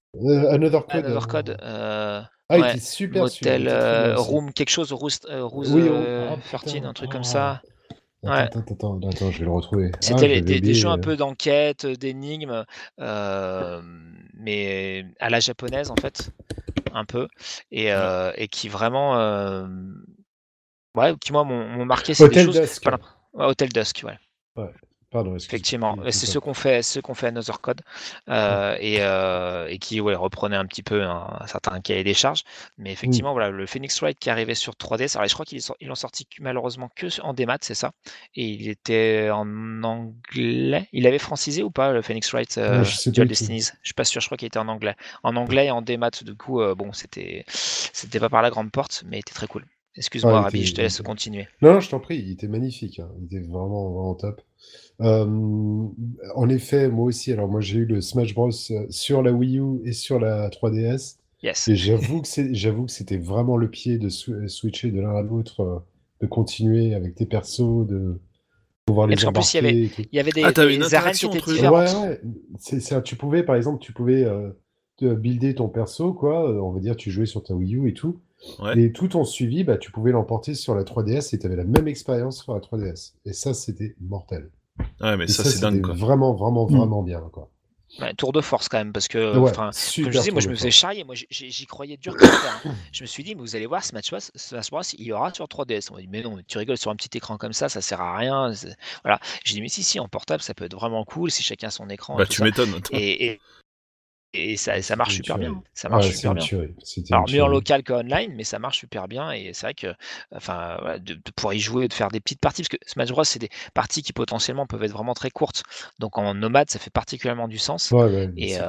Another 0.51 0.85
Code. 0.91 1.05
Another 1.05 1.23
euh, 1.23 1.27
Code, 1.27 1.57
euh, 1.62 2.23
Ah, 2.49 2.57
il 2.57 2.62
ouais, 2.62 2.71
était 2.71 2.81
super 2.81 3.23
Motel 3.23 3.69
euh. 3.69 4.17
Room, 4.17 4.53
quelque 4.53 4.71
chose, 4.71 4.93
Roost, 4.93 5.27
euh, 5.31 5.45
Rose 5.45 5.73
Oui, 5.73 5.83
oh, 5.87 5.93
euh, 5.95 6.31
ah, 6.33 6.57
13, 6.59 6.75
putain, 6.75 6.89
un 6.89 6.93
truc 6.93 7.11
comme 7.11 7.21
ah. 7.23 7.25
ça. 7.25 7.62
Ouais. 8.23 8.33
Attends, 8.33 8.61
attends, 8.61 8.99
attends, 8.99 9.09
attends, 9.09 9.31
je 9.31 9.39
vais 9.39 9.45
le 9.47 9.51
retrouver. 9.51 9.93
C'était 10.01 10.43
des, 10.43 10.75
jeux 10.75 10.89
un 10.89 10.99
peu 10.99 11.17
d'enquête, 11.17 11.87
d'énigmes, 11.87 12.65
euh, 13.01 13.81
mais 14.35 15.07
à 15.21 15.31
la 15.31 15.41
japonaise 15.41 15.91
en 15.91 15.97
fait, 15.97 16.31
un 16.93 17.07
peu, 17.07 17.29
et, 17.71 17.93
euh, 17.93 18.33
et 18.37 18.49
qui 18.49 18.69
vraiment, 18.69 19.19
euh, 19.19 19.67
ouais, 20.97 21.15
qui 21.19 21.33
moi 21.33 21.45
m'ont 21.45 21.87
marqué. 21.87 22.12
Choses. 22.12 22.31
Dusk. 22.31 22.83
Voilà. 22.83 22.99
Ouais, 23.33 23.47
Hotel 23.47 23.71
Dusk, 23.71 24.05
ouais. 24.05 24.69
Pardon. 25.11 25.35
Effectivement, 25.35 25.97
c'est 26.11 26.27
ce 26.27 26.39
qu'on 26.39 26.55
fait, 26.55 26.82
ce 26.82 27.01
qu'on 27.01 27.15
fait 27.15 27.27
à 27.27 27.28
Another 27.31 27.61
Code, 27.61 27.81
euh, 28.28 28.77
et, 28.78 28.99
euh, 29.01 29.66
et 29.69 29.78
qui 29.78 30.01
ouais, 30.01 30.15
reprenait 30.15 30.55
un 30.57 30.66
petit 30.66 30.85
peu 30.85 31.03
un, 31.03 31.37
un 31.41 31.47
certain 31.49 31.81
cahier 31.81 32.05
des 32.05 32.15
charges. 32.15 32.45
Mais 32.78 32.93
effectivement, 32.93 33.32
voilà, 33.32 33.51
le 33.51 33.66
Phoenix 33.66 34.01
Wright 34.01 34.16
qui 34.19 34.31
arrivait 34.31 34.55
sur 34.55 34.77
3DS, 34.77 35.16
alors 35.16 35.27
je 35.28 35.35
crois 35.35 35.45
qu'ils 35.45 35.62
l'ont 35.82 35.95
sorti 35.97 36.28
malheureusement 36.39 36.91
que 36.95 37.20
en 37.23 37.35
démat, 37.35 37.59
c'est 37.61 37.74
ça? 37.74 37.91
Et 38.37 38.45
il 38.51 38.69
était 38.69 39.31
en 39.32 39.82
anglais. 39.82 40.89
Il 40.93 41.07
avait 41.09 41.19
francisé 41.19 41.65
ou 41.65 41.70
pas 41.70 41.93
le 41.93 42.03
Phoenix 42.03 42.31
Wright 42.32 42.59
euh, 42.59 42.78
Ouais, 42.78 42.85
je 42.85 42.95
sais 42.95 43.11
Dual. 43.11 43.27
Destinies? 43.27 43.70
Je 43.82 43.89
suis 43.89 43.95
pas 43.95 44.05
sûr, 44.05 44.20
je 44.20 44.27
crois 44.27 44.37
qu'il 44.37 44.47
était 44.47 44.61
en 44.61 44.69
anglais. 44.69 44.95
En 45.24 45.35
anglais 45.35 45.66
et 45.66 45.70
en 45.73 45.82
démat, 45.82 46.11
du 46.23 46.37
coup, 46.37 46.61
euh, 46.61 46.77
bon, 46.77 46.93
c'était 46.93 47.45
c'était 47.49 48.20
pas 48.20 48.28
par 48.28 48.43
la 48.43 48.51
grande 48.51 48.70
porte, 48.70 49.03
mais 49.07 49.16
il 49.16 49.20
était 49.20 49.35
très 49.35 49.49
cool. 49.49 49.65
Excuse-moi, 49.97 50.39
Ah, 50.39 50.43
Rabi, 50.43 50.65
je 50.65 50.75
te 50.75 50.81
laisse 50.81 51.01
continuer. 51.03 51.49
Non, 51.62 51.73
non, 51.75 51.81
je 51.81 51.91
t'en 51.91 51.99
prie, 52.01 52.19
il 52.19 52.31
était 52.33 52.47
magnifique. 52.49 53.01
hein. 53.01 53.09
Il 53.19 53.25
était 53.27 53.41
vraiment, 53.47 53.91
vraiment 53.91 54.15
top. 54.15 54.41
Euh, 55.01 55.25
en 56.35 56.49
effet, 56.49 56.89
moi 56.89 57.07
aussi, 57.07 57.33
alors 57.33 57.49
moi 57.49 57.61
j'ai 57.61 57.79
eu 57.79 57.87
le 57.87 58.01
Smash 58.01 58.35
Bros 58.35 58.51
euh, 58.71 58.87
sur 58.91 59.23
la 59.23 59.33
Wii 59.33 59.59
U 59.59 59.81
et 59.85 59.93
sur 59.93 60.21
la 60.21 60.49
3DS. 60.51 61.17
Yes. 61.43 61.69
Et 61.69 61.75
j'avoue 61.77 62.21
que 62.23 62.29
c'est, 62.29 62.55
j'avoue 62.55 62.85
que 62.85 62.93
c'était 62.93 63.17
vraiment 63.17 63.57
le 63.57 63.69
pied 63.71 63.99
de 63.99 64.09
sw- 64.11 64.47
switcher 64.49 64.91
de 64.91 65.01
l'un 65.01 65.15
à 65.17 65.23
l'autre, 65.23 65.61
euh, 65.61 65.79
de 66.21 66.27
continuer 66.27 66.95
avec 66.95 67.15
tes 67.15 67.25
persos, 67.27 67.87
de 67.87 68.21
pouvoir 68.85 69.07
les 69.07 69.15
parce 69.15 69.25
qu'en 69.25 69.33
plus, 69.33 69.55
il 69.55 69.57
y. 69.57 69.91
Il 70.12 70.17
y 70.17 70.21
avait 70.21 70.33
des, 70.33 70.43
Ah, 70.45 70.53
des 70.53 70.95
arènes 70.95 71.15
qui 71.15 71.25
étaient 71.27 71.37
entre 71.39 71.53
différentes. 71.53 72.21
Ouais, 72.93 73.03
tu 73.03 73.17
pouvais, 73.17 73.43
par 73.43 73.57
exemple, 73.57 73.81
tu 73.83 73.93
pouvais 73.93 74.25
euh, 74.25 74.51
te 74.99 75.15
builder 75.15 75.55
ton 75.55 75.69
perso, 75.69 76.12
quoi. 76.12 76.49
Euh, 76.51 76.61
On 76.61 76.73
va 76.73 76.81
dire, 76.81 76.95
tu 76.97 77.11
jouais 77.11 77.27
sur 77.27 77.43
ta 77.43 77.55
Wii 77.55 77.77
U 77.77 77.89
et 77.89 77.95
tout. 77.95 78.21
Ouais. 78.59 78.79
Et 78.81 78.93
tout 78.93 79.09
ton 79.09 79.25
suivi, 79.25 79.65
bah, 79.65 79.77
tu 79.77 79.91
pouvais 79.91 80.12
l'emporter 80.12 80.55
sur 80.55 80.75
la 80.75 80.83
3DS 80.85 81.35
et 81.35 81.39
tu 81.39 81.47
avais 81.47 81.57
la 81.57 81.65
même 81.65 81.89
expérience 81.89 82.43
sur 82.43 82.55
la 82.55 82.61
3DS. 82.61 83.12
Et 83.27 83.33
ça, 83.33 83.53
c'était 83.55 83.95
mortel. 84.01 84.51
Ouais, 85.01 85.17
mais 85.17 85.25
Et 85.25 85.29
ça, 85.29 85.45
ça, 85.45 85.51
c'est 85.51 85.61
dingue 85.61 85.83
quoi. 85.83 85.95
vraiment, 85.95 86.33
vraiment, 86.35 86.67
Mm. 86.67 86.77
vraiment 86.77 87.03
bien, 87.03 87.21
quoi. 87.33 87.51
Ouais, 88.01 88.15
tour 88.15 88.31
de 88.33 88.41
force 88.41 88.69
quand 88.69 88.79
même, 88.79 88.93
parce 88.93 89.09
que, 89.09 89.37
Ouais, 89.37 89.51
comme 89.53 89.73
je 89.73 90.09
disais, 90.11 90.31
moi 90.31 90.41
je 90.41 90.49
me 90.49 90.55
faisais 90.55 90.71
charrier, 90.71 91.03
moi 91.03 91.17
j'y 91.17 91.67
croyais 91.67 91.97
dur 91.97 92.17
comme 92.17 92.29
fer. 92.29 92.61
hein. 92.65 92.71
Je 92.93 93.03
me 93.03 93.07
suis 93.07 93.25
dit, 93.25 93.35
mais 93.35 93.41
vous 93.41 93.57
allez 93.57 93.67
voir, 93.67 93.83
ce 93.85 93.93
match 93.93 94.11
Smash 94.37 94.71
Bros, 94.71 94.81
il 94.97 95.05
y 95.05 95.12
aura 95.12 95.35
sur 95.35 95.45
3DS. 95.47 95.89
On 95.91 95.95
m'a 95.97 96.01
dit, 96.01 96.07
mais 96.09 96.23
non, 96.23 96.39
tu 96.47 96.57
rigoles 96.57 96.79
sur 96.79 96.93
un 96.93 96.97
petit 96.97 97.19
écran 97.19 97.37
comme 97.37 97.53
ça, 97.53 97.69
ça 97.69 97.81
sert 97.81 98.01
à 98.01 98.17
rien. 98.17 98.53
Voilà. 99.03 99.19
J'ai 99.45 99.55
dit, 99.55 99.61
mais 99.61 99.69
si, 99.69 99.83
si, 99.83 99.99
en 99.99 100.07
portable, 100.07 100.41
ça 100.41 100.55
peut 100.55 100.67
être 100.67 100.77
vraiment 100.77 101.05
cool 101.05 101.33
si 101.33 101.43
chacun 101.43 101.67
a 101.67 101.71
son 101.73 101.89
écran. 101.91 102.15
Bah 102.17 102.27
tu 102.27 102.39
ça. 102.39 102.45
m'étonnes. 102.45 102.81
Et, 102.93 103.27
et, 103.27 103.41
et 104.32 104.57
ça, 104.57 104.81
ça 104.82 104.97
marche 104.97 105.15
super 105.16 105.39
bien. 105.39 105.55
Ça 105.74 105.89
marche 105.89 106.07
Ouais, 106.07 106.12
super 106.12 106.35
bien. 106.35 106.51
Alors 107.11 107.28
mieux 107.28 107.43
en 107.43 107.48
local 107.48 107.82
qu'en 107.85 108.01
online, 108.01 108.35
mais 108.36 108.44
ça 108.44 108.59
marche 108.61 108.78
super 108.78 109.09
bien 109.09 109.32
et 109.32 109.52
c'est 109.55 109.66
vrai 109.66 109.74
que, 109.74 109.94
enfin, 110.35 110.77
voilà, 110.81 110.98
de, 111.01 111.15
de 111.15 111.31
pouvoir 111.36 111.55
y 111.55 111.61
jouer, 111.61 111.89
de 111.89 111.94
faire 111.94 112.09
des 112.11 112.20
petites 112.20 112.40
parties, 112.40 112.62
parce 112.62 112.69
que 112.70 112.77
Smash 112.86 113.11
Bros 113.11 113.24
c'est 113.24 113.40
des 113.40 113.51
parties 113.74 114.02
qui 114.02 114.12
potentiellement 114.12 114.66
peuvent 114.66 114.85
être 114.85 114.93
vraiment 114.93 115.15
très 115.15 115.31
courtes. 115.31 115.65
Donc 115.98 116.19
en 116.19 116.35
nomade, 116.35 116.70
ça 116.70 116.78
fait 116.78 116.90
particulièrement 116.90 117.48
du 117.48 117.59
sens. 117.59 117.93
Ouais, 117.93 118.05
ouais, 118.05 118.31
Et, 118.36 118.59
euh, 118.59 118.65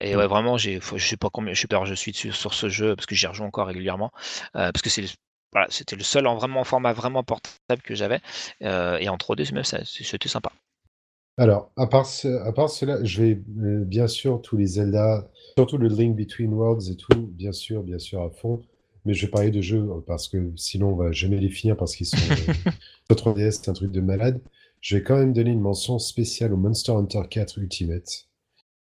et 0.00 0.14
ouais, 0.16 0.26
vraiment, 0.26 0.56
j'ai, 0.58 0.80
je 0.80 1.04
sais 1.06 1.16
pas 1.16 1.28
combien, 1.30 1.54
je 1.54 1.60
sais 1.60 1.66
pas, 1.68 1.84
je 1.84 1.94
suis 1.94 2.12
dessus 2.12 2.32
sur 2.32 2.54
ce 2.54 2.68
jeu 2.68 2.94
parce 2.94 3.06
que 3.06 3.14
j'y 3.16 3.26
rejoue 3.26 3.44
encore 3.44 3.66
régulièrement, 3.66 4.12
euh, 4.56 4.70
parce 4.72 4.82
que 4.82 4.90
c'est, 4.90 5.02
le- 5.02 5.08
voilà, 5.52 5.66
c'était 5.70 5.96
le 5.96 6.04
seul 6.04 6.26
en 6.26 6.36
vraiment 6.36 6.60
en 6.60 6.64
format 6.64 6.92
vraiment 6.92 7.24
portable 7.24 7.82
que 7.82 7.94
j'avais, 7.96 8.20
euh, 8.62 8.98
et 8.98 9.08
en 9.08 9.16
3D, 9.18 9.44
même 9.52 9.64
ça, 9.64 9.84
c'était 9.84 10.28
sympa. 10.28 10.52
Alors, 11.38 11.70
à 11.76 11.86
part, 11.86 12.04
ce- 12.06 12.28
à 12.42 12.52
part 12.52 12.68
cela, 12.68 13.02
je 13.04 13.22
vais 13.22 13.42
euh, 13.60 13.84
bien 13.84 14.08
sûr 14.08 14.42
tous 14.42 14.56
les 14.58 14.66
Zelda, 14.66 15.30
surtout 15.56 15.78
le 15.78 15.88
Link 15.88 16.16
Between 16.16 16.52
Worlds 16.52 16.90
et 16.90 16.96
tout, 16.96 17.28
bien 17.28 17.52
sûr, 17.52 17.82
bien 17.82 17.98
sûr 17.98 18.22
à 18.22 18.30
fond. 18.30 18.60
Mais 19.06 19.14
je 19.14 19.24
vais 19.26 19.30
parler 19.30 19.50
de 19.50 19.60
jeux 19.62 19.88
euh, 19.90 20.00
parce 20.06 20.28
que 20.28 20.52
sinon 20.56 20.88
on 20.90 20.96
va 20.96 21.12
jamais 21.12 21.38
les 21.38 21.48
finir 21.50 21.76
parce 21.76 21.96
qu'ils 21.96 22.06
sont 22.06 22.34
euh, 22.36 22.52
sur 23.10 23.16
3DS, 23.16 23.60
c'est 23.62 23.70
un 23.70 23.74
truc 23.74 23.92
de 23.92 24.00
malade. 24.02 24.40
Je 24.82 24.96
vais 24.96 25.02
quand 25.02 25.16
même 25.16 25.32
donner 25.32 25.50
une 25.52 25.60
mention 25.60 25.98
spéciale 25.98 26.52
au 26.52 26.56
Monster 26.56 26.92
Hunter 26.92 27.22
4 27.30 27.58
Ultimate. 27.58 28.26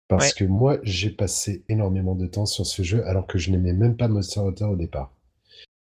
Parce 0.09 0.33
Ouais. 0.33 0.33
que 0.33 0.45
moi, 0.45 0.79
j'ai 0.83 1.11
passé 1.11 1.63
énormément 1.69 2.15
de 2.15 2.27
temps 2.27 2.45
sur 2.47 2.65
ce 2.67 2.83
jeu 2.83 3.05
alors 3.07 3.27
que 3.27 3.39
je 3.39 3.51
n'aimais 3.51 3.73
même 3.73 3.97
pas 3.97 4.07
Monster 4.09 4.41
Hunter 4.41 4.65
au 4.65 4.75
départ. 4.77 5.13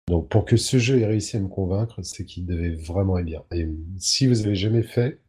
Donc 0.08 0.28
pour 0.28 0.44
que 0.46 0.56
ce 0.56 0.78
jeu 0.78 1.00
ait 1.00 1.06
réussi 1.06 1.36
à 1.36 1.40
me 1.40 1.48
convaincre, 1.48 2.02
c'est 2.02 2.24
qu'il 2.24 2.46
devait 2.46 2.74
vraiment 2.74 3.18
être 3.18 3.26
bien. 3.26 3.42
Et 3.52 3.68
si 3.98 4.26
vous 4.26 4.40
avez 4.46 4.54
jamais 4.54 4.82
fait, 4.82 5.20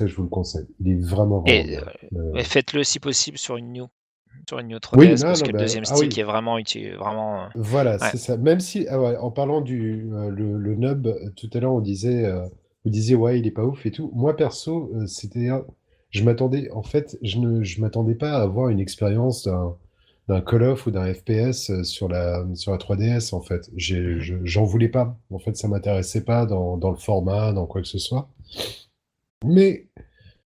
ça, 0.00 0.06
je 0.06 0.14
vous 0.14 0.22
le 0.22 0.28
conseille. 0.28 0.66
Il 0.80 0.88
est 0.92 1.00
vraiment, 1.00 1.40
vraiment. 1.40 1.80
Euh, 2.14 2.30
Mais 2.34 2.44
faites-le 2.44 2.84
si 2.84 3.00
possible 3.00 3.36
sur 3.38 3.56
une 3.56 3.72
New, 3.72 3.86
sur 4.48 4.58
une 4.60 4.68
New 4.68 4.78
3DS, 4.78 4.96
Oui, 4.98 5.08
non, 5.08 5.16
parce 5.26 5.40
non, 5.40 5.46
que 5.46 5.52
bah, 5.52 5.58
le 5.58 5.64
deuxième 5.64 5.84
ah 5.88 5.96
stick 5.96 6.12
oui. 6.16 6.20
est 6.20 6.24
vraiment 6.24 6.58
utile, 6.58 6.94
vraiment. 6.94 7.44
euh, 7.44 7.48
Voilà, 7.56 7.98
Ouais. 7.98 8.10
c'est 8.12 8.16
ça. 8.18 8.36
Même 8.36 8.60
si, 8.60 8.86
ah 8.88 9.00
ouais, 9.00 9.16
en 9.16 9.30
parlant 9.30 9.60
du 9.60 10.08
euh, 10.12 10.30
le, 10.30 10.56
le 10.56 10.74
nub, 10.76 11.06
euh, 11.08 11.30
tout 11.36 11.50
à 11.52 11.58
l'heure, 11.58 11.74
on 11.74 11.80
disait, 11.80 12.24
euh, 12.26 12.46
disiez, 12.84 13.16
ouais, 13.16 13.40
il 13.40 13.46
est 13.46 13.50
pas 13.50 13.64
ouf 13.64 13.84
et 13.86 13.90
tout. 13.90 14.10
Moi, 14.14 14.36
perso, 14.36 14.90
euh, 14.94 15.06
c'était, 15.06 15.48
je 16.10 16.22
m'attendais, 16.22 16.70
en 16.70 16.82
fait, 16.82 17.18
je 17.22 17.38
ne, 17.38 17.62
je 17.64 17.80
m'attendais 17.80 18.14
pas 18.14 18.32
à 18.38 18.42
avoir 18.42 18.68
une 18.68 18.80
expérience 18.80 19.44
d'un 19.44 19.76
d'un 20.28 20.42
Call 20.42 20.62
of 20.62 20.86
ou 20.86 20.90
d'un 20.90 21.12
FPS 21.14 21.70
euh, 21.70 21.82
sur 21.84 22.06
la 22.06 22.44
sur 22.54 22.70
la 22.72 22.76
3DS. 22.78 23.32
En 23.34 23.40
fait, 23.40 23.70
j'ai, 23.76 23.98
Mhm. 24.00 24.20
je- 24.20 24.36
j'en 24.44 24.64
voulais 24.64 24.88
pas. 24.90 25.16
En 25.30 25.38
fait, 25.38 25.56
ça 25.56 25.68
m'intéressait 25.68 26.22
pas 26.22 26.44
dans 26.46 26.76
dans 26.76 26.90
le 26.90 26.96
format, 26.98 27.52
dans 27.54 27.66
quoi 27.66 27.80
que 27.80 27.88
ce 27.88 27.98
soit. 27.98 28.28
Mais 29.44 29.87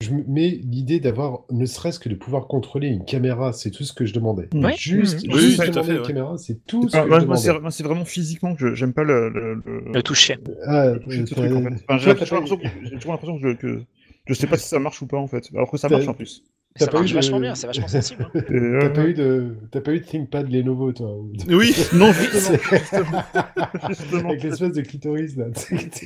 je 0.02 0.12
me- 0.12 0.24
mais 0.28 0.50
l'idée 0.64 1.00
d'avoir, 1.00 1.42
ne 1.52 1.66
serait-ce 1.66 2.00
que 2.00 2.08
de 2.08 2.14
pouvoir 2.16 2.48
contrôler 2.48 2.88
une 2.88 3.04
caméra, 3.04 3.52
c'est 3.52 3.72
tout 3.72 3.84
ce 3.84 3.94
que 3.94 4.06
je 4.06 4.14
demandais. 4.14 4.48
Ouais. 4.54 4.76
Juste, 4.78 5.26
Mhm. 5.26 5.34
Oui, 5.34 5.40
juste 5.42 5.60
à 5.60 5.68
demander 5.68 5.88
fait, 5.88 5.94
une 5.94 6.00
ouais. 6.02 6.08
caméra, 6.08 6.38
c'est 6.38 6.66
tout 6.68 6.88
ce 6.88 6.98
Ah, 6.98 7.02
que 7.04 7.08
moi, 7.08 7.20
je 7.20 7.24
demandais. 7.24 7.42
c'est 7.42 7.60
moi, 7.60 7.72
c'est 7.72 7.84
vraiment 7.84 8.06
physiquement 8.06 8.56
que 8.56 8.76
j'aime 8.76 8.94
pas 8.94 9.04
le, 9.04 9.30
le, 9.30 9.56
le- 9.66 9.92
Le 9.94 10.04
toucher. 10.04 10.38
Ah, 10.66 10.92
le 10.94 11.00
toucher 11.00 11.22
de 11.22 11.26
ce 11.26 11.34
t'as- 11.34 11.42
truc 11.48 11.52
en 11.58 11.64
fait. 11.64 11.84
Enfin, 11.90 11.98
j'ai 11.98 12.08
l'impression 12.14 13.40
que, 13.56 13.82
je, 14.28 14.34
sais 14.36 14.46
pas 14.48 14.58
si 14.58 14.68
ça 14.68 14.78
marche 14.78 15.02
ou 15.02 15.08
pas 15.08 15.18
en 15.18 15.28
fait. 15.28 15.50
Alors 15.56 15.72
que 15.72 15.78
ça 15.78 15.90
marche 15.90 16.08
en 16.08 16.14
plus. 16.14 16.44
T'as 16.78 16.86
Ça 16.86 16.92
pas 16.92 16.98
eu 16.98 17.00
marche 17.02 17.12
de- 17.12 17.16
vachement 17.16 17.40
bien, 17.40 17.56
c'est 17.56 17.68
vachement 17.68 17.88
sensible. 17.88 18.28
hein. 18.36 18.42
Euh, 18.52 18.80
T'as 18.82 18.90
pas 18.90 19.06
eu 19.06 19.14
de, 19.14 19.56
t'as 19.72 19.82
pas 19.82 19.92
eu 19.94 20.00
de 20.00 20.06
ThinkPad 20.06 20.50
Lenovo, 20.52 20.92
toi 20.94 21.12
ou- 21.16 21.32
Oui. 21.50 21.76
Non, 21.94 22.12
justement. 22.14 22.58
justement. 23.90 24.30
Avec 24.30 24.44
l'espèce 24.44 24.72
de 24.74 24.82
clitoris 24.82 25.36
là. 25.36 25.46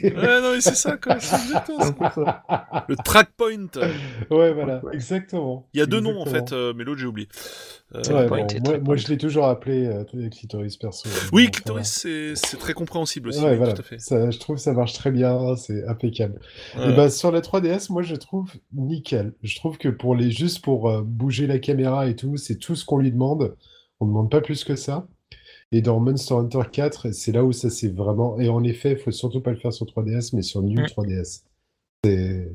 Ouais, 0.03 0.41
non, 0.41 0.51
mais 0.53 0.61
c'est 0.61 0.75
ça, 0.75 0.97
quoi. 0.97 1.19
C'est 1.19 1.35
exactement 1.35 1.79
C'est 1.81 2.13
ça. 2.21 2.85
Le 2.87 2.95
track 2.97 3.29
point. 3.37 3.51
Ouais, 4.29 4.53
voilà, 4.53 4.81
exactement. 4.93 5.67
Il 5.73 5.79
y 5.79 5.83
a 5.83 5.85
deux 5.85 5.99
noms, 5.99 6.21
en 6.21 6.25
fait, 6.25 6.51
euh, 6.53 6.73
mais 6.75 6.83
l'autre, 6.83 6.99
j'ai 6.99 7.07
oublié. 7.07 7.27
Euh, 7.95 8.01
Ouais, 8.29 8.59
bon, 8.61 8.83
moi, 8.83 8.95
je 8.95 9.07
l'ai 9.09 9.17
toujours 9.17 9.45
appelé 9.45 9.85
euh, 9.85 10.03
clitoris 10.29 10.77
perso. 10.77 11.09
Oui, 11.33 11.45
Bon, 11.45 11.51
clitoris, 11.51 11.87
c'est 11.87 12.35
c'est 12.35 12.57
très 12.57 12.73
compréhensible 12.73 13.29
aussi. 13.29 13.39
Ouais, 13.41 13.51
oui, 13.51 13.57
voilà. 13.57 13.73
tout 13.73 13.81
à 13.81 13.83
fait. 13.83 13.99
Ça, 13.99 14.31
je 14.31 14.39
trouve 14.39 14.55
que 14.55 14.61
ça 14.61 14.73
marche 14.73 14.93
très 14.93 15.11
bien, 15.11 15.55
c'est 15.57 15.85
impeccable. 15.87 16.39
Ouais. 16.77 16.91
Et 16.91 16.95
bah, 16.95 17.09
sur 17.09 17.31
la 17.31 17.41
3DS, 17.41 17.91
moi 17.91 18.01
je 18.01 18.15
trouve 18.15 18.51
nickel. 18.73 19.33
Je 19.43 19.55
trouve 19.57 19.77
que 19.77 19.89
pour 19.89 20.15
les 20.15 20.31
juste 20.31 20.63
pour 20.63 20.89
euh, 20.89 21.01
bouger 21.03 21.47
la 21.47 21.59
caméra 21.59 22.07
et 22.07 22.15
tout, 22.15 22.37
c'est 22.37 22.55
tout 22.55 22.75
ce 22.75 22.85
qu'on 22.85 22.97
lui 22.97 23.11
demande. 23.11 23.55
On 23.99 24.05
ne 24.05 24.09
demande 24.11 24.31
pas 24.31 24.41
plus 24.41 24.63
que 24.63 24.75
ça. 24.75 25.07
Et 25.73 25.81
dans 25.81 25.99
Monster 25.99 26.33
Hunter 26.35 26.61
4, 26.71 27.11
c'est 27.13 27.31
là 27.31 27.43
où 27.45 27.51
ça 27.51 27.69
c'est 27.69 27.89
vraiment. 27.93 28.39
Et 28.39 28.49
en 28.49 28.63
effet, 28.63 28.91
il 28.91 28.97
faut 28.97 29.11
surtout 29.11 29.41
pas 29.41 29.51
le 29.51 29.57
faire 29.57 29.71
sur 29.73 29.85
3DS, 29.85 30.31
mais 30.33 30.41
sur 30.41 30.61
New 30.61 30.79
Mm. 30.81 30.85
3DS. 30.85 31.43
C'est 32.03 32.51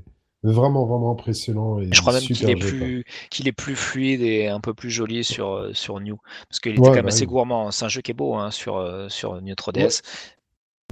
vraiment 0.52 0.86
vraiment 0.86 1.12
impressionnant 1.12 1.80
et 1.80 1.88
Je 1.92 2.00
crois 2.00 2.12
même 2.12 2.22
qu'il 2.22 2.48
est 2.50 2.56
plus 2.56 3.04
qu'il 3.30 3.48
est 3.48 3.52
plus 3.52 3.76
fluide 3.76 4.22
et 4.22 4.48
un 4.48 4.60
peu 4.60 4.74
plus 4.74 4.90
joli 4.90 5.24
sur 5.24 5.52
euh, 5.52 5.72
sur 5.72 6.00
New 6.00 6.18
parce 6.48 6.60
qu'il 6.60 6.72
était 6.72 6.80
Ouais, 6.80 6.88
quand 6.88 6.94
même 6.96 7.04
bah 7.06 7.12
assez 7.12 7.24
oui. 7.24 7.32
gourmand. 7.32 7.70
C'est 7.70 7.84
un 7.84 7.88
jeu 7.88 8.00
qui 8.02 8.10
est 8.10 8.14
beau 8.14 8.34
hein, 8.34 8.50
sur 8.50 8.76
euh, 8.76 9.08
sur 9.08 9.40
New 9.42 9.54
3DS. 9.54 10.02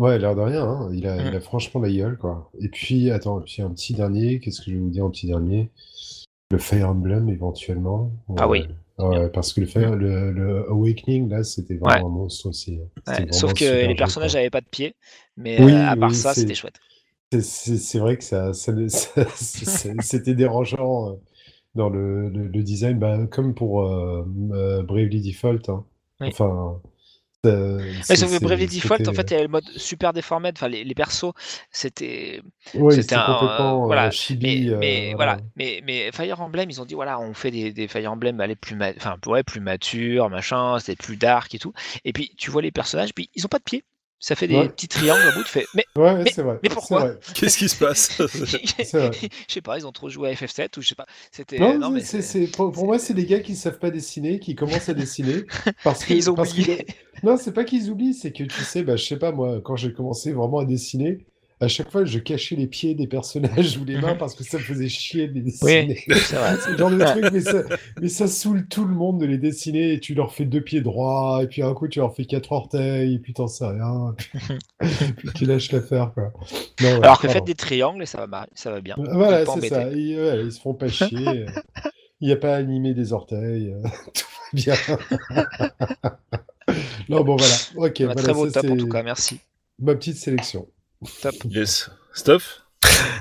Ouais, 0.00 0.18
l'air 0.18 0.34
de 0.34 0.40
rien, 0.40 0.64
hein. 0.64 0.90
Il 0.92 1.06
a, 1.06 1.16
Mm. 1.16 1.28
il 1.28 1.36
a 1.36 1.40
franchement 1.40 1.80
la 1.80 1.90
gueule, 1.90 2.18
quoi. 2.18 2.50
Et 2.60 2.68
puis, 2.68 3.10
attends, 3.12 3.40
et 3.40 3.44
puis 3.44 3.62
un 3.62 3.70
petit 3.70 3.92
dernier, 3.94 4.40
qu'est-ce 4.40 4.60
que 4.60 4.70
je 4.70 4.76
vais 4.76 4.80
vous 4.82 4.90
dire 4.90 5.04
en 5.04 5.10
petit 5.10 5.26
dernier? 5.28 5.70
Le 6.50 6.58
Fire 6.58 6.88
Emblem, 6.90 7.28
éventuellement. 7.28 8.10
Ah 8.36 8.48
oui. 8.48 8.66
Ouais, 8.98 9.28
parce 9.30 9.52
que 9.52 9.60
le, 9.60 9.66
Fire- 9.66 9.96
le, 9.96 10.30
le 10.32 10.68
Awakening, 10.70 11.28
là, 11.28 11.42
c'était 11.44 11.74
vraiment 11.74 12.06
un 12.06 12.10
monstre 12.10 12.48
aussi. 12.48 12.78
hein. 12.80 13.02
Vraiment 13.06 13.32
sauf 13.32 13.54
que 13.54 13.86
les 13.86 13.94
personnages 13.94 14.34
n'avaient 14.34 14.50
pas 14.50 14.60
de 14.60 14.66
pied, 14.66 14.94
mais 15.36 15.60
Oui, 15.60 15.72
euh, 15.72 15.86
à 15.88 15.96
part 15.96 16.10
oui, 16.10 16.16
ça, 16.16 16.34
c'était 16.34 16.54
chouette. 16.54 16.78
C'est- 17.42 17.98
vrai 17.98 18.16
que 18.18 18.24
ça, 18.24 18.52
ça- 18.52 18.72
ça- 18.88 19.24
c'est- 19.36 20.00
c'était 20.02 20.34
dérangeant 20.34 21.10
euh, 21.10 21.14
dans 21.74 21.88
le, 21.90 22.28
le- 22.30 22.48
le 22.48 22.62
design, 22.62 22.98
bah, 22.98 23.26
comme 23.30 23.54
pour 23.54 23.82
euh, 23.84 24.24
euh, 24.52 24.82
Bravely 24.82 25.20
Default. 25.22 25.68
hein. 25.70 25.84
Oui. 26.20 26.28
Enfin, 26.30 26.80
Ouais, 27.46 27.92
c'est- 28.02 28.16
sauf 28.16 28.30
que 28.30 28.38
Bravely 28.38 28.66
Default, 28.66 29.08
en 29.08 29.12
fait, 29.12 29.30
il 29.30 29.32
y 29.32 29.34
avait 29.34 29.42
le 29.44 29.48
mode 29.48 29.68
super 29.76 30.12
déformé. 30.14 30.50
Enfin, 30.54 30.68
les, 30.68 30.84
les 30.84 30.94
persos, 30.94 31.32
c'était 31.70 32.40
Oui, 32.74 32.94
c'était 32.94 33.16
complètement 33.16 33.82
euh, 33.82 33.82
euh, 33.82 33.86
voilà. 33.86 34.10
chibi. 34.10 34.70
Mais, 34.80 35.12
euh, 35.12 35.16
voilà, 35.16 35.36
mais, 35.56 35.80
mais 35.84 36.10
Fire 36.12 36.40
Emblem, 36.40 36.70
ils 36.70 36.80
ont 36.80 36.84
dit 36.86 36.94
voilà, 36.94 37.20
on 37.20 37.34
fait 37.34 37.50
des, 37.50 37.72
des 37.72 37.88
Fire 37.88 38.10
Emblem 38.12 38.40
aller 38.40 38.56
plus, 38.56 38.76
ma- 38.76 38.90
enfin, 38.96 39.16
ouais, 39.26 39.42
plus 39.42 39.60
mature, 39.60 40.30
machin, 40.30 40.78
c'était 40.78 40.96
plus 40.96 41.16
dark 41.16 41.54
et 41.54 41.58
tout. 41.58 41.72
Et 42.04 42.12
puis 42.12 42.34
tu 42.36 42.50
vois 42.50 42.62
les 42.62 42.72
personnages, 42.72 43.14
puis 43.14 43.28
ils 43.34 43.44
ont 43.44 43.48
pas 43.48 43.58
de 43.58 43.64
pieds. 43.64 43.84
Ça 44.20 44.34
fait 44.34 44.46
des 44.46 44.56
Ouais. 44.56 44.68
petits 44.70 44.88
triangles 44.88 45.28
au 45.28 45.32
bout. 45.38 45.44
Tu 45.44 45.50
fais, 45.50 45.66
mais 45.74 45.84
Ouais, 45.96 46.14
Mais- 46.24 46.30
c'est 46.32 46.42
vrai. 46.42 46.58
mais 46.62 46.68
pourquoi. 46.70 47.10
Qu'est-ce 47.34 47.58
qui 47.58 47.68
se 47.68 47.76
passe 47.76 48.10
je 48.18 49.28
sais 49.48 49.60
pas, 49.60 49.76
ils 49.78 49.86
ont 49.86 49.92
trop 49.92 50.08
joué 50.08 50.30
à 50.30 50.32
FF7 50.34 50.78
ou 50.78 50.82
je 50.82 50.88
sais 50.88 50.94
pas. 50.94 51.06
C'était 51.30 51.58
Non, 51.58 51.78
non, 51.78 51.94
c'est- 52.00 52.38
mais 52.38 52.46
pour, 52.46 52.72
pour 52.72 52.86
moi, 52.86 52.98
c'est 52.98 53.12
des 53.14 53.26
gars 53.26 53.40
qui 53.40 53.54
savent 53.54 53.78
pas 53.78 53.90
dessiner, 53.90 54.38
qui 54.38 54.54
commencent 54.54 54.88
à 54.88 54.94
dessiner. 54.94 55.44
Parce 55.84 56.04
que, 56.04 56.14
ils 56.14 56.30
ont 56.30 56.34
parce 56.34 56.52
que- 56.52 56.60
oublié. 56.62 56.86
non, 57.22 57.36
c'est 57.36 57.52
pas 57.52 57.64
qu'ils 57.64 57.90
oublient, 57.90 58.14
c'est 58.14 58.32
que 58.32 58.44
tu 58.44 58.62
sais, 58.64 58.82
bah, 58.82 58.96
je 58.96 59.04
sais 59.04 59.18
pas, 59.18 59.32
moi, 59.32 59.60
quand 59.62 59.76
j'ai 59.76 59.92
commencé 59.92 60.32
vraiment 60.32 60.58
à 60.60 60.64
dessiner, 60.64 61.26
à 61.64 61.68
chaque 61.68 61.90
fois, 61.90 62.04
je 62.04 62.18
cachais 62.18 62.54
les 62.56 62.66
pieds 62.66 62.94
des 62.94 63.06
personnages 63.06 63.76
ou 63.78 63.84
les 63.84 63.96
mains 63.96 64.12
Mhm. 64.12 64.18
parce 64.18 64.34
que 64.34 64.44
ça 64.44 64.58
me 64.58 64.62
faisait 64.62 64.88
chier 64.88 65.28
de 65.28 65.34
les 65.34 65.40
Oui, 65.62 65.86
dessiner. 65.86 66.02
c'est 66.16 66.36
vrai. 66.36 66.56
C'est 66.60 66.78
genre 66.78 66.90
de 66.90 66.98
truc, 67.04 67.24
mais 67.32 67.40
ça, 67.40 67.62
mais 68.00 68.08
ça 68.08 68.26
saoule 68.28 68.66
tout 68.68 68.84
le 68.84 68.94
monde 68.94 69.20
de 69.20 69.26
les 69.26 69.38
dessiner. 69.38 69.92
Et 69.94 70.00
tu 70.00 70.14
leur 70.14 70.32
fais 70.34 70.44
deux 70.44 70.60
pieds 70.60 70.80
droits, 70.80 71.40
et 71.42 71.46
puis 71.46 71.62
un 71.62 71.74
coup, 71.74 71.88
tu 71.88 71.98
leur 71.98 72.14
fais 72.14 72.24
quatre 72.24 72.52
orteils, 72.52 73.14
et 73.14 73.18
puis 73.18 73.32
t'en 73.34 73.48
sais 73.48 73.66
rien. 73.66 74.14
Et 74.82 75.12
puis, 75.16 75.28
tu 75.34 75.46
lâches 75.46 75.72
l'affaire, 75.72 76.12
quoi. 76.14 76.32
Non, 76.82 76.88
ouais, 76.98 77.04
Alors 77.04 77.20
que 77.20 77.28
faites 77.28 77.44
des 77.44 77.54
triangles 77.54 78.02
et 78.02 78.06
ça 78.06 78.26
va, 78.26 78.46
ça 78.54 78.70
va 78.70 78.80
bien. 78.80 78.94
Voilà, 78.98 79.44
c'est 79.46 79.68
ça. 79.68 79.90
Ils, 79.92 80.18
ouais, 80.18 80.44
ils 80.44 80.52
se 80.52 80.60
font 80.60 80.74
pas 80.74 80.88
chier. 80.88 81.46
Il 82.20 82.28
n'y 82.28 82.32
a 82.32 82.36
pas 82.36 82.54
à 82.54 82.56
animer 82.58 82.94
des 82.94 83.12
orteils. 83.12 83.72
euh, 83.72 83.82
Tout 84.14 84.24
va 84.24 84.48
bien. 84.52 84.74
Non, 87.08 87.22
bon, 87.22 87.36
voilà. 87.36 87.54
Ok, 87.76 87.96
Ah, 88.00 88.04
voilà, 88.04 88.14
très 88.22 88.32
beau 88.32 88.48
ça, 88.50 88.60
top 88.62 88.70
en 88.72 88.76
tout 88.76 88.88
cas, 88.88 89.02
merci. 89.02 89.40
ma 89.78 89.94
petite 89.94 90.16
sélection. 90.16 90.66
Top. 91.22 91.34
Yes. 91.44 91.90
Stuff 92.12 92.63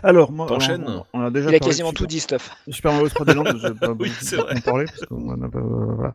Alors, 0.03 0.31
moi, 0.31 0.47
T'enchaînes 0.47 0.83
on, 0.87 1.03
on 1.13 1.21
a 1.21 1.31
déjà 1.31 1.49
Il 1.49 1.55
a 1.55 1.59
quasiment 1.59 1.89
tout 1.91 2.03
Super- 2.03 2.07
dit, 2.07 2.19
Stuff. 2.19 2.51
Super 2.69 2.91
Mario 2.93 3.07
3D 3.07 3.33
Land, 3.35 3.57
je 3.57 3.67
vais 3.67 3.73
pas 3.73 3.87
Oui, 3.91 3.95
beaucoup 4.09 4.09
c'est 4.21 4.39
en 4.39 4.43
vrai. 4.43 4.61
parler 4.61 4.85
parce 4.85 5.05
qu'on 5.05 5.29
en 5.29 5.41
a 5.41 5.49
pas. 5.49 5.59
euh, 5.59 5.93
voilà. 5.95 6.13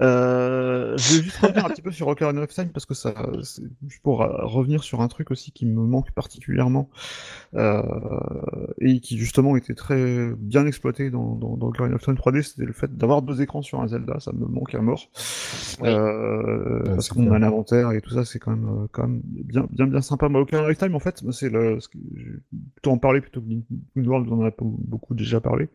Euh, 0.00 0.96
je 0.96 1.16
vais 1.18 1.22
juste 1.22 1.38
revenir 1.38 1.64
un 1.64 1.68
petit 1.68 1.82
peu 1.82 1.92
sur 1.92 2.08
Ocarina 2.08 2.42
of 2.42 2.48
Time 2.52 2.68
parce 2.70 2.86
que 2.86 2.94
ça, 2.94 3.14
c'est 3.42 3.62
juste 3.86 4.02
pour 4.02 4.22
euh, 4.22 4.28
revenir 4.44 4.82
sur 4.82 5.00
un 5.00 5.08
truc 5.08 5.30
aussi 5.30 5.52
qui 5.52 5.66
me 5.66 5.80
manque 5.82 6.10
particulièrement 6.12 6.88
euh, 7.54 7.82
et 8.80 9.00
qui 9.00 9.16
justement 9.18 9.56
était 9.56 9.74
très 9.74 10.30
bien 10.38 10.66
exploité 10.66 11.10
dans, 11.10 11.34
dans, 11.34 11.56
dans 11.56 11.68
Ocarina 11.68 11.94
of 11.96 12.02
Time 12.02 12.14
3D, 12.14 12.42
c'était 12.42 12.64
le 12.64 12.72
fait 12.72 12.96
d'avoir 12.96 13.22
deux 13.22 13.40
écrans 13.42 13.62
sur 13.62 13.80
un 13.80 13.88
Zelda, 13.88 14.18
ça 14.20 14.32
me 14.32 14.46
manque 14.46 14.74
à 14.74 14.80
mort. 14.80 15.08
Oui. 15.80 15.88
Euh, 15.88 16.78
Ouais, 16.78 16.94
parce 16.94 17.08
qu'on 17.08 17.22
clair. 17.22 17.32
a 17.34 17.38
l'inventaire 17.38 17.92
et 17.92 18.00
tout 18.00 18.10
ça, 18.10 18.24
c'est 18.24 18.38
quand 18.38 18.50
même, 18.50 18.86
quand 18.92 19.02
même 19.02 19.20
bien, 19.24 19.66
bien, 19.70 19.86
bien 19.86 20.00
sympa. 20.00 20.28
Mais 20.28 20.38
Ocarina 20.38 20.68
of 20.68 20.76
Time, 20.78 20.94
en 20.94 20.98
fait, 21.00 21.22
c'est 21.32 21.48
le, 21.50 21.80
ce 21.80 21.88
que 21.88 21.98
plutôt 22.88 22.94
en 22.94 22.98
parler 22.98 23.20
plutôt 23.20 23.40
que 23.40 23.46
Wind 23.46 24.06
World, 24.06 24.28
on 24.30 24.42
en 24.42 24.46
a 24.46 24.50
beaucoup 24.58 25.14
déjà 25.14 25.40
parlé. 25.40 25.68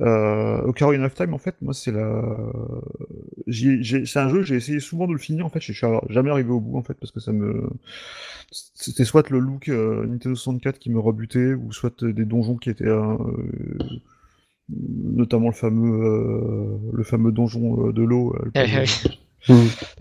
Euh, 0.00 0.60
Ocarina 0.62 1.06
of 1.06 1.14
Time, 1.14 1.34
en 1.34 1.38
fait, 1.38 1.56
moi, 1.62 1.74
c'est 1.74 1.92
la, 1.92 2.22
c'est 3.48 4.18
un 4.18 4.28
jeu, 4.28 4.42
j'ai 4.42 4.56
essayé 4.56 4.80
souvent 4.80 5.06
de 5.06 5.12
le 5.12 5.18
finir, 5.18 5.46
en 5.46 5.50
fait, 5.50 5.60
je 5.60 5.72
suis 5.72 5.86
jamais 6.08 6.30
arrivé 6.30 6.50
au 6.50 6.60
bout, 6.60 6.78
en 6.78 6.82
fait, 6.82 6.94
parce 6.94 7.12
que 7.12 7.20
ça 7.20 7.32
me, 7.32 7.68
c'était 8.50 9.04
soit 9.04 9.28
le 9.30 9.38
look 9.38 9.68
euh, 9.68 10.06
Nintendo 10.06 10.34
64 10.34 10.78
qui 10.78 10.90
me 10.90 11.00
rebutait, 11.00 11.54
ou 11.54 11.72
soit 11.72 12.04
des 12.04 12.24
donjons 12.24 12.56
qui 12.56 12.70
étaient, 12.70 12.84
euh, 12.84 13.16
notamment 14.68 15.48
le 15.48 15.54
fameux, 15.54 16.04
euh, 16.04 16.78
le 16.92 17.02
fameux 17.02 17.32
donjon 17.32 17.90
de 17.90 18.02
l'eau, 18.02 18.34
eh, 19.48 19.52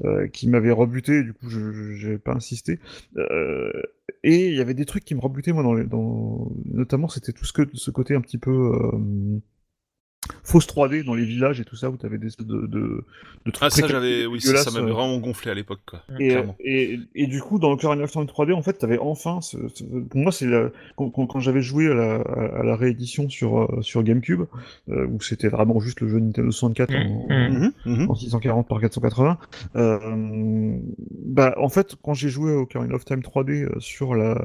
euh, 0.06 0.28
qui 0.28 0.48
m'avait 0.48 0.72
rebuté, 0.72 1.24
du 1.24 1.34
coup 1.34 1.50
je 1.50 2.06
n'avais 2.06 2.18
pas 2.18 2.34
insisté. 2.34 2.80
Euh, 3.18 3.72
et 4.24 4.48
il 4.50 4.56
y 4.56 4.62
avait 4.62 4.74
des 4.74 4.86
trucs 4.86 5.06
qui 5.06 5.16
me 5.16 5.20
rebutaient 5.20 5.54
moi 5.54 5.64
dans 5.64 5.74
les, 5.74 5.84
dans 5.84 6.52
notamment 6.66 7.08
c'était 7.08 7.34
tout 7.34 7.46
ce 7.46 7.54
que 7.54 7.64
ce 7.74 7.92
côté 7.92 8.16
un 8.16 8.22
petit 8.22 8.38
peu 8.38 8.52
euh, 8.52 9.40
fausse 10.44 10.68
3D 10.68 11.04
dans 11.04 11.14
les 11.16 11.26
villages 11.26 11.60
et 11.60 11.66
tout 11.66 11.76
ça 11.76 11.90
où 11.90 11.98
tu 11.98 12.06
avais 12.06 12.18
des 12.18 12.28
de, 12.40 12.44
de, 12.68 13.04
de 13.46 13.52
trucs 13.52 13.58
Ah, 13.62 13.70
ça, 13.70 13.88
j'avais, 13.88 14.26
oui, 14.26 14.40
ça, 14.42 14.58
ça 14.58 14.72
m'avait 14.72 14.90
euh, 14.92 14.94
vraiment 14.94 15.18
gonflé 15.20 15.52
à 15.52 15.54
l'époque, 15.54 15.82
quoi. 15.86 16.02
et, 16.20 16.30
Clairement. 16.30 16.56
et, 16.60 17.00
et 17.16 17.28
du 17.28 17.42
coup, 17.42 17.60
dans 17.60 17.72
Ocarina 17.72 18.04
of 18.04 18.12
Time 18.12 18.24
3D, 18.24 18.54
en 18.54 18.62
fait, 18.62 18.74
t'avais 18.74 18.98
enfin, 18.98 19.42
ce, 19.42 19.58
ce- 19.74 19.84
pour 19.84 20.20
moi, 20.22 20.32
c'est 20.32 20.46
la- 20.48 20.70
quand, 20.96 21.10
quand, 21.10 21.26
quand 21.28 21.40
j'avais 21.40 21.62
joué 21.62 21.88
à 21.92 21.94
la, 21.94 22.16
à 22.16 22.64
la 22.64 22.76
réédition 22.76 23.30
sur, 23.30 23.62
euh, 23.64 23.82
sur 23.82 24.04
GameCube, 24.04 24.44
euh, 24.90 25.06
où 25.08 25.22
c'était 25.22 25.50
vraiment 25.50 25.80
juste 25.80 26.00
le 26.02 26.08
jeu 26.08 26.20
Nintendo 26.20 26.52
64 26.52 26.94
en, 26.96 27.28
Mhm. 27.30 27.72
Mhm, 27.86 27.98
mhm. 28.04 28.10
en 28.10 28.16
640 28.16 28.68
par 28.68 28.80
480. 28.80 29.38
Euh, 29.76 30.78
bah, 31.26 31.54
en 31.58 31.70
fait, 31.70 31.96
quand 32.04 32.14
j'ai 32.14 32.30
joué 32.30 32.54
au 32.54 32.62
Ocarina 32.62 32.96
of 32.96 33.06
Time 33.06 33.22
3D 33.22 33.64
euh, 33.64 33.80
sur 33.80 34.16
la 34.16 34.36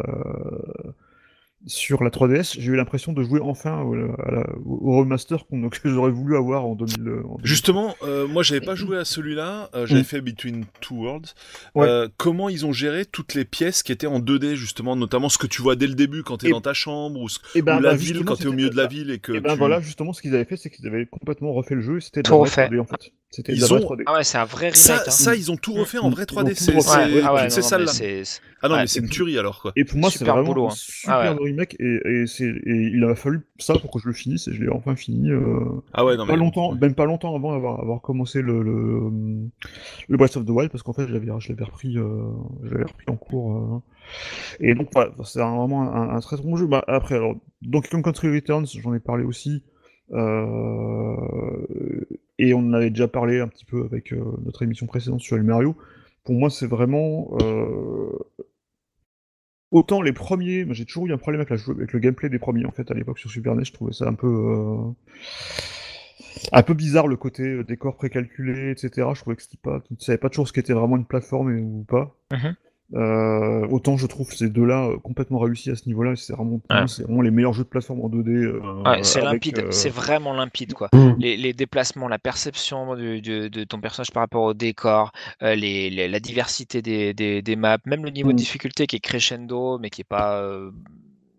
sur 1.69 2.03
la 2.03 2.11
3DS, 2.11 2.57
j'ai 2.59 2.73
eu 2.73 2.77
l'impression 2.77 3.13
de 3.13 3.23
jouer 3.23 3.41
enfin 3.43 3.81
au, 3.83 3.95
à 3.95 4.31
la- 4.33 4.47
au 4.67 4.99
remaster 4.99 5.47
qu'on- 5.47 5.69
que 5.69 5.79
j'aurais 5.89 6.11
voulu 6.11 6.37
avoir 6.37 6.65
en 6.67 6.75
2000. 6.75 7.01
en 7.01 7.37
2000. 7.37 7.45
Justement, 7.45 7.95
euh, 8.03 8.27
moi 8.27 8.43
j'avais 8.43 8.61
pas 8.61 8.75
joué 8.75 8.97
à 8.99 9.05
celui-là, 9.05 9.71
euh, 9.75 9.87
j'avais 9.87 10.01
Mm. 10.01 10.05
fait 10.05 10.21
Between 10.21 10.65
Two 10.81 10.97
Worlds. 11.05 11.35
Ouais. 11.75 11.87
Euh, 11.87 12.09
comment 12.17 12.49
ils 12.49 12.67
ont 12.67 12.73
géré 12.73 13.05
toutes 13.05 13.35
les 13.35 13.45
pièces 13.45 13.83
qui 13.83 13.93
étaient 13.93 14.07
en 14.07 14.19
2D 14.21 14.55
justement, 14.57 14.97
notamment 14.97 15.29
ce 15.29 15.39
que 15.39 15.47
tu 15.47 15.63
vois 15.63 15.77
dès 15.77 15.87
le 15.87 15.95
début 15.95 16.23
quand 16.23 16.39
t'es 16.39 16.49
Et- 16.49 16.51
dans 16.51 16.61
ta 16.61 16.75
chambre 16.75 17.21
ou, 17.21 17.29
ce- 17.29 17.39
Et 17.55 17.63
ben, 17.63 17.79
ou 17.79 17.81
la 17.81 17.91
bah, 17.91 17.97
ville 17.97 18.25
quand 18.25 18.37
t'es 18.37 18.47
au 18.47 18.53
milieu 18.53 18.71
de 18.71 18.77
la 18.77 18.87
ville 18.87 19.11
et 19.11 19.19
que 19.19 19.33
Et 19.33 19.41
ben 19.41 19.53
tu- 19.53 19.59
voilà, 19.59 19.81
justement, 19.81 20.13
ce 20.13 20.23
qu'ils 20.23 20.35
avaient 20.35 20.45
fait, 20.45 20.57
c'est 20.57 20.71
qu'ils 20.71 20.87
avaient 20.87 21.07
complètement 21.07 21.53
refait 21.53 21.75
le 21.75 21.83
jeu 21.83 21.99
et 21.99 22.01
c'était 22.01 22.23
de 22.23 22.29
Tout 22.29 22.39
refait. 22.39 22.67
3D 22.69 22.81
en 22.81 22.85
fait. 22.85 23.13
C'était 23.31 23.53
Ils 23.53 23.75
ont- 23.75 23.79
3D. 23.79 24.05
Ah 24.07 24.15
ouais, 24.15 24.25
c'est 24.25 24.39
un 24.39 24.47
vrai 24.47 24.67
remake. 24.71 24.77
Ça, 24.77 25.03
hein. 25.07 25.11
ça, 25.11 25.37
ils 25.37 25.53
ont 25.53 25.57
tout 25.59 25.75
refait 25.75 25.99
en 25.99 26.09
Mm. 26.09 26.13
vrai 26.15 26.23
Ils 26.23 26.27
3D, 26.35 26.47
ont 26.47 26.49
tout 26.49 26.55
c'est 26.55 26.75
Ouais, 26.75 26.81
ah 27.23 27.35
ouais, 27.35 27.43
là. 27.43 27.49
Ah 28.63 28.69
non, 28.69 28.75
ouais. 28.75 28.81
mais 28.81 28.87
c'est 28.87 29.01
une 29.01 29.09
tuerie 29.11 29.39
alors 29.39 29.61
quoi. 29.61 29.73
Et 29.77 29.85
pour 29.85 29.99
moi, 29.99 30.11
c'est 30.11 30.19
Super 30.21 30.35
vraiment 30.37 30.49
boulot, 30.49 30.67
hein. 30.69 30.75
super 30.75 31.15
Ah 31.15 31.33
ouais. 31.35 31.39
remake 31.39 31.77
et, 31.79 32.01
et, 32.07 32.27
c'est, 32.27 32.47
et 32.47 32.91
il 32.95 33.05
a 33.05 33.15
fallu 33.15 33.43
ça 33.59 33.75
pour 33.75 33.91
que 33.93 33.99
je 34.01 34.07
le 34.07 34.15
finisse 34.15 34.49
et 34.49 34.55
je 34.55 34.63
l'ai 34.63 34.71
enfin 34.71 34.97
fini. 34.97 35.31
euh, 35.31 35.61
Ah 35.93 36.07
ouais, 36.07 36.17
non 36.17 36.25
mais 36.25 36.33
pas 36.33 36.37
longtemps, 36.39 36.75
même 36.75 36.95
pas 36.95 37.05
longtemps 37.05 37.37
avant 37.37 37.53
avoir, 37.53 37.81
avoir 37.81 38.01
commencé 38.01 38.41
le, 38.41 38.63
le, 38.63 39.11
le 40.09 40.17
Breath 40.17 40.37
of 40.39 40.47
the 40.47 40.51
Wild 40.51 40.71
parce 40.73 40.83
qu'en 40.83 40.95
fait 40.95 41.07
je 41.07 41.13
l'avais, 41.13 41.29
je 41.39 41.49
l'avais 41.51 41.65
repris, 41.65 41.99
euh, 41.99 42.23
je 42.65 42.71
l'avais 42.71 42.85
repris 42.85 43.05
en 43.09 43.17
cours. 43.17 43.57
euh. 43.57 43.81
et 44.61 44.75
donc 44.75 44.89
voilà, 44.95 45.11
c'est 45.25 45.39
vraiment 45.41 45.83
un, 45.95 46.17
un 46.17 46.21
très 46.21 46.37
très 46.37 46.45
bon 46.47 46.57
jeu. 46.57 46.67
Bah, 46.67 46.83
après, 46.89 47.17
alors, 47.17 47.35
Donkey 47.61 47.91
Kong 47.91 48.03
Country 48.03 48.35
Returns, 48.35 48.67
j'en 48.83 48.95
ai 48.95 49.01
parlé 49.01 49.25
aussi. 49.25 49.63
Euh, 50.13 51.17
et 52.39 52.55
on 52.55 52.61
en 52.61 52.73
avait 52.73 52.91
déjà 52.91 53.09
parlé 53.09 53.41
un 53.41 53.49
petit 53.49 53.65
peu 53.65 53.85
avec 53.85 54.13
euh, 54.13 54.23
notre 54.45 54.63
émission 54.63 54.87
précédente 54.87 55.21
sur 55.21 55.37
le 55.37 55.43
Mario. 55.43 55.77
Pour 56.25 56.35
moi, 56.35 56.51
c'est 56.51 56.67
vraiment 56.67 57.37
euh, 57.43 58.11
autant 59.71 60.03
les 60.03 60.13
premiers. 60.13 60.67
J'ai 60.71 60.85
toujours 60.85 61.07
eu 61.07 61.13
un 61.13 61.19
problème 61.19 61.41
avec, 61.41 61.67
le 61.67 61.99
gameplay 61.99 62.29
des 62.29 62.39
premiers 62.39 62.67
en 62.67 62.71
fait 62.71 62.91
à 62.91 62.95
l'époque 62.95 63.19
sur 63.19 63.31
Super 63.31 63.55
NES. 63.55 63.65
Je 63.65 63.73
trouvais 63.73 63.93
ça 63.93 64.09
un 64.09 64.15
peu. 64.15 64.77
un 66.53 66.63
peu 66.63 66.75
bizarre 66.75 67.07
le 67.07 67.17
côté 67.17 67.65
décor 67.65 67.97
précalculé, 67.97 68.71
etc. 68.71 69.09
Je 69.15 69.21
trouvais 69.21 69.37
que 69.37 69.43
c'était 69.43 69.59
pas, 69.63 69.81
tu 69.81 69.95
ne 69.95 69.99
savais 69.99 70.19
pas 70.19 70.29
toujours 70.29 70.49
ce 70.49 70.53
qui 70.53 70.61
était 70.61 70.75
vraiment 70.75 70.97
une 70.97 71.07
plateforme 71.07 71.59
ou 71.59 71.85
pas. 71.85 72.17
Mhm. 72.33 72.55
Euh, 72.95 73.67
autant 73.69 73.99
je 73.99 74.07
trouve 74.07 74.33
ces 74.33 74.49
deux-là 74.49 74.87
euh, 74.87 74.97
complètement 74.99 75.39
réussis 75.39 75.71
à 75.71 75.75
ce 75.77 75.87
niveau-là. 75.89 76.17
C'est 76.17 76.33
vraiment, 76.33 76.59
Ouais. 76.71 77.23
les 77.25 77.31
meilleurs 77.31 77.53
jeux 77.53 77.65
de 77.65 77.69
plateforme 77.69 78.01
en 78.01 78.09
2D. 78.09 78.31
euh, 78.31 78.61
Ouais, 78.83 79.03
c'est 79.05 79.21
limpide, 79.21 79.59
euh, 79.59 79.71
c'est 79.71 79.91
vraiment 79.91 80.33
limpide 80.33 80.73
quoi. 80.73 80.89
Mm. 80.95 81.15
Les, 81.19 81.37
les 81.37 81.53
déplacements, 81.53 82.09
la 82.09 82.19
perception 82.19 82.97
du- 82.97 83.21
du- 83.21 83.51
de 83.51 83.65
ton 83.65 83.79
personnage 83.81 84.11
par 84.11 84.23
rapport 84.23 84.43
au 84.45 84.55
décor, 84.55 85.13
euh, 85.43 85.55
les, 85.55 85.91
les- 85.91 86.09
la 86.09 86.19
diversité 86.21 86.81
des, 86.81 87.13
des, 87.13 87.43
des 87.43 87.57
maps, 87.57 87.77
même 87.85 88.05
le 88.05 88.11
niveau 88.11 88.31
de 88.31 88.35
Mm. 88.35 88.37
difficulté 88.39 88.87
qui 88.87 88.97
est 88.97 89.01
crescendo 89.01 89.79
mais 89.79 89.91
qui 89.91 90.01
est 90.01 90.05
pas. 90.09 90.43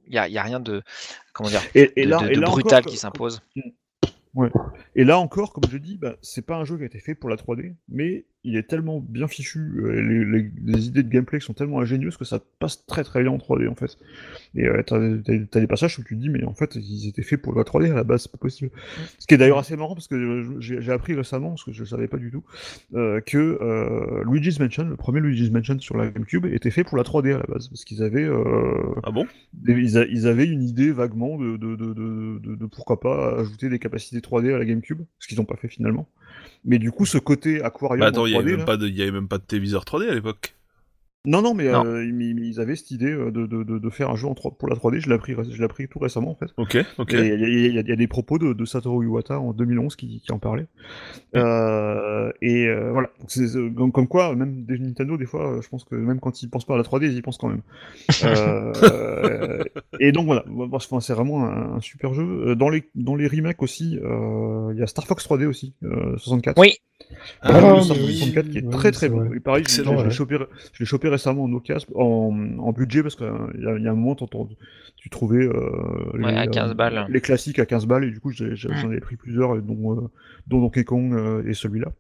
Il 0.06 0.12
n'y 0.12 0.18
a, 0.20 0.28
y 0.28 0.38
a 0.38 0.44
rien 0.44 0.60
de, 0.60 0.84
comment 1.34 1.50
dire, 1.50 1.62
Et, 1.74 1.92
et 1.96 2.06
de, 2.06 2.10
là, 2.12 2.18
de- 2.20 2.30
et 2.30 2.36
de 2.36 2.42
là 2.42 2.48
brutal 2.48 2.80
encore, 2.82 2.92
qui 2.92 2.98
s'impose. 2.98 3.42
Et 4.96 5.04
là 5.04 5.20
encore, 5.20 5.52
comme 5.54 5.70
je 5.70 5.78
dis, 5.78 5.98
bah, 5.98 6.16
c'est 6.22 6.46
pas 6.46 6.56
un 6.56 6.64
jeu 6.64 6.78
qui 6.78 6.84
a 6.84 6.86
été 6.86 7.00
fait 7.00 7.16
pour 7.16 7.30
la 7.30 7.36
3D, 7.36 7.74
mais 7.90 8.26
il 8.46 8.56
est 8.56 8.64
tellement 8.64 9.00
bien 9.02 9.28
fichu, 9.28 9.60
euh, 9.60 10.02
les, 10.02 10.24
les- 10.26 10.52
les 10.64 10.88
idées 10.88 11.04
de 11.04 11.10
gameplay 11.10 11.40
sont 11.42 11.54
tellement 11.54 11.82
ingénieuses 11.82 12.18
que 12.18 12.26
ça 12.26 12.40
passe 12.60 12.86
très 12.86 13.04
très 13.04 13.22
bien 13.22 13.32
en 13.32 13.38
3D 13.38 13.68
en 13.68 13.76
fait. 13.76 13.98
Et 14.56 14.66
euh, 14.68 14.82
t'as, 14.84 15.60
des 15.60 15.68
passages 15.68 16.00
où 16.00 16.04
tu 16.04 16.16
te 16.16 16.22
dis, 16.22 16.30
mais 16.30 16.44
en 16.46 16.54
fait, 16.54 16.76
ils 16.76 17.08
étaient 17.10 17.22
faits 17.24 17.42
pour 17.42 17.54
la 17.56 17.64
3D 17.64 17.92
à 17.92 17.96
la 17.96 18.04
base, 18.04 18.24
c'est 18.24 18.32
pas 18.32 18.38
possible. 18.38 18.72
Ce 19.20 19.28
qui 19.28 19.34
est 19.34 19.38
d'ailleurs 19.38 19.60
assez 19.60 19.76
marrant 19.76 19.94
parce 19.96 20.08
que 20.08 20.16
euh, 20.16 20.56
j'ai, 20.60 20.92
appris 20.92 21.16
récemment, 21.16 21.50
parce 21.50 21.64
que 21.66 21.74
je 21.74 21.84
savais 21.84 22.08
pas 22.08 22.18
du 22.18 22.32
tout, 22.32 22.44
euh, 22.96 23.22
que 23.22 23.38
euh, 23.38 24.24
Luigi's 24.26 24.60
Mansion, 24.60 24.86
le 24.88 24.96
premier 24.96 25.20
Luigi's 25.20 25.52
Mansion 25.52 25.80
sur 25.80 25.98
la 25.98 26.10
GameCube, 26.10 26.46
était 26.46 26.72
fait 26.72 26.84
pour 26.84 26.98
la 26.98 27.04
3D 27.04 27.34
à 27.34 27.40
la 27.40 27.46
base, 27.48 27.68
parce 27.70 27.84
qu'ils 27.86 28.04
avaient 28.04 28.28
Ah 29.04 29.12
bon? 29.12 29.28
des- 29.54 29.74
Ils, 29.74 29.98
a- 29.98 30.06
ils 30.06 30.28
avaient 30.28 30.48
une 30.48 30.64
idée 30.64 30.92
vaguement 30.92 31.38
de, 31.38 31.58
de, 31.58 31.76
de, 31.76 31.94
de, 31.94 32.40
de- 32.40 32.56
de 32.56 32.66
pourquoi 32.66 33.00
pas 33.00 33.40
ajouter 33.40 33.70
des 33.70 33.80
capacités 33.80 34.20
3D 34.22 34.54
à 34.54 34.58
la 34.58 34.66
GameCube, 34.66 35.02
ce 35.20 35.28
qu'ils 35.28 35.38
n'ont 35.38 35.46
pas 35.46 35.56
fait 35.58 35.68
finalement. 35.68 36.08
Mais 36.66 36.78
du 36.80 36.92
coup, 36.92 37.06
ce 37.06 37.18
côté 37.18 37.62
aquarium 37.64 38.00
Bah 38.00 38.08
attends, 38.08 38.24
en 38.24 38.26
il 38.26 38.32
y 38.34 38.36
avait 38.36 38.52
3D, 38.54 38.58
là- 38.58 38.66
avait 39.04 39.12
même 39.12 39.28
pas 39.28 39.38
de 39.38 39.44
téléviseur 39.44 39.86
3D 39.86 40.10
à 40.10 40.14
l'époque. 40.14 40.56
Non, 41.26 41.42
non, 41.42 41.54
mais 41.54 41.70
Non. 41.70 41.86
euh, 41.86 42.06
ils, 42.06 42.60
avaient 42.62 42.76
cette 42.78 42.92
idée 42.92 43.12
euh, 43.12 43.30
de, 43.30 43.46
de, 43.46 43.64
de, 43.64 43.78
de 43.78 43.90
faire 43.90 44.10
un 44.10 44.16
jeu 44.16 44.28
en 44.28 44.34
3 44.34 44.52
pour 44.58 44.70
la 44.70 44.76
3D. 44.76 45.00
Je 45.02 45.10
l'ai 45.10 45.16
appris, 45.16 45.34
je 45.34 45.58
l'ai 45.58 45.64
appris 45.66 45.88
tout 45.88 46.00
récemment 46.00 46.32
en 46.32 46.36
fait. 46.36 46.48
Ok, 46.58 46.78
ok. 46.98 47.12
Il 47.14 47.20
y, 47.20 47.78
a- 47.78 47.82
y 47.82 47.92
y 47.92 47.96
des 47.98 48.08
propos 48.08 48.38
de, 48.38 48.54
de 48.54 48.66
Satoru 48.66 49.06
Iwata 49.06 49.40
en 49.40 49.52
2011 49.54 49.96
qui, 49.98 50.22
qui 50.22 50.32
en 50.32 50.40
parlait. 50.40 50.66
Euh, 51.36 52.32
et 52.42 52.68
euh, 52.68 52.92
voilà. 52.94 53.10
Donc, 53.20 53.76
comme, 53.76 53.92
comme 53.92 54.08
quoi, 54.08 54.34
même 54.36 54.64
des 54.64 54.80
Nintendo, 54.80 55.18
des 55.18 55.26
fois, 55.26 55.60
je 55.62 55.68
pense 55.68 55.84
que 55.84 55.96
même 55.96 56.20
quand 56.22 56.42
ils 56.42 56.50
pensent 56.50 56.66
pas 56.66 56.76
à 56.76 56.78
la 56.78 56.84
3D, 56.84 57.06
ils 57.08 57.18
y 57.18 57.22
pensent 57.22 57.38
quand 57.38 57.50
même. 57.50 57.62
Et 60.00 60.12
donc 60.12 60.26
voilà, 60.26 60.46
enfin, 60.72 61.00
c'est 61.02 61.14
vraiment 61.14 61.46
un, 61.46 61.76
un 61.76 61.82
super 61.82 62.14
jeu. 62.14 62.56
Dans 62.56 62.70
les, 62.70 62.84
dans 62.96 63.16
les 63.16 63.28
remakes 63.28 63.62
aussi, 63.62 64.00
euh, 64.04 64.72
il 64.74 64.80
y 64.80 64.84
a 64.84 64.88
Star 64.88 65.06
Fox 65.06 65.28
3D 65.28 65.46
aussi, 65.46 65.74
euh, 65.84 66.18
64. 66.18 66.58
Oui. 66.60 66.76
Ah, 67.42 67.52
Ah, 67.54 67.62
le 67.62 67.76
mais 67.76 67.82
Star 67.84 67.98
Fox 67.98 68.08
oui, 68.08 68.16
64 68.18 68.50
qui 68.50 68.58
est 68.60 68.64
oui, 68.64 68.70
très 68.70 68.92
très 68.92 69.10
bon. 69.10 69.26
vrai. 69.26 69.38
Et 69.38 69.40
pareil, 69.40 69.64
je, 69.68 69.82
l'ai 69.82 70.12
chopé, 70.12 70.38
je 70.74 70.80
l'ai 70.80 70.86
chopé 70.86 71.09
récemment 71.10 71.44
en 71.44 71.54
occasion, 71.54 71.88
en, 71.96 72.58
en 72.60 72.72
budget 72.72 73.02
parce 73.04 73.16
qu'il 73.16 73.26
y, 73.26 73.66
a- 73.68 73.78
il 73.78 73.84
y 73.84 73.88
a 73.88 73.92
un 73.92 73.96
moment, 73.96 74.16
tu 74.96 75.10
trouvais 75.10 75.46
euh, 75.46 76.12
Ouais, 76.18 76.36
à 76.36 76.48
15 76.48 76.74
balles. 76.76 77.06
les 77.10 77.22
classiques 77.22 77.60
à 77.60 77.66
15 77.66 77.86
balles 77.86 78.04
et 78.06 78.12
du 78.12 78.20
coup 78.20 78.32
Mm. 78.32 78.56
j'en 78.56 78.92
ai 78.92 79.00
pris 79.00 79.16
plusieurs, 79.18 79.62
dont, 79.62 79.96
euh, 79.98 80.08
dont 80.48 80.62
Donkey 80.62 80.84
Kong 80.84 81.14
euh, 81.14 81.44
et 81.48 81.54
celui-là. 81.54 81.92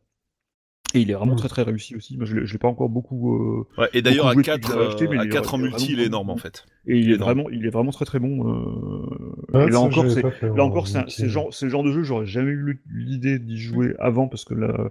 Et 0.95 1.01
il 1.01 1.11
est 1.11 1.13
vraiment 1.13 1.33
Mm. 1.33 1.37
très 1.37 1.49
très 1.49 1.61
réussi 1.61 1.95
aussi. 1.95 2.17
Moi, 2.17 2.25
je 2.25 2.35
l'ai 2.35 2.45
je 2.47 2.51
l'ai 2.53 2.57
pas 2.57 2.67
encore 2.67 2.89
beaucoup. 2.89 3.35
euh, 3.35 3.67
Ouais, 3.77 3.89
et 3.93 4.01
d'ailleurs, 4.01 4.27
à 4.27 4.33
beaucoup 4.33 4.41
de 4.41 4.45
4, 4.47 4.61
jouets 4.63 4.71
qui 4.71 4.77
l'avaient 4.79 4.87
acheté, 4.87 5.07
mais 5.07 5.17
à 5.19 5.23
il 5.23 5.27
est- 5.27 5.33
4 5.33 5.53
en 5.53 5.57
multi, 5.59 5.93
il 5.93 5.99
est 5.99 6.05
énorme 6.07 6.29
en 6.31 6.37
fait. 6.37 6.65
et 6.87 6.97
il 6.97 7.11
est 7.11 7.15
énorme. 7.15 7.33
vraiment, 7.33 7.49
il 7.51 7.65
est 7.65 7.69
vraiment 7.69 7.91
très 7.91 8.05
très 8.05 8.17
bon. 8.17 8.49
euh, 8.49 9.45
Ah, 9.53 9.65
et 9.65 9.69
là 9.69 9.79
encore, 9.81 10.09
c'est 10.09 10.23
là 10.23 10.63
en 10.63 10.67
encore, 10.67 10.87
c'est 10.87 11.07
c'est 11.09 11.29
genre, 11.29 11.53
c'est 11.53 11.65
le 11.67 11.71
genre 11.71 11.83
de 11.83 11.91
jeu, 11.91 12.01
j'aurais 12.03 12.25
jamais 12.25 12.49
eu 12.51 12.81
l'idée 12.91 13.37
d'y 13.37 13.57
jouer 13.59 13.93
avant 13.99 14.27
parce 14.27 14.45
que 14.45 14.55
la, 14.55 14.89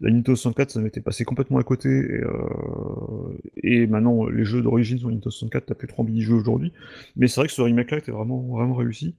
la 0.00 0.10
Nintendo 0.10 0.36
64, 0.36 0.70
ça 0.70 0.80
m'était 0.80 1.00
passé 1.00 1.24
complètement 1.24 1.58
à 1.58 1.64
côté. 1.64 1.88
Et, 1.88 2.20
euh, 2.22 2.30
et 3.64 3.86
maintenant, 3.88 4.26
les 4.26 4.44
jeux 4.44 4.62
d'origine 4.62 4.98
sur 4.98 5.08
Nintendo 5.08 5.30
64, 5.30 5.66
t'as 5.66 5.74
plus 5.74 5.88
trop 5.88 6.02
envie 6.02 6.12
d'y 6.12 6.22
jouer 6.22 6.38
aujourd'hui. 6.38 6.72
Mais 7.16 7.26
c'est 7.26 7.40
vrai 7.40 7.48
que 7.48 7.52
ce 7.52 7.62
remake-là 7.62 7.98
était 7.98 8.12
vraiment, 8.12 8.40
vraiment 8.42 8.74
réussi. 8.74 9.14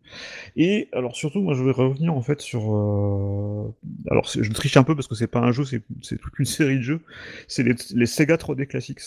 Et 0.56 0.88
alors 0.94 1.16
surtout, 1.16 1.41
moi, 1.41 1.56
je 1.56 1.64
vais 1.64 1.72
revenir 1.72 2.14
en 2.14 2.22
fait 2.22 2.40
sur. 2.41 2.62
euh, 2.74 3.74
Alors, 4.10 4.26
je 4.28 4.49
triche 4.52 4.78
un 4.78 4.84
peu 4.84 4.95
parce 4.95 5.08
que 5.08 5.16
c'est 5.16 5.28
pas 5.28 5.40
un 5.41 5.52
jeu, 5.52 5.66
c'est 5.66 5.82
c'est 6.02 6.20
toute 6.22 6.39
une 6.39 6.45
série 6.45 6.77
de 6.77 6.84
jeux. 6.84 7.02
C'est 7.48 7.64
les, 7.64 7.76
les 7.93 8.06
Sega 8.06 8.35
3D 8.38 8.68
Classics. 8.68 8.99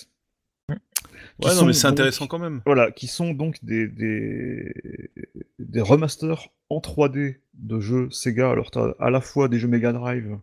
Qui 1.40 1.48
Ouais, 1.48 1.54
non, 1.54 1.60
sont 1.60 1.66
mais 1.66 1.72
c'est 1.72 1.82
donc- 1.88 1.92
intéressant 1.94 2.26
quand 2.26 2.38
même. 2.38 2.60
voilà, 2.66 2.90
qui 2.92 3.06
sont 3.06 3.32
donc 3.34 3.56
des, 3.64 3.88
des, 3.88 4.72
des 5.58 5.80
remasters 5.80 6.48
en 6.70 6.78
3D 6.80 7.36
de 7.54 7.80
jeux 7.80 8.08
Sega. 8.10 8.50
Alors, 8.50 8.70
tu 8.70 8.78
as 8.78 8.94
à 9.00 9.10
la 9.10 9.20
fois 9.20 9.48
des 9.48 9.58
jeux 9.58 9.68
Mega 9.68 9.92
Drive 9.92 10.38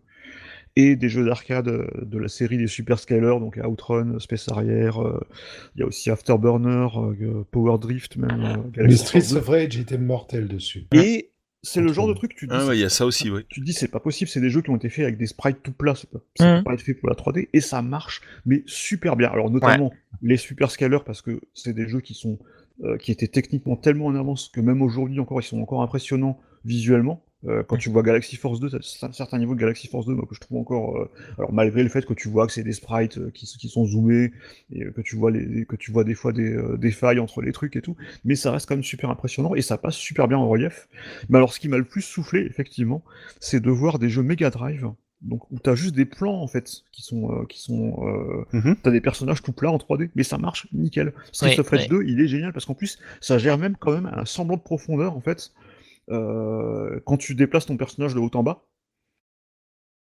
et 0.78 0.96
des 0.96 1.10
jeux 1.10 1.26
d'arcade 1.26 1.66
de 1.66 2.18
la 2.18 2.28
série 2.30 2.58
des 2.58 2.68
Super 2.68 2.98
Scalers, 3.00 3.40
donc 3.42 3.60
Outrun, 3.62 4.20
Space 4.20 4.48
Harrier, 4.50 4.90
euh, 4.98 5.20
il 5.76 5.82
y 5.82 5.84
a 5.84 5.86
aussi 5.86 6.10
Afterburner, 6.10 6.88
euh, 6.96 7.44
Power 7.52 7.78
Drift, 7.78 8.16
même. 8.18 8.30
euh, 8.42 8.56
Mais 8.66 8.72
Galaxy 8.72 8.98
Streets 9.00 9.20
Force 9.22 9.34
2. 9.34 9.38
of 9.40 9.48
Rage 9.50 9.78
était 9.80 9.98
mortel 9.98 10.48
dessus. 10.48 10.86
Et 10.94 11.31
c'est 11.64 11.82
le 11.82 11.94
genre 11.94 12.08
de 12.08 12.14
truc, 12.14 12.36
tu 12.36 12.48
te 12.48 12.52
dis, 12.54 12.58
Ah 12.60 12.66
ouais, 12.66 12.74
c'est- 12.74 12.78
il 12.78 12.82
y 12.82 12.86
a 12.86 12.90
ça 12.90 13.06
aussi, 13.06 13.30
oui. 13.30 13.42
tu 13.50 13.60
te 13.60 13.66
dis 13.66 13.74
c'est 13.74 13.88
pas 13.88 14.00
possible, 14.00 14.30
c'est 14.30 14.42
des 14.42 14.50
jeux 14.50 14.62
qui 14.62 14.70
ont 14.72 14.76
été 14.78 14.90
faits 14.90 15.06
avec 15.06 15.18
des 15.18 15.28
sprites 15.28 15.62
tout 15.62 15.72
plats, 15.72 15.96
c'est 15.96 16.10
pas, 16.10 16.20
ça 16.36 16.46
peut 16.58 16.64
pas 16.64 16.74
être 16.74 16.82
fait 16.82 16.94
pour 16.94 17.10
la 17.10 17.16
3D, 17.16 17.50
et 17.54 17.62
ça 17.62 17.82
marche, 17.82 18.22
mais 18.46 18.64
super 18.66 19.16
bien. 19.16 19.30
Alors 19.30 19.50
notamment 19.52 19.92
les 20.22 20.38
super 20.38 20.72
scalers, 20.72 21.04
parce 21.06 21.22
que 21.22 21.40
c'est 21.54 21.74
des 21.74 21.88
jeux 21.88 22.02
qui 22.02 22.14
sont 22.14 22.40
euh, 22.84 22.98
qui 22.98 23.12
étaient 23.12 23.28
techniquement 23.28 23.76
tellement 23.76 24.08
en 24.08 24.16
avance 24.16 24.50
que 24.50 24.60
même 24.60 24.82
aujourd'hui 24.82 25.20
encore 25.20 25.40
ils 25.40 25.44
sont 25.46 25.60
encore 25.62 25.84
impressionnants 25.84 26.40
visuellement. 26.66 27.24
Euh, 27.48 27.64
quand 27.64 27.78
tu 27.78 27.90
vois 27.90 28.04
Galaxy 28.04 28.36
Force 28.36 28.60
2, 28.60 28.70
t'as 28.70 29.08
un 29.08 29.12
certain 29.12 29.40
niveau 29.40 29.56
de 29.56 29.60
Galaxy 29.60 29.88
Force 29.88 30.06
2 30.06 30.14
moi, 30.14 30.26
que 30.30 30.36
je 30.36 30.40
trouve 30.40 30.60
encore. 30.60 30.98
euh, 30.98 31.10
alors 31.38 31.52
malgré 31.54 31.82
le 31.84 31.90
fait 31.90 32.06
que 32.06 32.14
tu 32.14 32.30
vois 32.30 32.46
que 32.48 32.54
c'est 32.54 32.64
des 32.64 32.74
sprites 32.74 33.18
euh, 33.18 33.32
qui, 33.34 33.46
qui 33.48 33.68
sont 33.70 33.86
zoomés 33.86 34.32
et 34.72 34.84
euh, 34.84 34.92
que 34.92 35.02
tu 35.02 35.16
vois 35.16 35.32
les 35.32 35.66
que 35.66 35.76
tu 35.76 35.92
vois 35.92 36.04
des 36.04 36.14
fois 36.16 36.34
des, 36.34 36.54
euh, 36.54 36.78
des 36.78 36.92
failles 36.92 37.20
entre 37.20 37.42
les 37.42 37.52
trucs 37.52 37.76
et 37.76 37.82
tout, 37.82 37.96
mais 38.26 38.36
ça 38.36 38.52
reste 38.52 38.68
quand 38.68 38.76
même 38.76 38.84
super 38.84 39.10
impressionnant 39.10 39.56
et 39.56 39.62
ça 39.62 39.78
passe 39.78 39.96
super 39.96 40.28
bien 40.28 40.38
en 40.38 40.48
relief. 40.48 40.88
Mais 41.30 41.38
alors 41.38 41.54
ce 41.54 41.60
qui 41.60 41.68
m'a 41.68 41.78
le 41.78 41.86
plus 41.86 42.02
soufflé 42.04 42.42
effectivement, 42.50 43.04
c'est 43.40 43.60
de 43.60 43.70
voir 43.72 43.98
des 44.00 44.10
jeux 44.10 44.24
Mega 44.24 44.50
Drive. 44.50 44.88
Donc 45.22 45.52
où 45.52 45.60
t'as 45.60 45.76
juste 45.76 45.94
des 45.96 46.06
plans 46.06 46.42
en 46.42 46.48
fait 46.48 46.68
qui 46.92 47.04
sont 47.04 47.32
euh, 47.32 47.46
qui 47.46 47.60
sont 47.62 47.96
euh, 48.08 48.44
Mhm. 48.54 48.76
t'as 48.82 48.90
des 48.90 49.02
personnages 49.02 49.44
tout 49.44 49.54
plats 49.54 49.70
en 49.72 49.78
3D 49.78 50.10
mais 50.16 50.24
ça 50.24 50.40
marche 50.40 50.68
nickel. 50.74 51.14
Street 51.32 51.52
Oui, 51.52 51.60
of 51.60 51.70
Rage 51.70 51.88
oui. 51.88 51.88
2 51.88 52.04
il 52.08 52.20
est 52.22 52.28
génial 52.28 52.54
parce 52.54 52.66
qu'en 52.66 52.74
plus 52.74 52.98
ça 53.20 53.38
gère 53.38 53.60
même 53.60 53.76
quand 53.78 53.92
même 53.94 54.10
un 54.12 54.26
semblant 54.26 54.58
de 54.58 54.62
profondeur 54.64 55.16
en 55.16 55.22
fait 55.22 55.52
quand 57.06 57.18
tu 57.18 57.36
déplaces 57.36 57.66
ton 57.66 57.78
personnage 57.78 58.14
de 58.16 58.20
haut 58.20 58.32
en 58.34 58.44
bas. 58.44 58.64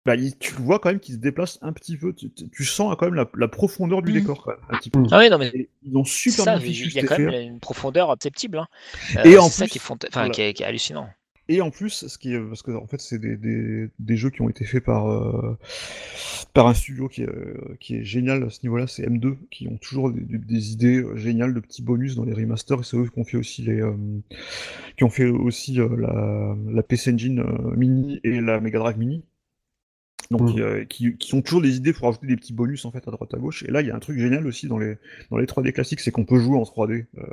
Bah, 0.06 0.14
il- 0.16 0.38
tu 0.38 0.54
le 0.54 0.62
vois 0.62 0.78
quand 0.78 0.88
même 0.88 1.00
qu'il 1.00 1.14
se 1.16 1.20
déplace 1.20 1.58
un 1.60 1.72
petit 1.74 1.96
peu. 1.98 2.14
Tu, 2.14 2.32
tu- 2.32 2.48
tu 2.48 2.64
sens 2.64 2.96
quand 2.98 3.06
même 3.06 3.14
la, 3.14 3.28
la 3.34 3.48
profondeur 3.48 4.00
du 4.00 4.10
Mhm. 4.12 4.20
décor 4.20 4.42
quand 4.42 4.52
même, 4.52 4.60
un 4.70 4.78
petit 4.78 4.88
peu. 4.88 5.02
Ah 5.10 5.18
oui, 5.18 5.28
non, 5.28 5.36
mais 5.36 5.48
Et 5.52 5.68
ils 5.82 5.96
ont 5.98 6.04
super 6.04 6.44
ça, 6.44 6.56
bien 6.56 6.66
il 6.66 6.74
fichu 6.74 6.96
y 6.96 7.00
a 7.00 7.02
quand 7.06 7.18
même 7.18 7.28
effet. 7.28 7.44
une 7.44 7.60
profondeur 7.60 8.08
perceptible. 8.08 8.58
Hein. 8.58 8.68
Et 9.24 9.34
Euh, 9.34 9.40
en 9.42 9.48
c'est 9.48 9.50
ça 9.58 9.64
plus, 9.64 9.72
qui, 9.72 9.78
est 9.78 9.80
font- 9.82 9.94
enfin, 10.04 10.20
voilà. 10.20 10.30
qui, 10.30 10.40
est, 10.42 10.54
qui 10.54 10.62
est 10.62 10.66
hallucinant. 10.66 11.10
Et 11.50 11.62
en 11.62 11.70
plus, 11.70 12.06
ce 12.06 12.18
qui 12.18 12.34
est, 12.34 12.40
parce 12.40 12.62
que 12.62 12.72
en 12.72 12.86
fait, 12.86 13.00
c'est 13.00 13.18
des, 13.18 13.36
des, 13.36 13.88
des 13.98 14.16
jeux 14.16 14.28
qui 14.28 14.42
ont 14.42 14.50
été 14.50 14.66
faits 14.66 14.84
par 14.84 15.08
euh, 15.08 15.56
par 16.52 16.66
un 16.66 16.74
studio 16.74 17.08
qui 17.08 17.22
est, 17.22 17.28
euh, 17.28 17.76
qui 17.80 17.96
est 17.96 18.04
génial 18.04 18.42
à 18.44 18.50
ce 18.50 18.60
niveau-là, 18.64 18.86
c'est 18.86 19.08
M2, 19.08 19.36
qui 19.50 19.66
ont 19.68 19.78
toujours 19.78 20.10
des, 20.10 20.72
idées 20.72 20.98
euh, 20.98 21.16
géniales 21.16 21.54
de 21.54 21.60
petits 21.60 21.82
bonus 21.82 22.16
dans 22.16 22.24
les 22.24 22.34
remasters. 22.34 22.80
Et 22.80 22.84
c'est 22.84 22.96
eux 22.98 23.08
qui 23.08 23.18
ont 23.18 23.24
fait 23.24 23.38
aussi 23.38 23.62
les, 23.62 23.80
euh, 23.80 23.94
qui 24.96 25.04
ont 25.04 25.10
fait 25.10 25.26
aussi 25.26 25.80
euh, 25.80 25.88
la, 25.96 26.56
la 26.70 26.82
PC 26.82 27.12
Engine 27.12 27.42
Mini 27.76 28.20
et 28.24 28.40
la 28.40 28.60
Mega 28.60 28.78
Drive 28.78 28.98
Mini. 28.98 29.24
Donc, 30.30 30.60
qui, 30.90 31.16
qui 31.16 31.34
ont 31.34 31.40
toujours 31.40 31.62
des 31.62 31.76
idées 31.76 31.94
pour 31.94 32.06
ajouter 32.06 32.26
des 32.26 32.36
petits 32.36 32.52
bonus 32.52 32.84
en 32.84 32.90
fait 32.90 33.08
à 33.08 33.10
droite 33.10 33.32
à 33.32 33.38
gauche. 33.38 33.62
Et 33.62 33.70
là, 33.70 33.80
il 33.80 33.86
y 33.86 33.90
a 33.90 33.96
un 33.96 33.98
truc 33.98 34.18
génial 34.18 34.46
aussi 34.46 34.68
dans 34.68 34.76
les 34.76 34.98
dans 35.30 35.38
les 35.38 35.46
3D 35.46 35.72
classiques, 35.72 36.00
c'est 36.00 36.10
qu'on 36.10 36.26
peut 36.26 36.38
jouer 36.38 36.58
en 36.58 36.64
3D, 36.64 37.06
euh, 37.16 37.24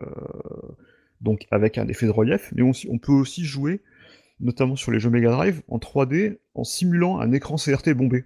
donc 1.20 1.46
avec 1.52 1.78
un 1.78 1.90
effet 1.90 2.06
de 2.06 2.12
relief, 2.12 2.54
mais 2.56 2.62
aussi, 2.62 2.88
on 2.90 2.98
peut 2.98 3.12
aussi 3.12 3.44
jouer 3.44 3.82
notamment 4.40 4.76
sur 4.76 4.92
les 4.92 5.00
jeux 5.00 5.10
Mega 5.10 5.32
Drive, 5.32 5.62
en 5.68 5.78
3D, 5.78 6.38
en 6.54 6.64
simulant 6.64 7.20
un 7.20 7.32
écran 7.32 7.56
CRT 7.56 7.90
bombé. 7.94 8.26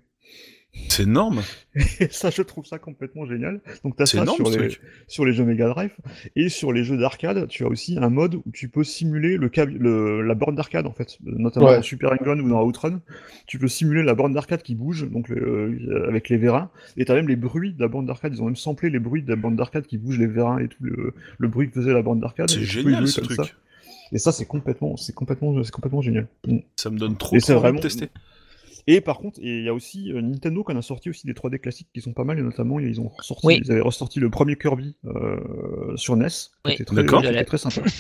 C'est 0.87 1.03
énorme. 1.03 1.41
Et 1.99 2.09
ça, 2.11 2.29
je 2.29 2.43
trouve 2.43 2.63
ça 2.63 2.77
complètement 2.77 3.25
génial. 3.25 3.59
Donc, 3.83 3.97
tu 3.97 4.03
as 4.03 4.05
ça 4.05 4.21
énorme 4.21 4.37
sur 4.37 4.49
les, 4.51 4.67
truc. 4.69 4.81
sur 5.07 5.25
les 5.25 5.33
jeux 5.33 5.43
Mega 5.43 5.67
Drive. 5.67 5.89
Et 6.35 6.47
sur 6.47 6.71
les 6.71 6.83
jeux 6.83 6.95
d'arcade, 6.95 7.47
tu 7.47 7.63
as 7.63 7.67
aussi 7.67 7.97
un 7.97 8.09
mode 8.09 8.35
où 8.35 8.43
tu 8.53 8.69
peux 8.69 8.83
simuler 8.83 9.37
le, 9.37 9.49
cab- 9.49 9.75
le- 9.75 10.21
la 10.21 10.35
borne 10.35 10.53
d'arcade, 10.55 10.85
en 10.85 10.93
fait. 10.93 11.17
Notamment 11.23 11.65
Ouais. 11.65 11.77
dans 11.77 11.81
Super 11.81 12.11
Hang-On 12.13 12.39
ou 12.41 12.49
dans 12.49 12.63
Outrun. 12.63 13.01
Tu 13.47 13.57
peux 13.57 13.67
simuler 13.67 14.03
la 14.03 14.13
borne 14.13 14.33
d'arcade 14.33 14.61
qui 14.61 14.75
bouge, 14.75 15.09
donc 15.09 15.29
le- 15.29 16.05
avec 16.07 16.29
les 16.29 16.37
vérins. 16.37 16.69
Et 16.97 17.05
tu 17.05 17.11
as 17.11 17.15
même 17.15 17.27
les 17.27 17.35
bruits 17.35 17.73
de 17.73 17.81
la 17.81 17.87
borne 17.87 18.05
d'arcade. 18.05 18.35
Ils 18.35 18.41
ont 18.43 18.45
même 18.45 18.55
samplé 18.55 18.91
les 18.91 18.99
bruits 18.99 19.23
de 19.23 19.29
la 19.29 19.37
borne 19.37 19.55
d'arcade 19.55 19.87
qui 19.87 19.97
bouge 19.97 20.19
les 20.19 20.27
vérins 20.27 20.59
et 20.59 20.67
tout 20.67 20.83
le, 20.83 21.15
le 21.39 21.47
bruit 21.47 21.69
que 21.71 21.81
faisait 21.81 21.93
la 21.93 22.03
borne 22.03 22.19
d'arcade. 22.19 22.47
C'est 22.47 22.61
génial 22.63 23.07
ce 23.07 23.21
truc. 23.21 23.37
ça. 23.37 23.45
Et 24.11 24.17
ça, 24.17 24.31
c'est 24.31 24.45
complètement, 24.45 24.97
c'est 24.97 25.13
complètement, 25.13 25.63
c'est 25.63 25.71
complètement 25.71 26.01
génial. 26.01 26.27
Mm. 26.47 26.57
Ça 26.75 26.89
me 26.89 26.97
donne 26.97 27.15
trop, 27.17 27.35
Et 27.35 27.39
trop 27.39 27.51
envie 27.53 27.57
de 27.57 27.61
vraiment- 27.61 27.79
tester. 27.79 28.09
Et 28.87 29.01
par 29.01 29.19
contre, 29.19 29.39
il 29.41 29.63
y 29.63 29.69
a 29.69 29.73
aussi 29.73 30.11
euh, 30.11 30.21
Nintendo 30.21 30.63
qui 30.63 30.71
en 30.71 30.77
a 30.77 30.81
sorti 30.81 31.09
aussi 31.11 31.27
des 31.27 31.33
3D 31.33 31.59
classiques 31.59 31.89
qui 31.93 32.01
sont 32.01 32.13
pas 32.13 32.23
mal, 32.23 32.39
et 32.39 32.41
notamment 32.41 32.79
ils 32.79 32.99
ont 32.99 33.09
ressorti, 33.09 33.45
Oui. 33.45 33.61
ils 33.63 33.71
avaient 33.71 33.81
ressorti 33.81 34.19
le 34.19 34.29
premier 34.31 34.55
Kirby 34.55 34.95
euh, 35.05 35.95
sur 35.95 36.15
NES, 36.15 36.27
qui 36.27 36.49
Oui, 36.65 36.73
était 36.73 36.85
très, 36.85 37.05
qui 37.05 37.15
était 37.27 37.43
très 37.45 37.57
sympa. 37.57 37.81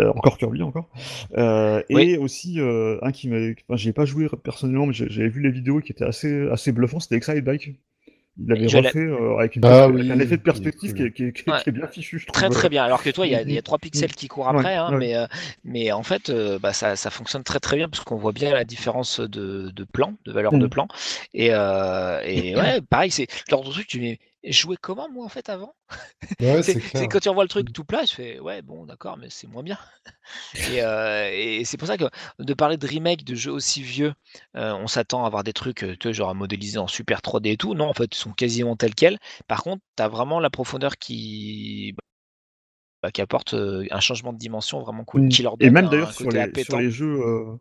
Euh, 0.00 0.08
encore 0.14 0.38
Kirby, 0.38 0.62
encore. 0.62 0.88
Euh, 1.36 1.82
Oui. 1.90 2.10
Et 2.12 2.16
aussi, 2.16 2.58
euh, 2.58 2.96
un 3.02 3.12
qui 3.12 3.28
m'a. 3.28 3.36
Enfin, 3.68 3.76
j'ai 3.76 3.92
pas 3.92 4.06
joué 4.06 4.28
personnellement, 4.42 4.86
mais 4.86 4.94
j'ai- 4.94 5.10
j'avais 5.10 5.28
vu 5.28 5.42
les 5.42 5.50
vidéos 5.50 5.80
qui 5.80 5.92
étaient 5.92 6.06
assez, 6.06 6.48
assez 6.48 6.72
bluffants, 6.72 7.00
c'était 7.00 7.16
Excite 7.16 7.44
Bike. 7.44 7.74
Il 8.42 8.48
l'avait 8.48 8.66
refait 8.66 8.98
euh, 8.98 9.36
avec, 9.38 9.56
une 9.56 9.64
Ah 9.64 9.84
avec 9.84 9.96
oui, 9.96 10.10
un 10.10 10.18
effet 10.18 10.36
de 10.36 10.42
perspective 10.42 10.94
qui, 10.94 11.02
est, 11.02 11.12
qui 11.12 11.24
est- 11.24 11.32
qui 11.32 11.42
est- 11.48 11.52
Ouais. 11.52 11.60
qui 11.62 11.68
est 11.68 11.72
bien 11.72 11.86
fichu, 11.86 12.18
je 12.18 12.26
trouve. 12.26 12.34
Très 12.40 12.48
très 12.48 12.68
bien. 12.68 12.82
Alors 12.84 13.02
que 13.02 13.10
toi, 13.10 13.26
il 13.26 13.32
y 13.32 13.34
a, 13.34 13.42
y 13.42 13.52
a 13.52 13.56
Mhm. 13.56 13.62
trois 13.62 13.78
pixels 13.78 14.14
qui 14.14 14.28
courent 14.28 14.48
après, 14.48 14.64
Ouais, 14.64 14.74
hein, 14.74 14.90
ouais. 14.92 14.98
mais, 14.98 15.16
euh, 15.16 15.26
mais 15.64 15.92
en 15.92 16.02
fait, 16.02 16.30
euh, 16.30 16.58
bah, 16.58 16.72
ça, 16.72 16.96
ça 16.96 17.10
fonctionne 17.10 17.42
très 17.44 17.60
très 17.60 17.76
bien 17.76 17.88
parce 17.88 18.02
qu'on 18.04 18.16
voit 18.16 18.32
bien 18.32 18.52
la 18.52 18.64
différence 18.64 19.20
de, 19.20 19.70
de 19.70 19.84
plan, 19.84 20.14
de 20.24 20.32
valeur 20.32 20.52
de 20.52 20.66
plan. 20.66 20.88
Et, 21.34 21.48
euh, 21.52 22.20
et 22.24 22.56
ouais, 22.56 22.80
pareil, 22.80 23.10
c'est 23.10 23.26
genre 23.48 23.64
de 23.64 23.70
truc, 23.70 23.86
tu 23.86 24.00
mais 24.00 24.18
je 24.44 24.52
jouais 24.52 24.76
comment 24.80 25.08
moi 25.10 25.24
en 25.24 25.28
fait 25.28 25.48
avant? 25.48 25.74
Ouais, 26.40 26.62
C'est 26.62 27.08
quand 27.08 27.20
tu 27.20 27.28
revois 27.28 27.44
le 27.44 27.48
truc 27.48 27.72
tout 27.72 27.84
plat, 27.84 28.04
je 28.04 28.14
fais 28.14 28.40
ouais, 28.40 28.62
bon, 28.62 28.86
d'accord, 28.86 29.16
mais 29.18 29.28
c'est 29.30 29.46
moins 29.46 29.62
bien. 29.62 29.78
Et, 30.54 30.82
euh, 30.82 31.30
et 31.32 31.64
c'est 31.64 31.76
pour 31.76 31.88
ça 31.88 31.96
que 31.98 32.04
de 32.38 32.54
parler 32.54 32.76
de 32.76 32.86
remake 32.86 33.24
de 33.24 33.34
jeux 33.34 33.52
aussi 33.52 33.82
vieux, 33.82 34.14
euh, 34.56 34.74
on 34.74 34.86
s'attend 34.86 35.24
à 35.24 35.26
avoir 35.26 35.44
des 35.44 35.52
trucs, 35.52 35.84
euh, 35.84 35.96
tu 35.98 36.08
vois, 36.08 36.12
genre 36.12 36.30
à 36.30 36.34
modéliser 36.34 36.78
en 36.78 36.86
super 36.88 37.22
3D 37.22 37.50
et 37.52 37.56
tout. 37.56 37.74
Non, 37.74 37.86
en 37.88 37.94
fait, 37.94 38.14
ils 38.14 38.18
sont 38.18 38.32
quasiment 38.32 38.76
tels 38.76 38.94
quels. 38.94 39.18
Par 39.48 39.62
contre, 39.62 39.82
tu 39.96 40.02
as 40.02 40.08
vraiment 40.08 40.40
la 40.40 40.50
profondeur 40.50 40.96
qui, 40.98 41.94
bah, 43.02 43.10
qui 43.10 43.20
apporte 43.22 43.54
euh, 43.54 43.86
un 43.90 44.00
changement 44.00 44.32
de 44.32 44.38
dimension 44.38 44.80
vraiment 44.80 45.04
cool, 45.04 45.22
Mm. 45.22 45.28
qui 45.28 45.42
leur 45.42 45.56
Et 45.60 45.70
donne 45.70 45.70
même 45.70 45.86
un 45.86 45.88
d'ailleurs 45.88 46.12
sur 46.12 46.30
côté 46.30 46.38
les, 46.38 46.54
sur 46.56 46.74
appétant. 46.74 46.78
les 46.78 46.90
jeux 46.90 47.20
euh, 47.20 47.56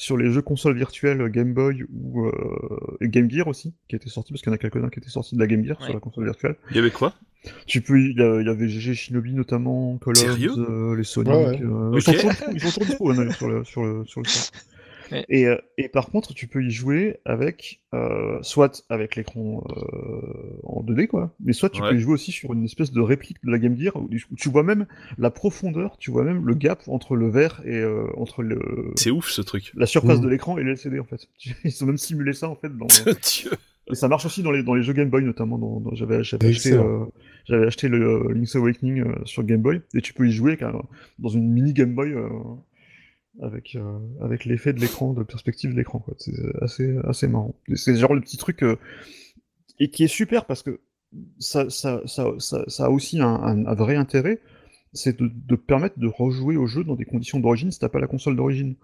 sur 0.00 0.16
les 0.16 0.30
jeux 0.30 0.42
consoles 0.42 0.76
virtuelles 0.76 1.28
Game 1.28 1.52
Boy 1.54 1.84
ou 1.92 2.26
euh, 2.26 2.96
et 3.00 3.08
Game 3.08 3.28
Gear 3.28 3.48
aussi, 3.48 3.74
qui 3.88 3.96
étaient 3.96 4.08
sortis, 4.08 4.32
parce 4.32 4.42
qu'il 4.42 4.50
y 4.50 4.52
en 4.52 4.54
a 4.54 4.58
quelques-uns 4.58 4.90
qui 4.90 5.00
étaient 5.00 5.08
sortis 5.10 5.34
de 5.34 5.40
la 5.40 5.48
Game 5.48 5.64
Gear 5.64 5.76
Ouais. 5.80 5.86
sur 5.86 5.92
la 5.94 5.98
console 5.98 6.24
virtuelle. 6.24 6.54
Il 6.70 6.76
y 6.76 6.78
avait 6.78 6.92
quoi? 6.92 7.14
Tu 7.66 7.80
peux, 7.80 7.98
il 8.00 8.16
y, 8.16 8.22
a- 8.22 8.40
il 8.40 8.46
y 8.46 8.48
avait 8.50 8.68
GG 8.68 8.94
Shinobi 8.94 9.34
notamment, 9.34 9.98
Call 9.98 10.12
of, 10.18 10.38
euh, 10.40 10.96
les 10.96 11.02
Sonic. 11.04 11.32
Ouais, 11.32 11.46
ouais. 11.48 11.62
euh, 11.62 11.90
Ok. 11.90 11.96
Ils 11.96 12.02
sont 12.02 12.12
toujours 12.12 12.30
dispo, 12.30 12.52
ils 12.52 12.60
sont 12.60 12.68
toujours 12.80 12.84
dispo, 12.86 13.10
hein, 13.10 13.32
sur 13.32 13.48
le 13.48 13.64
sur 13.64 13.84
le 13.84 14.04
sur 14.04 14.20
le 14.22 14.28
site. 14.28 14.52
Ouais. 15.10 15.24
Et, 15.28 15.46
euh, 15.46 15.56
et 15.78 15.88
par 15.88 16.10
contre, 16.10 16.34
tu 16.34 16.46
peux 16.46 16.62
y 16.64 16.70
jouer 16.70 17.18
avec 17.24 17.80
euh, 17.94 18.38
soit 18.42 18.84
avec 18.90 19.16
l'écran 19.16 19.64
euh, 19.70 20.60
en 20.64 20.82
2D 20.82 21.06
quoi, 21.06 21.34
mais 21.40 21.52
soit 21.52 21.70
tu 21.70 21.80
Ouais. 21.82 21.90
peux 21.90 21.96
y 21.96 22.00
jouer 22.00 22.12
aussi 22.14 22.32
sur 22.32 22.52
une 22.52 22.64
espèce 22.64 22.92
de 22.92 23.00
réplique 23.00 23.38
de 23.44 23.50
la 23.50 23.58
Game 23.58 23.76
Gear 23.78 23.96
où 23.96 24.08
où 24.08 24.34
tu 24.36 24.48
vois 24.48 24.62
même 24.62 24.86
la 25.18 25.30
profondeur, 25.30 25.96
tu 25.98 26.10
vois 26.10 26.24
même 26.24 26.44
le 26.46 26.54
gap 26.54 26.82
entre 26.88 27.16
le 27.16 27.28
verre 27.30 27.62
et 27.64 27.76
euh, 27.78 28.06
entre 28.16 28.42
le 28.42 28.92
C'est 28.96 29.10
ouf 29.10 29.28
ce 29.28 29.40
truc. 29.42 29.72
la 29.76 29.86
surface 29.86 30.18
Mm. 30.18 30.22
de 30.24 30.28
l'écran 30.28 30.58
et 30.58 30.62
le 30.62 30.72
LCD 30.72 30.98
en 31.00 31.04
fait. 31.04 31.28
Ils 31.64 31.82
ont 31.84 31.86
même 31.86 31.98
simulé 31.98 32.32
ça 32.32 32.48
en 32.48 32.56
fait 32.56 32.76
dans 32.76 32.86
Dieu. 33.22 33.52
et 33.90 33.94
ça 33.94 34.08
marche 34.08 34.26
aussi 34.26 34.42
dans 34.42 34.50
les, 34.50 34.62
dans 34.62 34.74
les 34.74 34.82
jeux 34.82 34.92
Game 34.92 35.08
Boy, 35.08 35.24
notamment. 35.24 35.56
Dans, 35.58 35.80
dans- 35.80 35.94
j'avais, 35.94 36.22
j'avais, 36.22 36.48
acheté, 36.48 36.72
euh, 36.74 37.04
j'avais 37.46 37.66
acheté 37.66 37.88
le 37.88 38.02
euh, 38.28 38.32
Link's 38.34 38.54
Awakening 38.56 39.00
euh, 39.00 39.14
sur 39.24 39.42
Game 39.44 39.62
Boy, 39.62 39.80
et 39.94 40.02
tu 40.02 40.12
peux 40.12 40.28
y 40.28 40.32
jouer 40.32 40.58
un- 40.60 40.82
dans 41.18 41.28
une 41.30 41.48
mini 41.50 41.72
Game 41.72 41.94
Boy 41.94 42.12
euh, 42.12 42.28
avec, 43.42 43.76
euh, 43.76 43.98
avec 44.20 44.44
l'effet 44.44 44.72
de 44.72 44.80
l'écran, 44.80 45.12
de 45.12 45.22
perspective 45.22 45.72
de 45.72 45.76
l'écran. 45.76 45.98
quoi. 46.00 46.14
C'est 46.18 46.32
assez, 46.62 46.96
assez 47.04 47.28
marrant. 47.28 47.54
Et 47.68 47.76
C'est 47.76 47.96
genre 47.96 48.14
le 48.14 48.20
petit 48.20 48.36
truc 48.36 48.62
euh, 48.62 48.76
et 49.78 49.90
qui 49.90 50.04
est 50.04 50.08
super 50.08 50.44
parce 50.46 50.62
que 50.62 50.80
ça, 51.38 51.70
ça, 51.70 52.02
ça, 52.06 52.32
ça, 52.38 52.64
ça 52.66 52.86
a 52.86 52.90
aussi 52.90 53.20
un, 53.20 53.28
un- 53.28 53.66
un 53.66 53.74
vrai 53.74 53.96
intérêt, 53.96 54.40
c'est 54.92 55.18
de, 55.20 55.30
de 55.32 55.56
permettre 55.56 55.98
de 55.98 56.06
rejouer 56.06 56.56
au 56.56 56.66
jeu 56.66 56.84
dans 56.84 56.96
des 56.96 57.04
conditions 57.04 57.40
d'origine 57.40 57.70
si 57.70 57.78
t'as 57.78 57.88
pas 57.88 58.00
la 58.00 58.06
console 58.06 58.36
d'origine. 58.36 58.74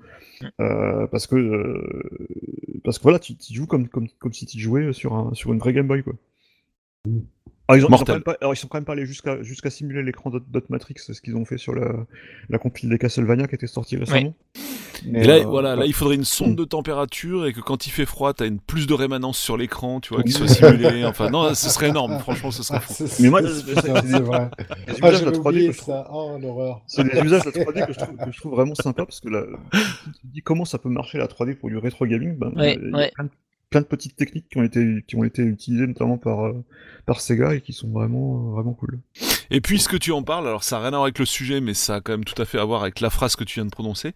Euh, 0.60 1.06
parce 1.08 1.26
que 1.26 1.36
euh, 1.36 2.78
parce 2.84 2.98
que 2.98 3.02
voilà, 3.04 3.18
tu, 3.18 3.36
tu 3.36 3.54
joues 3.54 3.66
comme, 3.66 3.88
comme, 3.88 4.08
comme 4.18 4.32
si 4.32 4.46
tu 4.46 4.58
jouais 4.58 4.92
sur, 4.92 5.14
un, 5.14 5.32
sur 5.34 5.52
une 5.52 5.58
vraie 5.58 5.72
Game 5.72 5.86
Boy 5.86 6.02
quoi. 6.02 6.14
Alors, 7.66 7.78
ils, 7.78 7.84
ont, 7.84 7.84
ils 7.84 7.86
ont 7.86 7.90
Mortel. 7.90 8.06
quand 8.06 8.12
même 8.14 8.22
pas, 8.22 8.36
alors, 8.40 8.52
ils 8.52 8.56
sont 8.58 8.68
quand 8.68 8.76
même 8.78 8.84
pas 8.84 8.92
allés 8.92 9.06
jusqu'à 9.06 9.42
jusqu'à 9.42 9.70
simuler 9.70 10.02
l'écran 10.02 10.28
Dot, 10.30 10.42
Dot 10.50 10.68
Matrix, 10.68 10.94
c'est 10.98 11.14
ce 11.14 11.22
qu'ils 11.22 11.34
ont 11.36 11.44
fait 11.46 11.56
sur 11.56 11.74
la, 11.74 11.92
la 12.50 12.58
compile 12.58 12.90
des 12.90 12.98
Castlevania 12.98 13.46
qui 13.46 13.54
était 13.54 13.66
sortie 13.66 13.96
récemment. 13.96 14.34
Mais, 15.06 15.24
Et 15.24 15.26
là, 15.26 15.34
euh, 15.36 15.44
voilà, 15.44 15.74
là, 15.74 15.82
ouais. 15.82 15.88
il 15.88 15.92
faudrait 15.92 16.14
une 16.14 16.24
sonde 16.24 16.56
de 16.56 16.64
température 16.64 17.46
et 17.46 17.52
que 17.52 17.60
quand 17.60 17.86
il 17.86 17.90
fait 17.90 18.04
froid, 18.06 18.32
t'as 18.32 18.46
une 18.46 18.60
plus 18.60 18.86
de 18.86 18.94
rémanence 18.94 19.38
sur 19.38 19.56
l'écran, 19.56 20.00
tu 20.00 20.14
vois, 20.14 20.22
qui 20.22 20.32
soit 20.32 20.46
simulée. 20.48 21.04
Enfin, 21.04 21.30
non, 21.30 21.54
ce 21.54 21.68
serait 21.70 21.88
énorme. 21.88 22.18
Franchement, 22.20 22.50
ce 22.50 22.62
serait 22.62 22.78
Ah, 22.78 22.80
fou. 22.80 23.06
c'est- 23.06 23.22
Mais 23.22 23.30
moi, 23.30 23.40
c'est- 23.42 23.48
c'est- 23.48 23.64
putain, 23.74 23.82
c'est- 24.02 24.08
c'est 24.12 24.20
vrai. 24.20 24.50
Les 24.86 24.94
Ah, 25.02 25.08
usages 25.08 25.20
de 25.20 25.26
la 25.26 25.32
3D 25.32 25.38
oublié 25.56 25.66
que 25.68 25.72
je 25.74 25.78
trouve- 25.78 25.94
ça. 25.94 26.08
Oh, 26.12 26.38
l'horreur. 26.40 26.82
C'est 26.86 27.04
des 27.04 27.20
usages 27.20 27.44
de 27.44 27.50
la 27.58 27.64
3D 27.64 27.86
que 27.86 27.92
je 27.92 27.98
trouve, 27.98 28.16
que 28.16 28.32
je 28.32 28.38
trouve 28.40 28.52
vraiment 28.52 28.74
sympa 28.74 29.04
parce 29.06 29.20
que 29.20 29.28
là, 29.30 29.42
tu 29.72 30.12
te 30.12 30.26
dis 30.32 30.42
comment 30.42 30.64
ça 30.64 30.78
peut 30.78 30.88
marcher 30.90 31.18
la 31.18 31.26
3D 31.28 31.54
pour 31.54 31.70
du 31.70 31.76
rétro 31.78 32.06
gaming. 32.06 32.36
Ben, 32.36 32.52
Ouais, 32.54 32.78
il 32.80 32.90
y 32.90 32.92
a 32.94 32.96
ouais. 32.96 33.10
plein, 33.14 33.24
de, 33.24 33.30
plein 33.70 33.80
de 33.80 33.86
petites 33.86 34.16
techniques 34.16 34.48
qui 34.48 34.58
ont 34.58 34.62
été, 34.62 35.04
qui 35.06 35.16
ont 35.16 35.24
été 35.24 35.42
utilisées 35.42 35.86
notamment 35.86 36.18
par, 36.18 36.46
euh, 36.46 36.64
par 37.06 37.20
Sega 37.20 37.54
et 37.54 37.60
qui 37.60 37.72
sont 37.72 37.88
vraiment, 37.88 38.48
euh, 38.48 38.52
vraiment 38.52 38.72
cool. 38.72 39.00
Et 39.50 39.60
puisque 39.60 39.98
tu 39.98 40.12
en 40.12 40.22
parles, 40.22 40.48
alors 40.48 40.64
ça 40.64 40.76
n'a 40.76 40.82
rien 40.82 40.88
à 40.88 40.90
voir 40.92 41.02
avec 41.04 41.18
le 41.18 41.26
sujet, 41.26 41.60
mais 41.60 41.74
ça 41.74 41.96
a 41.96 42.00
quand 42.00 42.12
même 42.12 42.24
tout 42.24 42.40
à 42.40 42.44
fait 42.44 42.58
à 42.58 42.64
voir 42.64 42.82
avec 42.82 43.00
la 43.00 43.10
phrase 43.10 43.36
que 43.36 43.44
tu 43.44 43.54
viens 43.54 43.66
de 43.66 43.70
prononcer. 43.70 44.12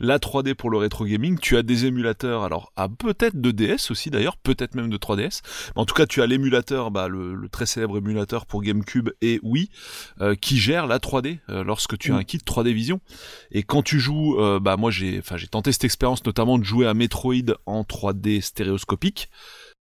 La 0.00 0.18
3D 0.18 0.54
pour 0.54 0.70
le 0.70 0.78
rétro 0.78 1.04
gaming, 1.04 1.38
tu 1.38 1.56
as 1.56 1.62
des 1.62 1.86
émulateurs, 1.86 2.42
alors 2.42 2.72
à 2.76 2.88
peut-être 2.88 3.40
de 3.40 3.50
DS 3.50 3.90
aussi 3.90 4.10
d'ailleurs, 4.10 4.36
peut-être 4.36 4.74
même 4.74 4.90
de 4.90 4.96
3DS. 4.96 5.40
Mais 5.74 5.82
en 5.82 5.86
tout 5.86 5.94
cas, 5.94 6.06
tu 6.06 6.20
as 6.20 6.26
l'émulateur, 6.26 6.90
bah, 6.90 7.08
le, 7.08 7.34
le 7.34 7.48
très 7.48 7.66
célèbre 7.66 7.98
émulateur 7.98 8.46
pour 8.46 8.62
GameCube 8.62 9.10
et 9.20 9.40
Wii, 9.42 9.70
euh, 10.20 10.34
qui 10.34 10.58
gère 10.58 10.86
la 10.86 10.98
3D 10.98 11.38
euh, 11.48 11.64
lorsque 11.64 11.96
tu 11.98 12.12
as 12.12 12.16
un 12.16 12.24
kit 12.24 12.38
3D 12.38 12.72
Vision. 12.72 13.00
Et 13.50 13.62
quand 13.62 13.82
tu 13.82 14.00
joues, 14.00 14.38
euh, 14.38 14.60
bah 14.60 14.76
moi 14.76 14.90
j'ai, 14.90 15.18
enfin 15.18 15.36
j'ai 15.36 15.48
tenté 15.48 15.72
cette 15.72 15.84
expérience 15.84 16.24
notamment 16.24 16.58
de 16.58 16.64
jouer 16.64 16.86
à 16.86 16.94
Metroid 16.94 17.56
en 17.66 17.82
3D 17.82 18.40
stéréoscopique. 18.40 18.91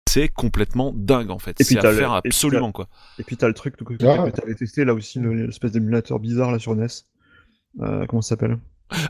C'est 0.09 0.29
complètement 0.29 0.93
dingue 0.95 1.31
en 1.31 1.39
fait. 1.39 1.53
Et 1.61 1.65
puis 1.65 1.75
C'est 1.75 1.79
à 1.87 1.91
le- 1.91 1.97
faire 1.97 2.17
et 2.17 2.21
puis 2.23 2.29
absolument 2.31 2.73
quoi. 2.73 2.89
Et 3.19 3.23
puis 3.25 3.37
t'as 3.37 3.49
le 3.49 3.55
truc 3.55 3.77
que, 3.77 3.85
que, 3.85 3.95
Ah. 4.05 4.31
que 4.31 4.37
t'avais 4.37 4.55
testé 4.55 4.85
là 4.85 4.95
aussi, 4.95 5.19
le- 5.21 5.33
l'espèce 5.47 5.73
d'émulateur 5.73 6.19
bizarre 6.19 6.51
là 6.53 6.59
sur 6.59 6.75
NES. 6.75 6.87
Euh, 7.81 8.05
comment 8.07 8.21
ça 8.21 8.31
s'appelle? 8.31 8.59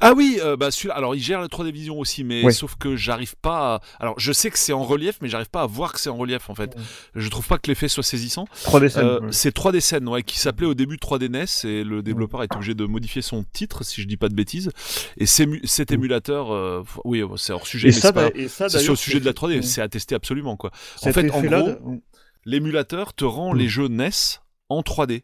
Ah 0.01 0.13
oui, 0.17 0.39
euh, 0.43 0.57
bah 0.57 0.71
celui-là. 0.71 0.95
Alors 0.95 1.15
il 1.15 1.23
gère 1.23 1.41
la 1.41 1.49
3D 1.49 1.71
vision 1.73 1.99
aussi, 1.99 2.25
mais 2.25 2.43
Ouais. 2.45 2.53
sauf 2.53 2.77
que 2.77 2.97
j'arrive 2.97 3.35
pas. 3.37 3.75
À... 3.77 3.81
Alors 4.01 4.15
je 4.19 4.33
sais 4.33 4.51
que 4.51 4.59
c'est 4.59 4.73
en 4.73 4.83
relief, 4.85 5.19
mais 5.21 5.29
j'arrive 5.29 5.51
pas 5.51 5.63
à 5.63 5.67
voir 5.67 5.93
que 5.93 6.01
c'est 6.01 6.11
en 6.11 6.17
relief 6.17 6.51
en 6.51 6.55
fait. 6.55 6.75
Je 7.15 7.29
trouve 7.29 7.47
pas 7.47 7.59
que 7.59 7.69
l'effet 7.69 7.89
soit 7.89 8.03
saisissant. 8.03 8.47
3D 8.65 8.89
scène. 8.89 9.05
Euh, 9.05 9.21
ouais. 9.21 9.29
C'est 9.33 9.55
3D 9.57 9.81
scène, 9.81 10.09
ouais, 10.09 10.23
qui 10.23 10.39
s'appelait 10.39 10.67
au 10.67 10.75
début 10.75 10.97
3D 10.97 11.29
NES 11.29 11.45
et 11.69 11.85
le 11.85 12.03
développeur 12.03 12.43
est 12.43 12.55
obligé 12.55 12.75
de 12.75 12.85
modifier 12.85 13.23
son 13.23 13.45
titre, 13.53 13.85
si 13.85 14.01
je 14.03 14.07
dis 14.07 14.17
pas 14.17 14.29
de 14.29 14.35
bêtises. 14.35 14.71
Et 15.19 15.27
cet 15.27 15.93
émulateur, 15.93 16.53
euh, 16.53 16.83
oui, 17.05 17.23
c'est 17.37 17.53
hors 17.53 17.67
sujet, 17.67 17.89
Et 17.89 17.91
mais 17.93 17.97
ça, 17.99 18.09
c'est 18.09 18.13
pas. 18.15 18.31
d'a- 18.31 18.37
et 18.39 18.49
ça, 18.49 18.69
C'est 18.69 18.79
sur 18.81 18.93
le 18.93 18.97
sujet 18.97 19.21
de 19.21 19.25
la 19.25 19.33
3D, 19.33 19.57
Ouais. 19.57 19.63
c'est 19.63 19.81
à 19.83 19.89
tester 19.89 20.15
absolument 20.15 20.57
quoi. 20.57 20.71
Cet 20.97 21.15
fait, 21.15 21.31
en 21.31 21.43
gros, 21.43 22.01
L'émulateur 22.45 23.15
te 23.15 23.25
rend 23.25 23.55
Mm. 23.55 23.59
les 23.59 23.69
jeux 23.69 23.89
NES 23.89 24.11
en 24.69 24.83
3D. 24.83 25.23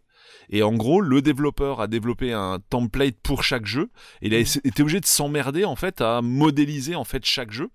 Et 0.50 0.62
en 0.62 0.72
gros, 0.74 1.00
le 1.00 1.20
développeur 1.22 1.80
a 1.80 1.86
développé 1.86 2.32
un 2.32 2.58
template 2.70 3.16
pour 3.22 3.42
chaque 3.44 3.66
jeu. 3.66 3.90
Et 4.22 4.28
il 4.28 4.34
a 4.34 4.38
essa- 4.38 4.60
été 4.64 4.82
obligé 4.82 5.00
de 5.00 5.06
s'emmerder 5.06 5.64
en 5.64 5.76
fait 5.76 6.00
à 6.00 6.22
modéliser 6.22 6.94
en 6.94 7.04
fait 7.04 7.24
chaque 7.24 7.50
jeu. 7.52 7.68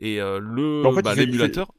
Et 0.00 0.20
euh, 0.20 0.38
le 0.40 0.84
En 0.86 0.92
fait, 0.92 1.02
bah, 1.02 1.14
l'émulateur. 1.14 1.72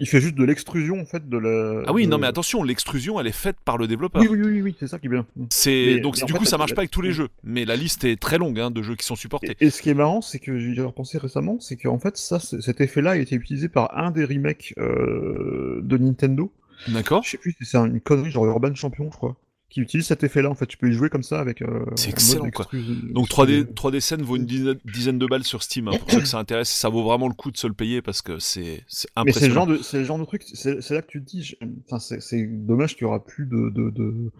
il 0.00 0.08
fait 0.08 0.20
juste 0.20 0.34
de 0.34 0.44
l'extrusion 0.44 1.00
en 1.00 1.04
fait 1.04 1.28
de 1.28 1.38
la. 1.38 1.82
Ah 1.86 1.92
oui, 1.92 2.04
de- 2.06 2.10
non 2.10 2.18
mais 2.18 2.26
attention, 2.26 2.62
l'extrusion 2.64 3.20
elle 3.20 3.26
est 3.28 3.32
faite 3.32 3.56
par 3.64 3.78
le 3.78 3.86
développeur. 3.86 4.22
Oui, 4.22 4.28
oui, 4.28 4.40
oui, 4.42 4.62
oui, 4.62 4.76
c'est 4.78 4.88
ça 4.88 4.98
qui 4.98 5.06
est 5.06 5.08
bien. 5.10 5.24
C'est 5.50 6.00
donc 6.00 6.16
du 6.16 6.32
fait, 6.32 6.38
coup 6.38 6.44
ça 6.44 6.58
marche 6.58 6.74
pas 6.74 6.80
avec 6.82 6.90
tous 6.90 7.00
les 7.02 7.12
jeux, 7.12 7.28
mais 7.44 7.64
la 7.64 7.76
liste 7.76 8.04
est 8.04 8.20
très 8.20 8.38
longue 8.38 8.58
hein, 8.58 8.70
de 8.72 8.82
jeux 8.82 8.96
qui 8.96 9.06
sont 9.06 9.14
supportés. 9.16 9.56
Et, 9.60 9.66
et 9.66 9.70
ce 9.70 9.82
qui 9.82 9.90
est 9.90 9.94
marrant, 9.94 10.20
c'est 10.20 10.40
que 10.40 10.58
j'y 10.58 10.76
ai 10.78 10.82
repensé 10.82 11.16
récemment, 11.18 11.58
c'est 11.60 11.76
qu'en 11.76 11.98
fait, 12.00 12.16
ça, 12.16 12.38
cet 12.40 12.80
effet-là 12.80 13.12
a 13.12 13.16
été 13.16 13.36
utilisé 13.36 13.68
par 13.68 13.96
un 13.96 14.10
des 14.10 14.24
remakes 14.24 14.74
euh, 14.78 15.80
de 15.82 15.96
Nintendo. 15.96 16.52
D'accord 16.88 17.22
Je 17.22 17.30
sais 17.30 17.38
plus 17.38 17.52
si 17.58 17.64
c'est 17.64 17.78
une 17.78 18.00
connerie, 18.00 18.30
genre 18.32 18.46
Urban 18.46 18.74
Champion, 18.74 19.08
je 19.12 19.16
crois, 19.16 19.36
qui 19.74 19.80
utilise 19.80 20.06
cet 20.06 20.22
effet-là. 20.22 20.48
En 20.50 20.54
fait, 20.54 20.66
tu 20.66 20.76
peux 20.78 20.88
y 20.88 20.92
jouer 20.92 21.10
comme 21.10 21.24
ça 21.24 21.40
avec. 21.40 21.60
euh, 21.60 21.84
C'est 21.96 22.10
excellent, 22.10 22.48
quoi. 22.50 22.66
Donc 22.72 23.26
extrusi- 23.26 23.64
3D 23.64 23.74
3D 23.74 24.00
scène 24.00 24.22
vaut 24.22 24.36
une 24.36 24.46
dizaine, 24.46 25.18
de 25.18 25.26
balles 25.26 25.42
sur 25.42 25.62
Steam 25.64 25.88
hein, 25.88 25.92
pour 25.98 26.10
ceux 26.12 26.20
que 26.20 26.28
ça 26.28 26.38
intéresse. 26.38 26.70
Ça 26.70 26.88
vaut 26.88 27.02
vraiment 27.02 27.26
le 27.26 27.34
coup 27.34 27.50
de 27.50 27.56
se 27.56 27.66
le 27.66 27.74
payer 27.74 28.00
parce 28.00 28.22
que 28.22 28.38
c'est 28.38 28.84
c'est 28.86 29.08
Mais 29.24 29.32
c'est 29.32 29.48
le 29.48 29.52
impressionnant. 29.52 29.54
genre 29.54 29.66
de, 29.66 29.78
c'est 29.82 29.98
le 29.98 30.04
genre 30.04 30.18
de 30.20 30.24
truc. 30.24 30.44
C'est 30.54 30.90
là 30.90 31.02
que 31.02 31.08
tu 31.08 31.24
te 31.24 31.28
dis, 31.28 31.56
enfin, 31.90 31.98
c'est 31.98 32.46
dommage 32.46 32.94
qu'il 32.94 33.02
y 33.02 33.04
aura 33.06 33.24
plus 33.24 33.46
de 33.46 33.68
de, 33.70 33.90
de, 33.90 34.30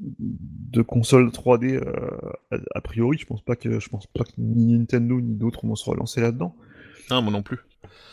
de 0.00 0.82
consoles 0.82 1.28
3D 1.28 1.74
euh, 1.76 1.86
a, 2.50 2.56
a 2.74 2.80
priori. 2.80 3.18
Je 3.18 3.26
pense 3.26 3.40
pas 3.42 3.54
que 3.56 3.78
je 3.78 3.88
pense 3.88 4.06
pas 4.08 4.24
que 4.24 4.32
ni 4.38 4.76
Nintendo 4.78 5.20
ni 5.20 5.34
d'autres 5.36 5.64
vont 5.66 5.76
se 5.76 5.88
relancer 5.88 6.20
là-dedans. 6.20 6.56
Ah, 7.10 7.20
moi 7.20 7.32
non 7.32 7.42
plus, 7.42 7.58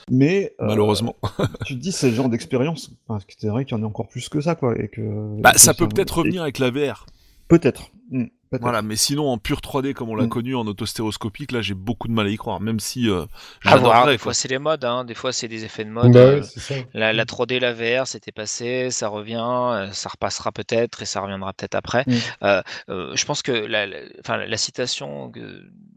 Mais 0.10 0.54
euh, 0.60 0.68
malheureusement. 0.68 1.16
tu 1.66 1.76
te 1.76 1.80
dis 1.80 1.92
c'est 1.92 2.10
le 2.10 2.16
genre 2.16 2.30
d'expérience. 2.30 2.92
Enfin, 3.08 3.24
c'est 3.38 3.48
vrai 3.48 3.66
qu'il 3.66 3.78
y 3.78 3.80
en 3.80 3.84
a 3.84 3.88
encore 3.88 4.08
plus 4.08 4.30
que 4.30 4.42
ça, 4.42 4.56
quoi, 4.56 4.78
et 4.78 4.88
que. 4.88 5.02
Bah, 5.42 5.52
et 5.52 5.54
que 5.54 5.60
ça 5.60 5.74
peut 5.74 5.88
peut-être 5.88 6.18
revenir 6.20 6.42
avec 6.42 6.60
la 6.60 6.72
VR. 6.72 7.06
Peut-être. 7.50 7.90
Hmm, 8.12 8.26
peut-être. 8.50 8.62
Voilà, 8.62 8.82
mais 8.82 8.96
sinon 8.96 9.28
en 9.30 9.38
pure 9.38 9.62
3D 9.62 9.94
comme 9.94 10.10
on 10.10 10.16
l'a 10.16 10.26
Mm. 10.26 10.30
connu 10.30 10.56
en 10.56 10.66
autostéroscopique, 10.66 11.52
là 11.52 11.62
j'ai 11.62 11.74
beaucoup 11.76 12.08
de 12.08 12.14
mal 12.14 12.26
à 12.26 12.30
y 12.30 12.38
croire, 12.38 12.60
même 12.60 12.80
si 12.80 13.10
euh, 13.10 13.24
À 13.66 13.78
voir, 13.78 14.06
j'adorerais, 14.06 14.12
des 14.14 14.18
fois 14.18 14.34
c'est 14.34 14.48
les 14.48 14.58
modes, 14.60 14.86
hein, 14.86 15.04
des 15.06 15.14
fois 15.14 15.32
c'est 15.34 15.48
des 15.48 15.66
effets 15.66 15.86
de 15.86 15.90
mode. 15.92 16.12
Bah 16.14 16.20
euh, 16.20 16.42
la, 16.94 17.14
la 17.14 17.26
3D, 17.26 17.60
la 17.60 17.74
VR, 17.74 18.08
c'était 18.08 18.32
passé, 18.32 18.90
ça 18.92 19.08
revient, 19.10 19.44
euh, 19.46 19.92
ça 19.92 20.10
repassera 20.10 20.52
peut-être 20.52 21.02
et 21.02 21.06
ça 21.06 21.22
reviendra 21.22 21.54
peut-être 21.54 21.76
après. 21.76 22.04
Mm. 22.08 22.14
Euh, 22.44 22.62
euh, 22.90 23.16
je 23.16 23.26
pense 23.26 23.42
que 23.44 23.52
la, 23.52 23.86
la, 23.86 23.98
enfin, 24.22 24.38
la 24.38 24.58
citation 24.58 25.32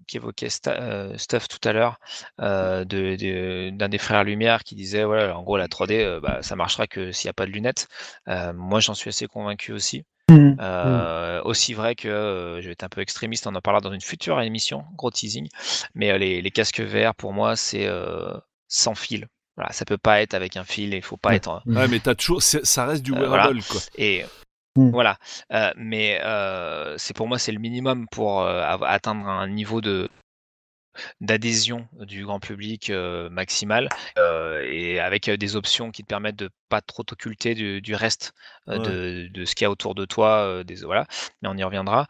qu'évoquait 0.06 0.48
Sta- 0.48 0.80
euh, 0.80 1.16
Stuff 1.16 1.48
tout 1.48 1.66
à 1.66 1.72
l'heure 1.72 1.98
euh, 2.40 2.84
de- 2.84 3.16
de- 3.16 3.70
d'un 3.70 3.88
des 3.88 3.98
frères 3.98 4.24
Lumière 4.24 4.62
qui 4.64 4.74
disait 4.74 5.04
voilà, 5.04 5.36
en 5.38 5.42
gros 5.42 5.56
la 5.56 5.68
3D, 5.68 6.02
euh, 6.02 6.20
bah, 6.20 6.42
ça 6.42 6.56
marchera 6.56 6.86
que 6.86 7.12
s'il 7.12 7.28
n'y 7.28 7.30
a 7.30 7.34
pas 7.34 7.46
de 7.46 7.50
lunettes. 7.52 7.88
Euh, 8.28 8.52
moi 8.52 8.80
j'en 8.80 8.94
suis 8.94 9.08
assez 9.08 9.26
convaincu 9.26 9.72
aussi. 9.72 10.04
Mhm. 10.30 10.56
Euh, 10.60 11.42
Aussi 11.44 11.74
vrai 11.74 11.94
que 11.94 12.08
euh, 12.08 12.60
je 12.60 12.66
vais 12.66 12.72
être 12.72 12.84
un 12.84 12.88
peu 12.88 13.00
extrémiste, 13.00 13.46
on 13.46 13.54
en 13.54 13.60
parlera 13.60 13.80
dans 13.80 13.92
une 13.92 14.00
future 14.00 14.40
émission, 14.40 14.84
gros 14.96 15.10
teasing. 15.10 15.48
Mais 15.94 16.10
euh, 16.12 16.18
les, 16.18 16.40
les 16.42 16.50
casques 16.50 16.80
VR, 16.80 17.14
pour 17.14 17.32
moi, 17.32 17.56
c'est 17.56 17.86
euh, 17.86 18.32
sans 18.68 18.94
fil. 18.94 19.26
Voilà, 19.56 19.72
ça 19.72 19.84
peut 19.84 19.98
pas 19.98 20.22
être 20.22 20.32
avec 20.34 20.56
un 20.56 20.64
fil, 20.64 20.94
il 20.94 21.02
faut 21.02 21.16
pas 21.18 21.34
être. 21.34 21.48
en- 21.48 21.60
Ouais, 21.66 21.88
mais 21.88 21.98
t'as 22.00 22.14
toujours, 22.14 22.42
ça 22.42 22.86
reste 22.86 23.02
du 23.02 23.12
Euh, 23.12 23.20
wearable, 23.28 23.62
quoi. 23.68 23.80
Et 23.98 24.24
voilà. 24.76 25.18
Euh, 25.52 25.70
mais 25.76 26.20
euh, 26.24 26.96
c'est 26.96 27.14
pour 27.14 27.28
moi, 27.28 27.38
c'est 27.38 27.52
le 27.52 27.58
minimum 27.58 28.06
pour 28.10 28.40
euh, 28.40 28.62
atteindre 28.82 29.26
un 29.28 29.48
niveau 29.48 29.80
de 29.82 30.08
d'adhésion 31.20 31.88
du 32.00 32.24
grand 32.24 32.38
public 32.38 32.90
euh, 32.90 33.30
maximal 33.30 33.88
euh, 34.18 34.62
et 34.70 35.00
avec 35.00 35.28
euh, 35.28 35.36
des 35.38 35.56
options 35.56 35.90
qui 35.90 36.02
te 36.02 36.06
permettent 36.08 36.36
de 36.36 36.50
pas 36.72 36.80
trop 36.80 37.02
t'occulter 37.02 37.54
du, 37.54 37.80
du 37.82 37.94
reste 37.94 38.32
de, 38.66 39.28
de 39.36 39.44
ce 39.44 39.54
qu'il 39.54 39.64
y 39.64 39.66
a 39.66 39.70
autour 39.70 39.94
de 39.94 40.04
toi 40.04 40.62
des, 40.64 40.76
voilà 40.84 41.04
mais 41.42 41.48
on 41.48 41.56
y 41.56 41.64
reviendra 41.64 42.06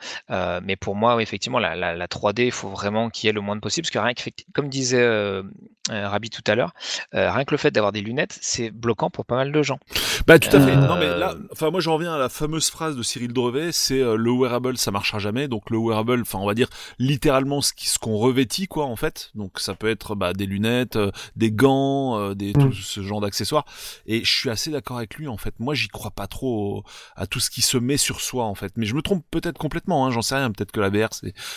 mais 0.62 0.76
pour 0.76 0.94
moi 0.94 1.16
oui, 1.16 1.22
effectivement 1.22 1.58
la, 1.58 1.74
la, 1.74 1.94
la 1.96 2.06
3D 2.06 2.44
il 2.46 2.52
faut 2.52 2.68
vraiment 2.68 3.10
qu'il 3.10 3.26
y 3.26 3.30
ait 3.30 3.32
le 3.32 3.40
moins 3.40 3.56
de 3.56 3.60
possible 3.60 3.84
parce 3.86 3.90
que 3.92 3.98
rien 3.98 4.14
que 4.14 4.22
comme 4.54 4.68
disait 4.68 5.02
euh, 5.02 5.42
Rabi 5.90 6.30
tout 6.30 6.44
à 6.46 6.54
l'heure 6.54 6.72
rien 7.12 7.44
que 7.44 7.50
le 7.52 7.56
fait 7.58 7.70
d'avoir 7.70 7.92
des 7.92 8.02
lunettes 8.02 8.38
c'est 8.40 8.70
bloquant 8.70 9.10
pour 9.10 9.24
pas 9.26 9.36
mal 9.36 9.50
de 9.50 9.62
gens 9.62 9.78
Bah 10.26 10.38
tout 10.38 10.54
à 10.56 10.60
fait. 10.60 10.76
Non 10.76 10.96
mais 10.96 11.08
là, 11.18 11.34
enfin 11.50 11.70
moi 11.70 11.80
j'en 11.80 11.94
reviens 11.94 12.14
à 12.14 12.18
la 12.18 12.28
fameuse 12.28 12.70
phrase 12.70 12.96
de 12.96 13.02
Cyril 13.02 13.32
Drevet, 13.32 13.72
c'est 13.72 14.00
euh, 14.00 14.14
le 14.16 14.30
wearable 14.30 14.76
ça 14.76 14.90
marchera 14.92 15.18
jamais. 15.18 15.48
Donc 15.48 15.70
le 15.70 15.78
wearable, 15.78 16.20
enfin 16.22 16.38
on 16.38 16.46
va 16.46 16.54
dire 16.54 16.68
littéralement 17.00 17.60
ce 17.60 17.72
qui- 17.72 17.88
ce 17.88 17.98
qu'on 17.98 18.16
revêtit 18.16 18.68
quoi 18.68 18.84
en 18.86 18.94
fait. 18.96 19.30
Donc 19.34 19.58
ça 19.58 19.74
peut 19.74 19.88
être 19.90 20.14
bah, 20.14 20.32
des 20.34 20.46
lunettes, 20.46 20.96
euh, 20.96 21.10
des 21.34 21.50
gants, 21.50 22.18
euh, 22.18 22.34
des 22.34 22.52
tout 22.52 22.68
Mm. 22.68 22.72
ce 22.74 23.02
genre 23.02 23.20
d'accessoires. 23.20 23.64
Et 24.06 24.22
je 24.24 24.30
suis 24.32 24.50
assez 24.52 24.70
d'accord 24.70 24.98
avec 24.98 25.16
lui 25.16 25.28
en 25.28 25.36
fait. 25.36 25.54
Moi 25.58 25.74
j'y 25.74 25.88
crois 25.88 26.10
pas 26.12 26.26
trop 26.26 26.84
à 27.16 27.26
tout 27.26 27.40
ce 27.40 27.50
qui 27.50 27.62
se 27.62 27.76
met 27.78 27.96
sur 27.96 28.20
soi 28.20 28.44
en 28.44 28.54
fait. 28.54 28.72
Mais 28.76 28.86
je 28.86 28.94
me 28.94 29.02
trompe 29.02 29.24
peut-être 29.30 29.58
complètement. 29.58 30.06
Hein, 30.06 30.10
J'en 30.10 30.22
sais 30.22 30.36
rien. 30.36 30.50
Peut-être 30.52 30.72
que 30.72 30.80
la 30.80 30.90
VR 30.90 31.08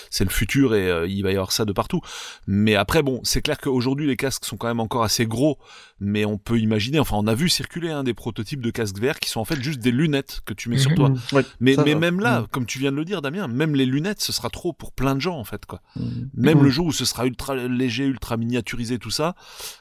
c'est 0.10 0.24
le 0.24 0.30
futur 0.30 0.76
et 0.76 0.90
euh, 0.90 1.08
il 1.08 1.22
va 1.24 1.30
y 1.30 1.34
avoir 1.36 1.52
ça 1.52 1.66
de 1.66 1.74
partout. 1.74 2.02
Mais 2.48 2.76
après 2.76 3.04
bon, 3.04 3.20
c'est 3.24 3.42
clair 3.42 3.58
qu'aujourd'hui 3.60 4.08
les 4.08 4.18
casques 4.18 4.46
sont 4.46 4.58
quand 4.58 4.68
même 4.68 4.80
encore 4.80 5.04
assez 5.04 5.26
gros 5.26 5.58
mais 6.02 6.26
on 6.26 6.38
peut 6.38 6.60
imaginer, 6.60 7.00
enfin 7.00 7.16
on 7.18 7.26
a 7.26 7.34
vu 7.36 7.48
circuler 7.48 7.90
hein, 7.90 8.04
des 8.04 8.14
prototypes 8.14 8.60
de 8.60 8.70
casques 8.70 8.98
VR 9.00 9.18
qui 9.18 9.30
sont 9.30 9.40
en 9.40 9.46
fait 9.46 9.62
juste 9.62 9.80
des 9.80 9.92
lunettes 9.92 10.42
que 10.46 10.54
tu 10.54 10.68
mets 10.68 10.78
sur 10.78 10.90
Mhm. 10.92 10.96
toi. 10.98 11.10
Ouais, 11.32 11.46
Mais, 11.62 11.76
mais 11.86 11.94
ça. 11.94 11.98
même 11.98 12.20
là, 12.20 12.42
Mhm. 12.42 12.48
comme 12.48 12.66
tu 12.66 12.80
viens 12.80 12.92
de 12.92 12.98
le 12.98 13.06
dire 13.06 13.22
Damien, 13.22 13.48
même 13.48 13.76
les 13.76 13.86
lunettes 13.86 14.20
ce 14.22 14.34
sera 14.34 14.50
trop 14.50 14.74
pour 14.74 14.92
plein 14.92 15.16
de 15.16 15.22
gens 15.22 15.38
en 15.38 15.46
fait 15.46 15.66
quoi. 15.66 15.82
Mhm. 15.96 16.30
Même 16.34 16.62
le 16.64 16.70
jour 16.70 16.88
où 16.88 16.92
ce 16.92 17.06
sera 17.06 17.26
ultra 17.26 17.56
léger, 17.56 18.04
ultra 18.04 18.36
miniaturisé 18.36 19.00
tout 19.00 19.10
ça. 19.10 19.36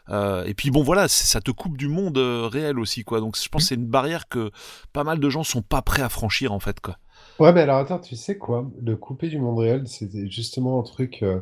Euh, 0.08 0.44
et 0.44 0.54
puis 0.54 0.70
bon 0.70 0.82
voilà, 0.84 1.08
ça 1.08 1.40
te 1.40 1.50
coupe 1.50 1.76
du 1.76 1.88
monde 1.88 2.16
euh, 2.18 2.46
réel 2.46 2.78
aussi 2.78 3.02
quoi. 3.04 3.20
Donc 3.20 3.36
je 3.40 3.48
pense 3.48 3.62
que 3.62 3.68
c'est 3.68 3.74
une 3.76 3.86
barrière 3.86 4.28
que 4.28 4.50
pas 4.92 5.04
mal 5.04 5.20
de 5.20 5.30
gens 5.30 5.44
sont 5.44 5.62
pas 5.62 5.82
prêts 5.82 6.02
à 6.02 6.08
franchir 6.08 6.52
en 6.52 6.60
fait 6.60 6.80
quoi. 6.80 6.98
Ouais, 7.38 7.52
mais 7.52 7.60
alors 7.62 7.78
attends, 7.78 7.98
tu 7.98 8.16
sais 8.16 8.36
quoi? 8.38 8.70
Le 8.82 8.96
couper 8.96 9.28
du 9.28 9.38
monde 9.38 9.58
réel, 9.58 9.82
c'était 9.86 10.28
justement 10.30 10.80
un 10.80 10.82
truc. 10.82 11.22
euh, 11.22 11.40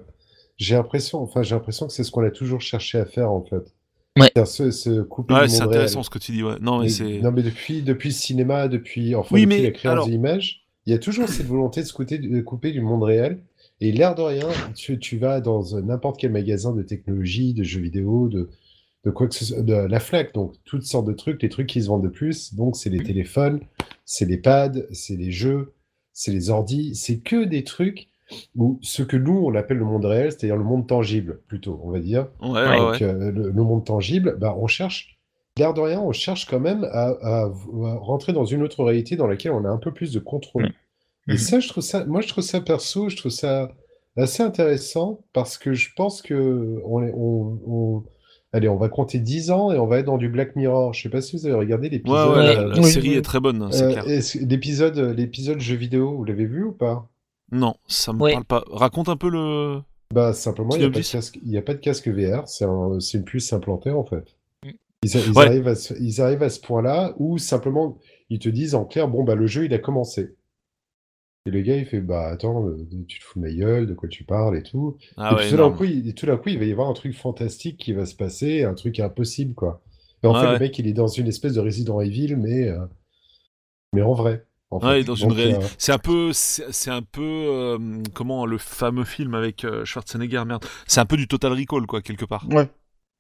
j'ai 0.59 0.75
l'impression, 0.75 1.23
enfin, 1.23 1.43
j'ai 1.43 1.55
l'impression 1.55 1.87
que 1.87 1.93
c'est 1.93 2.05
ce 2.05 2.11
qu'on 2.11 2.23
a 2.25 2.31
toujours 2.31 2.61
cherché 2.61 2.99
à 2.99 3.05
faire 3.07 3.31
en 3.33 3.43
fait. 3.43 3.73
Ouais. 4.19 4.31
Se 4.45 5.01
couper 5.03 5.35
Ouais, 5.35 5.45
du 5.47 5.49
c'est 5.49 5.63
intéressant 5.63 6.01
réel. 6.01 6.05
ce 6.05 6.11
que 6.11 6.19
tu 6.19 6.33
dis 6.33 6.43
ouais. 6.43 6.57
Non 6.61 6.79
mais 6.79 6.85
Mais- 6.85 6.89
c'est 6.91 7.19
non, 7.21 7.33
mais 7.33 7.43
depuis, 7.43 7.83
depuis 7.83 8.11
le 8.11 8.15
cinéma, 8.15 8.69
depuis, 8.69 9.15
enfin, 9.15 9.35
Oui, 9.35 9.43
depuis 9.47 9.57
mais 9.57 9.63
la 9.65 9.71
créance 9.71 9.93
alors- 9.93 10.07
de 10.07 10.11
l'image, 10.11 10.65
il 10.87 10.93
y 10.93 10.95
a 10.95 10.99
toujours 10.99 11.29
cette 11.29 11.47
volonté 11.47 11.81
de 11.81 11.87
se 11.87 11.93
couper, 11.95 12.19
de 12.19 12.41
couper 12.43 12.73
du 12.73 12.81
monde 12.83 13.03
réel. 13.03 13.41
Et 13.81 13.91
l'air 13.91 14.15
de 14.15 14.23
rien, 14.23 14.47
tu, 14.77 14.99
tu 15.01 15.17
vas 15.19 15.41
dans 15.41 15.77
un- 15.77 15.83
n'importe 15.83 16.21
quel 16.21 16.31
magasin 16.31 16.73
de 16.73 16.83
technologie, 16.83 17.53
de 17.55 17.65
jeux 17.65 17.81
vidéo, 17.81 18.29
de, 18.29 18.49
de 19.05 19.11
quoi 19.11 19.27
que 19.29 19.35
ce 19.35 19.45
soit, 19.45 19.63
de 19.63 19.75
la 19.75 19.99
FNAC, 20.01 20.33
donc 20.35 20.55
toutes 20.65 20.85
sortes 20.85 21.07
de 21.07 21.13
trucs, 21.13 21.43
les 21.43 21.49
trucs 21.49 21.67
qui 21.69 21.83
se 21.83 21.89
vendent 21.89 22.05
de 22.05 22.09
plus. 22.09 22.55
Donc, 22.55 22.77
c'est 22.77 22.91
les 22.91 23.03
téléphones, 23.03 23.61
c'est 24.05 24.27
les 24.27 24.37
pads, 24.39 24.73
c'est 24.93 25.17
les 25.17 25.31
jeux, 25.33 25.73
c'est 26.13 26.31
les 26.33 26.51
ordis, 26.51 26.95
c'est 26.95 27.19
que 27.19 27.45
des 27.45 27.65
trucs 27.65 28.09
où 28.57 28.79
ce 28.83 29.03
que 29.03 29.17
nous, 29.17 29.37
on 29.45 29.55
appelle 29.55 29.79
le 29.79 29.85
monde 29.85 30.05
réel, 30.05 30.31
c'est-à-dire 30.31 30.57
le 30.57 30.65
monde 30.65 30.87
tangible, 30.87 31.41
plutôt, 31.49 31.81
on 31.83 31.91
va 31.91 31.99
dire. 32.01 32.29
ouais, 32.41 32.49
Donc, 32.79 32.93
ouais. 32.93 33.03
euh, 33.03 33.31
le, 33.33 33.51
le 33.51 33.63
monde 33.63 33.85
tangible, 33.85 34.37
bah, 34.39 34.55
on 34.59 34.67
cherche, 34.69 35.19
l'air 35.59 35.75
de 35.75 35.81
rien, 35.81 36.01
on 36.01 36.13
cherche 36.13 36.47
quand 36.47 36.61
même 36.61 36.85
à, 36.85 37.09
à- 37.09 37.45
à 37.47 37.95
rentrer 37.99 38.33
dans 38.33 38.45
une 38.47 38.63
autre 38.63 38.85
réalité 38.85 39.17
dans 39.17 39.27
laquelle 39.27 39.53
on 39.53 39.65
a 39.65 39.69
un 39.69 39.77
peu 39.79 39.93
plus 39.93 40.13
de 40.13 40.19
contrôle. 40.21 40.73
Et 41.29 41.33
Mhm. 41.33 41.39
ça, 41.39 41.61
je 41.61 41.69
trouve 41.69 41.83
ça, 41.85 42.05
moi, 42.07 42.21
je 42.21 42.29
trouve 42.29 42.43
ça 42.45 42.61
perso, 42.61 43.09
je 43.09 43.17
trouve 43.17 43.33
ça 43.33 43.71
assez 44.17 44.43
intéressant 44.43 45.21
parce 45.33 45.59
que 45.59 45.73
je 45.75 45.91
pense 45.95 46.23
que 46.23 46.81
on, 46.85 47.03
est- 47.03 47.13
on, 47.15 47.61
on- 47.67 48.05
allez, 48.53 48.69
on 48.69 48.77
va 48.77 48.89
compter 48.89 49.19
10 49.19 49.51
ans 49.51 49.73
et 49.73 49.79
on 49.79 49.87
va 49.87 49.99
être 49.99 50.07
dans 50.07 50.19
du 50.19 50.29
Black 50.29 50.57
Mirror. 50.57 50.93
Je 50.95 51.03
sais 51.03 51.09
pas 51.09 51.21
si 51.21 51.37
vous 51.37 51.47
avez 51.47 51.55
regardé 51.55 51.89
l'épisode, 51.89 52.37
ouais, 52.37 52.45
la, 52.55 52.61
euh, 52.61 52.69
la 52.75 52.79
Oui, 52.81 52.85
série 52.91 53.11
oui. 53.11 53.15
est 53.17 53.23
très 53.23 53.41
bonne, 53.41 53.69
c'est 53.73 53.83
euh, 53.85 53.93
clair. 53.93 54.05
l'épisode, 54.47 54.99
l'épisode 55.17 55.61
jeu 55.61 55.77
vidéo, 55.77 56.17
vous 56.17 56.25
l'avez 56.25 56.47
vu 56.47 56.65
ou 56.65 56.73
pas? 56.73 57.09
Non, 57.51 57.75
ça 57.87 58.13
me 58.13 58.23
Oui. 58.23 58.33
parle 58.33 58.45
pas. 58.45 58.65
Raconte 58.71 59.09
un 59.09 59.17
peu 59.17 59.29
le. 59.29 59.81
Bah, 60.15 60.33
simplement, 60.35 60.75
il 60.75 60.81
n'y 60.81 60.85
a 60.87 60.91
pas 60.91 61.01
de 61.01 61.05
casque, 61.11 61.39
il 61.43 61.51
y 61.51 61.57
a 61.57 61.63
pas 61.63 61.75
de 61.75 61.79
casque 61.79 62.09
VR, 62.09 62.47
c'est 62.47 62.65
un- 62.67 63.01
c'est 63.01 63.19
une 63.19 63.25
puce 63.25 63.53
implantée 63.53 63.91
en 63.91 64.05
fait. 64.05 64.37
Mm. 64.65 64.71
Ils, 65.05 65.17
a- 65.17 65.21
ils 65.21 65.33
Ouais. 65.33 65.47
arrivent 65.47 65.69
à 65.69 65.75
ce, 65.75 65.95
ils 66.01 66.21
arrivent 66.21 66.43
à 66.43 66.51
ce 66.51 66.61
point-là 66.61 67.15
où 67.19 67.39
simplement 67.39 67.97
ils 68.31 68.39
te 68.39 68.49
disent 68.51 68.75
en 68.75 68.85
clair, 68.85 69.09
bon, 69.09 69.25
bah 69.25 69.35
le 69.35 69.47
jeu 69.47 69.65
il 69.65 69.73
a 69.75 69.79
commencé. 69.79 70.35
Et 71.45 71.51
le 71.51 71.61
gars 71.63 71.77
il 71.77 71.87
fait, 71.87 72.01
bah 72.01 72.29
attends, 72.29 72.67
euh, 72.69 72.87
tu 73.09 73.19
te 73.19 73.25
fous 73.25 73.41
de 73.41 73.45
ma 73.45 73.53
gueule, 73.53 73.87
de 73.87 73.95
quoi 73.95 74.09
tu 74.09 74.23
parles 74.25 74.57
et 74.57 74.63
tout. 74.63 74.97
Ah 75.17 75.33
et 75.33 75.35
ouais, 75.37 75.51
tout 75.51 75.57
d'un 75.57 75.71
coup, 75.71 75.85
il, 75.85 76.15
tout 76.15 76.27
d'un 76.27 76.37
coup, 76.37 76.51
il 76.51 76.59
va 76.59 76.65
y 76.65 76.71
avoir 76.73 76.89
un 76.89 76.93
truc 76.93 77.15
fantastique 77.17 77.79
qui 77.79 77.93
va 77.93 78.07
se 78.07 78.15
passer, 78.15 78.63
un 78.63 78.75
truc 78.75 79.01
impossible 79.01 79.55
quoi. 79.55 79.83
Et 80.23 80.29
en 80.29 80.35
fait, 80.35 80.47
ouais. 80.47 80.53
le 80.53 80.59
mec 80.61 80.79
il 80.79 80.87
est 80.87 80.93
dans 80.93 81.09
une 81.09 81.27
espèce 81.27 81.55
de 81.55 81.61
Resident 81.61 82.01
Evil, 82.01 82.37
mais, 82.37 82.69
euh, 82.69 82.79
mais 83.93 84.03
en 84.03 84.13
vrai. 84.15 84.47
En 84.71 84.79
Ouais, 84.79 85.01
fait. 85.01 85.05
dans 85.05 85.15
une 85.17 85.33
réalité. 85.33 85.63
euh, 85.65 85.69
C'est 85.79 85.93
un 85.93 85.99
peu, 85.99 86.33
c'est 86.33 86.73
c'est 86.73 86.91
un 86.91 87.03
peu, 87.03 87.77
comment 88.15 88.47
le 88.47 88.57
fameux 88.57 89.05
film 89.05 89.35
avec 89.35 89.67
Schwarzenegger, 89.85 90.45
merde. 90.47 90.65
C'est 90.87 91.01
un 91.01 91.05
peu 91.07 91.17
du 91.17 91.27
Total 91.29 91.53
Recall, 91.53 91.87
quoi, 91.87 92.01
quelque 92.01 92.25
part. 92.25 92.47
Ouais. 92.51 92.71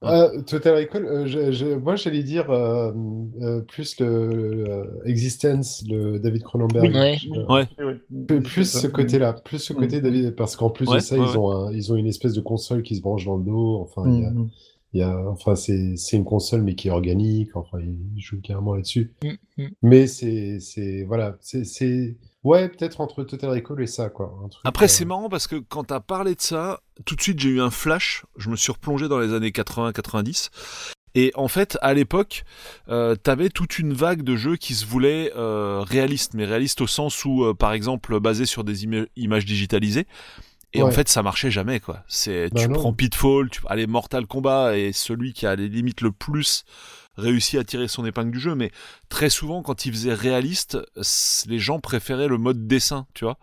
Euh, 0.04 0.42
Total 0.42 0.76
Recall, 0.76 1.04
euh, 1.06 1.26
je- 1.26 1.52
je- 1.52 1.76
moi 1.76 1.96
j'allais 1.96 2.22
dire 2.22 2.50
euh, 2.50 2.92
euh, 3.40 3.60
plus 3.60 3.98
le, 4.00 4.54
le 4.64 5.00
Existence, 5.08 5.84
le 5.88 6.18
David 6.18 6.42
Cronenberg. 6.42 6.84
Oui. 6.92 6.98
Ouais. 6.98 7.18
Euh, 7.80 7.86
Ouais. 7.86 7.94
Plus, 8.26 8.42
plus 8.42 8.64
ce 8.70 8.86
côté-là, 8.86 9.32
plus 9.32 9.58
ce 9.58 9.72
côté 9.72 9.98
Mm. 9.98 10.02
David, 10.02 10.30
parce 10.36 10.56
qu'en 10.56 10.70
plus 10.70 10.88
Ouais, 10.88 10.96
de 10.96 11.00
ça, 11.02 11.16
ouais, 11.16 11.24
ils 11.32 11.38
ont 11.38 11.50
un- 11.50 11.72
ils 11.72 11.92
ont 11.92 11.96
une 11.96 12.06
espèce 12.06 12.32
de 12.32 12.40
console 12.40 12.82
qui 12.82 12.96
se 12.96 13.00
branche 13.00 13.24
dans 13.26 13.36
le 13.36 13.44
dos. 13.44 13.78
Enfin, 13.80 14.02
il 14.06 14.20
y 14.22 14.24
a, 14.24 14.30
Mhm. 14.30 14.48
il 14.94 15.00
y 15.00 15.02
a, 15.02 15.28
enfin 15.30 15.54
c'est 15.54 15.96
c'est 15.96 16.16
une 16.16 16.24
console 16.24 16.62
mais 16.62 16.74
qui 16.74 16.88
est 16.88 16.90
organique. 16.90 17.54
Enfin, 17.54 17.78
ils 17.80 18.20
jouent 18.20 18.40
carrément 18.42 18.74
là-dessus. 18.74 19.12
Mm, 19.22 19.62
mm. 19.62 19.68
Mais 19.82 20.06
c'est 20.06 20.58
c'est 20.60 21.04
voilà, 21.04 21.36
c'est 21.40 21.64
c'est 21.64 22.16
ouais 22.44 22.68
peut-être 22.68 23.00
entre 23.00 23.22
Total 23.24 23.50
Recall 23.50 23.80
et 23.82 23.86
ça 23.86 24.08
quoi. 24.08 24.34
un 24.44 24.48
truc, 24.48 24.62
Après, 24.64 24.84
euh, 24.86 24.88
c'est 24.88 25.04
marrant 25.04 25.28
parce 25.28 25.46
que 25.46 25.56
quand 25.56 25.84
t'as 25.84 26.00
parlé 26.00 26.34
de 26.34 26.40
ça, 26.40 26.80
tout 27.04 27.16
de 27.16 27.20
suite 27.22 27.38
j'ai 27.40 27.50
eu 27.50 27.60
un 27.60 27.70
flash. 27.70 28.24
Je 28.36 28.50
me 28.50 28.56
suis 28.56 28.72
replongé 28.72 29.08
dans 29.08 29.18
les 29.18 29.32
années 29.32 29.50
80-90. 29.50 30.50
Et 31.14 31.30
en 31.34 31.46
fait, 31.48 31.76
à 31.82 31.92
l'époque, 31.92 32.44
euh, 32.88 33.14
t'avais 33.16 33.50
toute 33.50 33.78
une 33.78 33.92
vague 33.92 34.22
de 34.22 34.34
jeux 34.34 34.56
qui 34.56 34.74
se 34.74 34.86
voulaient 34.86 35.30
euh, 35.36 35.80
réalistes, 35.86 36.32
mais 36.32 36.46
réalistes 36.46 36.80
au 36.80 36.86
sens 36.86 37.26
où, 37.26 37.44
euh, 37.44 37.52
par 37.52 37.74
exemple, 37.74 38.18
basés 38.18 38.46
sur 38.46 38.64
des 38.64 38.86
ima- 38.86 39.06
images 39.16 39.44
digitalisées. 39.44 40.06
Et 40.72 40.82
en 40.82 40.90
fait, 40.90 41.10
ça 41.10 41.22
marchait 41.22 41.50
jamais, 41.50 41.80
quoi. 41.80 42.02
C'est, 42.08 42.48
Bah 42.48 42.62
tu 42.62 42.68
non. 42.68 42.72
prends 42.78 42.92
Pitfall, 42.94 43.50
tu, 43.50 43.60
allez, 43.66 43.86
Mortal 43.86 44.26
Kombat 44.26 44.78
est 44.78 44.92
celui 44.92 45.34
qui 45.34 45.44
a 45.44 45.54
les 45.54 45.68
limites 45.68 46.00
le 46.00 46.12
plus 46.12 46.64
réussi 47.16 47.58
à 47.58 47.64
tirer 47.64 47.88
son 47.88 48.04
épingle 48.06 48.30
du 48.30 48.40
jeu, 48.40 48.54
mais 48.54 48.70
très 49.08 49.30
souvent, 49.30 49.62
quand 49.62 49.86
il 49.86 49.92
faisait 49.92 50.14
réaliste, 50.14 50.78
les 51.46 51.58
gens 51.58 51.80
préféraient 51.80 52.28
le 52.28 52.38
mode 52.38 52.66
dessin, 52.66 53.06
tu 53.14 53.24
vois. 53.24 53.38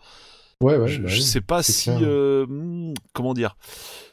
ouais 0.62 0.78
ouais. 0.78 0.88
je, 0.88 1.02
bah 1.02 1.08
je 1.08 1.22
sais 1.22 1.42
pas 1.42 1.64
si, 1.64 1.90
euh, 1.90 2.46
comment 3.14 3.34
dire, 3.34 3.56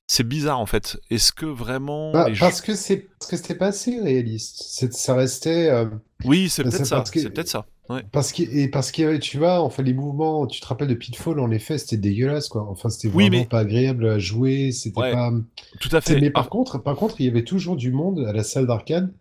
c'est 0.07 0.27
bizarre 0.27 0.61
en 0.61 0.67
fait. 0.67 0.99
Est-ce 1.11 1.33
que 1.33 1.47
vraiment 1.47 2.13
Bah, 2.13 2.29
les 2.29 2.35
jeux- 2.35 2.41
parce 2.41 2.61
que 2.61 2.75
c'est 2.77 3.09
parce 3.19 3.31
que 3.31 3.37
c'était 3.37 3.57
pas 3.57 3.67
assez 3.69 3.99
réaliste. 4.01 4.63
C'est- 4.65 4.93
Ça 4.93 5.15
restait. 5.15 5.69
euh, 5.71 5.87
Oui, 6.25 6.49
c'est 6.49 6.63
Bah, 6.63 6.71
peut-être 6.71 6.79
c'est 6.85 6.89
ça. 6.91 6.97
parce 6.97 7.11
que- 7.11 7.21
C'est 7.21 7.31
peut-être 7.31 7.49
ça. 7.49 7.67
Ouais. 7.89 8.03
Parce 8.13 8.33
que, 8.33 8.43
et 8.43 8.69
parce 8.69 8.91
que 8.91 9.17
tu 9.19 9.39
vois, 9.39 9.61
enfin, 9.61 9.83
les 9.83 9.95
mouvements, 9.95 10.47
tu 10.49 10.61
te 10.61 10.67
rappelles 10.67 10.89
de 10.89 10.95
Pitfall, 10.95 11.39
en 11.41 11.51
effet, 11.53 11.79
c'était 11.79 11.97
dégueulasse, 11.97 12.49
quoi. 12.49 12.67
Enfin, 12.69 12.89
c'était 12.89 13.09
Oui, 13.09 13.25
vraiment 13.25 13.39
mais- 13.43 13.47
pas 13.47 13.61
agréable 13.61 14.09
à 14.09 14.19
jouer, 14.19 14.71
c'était 14.73 14.99
Ouais. 15.01 15.13
pas. 15.13 15.33
Tout 15.81 15.89
à 15.93 16.01
fait. 16.01 16.21
Mais 16.21 16.31
par 16.31 16.45
Ah, 16.47 16.49
contre, 16.51 16.79
par 16.79 16.97
contre, 16.97 17.21
il 17.21 17.27
y 17.27 17.29
avait 17.29 17.45
toujours 17.45 17.77
du 17.77 17.91
monde 17.93 18.25
à 18.29 18.33
la 18.33 18.43
salle 18.45 18.67
d'arcade 18.67 19.13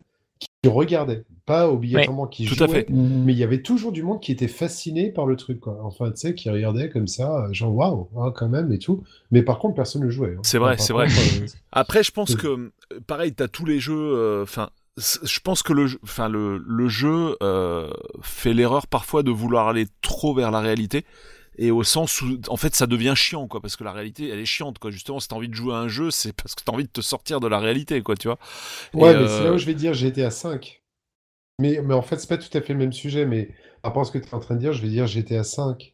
qui 0.65 0.73
regardait, 0.73 1.25
pas 1.45 1.69
obligatoirement 1.69 2.25
qui 2.27 2.45
tout 2.45 2.55
à 2.63 2.65
jouait, 2.67 2.85
fait. 2.85 2.87
mais 2.89 3.33
il 3.33 3.37
y 3.37 3.43
avait 3.43 3.61
toujours 3.61 3.91
du 3.91 4.01
monde 4.03 4.19
qui 4.19 4.31
était 4.31 4.47
fasciné 4.47 5.11
par 5.11 5.25
le 5.27 5.35
truc, 5.35 5.59
quoi. 5.59 5.79
Enfin, 5.83 6.09
tu 6.11 6.17
sais, 6.17 6.33
qui 6.35 6.49
regardait 6.49 6.89
comme 6.89 7.07
ça, 7.07 7.47
genre 7.51 7.75
waouh, 7.75 8.07
ah, 8.17 8.31
quand 8.35 8.49
même 8.49 8.71
et 8.71 8.79
tout. 8.79 9.03
Mais 9.31 9.43
par 9.43 9.59
contre, 9.59 9.75
personne 9.75 10.03
ne 10.03 10.09
jouait. 10.09 10.35
hein. 10.37 10.41
C'est 10.43 10.57
vrai, 10.57 10.73
Enfin, 10.73 10.83
c'est 10.83 10.93
vrai. 10.93 11.07
euh, 11.07 11.45
Après, 11.71 12.03
je 12.03 12.11
pense 12.11 12.35
que 12.35 12.71
pareil, 13.05 13.33
t'as 13.33 13.47
tous 13.47 13.65
les 13.65 13.79
jeux. 13.79 13.93
euh, 14.15 14.43
Enfin, 14.43 14.69
je 14.97 15.39
pense 15.41 15.61
que 15.61 15.73
le, 15.73 15.87
jeu- 15.87 15.99
enfin 16.03 16.29
le, 16.29 16.57
le 16.65 16.87
jeu 16.87 17.35
euh, 17.43 17.89
fait 18.21 18.53
l'erreur 18.53 18.87
parfois 18.87 19.23
de 19.23 19.31
vouloir 19.31 19.67
aller 19.67 19.87
trop 20.01 20.33
vers 20.33 20.51
la 20.51 20.61
réalité. 20.61 21.03
Et 21.57 21.71
au 21.71 21.83
sens 21.83 22.21
où, 22.21 22.37
en 22.49 22.57
fait, 22.57 22.75
ça 22.75 22.87
devient 22.87 23.13
chiant, 23.15 23.47
quoi, 23.47 23.61
parce 23.61 23.75
que 23.75 23.83
la 23.83 23.91
réalité, 23.91 24.29
elle 24.29 24.39
est 24.39 24.45
chiante, 24.45 24.79
quoi. 24.79 24.91
Justement, 24.91 25.19
si 25.19 25.27
t'as 25.27 25.35
envie 25.35 25.49
de 25.49 25.53
jouer 25.53 25.73
à 25.73 25.77
un 25.77 25.87
jeu, 25.87 26.11
c'est 26.11 26.33
parce 26.33 26.55
que 26.55 26.63
t'as 26.63 26.73
envie 26.73 26.83
de 26.83 26.89
te 26.89 27.01
sortir 27.01 27.39
de 27.39 27.47
la 27.47 27.59
réalité, 27.59 28.01
quoi, 28.01 28.15
tu 28.15 28.27
vois. 28.27 28.37
Et, 28.93 28.97
Ouais, 28.97 29.13
mais 29.13 29.21
euh, 29.21 29.37
c'est 29.37 29.43
là 29.43 29.53
où 29.53 29.57
je 29.57 29.65
vais 29.65 29.73
dire 29.73 29.93
GTA 29.93 30.31
5. 30.31 30.81
Mais, 31.59 31.79
mais 31.83 31.93
en 31.93 32.01
fait, 32.01 32.17
c'est 32.17 32.27
pas 32.27 32.37
tout 32.37 32.55
à 32.57 32.61
fait 32.61 32.73
le 32.73 32.79
même 32.79 32.93
sujet. 32.93 33.25
Mais 33.25 33.51
à 33.83 34.03
ce 34.03 34.11
que 34.11 34.17
tu 34.17 34.27
es 34.27 34.33
en 34.33 34.39
train 34.39 34.55
de 34.55 34.59
dire, 34.59 34.73
je 34.73 34.81
vais 34.81 34.89
dire 34.89 35.07
GTA 35.07 35.43
5. 35.43 35.93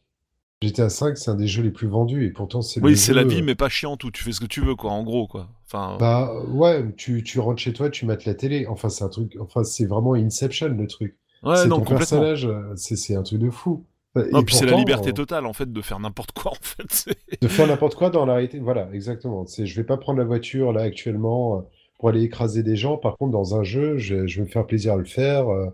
GTA 0.62 0.88
5, 0.88 1.16
c'est 1.16 1.30
un 1.30 1.34
des 1.34 1.48
jeux 1.48 1.62
les 1.62 1.70
plus 1.70 1.88
vendus 1.88 2.24
et 2.24 2.30
pourtant 2.30 2.62
c'est 2.62 2.80
Oui, 2.80 2.96
c'est 2.96 3.14
la 3.14 3.24
vie, 3.24 3.40
euh, 3.40 3.44
mais 3.44 3.56
pas 3.56 3.68
chiante 3.68 4.04
où 4.04 4.10
tu 4.10 4.22
fais 4.22 4.32
ce 4.32 4.40
que 4.40 4.46
tu 4.46 4.60
veux, 4.60 4.76
quoi, 4.76 4.92
en 4.92 5.02
gros, 5.02 5.26
quoi. 5.26 5.48
Enfin, 5.66 5.96
Bah 5.98 6.32
ouais, 6.48 6.84
tu, 6.96 7.22
tu 7.24 7.40
rentres 7.40 7.60
chez 7.60 7.72
toi, 7.72 7.90
tu 7.90 8.06
mates 8.06 8.24
la 8.24 8.34
télé. 8.34 8.66
Enfin, 8.68 8.88
c'est 8.88 9.02
un 9.02 9.08
truc. 9.08 9.36
Enfin, 9.40 9.64
c'est 9.64 9.86
vraiment 9.86 10.14
Inception 10.14 10.68
le 10.68 10.86
truc. 10.86 11.16
ouais, 11.42 11.56
c'est 11.56 11.68
ton 11.68 11.80
personnage, 11.80 12.46
euh, 12.46 12.72
c'est 12.76 12.96
c'est 12.96 13.16
un 13.16 13.22
truc 13.22 13.40
de 13.40 13.50
fou. 13.50 13.84
Et 14.16 14.30
Non, 14.30 14.42
puis 14.42 14.54
c'est 14.54 14.66
la 14.66 14.76
liberté 14.76 15.10
euh, 15.10 15.12
totale, 15.14 15.46
en 15.46 15.52
fait, 15.52 15.72
de 15.72 15.80
faire 15.80 15.98
n'importe 15.98 16.32
quoi, 16.32 16.52
en 16.52 16.54
fait. 16.60 17.14
de 17.40 17.48
faire 17.48 17.66
n'importe 17.66 17.94
quoi 17.94 18.10
dans 18.10 18.26
la 18.26 18.34
réalité. 18.34 18.58
Voilà, 18.58 18.88
exactement. 18.92 19.46
C'est, 19.46 19.66
je 19.66 19.76
vais 19.76 19.86
pas 19.86 19.96
prendre 19.96 20.18
la 20.18 20.24
voiture 20.24 20.72
là 20.72 20.82
actuellement 20.82 21.58
euh, 21.58 21.62
pour 21.98 22.08
aller 22.10 22.22
écraser 22.22 22.62
des 22.62 22.76
gens. 22.76 22.98
Par 22.98 23.16
contre, 23.16 23.32
dans 23.32 23.56
un 23.58 23.62
jeu, 23.62 23.96
je, 23.98 24.26
je 24.26 24.36
vais 24.40 24.46
me 24.46 24.50
faire 24.50 24.66
plaisir 24.66 24.94
à 24.94 24.96
le 24.96 25.04
faire, 25.04 25.48
euh, 25.48 25.66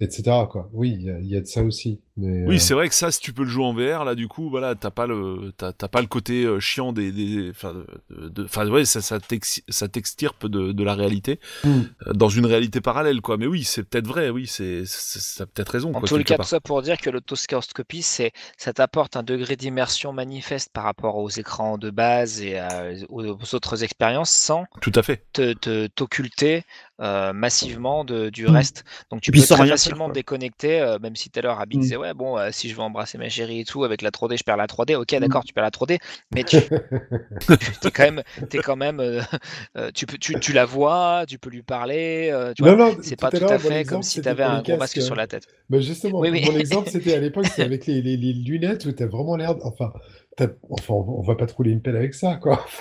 etc. 0.00 0.22
Quoi. 0.50 0.70
Oui, 0.72 0.96
il 0.98 1.26
y, 1.26 1.34
y 1.34 1.36
a 1.36 1.40
de 1.40 1.46
ça 1.46 1.62
aussi. 1.62 2.00
Mais 2.16 2.44
Oui, 2.46 2.56
euh, 2.56 2.58
c'est 2.58 2.74
vrai 2.74 2.88
que 2.88 2.94
ça, 2.94 3.10
si 3.10 3.18
tu 3.20 3.32
peux 3.32 3.42
le 3.42 3.48
jouer 3.48 3.64
en 3.64 3.72
VR, 3.74 4.04
là, 4.04 4.14
du 4.14 4.28
coup, 4.28 4.48
voilà, 4.48 4.74
t'as 4.76 4.90
pas 4.92 5.06
le, 5.06 5.52
t'as 5.56 5.72
t'as 5.72 5.88
pas 5.88 6.00
le 6.00 6.06
côté 6.06 6.44
euh, 6.44 6.60
chiant 6.60 6.92
des, 6.92 7.10
des, 7.10 7.50
enfin, 7.50 7.74
de, 8.10 8.28
de- 8.28 8.44
enfin, 8.44 8.68
ouais, 8.68 8.84
ça, 8.84 9.00
ça 9.02 9.18
t'ex- 9.18 9.62
ça 9.68 9.88
t'extirpe 9.88 10.46
de, 10.46 10.70
de 10.72 10.84
la 10.84 10.94
réalité, 10.94 11.40
Mm. 11.64 11.80
euh, 12.06 12.12
dans 12.12 12.28
une 12.28 12.46
réalité 12.46 12.80
parallèle, 12.80 13.20
quoi. 13.20 13.36
Mais 13.36 13.46
oui, 13.46 13.64
c'est 13.64 13.82
peut-être 13.82 14.06
vrai, 14.06 14.30
oui, 14.30 14.46
c'est, 14.46 14.84
c'est- 14.86 15.18
ça 15.20 15.44
a 15.44 15.46
peut-être 15.46 15.70
raison, 15.70 15.92
En 15.92 16.00
quoi. 16.00 16.08
quelque 16.08 16.28
cas, 16.28 16.36
tout 16.36 16.44
ça 16.44 16.60
pour 16.60 16.82
dire 16.82 16.98
que 16.98 17.10
l'autoscopie, 17.10 18.02
c'est, 18.02 18.32
ça 18.58 18.72
t'apporte 18.72 19.16
un 19.16 19.22
degré 19.22 19.56
d'immersion 19.56 20.12
manifeste 20.12 20.70
par 20.72 20.84
rapport 20.84 21.16
aux 21.16 21.30
écrans 21.30 21.78
de 21.78 21.90
base 21.90 22.40
et 22.42 22.58
à- 22.58 22.92
aux, 23.08 23.24
aux 23.24 23.54
autres 23.54 23.82
expériences 23.82 24.30
sans 24.30 24.66
Tout 24.80 24.92
à 24.94 25.02
fait. 25.02 25.24
te, 25.32 25.52
te- 25.54 25.86
t'occulter 25.88 26.62
euh, 27.00 27.32
massivement 27.32 28.04
de, 28.04 28.30
du 28.30 28.46
Mm. 28.46 28.50
reste. 28.50 28.84
Donc 29.10 29.20
tu 29.20 29.30
Et 29.30 29.32
peux 29.32 29.46
très 29.46 29.56
faire, 29.56 29.66
facilement 29.66 30.08
te 30.08 30.14
déconnecter, 30.14 30.80
euh, 30.80 30.98
même 31.00 31.16
si 31.16 31.30
tout 31.30 31.38
à 31.40 31.42
l'heure 31.42 31.60
Mm. 31.72 31.82
Ouais 32.04 32.14
bon 32.14 32.38
euh, 32.38 32.50
si 32.52 32.68
je 32.68 32.74
veux 32.74 32.82
embrasser 32.82 33.18
ma 33.18 33.28
chérie 33.28 33.60
et 33.60 33.64
tout 33.64 33.84
avec 33.84 34.02
la 34.02 34.10
3D 34.10 34.36
je 34.38 34.44
perds 34.44 34.56
la 34.56 34.66
3D. 34.66 34.96
Mm. 34.96 35.00
Ok 35.00 35.14
d'accord 35.20 35.44
tu 35.44 35.52
perds 35.52 35.64
la 35.64 35.70
3D, 35.70 35.98
mais 36.32 36.44
tu 36.44 36.56
es 37.86 37.90
quand 37.90 38.04
même 38.04 38.22
t'es 38.48 38.58
quand 38.58 38.76
même 38.76 39.00
euh, 39.00 39.20
euh, 39.76 39.90
tu 39.94 40.06
peux 40.06 40.18
tu, 40.18 40.38
tu 40.40 40.52
la 40.52 40.64
vois, 40.64 41.24
tu 41.28 41.38
peux 41.38 41.50
lui 41.50 41.62
parler, 41.62 42.30
euh, 42.32 42.52
tu 42.54 42.62
vois. 42.62 42.74
Non, 42.76 42.96
C'est 43.02 43.16
tout 43.16 43.22
pas 43.22 43.28
à 43.28 43.30
tout 43.30 43.44
à 43.52 43.58
fait 43.58 43.84
comme 43.84 44.02
si 44.02 44.20
tu 44.20 44.28
avais 44.28 44.42
un 44.42 44.62
gros 44.62 44.76
masque 44.76 45.00
sur 45.00 45.14
la 45.14 45.26
tête. 45.26 45.46
Bah 45.70 45.80
justement, 45.80 46.20
Oui, 46.20 46.30
oui. 46.30 46.42
mon 46.44 46.56
exemple, 46.58 46.90
c'était 46.90 47.14
à 47.14 47.20
l'époque, 47.20 47.46
c'était 47.46 47.62
avec 47.62 47.86
les, 47.86 48.02
les- 48.02 48.16
les 48.16 48.32
lunettes 48.32 48.84
où 48.84 48.92
t'as 48.92 49.06
vraiment 49.06 49.36
l'air. 49.36 49.54
Enfin, 49.62 49.92
enfin, 50.70 50.94
on 50.94 51.22
va 51.22 51.34
pas 51.34 51.46
te 51.46 51.54
rouler 51.54 51.70
une 51.70 51.80
pelle 51.82 51.96
avec 51.96 52.14
ça, 52.14 52.36
quoi. 52.36 52.64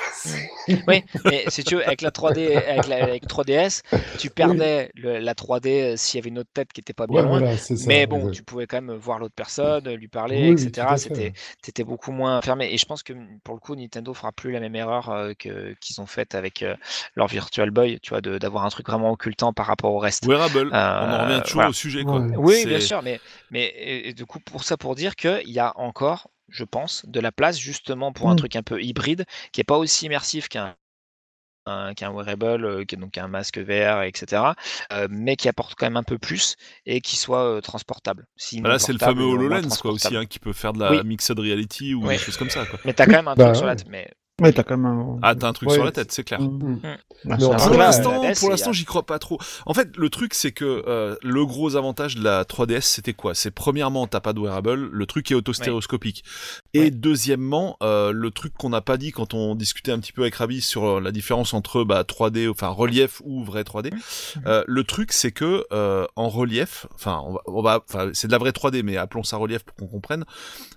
Oui, 0.87 1.03
mais 1.25 1.43
si 1.49 1.63
tu 1.65 1.75
veux, 1.75 1.85
avec 1.85 2.01
la 2.01 2.09
3D, 2.09 2.55
avec 2.65 2.87
la 2.87 3.03
avec 3.03 3.27
3DS, 3.27 3.81
tu 4.17 4.29
perdais 4.29 4.91
le- 4.95 5.19
la 5.19 5.33
3D 5.33 5.93
euh, 5.93 5.97
s'il 5.97 6.17
y 6.19 6.21
avait 6.23 6.29
une 6.29 6.39
autre 6.39 6.49
tête 6.53 6.71
qui 6.71 6.79
était 6.79 6.93
pas 6.93 7.05
bien 7.05 7.17
Ouais, 7.17 7.27
loin. 7.27 7.39
voilà, 7.39 7.57
c'est 7.57 7.75
ça. 7.75 7.85
Mais 7.89 8.07
bon, 8.07 8.29
tu 8.31 8.43
pouvais 8.43 8.65
quand 8.65 8.81
même 8.81 8.95
voir 8.95 9.19
l'autre 9.19 9.33
personne, 9.35 9.93
lui 9.93 10.07
parler, 10.07 10.53
Oui, 10.53 10.63
etc. 10.63 10.87
C'était, 10.97 11.33
c'était 11.61 11.83
beaucoup 11.83 12.11
moins 12.13 12.41
fermé. 12.41 12.69
Et 12.71 12.77
je 12.77 12.85
pense 12.85 13.03
que 13.03 13.11
pour 13.43 13.55
le 13.55 13.59
coup, 13.59 13.75
Nintendo 13.75 14.13
fera 14.13 14.31
plus 14.31 14.51
la 14.51 14.61
même 14.61 14.75
erreur 14.75 15.09
euh, 15.09 15.33
que 15.37 15.73
qu'ils 15.81 15.99
ont 15.99 16.05
faite 16.05 16.33
avec 16.33 16.63
euh, 16.63 16.75
leur 17.15 17.27
Virtual 17.27 17.69
Boy, 17.69 17.99
tu 18.01 18.11
vois, 18.11 18.21
de- 18.21 18.37
d'avoir 18.37 18.63
un 18.65 18.69
truc 18.69 18.87
vraiment 18.87 19.11
occultant 19.11 19.51
par 19.51 19.65
rapport 19.65 19.93
au 19.93 19.99
reste. 19.99 20.25
Wearable, 20.25 20.69
on 20.71 20.75
en 20.75 21.23
revient 21.25 21.41
toujours 21.43 21.53
voilà. 21.55 21.69
au 21.71 21.73
sujet, 21.73 22.03
quoi. 22.03 22.19
Ouais. 22.21 22.37
Oui, 22.37 22.65
bien 22.65 22.79
sûr, 22.79 23.01
mais, 23.03 23.19
mais 23.51 23.65
et, 23.65 24.09
et 24.09 24.13
du 24.13 24.25
coup, 24.25 24.39
pour 24.39 24.63
ça, 24.63 24.77
pour 24.77 24.95
dire 24.95 25.15
qu'il 25.17 25.49
y 25.49 25.59
a 25.59 25.73
encore, 25.77 26.29
je 26.53 26.63
pense, 26.65 27.05
de 27.07 27.19
la 27.21 27.33
place 27.33 27.59
justement 27.59 28.13
pour 28.13 28.29
un 28.31 28.35
Mm. 28.35 28.37
truc 28.37 28.55
un 28.55 28.63
peu 28.63 28.81
hybride 28.83 29.25
qui 29.53 29.61
est 29.61 29.65
pas 29.65 29.77
aussi 29.79 30.05
immersif 30.07 30.49
qu'un 30.49 30.75
un- 31.65 31.93
qu'un 31.93 32.11
wearable, 32.11 32.65
euh, 32.65 32.85
qui 32.85 32.95
est 32.95 32.97
donc 32.97 33.17
un 33.17 33.27
masque 33.27 33.57
VR, 33.59 34.03
etc., 34.03 34.55
euh, 34.91 35.07
mais 35.09 35.35
qui 35.37 35.47
apporte 35.49 35.75
quand 35.75 35.85
même 35.85 35.97
un 35.97 36.03
peu 36.03 36.17
plus 36.19 36.55
et 36.85 37.01
qui 37.01 37.15
soit 37.17 37.43
euh, 37.45 37.61
transportable. 37.61 38.27
Sinon 38.37 38.63
Bah 38.63 38.69
là, 38.69 38.79
c'est 38.79 38.93
le 38.93 38.99
fameux 38.99 39.25
HoloLens, 39.25 39.77
quoi, 39.77 39.91
aussi, 39.91 40.15
hein, 40.15 40.25
qui 40.25 40.39
peut 40.39 40.53
faire 40.53 40.73
de 40.73 40.79
la 40.79 40.95
Oui. 40.95 41.03
mixed 41.03 41.37
reality 41.37 41.93
ou 41.93 42.07
Oui. 42.07 42.09
des 42.09 42.17
choses 42.17 42.37
comme 42.37 42.49
ça, 42.49 42.65
quoi. 42.65 42.79
Mais 42.85 42.93
t'as 42.93 43.07
quand 43.07 43.17
même 43.17 43.27
un 43.27 43.35
Bah 43.35 43.37
truc 43.37 43.55
sur 43.55 43.65
la 43.67 43.75
ouais. 43.75 43.83
Mais 44.41 44.47
Ouais, 44.47 44.53
t'as 44.53 44.63
quand 44.63 44.77
même 44.77 44.85
un. 44.85 45.19
Ah, 45.21 45.35
t'as 45.35 45.47
un 45.47 45.53
truc 45.53 45.69
Ouais, 45.69 45.75
sur 45.75 45.85
la 45.85 45.91
tête, 45.91 46.11
c'est 46.11 46.23
clair. 46.23 46.41
Mm. 46.41 46.79
Mm. 47.25 47.37
Non, 47.39 47.51
après, 47.51 47.67
Pour 47.67 47.77
l'instant, 47.77 48.21
pour 48.39 48.49
l'instant, 48.49 48.73
j'y 48.73 48.85
crois 48.85 49.05
pas 49.05 49.19
trop. 49.19 49.37
En 49.67 49.73
fait, 49.75 49.95
le 49.95 50.09
truc, 50.09 50.33
c'est 50.33 50.51
que 50.51 50.83
euh, 50.87 51.15
le 51.21 51.45
gros 51.45 51.75
avantage 51.75 52.15
de 52.15 52.23
la 52.23 52.43
3DS, 52.43 52.81
c'était 52.81 53.13
quoi? 53.13 53.35
C'est 53.35 53.51
premièrement, 53.51 54.07
t'as 54.07 54.21
pas 54.21 54.33
de 54.33 54.39
wearable, 54.39 54.89
le 54.91 55.05
truc 55.05 55.29
est 55.31 55.35
autostéréoscopique. 55.35 56.23
Et 56.75 56.79
Ouais. 56.85 56.91
deuxièmement, 56.91 57.77
euh, 57.83 58.11
le 58.11 58.31
truc 58.31 58.53
qu'on 58.57 58.69
n'a 58.69 58.81
pas 58.81 58.97
dit 58.97 59.11
quand 59.11 59.33
on 59.35 59.53
discutait 59.53 59.91
un 59.91 59.99
petit 59.99 60.11
peu 60.11 60.23
avec 60.23 60.33
Ravi 60.35 60.59
sur 60.59 60.83
euh, 60.85 60.99
la 61.01 61.11
différence 61.11 61.53
entre 61.53 61.83
bah, 61.83 62.03
3D, 62.03 62.49
enfin 62.49 62.69
relief 62.69 63.21
ou 63.23 63.43
vrai 63.43 63.61
3D. 63.63 63.91
euh, 64.47 64.63
le 64.65 64.83
truc, 64.83 65.11
c'est 65.13 65.31
que 65.31 65.65
euh, 65.71 66.05
en 66.15 66.29
relief, 66.29 66.87
enfin, 66.95 67.21
on 67.25 67.61
va, 67.61 67.83
on 67.89 67.97
va- 67.97 68.09
c'est 68.13 68.25
de 68.27 68.31
la 68.31 68.39
vraie 68.39 68.51
3D, 68.51 68.81
mais 68.81 68.97
appelons 68.97 69.23
ça 69.23 69.37
relief 69.37 69.61
pour 69.63 69.75
qu'on 69.77 69.87
comprenne, 69.87 70.25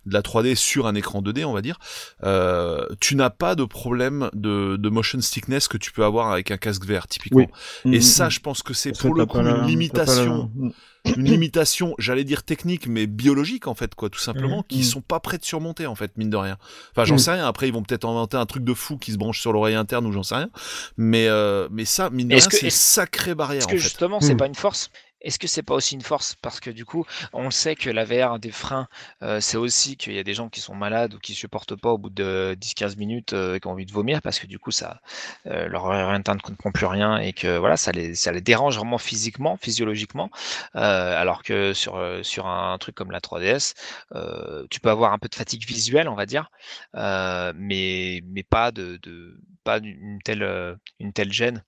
de 0.04 0.12
la 0.12 0.20
3D 0.22 0.54
sur 0.54 0.86
un 0.86 0.94
écran 0.94 1.22
2D, 1.22 1.44
on 1.46 1.52
va 1.54 1.62
dire. 1.62 1.78
Euh, 2.24 2.86
tu 3.00 3.16
n'as 3.16 3.30
pas 3.30 3.54
de 3.54 3.64
problème 3.64 4.28
de, 4.34 4.76
de 4.76 4.88
motion 4.90 5.20
sickness 5.22 5.66
que 5.66 5.78
tu 5.78 5.92
peux 5.92 6.04
avoir 6.04 6.30
avec 6.30 6.50
un 6.50 6.58
casque 6.58 6.84
VR, 6.84 7.06
typiquement. 7.06 7.46
Oui. 7.84 7.94
Et 7.94 7.98
Mm, 7.98 8.02
ça, 8.02 8.26
mm. 8.26 8.30
je 8.32 8.40
pense 8.40 8.62
que 8.62 8.74
c'est 8.74 8.92
pour 8.98 9.14
le 9.14 9.24
coup 9.24 9.38
une 9.38 9.66
limitation, 9.66 10.50
Mm. 10.54 10.70
Une 11.16 11.24
limitation, 11.24 11.94
j'allais 11.98 12.24
dire 12.24 12.42
technique, 12.42 12.86
mais 12.86 13.06
biologique 13.06 13.66
en 13.66 13.74
fait, 13.74 13.94
quoi, 13.94 14.10
tout 14.10 14.18
simplement, 14.18 14.58
Mhm. 14.58 14.64
qui 14.68 14.78
Mhm. 14.78 14.82
sont 14.84 15.00
pas 15.00 15.20
prêts 15.20 15.38
de 15.38 15.44
surmonter 15.44 15.86
en 15.86 15.94
fait, 15.94 16.12
mine 16.16 16.30
de 16.30 16.36
rien. 16.36 16.56
Enfin, 16.92 17.04
j'en 17.04 17.14
Mhm. 17.14 17.18
sais 17.18 17.32
rien. 17.32 17.46
Après, 17.46 17.68
ils 17.68 17.72
vont 17.72 17.82
peut-être 17.82 18.06
inventer 18.06 18.36
un 18.36 18.46
truc 18.46 18.64
de 18.64 18.74
fou 18.74 18.96
qui 18.98 19.12
se 19.12 19.16
branche 19.18 19.40
sur 19.40 19.52
l'oreille 19.52 19.74
interne 19.74 20.06
ou 20.06 20.12
j'en 20.12 20.22
sais 20.22 20.34
rien. 20.36 20.48
Mais 20.96 21.28
euh, 21.28 21.68
mais 21.70 21.84
ça, 21.84 22.10
mine 22.10 22.28
de 22.28 22.34
rien, 22.34 22.44
c'est 22.50 22.60
une 22.62 22.66
est-ce- 22.68 22.76
sacrée 22.78 23.34
barrière 23.34 23.58
Est-ce 23.58 23.66
en 23.68 23.70
que 23.70 23.76
fait. 23.76 23.82
justement, 23.82 24.20
c'est 24.20 24.34
Mm. 24.34 24.38
pas 24.38 24.46
une 24.46 24.54
force 24.54 24.90
Est-ce 25.26 25.38
que 25.40 25.48
c'est 25.48 25.62
pas 25.64 25.74
aussi 25.74 25.94
une 25.96 26.02
force? 26.02 26.36
Parce 26.40 26.60
que 26.60 26.70
du 26.70 26.84
coup, 26.84 27.04
on 27.32 27.44
le 27.44 27.50
sait 27.50 27.74
que 27.74 27.90
la 27.90 28.04
VR, 28.04 28.38
des 28.38 28.52
freins, 28.52 28.86
euh, 29.22 29.40
c'est 29.40 29.56
aussi 29.56 29.96
qu'il 29.96 30.12
y 30.14 30.18
a 30.20 30.22
des 30.22 30.34
gens 30.34 30.48
qui 30.48 30.60
sont 30.60 30.74
malades 30.76 31.14
ou 31.14 31.18
qui 31.18 31.34
supportent 31.34 31.74
pas 31.74 31.90
au 31.90 31.98
bout 31.98 32.10
de 32.10 32.56
10-15 32.60 32.96
minutes, 32.96 33.32
euh, 33.32 33.58
qui 33.58 33.66
ont 33.66 33.72
envie 33.72 33.86
de 33.86 33.92
vomir 33.92 34.22
parce 34.22 34.38
que 34.38 34.46
du 34.46 34.60
coup, 34.60 34.70
ça, 34.70 35.00
euh, 35.46 35.66
leur 35.68 35.84
oreille 35.84 36.00
interne 36.02 36.38
ne 36.38 36.42
comprend 36.42 36.70
plus 36.70 36.86
rien 36.86 37.18
et 37.18 37.32
que 37.32 37.58
voilà, 37.58 37.76
ça 37.76 37.90
les, 37.90 38.14
ça 38.14 38.30
les 38.30 38.40
dérange 38.40 38.76
vraiment 38.76 38.98
physiquement, 38.98 39.56
physiologiquement. 39.56 40.30
Alors 40.74 41.42
que 41.42 41.72
sur, 41.74 42.00
sur 42.22 42.46
un 42.46 42.78
truc 42.78 42.94
comme 42.94 43.10
la 43.10 43.20
3DS, 43.20 43.74
euh, 44.14 44.64
tu 44.70 44.78
peux 44.80 44.90
avoir 44.90 45.12
un 45.12 45.18
peu 45.18 45.28
de 45.28 45.34
fatigue 45.34 45.66
visuelle, 45.66 46.08
on 46.08 46.14
va 46.14 46.26
dire, 46.26 46.50
mais, 46.94 48.22
mais 48.26 48.42
pas 48.44 48.70
de, 48.70 48.98
de 49.02 49.36
pas 49.64 49.78
une 49.78 50.20
telle, 50.24 50.78
une 51.00 51.12
telle 51.12 51.32
gêne. 51.32 51.64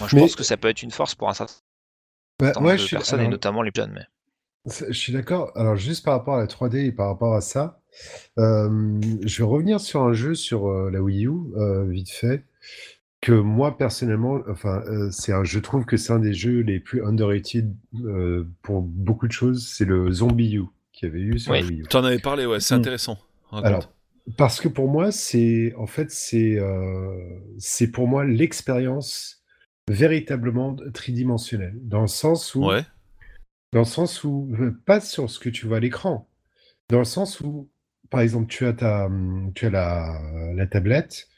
Moi, 0.00 0.08
je 0.08 0.16
Mais- 0.16 0.22
pense 0.22 0.36
que 0.36 0.42
ça 0.42 0.56
peut 0.58 0.68
être 0.68 0.82
une 0.82 0.90
force 0.90 1.14
pour 1.14 1.28
un 1.30 1.34
certain 1.34 1.54
Bah, 2.40 2.52
ouais, 2.60 2.72
de 2.72 2.78
je 2.78 2.82
suis, 2.84 2.96
personnes 2.96 3.20
et 3.20 3.28
notamment 3.28 3.62
les 3.62 3.70
jeunes. 3.74 3.92
Mais... 3.94 4.06
c'est- 4.66 4.92
je 4.92 4.98
suis 4.98 5.12
d'accord. 5.12 5.52
Alors, 5.56 5.76
juste 5.76 6.04
par 6.04 6.14
rapport 6.14 6.34
à 6.36 6.38
la 6.40 6.46
3D 6.46 6.86
et 6.86 6.92
par 6.92 7.08
rapport 7.08 7.34
à 7.34 7.40
ça, 7.40 7.80
euh, 8.38 9.00
je 9.24 9.38
vais 9.42 9.48
revenir 9.48 9.80
sur 9.80 10.02
un 10.02 10.12
jeu 10.12 10.34
sur 10.34 10.68
euh, 10.68 10.90
la 10.90 11.00
Wii 11.02 11.26
U, 11.26 11.32
euh, 11.56 11.84
vite 11.88 12.10
fait, 12.10 12.44
que 13.20 13.32
moi, 13.32 13.76
personnellement, 13.76 14.40
enfin, 14.48 14.82
euh, 14.86 15.10
c'est 15.10 15.32
un, 15.32 15.44
je 15.44 15.58
trouve 15.58 15.84
que 15.84 15.96
c'est 15.96 16.12
un 16.12 16.18
des 16.20 16.32
jeux 16.32 16.60
les 16.60 16.80
plus 16.80 17.04
underrated 17.04 17.74
euh, 18.04 18.46
pour 18.62 18.80
beaucoup 18.82 19.26
de 19.26 19.32
choses. 19.32 19.66
C'est 19.66 19.84
le 19.84 20.10
Zombie 20.10 20.54
U 20.56 20.62
qui 20.92 21.04
avait 21.06 21.20
eu 21.20 21.38
sur 21.38 21.52
Oui. 21.52 21.60
la 21.62 21.66
Wii 21.66 21.80
U. 21.80 21.82
T'en 21.84 22.04
avais 22.04 22.18
parlé, 22.18 22.46
ouais, 22.46 22.60
c'est 22.60 22.74
Mm. 22.74 22.78
intéressant. 22.78 23.18
Raconte. 23.50 23.66
Alors, 23.66 23.92
parce 24.36 24.60
que 24.60 24.68
pour 24.68 24.88
moi, 24.88 25.10
c'est 25.10 25.74
en 25.76 25.86
fait, 25.86 26.10
c'est 26.10 26.56
euh, 26.58 27.12
c'est 27.58 27.88
pour 27.88 28.06
moi 28.06 28.24
l'expérience 28.24 29.39
véritablement 29.90 30.76
tridimensionnelle, 30.94 31.74
dans 31.82 32.00
le 32.02 32.06
sens 32.06 32.54
où, 32.54 32.66
ouais. 32.66 32.84
dans 33.72 33.80
le 33.80 33.84
sens 33.84 34.24
où, 34.24 34.50
euh, 34.58 34.70
pas 34.86 35.00
sur 35.00 35.28
ce 35.28 35.38
que 35.38 35.48
tu 35.48 35.66
vois 35.66 35.78
à 35.78 35.80
l'écran, 35.80 36.28
dans 36.88 36.98
le 37.00 37.04
sens 37.04 37.40
où, 37.40 37.68
par 38.08 38.20
exemple, 38.20 38.46
tu 38.48 38.66
as 38.66 38.72
ta, 38.72 39.06
hum, 39.06 39.52
tu 39.54 39.66
as 39.66 39.70
la, 39.70 40.20
la 40.54 40.66
tablette, 40.66 41.28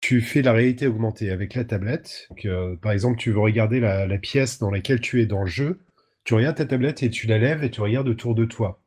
tu 0.00 0.20
fais 0.20 0.40
la 0.42 0.52
réalité 0.52 0.86
augmentée 0.86 1.30
avec 1.30 1.54
la 1.54 1.64
tablette. 1.64 2.28
Que, 2.38 2.74
par 2.76 2.92
exemple, 2.92 3.18
tu 3.18 3.32
veux 3.32 3.38
regarder 3.40 3.80
la, 3.80 4.06
la 4.06 4.18
pièce 4.18 4.58
dans 4.58 4.70
laquelle 4.70 5.00
tu 5.00 5.20
es 5.20 5.26
dans 5.26 5.42
le 5.42 5.50
jeu, 5.50 5.80
tu 6.24 6.34
regardes 6.34 6.56
ta 6.56 6.64
tablette 6.64 7.02
et 7.02 7.10
tu 7.10 7.26
la 7.26 7.38
lèves 7.38 7.64
et 7.64 7.70
tu 7.70 7.80
regardes 7.80 8.08
autour 8.08 8.34
de 8.34 8.44
toi. 8.46 8.82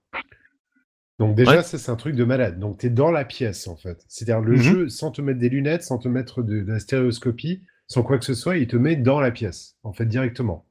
Donc 1.19 1.35
déjà, 1.35 1.57
Ouais. 1.57 1.63
ça 1.63 1.77
c'est 1.77 1.91
un 1.91 1.95
truc 1.95 2.15
de 2.15 2.23
malade. 2.23 2.59
Donc 2.59 2.79
tu 2.79 2.87
es 2.87 2.89
dans 2.89 3.11
la 3.11 3.25
pièce 3.25 3.67
en 3.67 3.75
fait. 3.75 4.03
C'est-à-dire 4.07 4.41
le 4.41 4.53
Mhm. 4.53 4.61
jeu, 4.61 4.89
sans 4.89 5.11
te 5.11 5.21
mettre 5.21 5.39
des 5.39 5.49
lunettes, 5.49 5.83
sans 5.83 5.99
te 5.99 6.07
mettre 6.07 6.41
de, 6.41 6.61
de 6.61 6.71
la 6.71 6.79
stéréoscopie, 6.79 7.61
sans 7.87 8.03
quoi 8.03 8.17
que 8.17 8.25
ce 8.25 8.33
soit, 8.33 8.57
il 8.57 8.67
te 8.67 8.75
met 8.75 8.95
dans 8.95 9.19
la 9.19 9.31
pièce, 9.31 9.75
en 9.83 9.93
fait 9.93 10.05
directement. 10.05 10.65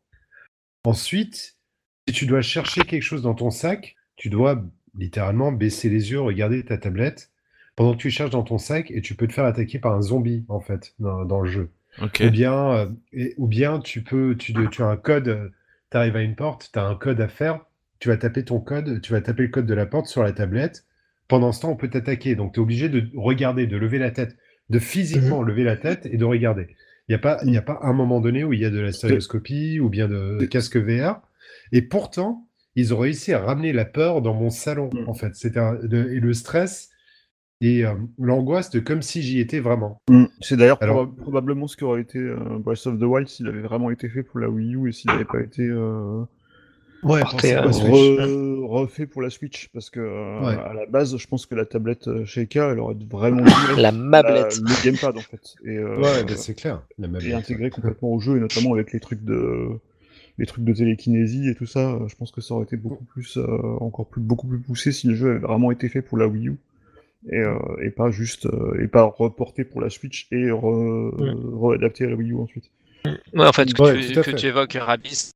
Ensuite, 0.85 1.57
si 2.09 2.15
tu 2.15 2.27
dois 2.27 2.43
chercher 2.43 2.83
quelque 2.83 3.03
chose 3.03 3.23
dans 3.23 3.35
ton 3.35 3.51
sac, 3.51 3.97
tu 4.17 4.29
dois 4.31 4.63
littéralement 4.95 5.53
baisser 5.53 5.89
les 5.89 6.11
yeux, 6.11 6.21
regarder 6.21 6.65
ta 6.65 6.77
tablette 6.79 7.31
pendant 7.77 7.93
que 7.93 7.99
tu 8.03 8.11
cherches 8.11 8.31
dans 8.31 8.43
ton 8.43 8.59
sac 8.59 8.91
et 8.91 9.01
tu 9.01 9.15
peux 9.15 9.27
te 9.27 9.33
faire 9.33 9.45
attaquer 9.45 9.79
par 9.79 9.95
un 9.95 10.03
zombie 10.03 10.45
en 10.49 10.61
fait 10.61 10.95
dans, 10.99 11.25
dans 11.25 11.41
le 11.41 11.51
jeu. 11.51 11.71
Ou 12.27 12.31
bien, 12.31 12.73
euh, 12.73 12.87
et- 13.13 13.35
ou 13.39 13.47
bien 13.47 13.79
tu 13.81 14.03
peux, 14.03 14.35
tu, 14.37 14.53
as 14.79 14.85
un 14.87 14.97
code, 14.97 15.53
tu 15.91 15.97
arrives 15.97 16.17
à 16.17 16.23
une 16.23 16.35
porte, 16.35 16.71
tu 16.73 16.79
as 16.79 16.85
un 16.85 16.95
code 16.97 17.21
à 17.21 17.29
faire, 17.29 17.61
tu 18.01 18.09
vas 18.09 18.17
taper 18.17 18.45
ton 18.45 18.61
code, 18.61 19.01
tu 19.01 19.13
vas 19.13 19.21
taper 19.21 19.45
le 19.45 19.49
code 19.49 19.67
de 19.67 19.75
la 19.75 19.87
porte 19.87 20.07
sur 20.07 20.23
la 20.23 20.33
tablette. 20.33 20.85
Pendant 21.29 21.53
ce 21.53 21.63
temps, 21.63 21.71
on 21.71 21.77
peut 21.77 21.89
t'attaquer. 21.89 22.35
Donc, 22.35 22.53
tu 22.55 22.61
es 22.61 22.63
obligé 22.63 22.89
de 22.89 23.09
regarder, 23.17 23.67
de 23.67 23.77
lever 23.77 23.99
la 23.99 24.11
tête, 24.11 24.37
de 24.69 24.79
physiquement 24.79 25.43
lever 25.43 25.65
la 25.65 25.77
tête 25.77 26.05
et 26.07 26.17
de 26.19 26.25
regarder. 26.25 26.77
Il 27.09 27.13
n'y 27.13 27.17
a, 27.17 27.19
pas- 27.19 27.41
il 27.45 27.53
y 27.53 27.57
a 27.57 27.63
pas 27.63 27.81
un 27.83 27.93
moment 27.93 28.21
donné 28.21 28.45
où 28.45 28.53
il 28.53 28.61
y 28.61 28.65
a 28.65 28.71
de 28.71 28.79
la 28.81 28.93
stéréoscopie 28.93 29.81
ou 29.81 29.89
bien 29.89 30.09
de 30.09 30.45
casque 30.47 30.77
VR. 30.77 31.21
Et 31.73 31.83
pourtant, 31.83 32.47
ils 32.77 32.95
ont 32.95 32.99
réussi 32.99 33.33
à 33.33 33.41
ramener 33.41 33.73
la 33.73 33.85
peur 33.85 34.23
dans 34.23 34.35
mon 34.35 34.51
salon, 34.51 34.89
Mm. 34.93 35.09
en 35.09 35.15
fait. 35.15 35.35
C'était 35.35 35.61
et 35.61 36.21
le 36.21 36.33
stress 36.33 36.91
et 37.61 37.85
euh, 37.85 37.95
l'angoisse 38.19 38.71
de 38.71 38.81
comme 38.81 39.03
si 39.03 39.21
j'y 39.23 39.41
étais 39.41 39.61
vraiment. 39.61 40.01
Mm. 40.09 40.25
C'est 40.41 40.57
d'ailleurs 40.57 40.79
proba- 40.79 41.15
probablement 41.15 41.67
ce 41.67 41.77
qu'aurait 41.77 42.01
été 42.03 42.19
euh, 42.19 42.37
Breath 42.61 42.87
of 42.87 42.99
the 42.99 43.03
Wild 43.03 43.29
s'il 43.29 43.47
avait 43.49 43.61
vraiment 43.63 43.91
été 43.91 44.09
fait 44.09 44.23
pour 44.23 44.39
la 44.41 44.49
Wii 44.49 44.75
U 44.77 44.89
et 44.89 44.93
s'il 44.93 45.11
n'avait 45.11 45.25
pas 45.25 45.41
été 45.41 45.63
euh, 45.63 46.23
Ouais, 47.03 47.21
Porté 47.23 47.55
à- 47.55 47.67
re- 47.67 47.73
refait 48.73 49.07
pour 49.07 49.23
la 49.23 49.31
Switch. 49.31 49.69
Parce 49.73 49.91
que 49.91 50.01
euh, 50.01 50.41
Ouais. 50.41 50.55
à 50.57 50.73
la 50.75 50.87
base, 50.87 51.17
je 51.17 51.27
pense 51.27 51.47
que 51.47 51.55
la 51.55 51.65
tablette 51.67 52.09
euh, 52.09 52.25
Sheikah, 52.25 52.71
elle 52.73 52.79
aurait 52.81 52.97
vraiment 53.11 53.43
dû 53.45 53.51
être 53.73 53.79
La 53.81 53.93
mablette. 53.93 54.57
le 54.59 54.85
gamepad 54.85 55.17
en 55.17 55.21
fait. 55.21 55.55
Et, 55.65 55.77
euh, 55.77 55.97
Ouais, 55.97 56.25
bah, 56.25 56.35
c'est 56.37 56.55
clair. 56.55 56.83
La 56.99 57.09
même 57.09 57.21
et 57.23 57.33
intégré 57.35 57.71
complètement 57.71 58.13
au 58.13 58.21
jeu, 58.21 58.37
et 58.37 58.41
notamment 58.41 58.75
avec 58.75 58.93
les 58.93 59.01
trucs 59.01 59.23
de 59.25 59.69
les 60.39 60.47
trucs 60.47 60.65
de 60.65 60.73
télékinésie 60.73 61.49
et 61.51 61.55
tout 61.55 61.67
ça, 61.67 61.99
je 62.09 62.15
pense 62.17 62.33
que 62.33 62.41
ça 62.41 62.55
aurait 62.55 62.65
été 62.65 62.77
beaucoup 62.79 63.05
plus 63.05 63.37
euh, 63.37 63.47
encore 63.81 64.07
plus 64.07 64.23
beaucoup 64.23 64.47
plus 64.49 64.59
poussé 64.61 64.91
si 64.91 65.07
le 65.07 65.15
jeu 65.15 65.31
avait 65.31 65.39
vraiment 65.41 65.71
été 65.71 65.91
fait 65.91 66.01
pour 66.01 66.17
la 66.17 66.27
Wii 66.27 66.49
U 66.49 66.57
et, 67.31 67.37
euh, 67.39 67.55
et 67.83 67.91
pas 67.91 68.11
juste 68.11 68.47
euh, 68.47 68.83
et 68.83 68.89
pas 68.89 69.03
reporté 69.05 69.63
pour 69.65 69.83
la 69.83 69.91
Switch 69.91 70.29
et 70.33 70.51
re, 70.51 71.13
réadapté 71.63 72.05
à 72.07 72.09
la 72.09 72.17
Wii 72.17 72.33
U 72.33 72.37
ensuite. 72.39 72.71
Ouais, 73.05 73.47
en 73.47 73.53
fait, 73.53 73.69
ce 73.69 73.75
que, 73.75 73.83
Ouais, 73.83 74.01
tu, 74.01 74.15
que 74.15 74.23
fait. 74.23 74.35
tu 74.35 74.47
évoques, 74.47 74.73
Rabis, 74.81 75.33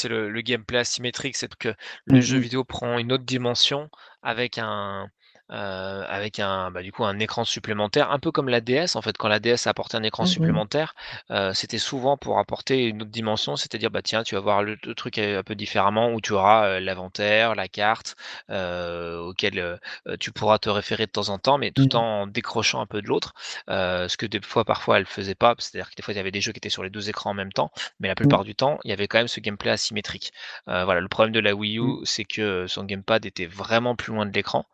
c'est 0.00 0.08
le, 0.08 0.30
le 0.30 0.40
gameplay 0.42 0.78
asymétrique, 0.78 1.36
c'est 1.36 1.54
que 1.56 1.74
le 2.06 2.20
Mhm. 2.20 2.20
jeu 2.20 2.38
vidéo 2.38 2.64
prend 2.64 2.98
une 2.98 3.12
autre 3.12 3.24
dimension 3.24 3.90
avec 4.22 4.58
un, 4.58 5.08
euh, 5.52 6.04
avec 6.08 6.38
un, 6.38 6.70
bah, 6.70 6.82
du 6.82 6.92
coup, 6.92 7.04
un 7.04 7.18
écran 7.18 7.44
supplémentaire, 7.44 8.10
un 8.12 8.18
peu 8.18 8.30
comme 8.32 8.48
la 8.48 8.60
DS. 8.60 8.96
En 8.96 9.02
fait, 9.02 9.16
quand 9.18 9.28
la 9.28 9.38
DS 9.40 9.66
apportait 9.66 9.96
un 9.96 10.02
écran 10.02 10.24
Mhm. 10.24 10.26
supplémentaire, 10.26 10.94
euh, 11.30 11.52
c'était 11.54 11.78
souvent 11.78 12.16
pour 12.16 12.38
apporter 12.38 12.84
une 12.86 13.02
autre 13.02 13.10
dimension, 13.10 13.56
c'est-à-dire, 13.56 13.90
bah 13.90 14.02
tiens, 14.02 14.22
tu 14.22 14.34
vas 14.34 14.40
voir 14.40 14.62
le, 14.62 14.76
le 14.84 14.94
truc 14.94 15.18
un 15.18 15.42
peu 15.42 15.54
différemment, 15.54 16.12
où 16.12 16.20
tu 16.20 16.32
auras 16.32 16.66
euh, 16.66 16.80
l'inventaire, 16.80 17.54
la 17.54 17.68
carte, 17.68 18.16
euh, 18.50 19.18
auquel 19.18 19.58
euh, 19.58 19.76
tu 20.18 20.32
pourras 20.32 20.58
te 20.58 20.68
référer 20.68 21.06
de 21.06 21.10
temps 21.12 21.28
en 21.28 21.38
temps, 21.38 21.58
mais 21.58 21.70
tout 21.72 21.94
Mhm. 21.94 21.96
en 21.96 22.26
décrochant 22.26 22.80
un 22.80 22.86
peu 22.86 23.02
de 23.02 23.06
l'autre. 23.08 23.32
Euh, 23.68 24.08
ce 24.08 24.16
que 24.16 24.26
des 24.26 24.40
fois, 24.42 24.64
parfois, 24.64 24.98
elle 24.98 25.06
faisait 25.06 25.34
pas. 25.34 25.54
C'est-à-dire 25.58 25.90
que 25.90 25.94
des 25.96 26.02
fois, 26.02 26.14
il 26.14 26.16
y 26.16 26.20
avait 26.20 26.30
des 26.30 26.40
jeux 26.40 26.52
qui 26.52 26.58
étaient 26.58 26.68
sur 26.70 26.82
les 26.84 26.90
deux 26.90 27.08
écrans 27.08 27.30
en 27.30 27.34
même 27.34 27.52
temps, 27.52 27.70
mais 28.00 28.08
la 28.08 28.14
plupart 28.14 28.44
du 28.44 28.54
temps, 28.54 28.78
il 28.84 28.90
y 28.90 28.92
avait 28.92 29.08
quand 29.08 29.18
même 29.18 29.28
ce 29.28 29.40
gameplay 29.40 29.70
asymétrique. 29.70 30.32
Euh, 30.68 30.84
voilà, 30.84 31.00
le 31.00 31.08
problème 31.08 31.32
de 31.32 31.40
la 31.40 31.54
Wii 31.54 31.78
U, 31.78 32.00
c'est 32.04 32.24
que 32.24 32.66
son 32.66 32.84
gamepad 32.84 33.24
était 33.26 33.46
vraiment 33.46 33.96
plus 33.96 34.12
loin 34.12 34.26
de 34.26 34.32
l'écran. 34.32 34.66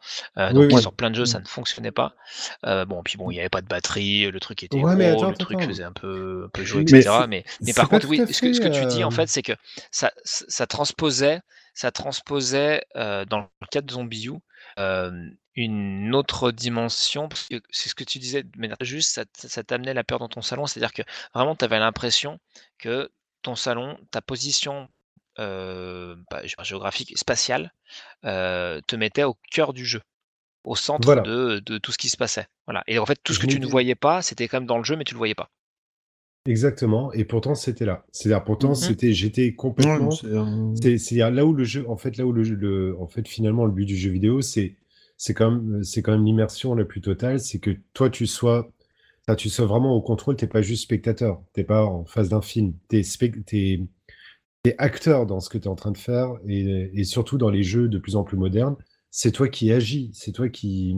Oui, 0.71 0.81
sur 0.81 0.93
plein 0.93 1.11
de 1.11 1.17
jeux, 1.17 1.27
ça 1.27 1.41
ne 1.41 1.45
fonctionnait 1.45 1.93
pas. 1.93 2.15
Euh, 2.65 2.85
bon, 2.85 3.03
puis 3.03 3.17
bon, 3.17 3.31
il 3.31 3.35
n'y 3.35 3.41
avait 3.41 3.49
pas 3.49 3.63
de 3.63 3.67
batterie, 3.67 4.31
le 4.31 4.41
truc 4.41 4.63
était 4.63 4.79
Ouais, 4.79 4.97
mais 4.97 5.11
gros, 5.11 5.23
attends, 5.23 5.31
le 5.31 5.37
truc 5.37 5.59
attends. 5.59 5.69
faisait 5.69 5.85
un 5.85 5.93
peu, 5.93 6.45
un 6.47 6.49
peu 6.49 6.65
jouer, 6.65 6.83
etc. 6.83 7.27
Mais, 7.27 7.45
mais, 7.63 7.73
par 7.73 7.89
contre, 7.89 8.09
oui, 8.09 8.19
ce 8.19 8.41
que, 8.41 8.53
ce 8.53 8.61
que 8.61 8.69
tu 8.69 8.87
dis, 8.87 9.05
en 9.05 9.09
euh, 9.09 9.11
fait, 9.11 9.29
c'est 9.29 9.43
que 9.43 9.53
ça, 9.91 10.13
ça 10.25 10.67
transposait, 10.67 11.41
ça 11.75 11.91
transposait 11.91 12.85
euh, 12.97 13.25
dans 13.25 13.41
le 13.41 13.67
cas 13.71 13.81
de 13.81 13.91
Zombie 13.91 14.27
U, 14.27 14.33
euh, 14.79 15.11
une 15.55 16.15
autre 16.15 16.51
dimension, 16.51 17.29
parce 17.29 17.49
que 17.49 17.61
c'est 17.71 17.89
ce 17.89 17.95
que 17.95 18.05
tu 18.05 18.19
disais 18.19 18.43
de 18.43 18.59
manière 18.59 18.77
juste, 18.81 19.15
ça, 19.15 19.25
ça 19.35 19.63
t'amenait 19.65 19.95
la 19.95 20.05
peur 20.05 20.19
dans 20.19 20.29
ton 20.29 20.43
salon, 20.43 20.67
c'est-à-dire 20.67 20.93
que 20.93 21.03
vraiment, 21.35 21.57
tu 21.57 21.65
avais 21.65 21.79
l'impression 21.79 22.39
que 22.79 23.11
ton 23.43 23.55
salon, 23.55 23.99
ta 24.11 24.21
position 24.21 24.89
euh, 25.39 26.17
bah, 26.31 26.43
gé- 26.45 26.63
géographique, 26.65 27.17
spatiale, 27.17 27.73
euh, 28.25 28.81
te 28.87 28.97
mettait 28.97 29.25
au 29.25 29.37
cœur 29.51 29.73
du 29.73 29.85
jeu, 29.87 30.03
au 30.67 30.77
centre 30.77 31.07
Voilà. 31.07 31.23
de, 31.23 31.61
de 31.65 31.79
tout 31.79 31.93
ce 31.93 31.99
qui 31.99 32.09
se 32.11 32.17
passait. 32.19 32.47
Voilà. 32.67 32.85
Et 32.87 32.99
en 32.99 33.07
fait, 33.07 33.19
tout 33.23 33.33
ce 33.33 33.39
que 33.39 33.47
tu 33.47 33.59
ne 33.61 33.67
voyais 33.67 33.95
pas, 33.95 34.21
c'était 34.21 34.49
quand 34.49 34.59
même 34.59 34.67
dans 34.67 34.79
le 34.79 34.85
jeu, 34.85 34.97
mais 34.97 35.05
tu 35.05 35.15
le 35.15 35.19
voyais 35.19 35.35
pas. 35.35 35.51
Exactement. 36.45 37.13
Et 37.13 37.25
pourtant, 37.25 37.55
c'était 37.57 37.85
là. 37.85 38.05
C'est-à-dire, 38.13 38.45
pourtant, 38.45 38.69
Mhm. 38.71 38.75
c'était, 38.77 39.13
j'étais 39.13 39.55
complètement. 39.55 40.09
Ouais, 40.11 40.99
c'est 40.99 41.17
là 41.17 41.45
où 41.45 41.53
le 41.53 41.65
jeu, 41.65 41.85
en 41.89 41.97
fait, 41.97 42.17
là 42.19 42.27
où 42.27 42.33
le, 42.33 42.45
jeu- 42.45 42.55
le, 42.55 42.97
en 43.01 43.09
fait, 43.09 43.27
finalement, 43.27 43.65
le 43.65 43.73
but 43.73 43.85
du 43.85 43.97
jeu 43.97 44.11
vidéo, 44.11 44.43
c'est, 44.43 44.77
c'est 45.17 45.35
quand 45.35 45.51
même, 45.51 45.83
c'est 45.83 46.03
quand 46.03 46.13
même 46.13 46.25
l'immersion 46.25 46.75
la 46.75 46.85
plus 46.85 47.01
totale, 47.01 47.41
c'est 47.41 47.59
que 47.59 47.71
toi, 47.95 48.11
tu 48.11 48.27
sois, 48.27 48.71
enfin, 49.27 49.35
tu 49.35 49.49
sois 49.49 49.67
vraiment 49.67 49.95
au 49.97 50.01
contrôle, 50.03 50.37
t'es 50.37 50.47
pas 50.47 50.63
juste 50.63 50.85
spectateur, 50.85 51.43
t'es 51.53 51.65
pas 51.65 51.85
en 51.85 52.05
face 52.05 52.29
d'un 52.29 52.43
film, 52.43 52.75
t'es, 52.89 53.03
t'es, 53.47 53.81
t'es 54.63 54.75
acteur 54.79 55.27
dans 55.27 55.41
ce 55.41 55.49
que 55.49 55.59
tu 55.59 55.65
es 55.65 55.69
en 55.69 55.75
train 55.77 55.93
de 55.93 55.99
faire, 55.99 56.31
et, 56.47 56.91
et 56.95 57.05
surtout 57.05 57.39
dans 57.39 57.51
les 57.51 57.63
jeux 57.65 57.89
de 57.89 57.99
plus 57.99 58.17
en 58.17 58.25
plus 58.25 58.37
modernes, 58.37 58.77
c'est 59.11 59.33
toi 59.33 59.49
qui 59.49 59.73
agis, 59.73 60.11
c'est 60.15 60.33
toi 60.33 60.49
qui, 60.49 60.97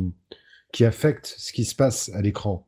qui 0.72 0.84
affecte 0.84 1.34
ce 1.38 1.52
qui 1.52 1.64
se 1.64 1.74
passe 1.74 2.10
à 2.14 2.22
l'écran. 2.22 2.66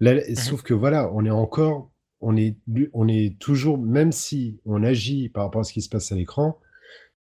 Là, 0.00 0.14
Sauf 0.34 0.62
que 0.62 0.74
voilà, 0.74 1.10
on 1.12 1.24
est 1.24 1.30
encore, 1.30 1.90
on 2.20 2.36
est, 2.36 2.56
on 2.92 3.08
est 3.08 3.38
toujours, 3.38 3.78
même 3.78 4.12
si 4.12 4.60
on 4.66 4.82
agit 4.82 5.28
par 5.28 5.44
rapport 5.44 5.60
à 5.60 5.64
ce 5.64 5.72
qui 5.72 5.82
se 5.82 5.88
passe 5.88 6.12
à 6.12 6.16
l'écran, 6.16 6.58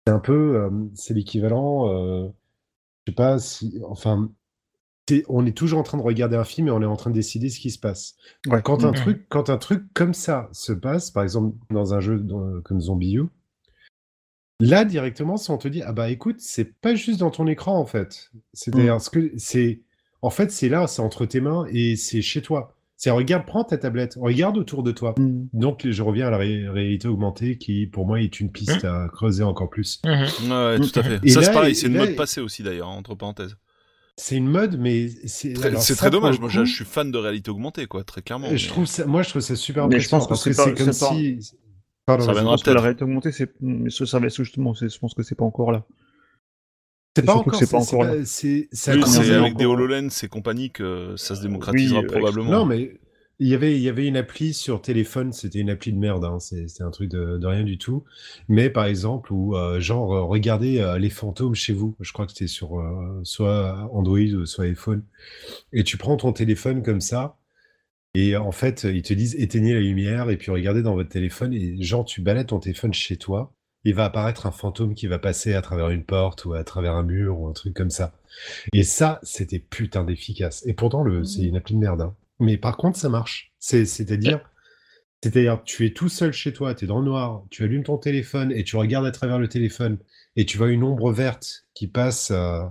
c'est 0.06 0.12
un 0.12 0.20
peu, 0.20 0.56
euh, 0.56 0.70
c'est 0.94 1.14
l'équivalent, 1.14 1.88
euh, 1.90 2.28
je 3.06 3.12
sais 3.12 3.14
pas 3.16 3.38
si, 3.38 3.80
enfin, 3.88 4.30
on 5.28 5.46
est 5.46 5.56
toujours 5.56 5.78
en 5.78 5.82
train 5.84 5.98
de 5.98 6.02
regarder 6.02 6.36
un 6.36 6.44
film 6.44 6.68
et 6.68 6.70
on 6.72 6.82
est 6.82 6.86
en 6.86 6.96
train 6.96 7.10
de 7.10 7.14
décider 7.14 7.48
ce 7.48 7.60
qui 7.60 7.70
se 7.70 7.78
passe. 7.78 8.16
Ouais. 8.48 8.60
Quand 8.62 8.84
un 8.84 8.88
Mhm. 8.90 8.94
truc, 8.94 9.26
quand 9.28 9.50
un 9.50 9.56
truc 9.58 9.84
comme 9.94 10.14
ça 10.14 10.48
se 10.52 10.72
passe, 10.72 11.10
par 11.10 11.22
exemple 11.22 11.56
dans 11.70 11.94
un 11.94 12.00
jeu 12.00 12.18
dans- 12.18 12.60
comme 12.62 12.80
Zombie 12.80 13.14
U, 13.14 13.24
là 14.60 14.84
directement, 14.84 15.36
si 15.36 15.50
on 15.50 15.58
te 15.58 15.68
dit 15.68 15.82
ah 15.82 15.92
bah 15.92 16.10
écoute, 16.10 16.36
c'est 16.38 16.78
pas 16.80 16.94
juste 16.94 17.20
dans 17.20 17.30
ton 17.30 17.46
écran 17.46 17.78
en 17.78 17.86
fait. 17.86 18.30
C'est-à-dire 18.52 19.00
ce 19.00 19.10
que 19.10 19.32
c'est, 19.36 19.80
en 20.22 20.30
fait 20.30 20.50
c'est 20.50 20.68
là, 20.68 20.86
c'est 20.86 21.02
entre 21.02 21.26
tes 21.26 21.40
mains 21.40 21.66
et 21.70 21.96
c'est 21.96 22.22
chez 22.22 22.42
toi. 22.42 22.72
C'est 22.98 23.10
regarde, 23.10 23.44
prends 23.44 23.62
ta 23.62 23.76
tablette, 23.76 24.16
regarde 24.18 24.56
autour 24.56 24.82
de 24.82 24.90
toi. 24.90 25.14
Mm. 25.18 25.48
Donc 25.52 25.86
je 25.86 26.02
reviens 26.02 26.28
à 26.28 26.30
la 26.30 26.38
ré- 26.38 26.66
réalité 26.66 27.08
augmentée 27.08 27.58
qui 27.58 27.86
pour 27.86 28.06
moi 28.06 28.22
est 28.22 28.40
une 28.40 28.50
piste 28.50 28.86
à 28.86 29.08
creuser 29.12 29.42
encore 29.44 29.68
plus. 29.68 30.00
Ouais, 30.06 30.78
tout 30.78 30.98
à 30.98 31.02
fait. 31.02 31.20
Et 31.22 31.28
ça, 31.28 31.42
c'est 31.42 31.52
pareil, 31.52 31.74
c'est 31.74 31.88
une 31.88 31.94
là, 31.94 32.06
mode 32.06 32.16
passée 32.16 32.40
aussi, 32.40 32.62
d'ailleurs, 32.62 32.88
entre 32.88 33.14
parenthèses. 33.14 33.56
C'est 34.16 34.36
une 34.36 34.48
mode, 34.48 34.78
mais 34.80 35.10
c'est 35.26 35.52
Très- 35.52 35.72
très 35.74 36.08
dommage. 36.10 36.40
Moi, 36.40 36.48
je 36.48 36.64
suis 36.64 36.86
fan 36.86 37.10
de 37.10 37.18
réalité 37.18 37.50
augmentée, 37.50 37.84
quoi, 37.84 38.02
très 38.02 38.22
clairement. 38.22 38.48
Je 38.48 38.52
mais- 38.64 38.70
trouve 38.72 38.86
ça, 38.86 39.04
moi, 39.04 39.22
je 39.22 39.28
trouve 39.28 39.42
ça 39.42 39.56
super 39.56 39.88
Mais 39.88 40.00
je 40.00 40.08
pense 40.08 40.24
que 40.24 40.30
parce 40.30 40.42
c'est 40.44 40.52
que 40.52 40.56
pas- 40.56 40.64
c'est 40.64 40.74
comme 40.74 40.92
si. 40.94 41.52
Pardon, 42.06 42.24
Ça 42.24 42.32
pense 42.40 42.62
que 42.62 42.70
la 42.70 42.74
peut-être. 42.74 42.82
réalité 42.82 43.04
augmentée, 43.04 43.32
c'est, 43.32 43.52
ça 44.06 44.18
va 44.20 44.28
justement, 44.28 44.72
je 44.74 44.98
pense 44.98 45.12
que 45.14 45.22
c'est 45.24 45.34
pas 45.34 45.44
encore 45.44 45.72
là. 45.72 45.84
C'est 47.16 47.24
pas 47.24 47.34
encore. 47.34 47.54
c'est 47.56 47.70
pas 47.70 47.80
c'est- 47.80 47.96
encore 47.96 48.14
c'est 48.24 48.68
là. 48.68 48.68
C'est 48.72 48.90
avec 48.92 49.04
encore- 49.46 49.54
des 49.58 49.64
HoloLens 49.66 50.08
et 50.22 50.28
compagnie 50.28 50.70
que 50.70 51.14
ça 51.16 51.34
se 51.34 51.42
démocratisera 51.42 52.00
Oui, 52.00 52.06
avec- 52.06 52.10
probablement. 52.12 52.50
Non, 52.50 52.64
mais 52.66 53.00
il 53.38 53.48
y 53.48 53.54
avait, 53.54 53.74
il 53.74 53.82
y 53.82 53.88
avait 53.88 54.06
une 54.06 54.16
appli 54.18 54.54
sur 54.54 54.80
téléphone, 54.82 55.32
c'était 55.32 55.58
une 55.58 55.68
appli 55.70 55.92
de 55.92 55.98
merde, 55.98 56.24
hein, 56.24 56.38
c'était 56.38 56.82
un 56.84 56.90
truc 56.90 57.10
de, 57.10 57.38
de 57.38 57.46
rien 57.46 57.64
du 57.64 57.76
tout. 57.78 58.04
Mais 58.48 58.70
par 58.70 58.84
exemple, 58.84 59.32
où 59.32 59.56
euh, 59.56 59.80
genre, 59.80 60.14
euh, 60.14 60.22
regardez 60.22 60.78
euh, 60.78 60.98
les 60.98 61.10
fantômes 61.10 61.54
chez 61.54 61.72
vous, 61.72 61.96
je 62.00 62.12
crois 62.12 62.26
que 62.26 62.32
c'était 62.32 62.46
sur 62.46 62.78
euh, 62.78 63.20
soit 63.24 63.90
Android 63.92 64.18
ou 64.20 64.46
soit 64.46 64.64
iPhone, 64.66 65.02
et 65.72 65.82
tu 65.84 65.96
prends 65.96 66.16
ton 66.16 66.32
téléphone 66.32 66.82
comme 66.82 67.00
ça, 67.00 67.36
et 68.18 68.36
en 68.36 68.52
fait, 68.52 68.84
ils 68.84 69.02
te 69.02 69.12
disent 69.14 69.34
éteignez 69.38 69.74
la 69.74 69.80
lumière, 69.80 70.30
et 70.30 70.36
puis 70.36 70.50
regardez 70.50 70.82
dans 70.82 70.94
votre 70.94 71.10
téléphone, 71.10 71.52
et 71.52 71.82
genre, 71.82 72.04
tu 72.04 72.20
balades 72.22 72.46
ton 72.46 72.60
téléphone 72.60 72.94
chez 72.94 73.16
toi, 73.16 73.52
il 73.84 73.94
va 73.94 74.06
apparaître 74.06 74.46
un 74.46 74.50
fantôme 74.50 74.94
qui 74.94 75.06
va 75.06 75.18
passer 75.18 75.54
à 75.54 75.62
travers 75.62 75.90
une 75.90 76.02
porte 76.04 76.44
ou 76.44 76.54
à 76.54 76.64
travers 76.64 76.94
un 76.94 77.02
mur 77.04 77.38
ou 77.38 77.46
un 77.48 77.52
truc 77.52 77.74
comme 77.74 77.90
ça. 77.90 78.14
Et 78.72 78.82
ça, 78.82 79.20
c'était 79.22 79.58
putain 79.60 80.02
d'efficace. 80.04 80.64
Et 80.66 80.74
pourtant, 80.74 81.02
le, 81.04 81.24
c'est 81.24 81.42
une 81.42 81.56
appli 81.56 81.74
de 81.74 81.80
merde. 81.80 82.00
hein. 82.00 82.14
Mais 82.40 82.56
par 82.56 82.76
contre, 82.76 82.98
ça 82.98 83.08
marche. 83.08 83.52
C'est, 83.60 83.84
c'est-à-dire, 83.84 84.40
c'est-à-dire, 85.22 85.62
tu 85.64 85.86
es 85.86 85.92
tout 85.92 86.08
seul 86.08 86.32
chez 86.32 86.52
toi, 86.52 86.74
tu 86.74 86.84
es 86.84 86.88
dans 86.88 86.98
le 86.98 87.04
noir, 87.04 87.44
tu 87.50 87.64
allumes 87.64 87.84
ton 87.84 87.98
téléphone 87.98 88.50
et 88.52 88.64
tu 88.64 88.76
regardes 88.76 89.06
à 89.06 89.10
travers 89.12 89.38
le 89.38 89.48
téléphone 89.48 89.98
et 90.36 90.46
tu 90.46 90.58
vois 90.58 90.70
une 90.70 90.82
ombre 90.82 91.12
verte 91.12 91.66
qui 91.74 91.86
passe, 91.86 92.30
euh, 92.32 92.62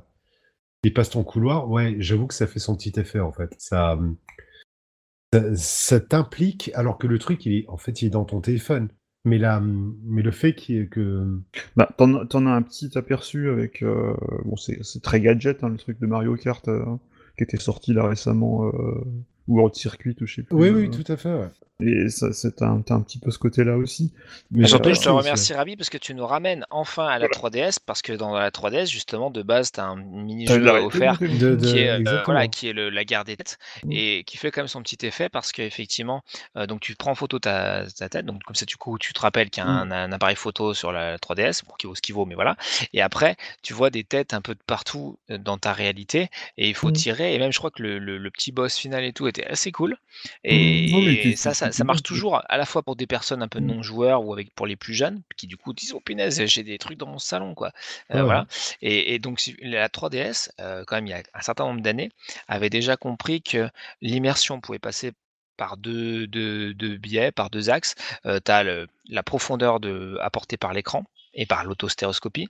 qui 0.83 0.91
passe 0.91 1.09
ton 1.11 1.23
couloir. 1.23 1.69
Ouais, 1.69 1.95
j'avoue 1.99 2.27
que 2.27 2.33
ça 2.33 2.47
fait 2.47 2.59
son 2.59 2.75
petit 2.75 2.93
effet 2.99 3.19
en 3.19 3.31
fait. 3.31 3.55
Ça, 3.57 3.97
ça, 5.35 5.55
ça 5.55 5.99
t'implique 5.99 6.71
alors 6.73 6.97
que 6.97 7.07
le 7.07 7.19
truc, 7.19 7.45
il 7.45 7.53
est, 7.53 7.65
en 7.67 7.77
fait, 7.77 8.01
il 8.01 8.07
est 8.07 8.11
dans 8.11 8.25
ton 8.25 8.41
téléphone. 8.41 8.89
Mais 9.25 9.39
là, 9.39 9.59
mais 9.59 10.21
le 10.21 10.31
fait 10.31 10.53
que 10.53 11.39
Bah, 11.75 11.89
t'en, 11.97 12.45
as 12.45 12.51
un 12.51 12.61
petit 12.61 12.95
aperçu 12.95 13.49
avec, 13.49 13.81
euh, 13.81 14.13
bon, 14.45 14.55
c'est, 14.55 15.01
très 15.01 15.19
gadget, 15.19 15.63
hein, 15.63 15.69
le 15.69 15.77
truc 15.77 15.99
de 15.99 16.05
Mario 16.05 16.35
Kart 16.35 16.67
euh, 16.67 16.85
qui 17.35 17.43
était 17.43 17.57
sorti 17.57 17.93
là 17.93 18.07
récemment, 18.07 18.67
euh, 18.67 19.03
ou 19.47 19.59
Road 19.59 19.73
Circuit, 19.73 20.15
ou 20.21 20.27
je 20.27 20.35
sais 20.35 20.43
plus. 20.43 20.55
Oui, 20.55 20.67
euh, 20.67 20.73
oui, 20.73 20.89
tout 20.91 21.11
à 21.11 21.17
fait. 21.17 21.33
ouais. 21.33 21.49
Et 21.83 22.07
ça, 22.07 22.31
c'est 22.31 22.61
un, 22.61 22.81
un 22.89 23.01
petit 23.01 23.19
peu 23.19 23.31
ce 23.31 23.37
côté-là 23.37 23.75
aussi. 23.75 24.13
Mais 24.49 24.61
Mais 24.61 24.67
Surtout, 24.67 24.89
euh, 24.89 24.93
je 24.93 25.01
te 25.01 25.09
remercie, 25.09 25.53
Rabi, 25.53 25.75
parce 25.75 25.89
que 25.89 25.97
tu 25.97 26.15
nous 26.15 26.25
ramènes 26.25 26.65
enfin 26.69 27.05
à 27.05 27.19
la 27.19 27.27
3DS, 27.27 27.79
parce 27.85 28.01
que 28.01 28.13
dans 28.13 28.33
la 28.33 28.49
3DS, 28.49 28.85
justement, 28.89 29.29
de 29.29 29.41
base, 29.43 29.73
tu 29.73 29.81
as 29.81 29.85
un 29.85 29.97
mini-jeu 29.97 30.53
offert 30.85 31.19
De- 31.19 31.55
de- 31.55 31.65
qui 31.65 31.79
est, 31.79 31.89
euh, 31.89 32.21
voilà, 32.23 32.47
qui 32.47 32.69
est 32.69 32.73
le- 32.73 32.89
la 32.89 33.03
garde 33.03 33.27
des 33.27 33.35
têtes 33.35 33.57
Mm. 33.83 33.91
et 33.91 34.23
qui 34.25 34.37
fait 34.37 34.51
quand 34.51 34.61
même 34.61 34.69
son 34.69 34.81
petit 34.81 35.05
effet 35.05 35.27
parce 35.27 35.51
qu'effectivement, 35.51 36.23
euh, 36.55 36.65
donc 36.65 36.79
tu 36.79 36.95
prends 36.95 37.11
en 37.11 37.15
photo 37.15 37.39
ta, 37.39 37.83
ta 37.97 38.07
tête, 38.07 38.25
donc 38.25 38.41
comme 38.43 38.55
ça, 38.55 38.65
du 38.65 38.77
coup, 38.77 38.97
tu 38.97 39.11
te 39.11 39.19
rappelles 39.19 39.49
qu'il 39.49 39.61
y 39.61 39.65
a 39.65 39.69
un, 39.69 39.91
un 39.91 40.11
appareil 40.13 40.37
photo 40.37 40.73
sur 40.73 40.93
la 40.93 41.17
3DS, 41.17 41.63
bon, 41.67 41.73
qui 41.77 41.87
vaut 41.87 41.95
ce 41.95 42.01
qu'il 42.01 42.15
vaut, 42.15 42.25
mais 42.25 42.35
voilà. 42.35 42.55
Et 42.93 43.01
après, 43.01 43.35
tu 43.63 43.73
vois 43.73 43.89
des 43.89 44.05
têtes 44.05 44.33
un 44.33 44.39
peu 44.41 44.53
de 44.55 44.61
partout 44.65 45.19
euh, 45.29 45.37
dans 45.37 45.57
ta 45.57 45.73
réalité 45.73 46.29
et 46.57 46.69
il 46.69 46.73
faut 46.75 46.87
Mm. 46.89 46.93
tirer. 46.93 47.35
Et 47.35 47.39
même, 47.39 47.51
je 47.51 47.57
crois 47.57 47.71
que 47.71 47.83
le, 47.83 47.99
le- 47.99 48.17
le 48.17 48.31
petit 48.31 48.53
boss 48.53 48.77
final 48.77 49.03
et 49.03 49.11
tout 49.11 49.25
côté 49.25 49.45
assez 49.45 49.73
cool. 49.73 49.97
Et 50.45 50.85
qui- 51.21 51.37
ça, 51.37 51.51
qui- 51.51 51.64
ça, 51.71 51.83
marche 51.83 52.03
toujours 52.03 52.41
à 52.49 52.57
la 52.57 52.65
fois 52.65 52.83
pour 52.83 52.95
des 52.95 53.07
personnes 53.07 53.41
un 53.43 53.47
peu 53.47 53.59
Mmh. 53.59 53.65
non-joueurs 53.67 54.23
ou 54.25 54.33
avec 54.33 54.53
pour 54.55 54.67
les 54.67 54.75
plus 54.75 54.93
jeunes, 54.93 55.21
qui 55.37 55.47
du 55.47 55.57
coup 55.57 55.73
disent 55.73 55.93
oh 55.93 55.99
punaise, 56.01 56.43
j'ai 56.45 56.63
des 56.63 56.77
trucs 56.77 56.97
dans 56.97 57.07
mon 57.07 57.19
salon 57.19 57.55
quoi. 57.55 57.71
Euh, 58.11 58.21
Ouais, 58.21 58.21
voilà. 58.23 58.45
Et, 58.81 59.13
et 59.15 59.19
donc 59.19 59.41
la 59.61 59.89
3DS, 59.89 60.51
euh, 60.59 60.83
quand 60.85 60.95
même 60.97 61.07
il 61.07 61.11
y 61.11 61.13
a 61.13 61.23
un 61.33 61.41
certain 61.41 61.65
nombre 61.65 61.81
d'années, 61.81 62.11
avait 62.47 62.69
déjà 62.69 62.97
compris 62.97 63.41
que 63.41 63.69
l'immersion 64.01 64.61
pouvait 64.61 64.79
passer 64.79 65.13
par 65.57 65.77
deux, 65.77 66.27
deux, 66.27 66.73
deux 66.73 66.97
biais, 66.97 67.31
par 67.31 67.49
deux 67.49 67.69
axes. 67.69 67.95
tu 68.23 68.51
as 68.51 68.63
la 69.09 69.23
profondeur 69.23 69.79
de, 69.79 70.17
apportée 70.21 70.57
par 70.57 70.73
l'écran 70.73 71.05
et 71.33 71.45
par 71.45 71.63
l'autostéroscopie, 71.65 72.47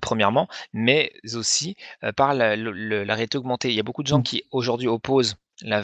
premièrement, 0.00 0.48
mais 0.72 1.12
aussi 1.34 1.76
euh, 2.02 2.12
par 2.12 2.34
la, 2.34 2.56
le- 2.56 3.04
la 3.04 3.14
réalité 3.14 3.38
augmentée. 3.38 3.68
Il 3.70 3.74
y 3.74 3.80
a 3.80 3.82
beaucoup 3.82 4.02
de 4.02 4.08
gens 4.08 4.18
Mm. 4.18 4.22
qui 4.22 4.44
aujourd'hui 4.50 4.88
opposent 4.88 5.36
la 5.62 5.82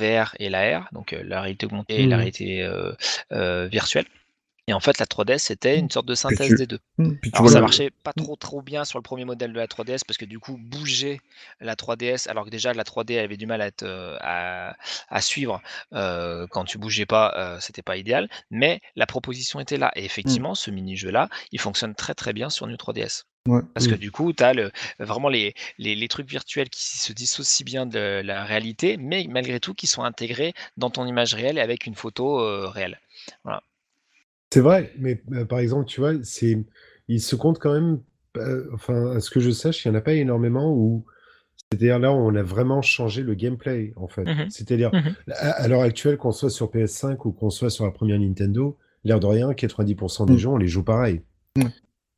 VR 0.00 0.34
et 0.38 0.48
la 0.50 0.80
R, 0.80 0.88
donc 0.92 1.12
euh, 1.12 1.22
la 1.24 1.40
réalité 1.40 1.66
augmentée 1.66 2.04
et 2.04 2.06
la 2.06 2.16
Mm. 2.16 2.18
réalité 2.18 2.62
euh, 2.62 2.92
euh, 3.32 3.66
virtuelle. 3.68 4.06
Et 4.68 4.72
en 4.72 4.80
fait, 4.80 4.98
la 4.98 5.06
3DS, 5.06 5.38
c'était 5.38 5.78
une 5.78 5.90
sorte 5.90 6.06
de 6.06 6.14
synthèse 6.16 6.48
tu- 6.48 6.56
des 6.56 6.66
deux. 6.66 6.80
Tu 7.22 7.30
Alors 7.34 7.50
ça 7.50 7.60
marchait 7.60 7.90
pas 8.02 8.12
Mm. 8.16 8.22
trop 8.22 8.36
trop 8.36 8.62
bien 8.62 8.84
sur 8.84 8.98
le 8.98 9.02
premier 9.02 9.24
modèle 9.24 9.52
de 9.52 9.58
la 9.58 9.68
3DS 9.68 10.02
parce 10.04 10.16
que 10.16 10.24
du 10.24 10.38
coup 10.40 10.56
bouger 10.58 11.20
la 11.60 11.76
3DS 11.76 12.26
alors 12.28 12.44
que 12.46 12.50
déjà 12.50 12.72
la 12.72 12.82
3D 12.82 13.14
elle 13.14 13.24
avait 13.24 13.36
du 13.36 13.46
mal 13.46 13.60
à, 13.60 13.66
être, 13.66 13.82
euh, 13.84 14.16
à, 14.20 14.74
à 15.08 15.20
suivre 15.20 15.60
euh, 15.92 16.46
quand 16.50 16.64
tu 16.64 16.78
bougeais 16.78 17.06
pas 17.06 17.32
euh, 17.36 17.58
c'était 17.60 17.82
pas 17.82 17.96
idéal 17.96 18.28
mais 18.50 18.80
la 18.96 19.06
proposition 19.06 19.60
était 19.60 19.76
là 19.76 19.92
et 19.94 20.04
effectivement 20.04 20.54
ce 20.54 20.70
mini 20.70 20.96
jeu 20.96 21.10
là 21.10 21.28
il 21.52 21.60
fonctionne 21.60 21.94
très 21.94 22.14
très 22.14 22.32
bien 22.32 22.48
sur 22.50 22.66
New 22.66 22.76
3DS 22.76 23.24
Ouais. 23.46 23.60
parce 23.74 23.86
que 23.86 23.94
du 23.94 24.10
coup 24.10 24.32
tu 24.32 24.42
as 24.42 24.52
le, 24.54 24.72
vraiment 24.98 25.28
les, 25.28 25.54
les, 25.78 25.94
les 25.94 26.08
trucs 26.08 26.28
virtuels 26.28 26.68
qui 26.70 26.98
se 26.98 27.12
dissocient 27.12 27.64
bien 27.64 27.86
de 27.86 28.20
la 28.24 28.44
réalité 28.44 28.96
mais 28.96 29.26
malgré 29.30 29.60
tout 29.60 29.74
qui 29.74 29.86
sont 29.86 30.02
intégrés 30.02 30.54
dans 30.76 30.90
ton 30.90 31.06
image 31.06 31.34
réelle 31.34 31.58
et 31.58 31.60
avec 31.60 31.86
une 31.86 31.94
photo 31.94 32.40
euh, 32.40 32.68
réelle 32.68 32.98
C'est 34.56 34.62
vrai, 34.62 34.90
mais 34.98 35.22
euh, 35.34 35.44
par 35.44 35.58
exemple, 35.58 35.84
tu 35.84 36.00
vois, 36.00 36.14
c'est, 36.22 36.64
il 37.08 37.20
se 37.20 37.36
compte 37.36 37.58
quand 37.58 37.74
même, 37.74 38.00
euh, 38.38 38.64
enfin, 38.72 39.14
à 39.14 39.20
ce 39.20 39.28
que 39.28 39.38
je 39.38 39.50
sache, 39.50 39.84
il 39.84 39.90
n'y 39.90 39.94
en 39.94 39.98
a 39.98 40.00
pas 40.00 40.14
énormément 40.14 40.72
où, 40.74 41.04
c'est-à-dire 41.58 41.98
là 41.98 42.10
où 42.10 42.14
on 42.16 42.34
a 42.34 42.42
vraiment 42.42 42.80
changé 42.80 43.22
le 43.22 43.34
gameplay, 43.34 43.92
en 43.96 44.08
fait. 44.08 44.24
Mhm. 44.24 44.48
C'est-à-dire, 44.48 44.90
Mhm. 44.94 45.14
à, 45.30 45.50
à 45.50 45.68
l'heure 45.68 45.82
actuelle, 45.82 46.16
qu'on 46.16 46.32
soit 46.32 46.48
sur 46.48 46.70
PS5 46.70 47.26
ou 47.26 47.32
qu'on 47.32 47.50
soit 47.50 47.68
sur 47.68 47.84
la 47.84 47.90
première 47.90 48.18
Nintendo, 48.18 48.78
l'air 49.04 49.20
de 49.20 49.26
rien, 49.26 49.52
90% 49.52 50.24
des 50.24 50.32
Mm. 50.32 50.38
gens, 50.38 50.54
on 50.54 50.56
les 50.56 50.68
joue 50.68 50.82
pareil. 50.84 51.20
Mm. 51.58 51.64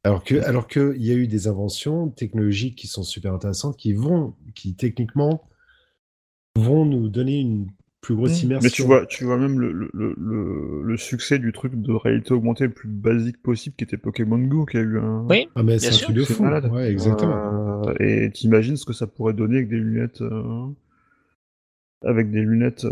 Alors 0.05 0.23
que, 0.23 0.36
alors 0.36 0.69
que, 0.69 0.94
il 0.97 1.05
y 1.05 1.10
a 1.10 1.15
eu 1.15 1.27
des 1.27 1.48
inventions 1.48 2.09
technologiques 2.09 2.77
qui 2.77 2.86
sont 2.86 3.02
super 3.02 3.35
intéressantes, 3.35 3.77
qui 3.77 3.94
vont, 3.94 4.36
qui 4.55 4.77
techniquement 4.77 5.43
vont 6.56 6.85
nous 6.85 7.09
donner 7.09 7.40
une 7.40 7.66
plus 8.09 8.17
grosse 8.17 8.43
Mmh. 8.43 8.47
immersion. 8.47 8.65
Mais 8.65 8.71
tu 8.71 8.83
vois, 8.83 9.07
tu 9.07 9.25
vois 9.25 9.37
même 9.37 9.61
le, 9.61 9.71
le, 9.71 9.91
le- 9.93 10.15
le, 10.19 10.83
le 10.83 10.97
succès 10.97 11.39
du 11.39 11.53
truc 11.53 11.75
de 11.75 11.93
réalité 11.93 12.33
augmentée 12.33 12.65
le 12.65 12.71
plus 12.71 12.89
basique 12.89 13.37
possible 13.43 13.77
qui 13.77 13.85
était 13.85 13.99
Pokémon 13.99 14.39
Go, 14.39 14.65
qui 14.65 14.79
a 14.79 14.81
eu 14.81 14.99
un. 14.99 15.25
oui 15.29 15.47
Ah, 15.55 15.63
mais 15.63 15.77
Bien 15.77 15.79
c'est 15.79 15.89
un 15.89 15.93
sûr, 15.93 16.07
truc 16.07 16.17
de 16.17 16.25
fou. 16.25 16.43
malade. 16.43 16.71
Ouais, 16.73 16.91
exactement. 16.91 17.85
Euh, 17.87 17.95
et 18.01 18.31
t'imagines 18.31 18.77
ce 18.79 18.87
que 18.87 18.95
ça 18.95 19.07
pourrait 19.07 19.35
donner 19.35 19.57
avec 19.57 19.69
des 19.69 19.77
lunettes. 19.77 20.23
euh, 20.23 20.67
Avec 22.03 22.31
des 22.31 22.41
lunettes. 22.41 22.85
euh, 22.85 22.91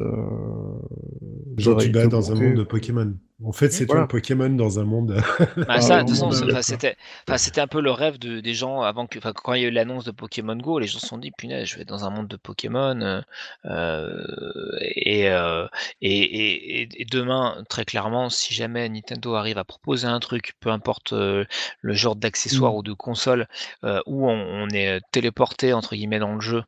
de 1.56 1.62
Genre, 1.62 1.78
tu 1.78 1.88
bats 1.90 2.06
dans 2.08 2.30
un 2.30 2.34
monde 2.34 2.56
de 2.58 2.62
Pokémon. 2.64 3.14
En 3.44 3.52
fait, 3.52 3.70
c'est 3.70 3.86
Voilà. 3.86 4.00
toi 4.00 4.00
le 4.00 4.06
Pokémon 4.08 4.48
dans 4.50 4.78
un 4.78 4.84
monde. 4.84 5.22
Bah, 5.66 5.80
ça, 5.80 5.96
de 5.96 6.02
toute 6.02 6.10
façon, 6.10 6.30
c'est- 6.30 6.62
c'était, 6.62 7.60
un 7.60 7.66
peu 7.66 7.80
le 7.80 7.90
rêve 7.90 8.18
de, 8.20 8.38
des 8.40 8.54
gens 8.54 8.82
avant 8.82 9.06
que, 9.08 9.18
quand 9.18 9.52
il 9.54 9.62
y 9.62 9.64
a 9.64 9.68
eu 9.68 9.70
l'annonce 9.72 10.04
de 10.04 10.12
Pokémon 10.12 10.54
Go, 10.56 10.78
les 10.78 10.86
gens 10.86 11.00
se 11.00 11.06
sont 11.08 11.18
dit, 11.18 11.32
punaise, 11.32 11.66
je 11.68 11.74
vais 11.76 11.82
être 11.82 11.88
dans 11.88 12.04
un 12.04 12.10
monde 12.10 12.28
de 12.28 12.36
Pokémon. 12.36 13.00
euh, 13.00 13.20
euh, 13.64 14.78
et, 14.80 15.28
euh, 15.28 15.66
et, 16.00 16.10
et, 16.22 16.82
et- 16.82 17.02
et 17.02 17.04
demain, 17.04 17.64
très 17.68 17.84
clairement, 17.84 18.30
si 18.30 18.54
jamais 18.54 18.88
Nintendo 18.88 19.34
arrive 19.34 19.58
à 19.58 19.64
proposer 19.64 20.06
un 20.06 20.20
truc, 20.20 20.52
peu 20.60 20.70
importe 20.70 21.12
euh, 21.12 21.44
le 21.80 21.94
genre 21.94 22.14
d'accessoire 22.16 22.74
Mm. 22.74 22.76
ou 22.76 22.82
de 22.84 22.92
console, 22.92 23.48
euh, 23.84 24.00
où 24.06 24.28
on, 24.28 24.34
on 24.64 24.68
est 24.70 25.00
téléporté 25.10 25.72
entre 25.72 25.96
guillemets 25.96 26.20
dans 26.20 26.34
le 26.34 26.40
jeu 26.40 26.62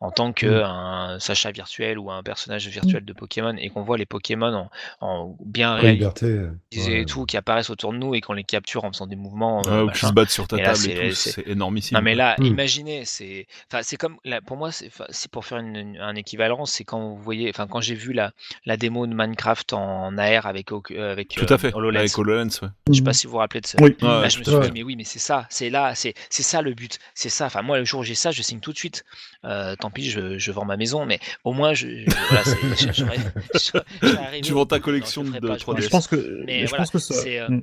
en 0.00 0.10
tant 0.10 0.32
que 0.32 0.46
Mm. 0.46 0.64
un 0.64 1.18
Sacha 1.20 1.50
virtuel 1.50 1.98
ou 1.98 2.10
un 2.10 2.22
personnage 2.22 2.66
virtuel 2.68 3.04
de 3.04 3.12
Pokémon 3.12 3.54
et 3.58 3.68
qu'on 3.68 3.82
voit 3.82 3.98
les 3.98 4.06
Pokémon 4.06 4.52
en, 4.54 4.70
en 5.06 5.36
bien 5.44 5.72
En 5.72 5.74
réalisé 5.74 5.92
liberté. 5.92 6.26
euh, 6.26 6.50
ouais. 6.74 7.00
et 7.02 7.04
tout 7.04 7.26
qui 7.26 7.36
apparaissent 7.36 7.68
autour 7.70 7.92
de 7.92 7.98
nous 7.98 8.14
et 8.14 8.20
qu'on 8.22 8.32
les 8.32 8.44
capture 8.44 8.84
en 8.84 8.92
faisant 8.92 9.06
des 9.06 9.16
mouvements 9.16 9.62
euh, 9.66 9.84
Ouais, 9.84 9.90
ou 9.90 9.92
qui 9.92 10.06
se 10.06 10.12
battent 10.12 10.30
sur 10.30 10.48
ta 10.48 10.56
Et 10.56 10.60
là, 10.60 10.66
table 10.68 10.78
c'est- 10.78 10.90
et 10.92 11.08
tout, 11.10 11.14
c'est- 11.14 11.30
c'est 11.32 11.46
énormissime. 11.48 11.96
Non 11.98 12.02
mais 12.02 12.14
là, 12.14 12.34
Mm. 12.38 12.44
imaginez, 12.46 13.04
c'est, 13.04 13.46
enfin 13.70 13.82
c'est 13.82 13.96
comme, 13.96 14.16
là, 14.24 14.40
pour 14.40 14.56
moi, 14.56 14.70
c'est 14.72 14.90
pour 15.30 15.44
faire 15.44 15.58
une- 15.58 15.76
une- 15.76 15.98
un 15.98 16.14
équivalent, 16.14 16.64
c'est 16.64 16.84
quand 16.84 17.00
vous 17.10 17.22
voyez, 17.22 17.50
enfin 17.50 17.66
quand 17.66 17.80
j'ai 17.82 17.94
vu 17.94 18.12
la, 18.14 18.32
la 18.64 18.76
démo 18.78 19.06
de 19.06 19.12
Minecraft 19.14 19.74
en 19.74 20.16
AR 20.16 20.46
avec 20.46 20.72
euh, 20.72 21.12
avec 21.12 21.28
Tout 21.28 21.44
euh, 21.50 21.54
à 21.54 21.58
fait, 21.58 21.74
HoloLens. 21.74 21.98
avec 22.00 22.16
HoloLens, 22.18 22.48
ouais. 22.62 22.68
Je 22.88 22.94
sais 22.94 23.02
pas 23.02 23.12
si 23.12 23.26
vous 23.26 23.32
vous 23.32 23.38
rappelez 23.38 23.60
de 23.60 23.66
ça. 23.66 23.76
Oui. 23.80 23.94
Ouais, 24.00 24.08
Là, 24.08 24.28
je 24.28 24.38
me 24.38 24.44
suis 24.44 24.58
dit, 24.60 24.70
mais 24.72 24.82
oui, 24.82 24.96
mais 24.96 25.04
c'est 25.04 25.18
ça, 25.18 25.46
c'est 25.50 25.68
là, 25.68 25.94
c'est 25.94 26.14
c'est 26.30 26.42
ça 26.42 26.62
le 26.62 26.72
but, 26.72 26.98
c'est 27.14 27.28
ça. 27.28 27.46
Enfin, 27.46 27.60
moi, 27.62 27.78
le 27.78 27.84
jour 27.84 28.00
où 28.00 28.04
j'ai 28.04 28.14
ça, 28.14 28.30
je 28.30 28.40
signe 28.42 28.60
tout 28.60 28.72
de 28.72 28.78
suite. 28.78 29.04
Euh, 29.44 29.74
tant 29.76 29.89
pis, 29.90 30.10
je, 30.10 30.38
je 30.38 30.52
vends 30.52 30.64
ma 30.64 30.76
maison, 30.76 31.04
mais 31.06 31.18
au 31.44 31.52
moins, 31.52 31.74
je, 31.74 31.88
je- 31.88 32.10
voilà, 32.28 32.44
c'est- 32.44 32.52
je- 32.92 32.92
j'aurais- 32.92 33.16
j'aurais- 33.54 33.84
j'aurais 34.02 34.26
arrivé 34.26 34.40
Tu 34.42 34.52
vends 34.52 34.66
ta 34.66 34.80
collection 34.80 35.22
Non, 35.24 35.28
je 35.30 35.34
le 35.34 35.40
de 35.40 35.48
pas, 35.48 35.58
je 35.58 35.64
3DS. 35.64 35.80
Je 35.82 35.88
pense 35.88 36.06
que, 36.08 36.16
Mais 36.16 36.44
mais 36.46 36.60
je 36.64 36.68
voilà, 36.70 36.82
pense 36.84 36.90
que 36.92 36.98
ça. 36.98 37.14
c'est, 37.14 37.38
euh, 37.40 37.48
Mm. 37.48 37.62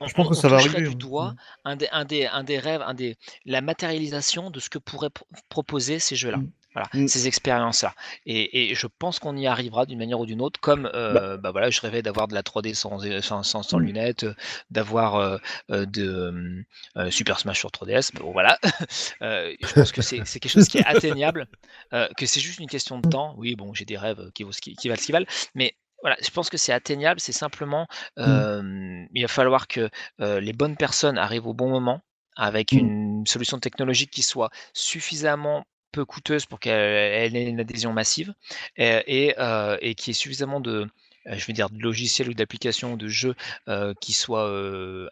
on- 0.00 0.06
Je 0.08 0.14
pense 0.14 0.26
on- 0.26 0.30
que 0.30 0.34
ça 0.36 0.48
on 0.48 0.50
va 0.50 0.56
arriver, 0.58 0.88
du 0.88 0.94
doigt 0.96 1.34
un 1.64 1.76
des, 1.76 1.88
un, 1.92 2.04
des, 2.04 2.26
un 2.26 2.44
des 2.44 2.58
rêves, 2.58 2.82
un 2.82 2.94
des, 2.94 3.16
la 3.44 3.60
matérialisation 3.60 4.50
de 4.50 4.60
ce 4.60 4.68
que 4.70 4.78
pourraient 4.78 5.10
pro- 5.10 5.26
proposer 5.48 5.98
ces 5.98 6.16
jeux-là. 6.16 6.38
Mm. 6.38 6.50
Voilà, 6.74 6.88
Mm. 6.94 7.06
ces 7.06 7.28
expériences-là. 7.28 7.94
Et, 8.26 8.70
et 8.70 8.74
je 8.74 8.86
pense 8.98 9.18
qu'on 9.20 9.36
y 9.36 9.46
arrivera 9.46 9.86
d'une 9.86 9.98
manière 9.98 10.18
ou 10.20 10.26
d'une 10.26 10.40
autre, 10.40 10.60
comme 10.60 10.90
euh, 10.94 11.36
bah 11.38 11.50
voilà, 11.52 11.70
je 11.70 11.80
rêvais 11.80 12.02
d'avoir 12.02 12.26
de 12.28 12.34
la 12.34 12.42
3D 12.42 12.74
sans, 12.74 12.98
sans, 13.22 13.42
sans, 13.44 13.62
sans 13.62 13.78
Mm. 13.78 13.82
lunettes, 13.84 14.24
euh, 14.24 14.34
d'avoir 14.70 15.14
euh, 15.16 15.38
euh, 15.70 15.86
de 15.86 16.64
euh, 16.96 17.10
Super 17.10 17.38
Smash 17.38 17.58
sur 17.60 17.70
3DS. 17.70 18.12
Bon, 18.14 18.32
voilà. 18.32 18.58
Euh, 19.22 19.54
je 19.60 19.72
pense 19.72 19.92
que 19.92 20.02
c'est 20.02 20.22
quelque 20.24 20.48
chose 20.48 20.68
qui 20.68 20.78
est 20.78 20.84
atteignable, 20.84 21.46
euh, 21.92 22.08
que 22.16 22.26
c'est 22.26 22.40
juste 22.40 22.58
une 22.58 22.66
question 22.68 22.98
de 22.98 23.06
temps. 23.06 23.34
Oui, 23.38 23.54
bon, 23.56 23.72
j'ai 23.72 23.84
des 23.84 23.96
rêves 23.96 24.30
qui, 24.34 24.42
vaut 24.42 24.52
ce 24.52 24.60
qui, 24.60 24.74
qui 24.76 24.88
valent 24.88 25.00
ce 25.00 25.06
qu'ils 25.06 25.12
valent, 25.14 25.26
mais 25.54 25.76
voilà, 26.02 26.16
je 26.22 26.28
pense 26.30 26.50
que 26.50 26.56
c'est 26.58 26.72
atteignable. 26.72 27.20
C'est 27.20 27.32
simplement, 27.32 27.86
euh, 28.18 29.04
il 29.14 29.22
va 29.22 29.28
falloir 29.28 29.68
que 29.68 29.88
euh, 30.20 30.40
les 30.40 30.52
bonnes 30.52 30.76
personnes 30.76 31.16
arrivent 31.18 31.46
au 31.46 31.54
bon 31.54 31.70
moment 31.70 32.00
avec 32.36 32.72
une 32.72 33.24
solution 33.26 33.58
technologique 33.60 34.10
qui 34.10 34.22
soit 34.22 34.50
suffisamment 34.74 35.64
peu 35.94 36.04
coûteuse 36.04 36.46
pour 36.46 36.58
qu'elle 36.60 37.36
ait 37.36 37.48
une 37.48 37.60
adhésion 37.60 37.92
massive 37.92 38.34
et, 38.76 39.34
euh, 39.38 39.78
et 39.80 39.94
qui 39.94 40.10
ait 40.10 40.14
suffisamment 40.14 40.60
de, 40.60 40.88
euh, 41.28 41.36
de 41.36 41.82
logiciels 41.82 42.28
ou 42.28 42.34
d'applications 42.34 42.94
ou 42.94 42.96
de 42.96 43.08
jeux 43.08 43.34
euh, 43.68 43.94
qui 44.00 44.12
soient 44.12 44.50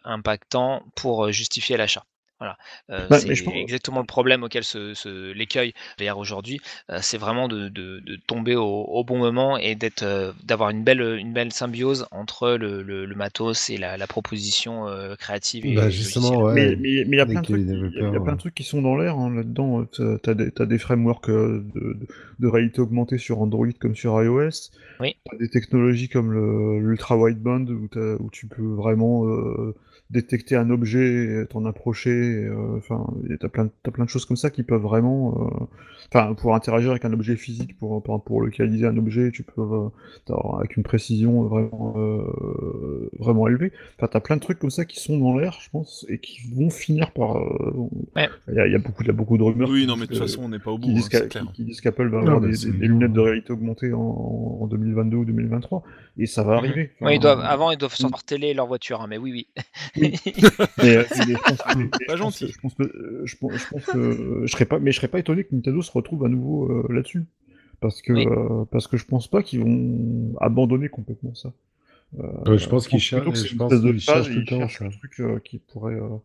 impactants 0.03 0.83
pour 0.95 1.31
justifier 1.31 1.77
l'achat. 1.77 2.05
Voilà, 2.43 2.57
Euh, 2.89 3.07
Bah, 3.09 3.19
c'est 3.19 3.41
pense- 3.43 3.53
exactement 3.55 4.01
le 4.01 4.05
problème 4.05 4.43
auquel 4.43 4.65
se, 4.65 4.93
se- 4.93 5.31
l'écueil 5.31 5.73
VR 5.97 6.17
aujourd'hui, 6.17 6.59
euh, 6.89 6.99
c'est 7.01 7.17
vraiment 7.17 7.47
de, 7.47 7.69
de- 7.69 8.01
de 8.01 8.17
tomber 8.27 8.55
au, 8.57 8.65
au 8.65 9.03
bon 9.05 9.17
moment 9.17 9.57
et 9.57 9.75
d'être, 9.75 10.03
euh, 10.03 10.33
d'avoir 10.43 10.69
une 10.71 10.83
belle, 10.83 10.99
une 11.01 11.31
belle 11.31 11.53
symbiose 11.53 12.05
entre 12.11 12.49
le, 12.51 12.81
le- 12.83 13.05
le 13.05 13.15
matos 13.15 13.69
et 13.69 13.77
la, 13.77 13.95
la 13.95 14.07
proposition 14.07 14.89
euh, 14.89 15.15
créative. 15.15 15.65
Et 15.65 15.73
Bah, 15.75 15.89
justement, 15.89 16.43
ouais. 16.43 16.53
Mais 16.53 16.75
mais- 16.75 17.05
mais 17.07 17.15
il 17.15 17.17
y 17.17 17.21
a 17.21 17.25
plein 17.25 17.41
de 17.41 18.37
trucs, 18.37 18.55
qui 18.55 18.63
sont 18.63 18.81
dans 18.81 18.97
l'air 18.97 19.17
hein, 19.17 19.33
là-dedans. 19.33 19.85
T'as 19.85 20.35
t'as 20.35 20.65
des, 20.65 20.77
frameworks 20.77 21.29
de, 21.29 21.63
de- 21.75 21.97
de 22.39 22.47
réalité 22.47 22.81
augmentée 22.81 23.17
sur 23.17 23.39
Android 23.41 23.67
comme 23.79 23.95
sur 23.95 24.21
iOS. 24.21 24.69
Oui. 24.99 25.15
T'as 25.31 25.37
des 25.37 25.49
technologies 25.49 26.09
comme 26.09 26.33
le- 26.33 26.79
l'ultra 26.81 27.15
wideband 27.17 27.65
où, 27.69 27.87
où 28.19 28.29
tu 28.31 28.47
peux 28.47 28.73
vraiment 28.73 29.25
euh, 29.27 29.73
détecter 30.09 30.55
un 30.55 30.69
objet, 30.69 31.41
et 31.41 31.45
t'en 31.47 31.65
approcher. 31.65 32.11
euh, 32.45 32.77
Enfin, 32.77 33.05
et 33.29 33.37
t'as 33.37 33.47
plein, 33.49 33.69
plein 33.91 34.05
de 34.05 34.09
choses 34.09 34.25
comme 34.25 34.37
ça 34.37 34.49
qui 34.49 34.63
peuvent 34.63 34.81
vraiment, 34.81 35.49
euh, 35.61 35.65
enfin, 36.13 36.33
pour 36.35 36.53
interagir 36.55 36.91
avec 36.91 37.03
un 37.05 37.13
objet 37.13 37.35
physique, 37.35 37.77
pour 37.79 38.01
pour, 38.03 38.23
pour 38.23 38.41
localiser 38.41 38.85
un 38.85 38.97
objet, 38.97 39.31
tu 39.31 39.43
peux 39.43 39.61
euh, 39.61 40.33
avec 40.59 40.77
une 40.77 40.83
précision 40.83 41.43
vraiment 41.43 41.95
euh, 41.97 43.09
vraiment 43.19 43.47
élevée. 43.47 43.71
Enfin, 43.97 44.07
t'as 44.11 44.19
plein 44.19 44.35
de 44.35 44.41
trucs 44.41 44.59
comme 44.59 44.69
ça 44.71 44.85
qui 44.85 44.99
sont 44.99 45.17
dans 45.17 45.37
l'air, 45.37 45.57
je 45.61 45.69
pense, 45.69 46.05
et 46.09 46.19
qui 46.19 46.41
vont 46.53 46.69
finir 46.69 47.11
par. 47.11 47.37
euh, 47.37 47.73
Ouais. 48.15 48.29
Il 48.49 48.55
y, 48.55 48.59
a, 48.59 48.67
il 48.67 48.73
y 48.73 48.75
a 48.75 48.79
beaucoup, 48.79 49.01
il 49.03 49.07
y 49.07 49.09
a 49.09 49.13
beaucoup 49.13 49.37
de 49.37 49.43
rumeurs. 49.43 49.69
Oui, 49.69 49.87
non, 49.87 49.95
mais 49.95 50.01
de 50.03 50.07
toute 50.07 50.17
façon, 50.19 50.43
on 50.43 50.49
n'est 50.49 50.59
pas 50.59 50.71
au 50.71 50.77
qui 50.77 50.89
bout, 50.91 50.95
disent 50.95 51.09
hein, 51.35 51.47
qui- 51.53 51.63
disent 51.63 51.81
qu'Apple 51.81 52.09
va 52.09 52.21
Non, 52.21 52.37
avoir 52.37 52.41
des, 52.41 52.55
lunettes 52.71 53.13
de 53.13 53.19
réalité 53.19 53.51
augmentée 53.53 53.93
en, 53.93 53.99
en 54.61 54.67
2022 54.67 55.17
ou 55.17 55.25
2023, 55.25 55.83
et 56.17 56.25
ça 56.25 56.43
va 56.43 56.57
arriver. 56.57 56.91
Mhm. 57.01 57.07
Oui, 57.07 57.15
ils 57.15 57.19
doivent, 57.19 57.41
avant, 57.41 57.71
ils 57.71 57.77
doivent 57.77 57.95
sortir 57.95 58.09
leur 58.17 58.23
télé 58.23 58.47
et 58.49 58.53
leur 58.53 58.67
voiture, 58.67 59.01
hein, 59.01 59.07
mais 59.07 59.17
oui, 59.17 59.31
oui. 59.31 59.63
Euh, 60.83 61.05
mais 61.27 61.35
je 61.35 61.43
pense 61.45 61.61
que- 61.61 61.77
mais 61.77 61.89
je 61.99 62.05
Pas 62.05 62.15
gentil. 62.17 62.47
Je 62.51 62.59
pense 62.59 62.73
que, 62.75 62.83
euh, 62.83 63.21
je 63.25 63.35
pense, 63.37 63.51
je 63.61 63.67
pense 63.69 63.85
que 63.85 63.97
euh, 63.97 64.41
je 64.45 64.51
serais 64.51 64.65
pas, 64.65 64.79
mais 64.79 64.91
je 64.91 64.97
serais 64.97 65.07
pas 65.07 65.19
étonné 65.19 65.43
que 65.43 65.55
Nintendo 65.55 65.81
se 65.81 65.91
retrouve 65.91 66.25
à 66.25 66.29
nouveau 66.29 66.69
euh, 66.71 66.85
là-dessus, 66.93 67.25
parce 67.81 68.01
que 68.01 68.13
Oui. 68.13 68.25
euh, 68.27 68.65
parce 68.71 68.87
que 68.87 68.97
je 68.97 69.05
pense 69.05 69.27
pas 69.27 69.43
qu'ils 69.43 69.61
vont 69.61 70.35
abandonner 70.39 70.89
complètement 70.89 71.33
ça. 71.35 71.53
Euh, 72.19 72.57
je 72.57 72.67
pense 72.69 72.87
qu'ils 72.87 72.99
cherchent- 72.99 73.43
je 73.45 73.55
pense 73.57 73.73
qu'ils 73.79 73.99
cherchent 73.99 74.29
tout 74.33 74.39
le 74.39 74.45
temps, 74.45 74.67
cherchent 74.67 74.81
un 74.83 74.89
truc 74.97 75.19
euh, 75.19 75.39
qui 75.39 75.59
pourrait. 75.59 75.95
euh, 75.95 76.17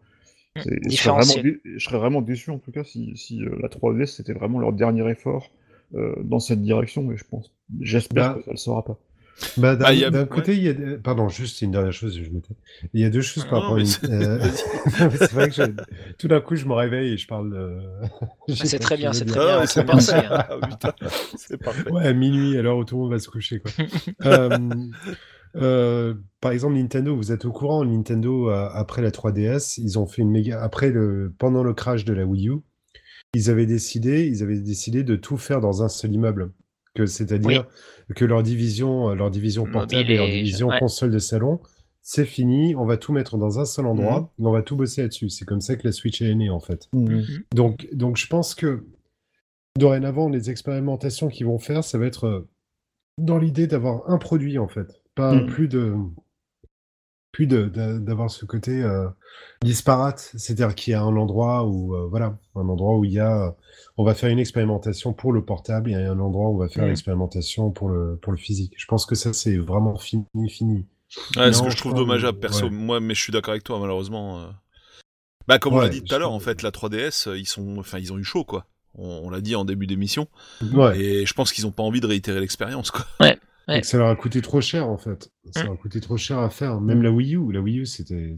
c'est- 0.62 0.70
je, 0.70 0.74
serais 0.74 0.88
Différencier. 0.88 1.42
vraiment 1.42 1.58
je 1.64 1.84
serais 1.84 1.98
vraiment 1.98 2.22
déçu 2.22 2.50
en 2.50 2.58
tout 2.58 2.72
cas 2.72 2.84
si, 2.84 3.16
si 3.16 3.42
euh, 3.42 3.56
la 3.60 3.68
3DS 3.68 4.16
c'était 4.16 4.32
vraiment 4.32 4.58
leur 4.58 4.72
dernier 4.72 5.08
effort 5.10 5.50
euh, 5.94 6.14
dans 6.22 6.40
cette 6.40 6.62
direction, 6.62 7.02
mais 7.02 7.16
je 7.16 7.24
pense, 7.24 7.54
j'espère 7.80 8.14
Bah, 8.14 8.34
que 8.34 8.44
ça 8.44 8.50
le 8.50 8.56
sera 8.56 8.84
pas. 8.84 8.98
Bah, 9.56 9.76
d'un 9.76 9.84
Bah, 9.84 10.06
a- 10.06 10.10
d'un 10.10 10.26
côté, 10.26 10.56
il 10.56 10.62
y 10.62 10.68
a... 10.68 10.72
des- 10.72 10.96
Pardon, 10.98 11.28
juste 11.28 11.62
une 11.62 11.70
dernière 11.70 11.92
chose, 11.92 12.16
je 12.20 12.28
m'étais- 12.30 12.54
Il 12.92 13.00
y 13.00 13.04
a 13.04 13.10
deux 13.10 13.20
choses 13.20 13.44
par 13.44 13.54
Non, 13.54 13.60
rapport 13.60 13.78
une- 13.78 13.86
c'est- 13.86 14.10
euh, 14.10 14.38
c'est 15.16 15.32
vrai 15.32 15.48
que 15.48 15.54
je- 15.54 15.62
tout 16.18 16.26
d'un 16.28 16.40
coup, 16.40 16.56
je 16.56 16.66
me 16.66 16.72
réveille 16.74 17.12
et 17.12 17.16
je 17.16 17.26
parle. 17.26 17.80
sais 18.48 18.54
Ah, 18.62 18.66
c'est 18.66 18.78
très 18.78 18.96
bien, 18.96 19.12
c'est 19.12 19.24
très. 19.26 19.38
Ah, 19.40 19.66
c'est 19.66 19.84
très 19.84 19.84
bien 19.84 19.94
parfait. 19.94 20.26
hein. 20.30 20.44
Ah, 20.82 21.08
c'est 21.36 21.56
parfait. 21.58 21.90
Ouais, 21.90 22.06
à 22.06 22.12
minuit, 22.12 22.56
à 22.56 22.62
l'heure 22.62 22.76
où 22.78 22.84
tout 22.84 22.96
le 22.96 23.02
monde 23.02 23.12
va 23.12 23.18
se 23.20 23.28
coucher, 23.28 23.60
quoi. 23.60 23.70
Euh, 24.26 24.58
euh, 25.56 26.14
par 26.40 26.52
exemple, 26.52 26.74
Nintendo, 26.74 27.16
vous 27.16 27.32
êtes 27.32 27.44
au 27.44 27.52
courant, 27.52 27.84
Nintendo, 27.84 28.50
euh, 28.50 28.68
après 28.72 29.02
la 29.02 29.10
3DS, 29.10 29.78
ils 29.78 29.98
ont 29.98 30.06
fait 30.06 30.22
une 30.22 30.30
méga. 30.30 30.60
Après 30.62 30.90
le, 30.90 31.32
pendant 31.38 31.62
le 31.62 31.74
crash 31.74 32.04
de 32.04 32.12
la 32.12 32.24
Wii 32.24 32.48
U, 32.48 32.56
ils 33.34 33.50
avaient 33.50 33.66
décidé, 33.66 34.26
ils 34.26 34.42
avaient 34.42 34.58
décidé 34.60 35.04
de 35.04 35.16
tout 35.16 35.36
faire 35.36 35.60
dans 35.60 35.82
un 35.82 35.88
seul 35.88 36.12
immeuble. 36.12 36.50
Que 36.98 37.06
c'est-à-dire 37.06 37.66
que 38.16 38.24
leur 38.24 38.42
division, 38.42 39.10
euh, 39.10 39.14
leur 39.14 39.30
division 39.30 39.62
Mobile 39.62 39.72
portable 39.72 40.10
et 40.10 40.16
leur 40.16 40.26
division 40.26 40.68
ouais. 40.68 40.78
console 40.80 41.10
de 41.12 41.18
salon, 41.20 41.60
c'est 42.02 42.24
fini, 42.24 42.74
on 42.74 42.86
va 42.86 42.96
tout 42.96 43.12
mettre 43.12 43.36
dans 43.38 43.60
un 43.60 43.64
seul 43.64 43.86
endroit, 43.86 44.32
Mhm. 44.38 44.44
et 44.44 44.48
on 44.48 44.52
va 44.52 44.62
tout 44.62 44.74
bosser 44.76 45.02
là-dessus. 45.02 45.28
C'est 45.28 45.44
comme 45.44 45.60
ça 45.60 45.76
que 45.76 45.86
la 45.86 45.92
Switch 45.92 46.20
est 46.22 46.34
née, 46.34 46.50
en 46.50 46.58
fait. 46.60 46.88
Mhm. 46.92 47.24
Donc, 47.54 47.86
donc 47.92 48.16
je 48.16 48.26
pense 48.26 48.54
que 48.56 48.84
dorénavant, 49.78 50.28
les 50.28 50.50
expérimentations 50.50 51.28
qu'ils 51.28 51.46
vont 51.46 51.58
faire, 51.58 51.84
ça 51.84 51.98
va 51.98 52.06
être 52.06 52.24
euh, 52.26 52.48
dans 53.18 53.38
l'idée 53.38 53.66
d'avoir 53.68 54.08
un 54.10 54.18
produit, 54.18 54.58
en 54.58 54.66
fait. 54.68 55.02
Pas 55.14 55.38
plus 55.46 55.68
de 55.68 55.94
plus 57.32 57.46
d'avoir 57.46 58.30
ce 58.30 58.44
côté 58.44 58.82
euh, 58.82 59.06
disparate, 59.62 60.32
c'est-à-dire 60.36 60.74
qu'il 60.74 60.92
y 60.92 60.94
a 60.94 61.02
un 61.02 61.16
endroit 61.16 61.64
où 61.66 61.94
euh, 61.94 62.06
voilà, 62.08 62.36
un 62.54 62.68
endroit 62.68 62.96
où 62.96 63.04
il 63.04 63.12
y 63.12 63.20
a, 63.20 63.54
on 63.96 64.04
va 64.04 64.14
faire 64.14 64.30
une 64.30 64.38
expérimentation 64.38 65.12
pour 65.12 65.32
le 65.32 65.44
portable, 65.44 65.90
et 65.90 65.94
un 65.94 66.18
endroit 66.18 66.48
où 66.48 66.54
on 66.54 66.58
va 66.58 66.68
faire 66.68 66.84
Mm. 66.84 66.88
l'expérimentation 66.88 67.70
pour 67.70 67.88
le 67.90 68.16
pour 68.20 68.32
le 68.32 68.38
physique. 68.38 68.72
Je 68.76 68.86
pense 68.86 69.04
que 69.06 69.14
ça 69.14 69.32
c'est 69.32 69.56
vraiment 69.56 69.96
fini, 69.98 70.24
fini. 70.48 70.86
Ouais, 71.36 71.52
ce 71.52 71.62
que 71.62 71.70
je 71.70 71.76
trouve 71.76 71.94
dommageable, 71.94 72.38
perso, 72.38 72.64
ouais. 72.64 72.70
moi, 72.70 73.00
mais 73.00 73.14
je 73.14 73.22
suis 73.22 73.32
d'accord 73.32 73.52
avec 73.52 73.64
toi, 73.64 73.78
malheureusement. 73.78 74.40
euh. 74.40 74.46
Bah, 75.46 75.58
comme 75.58 75.72
on 75.74 75.80
l'a 75.80 75.88
dit 75.88 76.02
tout 76.02 76.14
à 76.14 76.18
l'heure, 76.18 76.32
en 76.32 76.40
fait, 76.40 76.60
la 76.62 76.70
3DS, 76.70 77.28
euh, 77.28 77.38
ils 77.38 77.46
sont, 77.46 77.78
enfin, 77.78 77.98
ils 77.98 78.12
ont 78.12 78.18
eu 78.18 78.24
chaud, 78.24 78.44
quoi. 78.44 78.66
On, 78.94 79.20
on 79.24 79.30
l'a 79.30 79.40
dit 79.40 79.54
en 79.56 79.64
début 79.64 79.86
d'émission, 79.86 80.28
Ouais. 80.74 80.98
et 81.00 81.26
je 81.26 81.32
pense 81.32 81.52
qu'ils 81.52 81.66
ont 81.66 81.70
pas 81.70 81.82
envie 81.82 82.00
de 82.00 82.06
réitérer 82.06 82.40
l'expérience, 82.40 82.90
quoi. 82.90 83.06
Ouais. 83.20 83.38
Et 83.68 83.80
que 83.82 83.86
ça 83.86 83.98
leur 83.98 84.08
a 84.08 84.16
coûté 84.16 84.40
trop 84.42 84.60
cher 84.60 84.88
en 84.88 84.96
fait. 84.98 85.30
Ça 85.52 85.62
Mm. 85.62 85.64
leur 85.66 85.74
a 85.74 85.76
coûté 85.76 86.00
trop 86.00 86.16
cher 86.16 86.38
à 86.38 86.48
faire. 86.50 86.80
Même 86.80 87.02
la 87.02 87.10
Wii 87.10 87.36
U, 87.36 87.52
la 87.52 87.60
Wii 87.60 87.80
U 87.80 87.86
c'était. 87.86 88.34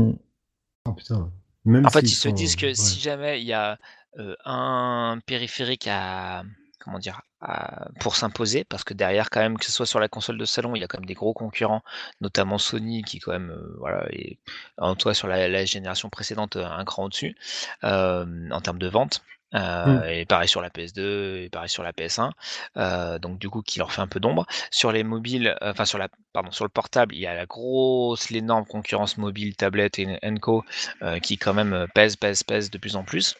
Oh 0.00 0.92
putain. 0.92 1.32
Même 1.64 1.84
En 1.86 1.90
fait, 1.90 2.00
ils 2.00 2.08
se 2.10 2.28
sont- 2.28 2.34
disent 2.34 2.56
que 2.56 2.66
ouais. 2.66 2.74
si 2.74 3.00
jamais 3.00 3.40
il 3.40 3.46
y 3.46 3.52
a 3.52 3.78
euh, 4.18 4.34
un 4.46 5.18
périphérique 5.26 5.86
à 5.90 6.42
comment 6.78 6.98
dire 6.98 7.20
à- 7.42 7.88
pour 8.00 8.16
s'imposer, 8.16 8.64
parce 8.64 8.82
que 8.82 8.94
derrière 8.94 9.28
quand 9.28 9.40
même 9.40 9.58
que 9.58 9.64
ce 9.66 9.72
soit 9.72 9.84
sur 9.86 10.00
la 10.00 10.08
console 10.08 10.38
de 10.38 10.44
salon, 10.46 10.74
il 10.74 10.80
y 10.80 10.84
a 10.84 10.86
quand 10.88 10.98
même 10.98 11.06
des 11.06 11.14
gros 11.14 11.34
concurrents, 11.34 11.82
notamment 12.22 12.56
Sony 12.58 13.02
qui 13.02 13.18
quand 13.18 13.32
même 13.32 13.50
euh, 13.50 13.76
voilà 13.78 14.06
est 14.12 14.38
en 14.78 14.94
cas 14.94 15.12
sur 15.12 15.28
la, 15.28 15.48
la 15.48 15.64
génération 15.66 16.08
précédente 16.08 16.56
euh, 16.56 16.64
un 16.64 16.84
cran 16.86 17.04
au-dessus 17.04 17.36
euh, 17.84 18.24
en 18.50 18.60
termes 18.62 18.78
de 18.78 18.88
vente. 18.88 19.22
Euh, 19.54 19.86
Mm. 19.86 20.02
Et 20.08 20.26
pareil 20.26 20.48
sur 20.48 20.60
la 20.60 20.70
PS2, 20.70 21.44
et 21.44 21.48
pareil 21.50 21.68
sur 21.68 21.82
la 21.82 21.92
PS1. 21.92 22.30
Euh, 22.76 23.18
donc 23.18 23.38
du 23.38 23.48
coup, 23.48 23.62
qui 23.62 23.78
leur 23.78 23.92
fait 23.92 24.02
un 24.02 24.06
peu 24.06 24.20
d'ombre. 24.20 24.46
Sur 24.70 24.92
les 24.92 25.04
mobiles, 25.04 25.56
euh, 25.62 25.70
enfin 25.70 25.84
sur 25.84 25.98
la, 25.98 26.08
pardon, 26.32 26.50
sur 26.50 26.64
le 26.64 26.70
portable, 26.70 27.14
il 27.14 27.20
y 27.20 27.26
a 27.26 27.34
la 27.34 27.46
grosse, 27.46 28.30
l'énorme 28.30 28.66
concurrence 28.66 29.18
mobile, 29.18 29.56
tablette 29.56 29.98
et 29.98 30.18
Co 30.40 30.64
euh, 31.02 31.18
qui 31.20 31.38
quand 31.38 31.54
même 31.54 31.72
euh, 31.72 31.86
pèse, 31.94 32.16
pèse, 32.16 32.42
pèse 32.42 32.70
de 32.70 32.78
plus 32.78 32.96
en 32.96 33.04
plus. 33.04 33.36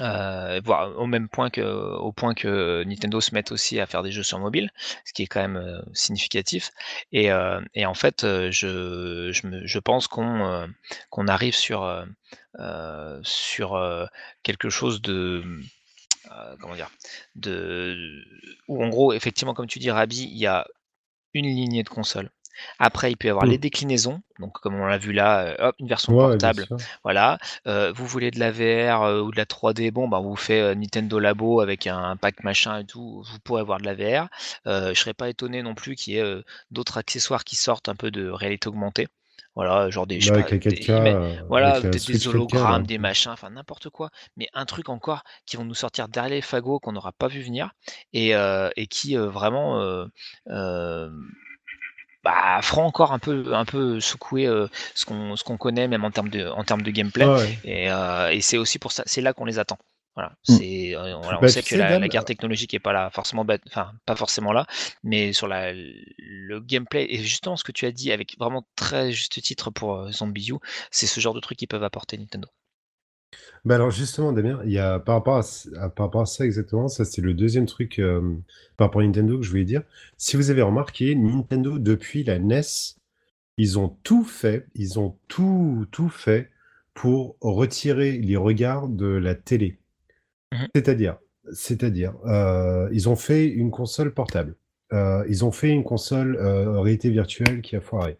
Euh, 0.00 0.60
voire 0.64 0.98
au 0.98 1.06
même 1.06 1.28
point 1.28 1.50
que, 1.50 1.60
au 1.60 2.12
point 2.12 2.34
que 2.34 2.82
Nintendo 2.84 3.20
se 3.20 3.34
mette 3.34 3.52
aussi 3.52 3.78
à 3.78 3.86
faire 3.86 4.02
des 4.02 4.10
jeux 4.10 4.22
sur 4.22 4.38
mobile, 4.38 4.70
ce 5.04 5.12
qui 5.12 5.22
est 5.22 5.26
quand 5.26 5.40
même 5.40 5.56
euh, 5.56 5.80
significatif. 5.92 6.70
Et, 7.12 7.30
euh, 7.30 7.60
et 7.74 7.86
en 7.86 7.94
fait, 7.94 8.22
je, 8.22 9.30
je, 9.32 9.60
je 9.64 9.78
pense 9.78 10.08
qu'on 10.08 11.28
arrive 11.28 11.54
sur, 11.54 12.06
sur 13.22 14.08
quelque 14.42 14.70
chose 14.70 15.00
de 15.02 15.44
comment 16.60 16.74
dire, 16.74 16.90
de 17.36 18.24
où 18.68 18.82
en 18.82 18.88
gros, 18.88 19.12
effectivement, 19.12 19.54
comme 19.54 19.66
tu 19.66 19.78
dis, 19.78 19.90
Rabi, 19.90 20.24
il 20.24 20.38
y 20.38 20.46
a 20.46 20.66
une 21.34 21.46
lignée 21.46 21.82
de 21.82 21.88
consoles. 21.88 22.30
Après, 22.78 23.10
il 23.10 23.16
peut 23.16 23.28
y 23.28 23.30
avoir 23.30 23.46
Mm. 23.46 23.50
les 23.50 23.58
déclinaisons, 23.58 24.22
donc 24.38 24.52
comme 24.60 24.74
on 24.74 24.86
l'a 24.86 24.98
vu 24.98 25.12
là, 25.12 25.40
euh, 25.46 25.54
hop, 25.68 25.76
une 25.78 25.88
version 25.88 26.12
Ouais, 26.14 26.26
portable, 26.30 26.66
voilà. 27.02 27.38
Euh, 27.66 27.92
vous 27.94 28.06
voulez 28.06 28.30
de 28.30 28.38
la 28.40 28.50
VR 28.50 29.02
euh, 29.02 29.20
ou 29.22 29.30
de 29.30 29.36
la 29.36 29.46
3D, 29.46 29.90
bon, 29.90 30.08
bah, 30.08 30.20
on 30.20 30.28
vous 30.28 30.36
fait 30.36 30.60
euh, 30.60 30.74
Nintendo 30.74 31.18
Labo 31.18 31.60
avec 31.60 31.86
un 31.86 32.16
pack 32.16 32.44
machin 32.44 32.80
et 32.80 32.84
tout, 32.84 33.22
vous 33.30 33.38
pourrez 33.40 33.60
avoir 33.60 33.78
de 33.80 33.84
la 33.84 33.94
VR. 33.94 34.28
Je 34.66 34.92
serais 34.94 35.14
pas 35.14 35.28
étonné 35.28 35.62
non 35.62 35.74
plus 35.74 35.94
qu'il 35.96 36.14
y 36.14 36.18
ait 36.18 36.42
d'autres 36.70 36.98
accessoires 36.98 37.44
qui 37.44 37.56
sortent 37.56 37.88
un 37.88 37.96
peu 37.96 38.10
de 38.10 38.28
réalité 38.28 38.68
augmentée. 38.68 39.08
Voilà, 39.56 39.88
genre 39.88 40.04
des, 40.08 40.18
je 40.20 40.24
sais 40.26 40.30
Là, 40.32 40.42
pas, 40.42 40.48
avec 40.48 40.64
la 40.64 40.70
des- 40.72 40.76
4K. 40.80 40.88
ils 40.88 41.02
mettent- 41.02 41.44
voilà, 41.48 41.80
des 41.80 41.90
4K, 42.00 42.26
hologrammes, 42.26 42.86
des 42.88 42.98
machins, 42.98 43.30
enfin 43.30 43.50
n'importe 43.50 43.88
quoi, 43.88 44.10
mais 44.36 44.48
un 44.52 44.64
truc 44.64 44.88
encore 44.88 45.22
qui 45.46 45.56
vont 45.56 45.64
nous 45.64 45.74
sortir 45.76 46.08
derrière 46.08 46.30
les 46.34 46.40
fagots 46.42 46.80
qu'on 46.80 46.90
n'aura 46.90 47.12
pas 47.12 47.28
vu 47.28 47.40
venir 47.40 47.70
et, 48.12 48.34
euh, 48.34 48.68
et 48.74 48.88
qui 48.88 49.16
euh, 49.16 49.28
vraiment 49.28 49.80
euh, 49.80 50.06
bah, 52.24 52.60
fera 52.62 52.82
encore 52.82 53.12
un 53.12 53.18
peu, 53.18 53.54
un 53.54 53.64
peu 53.64 54.00
secouer 54.00 54.46
euh, 54.46 54.66
ce 54.94 55.04
qu'on 55.04 55.36
ce 55.36 55.44
qu'on 55.44 55.56
connaît 55.58 55.88
même 55.88 56.04
en 56.04 56.10
termes 56.10 56.30
de, 56.30 56.46
en 56.48 56.64
termes 56.64 56.82
de 56.82 56.90
gameplay. 56.90 57.26
Ouais. 57.26 57.58
Et, 57.64 57.90
euh, 57.90 58.30
et 58.30 58.40
c'est 58.40 58.58
aussi 58.58 58.78
pour 58.78 58.92
ça, 58.92 59.02
c'est 59.06 59.20
là 59.20 59.32
qu'on 59.32 59.44
les 59.44 59.58
attend. 59.58 59.78
Voilà, 60.16 60.30
Mm. 60.48 60.54
c'est, 60.56 60.94
euh, 60.94 61.16
on 61.16 61.40
Bah, 61.40 61.48
sait 61.48 61.62
que 61.64 61.74
la, 61.74 62.08
guerre 62.08 62.24
technologique 62.24 62.72
est 62.72 62.78
pas 62.78 62.92
là 62.92 63.10
forcément, 63.10 63.44
enfin 63.66 63.92
pas 64.06 64.14
forcément 64.14 64.52
là, 64.52 64.64
mais 65.02 65.32
sur 65.32 65.48
la, 65.48 65.72
le 65.72 66.60
gameplay 66.60 67.06
et 67.10 67.18
justement 67.18 67.56
ce 67.56 67.64
que 67.64 67.72
tu 67.72 67.84
as 67.84 67.90
dit 67.90 68.12
avec 68.12 68.36
vraiment 68.38 68.64
très 68.76 69.10
juste 69.10 69.42
titre 69.42 69.70
pour 69.70 69.94
euh, 69.96 70.12
Zombie 70.12 70.52
c'est 70.92 71.06
ce 71.08 71.18
genre 71.20 71.34
de 71.34 71.40
trucs 71.40 71.58
qu'ils 71.58 71.68
peuvent 71.68 71.82
apporter 71.82 72.16
Nintendo. 72.16 72.48
Bah 73.64 73.76
alors 73.76 73.90
justement, 73.90 74.32
Damien, 74.32 74.60
il 74.64 74.72
y 74.72 74.78
a 74.78 74.98
par 74.98 75.14
rapport 75.16 75.36
à, 75.36 75.42
c- 75.42 75.70
à- 75.78 75.88
par 75.88 76.06
rapport 76.06 76.22
à 76.22 76.26
ça 76.26 76.44
exactement, 76.44 76.88
ça 76.88 77.04
c'est 77.04 77.22
le 77.22 77.32
deuxième 77.34 77.66
truc 77.66 77.98
euh, 77.98 78.20
par 78.76 78.88
rapport 78.88 79.00
à 79.00 79.04
Nintendo 79.04 79.38
que 79.38 79.42
je 79.44 79.50
voulais 79.50 79.64
dire. 79.64 79.82
Si 80.18 80.36
vous 80.36 80.50
avez 80.50 80.62
remarqué, 80.62 81.14
Nintendo 81.14 81.78
depuis 81.78 82.24
la 82.24 82.38
NES, 82.38 82.62
ils 83.56 83.78
ont 83.78 83.96
tout 84.02 84.24
fait, 84.24 84.66
ils 84.74 84.98
ont 84.98 85.16
tout 85.28 85.86
tout 85.92 86.08
fait 86.10 86.50
pour 86.92 87.36
retirer 87.40 88.12
les 88.18 88.36
regards 88.36 88.88
de 88.88 89.06
la 89.06 89.34
télé. 89.34 89.78
Mhm. 90.52 90.68
C'est-à-dire, 90.74 91.16
c'est-à-dire, 91.52 92.14
euh, 92.26 92.88
ils 92.92 93.08
ont 93.08 93.16
fait 93.16 93.46
une 93.48 93.70
console 93.70 94.12
portable. 94.14 94.54
Euh, 94.92 95.24
ils 95.28 95.44
ont 95.44 95.50
fait 95.52 95.70
une 95.70 95.82
console 95.84 96.36
euh, 96.36 96.80
réalité 96.80 97.10
virtuelle 97.10 97.62
qui 97.62 97.74
a 97.76 97.80
foiré. 97.80 98.18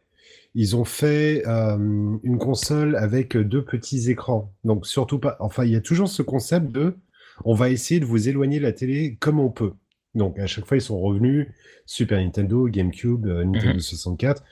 Ils 0.55 0.77
ont 0.77 0.85
fait 0.85 1.43
euh, 1.47 2.17
une 2.23 2.39
console 2.39 2.95
avec 2.97 3.37
deux 3.37 3.65
petits 3.65 4.11
écrans. 4.11 4.53
Donc 4.65 4.87
surtout 4.87 5.19
pas. 5.19 5.37
Enfin, 5.41 5.65
il 5.65 5.73
y 5.73 5.77
a 5.77 5.81
toujours 5.81 6.09
ce 6.09 6.23
concept 6.23 6.71
de, 6.71 6.95
on 7.45 7.55
va 7.55 7.71
essayer 7.71 7.99
de 8.01 8.05
vous 8.05 8.29
éloigner 8.29 8.59
de 8.59 8.63
la 8.65 8.73
télé 8.73 9.17
comme 9.21 9.41
on 9.41 9.51
peut. 9.51 9.73
Donc 10.15 10.39
à 10.39 10.47
chaque 10.47 10.65
fois, 10.67 10.77
ils 10.77 10.81
sont 10.81 11.01
revenus 11.01 11.49
Super 11.87 12.21
Nintendo, 12.21 12.69
GameCube, 12.69 13.27
euh, 13.27 13.45
Nintendo 13.45 13.75
Mhm. 13.75 13.81
64. 13.81 14.45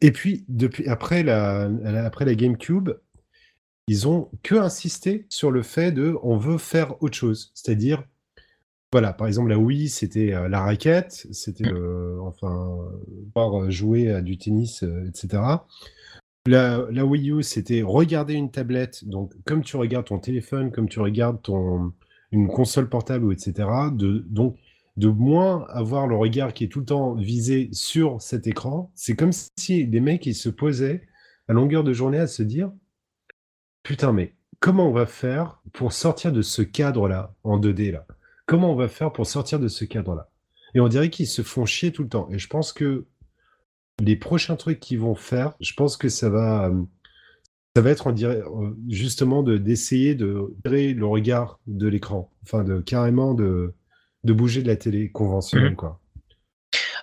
Et 0.00 0.10
puis 0.10 0.44
depuis 0.48 0.88
après 0.88 1.22
la, 1.22 1.68
la- 1.68 2.04
après 2.04 2.24
la 2.24 2.34
GameCube, 2.34 2.90
ils 3.88 4.08
ont 4.08 4.28
que 4.42 4.56
insisté 4.56 5.26
sur 5.28 5.52
le 5.52 5.62
fait 5.62 5.92
de, 5.92 6.16
on 6.24 6.36
veut 6.38 6.58
faire 6.58 7.00
autre 7.04 7.16
chose. 7.16 7.52
C'est-à-dire 7.54 8.02
voilà, 8.92 9.12
par 9.12 9.26
exemple, 9.26 9.50
la 9.50 9.58
Wii, 9.58 9.88
c'était 9.88 10.32
euh, 10.32 10.48
la 10.48 10.60
raquette, 10.60 11.26
c'était 11.32 11.64
Mm. 11.64 11.74
le, 11.74 12.20
enfin, 12.22 12.78
pouvoir 13.34 13.62
euh, 13.64 13.70
jouer 13.70 14.10
à 14.10 14.22
du 14.22 14.38
tennis, 14.38 14.82
euh, 14.84 15.06
etc. 15.08 15.42
La, 16.46 16.86
la 16.90 17.04
Wii 17.04 17.30
U, 17.32 17.42
c'était 17.42 17.82
regarder 17.82 18.34
une 18.34 18.50
tablette, 18.50 19.04
donc 19.08 19.32
comme 19.44 19.62
tu 19.62 19.76
regardes 19.76 20.06
ton 20.06 20.18
téléphone, 20.18 20.70
comme 20.70 20.88
tu 20.88 21.00
regardes 21.00 21.42
ton, 21.42 21.92
une 22.30 22.48
console 22.48 22.88
portable, 22.88 23.32
etc. 23.32 23.68
De, 23.92 24.24
donc, 24.28 24.56
de 24.96 25.08
moins 25.08 25.66
avoir 25.68 26.06
le 26.06 26.16
regard 26.16 26.54
qui 26.54 26.64
est 26.64 26.68
tout 26.68 26.80
le 26.80 26.86
temps 26.86 27.14
visé 27.14 27.68
sur 27.72 28.22
cet 28.22 28.46
écran. 28.46 28.90
C'est 28.94 29.16
comme 29.16 29.32
si 29.58 29.84
les 29.86 30.00
mecs, 30.00 30.24
ils 30.26 30.34
se 30.34 30.48
posaient 30.48 31.02
à 31.48 31.52
longueur 31.52 31.84
de 31.84 31.92
journée 31.92 32.18
à 32.18 32.26
se 32.28 32.42
dire, 32.44 32.70
putain, 33.82 34.12
mais 34.12 34.34
comment 34.60 34.88
on 34.88 34.92
va 34.92 35.06
faire 35.06 35.60
pour 35.72 35.92
sortir 35.92 36.32
de 36.32 36.42
ce 36.42 36.62
cadre-là, 36.62 37.34
en 37.44 37.58
2D, 37.58 37.92
là? 37.92 38.06
Comment 38.46 38.72
on 38.72 38.76
va 38.76 38.88
faire 38.88 39.12
pour 39.12 39.26
sortir 39.26 39.58
de 39.58 39.68
ce 39.68 39.84
cadre-là 39.84 40.30
Et 40.74 40.80
on 40.80 40.88
dirait 40.88 41.10
qu'ils 41.10 41.26
se 41.26 41.42
font 41.42 41.66
chier 41.66 41.92
tout 41.92 42.02
le 42.02 42.08
temps. 42.08 42.28
Et 42.30 42.38
je 42.38 42.46
pense 42.48 42.72
que 42.72 43.06
les 44.00 44.16
prochains 44.16 44.56
trucs 44.56 44.80
qu'ils 44.80 45.00
vont 45.00 45.14
faire, 45.14 45.54
je 45.60 45.72
pense 45.74 45.96
que 45.96 46.08
ça 46.08 46.28
va, 46.30 46.68
euh, 46.68 46.82
ça 47.74 47.82
va 47.82 47.90
être 47.90 48.06
en 48.06 48.12
dire- 48.12 48.30
euh, 48.30 48.76
justement 48.88 49.42
de 49.42 49.56
d'essayer 49.58 50.14
de 50.14 50.54
tirer 50.64 50.92
le 50.94 51.06
regard 51.06 51.58
de 51.66 51.88
l'écran, 51.88 52.30
enfin 52.42 52.62
de 52.64 52.80
carrément 52.80 53.34
de 53.34 53.74
de 54.24 54.32
bouger 54.32 54.60
de 54.62 54.66
la 54.66 54.74
télé 54.76 55.10
conventionnelle, 55.10 55.70
Mhm. 55.70 55.76
quoi. 55.76 56.00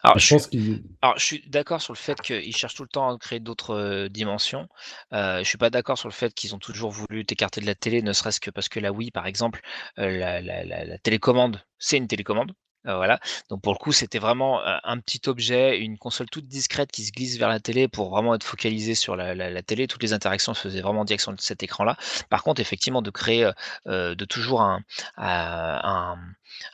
Alors, 0.03 0.17
Je 0.17 0.19
je 0.19 0.25
suis, 0.25 0.38
pense 0.38 0.48
qu'il. 0.48 0.83
alors, 1.01 1.17
je 1.19 1.25
suis 1.25 1.41
d'accord 1.49 1.82
sur 1.82 1.93
le 1.93 1.98
fait 1.98 2.22
qu'ils 2.22 2.56
cherchent 2.56 2.75
tout 2.75 2.83
le 2.83 2.90
temps 2.90 3.09
à 3.14 3.17
créer 3.17 3.40
d'autres 3.40 3.72
euh, 3.75 4.09
dimensions. 4.09 4.67
Euh, 5.14 5.40
je 5.40 5.43
suis 5.45 5.57
pas 5.57 5.69
d'accord 5.69 5.98
sur 5.98 6.07
le 6.09 6.14
fait 6.14 6.33
qu'ils 6.33 6.56
ont 6.56 6.59
toujours 6.59 6.91
voulu 6.91 7.25
t'écarter 7.25 7.61
de 7.61 7.65
la 7.65 7.75
télé, 7.75 8.01
ne 8.01 8.14
serait-ce 8.14 8.40
que 8.40 8.51
parce 8.51 8.69
que 8.69 8.80
la 8.80 8.91
Wii, 8.93 9.11
par 9.11 9.27
exemple, 9.27 9.61
euh, 9.99 10.17
la, 10.19 10.41
la- 10.41 10.64
la- 10.65 10.85
la 10.85 10.98
télécommande, 10.99 11.61
c'est 11.80 11.98
une 11.98 12.07
télécommande. 12.07 12.53
Euh, 12.88 12.95
voilà. 12.98 13.20
Donc 13.50 13.62
pour 13.62 13.74
le 13.74 13.78
coup, 13.78 13.92
c'était 13.92 14.20
vraiment 14.20 14.62
un 14.64 15.00
petit 15.00 15.22
objet, 15.28 15.78
une 15.80 15.98
console 15.98 16.30
toute 16.30 16.48
discrète 16.48 16.92
qui 16.92 17.03
se 17.06 17.12
glisse 17.12 17.38
vers 17.38 17.50
la 17.50 17.60
télé 17.60 17.88
pour 17.88 18.10
vraiment 18.10 18.36
être 18.36 18.44
focalisée 18.44 18.95
sur 18.95 19.16
la, 19.16 19.34
la- 19.36 19.50
la 19.50 19.62
télé. 19.64 19.88
Toutes 19.88 20.03
les 20.03 20.14
interactions 20.14 20.53
se 20.53 20.62
faisaient 20.62 20.82
vraiment 20.82 21.02
en 21.02 21.06
direction 21.06 21.32
de 21.34 21.40
cet 21.42 21.64
écran-là. 21.64 21.98
Par 22.30 22.44
contre, 22.44 22.62
effectivement, 22.62 23.02
de 23.02 23.10
créer, 23.10 23.50
euh, 23.88 24.16
de 24.16 24.26
toujours 24.26 24.62
un, 24.62 24.82
à, 25.18 26.12
un- 26.14 26.18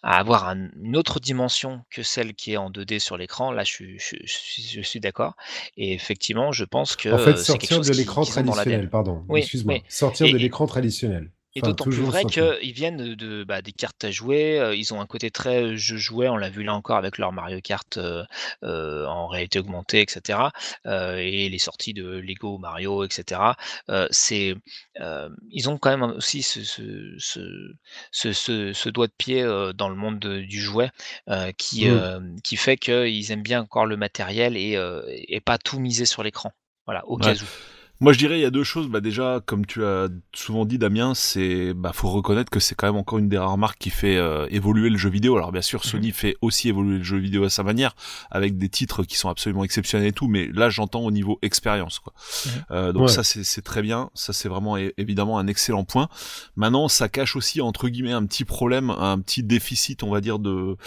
à 0.03 0.17
avoir 0.17 0.47
un- 0.47 0.69
une 0.81 0.97
autre 0.97 1.19
dimension 1.19 1.83
que 1.89 2.03
celle 2.03 2.33
qui 2.33 2.53
est 2.53 2.57
en 2.57 2.69
2D 2.69 2.99
sur 2.99 3.17
l'écran, 3.17 3.51
là, 3.51 3.63
je 3.63 3.71
suis, 3.71 3.99
je, 3.99 4.15
je 4.25 4.71
je 4.71 4.81
suis 4.81 4.99
d'accord. 4.99 5.35
Et 5.77 5.93
effectivement, 5.93 6.51
je 6.51 6.65
pense 6.65 6.95
que 6.95 7.09
En 7.09 7.17
fait, 7.17 7.33
quelque 7.33 7.43
sortir 7.45 7.77
chose 7.77 7.87
de 7.87 7.93
l'écran 7.93 8.23
traditionnel, 8.25 8.89
pardon, 8.89 9.23
Oui, 9.29 9.39
excuse-moi. 9.39 9.75
oui. 9.75 9.83
Sortir 9.89 10.27
Et, 10.27 10.33
de 10.33 10.37
l'écran 10.37 10.67
traditionnel. 10.67 11.31
Et 11.55 11.61
Enfin, 11.61 11.67
d'autant 11.71 11.87
plus 11.87 12.03
vrai 12.03 12.25
qu'ils 12.25 12.73
viennent 12.73 13.15
de, 13.15 13.43
bah, 13.43 13.61
des 13.61 13.71
cartes 13.71 14.03
à 14.03 14.11
jouer, 14.11 14.59
euh, 14.59 14.75
ils 14.75 14.93
ont 14.93 15.01
un 15.01 15.05
côté 15.07 15.31
très 15.31 15.63
euh, 15.63 15.75
jeu 15.75 15.97
jouet, 15.97 16.27
on 16.29 16.37
l'a 16.37 16.49
vu 16.49 16.63
là 16.63 16.73
encore 16.73 16.97
avec 16.97 17.17
leur 17.17 17.31
Mario 17.33 17.59
Kart 17.61 17.97
euh, 17.97 18.23
euh, 18.63 19.05
en 19.07 19.27
réalité 19.27 19.59
augmentée, 19.59 20.01
etc. 20.01 20.51
et 20.85 21.49
les 21.49 21.59
sorties 21.59 21.93
de 21.93 22.05
Lego 22.19 22.57
Mario, 22.57 23.03
etc. 23.03 23.41
C'est, 24.11 24.55
ils 25.51 25.69
ont 25.69 25.77
quand 25.77 25.89
même 25.89 26.03
aussi 26.03 26.41
ce, 26.43 26.63
ce, 26.63 27.15
ce, 27.17 27.39
ce, 28.11 28.33
ce- 28.33 28.73
ce 28.73 28.89
doigt 28.89 29.07
de 29.07 29.13
pied 29.17 29.43
dans 29.75 29.89
le 29.89 29.95
monde 29.95 30.19
de- 30.19 30.41
du 30.41 30.61
jouet 30.61 30.89
qui, 31.57 31.87
qui 32.43 32.55
fait 32.57 32.77
qu'ils 32.77 33.31
aiment 33.31 33.43
bien 33.43 33.61
encore 33.61 33.85
le 33.85 33.97
matériel 33.97 34.57
et, 34.57 34.77
et 35.27 35.41
pas 35.41 35.57
tout 35.57 35.79
miser 35.79 36.05
sur 36.05 36.23
l'écran. 36.23 36.51
Voilà, 36.85 37.05
au 37.07 37.17
cas 37.17 37.35
où. 37.35 37.49
Moi, 38.01 38.13
je 38.13 38.17
dirais 38.17 38.39
il 38.39 38.41
y 38.41 38.45
a 38.45 38.49
deux 38.49 38.63
choses. 38.63 38.87
Bah 38.87 39.01
déjà, 39.01 39.41
comme 39.45 39.65
tu 39.65 39.83
as 39.83 40.07
souvent 40.33 40.63
dit, 40.63 40.77
Damien, 40.77 41.13
c'est 41.13 41.73
bah 41.73 41.91
faut 41.93 42.09
reconnaître 42.09 42.49
que 42.49 42.61
c'est 42.61 42.73
quand 42.73 42.87
même 42.87 42.95
encore 42.95 43.19
une 43.19 43.27
des 43.27 43.37
rares 43.37 43.57
marques 43.57 43.77
qui 43.77 43.89
fait 43.89 44.15
euh, 44.15 44.47
évoluer 44.51 44.89
le 44.89 44.97
jeu 44.97 45.09
vidéo. 45.09 45.35
Alors 45.35 45.51
bien 45.51 45.61
sûr, 45.61 45.83
Sony 45.83 46.11
fait 46.11 46.37
aussi 46.41 46.69
évoluer 46.69 46.99
le 46.99 47.03
jeu 47.03 47.17
vidéo 47.17 47.43
à 47.43 47.49
sa 47.49 47.63
manière, 47.63 47.95
avec 48.31 48.57
des 48.57 48.69
titres 48.69 49.03
qui 49.03 49.17
sont 49.17 49.27
absolument 49.27 49.65
exceptionnels 49.65 50.07
et 50.07 50.11
tout. 50.13 50.27
Mais 50.29 50.47
là, 50.53 50.69
j'entends 50.69 51.01
au 51.01 51.11
niveau 51.11 51.39
expérience. 51.41 51.99
Quoi. 51.99 52.13
Mhm. 52.45 52.51
Euh, 52.71 52.93
donc 52.93 53.01
Ouais. 53.03 53.07
ça, 53.09 53.23
c'est 53.23 53.43
c'est 53.43 53.63
très 53.63 53.81
bien. 53.81 54.09
Ça, 54.13 54.31
c'est 54.31 54.47
vraiment 54.47 54.77
évidemment 54.77 55.37
un 55.37 55.47
excellent 55.47 55.83
point. 55.83 56.07
Maintenant, 56.55 56.87
ça 56.87 57.09
cache 57.09 57.35
aussi 57.35 57.59
entre 57.59 57.89
guillemets 57.89 58.13
un 58.13 58.25
petit 58.25 58.45
problème, 58.45 58.91
un 58.91 59.19
petit 59.19 59.43
déficit, 59.43 60.03
on 60.03 60.09
va 60.09 60.21
dire 60.21 60.39
de 60.39 60.77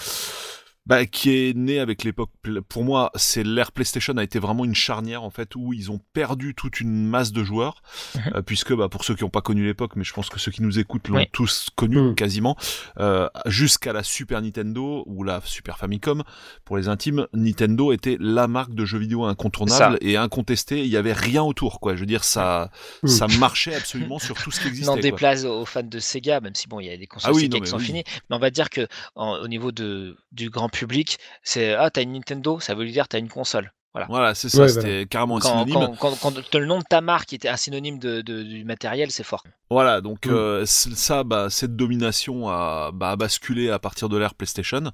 bah, 0.84 1.06
qui 1.06 1.30
est 1.30 1.56
né 1.56 1.78
avec 1.78 2.02
l'époque. 2.02 2.30
Pour 2.68 2.82
moi, 2.84 3.10
c'est 3.14 3.44
l'ère 3.44 3.70
PlayStation 3.70 4.16
a 4.16 4.22
été 4.24 4.38
vraiment 4.40 4.64
une 4.64 4.74
charnière 4.74 5.22
en 5.22 5.30
fait 5.30 5.54
où 5.54 5.72
ils 5.72 5.90
ont 5.92 6.00
perdu 6.12 6.54
toute 6.56 6.80
une 6.80 7.06
masse 7.06 7.30
de 7.32 7.44
joueurs, 7.44 7.82
Mhm. 8.16 8.22
euh, 8.36 8.42
puisque 8.42 8.74
bah, 8.74 8.88
pour 8.88 9.04
ceux 9.04 9.14
qui 9.14 9.22
n'ont 9.22 9.30
pas 9.30 9.42
connu 9.42 9.64
l'époque, 9.64 9.94
mais 9.96 10.02
je 10.04 10.12
pense 10.12 10.28
que 10.28 10.40
ceux 10.40 10.50
qui 10.50 10.60
nous 10.62 10.78
écoutent 10.80 11.06
l'ont 11.08 11.18
Oui. 11.18 11.28
tous 11.32 11.68
connu 11.76 11.98
Mhm. 12.00 12.14
quasiment, 12.16 12.56
euh, 12.98 13.28
jusqu'à 13.46 13.92
la 13.92 14.02
Super 14.02 14.42
Nintendo 14.42 15.04
ou 15.06 15.22
la 15.22 15.40
Super 15.44 15.78
Famicom. 15.78 16.22
Pour 16.64 16.76
les 16.76 16.88
intimes, 16.88 17.26
Nintendo 17.32 17.92
était 17.92 18.16
la 18.18 18.48
marque 18.48 18.74
de 18.74 18.84
jeux 18.84 18.98
vidéo 18.98 19.24
incontournable 19.24 19.98
et 20.00 20.16
incontestée. 20.16 20.80
Il 20.80 20.88
y 20.88 20.96
avait 20.96 21.12
rien 21.12 21.42
autour, 21.42 21.78
quoi. 21.78 21.94
Je 21.94 22.00
veux 22.00 22.06
dire, 22.06 22.24
ça, 22.24 22.70
Mhm. 23.04 23.08
ça 23.08 23.26
marchait 23.38 23.74
absolument 23.74 24.18
sur 24.18 24.36
tout 24.36 24.50
ce 24.50 24.58
qui 24.60 24.66
N'en 24.66 24.68
existait. 24.70 24.92
quoi. 24.92 25.00
déplaise 25.02 25.46
aux 25.46 25.64
fans 25.64 25.82
de 25.84 25.98
Sega, 26.00 26.40
même 26.40 26.54
si 26.56 26.66
bon, 26.66 26.80
il 26.80 26.86
y 26.86 26.90
a 26.90 26.96
des 26.96 27.06
consoles 27.06 27.30
Ah 27.30 27.34
oui, 27.34 27.42
Sega 27.42 27.58
non, 27.58 27.62
qui 27.64 27.70
sont 27.70 27.78
finies, 27.78 28.02
mais 28.28 28.36
on 28.36 28.40
va 28.40 28.50
dire 28.50 28.68
que 28.68 28.86
en- 29.14 29.36
au 29.38 29.46
niveau 29.48 29.70
de, 29.70 30.16
du 30.32 30.50
grand 30.50 30.68
public, 30.72 31.18
c'est 31.44 31.74
ah 31.74 31.88
t'as 31.90 32.02
une 32.02 32.12
Nintendo, 32.14 32.58
ça 32.58 32.74
veut 32.74 32.86
dire 32.86 33.06
t'as 33.06 33.18
une 33.20 33.28
console. 33.28 33.72
Voilà. 33.94 34.06
Voilà, 34.08 34.34
c'est 34.34 34.48
ça. 34.48 34.62
Ouais, 34.62 34.68
C'était 34.70 35.04
carrément 35.04 35.36
un 35.36 35.40
Quand, 35.40 35.66
synonyme. 35.66 35.96
quand, 36.00 36.16
quand, 36.18 36.34
quand 36.50 36.54
le 36.58 36.64
nom 36.64 36.78
de 36.78 36.84
ta 36.88 37.02
marque 37.02 37.34
était 37.34 37.50
un 37.50 37.58
synonyme 37.58 37.98
de, 37.98 38.22
de- 38.22 38.42
du 38.42 38.64
matériel, 38.64 39.10
c'est 39.10 39.22
fort. 39.22 39.44
Voilà, 39.68 40.00
donc 40.00 40.24
Mm. 40.24 40.30
euh, 40.30 40.64
ça, 40.64 41.24
bah, 41.24 41.48
cette 41.50 41.76
domination 41.76 42.48
a, 42.48 42.90
bah, 42.90 43.10
a 43.10 43.16
basculé 43.16 43.68
à 43.68 43.78
partir 43.78 44.08
de 44.08 44.16
l'ère 44.16 44.34
PlayStation, 44.34 44.92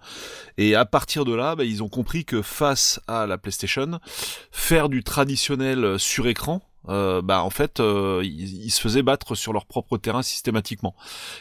et 0.56 0.74
à 0.74 0.84
partir 0.84 1.24
de 1.24 1.32
là, 1.32 1.54
bah, 1.54 1.62
ils 1.62 1.80
ont 1.84 1.88
compris 1.88 2.24
que 2.24 2.42
face 2.42 2.98
à 3.06 3.26
la 3.26 3.38
PlayStation, 3.38 4.00
faire 4.50 4.88
du 4.88 5.04
traditionnel 5.04 5.96
sur 6.00 6.26
écran, 6.26 6.60
euh, 6.88 7.22
bah 7.22 7.42
en 7.42 7.50
fait, 7.50 7.80
euh, 7.80 8.20
ils, 8.24 8.64
ils 8.66 8.70
se 8.70 8.80
faisaient 8.80 9.02
battre 9.02 9.34
sur 9.34 9.52
leur 9.52 9.66
propre 9.66 9.98
terrain 9.98 10.22
systématiquement. 10.22 10.94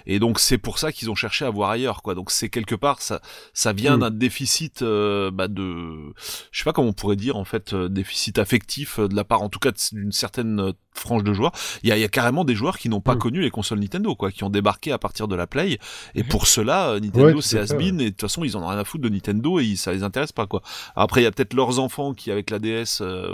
Et 0.06 0.20
donc 0.20 0.40
c'est 0.40 0.58
pour 0.58 0.78
ça 0.80 0.92
qu'ils 0.92 1.10
ont 1.10 1.16
cherché 1.16 1.46
à 1.46 1.50
voir 1.50 1.70
ailleurs, 1.72 2.02
quoi. 2.04 2.16
Donc 2.16 2.32
c'est 2.32 2.50
quelque 2.50 2.76
part 2.76 3.02
ça, 3.02 3.22
ça 3.54 3.74
vient 3.74 3.98
Mm. 3.98 4.00
d'un 4.02 4.12
déficit 4.12 4.82
euh, 4.82 5.32
bah, 5.32 5.48
de, 5.48 6.14
je 6.52 6.60
sais 6.60 6.64
pas 6.64 6.74
comment 6.74 6.90
on 6.90 6.94
pourrait 6.94 7.16
dire 7.16 7.38
en 7.38 7.46
fait, 7.46 7.74
euh, 7.74 7.90
déficit 7.90 8.38
affectif 8.40 9.00
euh, 9.00 9.08
de 9.08 9.16
la 9.16 9.24
part, 9.24 9.42
en 9.42 9.50
tout 9.50 9.60
cas 9.60 9.72
d'une 9.92 10.12
certaine 10.12 10.60
euh, 10.60 10.72
frange 10.98 11.24
de 11.24 11.34
joueurs. 11.34 11.52
Il 11.84 11.90
y 11.90 11.92
a, 11.92 11.98
il 11.98 12.02
y 12.02 12.04
a 12.04 12.08
carrément 12.10 12.44
des 12.46 12.56
joueurs 12.56 12.78
qui 12.78 12.90
n'ont 12.90 13.02
pas 13.02 13.16
Mm. 13.16 13.20
connu 13.20 13.42
les 13.42 13.50
consoles 13.52 13.80
Nintendo, 13.80 14.16
quoi, 14.16 14.32
qui 14.32 14.44
ont 14.44 14.50
débarqué 14.50 14.92
à 14.92 14.98
partir 14.98 15.28
de 15.28 15.36
la 15.36 15.48
Play. 15.48 15.80
Et 16.16 16.24
Mhm. 16.24 16.28
pour 16.30 16.48
cela, 16.48 16.90
euh, 16.90 16.94
Ouais, 16.96 17.02
Nintendo 17.02 17.42
c'est 17.42 17.60
has-been 17.60 18.02
et 18.02 18.06
de 18.06 18.10
toute 18.10 18.22
façon 18.22 18.44
ils 18.44 18.56
en 18.58 18.64
ont 18.64 18.68
rien 18.68 18.80
à 18.80 18.84
foutre 18.84 19.04
de 19.04 19.10
Nintendo 19.10 19.60
et 19.60 19.66
ils- 19.66 19.78
ça 19.78 19.94
les 19.94 20.04
intéresse 20.04 20.32
pas, 20.32 20.48
quoi. 20.48 20.62
Après 20.96 21.22
il 21.22 21.24
y 21.24 21.28
a 21.28 21.32
peut-être 21.32 21.54
leurs 21.54 21.80
enfants 21.80 22.14
qui 22.14 22.32
avec 22.32 22.50
la 22.50 22.60
DS 22.60 23.00
euh, 23.02 23.28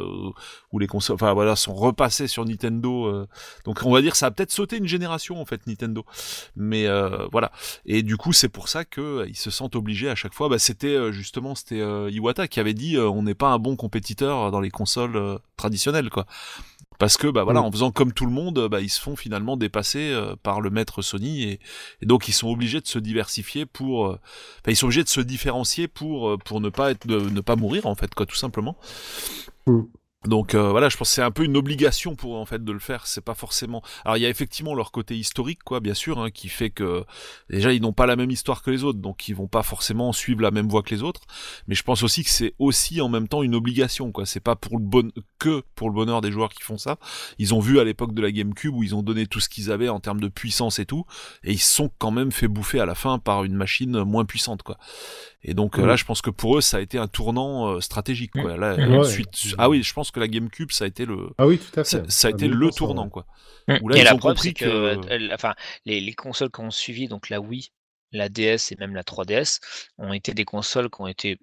ou 0.71 0.79
les 0.79 0.87
consoles, 0.87 1.15
enfin 1.15 1.33
voilà, 1.33 1.55
sont 1.55 1.73
repassés 1.73 2.27
sur 2.27 2.45
Nintendo. 2.45 3.05
euh. 3.07 3.27
donc 3.65 3.79
on 3.83 3.91
va 3.93 4.01
dire 4.01 4.15
ça 4.15 4.27
a 4.27 4.31
peut-être 4.31 4.51
sauté 4.51 4.77
une 4.77 4.87
génération 4.87 5.39
en 5.41 5.45
fait 5.45 5.65
Nintendo. 5.67 6.05
Mais 6.55 6.87
euh, 6.87 7.27
voilà. 7.31 7.51
Et 7.85 8.03
du 8.03 8.17
coup 8.17 8.33
c'est 8.33 8.49
pour 8.49 8.67
ça 8.67 8.85
que 8.85 9.01
euh, 9.01 9.25
ils 9.29 9.35
se 9.37 9.51
sentent 9.51 9.75
obligés 9.75 10.09
à 10.09 10.15
chaque 10.15 10.33
fois. 10.33 10.49
Bah, 10.49 10.59
c'était 10.59 11.11
justement 11.13 11.55
c'était 11.55 11.81
Iwata 12.11 12.47
qui 12.47 12.59
avait 12.59 12.73
dit 12.73 12.97
on 12.97 13.23
n'est 13.23 13.35
pas 13.35 13.49
un 13.49 13.59
bon 13.59 13.75
compétiteur 13.75 14.51
dans 14.51 14.59
les 14.61 14.71
consoles 14.71 15.39
traditionnelles 15.57 16.09
quoi. 16.09 16.25
Parce 16.99 17.17
que 17.17 17.27
bah 17.27 17.43
voilà, 17.43 17.61
Mm. 17.61 17.65
en 17.65 17.71
faisant 17.71 17.91
comme 17.91 18.13
tout 18.13 18.25
le 18.25 18.31
monde, 18.31 18.67
bah 18.69 18.81
ils 18.81 18.89
se 18.89 18.99
font 19.01 19.15
finalement 19.15 19.57
dépasser 19.57 20.11
euh, 20.11 20.35
par 20.41 20.61
le 20.61 20.69
maître 20.69 21.01
Sony 21.01 21.43
et, 21.43 21.59
et 22.01 22.05
donc 22.05 22.27
ils 22.27 22.33
sont 22.33 22.47
obligés 22.49 22.81
de 22.81 22.87
se 22.87 22.99
diversifier 22.99 23.65
pour, 23.65 24.07
euh, 24.07 24.19
ils 24.67 24.75
sont 24.75 24.85
obligés 24.85 25.03
de 25.03 25.09
se 25.09 25.21
différencier 25.21 25.87
pour 25.87 26.29
euh, 26.29 26.37
pour 26.37 26.61
ne 26.61 26.69
pas 26.69 26.91
être 26.91 27.07
de, 27.07 27.19
ne 27.19 27.41
pas 27.41 27.55
mourir 27.55 27.85
en 27.87 27.95
fait 27.95 28.13
quoi 28.13 28.25
tout 28.25 28.35
simplement. 28.35 28.77
Mm. 29.67 29.81
Donc 30.25 30.55
euh, 30.55 30.69
voilà, 30.69 30.89
je 30.89 30.97
pense 30.97 31.09
que 31.09 31.15
c'est 31.15 31.21
un 31.21 31.31
peu 31.31 31.43
une 31.43 31.57
obligation 31.57 32.15
pour 32.15 32.35
eux, 32.35 32.39
en 32.39 32.45
fait 32.45 32.63
de 32.63 32.71
le 32.71 32.79
faire. 32.79 33.07
C'est 33.07 33.23
pas 33.23 33.35
forcément. 33.35 33.81
Alors 34.05 34.17
il 34.17 34.21
y 34.21 34.25
a 34.25 34.29
effectivement 34.29 34.73
leur 34.73 34.91
côté 34.91 35.17
historique, 35.17 35.63
quoi, 35.63 35.79
bien 35.79 35.93
sûr, 35.93 36.19
hein, 36.19 36.31
qui 36.31 36.47
fait 36.47 36.69
que 36.69 37.03
déjà 37.49 37.73
ils 37.73 37.81
n'ont 37.81 37.93
pas 37.93 38.05
la 38.05 38.15
même 38.15 38.31
histoire 38.31 38.61
que 38.61 38.71
les 38.71 38.83
autres, 38.83 38.99
donc 38.99 39.27
ils 39.27 39.35
vont 39.35 39.47
pas 39.47 39.63
forcément 39.63 40.13
suivre 40.13 40.41
la 40.41 40.51
même 40.51 40.67
voie 40.67 40.83
que 40.83 40.93
les 40.93 41.03
autres. 41.03 41.21
Mais 41.67 41.75
je 41.75 41.83
pense 41.83 42.03
aussi 42.03 42.23
que 42.23 42.29
c'est 42.29 42.55
aussi 42.59 43.01
en 43.01 43.09
même 43.09 43.27
temps 43.27 43.43
une 43.43 43.55
obligation, 43.55 44.11
quoi. 44.11 44.25
C'est 44.25 44.39
pas 44.39 44.55
pour 44.55 44.77
le 44.77 44.83
bon 44.83 45.11
que 45.39 45.63
pour 45.75 45.89
le 45.89 45.95
bonheur 45.95 46.21
des 46.21 46.31
joueurs 46.31 46.53
qui 46.53 46.63
font 46.63 46.77
ça. 46.77 46.97
Ils 47.37 47.53
ont 47.53 47.59
vu 47.59 47.79
à 47.79 47.83
l'époque 47.83 48.13
de 48.13 48.21
la 48.21 48.31
GameCube 48.31 48.73
où 48.73 48.83
ils 48.83 48.95
ont 48.95 49.03
donné 49.03 49.27
tout 49.27 49.39
ce 49.39 49.49
qu'ils 49.49 49.71
avaient 49.71 49.89
en 49.89 49.99
termes 49.99 50.21
de 50.21 50.29
puissance 50.29 50.79
et 50.79 50.85
tout, 50.85 51.05
et 51.43 51.51
ils 51.51 51.59
sont 51.59 51.91
quand 51.97 52.11
même 52.11 52.31
fait 52.31 52.47
bouffer 52.47 52.79
à 52.79 52.85
la 52.85 52.95
fin 52.95 53.19
par 53.19 53.43
une 53.43 53.55
machine 53.55 54.03
moins 54.03 54.25
puissante, 54.25 54.63
quoi. 54.63 54.77
Et 55.43 55.53
donc 55.53 55.77
là, 55.77 55.95
je 55.95 56.05
pense 56.05 56.21
que 56.21 56.29
pour 56.29 56.57
eux, 56.57 56.61
ça 56.61 56.77
a 56.77 56.79
été 56.79 56.97
un 56.97 57.07
tournant 57.07 57.67
euh, 57.73 57.81
stratégique, 57.81 58.31
quoi. 58.31 58.55
Là, 58.57 58.77
Mm. 58.77 59.01
ah 59.57 59.69
oui, 59.69 59.83
je 59.83 59.93
pense 59.93 60.11
que 60.11 60.19
la 60.19 60.27
GameCube, 60.27 60.71
ça 60.71 60.85
a 60.85 60.87
été 60.87 61.05
le, 61.05 61.29
Ah 61.37 61.45
oui, 61.47 61.59
tout 61.59 61.79
à 61.79 61.83
ça, 61.83 61.99
fait. 61.99 62.11
ça 62.11 62.27
a 62.27 62.31
Ah, 62.31 62.33
été 62.35 62.47
le 62.47 62.71
tournant, 62.71 63.05
ouais. 63.05 63.09
quoi. 63.09 63.25
Mm. 63.67 63.77
Où 63.83 63.89
là, 63.89 63.97
et 63.97 63.99
ils 64.01 64.05
la 64.05 64.13
ont 64.13 64.17
preuve, 64.19 64.35
compris 64.35 64.49
c'est 64.49 64.53
que, 64.53 64.65
que- 64.65 65.13
euh, 65.13 65.29
enfin, 65.33 65.53
les, 65.85 65.99
les 66.01 66.13
consoles 66.13 66.49
qui 66.51 66.61
ont 66.61 66.71
suivi, 66.71 67.07
donc 67.07 67.29
la 67.29 67.41
Wii, 67.41 67.71
la 68.11 68.29
DS 68.29 68.71
et 68.71 68.75
même 68.79 68.95
la 68.95 69.03
3DS, 69.03 69.59
ont 69.97 70.13
été 70.13 70.33
des 70.33 70.45
consoles 70.45 70.89
qui 70.89 71.01
ont 71.01 71.07
été 71.07 71.39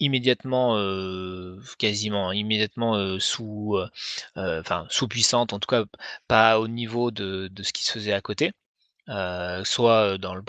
immédiatement, 0.00 0.76
euh, 0.78 1.58
quasiment 1.78 2.32
immédiatement 2.32 2.96
euh, 2.96 3.18
sous, 3.18 3.76
euh, 4.36 4.60
enfin 4.60 4.86
sous 4.90 5.08
puissantes, 5.08 5.52
en 5.52 5.58
tout 5.58 5.68
cas 5.68 5.84
pas 6.28 6.60
au 6.60 6.68
niveau 6.68 7.10
de, 7.10 7.48
de 7.50 7.62
ce 7.62 7.72
qui 7.72 7.84
se 7.84 7.92
faisait 7.92 8.12
à 8.12 8.20
côté. 8.20 8.52
Euh, 9.08 9.64
soit 9.64 10.18
dans 10.18 10.34
le, 10.34 10.42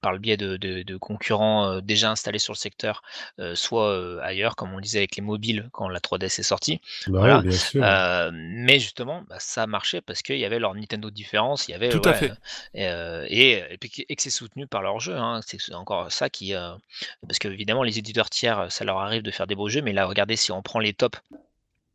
par 0.00 0.12
le 0.12 0.18
biais 0.18 0.36
de, 0.36 0.56
de- 0.56 0.82
de 0.82 0.96
concurrents 0.96 1.80
déjà 1.80 2.10
installés 2.10 2.38
sur 2.38 2.52
le 2.52 2.58
secteur, 2.58 3.02
euh, 3.40 3.54
soit 3.54 4.22
ailleurs, 4.22 4.56
comme 4.56 4.72
on 4.72 4.80
disait 4.80 4.98
avec 4.98 5.16
les 5.16 5.22
mobiles 5.22 5.68
quand 5.72 5.88
la 5.88 6.00
3DS 6.00 6.38
est 6.38 6.42
sortie. 6.42 6.80
Bah 7.06 7.18
Voilà. 7.18 7.36
ouais, 7.38 7.42
bien 7.42 7.52
sûr. 7.52 7.82
Euh, 7.82 8.30
mais 8.32 8.78
justement, 8.78 9.22
bah, 9.28 9.36
ça 9.38 9.66
marchait 9.66 10.00
parce 10.00 10.22
qu'il 10.22 10.38
y 10.38 10.44
avait 10.44 10.58
leur 10.58 10.74
Nintendo 10.74 11.10
différence, 11.10 11.68
il 11.68 11.72
y 11.72 11.74
avait 11.74 11.90
Tout 11.90 12.00
à 12.04 12.10
ouais, 12.10 12.14
fait. 12.14 12.32
et, 12.74 13.62
et, 13.70 13.78
puis 13.78 13.90
que- 13.90 14.02
et 14.08 14.16
que 14.16 14.22
c'est 14.22 14.30
soutenu 14.30 14.66
par 14.66 14.82
leur 14.82 15.00
jeu. 15.00 15.16
Hein, 15.16 15.40
c'est 15.46 15.74
encore 15.74 16.10
ça 16.12 16.30
qui, 16.30 16.52
parce 17.26 17.38
que 17.38 17.48
évidemment 17.48 17.82
les 17.82 17.98
éditeurs 17.98 18.30
tiers, 18.30 18.70
ça 18.70 18.84
leur 18.84 18.98
arrive 18.98 19.22
de 19.22 19.30
faire 19.30 19.46
des 19.46 19.54
beaux 19.54 19.68
jeux, 19.68 19.82
mais 19.82 19.92
là, 19.92 20.06
regardez 20.06 20.36
si 20.36 20.52
on 20.52 20.62
prend 20.62 20.78
les 20.80 20.92
tops 20.94 21.18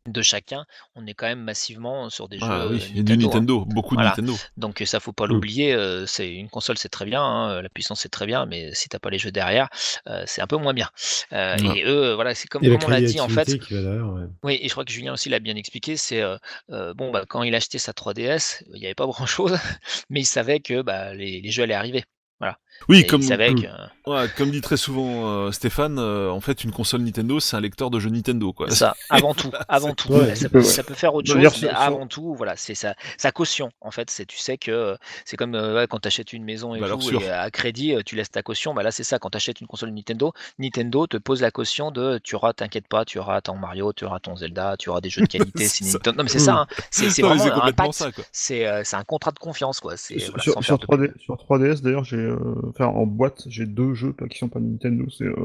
de 0.06 0.20
chacun, 0.22 0.66
on 0.96 1.06
est 1.06 1.14
quand 1.14 1.26
même 1.26 1.40
massivement 1.40 2.10
sur 2.10 2.28
des 2.28 2.38
Ah 2.42 2.66
jeux 2.68 2.74
oui, 2.74 2.82
et 2.94 3.02
du 3.02 3.16
Nintendo, 3.16 3.26
hein. 3.26 3.28
Nintendo, 3.34 3.64
beaucoup 3.64 3.94
Voilà. 3.94 4.10
de 4.10 4.20
Nintendo. 4.20 4.38
Donc 4.58 4.82
ça 4.84 5.00
faut 5.00 5.12
pas 5.14 5.24
Mm. 5.26 5.28
l'oublier. 5.30 5.72
euh, 5.74 6.04
c'est 6.06 6.30
une 6.30 6.50
console, 6.50 6.76
c'est 6.76 6.90
très 6.90 7.06
bien, 7.06 7.22
hein, 7.22 7.62
la 7.62 7.68
puissance 7.70 8.00
c'est 8.02 8.10
très 8.10 8.26
bien, 8.26 8.44
mais 8.44 8.74
si 8.74 8.88
t'as 8.90 8.98
pas 8.98 9.08
les 9.10 9.18
jeux 9.18 9.32
derrière, 9.32 9.68
euh, 10.08 10.22
c'est 10.26 10.42
un 10.42 10.46
peu 10.46 10.56
moins 10.56 10.74
bien. 10.74 10.90
Euh, 11.32 11.56
Ouais. 11.56 11.78
Et 11.78 11.84
eux, 11.86 12.12
voilà, 12.14 12.34
c'est 12.34 12.48
comme, 12.48 12.62
on 12.64 12.88
l'a 12.88 13.00
dit 13.00 13.18
en 13.20 13.28
fait. 13.28 13.46
derrière, 13.70 14.06
ouais. 14.12 14.24
Oui, 14.42 14.58
et 14.60 14.68
je 14.68 14.72
crois 14.74 14.84
que 14.84 14.92
Julien 14.92 15.14
aussi 15.14 15.28
l'a 15.30 15.38
bien 15.38 15.56
expliqué. 15.56 15.96
C'est 15.96 16.22
bon, 16.68 17.10
bah, 17.10 17.24
quand 17.26 17.42
il 17.42 17.54
a 17.54 17.56
acheté 17.58 17.78
sa 17.78 17.92
3DS, 17.92 18.62
il 18.74 18.80
n'y 18.80 18.84
avait 18.86 18.94
pas 18.94 19.06
grand 19.06 19.26
chose, 19.26 19.56
mais 20.10 20.20
il 20.20 20.26
savait 20.26 20.60
que 20.60 20.82
bah, 20.82 21.14
les, 21.14 21.40
les 21.40 21.50
jeux 21.50 21.62
allaient 21.62 21.74
arriver. 21.74 22.04
Voilà. 22.40 22.58
Oui, 22.88 22.98
Et 23.00 23.06
comme, 23.06 23.22
que- 23.54 24.10
ouais, 24.10 24.28
dit 24.50 24.60
très 24.60 24.76
souvent 24.76 25.26
euh, 25.46 25.52
Stéphane, 25.52 25.98
euh, 25.98 26.28
en 26.30 26.40
fait, 26.40 26.64
une 26.64 26.70
console 26.70 27.00
Nintendo, 27.00 27.40
c'est 27.40 27.56
un 27.56 27.60
lecteur 27.60 27.88
de 27.90 27.98
jeux 27.98 28.10
Nintendo, 28.10 28.52
quoi. 28.52 28.68
Ça, 28.70 28.94
avant 29.10 29.32
tout, 29.32 29.50
avant 29.68 29.94
tout. 29.94 30.12
Ouais, 30.12 30.34
ça, 30.34 30.48
peu, 30.50 30.58
peut, 30.58 30.58
ouais. 30.58 30.64
ça 30.64 30.82
peut 30.82 30.92
faire 30.92 31.14
autre 31.14 31.26
chose, 31.28 31.36
mais 31.62 31.68
avant 31.68 32.06
tout, 32.06 32.34
voilà, 32.34 32.56
c'est 32.56 32.74
sa, 32.74 32.94
sa 33.16 33.32
caution. 33.32 33.70
En 33.80 33.90
fait, 33.90 34.10
c'est 34.10 34.26
tu 34.26 34.36
sais 34.38 34.58
que 34.58 34.70
euh, 34.70 34.96
c'est 35.24 35.36
comme 35.38 35.54
euh, 35.54 35.86
quand 35.88 36.00
tu 36.00 36.08
achètes 36.08 36.34
une 36.34 36.44
maison 36.44 36.74
et 36.74 36.80
Valeur 36.80 36.98
tout, 36.98 37.10
et 37.20 37.30
à 37.30 37.50
crédit, 37.50 37.94
euh, 37.94 38.02
tu 38.04 38.16
laisses 38.16 38.30
ta 38.30 38.42
caution. 38.42 38.74
Bah 38.74 38.82
là, 38.82 38.90
c'est 38.90 39.04
ça. 39.04 39.18
Quand 39.18 39.30
tu 39.30 39.36
achètes 39.36 39.60
une 39.62 39.66
console 39.66 39.90
Nintendo, 39.90 40.32
Nintendo 40.58 41.06
te 41.06 41.16
pose 41.16 41.40
la 41.40 41.50
caution 41.50 41.90
de 41.90 42.20
tu 42.22 42.34
auras, 42.34 42.52
t'inquiète 42.52 42.86
pas, 42.88 43.04
tu 43.06 43.18
auras 43.18 43.40
ton 43.40 43.56
Mario, 43.56 43.92
tu 43.94 44.04
auras 44.04 44.20
ton 44.20 44.36
Zelda, 44.36 44.76
tu 44.78 44.90
auras 44.90 45.00
des 45.00 45.08
jeux 45.10 45.22
de 45.22 45.26
qualité. 45.26 45.64
C'est 45.68 45.84
c'est 45.84 45.90
ça. 45.90 45.98
Nintendo. 45.98 46.16
Non, 46.18 46.24
mais 46.24 46.28
c'est 46.30 46.38
ça. 46.38 46.54
hein. 46.54 46.66
C'est 46.90 47.22
vraiment 47.22 47.62
un 47.62 47.72
pacte. 47.72 48.04
C'est 48.32 48.66
euh, 48.66 48.82
c'est 48.84 48.96
un 48.96 49.04
contrat 49.04 49.30
de 49.30 49.38
confiance, 49.38 49.80
quoi. 49.80 49.94
Voilà, 49.96 50.42
sur- 50.42 50.52
sur 50.52 50.62
faire 50.62 50.78
de- 50.78 50.86
3D, 50.86 51.12
sur 51.20 51.34
3DS 51.36 51.80
d'ailleurs, 51.80 52.04
j'ai, 52.04 52.16
euh, 52.16 52.38
enfin 52.68 52.86
en 52.86 53.06
boîte, 53.06 53.44
j'ai 53.48 53.66
deux 53.66 53.94
jeux 53.94 54.12
pas- 54.12 54.26
qui 54.28 54.38
sont 54.38 54.48
pas 54.48 54.60
Nintendo. 54.60 55.04
C'est, 55.10 55.24
euh, 55.24 55.36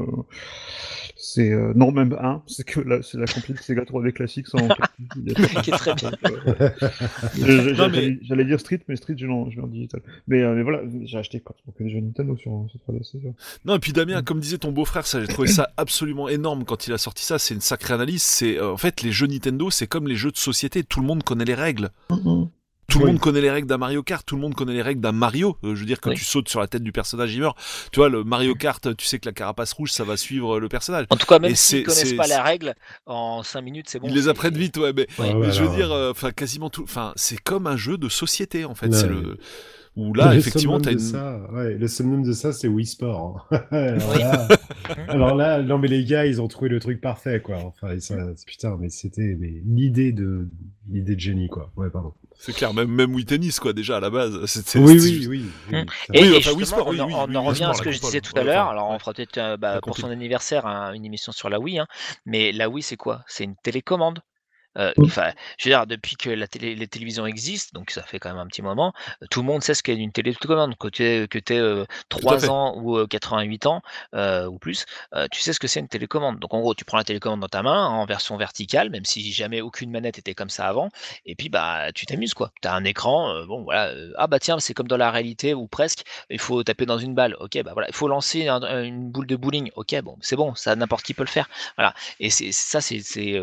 c'est 1.16 1.50
euh, 1.52 1.72
non 1.74 1.92
même 1.92 2.16
un, 2.20 2.42
c'est 2.46 2.64
que 2.64 2.80
la, 2.80 3.02
c'est 3.02 3.18
la 3.18 3.26
compil 3.26 3.58
Sega 3.58 3.82
3D 3.82 4.12
classique 4.12 4.46
sans. 4.48 4.58
Qui 5.62 5.70
est 5.70 5.74
très 5.74 5.94
bien. 5.94 6.10
J'allais 7.36 7.88
mais- 7.90 8.18
j'allais 8.22 8.44
dire 8.44 8.60
Street, 8.60 8.80
mais 8.88 8.96
Street 8.96 9.14
je 9.18 9.26
l'ai 9.26 9.32
en, 9.32 9.46
digital. 9.66 10.00
Mais, 10.28 10.42
euh, 10.42 10.54
mais 10.54 10.62
voilà, 10.62 10.82
j'ai 11.04 11.18
acheté 11.18 11.40
quoi, 11.40 11.54
que 11.76 11.82
des 11.82 11.90
jeux 11.90 12.00
Nintendo 12.00 12.36
sur, 12.36 12.66
sur 12.70 12.80
3DS. 12.80 13.02
c'est 13.12 13.20
sûr. 13.20 13.32
Non, 13.64 13.76
et 13.76 13.78
puis 13.78 13.92
Damien, 13.92 14.22
comme 14.22 14.40
disait 14.40 14.58
ton 14.58 14.72
beau-frère, 14.72 15.06
ça, 15.06 15.20
j'ai 15.20 15.26
trouvé 15.28 15.48
ça 15.48 15.70
absolument 15.76 16.28
énorme 16.28 16.64
quand 16.64 16.86
il 16.86 16.92
a 16.92 16.98
sorti 16.98 17.24
ça. 17.24 17.38
C'est 17.38 17.54
une 17.54 17.60
sacrée 17.60 17.94
analyse. 17.94 18.22
C'est 18.22 18.58
euh, 18.58 18.72
en 18.72 18.76
fait 18.76 19.02
les 19.02 19.12
jeux 19.12 19.26
Nintendo, 19.26 19.70
c'est 19.70 19.86
comme 19.86 20.08
les 20.08 20.16
jeux 20.16 20.30
de 20.30 20.36
société. 20.36 20.84
Tout 20.84 21.00
le 21.00 21.06
monde 21.06 21.22
connaît 21.22 21.44
les 21.44 21.54
règles. 21.54 21.90
Tout 22.90 22.98
le 22.98 23.06
monde 23.06 23.20
connaît 23.20 23.40
les 23.40 23.50
règles 23.50 23.68
d'un 23.68 23.78
Mario 23.78 24.02
Kart, 24.02 24.26
tout 24.26 24.34
le 24.36 24.42
monde 24.42 24.54
connaît 24.54 24.72
les 24.74 24.82
règles 24.82 25.00
d'un 25.00 25.12
Mario. 25.12 25.56
Euh, 25.64 25.74
je 25.74 25.80
veux 25.80 25.86
dire, 25.86 26.00
quand 26.00 26.10
Oui. 26.10 26.16
tu 26.16 26.24
sautes 26.24 26.48
sur 26.48 26.60
la 26.60 26.66
tête 26.66 26.82
du 26.82 26.92
personnage, 26.92 27.32
il 27.34 27.40
meurt. 27.40 27.56
Tu 27.92 28.00
vois, 28.00 28.08
le 28.08 28.24
Mario 28.24 28.54
Kart, 28.54 28.96
tu 28.96 29.06
sais 29.06 29.18
que 29.18 29.26
la 29.28 29.32
carapace 29.32 29.72
rouge, 29.72 29.92
ça 29.92 30.04
va 30.04 30.16
suivre 30.16 30.58
le 30.58 30.68
personnage. 30.68 31.06
En 31.10 31.16
tout 31.16 31.26
cas, 31.26 31.38
même 31.38 31.54
s'ils 31.54 31.84
connaissent 31.84 32.14
pas 32.14 32.26
la 32.26 32.42
règle, 32.42 32.74
en 33.06 33.42
5 33.42 33.60
minutes, 33.62 33.86
c'est 33.88 33.98
bon. 34.00 34.08
Ils 34.08 34.14
les 34.14 34.28
apprennent 34.28 34.56
vite, 34.58 34.76
ouais, 34.76 34.92
mais, 34.92 35.06
Ouais, 35.18 35.32
mais 35.34 35.46
ouais, 35.46 35.52
je 35.52 35.62
veux 35.62 35.74
dire, 35.76 35.92
euh, 35.92 36.10
enfin, 36.10 36.32
quasiment 36.32 36.68
tout. 36.70 36.82
Enfin, 36.82 37.12
c'est 37.16 37.40
comme 37.40 37.66
un 37.66 37.76
jeu 37.76 37.96
de 37.96 38.08
société, 38.08 38.64
en 38.64 38.74
fait. 38.74 38.92
C'est 38.92 39.06
le. 39.08 39.38
Où 39.96 40.14
là, 40.14 40.32
le 40.32 40.38
effectivement, 40.38 40.80
t'as 40.80 40.92
une. 40.92 41.00
ça, 41.00 41.40
ouais, 41.52 41.74
le 41.74 41.88
summum 41.88 42.22
de 42.22 42.32
ça, 42.32 42.52
c'est 42.52 42.68
Wii 42.68 42.86
Sport. 42.86 43.48
hein. 43.50 43.60
alors, 43.72 44.16
là, 44.16 44.48
alors 45.08 45.34
là, 45.34 45.62
non 45.62 45.78
mais 45.78 45.88
les 45.88 46.04
gars, 46.04 46.26
ils 46.26 46.40
ont 46.40 46.46
trouvé 46.46 46.68
le 46.70 46.78
truc 46.78 47.00
parfait, 47.00 47.40
quoi. 47.42 47.56
Enfin, 47.56 47.98
ça, 47.98 48.14
putain, 48.46 48.76
mais 48.80 48.88
c'était 48.88 49.36
mais 49.38 49.60
l'idée 49.66 50.12
de 50.12 50.48
l'idée 50.88 51.14
de 51.14 51.20
génie, 51.20 51.48
quoi. 51.48 51.70
Ouais, 51.76 51.90
pardon. 51.90 52.14
C'est 52.38 52.52
clair, 52.54 52.72
même, 52.72 52.88
même 52.90 53.14
Wii 53.14 53.26
Tennis, 53.26 53.60
quoi, 53.60 53.72
déjà, 53.72 53.98
à 53.98 54.00
la 54.00 54.10
base. 54.10 54.44
C'était- 54.46 54.78
Oui, 54.78 54.92
oui, 54.94 55.00
juste- 55.00 55.28
oui. 55.28 55.38
Mm. 55.70 55.74
oui, 55.74 55.84
ça- 56.06 56.14
Et, 56.14 56.20
Oui, 56.22 56.26
et 56.26 56.30
enfin, 56.30 56.36
justement, 56.38 56.56
Wii 56.56 56.66
Sport, 56.66 56.88
oui, 56.88 57.00
on, 57.00 57.02
en- 57.04 57.06
oui, 57.06 57.14
on 57.14 57.18
oui, 57.28 57.36
en 57.36 57.40
Wii 57.40 57.48
revient 57.48 57.64
à 57.64 57.74
ce 57.74 57.82
que 57.82 57.90
je 57.90 58.00
disais 58.00 58.20
tout 58.20 58.32
Ouais, 58.34 58.40
à 58.40 58.44
l'heure. 58.44 58.68
Alors, 58.68 58.88
on 58.90 58.98
fera 58.98 59.12
peut-être 59.12 59.38
euh, 59.38 59.56
bah, 59.56 59.80
pour 59.82 59.96
son 59.96 60.08
anniversaire 60.10 60.66
un- 60.66 60.92
une 60.94 61.04
émission 61.04 61.32
sur 61.32 61.50
la 61.50 61.60
Wii. 61.60 61.78
hein. 61.80 61.86
Mais 62.26 62.52
la 62.52 62.68
Wii, 62.70 62.82
c'est 62.82 62.96
quoi? 62.96 63.22
C'est 63.26 63.44
une 63.44 63.56
télécommande. 63.56 64.20
Euh, 64.78 64.92
Mm. 64.96 65.04
Enfin, 65.04 65.32
je 65.58 65.68
veux 65.68 65.74
dire, 65.74 65.86
depuis 65.86 66.16
que 66.16 66.30
la 66.30 66.46
télé, 66.46 66.74
les 66.74 66.86
télévisions 66.88 67.26
existent, 67.26 67.70
donc 67.78 67.90
ça 67.90 68.02
fait 68.02 68.18
quand 68.18 68.28
même 68.30 68.38
un 68.38 68.46
petit 68.46 68.62
moment, 68.62 68.92
euh, 69.22 69.26
tout 69.30 69.40
le 69.40 69.46
monde 69.46 69.62
sait 69.62 69.74
ce 69.74 69.82
qu'est 69.82 69.94
une 69.96 70.12
télécommande. 70.12 70.76
Que 70.78 70.88
tu 70.88 71.04
aies, 71.04 71.26
que 71.28 71.38
t'aies, 71.38 71.58
euh, 71.58 71.84
fait. 71.84 72.04
3 72.08 72.50
ans 72.50 72.74
ou 72.78 72.96
euh, 72.98 73.06
88 73.06 73.66
ans 73.66 73.82
ou 74.48 74.58
plus, 74.58 74.84
tu 75.32 75.40
sais 75.40 75.52
ce 75.52 75.60
que 75.60 75.66
c'est 75.68 75.80
une 75.80 75.88
télécommande. 75.88 76.38
Donc 76.38 76.54
en 76.54 76.60
gros, 76.60 76.74
tu 76.74 76.84
prends 76.84 76.96
la 76.98 77.04
télécommande 77.04 77.40
dans 77.40 77.48
ta 77.48 77.62
main 77.62 77.86
en 77.86 78.04
version 78.06 78.36
verticale, 78.36 78.90
même 78.90 79.04
si 79.04 79.32
jamais 79.32 79.60
aucune 79.60 79.90
manette 79.90 80.18
était 80.18 80.34
comme 80.34 80.50
ça 80.50 80.66
avant, 80.68 80.88
et 81.26 81.34
puis 81.34 81.48
bah 81.48 81.92
tu 81.94 82.06
t'amuses 82.06 82.34
quoi. 82.34 82.52
Tu 82.62 82.68
as 82.68 82.74
un 82.74 82.84
écran, 82.84 83.44
bon 83.46 83.62
voilà, 83.64 83.92
ah 84.16 84.26
bah 84.26 84.38
tiens, 84.38 84.58
c'est 84.60 84.74
comme 84.74 84.88
dans 84.88 84.96
la 84.96 85.10
réalité 85.10 85.54
ou 85.54 85.66
presque, 85.66 86.02
il 86.30 86.38
faut 86.38 86.62
taper 86.62 86.86
dans 86.86 86.98
une 86.98 87.14
balle, 87.14 87.36
ok, 87.40 87.62
bah 87.64 87.72
voilà, 87.72 87.88
il 87.88 87.94
faut 87.94 88.08
lancer 88.08 88.48
un- 88.48 88.62
un- 88.62 88.82
une 88.84 89.10
boule 89.10 89.26
de 89.26 89.36
bowling, 89.36 89.70
ok, 89.76 90.00
bon, 90.02 90.16
c'est 90.20 90.36
bon, 90.36 90.54
ça 90.54 90.74
n'importe 90.76 91.04
qui 91.04 91.14
peut 91.14 91.24
le 91.24 91.28
faire. 91.28 91.48
Voilà. 91.76 91.94
Et 92.20 92.30
c'est 92.30 92.52
ça, 92.52 92.80
c'est 92.80 93.00
c'est, 93.00 93.38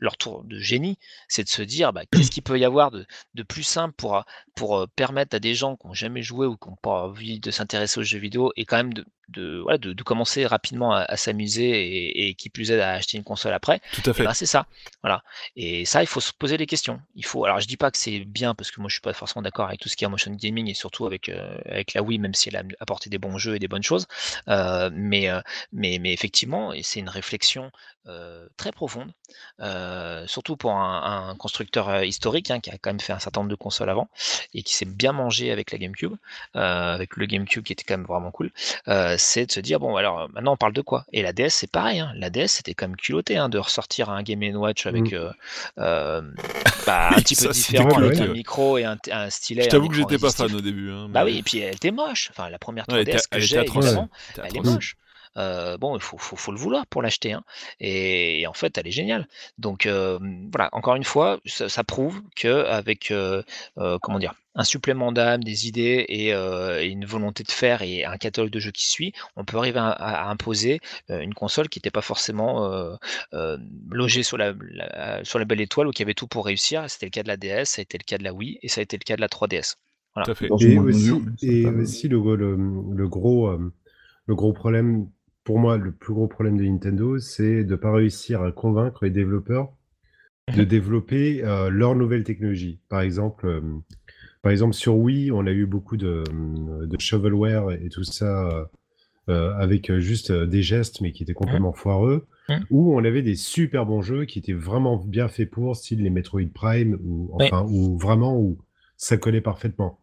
leur 0.00 0.16
tour 0.16 0.44
de 0.44 0.58
génie, 0.58 0.98
c'est 1.28 1.44
de 1.44 1.48
se 1.48 1.62
dire 1.62 1.92
bah, 1.92 2.02
qu'est-ce 2.10 2.30
qu'il 2.30 2.42
peut 2.42 2.58
y 2.58 2.64
avoir 2.64 2.90
de, 2.90 3.06
plus 3.48 3.62
simple 3.62 3.94
pour, 3.96 4.16
euh, 4.16 4.22
euh, 4.62 4.86
permettre 4.96 5.36
à 5.36 5.38
des 5.38 5.54
gens 5.54 5.76
qui 5.76 5.86
n'ont 5.86 5.94
jamais 5.94 6.22
joué 6.22 6.46
ou 6.46 6.56
qui 6.56 6.68
n'ont 6.68 6.76
pas 6.76 7.04
envie 7.06 7.40
de 7.40 7.50
s'intéresser 7.50 8.00
aux 8.00 8.02
jeux 8.04 8.18
vidéo 8.18 8.52
et 8.56 8.64
quand 8.64 8.76
même 8.76 8.92
de, 8.94 9.06
de, 9.30 9.60
voilà, 9.62 9.78
de, 9.78 9.92
de 9.92 10.02
commencer 10.02 10.46
rapidement 10.46 10.92
à, 10.92 11.00
à 11.00 11.16
s'amuser 11.16 11.70
et, 11.70 12.28
et 12.28 12.34
qui 12.34 12.50
plus 12.50 12.70
est 12.70 12.80
à 12.80 12.90
acheter 12.92 13.16
une 13.16 13.24
console 13.24 13.52
après. 13.52 13.80
Tout 13.92 14.02
à 14.06 14.12
Et 14.16 14.22
fait. 14.22 14.24
ben, 14.24 14.34
c'est 14.34 14.46
ça. 14.46 14.66
Voilà. 15.02 15.22
Et 15.56 15.84
ça, 15.84 16.02
il 16.02 16.06
faut 16.06 16.20
se 16.20 16.32
poser 16.32 16.56
les 16.56 16.66
questions. 16.66 17.00
Il 17.14 17.24
faut. 17.24 17.44
Alors, 17.44 17.60
je 17.60 17.66
dis 17.66 17.76
pas 17.76 17.90
que 17.90 17.98
c'est 17.98 18.20
bien 18.20 18.54
parce 18.54 18.70
que 18.70 18.80
moi, 18.80 18.88
je 18.88 18.94
suis 18.94 19.00
pas 19.00 19.12
forcément 19.12 19.42
d'accord 19.42 19.68
avec 19.68 19.80
tout 19.80 19.88
ce 19.88 19.96
qui 19.96 20.04
est 20.04 20.06
en 20.06 20.10
motion 20.10 20.32
gaming 20.32 20.68
et 20.68 20.74
surtout 20.74 21.06
avec 21.06 21.28
euh, 21.28 21.58
avec 21.66 21.94
la 21.94 22.02
Wii, 22.02 22.18
même 22.18 22.34
si 22.34 22.48
elle 22.48 22.56
a 22.56 22.62
apporté 22.80 23.10
des 23.10 23.18
bons 23.18 23.38
jeux 23.38 23.56
et 23.56 23.58
des 23.58 23.68
bonnes 23.68 23.82
choses. 23.82 24.06
Euh, 24.48 24.90
mais 24.92 25.28
euh, 25.30 25.40
mais 25.72 25.98
mais 26.00 26.12
effectivement, 26.12 26.72
c'est 26.82 27.00
une 27.00 27.08
réflexion 27.08 27.70
euh, 28.06 28.48
très 28.56 28.72
profonde, 28.72 29.12
euh, 29.60 30.26
surtout 30.26 30.56
pour 30.56 30.72
un, 30.72 31.28
un 31.30 31.36
constructeur 31.36 31.88
euh, 31.88 32.04
historique 32.04 32.50
hein, 32.50 32.60
qui 32.60 32.70
a 32.70 32.78
quand 32.78 32.90
même 32.90 33.00
fait 33.00 33.12
un 33.12 33.18
certain 33.18 33.40
nombre 33.40 33.50
de 33.50 33.56
consoles 33.56 33.90
avant 33.90 34.08
et 34.54 34.62
qui 34.62 34.74
s'est 34.74 34.86
bien 34.86 35.12
mangé 35.12 35.52
avec 35.52 35.70
la 35.70 35.78
GameCube, 35.78 36.14
avec 36.54 37.16
le 37.16 37.26
GameCube 37.26 37.62
qui 37.62 37.72
était 37.72 37.84
quand 37.84 37.98
même 37.98 38.06
vraiment 38.06 38.30
cool. 38.30 38.50
C'est 39.20 39.46
de 39.46 39.52
se 39.52 39.60
dire 39.60 39.78
bon, 39.80 39.96
alors 39.96 40.28
maintenant 40.34 40.52
on 40.52 40.56
parle 40.56 40.72
de 40.72 40.80
quoi? 40.82 41.04
Et 41.12 41.22
la 41.22 41.32
DS, 41.32 41.48
c'est 41.50 41.70
pareil. 41.70 42.00
hein. 42.00 42.12
La 42.16 42.30
DS, 42.30 42.48
c'était 42.48 42.74
quand 42.74 42.86
même 42.88 42.96
culotté 42.96 43.36
hein, 43.36 43.48
de 43.48 43.58
ressortir 43.58 44.10
un 44.10 44.22
Game 44.22 44.42
Watch 44.56 44.86
avec 44.86 45.12
Mm. 45.12 45.14
euh, 45.14 45.30
euh, 45.78 46.22
bah, 46.86 47.10
un 47.10 47.20
petit 47.20 47.34
ça, 47.34 47.48
peu 47.48 47.52
différent 47.52 47.90
avec 47.98 48.18
un 48.20 48.26
micro 48.28 48.78
et 48.78 48.84
un, 48.84 48.96
un 49.12 49.30
stylet. 49.30 49.64
Je 49.64 49.68
t'avoue 49.68 49.88
que 49.88 49.94
j'étais 49.94 50.18
pas 50.18 50.30
fan 50.30 50.54
au 50.54 50.60
début. 50.60 50.90
Hein, 50.90 51.08
Bah 51.10 51.24
oui, 51.24 51.38
et 51.38 51.42
puis 51.42 51.58
elle 51.58 51.74
était 51.74 51.90
moche. 51.90 52.30
Enfin, 52.30 52.48
la 52.50 52.58
première 52.58 52.84
3DS 52.86 52.92
Ouais, 52.94 53.02
elle 53.02 53.08
était- 53.08 53.18
que 53.18 53.24
elle 53.32 53.40
j'ai, 53.40 53.46
C'était 53.58 53.70
elle 54.44 54.56
est 54.56 54.60
moche. 54.60 54.96
Euh, 55.36 55.76
bon, 55.78 55.96
il 55.96 56.02
faut, 56.02 56.18
faut, 56.18 56.36
faut 56.36 56.52
le 56.52 56.58
vouloir 56.58 56.86
pour 56.86 57.02
l'acheter. 57.02 57.32
hein. 57.32 57.44
Et, 57.80 58.40
et 58.40 58.46
en 58.46 58.52
fait, 58.52 58.76
elle 58.78 58.86
est 58.86 58.90
géniale. 58.90 59.26
Donc 59.58 59.86
euh, 59.86 60.18
voilà, 60.52 60.68
encore 60.72 60.96
une 60.96 61.04
fois, 61.04 61.40
ça, 61.46 61.68
ça 61.68 61.84
prouve 61.84 62.22
que 62.36 62.64
avec 62.66 63.10
euh, 63.10 63.42
euh, 63.78 63.98
comment 64.00 64.18
dire, 64.18 64.34
un 64.56 64.64
supplément 64.64 65.12
d'âme, 65.12 65.44
des 65.44 65.68
idées 65.68 66.04
et, 66.08 66.34
euh, 66.34 66.82
et 66.82 66.88
une 66.88 67.04
volonté 67.06 67.44
de 67.44 67.50
faire 67.52 67.82
et 67.82 68.04
un 68.04 68.16
catalogue 68.16 68.50
de 68.50 68.58
jeux 68.60 68.72
qui 68.72 68.88
suit, 68.88 69.12
on 69.36 69.44
peut 69.44 69.56
arriver 69.58 69.78
à, 69.78 69.88
à- 69.90 70.26
à 70.26 70.30
imposer 70.30 70.80
euh, 71.10 71.20
une 71.20 71.34
console 71.34 71.68
qui 71.68 71.78
n'était 71.78 71.90
pas 71.92 72.02
forcément 72.02 72.64
euh, 72.72 72.96
euh, 73.34 73.56
logée 73.90 74.22
sur 74.22 74.36
la, 74.38 74.52
la- 74.60 75.24
sur 75.24 75.38
la 75.38 75.44
belle 75.44 75.60
étoile 75.60 75.86
ou 75.88 75.90
qui 75.92 76.02
avait 76.02 76.14
tout 76.14 76.26
pour 76.26 76.46
réussir. 76.46 76.88
C'était 76.90 77.06
le 77.06 77.10
cas 77.10 77.22
de 77.22 77.28
la 77.28 77.36
DS, 77.36 77.70
ça 77.70 77.80
a 77.80 77.82
été 77.82 77.98
le 77.98 78.04
cas 78.04 78.18
de 78.18 78.24
la 78.24 78.32
Wii 78.32 78.58
et 78.62 78.68
ça 78.68 78.80
a 78.80 78.82
été 78.82 78.96
le 78.96 79.04
cas 79.04 79.16
de 79.16 79.20
la 79.20 79.28
3DS. 79.28 79.76
Tout 80.24 80.30
à 80.30 80.34
fait. 80.34 80.48
Dans 80.48 80.56
une 80.58 80.74
Et 80.74 80.78
aussi, 80.78 81.14
mesure, 81.14 81.22
mais 81.24 81.36
ça 81.36 81.52
et 81.52 81.70
peut- 81.72 81.72
aussi 81.72 82.08
le, 82.08 82.18
le, 82.36 82.56
le 82.56 83.08
gros, 83.08 83.56
le 84.26 84.34
gros 84.34 84.52
problème, 84.52 85.10
pour 85.50 85.58
moi, 85.58 85.78
le 85.78 85.90
plus 85.90 86.14
gros 86.14 86.28
problème 86.28 86.56
de 86.56 86.62
Nintendo, 86.62 87.18
c'est 87.18 87.64
de 87.64 87.72
ne 87.72 87.74
pas 87.74 87.90
réussir 87.90 88.40
à 88.40 88.52
convaincre 88.52 89.02
les 89.02 89.10
développeurs 89.10 89.72
de 90.56 90.62
développer 90.62 91.42
euh, 91.42 91.70
leur 91.70 91.96
nouvelle 91.96 92.22
technologie. 92.22 92.78
Par 92.88 93.00
exemple, 93.00 93.48
euh, 93.48 93.60
par 94.42 94.52
exemple, 94.52 94.74
sur 94.74 94.96
Wii, 94.96 95.32
on 95.32 95.46
a 95.46 95.50
eu 95.50 95.66
beaucoup 95.66 95.96
de, 95.96 96.22
de 96.86 97.00
shovelware 97.00 97.72
et 97.72 97.88
tout 97.88 98.04
ça 98.04 98.48
euh, 98.48 98.64
euh, 99.28 99.52
avec 99.56 99.90
euh, 99.90 99.98
juste 99.98 100.30
euh, 100.30 100.46
des 100.46 100.62
gestes, 100.62 101.00
mais 101.00 101.10
qui 101.10 101.24
étaient 101.24 101.34
complètement 101.34 101.72
foireux. 101.72 102.28
Mhm. 102.48 102.66
Où 102.70 102.94
on 102.94 103.02
avait 103.02 103.22
des 103.22 103.34
super 103.34 103.86
bons 103.86 104.02
jeux 104.02 104.26
qui 104.26 104.38
étaient 104.38 104.52
vraiment 104.52 104.98
bien 104.98 105.26
faits 105.26 105.50
pour, 105.50 105.74
style 105.74 106.00
les 106.04 106.10
Metroid 106.10 106.52
Prime, 106.54 106.96
ou 107.02 107.28
enfin, 107.32 107.66
ou 107.68 107.98
vraiment 107.98 108.38
où 108.38 108.58
ça 108.96 109.16
collait 109.16 109.40
parfaitement. 109.40 109.99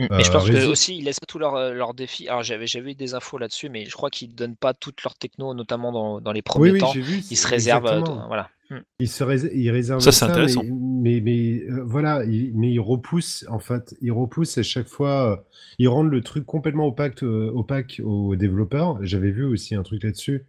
Mm. 0.00 0.06
Mais 0.10 0.22
je 0.24 0.28
Euh, 0.30 0.32
pense 0.32 0.48
que 0.48 0.66
aussi 0.66 0.96
ils 0.98 1.04
laissent 1.04 1.20
pas 1.20 1.26
tous 1.26 1.38
leurs 1.38 1.54
euh, 1.56 1.72
leurs 1.74 1.94
défis. 1.94 2.28
Alors 2.28 2.42
j'avais 2.42 2.66
j'avais 2.66 2.92
eu 2.92 2.94
des 2.94 3.14
infos 3.14 3.38
là-dessus, 3.38 3.68
mais 3.68 3.84
je 3.84 3.92
crois 3.92 4.10
qu'ils 4.10 4.34
donnent 4.34 4.56
pas 4.56 4.74
toutes 4.74 5.02
leurs 5.04 5.14
techno, 5.16 5.54
notamment 5.54 5.92
dans, 5.92 6.20
dans 6.20 6.32
les 6.32 6.38
Oui, 6.38 6.42
premiers 6.42 6.70
oui, 6.72 6.78
temps. 6.80 6.92
j'ai 6.92 7.00
vu. 7.02 7.22
Ils 7.30 7.36
se 7.36 7.46
réservent, 7.46 7.86
euh, 7.86 8.00
voilà. 8.26 8.48
Mm. 8.70 8.76
Ils 9.00 9.08
se 9.08 9.22
rés- 9.24 9.50
ils 9.54 9.70
réservent 9.70 10.00
Ça, 10.00 10.12
c'est 10.12 10.24
intéressant. 10.24 10.62
mais, 10.64 11.20
mais, 11.20 11.20
mais, 11.20 11.62
euh, 11.70 11.82
voilà, 11.84 12.24
ils, 12.24 12.52
mais 12.54 12.70
ils 12.72 12.80
repoussent 12.80 13.44
en 13.50 13.58
fait, 13.58 13.94
ils 14.00 14.12
repoussent 14.12 14.56
à 14.56 14.62
chaque 14.62 14.88
fois, 14.88 15.32
euh, 15.32 15.36
ils 15.78 15.88
rendent 15.88 16.10
le 16.10 16.22
truc 16.22 16.46
complètement 16.46 16.86
opaque, 16.86 17.22
euh, 17.22 17.50
opaque 17.54 18.00
aux 18.02 18.34
développeurs. 18.34 18.98
J'avais 19.02 19.30
vu 19.30 19.44
aussi 19.44 19.74
un 19.74 19.82
truc 19.82 20.02
là-dessus 20.04 20.44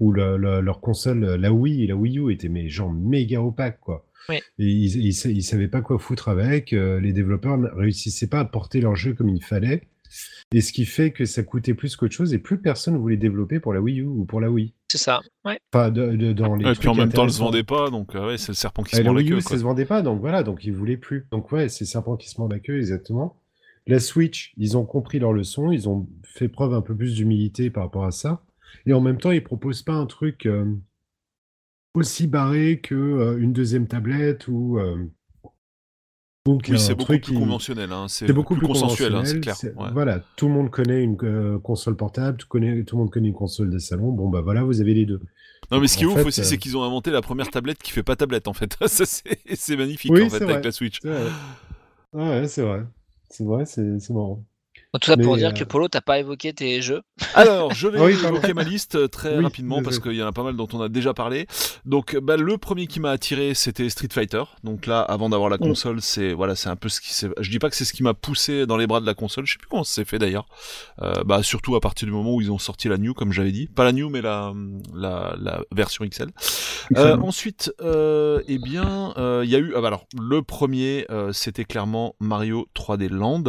où 0.00 0.12
la- 0.12 0.36
leur 0.60 0.80
console, 0.80 1.22
euh, 1.24 1.36
la 1.36 1.52
Wii 1.52 1.84
et 1.84 1.86
la 1.86 1.94
Wii 1.94 2.18
U 2.18 2.32
étaient 2.32 2.48
mais 2.48 2.68
genre 2.68 2.90
méga 2.90 3.40
opaques 3.40 3.78
quoi. 3.80 4.04
Oui. 4.30 4.38
Ils, 4.58 4.96
ils, 4.96 5.26
ils 5.36 5.42
savaient 5.42 5.68
pas 5.68 5.82
quoi 5.82 5.98
foutre 5.98 6.28
avec. 6.28 6.72
euh, 6.72 6.98
les 7.00 7.12
développeurs 7.12 7.58
ne 7.58 7.68
réussissaient 7.68 8.28
pas 8.28 8.40
à 8.40 8.44
porter 8.46 8.80
leur 8.80 8.96
jeu 8.96 9.12
comme 9.14 9.28
il 9.28 9.42
fallait. 9.44 9.82
Et 10.52 10.60
ce 10.60 10.72
qui 10.72 10.84
fait 10.86 11.12
que 11.12 11.24
ça 11.24 11.44
coûtait 11.44 11.74
plus 11.74 11.94
qu'autre 11.94 12.14
chose 12.14 12.34
et 12.34 12.38
plus 12.38 12.58
personne 12.58 12.96
voulait 12.96 13.16
développer 13.16 13.60
pour 13.60 13.72
la 13.72 13.80
Wii 13.80 14.00
U 14.00 14.04
ou 14.06 14.24
pour 14.24 14.40
la 14.40 14.50
Wii. 14.50 14.74
C'est 14.90 14.98
ça. 14.98 15.20
Ouais. 15.44 15.60
Enfin, 15.72 15.90
de- 15.90 16.16
de- 16.16 16.32
dans 16.32 16.56
les 16.56 16.68
Et 16.68 16.74
puis 16.74 16.88
en 16.88 16.94
même 16.96 17.12
temps, 17.12 17.22
elle 17.24 17.30
se 17.30 17.38
vendait 17.38 17.62
pas, 17.62 17.90
donc 17.90 18.16
euh, 18.16 18.26
ouais, 18.26 18.38
c'est 18.38 18.48
le 18.48 18.54
serpent 18.56 18.82
qui 18.82 18.96
Et 18.96 18.98
se 18.98 19.02
la 19.02 19.04
mord 19.10 19.14
la 19.14 19.20
Wii 19.20 19.30
U, 19.30 19.34
queue. 19.36 19.40
ça 19.40 19.56
se 19.56 19.62
vendait 19.62 19.84
pas, 19.84 20.02
donc 20.02 20.20
voilà, 20.20 20.42
donc 20.42 20.64
ils 20.64 20.72
voulaient 20.72 20.96
plus. 20.96 21.26
Donc 21.30 21.52
ouais, 21.52 21.68
c'est 21.68 21.84
serpent 21.84 22.16
qui 22.16 22.28
se 22.28 22.40
mord 22.40 22.48
la 22.50 22.58
queue, 22.58 22.78
exactement. 22.78 23.36
La 23.86 24.00
Switch, 24.00 24.52
ils 24.56 24.76
ont 24.76 24.84
compris 24.84 25.20
leur 25.20 25.32
leçon, 25.32 25.70
ils 25.70 25.88
ont 25.88 26.08
fait 26.24 26.48
preuve 26.48 26.74
un 26.74 26.82
peu 26.82 26.96
plus 26.96 27.14
d'humilité 27.14 27.70
par 27.70 27.84
rapport 27.84 28.04
à 28.04 28.10
ça. 28.10 28.42
Et 28.86 28.92
en 28.92 29.00
même 29.00 29.18
temps, 29.18 29.30
ils 29.30 29.42
proposent 29.44 29.82
pas 29.82 29.94
un 29.94 30.06
truc 30.06 30.46
euh, 30.46 30.64
aussi 31.94 32.26
barré 32.26 32.80
que 32.80 32.94
euh, 32.94 33.38
une 33.38 33.52
deuxième 33.52 33.86
tablette 33.86 34.46
ou, 34.48 34.78
euh, 34.78 34.96
Donc, 36.46 36.66
Oui, 36.70 36.78
c'est 36.78 36.94
beaucoup 36.94 37.12
plus 37.12 37.20
qui- 37.20 37.34
conventionnel. 37.34 37.92
Hein. 37.92 38.06
C'est 38.08 38.32
beaucoup 38.32 38.56
plus 38.56 38.66
consensuel, 38.66 39.14
hein, 39.14 39.24
c'est 39.24 39.40
clair. 39.40 39.56
Ouais. 39.76 39.90
Voilà, 39.92 40.20
tout 40.36 40.48
le 40.48 40.54
monde 40.54 40.70
connaît 40.70 41.02
une 41.02 41.16
euh, 41.22 41.58
console 41.58 41.96
portable, 41.96 42.38
tout, 42.38 42.48
connaît, 42.48 42.82
tout 42.84 42.96
le 42.96 43.02
monde 43.02 43.10
connaît 43.10 43.28
une 43.28 43.34
console 43.34 43.70
de 43.70 43.78
salon. 43.78 44.10
Bon, 44.12 44.28
bah 44.30 44.40
voilà, 44.40 44.62
vous 44.64 44.80
avez 44.80 44.94
les 44.94 45.04
deux. 45.06 45.20
Non, 45.70 45.80
mais 45.80 45.86
ce 45.86 45.96
qui 45.98 46.04
est 46.04 46.06
ouf 46.06 46.14
fait, 46.14 46.24
aussi, 46.26 46.44
c'est 46.44 46.56
qu'ils 46.58 46.76
ont 46.76 46.82
inventé 46.82 47.10
la 47.10 47.20
première 47.20 47.50
tablette 47.50 47.78
qui 47.82 47.92
fait 47.92 48.02
pas 48.02 48.16
tablette 48.16 48.48
en 48.48 48.54
fait. 48.54 48.74
Ça, 48.86 49.04
c'est 49.06 49.76
magnifique 49.76 50.10
Oui, 50.12 50.22
en 50.22 50.30
fait 50.30 50.36
avec 50.36 50.48
vrai. 50.48 50.62
la 50.62 50.72
Switch. 50.72 50.98
C'est 51.02 51.08
vrai. 51.10 51.30
Ouais, 52.12 52.48
c'est 52.48 52.62
vrai. 52.62 52.84
C'est 53.28 53.44
vrai, 53.44 53.66
c'est 53.66 54.10
marrant. 54.10 54.44
Tout 54.98 55.08
ça 55.08 55.16
pour 55.16 55.34
Mais, 55.34 55.38
dire 55.38 55.50
euh, 55.50 55.52
que 55.52 55.62
Polo, 55.62 55.86
t'as 55.88 56.00
pas 56.00 56.18
évoqué 56.18 56.52
tes 56.52 56.82
jeux. 56.82 57.02
Alors, 57.34 57.72
je 57.74 57.86
vais 57.86 57.98
Ah 58.00 58.04
oui, 58.04 58.12
évoquer 58.14 58.54
ma 58.54 58.64
liste 58.64 58.96
euh, 58.96 59.06
très 59.06 59.36
Oui, 59.36 59.44
rapidement 59.44 59.82
parce 59.82 60.00
qu'il 60.00 60.14
y 60.14 60.22
en 60.22 60.26
a 60.26 60.32
pas 60.32 60.42
mal 60.42 60.56
dont 60.56 60.66
on 60.72 60.80
a 60.80 60.88
déjà 60.88 61.14
parlé. 61.14 61.46
Donc, 61.84 62.16
bah, 62.16 62.36
le 62.36 62.58
premier 62.58 62.88
qui 62.88 62.98
m'a 62.98 63.10
attiré, 63.10 63.54
c'était 63.54 63.88
Street 63.88 64.08
Fighter. 64.12 64.42
Donc 64.64 64.86
là, 64.86 65.00
avant 65.00 65.28
d'avoir 65.30 65.48
la 65.48 65.56
Mm. 65.56 65.60
console, 65.60 66.00
c'est 66.00 66.32
voilà, 66.32 66.56
c'est 66.56 66.68
un 66.70 66.74
peu 66.76 66.88
ce 66.88 67.00
qui 67.00 67.14
s'est. 67.14 67.28
Je 67.38 67.50
dis 67.50 67.58
pas 67.60 67.70
que 67.70 67.76
c'est 67.76 67.84
ce 67.84 67.92
qui 67.92 68.02
m'a 68.02 68.14
poussé 68.14 68.66
dans 68.66 68.76
les 68.76 68.88
bras 68.88 69.00
de 69.00 69.06
la 69.06 69.14
console. 69.14 69.46
Je 69.46 69.52
sais 69.52 69.58
plus 69.58 69.68
comment 69.68 69.84
ça 69.84 69.94
s'est 69.94 70.04
fait 70.04 70.18
d'ailleurs. 70.18 70.46
Euh, 71.02 71.22
bah 71.24 71.42
surtout 71.44 71.76
à 71.76 71.80
partir 71.80 72.06
du 72.06 72.12
moment 72.12 72.34
où 72.34 72.40
ils 72.40 72.50
ont 72.50 72.58
sorti 72.58 72.88
la 72.88 72.98
New, 72.98 73.14
comme 73.14 73.32
j'avais 73.32 73.52
dit, 73.52 73.68
pas 73.68 73.84
la 73.84 73.92
New, 73.92 74.08
mais 74.10 74.22
la 74.22 74.52
la, 74.94 75.36
la 75.40 75.60
version 75.72 76.04
XL. 76.04 76.30
Euh, 76.96 77.16
ensuite, 77.18 77.72
euh, 77.80 78.40
eh 78.48 78.58
bien, 78.58 79.14
euh, 79.18 79.42
il 79.44 79.50
y 79.50 79.54
a 79.54 79.58
eu. 79.60 79.72
ah 79.76 79.80
bah 79.80 79.86
alors, 79.88 80.06
le 80.20 80.42
premier, 80.42 81.06
euh, 81.10 81.32
c'était 81.32 81.64
clairement 81.64 82.16
Mario 82.18 82.66
3D 82.74 83.08
Land 83.08 83.44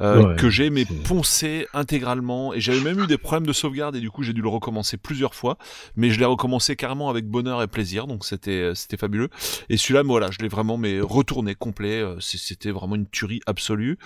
euh, 0.00 0.22
Ouais, 0.22 0.36
que 0.36 0.48
j'ai 0.50 0.67
mais 0.70 0.84
poncé 0.84 1.66
intégralement 1.74 2.54
et 2.54 2.60
j'avais 2.60 2.80
même 2.80 3.00
eu 3.00 3.06
des 3.06 3.18
problèmes 3.18 3.46
de 3.46 3.52
sauvegarde 3.52 3.96
et 3.96 4.00
du 4.00 4.10
coup 4.10 4.22
j'ai 4.22 4.32
dû 4.32 4.42
le 4.42 4.48
recommencer 4.48 4.96
plusieurs 4.96 5.34
fois. 5.34 5.58
Mais 5.96 6.10
je 6.10 6.18
l'ai 6.18 6.24
recommencé 6.24 6.76
carrément 6.76 7.10
avec 7.10 7.26
bonheur 7.26 7.62
et 7.62 7.66
plaisir 7.66 8.06
donc 8.06 8.24
c'était 8.24 8.50
euh, 8.50 8.74
c'était 8.74 8.96
fabuleux. 8.96 9.28
Et 9.68 9.76
celui-là 9.76 10.02
voilà 10.02 10.30
je 10.30 10.38
l'ai 10.38 10.48
vraiment 10.48 10.76
mais 10.76 11.00
retourné 11.00 11.54
complet 11.54 12.00
euh, 12.02 12.16
c'était 12.20 12.70
vraiment 12.70 12.96
une 12.96 13.08
tuerie 13.08 13.40
absolue. 13.46 13.98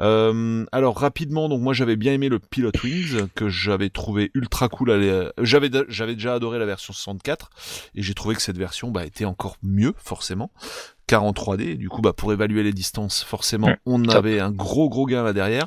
Euh, 0.00 0.64
alors 0.72 0.98
rapidement 0.98 1.48
donc 1.48 1.60
moi 1.60 1.72
j'avais 1.72 1.96
bien 1.96 2.12
aimé 2.12 2.28
le 2.28 2.38
Pilot 2.38 2.72
Wings 2.82 3.28
que 3.34 3.48
j'avais 3.48 3.90
trouvé 3.90 4.30
ultra 4.34 4.68
cool 4.68 5.32
j'avais 5.40 5.70
j'avais 5.88 6.14
déjà 6.14 6.34
adoré 6.34 6.58
la 6.58 6.66
version 6.66 6.92
64 6.92 7.50
et 7.94 8.02
j'ai 8.02 8.14
trouvé 8.14 8.34
que 8.34 8.42
cette 8.42 8.58
version 8.58 8.90
bah, 8.90 9.04
était 9.04 9.24
encore 9.24 9.56
mieux 9.62 9.94
forcément 9.98 10.50
car 11.12 11.24
en 11.24 11.32
3D, 11.32 11.60
et 11.72 11.74
du 11.74 11.90
coup, 11.90 12.00
bah, 12.00 12.14
pour 12.14 12.32
évaluer 12.32 12.62
les 12.62 12.72
distances, 12.72 13.22
forcément, 13.22 13.66
Ouais, 13.66 13.76
on 13.84 14.02
top. 14.02 14.14
avait 14.14 14.40
un 14.40 14.50
gros 14.50 14.88
gros 14.88 15.04
gain 15.04 15.22
là 15.22 15.34
derrière. 15.34 15.66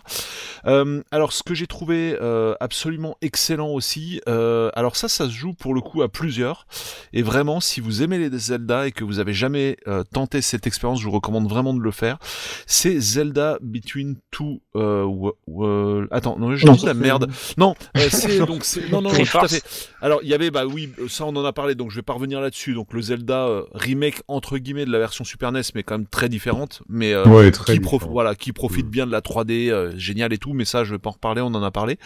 Euh, 0.66 1.04
alors, 1.12 1.34
ce 1.34 1.44
que 1.44 1.54
j'ai 1.54 1.68
trouvé 1.68 2.18
euh, 2.20 2.56
absolument 2.60 3.16
excellent 3.22 3.70
aussi, 3.70 4.22
euh, 4.28 4.72
alors 4.74 4.96
ça, 4.96 5.08
ça 5.08 5.26
se 5.26 5.32
joue 5.32 5.54
pour 5.54 5.76
le 5.76 5.82
coup 5.82 6.02
à 6.02 6.10
plusieurs. 6.10 6.66
Et 7.14 7.22
vraiment, 7.22 7.60
si 7.60 7.80
vous 7.80 8.02
aimez 8.02 8.18
les 8.18 8.36
Zelda 8.36 8.88
et 8.88 8.92
que 8.92 9.04
vous 9.04 9.20
avez 9.20 9.34
jamais 9.36 9.78
euh, 9.88 10.04
tenté 10.12 10.42
cette 10.42 10.66
expérience, 10.66 11.00
je 11.00 11.06
vous 11.06 11.12
recommande 11.12 11.48
vraiment 11.48 11.76
de 11.76 11.80
le 11.80 11.92
faire. 11.92 12.18
C'est 12.66 13.00
Zelda 13.00 13.60
Between 13.62 14.16
Two. 14.32 14.62
Euh, 14.76 15.04
wo- 15.04 15.36
wo- 15.46 16.06
attends, 16.10 16.40
non, 16.40 16.56
je 16.56 16.66
Non, 16.66 16.74
dis 16.74 16.88
la 16.88 16.96
merde. 16.96 17.30
Non, 17.60 17.76
euh, 17.98 18.00
c'est 18.10 18.40
donc 18.48 18.66
c'est 18.66 18.90
non 18.90 19.02
non, 19.04 19.12
non 19.14 19.24
tout 19.24 19.38
à 19.38 19.48
fait. 19.48 19.64
Alors 20.02 20.22
il 20.24 20.30
y 20.30 20.34
avait 20.34 20.50
bah 20.50 20.66
oui, 20.66 20.90
ça 21.08 21.26
on 21.26 21.36
en 21.36 21.46
a 21.46 21.54
parlé 21.54 21.76
donc 21.76 21.92
je 21.92 21.98
vais 21.98 22.02
pas 22.02 22.14
revenir 22.14 22.42
là-dessus. 22.42 22.74
Donc 22.74 22.94
le 22.94 23.02
Zelda 23.04 23.46
euh, 23.46 23.64
remake 23.74 24.22
entre 24.28 24.58
guillemets 24.58 24.86
de 24.86 24.92
la 24.92 24.98
version 25.00 25.24
Super 25.36 25.52
NES 25.52 25.62
mais 25.76 25.84
quand 25.84 25.98
même 25.98 26.08
très 26.08 26.30
différente 26.30 26.82
mais 26.88 27.14
euh, 27.14 27.26
Ouais, 27.28 27.52
très 27.52 27.74
qui, 27.74 27.80
prof- 27.82 28.00
différent. 28.00 28.12
voilà, 28.14 28.36
qui 28.36 28.54
profite 28.54 28.86
Mm. 28.86 28.90
bien 28.90 29.06
de 29.06 29.12
la 29.12 29.20
3D, 29.22 29.70
euh, 29.70 29.92
génial 29.98 30.32
et 30.32 30.38
tout, 30.38 30.54
mais 30.54 30.64
ça 30.64 30.86
je 30.86 30.94
vais 30.94 30.98
pas 31.00 31.10
en 31.10 31.14
reparler, 31.14 31.42
on 31.42 31.48
en 31.48 31.62
a 31.64 31.72
parlé. 31.72 31.98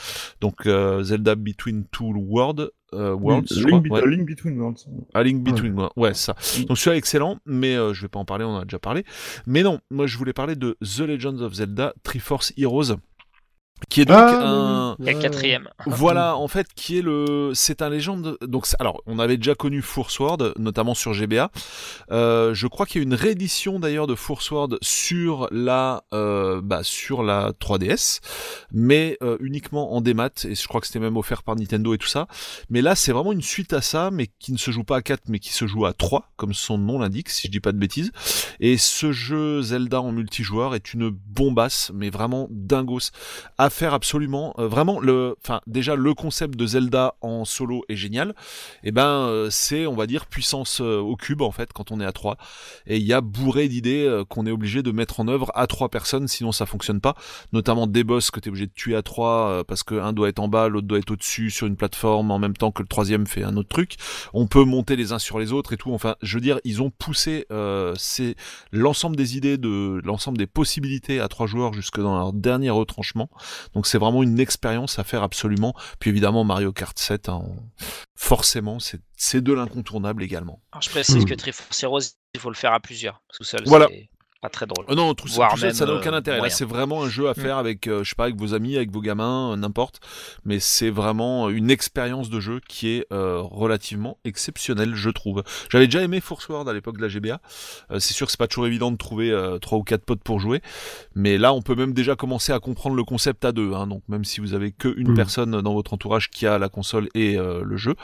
Donc 0.41 0.66
euh, 0.66 1.03
Zelda 1.03 1.35
Between 1.35 1.85
Two 1.91 2.11
Worlds, 2.16 2.69
euh, 2.95 3.14
Worlds, 3.14 3.45
je 3.51 3.67
Link, 3.67 3.85
crois, 3.88 3.99
Be- 4.01 4.03
ouais. 4.03 4.09
Link 4.16 4.27
Between 4.27 4.59
Worlds. 4.59 4.85
Ah, 5.14 5.22
Link 5.22 5.43
Between, 5.43 5.74
ouais, 5.80 5.90
ouais, 5.95 6.14
ça. 6.16 6.35
Mm. 6.59 6.64
Donc 6.66 6.77
celui-là 6.80 6.98
excellent, 6.98 7.38
mais 7.45 7.75
je 7.75 8.01
vais 8.01 8.08
pas 8.08 8.17
en 8.19 8.25
parler, 8.25 8.45
on 8.45 8.49
en 8.56 8.59
a 8.61 8.66
déjà 8.66 8.80
parlé. 8.80 9.03
Mais 9.45 9.61
non, 9.61 9.80
moi 9.91 10.08
je 10.08 10.17
voulais 10.17 10.33
parler 10.33 10.56
de 10.56 10.75
The 10.82 11.01
Legends 11.01 11.40
of 11.41 11.53
Zelda 11.53 11.93
Triforce 12.01 12.51
Heroes, 12.58 12.95
qui 13.88 14.01
est 14.01 14.06
donc 14.06 14.17
Ah, 14.19 14.41
un... 14.45 14.90
oui, 14.91 14.95
oui. 14.99 15.06
Il 15.06 15.06
y 15.06 15.09
a 15.09 15.11
le 15.14 15.17
Ouais. 15.17 15.22
quatrième. 15.24 15.69
Voilà, 15.85 16.35
en 16.35 16.48
fait, 16.48 16.67
qui 16.75 16.98
est 16.98 17.01
le, 17.01 17.51
c'est 17.53 17.82
un 17.82 17.90
légende. 17.90 18.38
Donc, 18.41 18.66
alors, 18.80 19.01
on 19.06 19.19
avait 19.19 19.38
déjà 19.38 19.56
connu 19.56 19.82
Foursword, 19.82 20.53
notamment 20.58 20.93
sur 20.93 21.14
GBA. 21.14 21.49
Euh, 22.11 22.53
je 22.53 22.67
crois 22.67 22.85
qu'il 22.85 23.01
y 23.01 23.03
a 23.03 23.08
une 23.08 23.14
réédition 23.14 23.80
d'ailleurs 23.80 24.08
de 24.08 24.16
Foursword 24.16 24.77
sur 24.82 25.48
la, 25.51 26.03
euh, 26.14 26.59
bah, 26.61 26.82
sur 26.83 27.24
la 27.24 27.53
3DS, 27.59 28.19
mais 28.72 29.17
euh, 29.24 29.38
uniquement 29.40 29.93
en 29.93 30.01
démat. 30.01 30.30
Et 30.45 30.56
je 30.56 30.67
crois 30.67 30.82
que 30.82 30.88
c'était 30.88 30.99
même 30.99 31.17
offert 31.17 31.43
par 31.43 31.56
Nintendo 31.56 31.93
et 31.93 31.98
tout 31.98 32.08
ça. 32.08 32.27
Mais 32.69 32.82
là, 32.82 32.95
c'est 32.95 33.11
vraiment 33.11 33.32
une 33.32 33.41
suite 33.41 33.74
à 33.74 33.82
ça, 33.82 34.09
mais 34.11 34.27
qui 34.40 34.51
ne 34.51 34.58
se 34.58 34.72
joue 34.72 34.83
pas 34.83 34.98
à 34.98 35.01
4, 35.01 35.24
mais 35.30 35.40
qui 35.40 35.53
se 35.53 35.67
joue 35.67 35.85
à 35.85 35.93
3, 35.93 36.30
comme 36.35 36.53
son 36.53 36.77
nom 36.77 36.99
l'indique, 36.99 37.30
si 37.30 37.48
je 37.48 37.51
dis 37.51 37.59
pas 37.59 37.72
de 37.72 37.77
bêtises. 37.77 38.11
Et 38.59 38.77
ce 38.77 39.11
jeu 39.11 39.61
Zelda 39.61 40.01
en 40.01 40.11
multijoueur 40.11 40.75
est 40.75 40.93
une 40.93 41.09
bombasse, 41.09 41.91
mais 41.93 42.09
vraiment 42.09 42.48
dingos 42.51 43.11
à 43.58 43.68
faire 43.69 43.93
absolument. 43.93 44.53
Euh, 44.59 44.67
vraiment, 44.67 44.99
le, 44.99 45.35
enfin, 45.43 45.61
déjà 45.67 45.95
le 45.95 46.14
concept 46.14 46.56
de 46.56 46.65
Zelda 46.65 47.15
en 47.22 47.45
solo 47.45 47.83
est 47.89 47.95
génial. 47.95 48.35
Et 48.83 48.91
ben, 48.91 49.27
euh, 49.27 49.49
c'est, 49.49 49.88
on 49.88 49.95
va 49.95 50.07
dire, 50.07 50.25
puissance 50.25 50.81
euh, 50.81 50.99
au 50.99 51.15
cube 51.15 51.41
en 51.41 51.51
fait 51.51 51.72
quand 51.73 51.91
on 51.91 51.99
est 51.99 52.06
à 52.06 52.11
3 52.11 52.38
Et 52.88 52.98
il 52.98 53.03
y 53.03 53.14
a 53.14 53.22
bourré 53.22 53.67
d'idées 53.67 54.06
euh, 54.06 54.25
qu'on 54.25 54.45
est 54.45 54.51
obligé 54.51 54.83
de 54.83 54.91
mettre 54.91 55.19
en 55.19 55.27
œuvre 55.27 55.51
à 55.56 55.67
trois 55.67 55.89
personnes, 55.89 56.27
sinon 56.27 56.51
ça 56.51 56.65
fonctionne 56.65 57.01
pas. 57.01 57.15
Notamment 57.53 57.88
des 57.88 58.03
boss 58.03 58.31
que 58.31 58.39
tu 58.39 58.48
es 58.48 58.49
obligé 58.49 58.67
de 58.67 58.73
tuer 58.73 58.95
à 58.95 59.01
3 59.01 59.64
parce 59.67 59.83
que 59.83 59.95
un 59.95 60.14
doit 60.14 60.30
être 60.30 60.39
en 60.39 60.48
bas, 60.48 60.67
l'autre 60.67 60.88
doit 60.88 60.99
être 60.99 61.11
au-dessus 61.11 61.49
sur 61.49 61.67
une 61.67 61.75
plateforme 61.75 62.31
en 62.31 62.39
même 62.39 62.56
temps 62.56 62.72
que 62.72 62.81
le 62.81 62.88
troisième 62.88 63.27
fait 63.27 63.43
un 63.43 63.57
autre 63.57 63.69
truc. 63.69 63.95
On 64.33 64.48
peut 64.48 64.64
monter 64.64 64.95
les 64.95 65.11
uns 65.11 65.19
sur 65.19 65.39
les 65.39 65.51
autres 65.51 65.73
et 65.73 65.77
tout. 65.77 65.93
Enfin, 65.93 66.15
je 66.22 66.35
veux 66.35 66.41
dire, 66.41 66.59
ils 66.64 66.81
ont 66.81 66.89
poussé 66.89 67.45
euh, 67.51 67.93
c'est 67.98 68.35
l'ensemble 68.72 69.15
des 69.15 69.38
idées 69.38 69.57
de 69.57 70.01
l'ensemble 70.03 70.38
des 70.38 70.48
possibilités 70.48 71.19
à 71.19 71.27
trois 71.27 71.48
joueurs 71.48 71.73
jusque 71.73 71.99
dans 71.99 72.17
leur 72.17 72.33
dernier 72.33 72.69
retranchement. 72.69 73.30
Donc 73.74 73.88
c'est 73.88 73.98
vraiment 73.98 74.24
une 74.24 74.40
expérience 74.40 75.00
à 75.00 75.04
faire 75.04 75.24
absolument. 75.24 75.74
Puis 76.00 76.10
évidemment 76.10 76.44
Mario 76.44 76.72
Kart 76.72 76.98
7, 76.98 77.30
hein, 77.30 77.44
forcément 78.16 78.80
c'est 78.80 79.00
c'est 79.16 79.42
de 79.42 79.52
l'incontournable 79.54 80.24
également. 80.24 80.62
Alors, 80.72 80.82
je 80.82 80.90
précise 80.90 81.24
Mm. 81.24 81.26
que 81.26 81.34
Triforce 81.34 81.84
Heroes, 81.84 82.00
il 82.34 82.40
faut 82.40 82.50
le 82.50 82.56
faire 82.56 82.74
à 82.74 82.80
plusieurs. 82.80 83.22
Tout 83.34 83.44
seul, 83.44 83.64
Voilà. 83.66 83.88
Pas 84.42 84.50
très 84.50 84.66
drôle. 84.66 84.85
Euh, 84.90 84.95
non, 84.95 85.14
tout, 85.16 85.27
ça- 85.27 85.50
tout 85.51 85.58
ça, 85.58 85.66
même, 85.68 85.76
ça 85.76 85.85
n'a 85.85 85.93
aucun 85.93 86.14
euh, 86.14 86.18
intérêt. 86.18 86.40
Là, 86.40 86.50
c'est 86.50 86.64
vraiment 86.66 87.03
un 87.03 87.09
jeu 87.09 87.27
à 87.27 87.32
Mm. 87.32 87.35
faire 87.42 87.58
avec, 87.58 87.88
euh, 87.88 88.03
je 88.06 88.09
sais 88.09 88.16
pas, 88.16 88.24
avec 88.24 88.38
vos 88.38 88.53
amis, 88.53 88.77
avec 88.77 88.90
vos 88.92 89.01
gamins, 89.01 89.51
euh, 89.51 89.56
n'importe. 89.58 90.00
Mais 90.45 90.59
c'est 90.59 90.90
vraiment 90.90 91.50
une 91.50 91.69
expérience 91.69 92.30
de 92.30 92.40
jeu 92.40 92.61
qui 92.68 92.90
est 92.90 93.06
euh, 93.11 93.42
relativement 93.42 94.18
exceptionnelle, 94.24 94.95
je 94.95 95.09
trouve. 95.09 95.43
J'avais 95.69 95.88
déjà 95.88 96.01
aimé 96.03 96.22
Foursword 96.22 96.69
à 96.69 96.74
l'époque 96.74 96.95
de 96.98 97.01
la 97.01 97.09
GBA. 97.09 97.42
Euh, 97.92 98.00
c'est 98.00 98.14
sûr 98.14 98.27
que 98.27 98.32
c'est 98.32 98.38
pas 98.40 98.48
toujours 98.48 98.68
évident 98.68 98.92
de 98.92 98.98
trouver 98.98 99.30
euh, 99.30 99.59
trois 99.59 99.77
ou 99.77 99.84
quatre 99.84 100.06
potes 100.06 100.24
pour 100.24 100.40
jouer, 100.40 100.61
mais 101.16 101.38
là, 101.38 101.53
on 101.53 101.61
peut 101.61 101.76
même 101.76 101.93
déjà 101.93 102.16
commencer 102.16 102.53
à 102.53 102.59
comprendre 102.59 102.95
le 102.95 103.03
concept 103.03 103.43
à 103.43 103.51
deux. 103.51 103.74
Hein, 103.74 103.88
donc, 103.88 104.03
même 104.08 104.24
si 104.24 104.40
vous 104.40 104.53
avez 104.53 104.72
que 104.72 104.88
une 104.98 105.11
Mm. 105.11 105.16
personne 105.16 105.61
dans 105.61 105.74
votre 105.74 105.93
entourage 105.93 106.30
qui 106.30 106.48
a 106.48 106.58
la 106.58 106.69
console 106.69 107.09
et 107.14 107.38
euh, 107.38 107.61
le 107.66 107.76
jeu, 107.76 107.95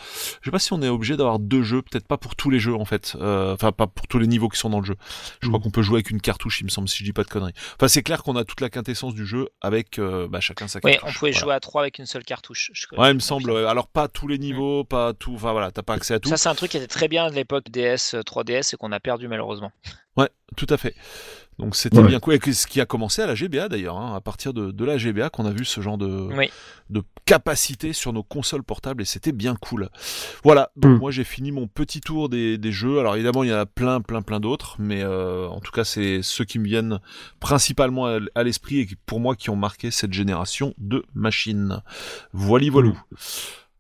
je 0.42 0.46
sais 0.50 0.52
pas 0.52 0.60
si 0.60 0.74
on 0.74 0.82
est 0.82 0.90
obligé 0.90 1.16
d'avoir 1.16 1.40
deux 1.40 1.64
jeux, 1.64 1.82
peut-être 1.82 2.08
pas 2.08 2.18
pour 2.18 2.36
tous 2.36 2.50
les 2.50 2.60
jeux 2.60 2.76
en 2.76 2.84
fait, 2.86 3.16
Euh, 3.22 3.54
enfin 3.54 3.72
pas 3.72 3.88
pour 3.88 4.08
tous 4.08 4.20
les 4.20 4.28
niveaux 4.28 4.50
qui 4.50 4.60
sont 4.60 4.70
dans 4.70 4.80
le 4.82 4.86
jeu. 4.86 4.96
Je 5.42 5.48
crois 5.48 5.60
Mm. 5.60 5.64
qu'on 5.64 5.70
peut 5.72 5.82
jouer 5.82 5.96
avec 5.98 6.10
une 6.10 6.20
cartouche, 6.26 6.60
il 6.62 6.66
me 6.66 6.70
semble, 6.70 6.90
si 6.90 7.00
je 7.00 7.04
dis 7.06 7.14
pas 7.14 7.24
de 7.24 7.30
conneries. 7.30 7.54
Enfin, 7.76 7.88
c'est 7.88 8.04
clair 8.04 8.24
qu'on 8.24 8.36
a 8.36 8.44
toute 8.44 8.60
la 8.62 8.70
quintessence 8.70 9.14
du 9.14 9.26
jeu 9.26 9.48
avec 9.62 10.00
euh, 10.00 10.28
bah, 10.28 10.40
chacun 10.42 10.68
sa 10.68 10.80
Oui, 10.84 10.92
cartouche. 10.94 11.10
on 11.16 11.20
pouvait 11.20 11.32
Voilà. 11.32 11.46
jouer 11.46 11.54
à 11.54 11.60
3 11.60 11.82
avec 11.84 12.00
une 12.00 12.06
seule 12.06 12.24
cartouche. 12.24 12.72
Je 12.74 12.86
Ouais, 12.98 13.12
il 13.12 13.16
me 13.16 13.20
semble. 13.20 13.56
Alors 13.68 13.88
pas 13.88 14.08
tous 14.08 14.28
les 14.28 14.38
niveaux, 14.38 14.84
pas 14.84 15.14
tout. 15.14 15.34
Enfin 15.36 15.52
voilà, 15.52 15.72
t'as 15.72 15.84
pas 15.84 15.94
accès 15.94 16.16
à 16.16 16.20
tout. 16.20 16.30
Ça, 16.30 16.38
c'est 16.38 16.50
un 16.50 16.56
truc 16.56 16.72
qui 16.72 16.78
était 16.78 16.88
très 16.88 17.08
bien 17.08 17.30
de 17.30 17.36
l'époque 17.36 17.70
DS, 17.70 18.14
euh, 18.16 18.22
3DS 18.24 18.74
et 18.74 18.78
qu'on 18.78 18.92
a 18.92 19.00
perdu 19.00 19.28
malheureusement. 19.28 19.72
Ouais, 20.18 20.30
tout 20.58 20.68
à 20.70 20.78
fait. 20.78 20.96
Donc 21.58 21.76
c'était 21.76 22.00
Ouais. 22.00 22.08
bien 22.08 22.20
cool. 22.20 22.34
Et 22.36 22.54
ce 22.54 22.68
qui 22.68 22.82
a 22.82 22.86
commencé 22.86 23.22
à 23.22 23.28
la 23.28 23.34
GBA 23.36 23.70
d'ailleurs, 23.70 23.98
hein, 23.98 24.14
à 24.16 24.20
partir 24.22 24.54
de, 24.54 24.72
de 24.72 24.86
la 24.86 24.98
GBA 24.98 25.30
qu'on 25.30 25.46
a 25.46 25.52
vu 25.52 25.64
ce 25.64 25.80
genre 25.80 25.98
de, 25.98 26.28
Oui. 26.38 26.50
de 26.90 27.02
capacité 27.24 27.94
sur 27.94 28.12
nos 28.12 28.24
consoles 28.24 28.64
portables 28.64 29.02
et 29.02 29.06
c'était 29.06 29.32
bien 29.32 29.56
cool. 29.56 29.90
Voilà, 30.44 30.72
donc 30.76 30.98
Mm. 30.98 31.00
moi 31.00 31.12
j'ai 31.12 31.24
fini 31.24 31.52
mon 31.54 31.68
petit 31.68 32.02
tour 32.02 32.28
des, 32.28 32.58
des 32.58 32.72
jeux. 32.74 33.00
Alors 33.00 33.16
évidemment 33.16 33.44
il 33.44 33.50
y 33.50 33.54
en 33.54 33.58
a 33.58 33.66
plein, 33.66 34.02
plein, 34.02 34.22
plein 34.22 34.40
d'autres, 34.42 34.76
mais 34.80 35.02
euh, 35.02 35.48
en 35.48 35.62
tout 35.62 35.72
cas 35.72 35.86
c'est 35.86 36.22
ceux 36.24 36.44
qui 36.44 36.60
me 36.60 36.66
viennent 36.66 37.00
principalement 37.40 38.06
à, 38.08 38.20
à 38.36 38.44
l'esprit 38.44 38.80
et 38.80 38.86
qui, 38.86 38.96
pour 39.06 39.20
moi 39.22 39.36
qui 39.36 39.50
ont 39.50 39.56
marqué 39.56 39.92
cette 39.92 40.12
génération 40.14 40.74
de 40.78 41.06
machines. 41.14 41.82
Voilà, 42.34 42.70
voilà. 42.70 42.90
Mm. 42.90 42.96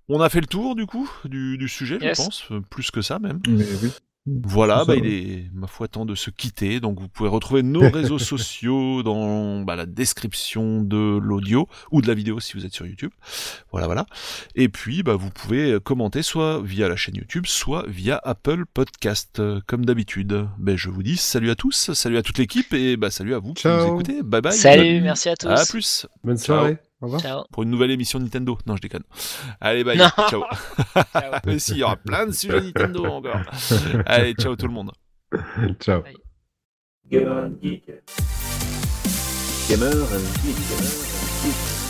On 0.07 0.21
a 0.21 0.29
fait 0.29 0.39
le 0.41 0.47
tour 0.47 0.75
du 0.75 0.85
coup 0.85 1.09
du, 1.25 1.57
du 1.57 1.67
sujet, 1.67 1.97
Yes. 1.99 2.17
je 2.19 2.23
pense, 2.23 2.43
euh, 2.51 2.61
plus 2.69 2.91
que 2.91 3.01
ça 3.01 3.19
même. 3.19 3.41
Mais 3.47 3.65
oui. 3.83 3.91
Voilà, 4.27 4.85
bah, 4.85 4.95
il 4.95 5.05
est 5.05 5.43
ma 5.53 5.67
foi 5.67 5.87
temps 5.87 6.05
de 6.05 6.15
se 6.15 6.29
quitter. 6.31 6.79
Donc 6.79 6.99
vous 6.99 7.07
pouvez 7.07 7.29
retrouver 7.29 7.61
nos 7.61 7.87
réseaux 7.91 8.19
sociaux 8.19 9.03
dans 9.03 9.61
bah, 9.61 9.75
la 9.75 9.85
description 9.85 10.81
de 10.81 11.19
l'audio 11.21 11.67
ou 11.91 12.01
de 12.01 12.07
la 12.07 12.15
vidéo 12.15 12.39
si 12.39 12.53
vous 12.53 12.65
êtes 12.65 12.73
sur 12.73 12.87
YouTube. 12.87 13.11
Voilà, 13.71 13.85
voilà. 13.85 14.05
Et 14.55 14.69
puis 14.69 15.03
bah, 15.03 15.15
vous 15.15 15.29
pouvez 15.29 15.79
commenter 15.83 16.23
soit 16.23 16.61
via 16.63 16.89
la 16.89 16.95
chaîne 16.95 17.15
YouTube, 17.15 17.45
soit 17.45 17.85
via 17.87 18.19
Apple 18.23 18.65
Podcast, 18.65 19.41
comme 19.67 19.85
d'habitude. 19.85 20.47
Ben, 20.57 20.75
je 20.75 20.89
vous 20.89 21.03
dis 21.03 21.17
salut 21.17 21.51
à 21.51 21.55
tous, 21.55 21.93
salut 21.93 22.17
à 22.17 22.23
toute 22.23 22.39
l'équipe 22.39 22.73
et 22.73 22.97
bah, 22.97 23.11
salut 23.11 23.35
à 23.35 23.39
vous 23.39 23.53
qui 23.53 23.67
nous 23.67 23.85
écoutez. 23.85 24.23
Bye 24.23 24.41
bye. 24.41 24.53
Salut, 24.53 25.01
merci 25.01 25.29
à 25.29 25.35
tous. 25.35 25.47
À 25.47 25.65
plus 25.65 26.07
Bonne 26.23 26.37
Ciao. 26.37 26.75
Soirée. 27.07 27.13
Au 27.13 27.17
revoir. 27.17 27.21
Ciao. 27.21 27.43
pour 27.51 27.63
une 27.63 27.69
nouvelle 27.69 27.91
émission 27.91 28.19
Nintendo. 28.19 28.57
Non, 28.65 28.75
je 28.75 28.81
déconne. 28.81 29.03
Allez, 29.61 29.83
bye. 29.83 29.97
Non. 29.97 30.09
Ciao. 30.29 30.43
Ciao. 31.13 31.33
Mais 31.45 31.59
si, 31.59 31.73
il 31.73 31.77
y 31.77 31.83
aura 31.83 31.95
plein 31.97 32.25
de 32.25 32.31
sujets 32.31 32.61
Nintendo 32.61 33.05
encore. 33.05 33.41
Allez, 34.05 34.33
ciao 34.33 34.55
tout 34.55 34.67
le 34.67 34.73
monde. 34.73 34.91
Ciao. 35.79 36.01
Gamer 37.09 37.45
and 37.45 37.53
Geek. 37.61 37.85
Gamer 39.69 39.87
and 39.87 40.25
Geek. 40.43 40.55
Gamer 40.69 40.91
and 40.91 41.43
Geek. 41.43 41.84